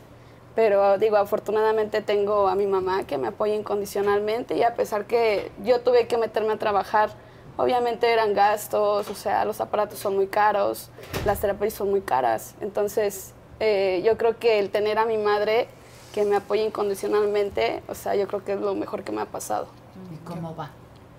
Pero 0.54 0.96
digo, 0.98 1.16
afortunadamente 1.16 2.02
tengo 2.02 2.46
a 2.46 2.54
mi 2.54 2.68
mamá 2.68 3.04
que 3.04 3.18
me 3.18 3.28
apoya 3.28 3.56
incondicionalmente 3.56 4.56
y 4.56 4.62
a 4.62 4.76
pesar 4.76 5.06
que 5.06 5.50
yo 5.64 5.80
tuve 5.80 6.06
que 6.06 6.18
meterme 6.18 6.52
a 6.52 6.56
trabajar, 6.56 7.10
obviamente 7.56 8.12
eran 8.12 8.32
gastos, 8.32 9.10
o 9.10 9.14
sea, 9.16 9.44
los 9.44 9.60
aparatos 9.60 9.98
son 9.98 10.14
muy 10.14 10.28
caros, 10.28 10.90
las 11.24 11.40
terapias 11.40 11.72
son 11.72 11.90
muy 11.90 12.02
caras. 12.02 12.54
Entonces, 12.60 13.32
eh, 13.58 14.02
yo 14.04 14.16
creo 14.18 14.38
que 14.38 14.60
el 14.60 14.70
tener 14.70 14.98
a 14.98 15.04
mi 15.04 15.18
madre 15.18 15.66
que 16.14 16.24
me 16.24 16.36
apoya 16.36 16.62
incondicionalmente, 16.62 17.82
o 17.88 17.96
sea, 17.96 18.14
yo 18.14 18.28
creo 18.28 18.44
que 18.44 18.52
es 18.52 18.60
lo 18.60 18.76
mejor 18.76 19.02
que 19.02 19.10
me 19.10 19.22
ha 19.22 19.26
pasado. 19.26 19.81
¿Y 20.22 20.28
cómo 20.28 20.54
va? 20.54 20.70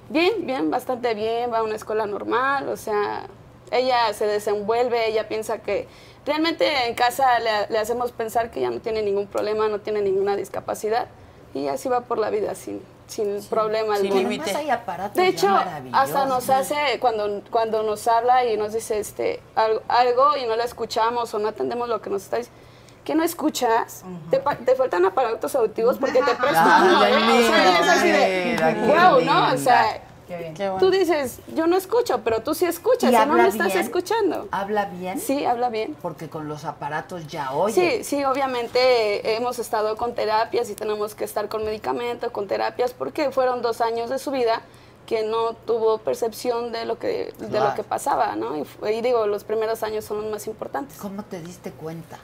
Bien, 0.10 0.46
bien, 0.46 0.70
bastante 0.70 1.14
bien, 1.14 1.52
va 1.52 1.60
a 1.60 1.64
una 1.64 1.76
escuela 1.76 2.06
normal, 2.06 2.70
o 2.70 2.78
sea, 2.78 3.28
ella 3.72 4.14
se 4.14 4.28
desenvuelve, 4.28 5.08
ella 5.08 5.28
piensa 5.28 5.60
que 5.60 5.88
realmente 6.26 6.88
en 6.88 6.96
casa 6.96 7.40
le, 7.40 7.68
le 7.70 7.80
hacemos 7.80 8.12
pensar 8.12 8.52
que 8.52 8.60
ella 8.60 8.70
no 8.70 8.80
tiene 8.80 9.02
ningún 9.02 9.28
problema, 9.28 9.68
no 9.70 9.80
tiene 9.80 10.02
ninguna 10.02 10.36
discapacidad 10.36 11.08
y 11.54 11.68
así 11.68 11.90
va 11.90 12.02
por 12.02 12.18
la 12.18 12.30
vida 12.30 12.56
sin, 12.56 12.82
sin 13.08 13.44
problema 13.44 13.98
sin 13.98 14.08
alguno. 14.08 14.28
Además 14.28 14.56
hay 14.56 14.70
aparatos 14.70 15.16
De 15.16 15.28
hecho, 15.28 15.56
hasta 15.92 16.26
nos 16.26 16.50
hace, 16.50 16.76
cuando, 17.00 17.42
cuando 17.52 17.84
nos 17.84 18.08
habla 18.08 18.46
y 18.46 18.58
nos 18.58 18.74
dice 18.74 19.00
este, 19.00 19.40
algo, 19.56 19.82
algo 19.88 20.38
y 20.38 20.48
no 20.48 20.56
la 20.56 20.64
escuchamos 20.64 21.34
o 21.34 21.40
no 21.40 21.50
atendemos 21.50 21.88
lo 21.90 22.02
que 22.02 22.10
nos 22.10 22.24
está 22.24 22.38
diciendo, 22.38 22.60
¿qué 23.04 23.16
no 23.16 23.24
escuchas? 23.24 24.04
te, 24.30 24.40
pa- 24.40 24.56
te 24.56 24.76
faltan 24.76 25.06
aparatos 25.06 25.54
auditivos 25.56 25.98
porque 25.98 26.20
te 26.22 26.36
presto 26.36 26.60
Ay, 26.64 26.90
uno, 26.90 27.06
¿eh? 27.06 27.16
O 27.40 27.48
sea, 27.48 27.80
es 27.80 27.88
así 27.90 28.08
de, 28.10 28.88
wow, 28.88 29.22
¿no? 29.22 29.54
O 29.54 29.58
sea. 29.58 30.02
Qué 30.26 30.38
bien. 30.38 30.78
tú 30.80 30.90
dices, 30.90 31.40
yo 31.54 31.68
no 31.68 31.76
escucho, 31.76 32.22
pero 32.24 32.42
tú 32.42 32.56
sí 32.56 32.64
escuchas, 32.66 33.12
¿Y 33.12 33.16
y 33.16 33.20
no 33.26 33.34
me 33.34 33.46
estás 33.46 33.68
bien? 33.74 33.80
escuchando. 33.80 34.48
¿Habla 34.52 34.86
bien? 34.86 35.20
Sí, 35.20 35.44
habla 35.44 35.68
bien. 35.70 35.98
Porque 36.02 36.30
con 36.30 36.48
los 36.48 36.64
aparatos 36.64 37.28
ya 37.28 37.52
oye. 37.52 37.98
Sí, 38.00 38.04
sí, 38.06 38.24
obviamente 38.24 39.36
hemos 39.36 39.60
estado 39.60 39.98
con 39.98 40.16
terapias 40.16 40.70
y 40.70 40.76
tenemos 40.76 41.14
que 41.14 41.26
estar 41.26 41.50
con 41.50 41.66
medicamento, 41.66 42.32
con 42.32 42.48
terapias, 42.48 42.94
porque 42.94 43.32
fueron 43.32 43.62
dos 43.62 43.82
años 43.82 44.10
de 44.10 44.18
su 44.18 44.32
vida 44.32 44.62
que 45.06 45.24
no 45.24 45.54
tuvo 45.54 45.98
percepción 45.98 46.72
de 46.72 46.86
lo 46.86 46.98
que, 46.98 47.34
de 47.38 47.44
lo 47.48 47.50
Claro. 47.50 47.76
que 47.76 47.84
pasaba, 47.84 48.38
¿no? 48.38 48.56
Y, 48.58 48.66
y 48.90 49.02
digo, 49.02 49.28
los 49.28 49.44
primeros 49.44 49.84
años 49.84 50.06
son 50.06 50.22
los 50.22 50.32
más 50.32 50.48
importantes. 50.48 50.98
¿Cómo 51.00 51.24
te 51.24 51.42
diste 51.42 51.72
cuenta? 51.72 52.18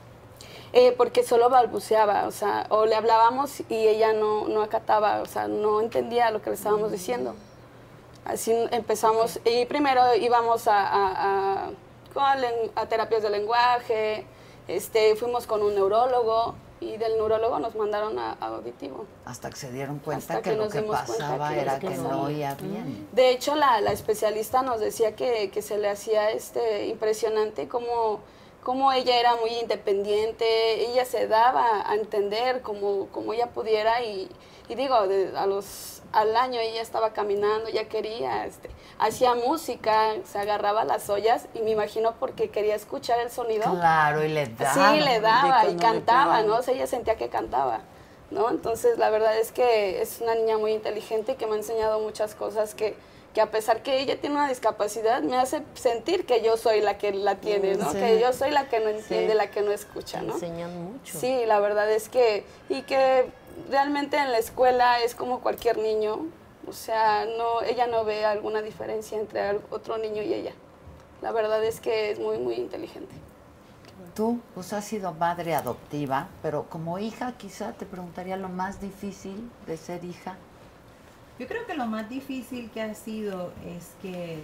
Eh, 0.73 0.93
porque 0.95 1.23
solo 1.23 1.49
balbuceaba, 1.49 2.27
o 2.27 2.31
sea, 2.31 2.67
o 2.69 2.85
le 2.85 2.95
hablábamos 2.95 3.61
y 3.69 3.87
ella 3.87 4.13
no, 4.13 4.47
no 4.47 4.61
acataba, 4.61 5.21
o 5.21 5.25
sea, 5.25 5.47
no 5.47 5.81
entendía 5.81 6.29
lo 6.29 6.41
que 6.41 6.51
le 6.51 6.55
estábamos 6.55 6.91
diciendo. 6.91 7.33
Así 8.25 8.51
empezamos, 8.71 9.39
y 9.45 9.65
primero 9.65 10.13
íbamos 10.15 10.67
a, 10.67 10.79
a, 10.87 11.65
a- 11.65 11.69
a 12.75 12.85
terapias 12.87 13.23
de 13.23 13.29
lenguaje, 13.29 14.25
este, 14.67 15.15
fuimos 15.15 15.47
con 15.47 15.63
un 15.63 15.73
neurólogo 15.73 16.53
y 16.81 16.97
del 16.97 17.13
neurólogo 17.17 17.59
nos 17.59 17.75
mandaron 17.75 18.19
a, 18.19 18.33
a 18.39 18.47
auditivo. 18.47 19.05
Hasta 19.25 19.49
que 19.49 19.55
se 19.55 19.71
dieron 19.71 19.99
cuenta 19.99 20.41
que, 20.41 20.51
que 20.51 20.55
lo 20.55 20.69
que 20.69 20.81
pasaba 20.83 21.49
que- 21.49 21.61
era 21.61 21.79
que 21.79 21.89
no. 21.89 22.23
oía 22.23 22.55
bien. 22.55 23.07
De 23.11 23.31
hecho, 23.31 23.55
la, 23.55 23.81
la 23.81 23.91
especialista 23.91 24.61
nos 24.61 24.79
decía 24.79 25.15
que, 25.15 25.49
que 25.49 25.61
se 25.61 25.77
le 25.77 25.89
hacía 25.89 26.29
este 26.31 26.87
impresionante 26.87 27.67
como, 27.67 28.19
como 28.63 28.91
ella 28.91 29.19
era 29.19 29.35
muy 29.37 29.51
independiente, 29.51 30.81
ella 30.91 31.05
se 31.05 31.27
daba 31.27 31.89
a 31.89 31.95
entender 31.95 32.61
como, 32.61 33.07
como 33.07 33.33
ella 33.33 33.47
pudiera 33.47 34.03
y, 34.03 34.29
y 34.67 34.75
digo, 34.75 35.07
de- 35.07 35.35
a 35.37 35.45
los, 35.45 36.01
al 36.11 36.35
año 36.35 36.59
ella 36.59 36.81
estaba 36.81 37.13
caminando, 37.13 37.69
ya 37.69 37.85
quería, 37.87 38.45
este, 38.45 38.69
hacía 38.99 39.33
música, 39.35 40.15
se 40.25 40.39
agarraba 40.39 40.83
las 40.83 41.09
ollas 41.09 41.47
y 41.53 41.59
me 41.59 41.71
imagino 41.71 42.15
porque 42.19 42.49
quería 42.49 42.75
escuchar 42.75 43.19
el 43.19 43.31
sonido. 43.31 43.63
Claro, 43.71 44.23
y 44.23 44.29
le 44.29 44.47
daba. 44.47 44.91
Sí, 44.91 44.99
le 44.99 45.19
daba 45.19 45.65
y 45.69 45.75
cantaba. 45.77 46.41
¿no? 46.43 46.57
O 46.57 46.61
sea, 46.61 46.73
ella 46.73 46.87
sentía 46.87 47.15
que 47.15 47.29
cantaba, 47.29 47.81
¿no? 48.29 48.49
Entonces, 48.49 48.97
la 48.97 49.09
verdad 49.09 49.37
es 49.37 49.51
que 49.51 50.01
es 50.01 50.19
una 50.21 50.35
niña 50.35 50.57
muy 50.57 50.73
inteligente 50.73 51.35
que 51.35 51.47
me 51.47 51.53
ha 51.53 51.57
enseñado 51.57 51.99
muchas 51.99 52.35
cosas 52.35 52.75
que, 52.75 52.95
que 53.39 53.43
a 53.43 53.51
pesar 53.51 53.81
que 53.83 54.01
ella 54.01 54.19
tiene 54.19 54.35
una 54.35 54.49
discapacidad, 54.49 55.21
me 55.21 55.37
hace 55.37 55.63
sentir 55.73 56.25
que 56.25 56.43
yo 56.43 56.57
soy 56.57 56.81
la 56.81 56.97
que 56.97 57.13
la 57.13 57.35
tiene, 57.35 57.75
¿no? 57.75 57.89
Sí. 57.89 57.97
Que 57.97 58.19
yo 58.19 58.33
soy 58.33 58.51
la 58.51 58.67
que 58.67 58.81
no 58.81 58.89
entiende, 58.89 59.31
Sí. 59.31 59.37
la 59.37 59.49
que 59.49 59.61
no 59.61 59.71
escucha, 59.71 60.21
¿no? 60.21 60.33
enseñan 60.33 60.83
mucho. 60.83 61.17
Sí, 61.17 61.45
la 61.45 61.61
verdad 61.61 61.89
es 61.89 62.09
que, 62.09 62.43
y 62.67 62.81
que 62.81 63.31
realmente 63.69 64.17
en 64.17 64.33
la 64.33 64.39
escuela 64.39 64.99
es 64.99 65.15
como 65.15 65.39
cualquier 65.39 65.77
niño, 65.77 66.27
o 66.67 66.73
sea, 66.73 67.25
no, 67.37 67.61
ella 67.61 67.87
no 67.87 68.03
ve 68.03 68.25
alguna 68.25 68.61
diferencia 68.61 69.17
entre 69.17 69.61
otro 69.71 69.97
niño 69.97 70.21
y 70.21 70.33
ella. 70.33 70.51
La 71.21 71.31
verdad 71.31 71.63
es 71.63 71.79
que 71.79 72.11
es 72.11 72.19
muy, 72.19 72.39
muy 72.39 72.55
inteligente. 72.55 73.15
Tú, 74.15 74.41
pues 74.53 74.73
has 74.73 74.83
sido 74.83 75.13
madre 75.13 75.55
adoptiva, 75.55 76.27
pero 76.41 76.65
como 76.69 76.99
hija 76.99 77.35
quizá 77.37 77.71
te 77.71 77.85
preguntaría 77.85 78.35
lo 78.35 78.49
más 78.49 78.81
difícil 78.81 79.49
de 79.65 79.77
ser 79.77 80.03
hija. 80.03 80.35
Yo 81.39 81.47
creo 81.47 81.65
que 81.65 81.73
lo 81.73 81.87
más 81.87 82.09
difícil 82.09 82.69
que 82.69 82.81
ha 82.81 82.93
sido 82.93 83.53
es 83.65 83.95
que 84.01 84.43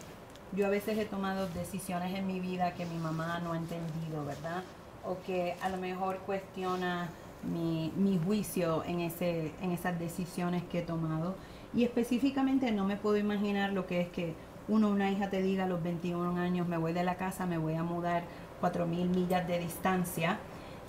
yo 0.54 0.66
a 0.66 0.70
veces 0.70 0.98
he 0.98 1.04
tomado 1.04 1.50
decisiones 1.50 2.18
en 2.18 2.26
mi 2.26 2.40
vida 2.40 2.74
que 2.74 2.86
mi 2.86 2.98
mamá 2.98 3.40
no 3.40 3.52
ha 3.52 3.58
entendido, 3.58 4.24
¿verdad? 4.26 4.64
O 5.04 5.18
que 5.26 5.58
a 5.62 5.68
lo 5.68 5.76
mejor 5.76 6.20
cuestiona 6.20 7.10
mi, 7.44 7.92
mi 7.98 8.18
juicio 8.18 8.86
en, 8.86 9.02
ese, 9.02 9.52
en 9.62 9.72
esas 9.72 10.00
decisiones 10.00 10.64
que 10.64 10.80
he 10.80 10.82
tomado. 10.84 11.36
Y 11.74 11.84
específicamente 11.84 12.72
no 12.72 12.86
me 12.86 12.96
puedo 12.96 13.18
imaginar 13.18 13.74
lo 13.74 13.86
que 13.86 14.00
es 14.00 14.08
que 14.08 14.34
uno, 14.70 14.90
una 14.90 15.12
hija 15.12 15.30
te 15.30 15.42
diga 15.42 15.66
a 15.66 15.68
los 15.68 15.84
21 15.84 16.40
años, 16.40 16.66
me 16.66 16.78
voy 16.78 16.94
de 16.94 17.04
la 17.04 17.16
casa, 17.16 17.46
me 17.46 17.58
voy 17.58 17.74
a 17.74 17.84
mudar 17.84 18.24
4.000 18.62 19.10
millas 19.10 19.46
de 19.50 19.60
distancia. 19.60 20.40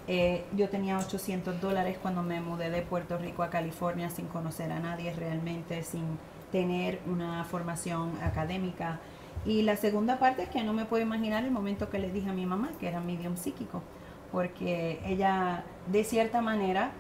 Eh, 0.09 0.45
yo 0.57 0.69
tenía 0.69 0.99
800 0.99 1.61
dólares 1.61 1.99
cuando 2.01 2.23
me 2.23 2.41
mudé 2.41 2.71
de 2.71 2.83
Puerto 2.83 3.19
Rico 3.19 3.43
a 3.43 3.51
California 3.51 4.09
sin 4.09 4.27
conocer 4.27 4.71
a 4.71 4.79
nadie 4.79 5.13
realmente, 5.13 5.83
sin 5.83 6.19
tener 6.53 7.01
una 7.07 7.45
formación 7.45 8.13
académica. 8.23 9.01
Y 9.45 9.63
la 9.63 9.77
segunda 9.77 10.19
parte 10.19 10.45
es 10.45 10.49
que 10.49 10.63
no 10.63 10.73
me 10.73 10.85
puedo 10.85 11.03
imaginar 11.03 11.45
el 11.45 11.51
momento 11.51 11.91
que 11.91 11.99
le 11.99 12.11
dije 12.13 12.31
a 12.31 12.33
mi 12.33 12.47
mamá 12.47 12.71
que 12.79 12.89
era 12.89 13.01
medium 13.01 13.37
psíquico, 13.37 13.83
porque 14.31 15.01
ella 15.05 15.65
de 15.89 16.05
cierta 16.05 16.41
manera, 16.41 16.91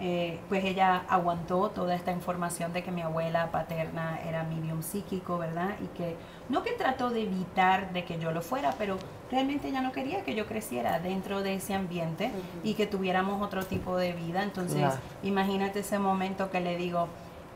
eh, 0.00 0.40
pues 0.48 0.64
ella 0.64 1.04
aguantó 1.08 1.70
toda 1.70 1.94
esta 1.94 2.12
información 2.12 2.72
de 2.72 2.82
que 2.82 2.90
mi 2.90 3.02
abuela 3.02 3.50
paterna 3.50 4.18
era 4.26 4.42
medium 4.44 4.82
psíquico, 4.82 5.38
¿verdad? 5.38 5.76
Y 5.82 5.86
que 5.96 6.16
no 6.48 6.62
que 6.62 6.72
trató 6.72 7.10
de 7.10 7.22
evitar 7.22 7.92
de 7.92 8.04
que 8.04 8.18
yo 8.18 8.30
lo 8.32 8.42
fuera, 8.42 8.74
pero 8.78 8.96
realmente 9.30 9.68
ella 9.68 9.80
no 9.80 9.92
quería 9.92 10.22
que 10.24 10.34
yo 10.34 10.46
creciera 10.46 10.98
dentro 11.00 11.42
de 11.42 11.54
ese 11.54 11.74
ambiente 11.74 12.30
y 12.62 12.74
que 12.74 12.86
tuviéramos 12.86 13.40
otro 13.42 13.64
tipo 13.64 13.96
de 13.96 14.12
vida. 14.12 14.42
Entonces, 14.42 14.84
imagínate 15.22 15.80
ese 15.80 15.98
momento 15.98 16.50
que 16.50 16.60
le 16.60 16.76
digo, 16.76 17.08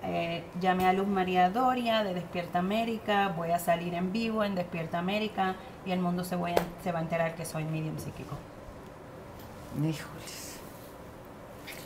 eh, 0.04 0.42
llamé 0.60 0.86
a 0.86 0.92
Luz 0.92 1.06
María 1.08 1.50
Doria 1.50 2.02
de 2.04 2.14
Despierta 2.14 2.60
América, 2.60 3.28
voy 3.36 3.50
a 3.50 3.58
salir 3.58 3.94
en 3.94 4.12
vivo 4.12 4.42
en 4.44 4.54
Despierta 4.54 4.98
América 4.98 5.56
y 5.84 5.90
el 5.92 5.98
mundo 6.00 6.24
se, 6.24 6.36
voy 6.36 6.52
a- 6.52 6.82
se 6.82 6.92
va 6.92 7.00
a 7.00 7.02
enterar 7.02 7.34
que 7.34 7.44
soy 7.44 7.64
medium 7.64 7.98
psíquico. 7.98 8.36
Híjoles. 9.76 10.56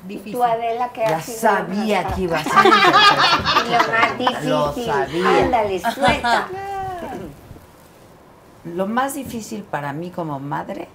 Difícil. 0.07 0.33
Tú, 0.33 0.43
Adela, 0.45 0.89
que 0.93 1.01
Ya 1.01 1.21
sabía 1.21 2.05
que 2.09 2.21
iba 2.23 2.39
a 2.39 2.45
ser. 2.45 2.53
Y 3.67 3.71
lo 3.71 3.93
más 3.93 4.19
difícil. 4.19 4.49
Lo 4.51 4.73
sabía. 4.73 5.39
Ándale, 5.45 5.81
suelta. 5.81 6.49
Lo 8.65 8.87
más 8.87 9.15
difícil 9.15 9.65
para 9.65 9.93
mí 9.93 10.11
como 10.11 10.39
madre 10.39 10.89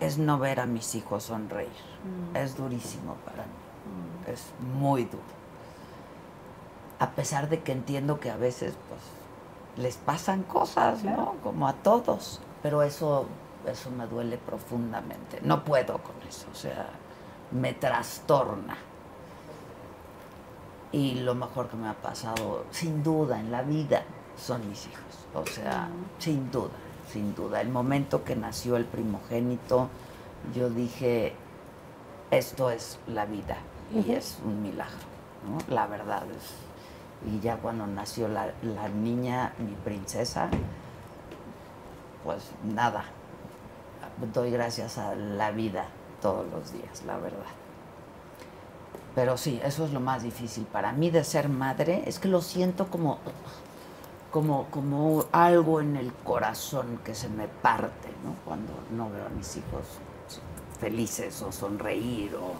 es 0.00 0.18
no 0.18 0.38
ver 0.38 0.60
a 0.60 0.66
mis 0.66 0.94
hijos 0.94 1.24
sonreír. 1.24 1.68
Mm. 2.04 2.36
Es 2.36 2.56
durísimo 2.56 3.14
para 3.24 3.44
mí. 3.44 4.32
Es 4.32 4.52
muy 4.76 5.04
duro. 5.04 5.22
A 6.98 7.10
pesar 7.10 7.48
de 7.48 7.60
que 7.60 7.72
entiendo 7.72 8.20
que 8.20 8.30
a 8.30 8.36
veces 8.36 8.74
pues 8.88 9.00
les 9.82 9.96
pasan 9.96 10.42
cosas, 10.42 11.04
¿no? 11.04 11.36
Como 11.42 11.66
a 11.66 11.72
todos. 11.72 12.40
Pero 12.62 12.82
eso, 12.82 13.26
eso 13.66 13.90
me 13.90 14.06
duele 14.06 14.36
profundamente. 14.36 15.40
No 15.42 15.64
puedo 15.64 15.98
con 15.98 16.16
eso. 16.28 16.46
O 16.52 16.54
sea, 16.54 16.90
me 17.50 17.72
trastorna. 17.72 18.76
Y 20.92 21.16
lo 21.16 21.34
mejor 21.34 21.68
que 21.68 21.76
me 21.76 21.88
ha 21.88 21.94
pasado, 21.94 22.64
sin 22.70 23.02
duda, 23.02 23.38
en 23.38 23.50
la 23.50 23.62
vida, 23.62 24.02
son 24.38 24.68
mis 24.68 24.86
hijos. 24.86 25.04
O 25.34 25.46
sea, 25.46 25.88
sin 26.18 26.50
duda, 26.50 26.70
sin 27.12 27.34
duda. 27.34 27.60
El 27.60 27.68
momento 27.68 28.24
que 28.24 28.36
nació 28.36 28.76
el 28.76 28.84
primogénito, 28.84 29.88
yo 30.54 30.70
dije, 30.70 31.34
esto 32.30 32.70
es 32.70 32.98
la 33.06 33.26
vida 33.26 33.58
y 33.92 34.12
es 34.12 34.38
un 34.44 34.62
milagro, 34.62 35.06
¿no? 35.48 35.74
La 35.74 35.86
verdad 35.86 36.24
es. 36.30 37.32
Y 37.32 37.40
ya 37.40 37.56
cuando 37.56 37.86
nació 37.86 38.28
la, 38.28 38.52
la 38.62 38.88
niña, 38.88 39.52
mi 39.58 39.74
princesa, 39.74 40.48
pues 42.24 42.50
nada, 42.62 43.04
doy 44.32 44.50
gracias 44.50 44.98
a 44.98 45.14
la 45.14 45.50
vida 45.50 45.86
todos 46.20 46.46
los 46.50 46.72
días, 46.72 47.02
la 47.06 47.16
verdad. 47.18 47.46
Pero 49.14 49.36
sí, 49.36 49.60
eso 49.64 49.84
es 49.84 49.92
lo 49.92 50.00
más 50.00 50.22
difícil 50.22 50.64
para 50.64 50.92
mí 50.92 51.10
de 51.10 51.24
ser 51.24 51.48
madre, 51.48 52.04
es 52.06 52.18
que 52.18 52.28
lo 52.28 52.40
siento 52.40 52.88
como, 52.88 53.18
como, 54.30 54.66
como 54.70 55.24
algo 55.32 55.80
en 55.80 55.96
el 55.96 56.12
corazón 56.12 57.00
que 57.04 57.14
se 57.14 57.28
me 57.28 57.48
parte, 57.48 58.08
¿no? 58.24 58.34
Cuando 58.44 58.72
no 58.96 59.10
veo 59.10 59.26
a 59.26 59.30
mis 59.30 59.56
hijos 59.56 59.84
felices 60.80 61.42
o 61.42 61.50
sonreír 61.50 62.34
o, 62.36 62.52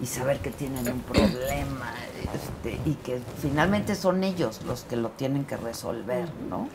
y 0.00 0.06
saber 0.06 0.38
que 0.38 0.50
tienen 0.50 0.86
un 0.88 1.00
problema 1.00 1.92
este, 2.32 2.80
y 2.88 2.94
que 2.94 3.20
finalmente 3.40 3.94
son 3.96 4.22
ellos 4.22 4.60
los 4.64 4.84
que 4.84 4.96
lo 4.96 5.08
tienen 5.10 5.44
que 5.44 5.56
resolver, 5.56 6.28
¿no? 6.48 6.68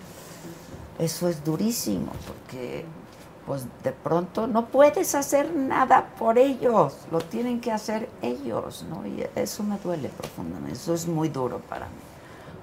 Eso 0.99 1.29
es 1.29 1.43
durísimo 1.43 2.11
porque 2.27 2.85
pues 3.45 3.65
de 3.83 3.91
pronto 3.91 4.47
no 4.47 4.65
puedes 4.65 5.13
hacer 5.13 5.55
nada 5.55 6.07
por 6.17 6.37
ellos, 6.39 6.97
lo 7.11 7.19
tienen 7.19 7.61
que 7.61 7.71
hacer 7.71 8.09
ellos, 8.21 8.85
¿no? 8.89 9.05
Y 9.05 9.25
eso 9.35 9.63
me 9.63 9.77
duele 9.77 10.09
profundamente, 10.09 10.73
eso 10.73 10.93
es 10.93 11.07
muy 11.07 11.29
duro 11.29 11.59
para 11.69 11.85
mí, 11.85 11.93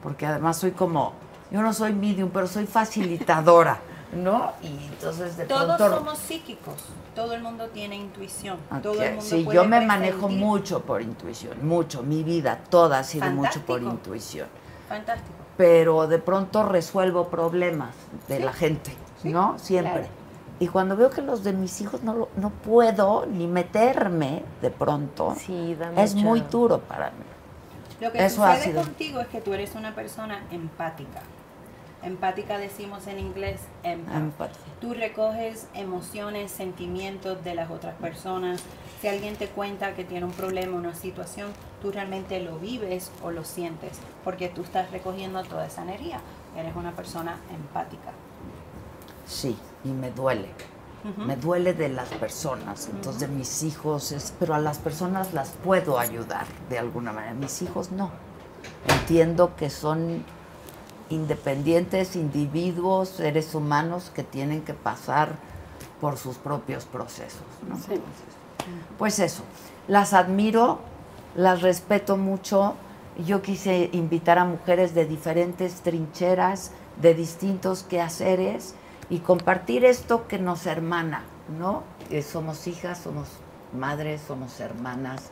porque 0.03 0.27
además 0.27 0.57
soy 0.57 0.73
como, 0.73 1.13
yo 1.53 1.63
no 1.63 1.73
soy 1.73 1.93
medium, 1.93 2.31
pero 2.31 2.47
soy 2.49 2.67
facilitadora, 2.67 3.79
¿no? 4.13 4.53
Y 4.63 4.87
entonces 4.87 5.37
de 5.37 5.45
Todos 5.45 5.77
pronto... 5.77 5.99
somos 5.99 6.19
psíquicos, 6.19 6.75
todo 7.15 7.35
el 7.35 7.43
mundo 7.43 7.69
tiene 7.69 7.95
intuición, 7.97 8.59
todo 8.83 9.01
el 9.03 9.11
mundo 9.11 9.23
Sí, 9.25 9.43
puede 9.45 9.57
yo 9.57 9.65
me 9.65 9.81
manejo 9.83 10.29
mucho 10.29 10.81
por 10.83 11.03
intuición, 11.03 11.59
mucho, 11.67 12.03
mi 12.03 12.23
vida 12.25 12.59
toda 12.71 12.99
ha 13.01 13.05
sido 13.05 13.31
mucho 13.31 13.61
por 13.61 13.83
intuición. 13.83 14.49
Fantástico. 14.89 15.35
Pero 15.57 16.07
de 16.07 16.19
pronto 16.19 16.65
resuelvo 16.65 17.29
problemas 17.29 17.95
de 18.29 18.39
Sí, 18.39 18.43
la 18.43 18.53
gente, 18.53 18.97
¿no? 19.23 19.59
Siempre. 19.59 19.93
claro. 19.93 20.09
Y 20.61 20.69
cuando 20.69 20.97
veo 20.97 21.11
que 21.11 21.23
los 21.23 21.43
de 21.45 21.53
mis 21.53 21.81
hijos 21.81 22.03
no, 22.03 22.15
lo- 22.15 22.29
no 22.37 22.51
puedo 22.51 23.27
ni 23.27 23.47
meterme 23.49 24.43
de 24.63 24.71
pronto, 24.71 25.35
es 25.97 26.15
muy 26.15 26.41
duro 26.43 26.79
para 26.81 27.11
mí. 27.11 27.25
Lo 28.01 28.11
que 28.13 28.25
Eso 28.25 28.47
sucede 28.47 28.73
contigo 28.75 29.21
es 29.21 29.27
que 29.29 29.41
tú 29.41 29.53
eres 29.53 29.75
una 29.75 29.95
persona 29.95 30.45
empática. 30.51 31.21
Empática 32.03 32.59
decimos 32.59 33.07
en 33.07 33.21
inglés 33.21 33.61
empath. 33.85 34.53
Tú 34.81 34.93
recoges 34.93 35.69
emociones, 35.75 36.51
sentimientos 36.51 37.45
de 37.45 37.55
las 37.55 37.71
otras 37.71 37.95
personas. 37.95 38.61
Si 39.01 39.07
alguien 39.07 39.37
te 39.37 39.47
cuenta 39.47 39.95
que 39.95 40.05
tiene 40.05 40.27
un 40.27 40.33
problema, 40.33 40.77
una 40.77 40.95
situación, 40.95 41.53
tú 41.81 41.93
realmente 41.93 42.41
lo 42.41 42.59
vives 42.59 43.13
o 43.23 43.31
lo 43.31 43.45
sientes, 43.45 43.99
porque 44.25 44.49
tú 44.49 44.63
estás 44.63 44.91
recogiendo 44.91 45.43
toda 45.45 45.67
esa 45.67 45.83
energía. 45.83 46.21
Eres 46.57 46.75
una 46.75 46.93
persona 46.93 47.37
empática. 47.55 48.11
Sí, 49.27 49.57
y 49.85 49.89
me 49.89 50.11
duele. 50.11 50.49
Me 51.17 51.35
duele 51.35 51.75
de 51.75 51.89
las 51.89 52.09
personas, 52.11 52.89
entonces 52.89 53.23
de 53.23 53.27
mis 53.27 53.65
hijos, 53.65 54.13
es, 54.13 54.33
pero 54.39 54.55
a 54.55 54.61
las 54.61 54.79
personas 54.79 55.35
las 55.35 55.51
puedo 55.51 55.99
ayudar 55.99 56.47
de 56.69 56.79
alguna 56.79 57.13
manera. 57.13 57.35
Mis 57.35 57.61
hijos 57.61 57.91
no. 57.91 58.13
Entiendo 58.87 59.57
que 59.57 59.69
son 59.69 60.25
independientes, 61.13 62.17
individuos, 62.17 63.11
seres 63.11 63.55
humanos 63.55 64.11
que 64.15 64.25
tienen 64.25 64.63
que 64.63 64.75
pasar 64.75 65.37
por 66.01 66.17
sus 66.17 66.37
propios 66.37 66.85
procesos. 66.85 67.43
¿no? 67.69 67.75
Entonces, 67.77 68.01
pues 68.99 69.19
eso, 69.19 69.43
las 69.89 70.15
admiro, 70.15 70.81
las 71.37 71.63
respeto 71.63 72.17
mucho. 72.17 72.75
Yo 73.27 73.43
quise 73.43 73.91
invitar 73.93 74.39
a 74.39 74.45
mujeres 74.45 74.95
de 74.95 75.05
diferentes 75.05 75.83
trincheras, 75.83 76.73
de 77.01 77.15
distintos 77.15 77.83
quehaceres 77.83 78.75
y 79.11 79.19
compartir 79.19 79.85
esto 79.85 80.27
que 80.27 80.39
nos 80.39 80.67
hermana, 80.67 81.23
¿no? 81.59 81.83
Eh, 82.11 82.23
somos 82.23 82.67
hijas, 82.67 82.99
somos 82.99 83.29
madres, 83.79 84.23
somos 84.27 84.59
hermanas 84.61 85.31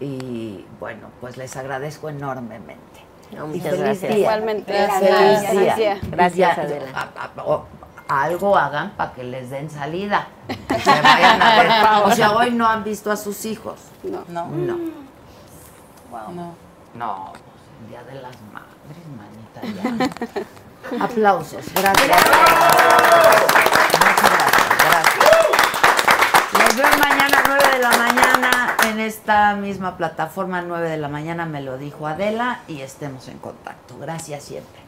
y 0.00 0.64
bueno, 0.80 1.08
pues 1.20 1.36
les 1.36 1.56
agradezco 1.56 2.08
enormemente. 2.08 2.97
No, 3.32 3.46
muchas 3.46 3.62
feliz 3.64 3.80
gracias. 3.80 4.10
día. 4.14 4.18
Igualmente. 4.20 4.72
Feliz 4.72 4.88
Gracias. 5.00 5.50
día. 5.52 5.62
Gracias. 5.64 6.10
Gracias, 6.10 6.34
Y 6.36 6.38
ya, 6.38 6.52
Adela. 6.52 6.90
a- 6.94 7.24
a- 7.40 7.44
o- 7.44 7.66
algo 8.08 8.56
hagan 8.56 8.92
para 8.92 9.12
que 9.12 9.22
les 9.24 9.50
den 9.50 9.68
salida. 9.70 10.28
Que 10.46 10.80
se 10.80 10.90
vayan 11.02 11.42
a 11.42 11.62
ver. 11.62 11.68
O 12.04 12.10
sea, 12.14 12.32
hoy 12.32 12.50
no 12.52 12.66
han 12.66 12.82
visto 12.84 13.10
a 13.12 13.16
sus 13.16 13.44
hijos. 13.44 13.78
No. 14.02 14.24
No. 14.28 14.46
No. 14.46 14.76
No. 16.10 16.32
No. 16.32 16.54
No, 16.94 17.32
pues, 17.32 17.42
el 17.82 17.88
Día 17.90 18.02
de 18.04 18.14
las 18.14 18.34
Madres, 18.50 19.04
manita, 19.14 19.60
ya. 20.98 21.04
Aplausos, 21.04 21.64
gracias, 21.74 22.08
gracias. 22.08 22.24
Los 26.58 26.76
veo 26.76 26.90
mañana 27.08 27.38
a 27.38 27.44
9 27.46 27.62
de 27.72 27.78
la 27.78 27.90
mañana 27.90 28.76
en 28.90 29.00
esta 29.00 29.54
misma 29.54 29.96
plataforma, 29.96 30.62
9 30.62 30.90
de 30.90 30.98
la 30.98 31.08
mañana, 31.08 31.46
me 31.46 31.62
lo 31.62 31.78
dijo 31.78 32.06
Adela, 32.06 32.60
y 32.68 32.80
estemos 32.80 33.28
en 33.28 33.38
contacto. 33.38 33.96
Gracias 33.98 34.44
siempre. 34.44 34.87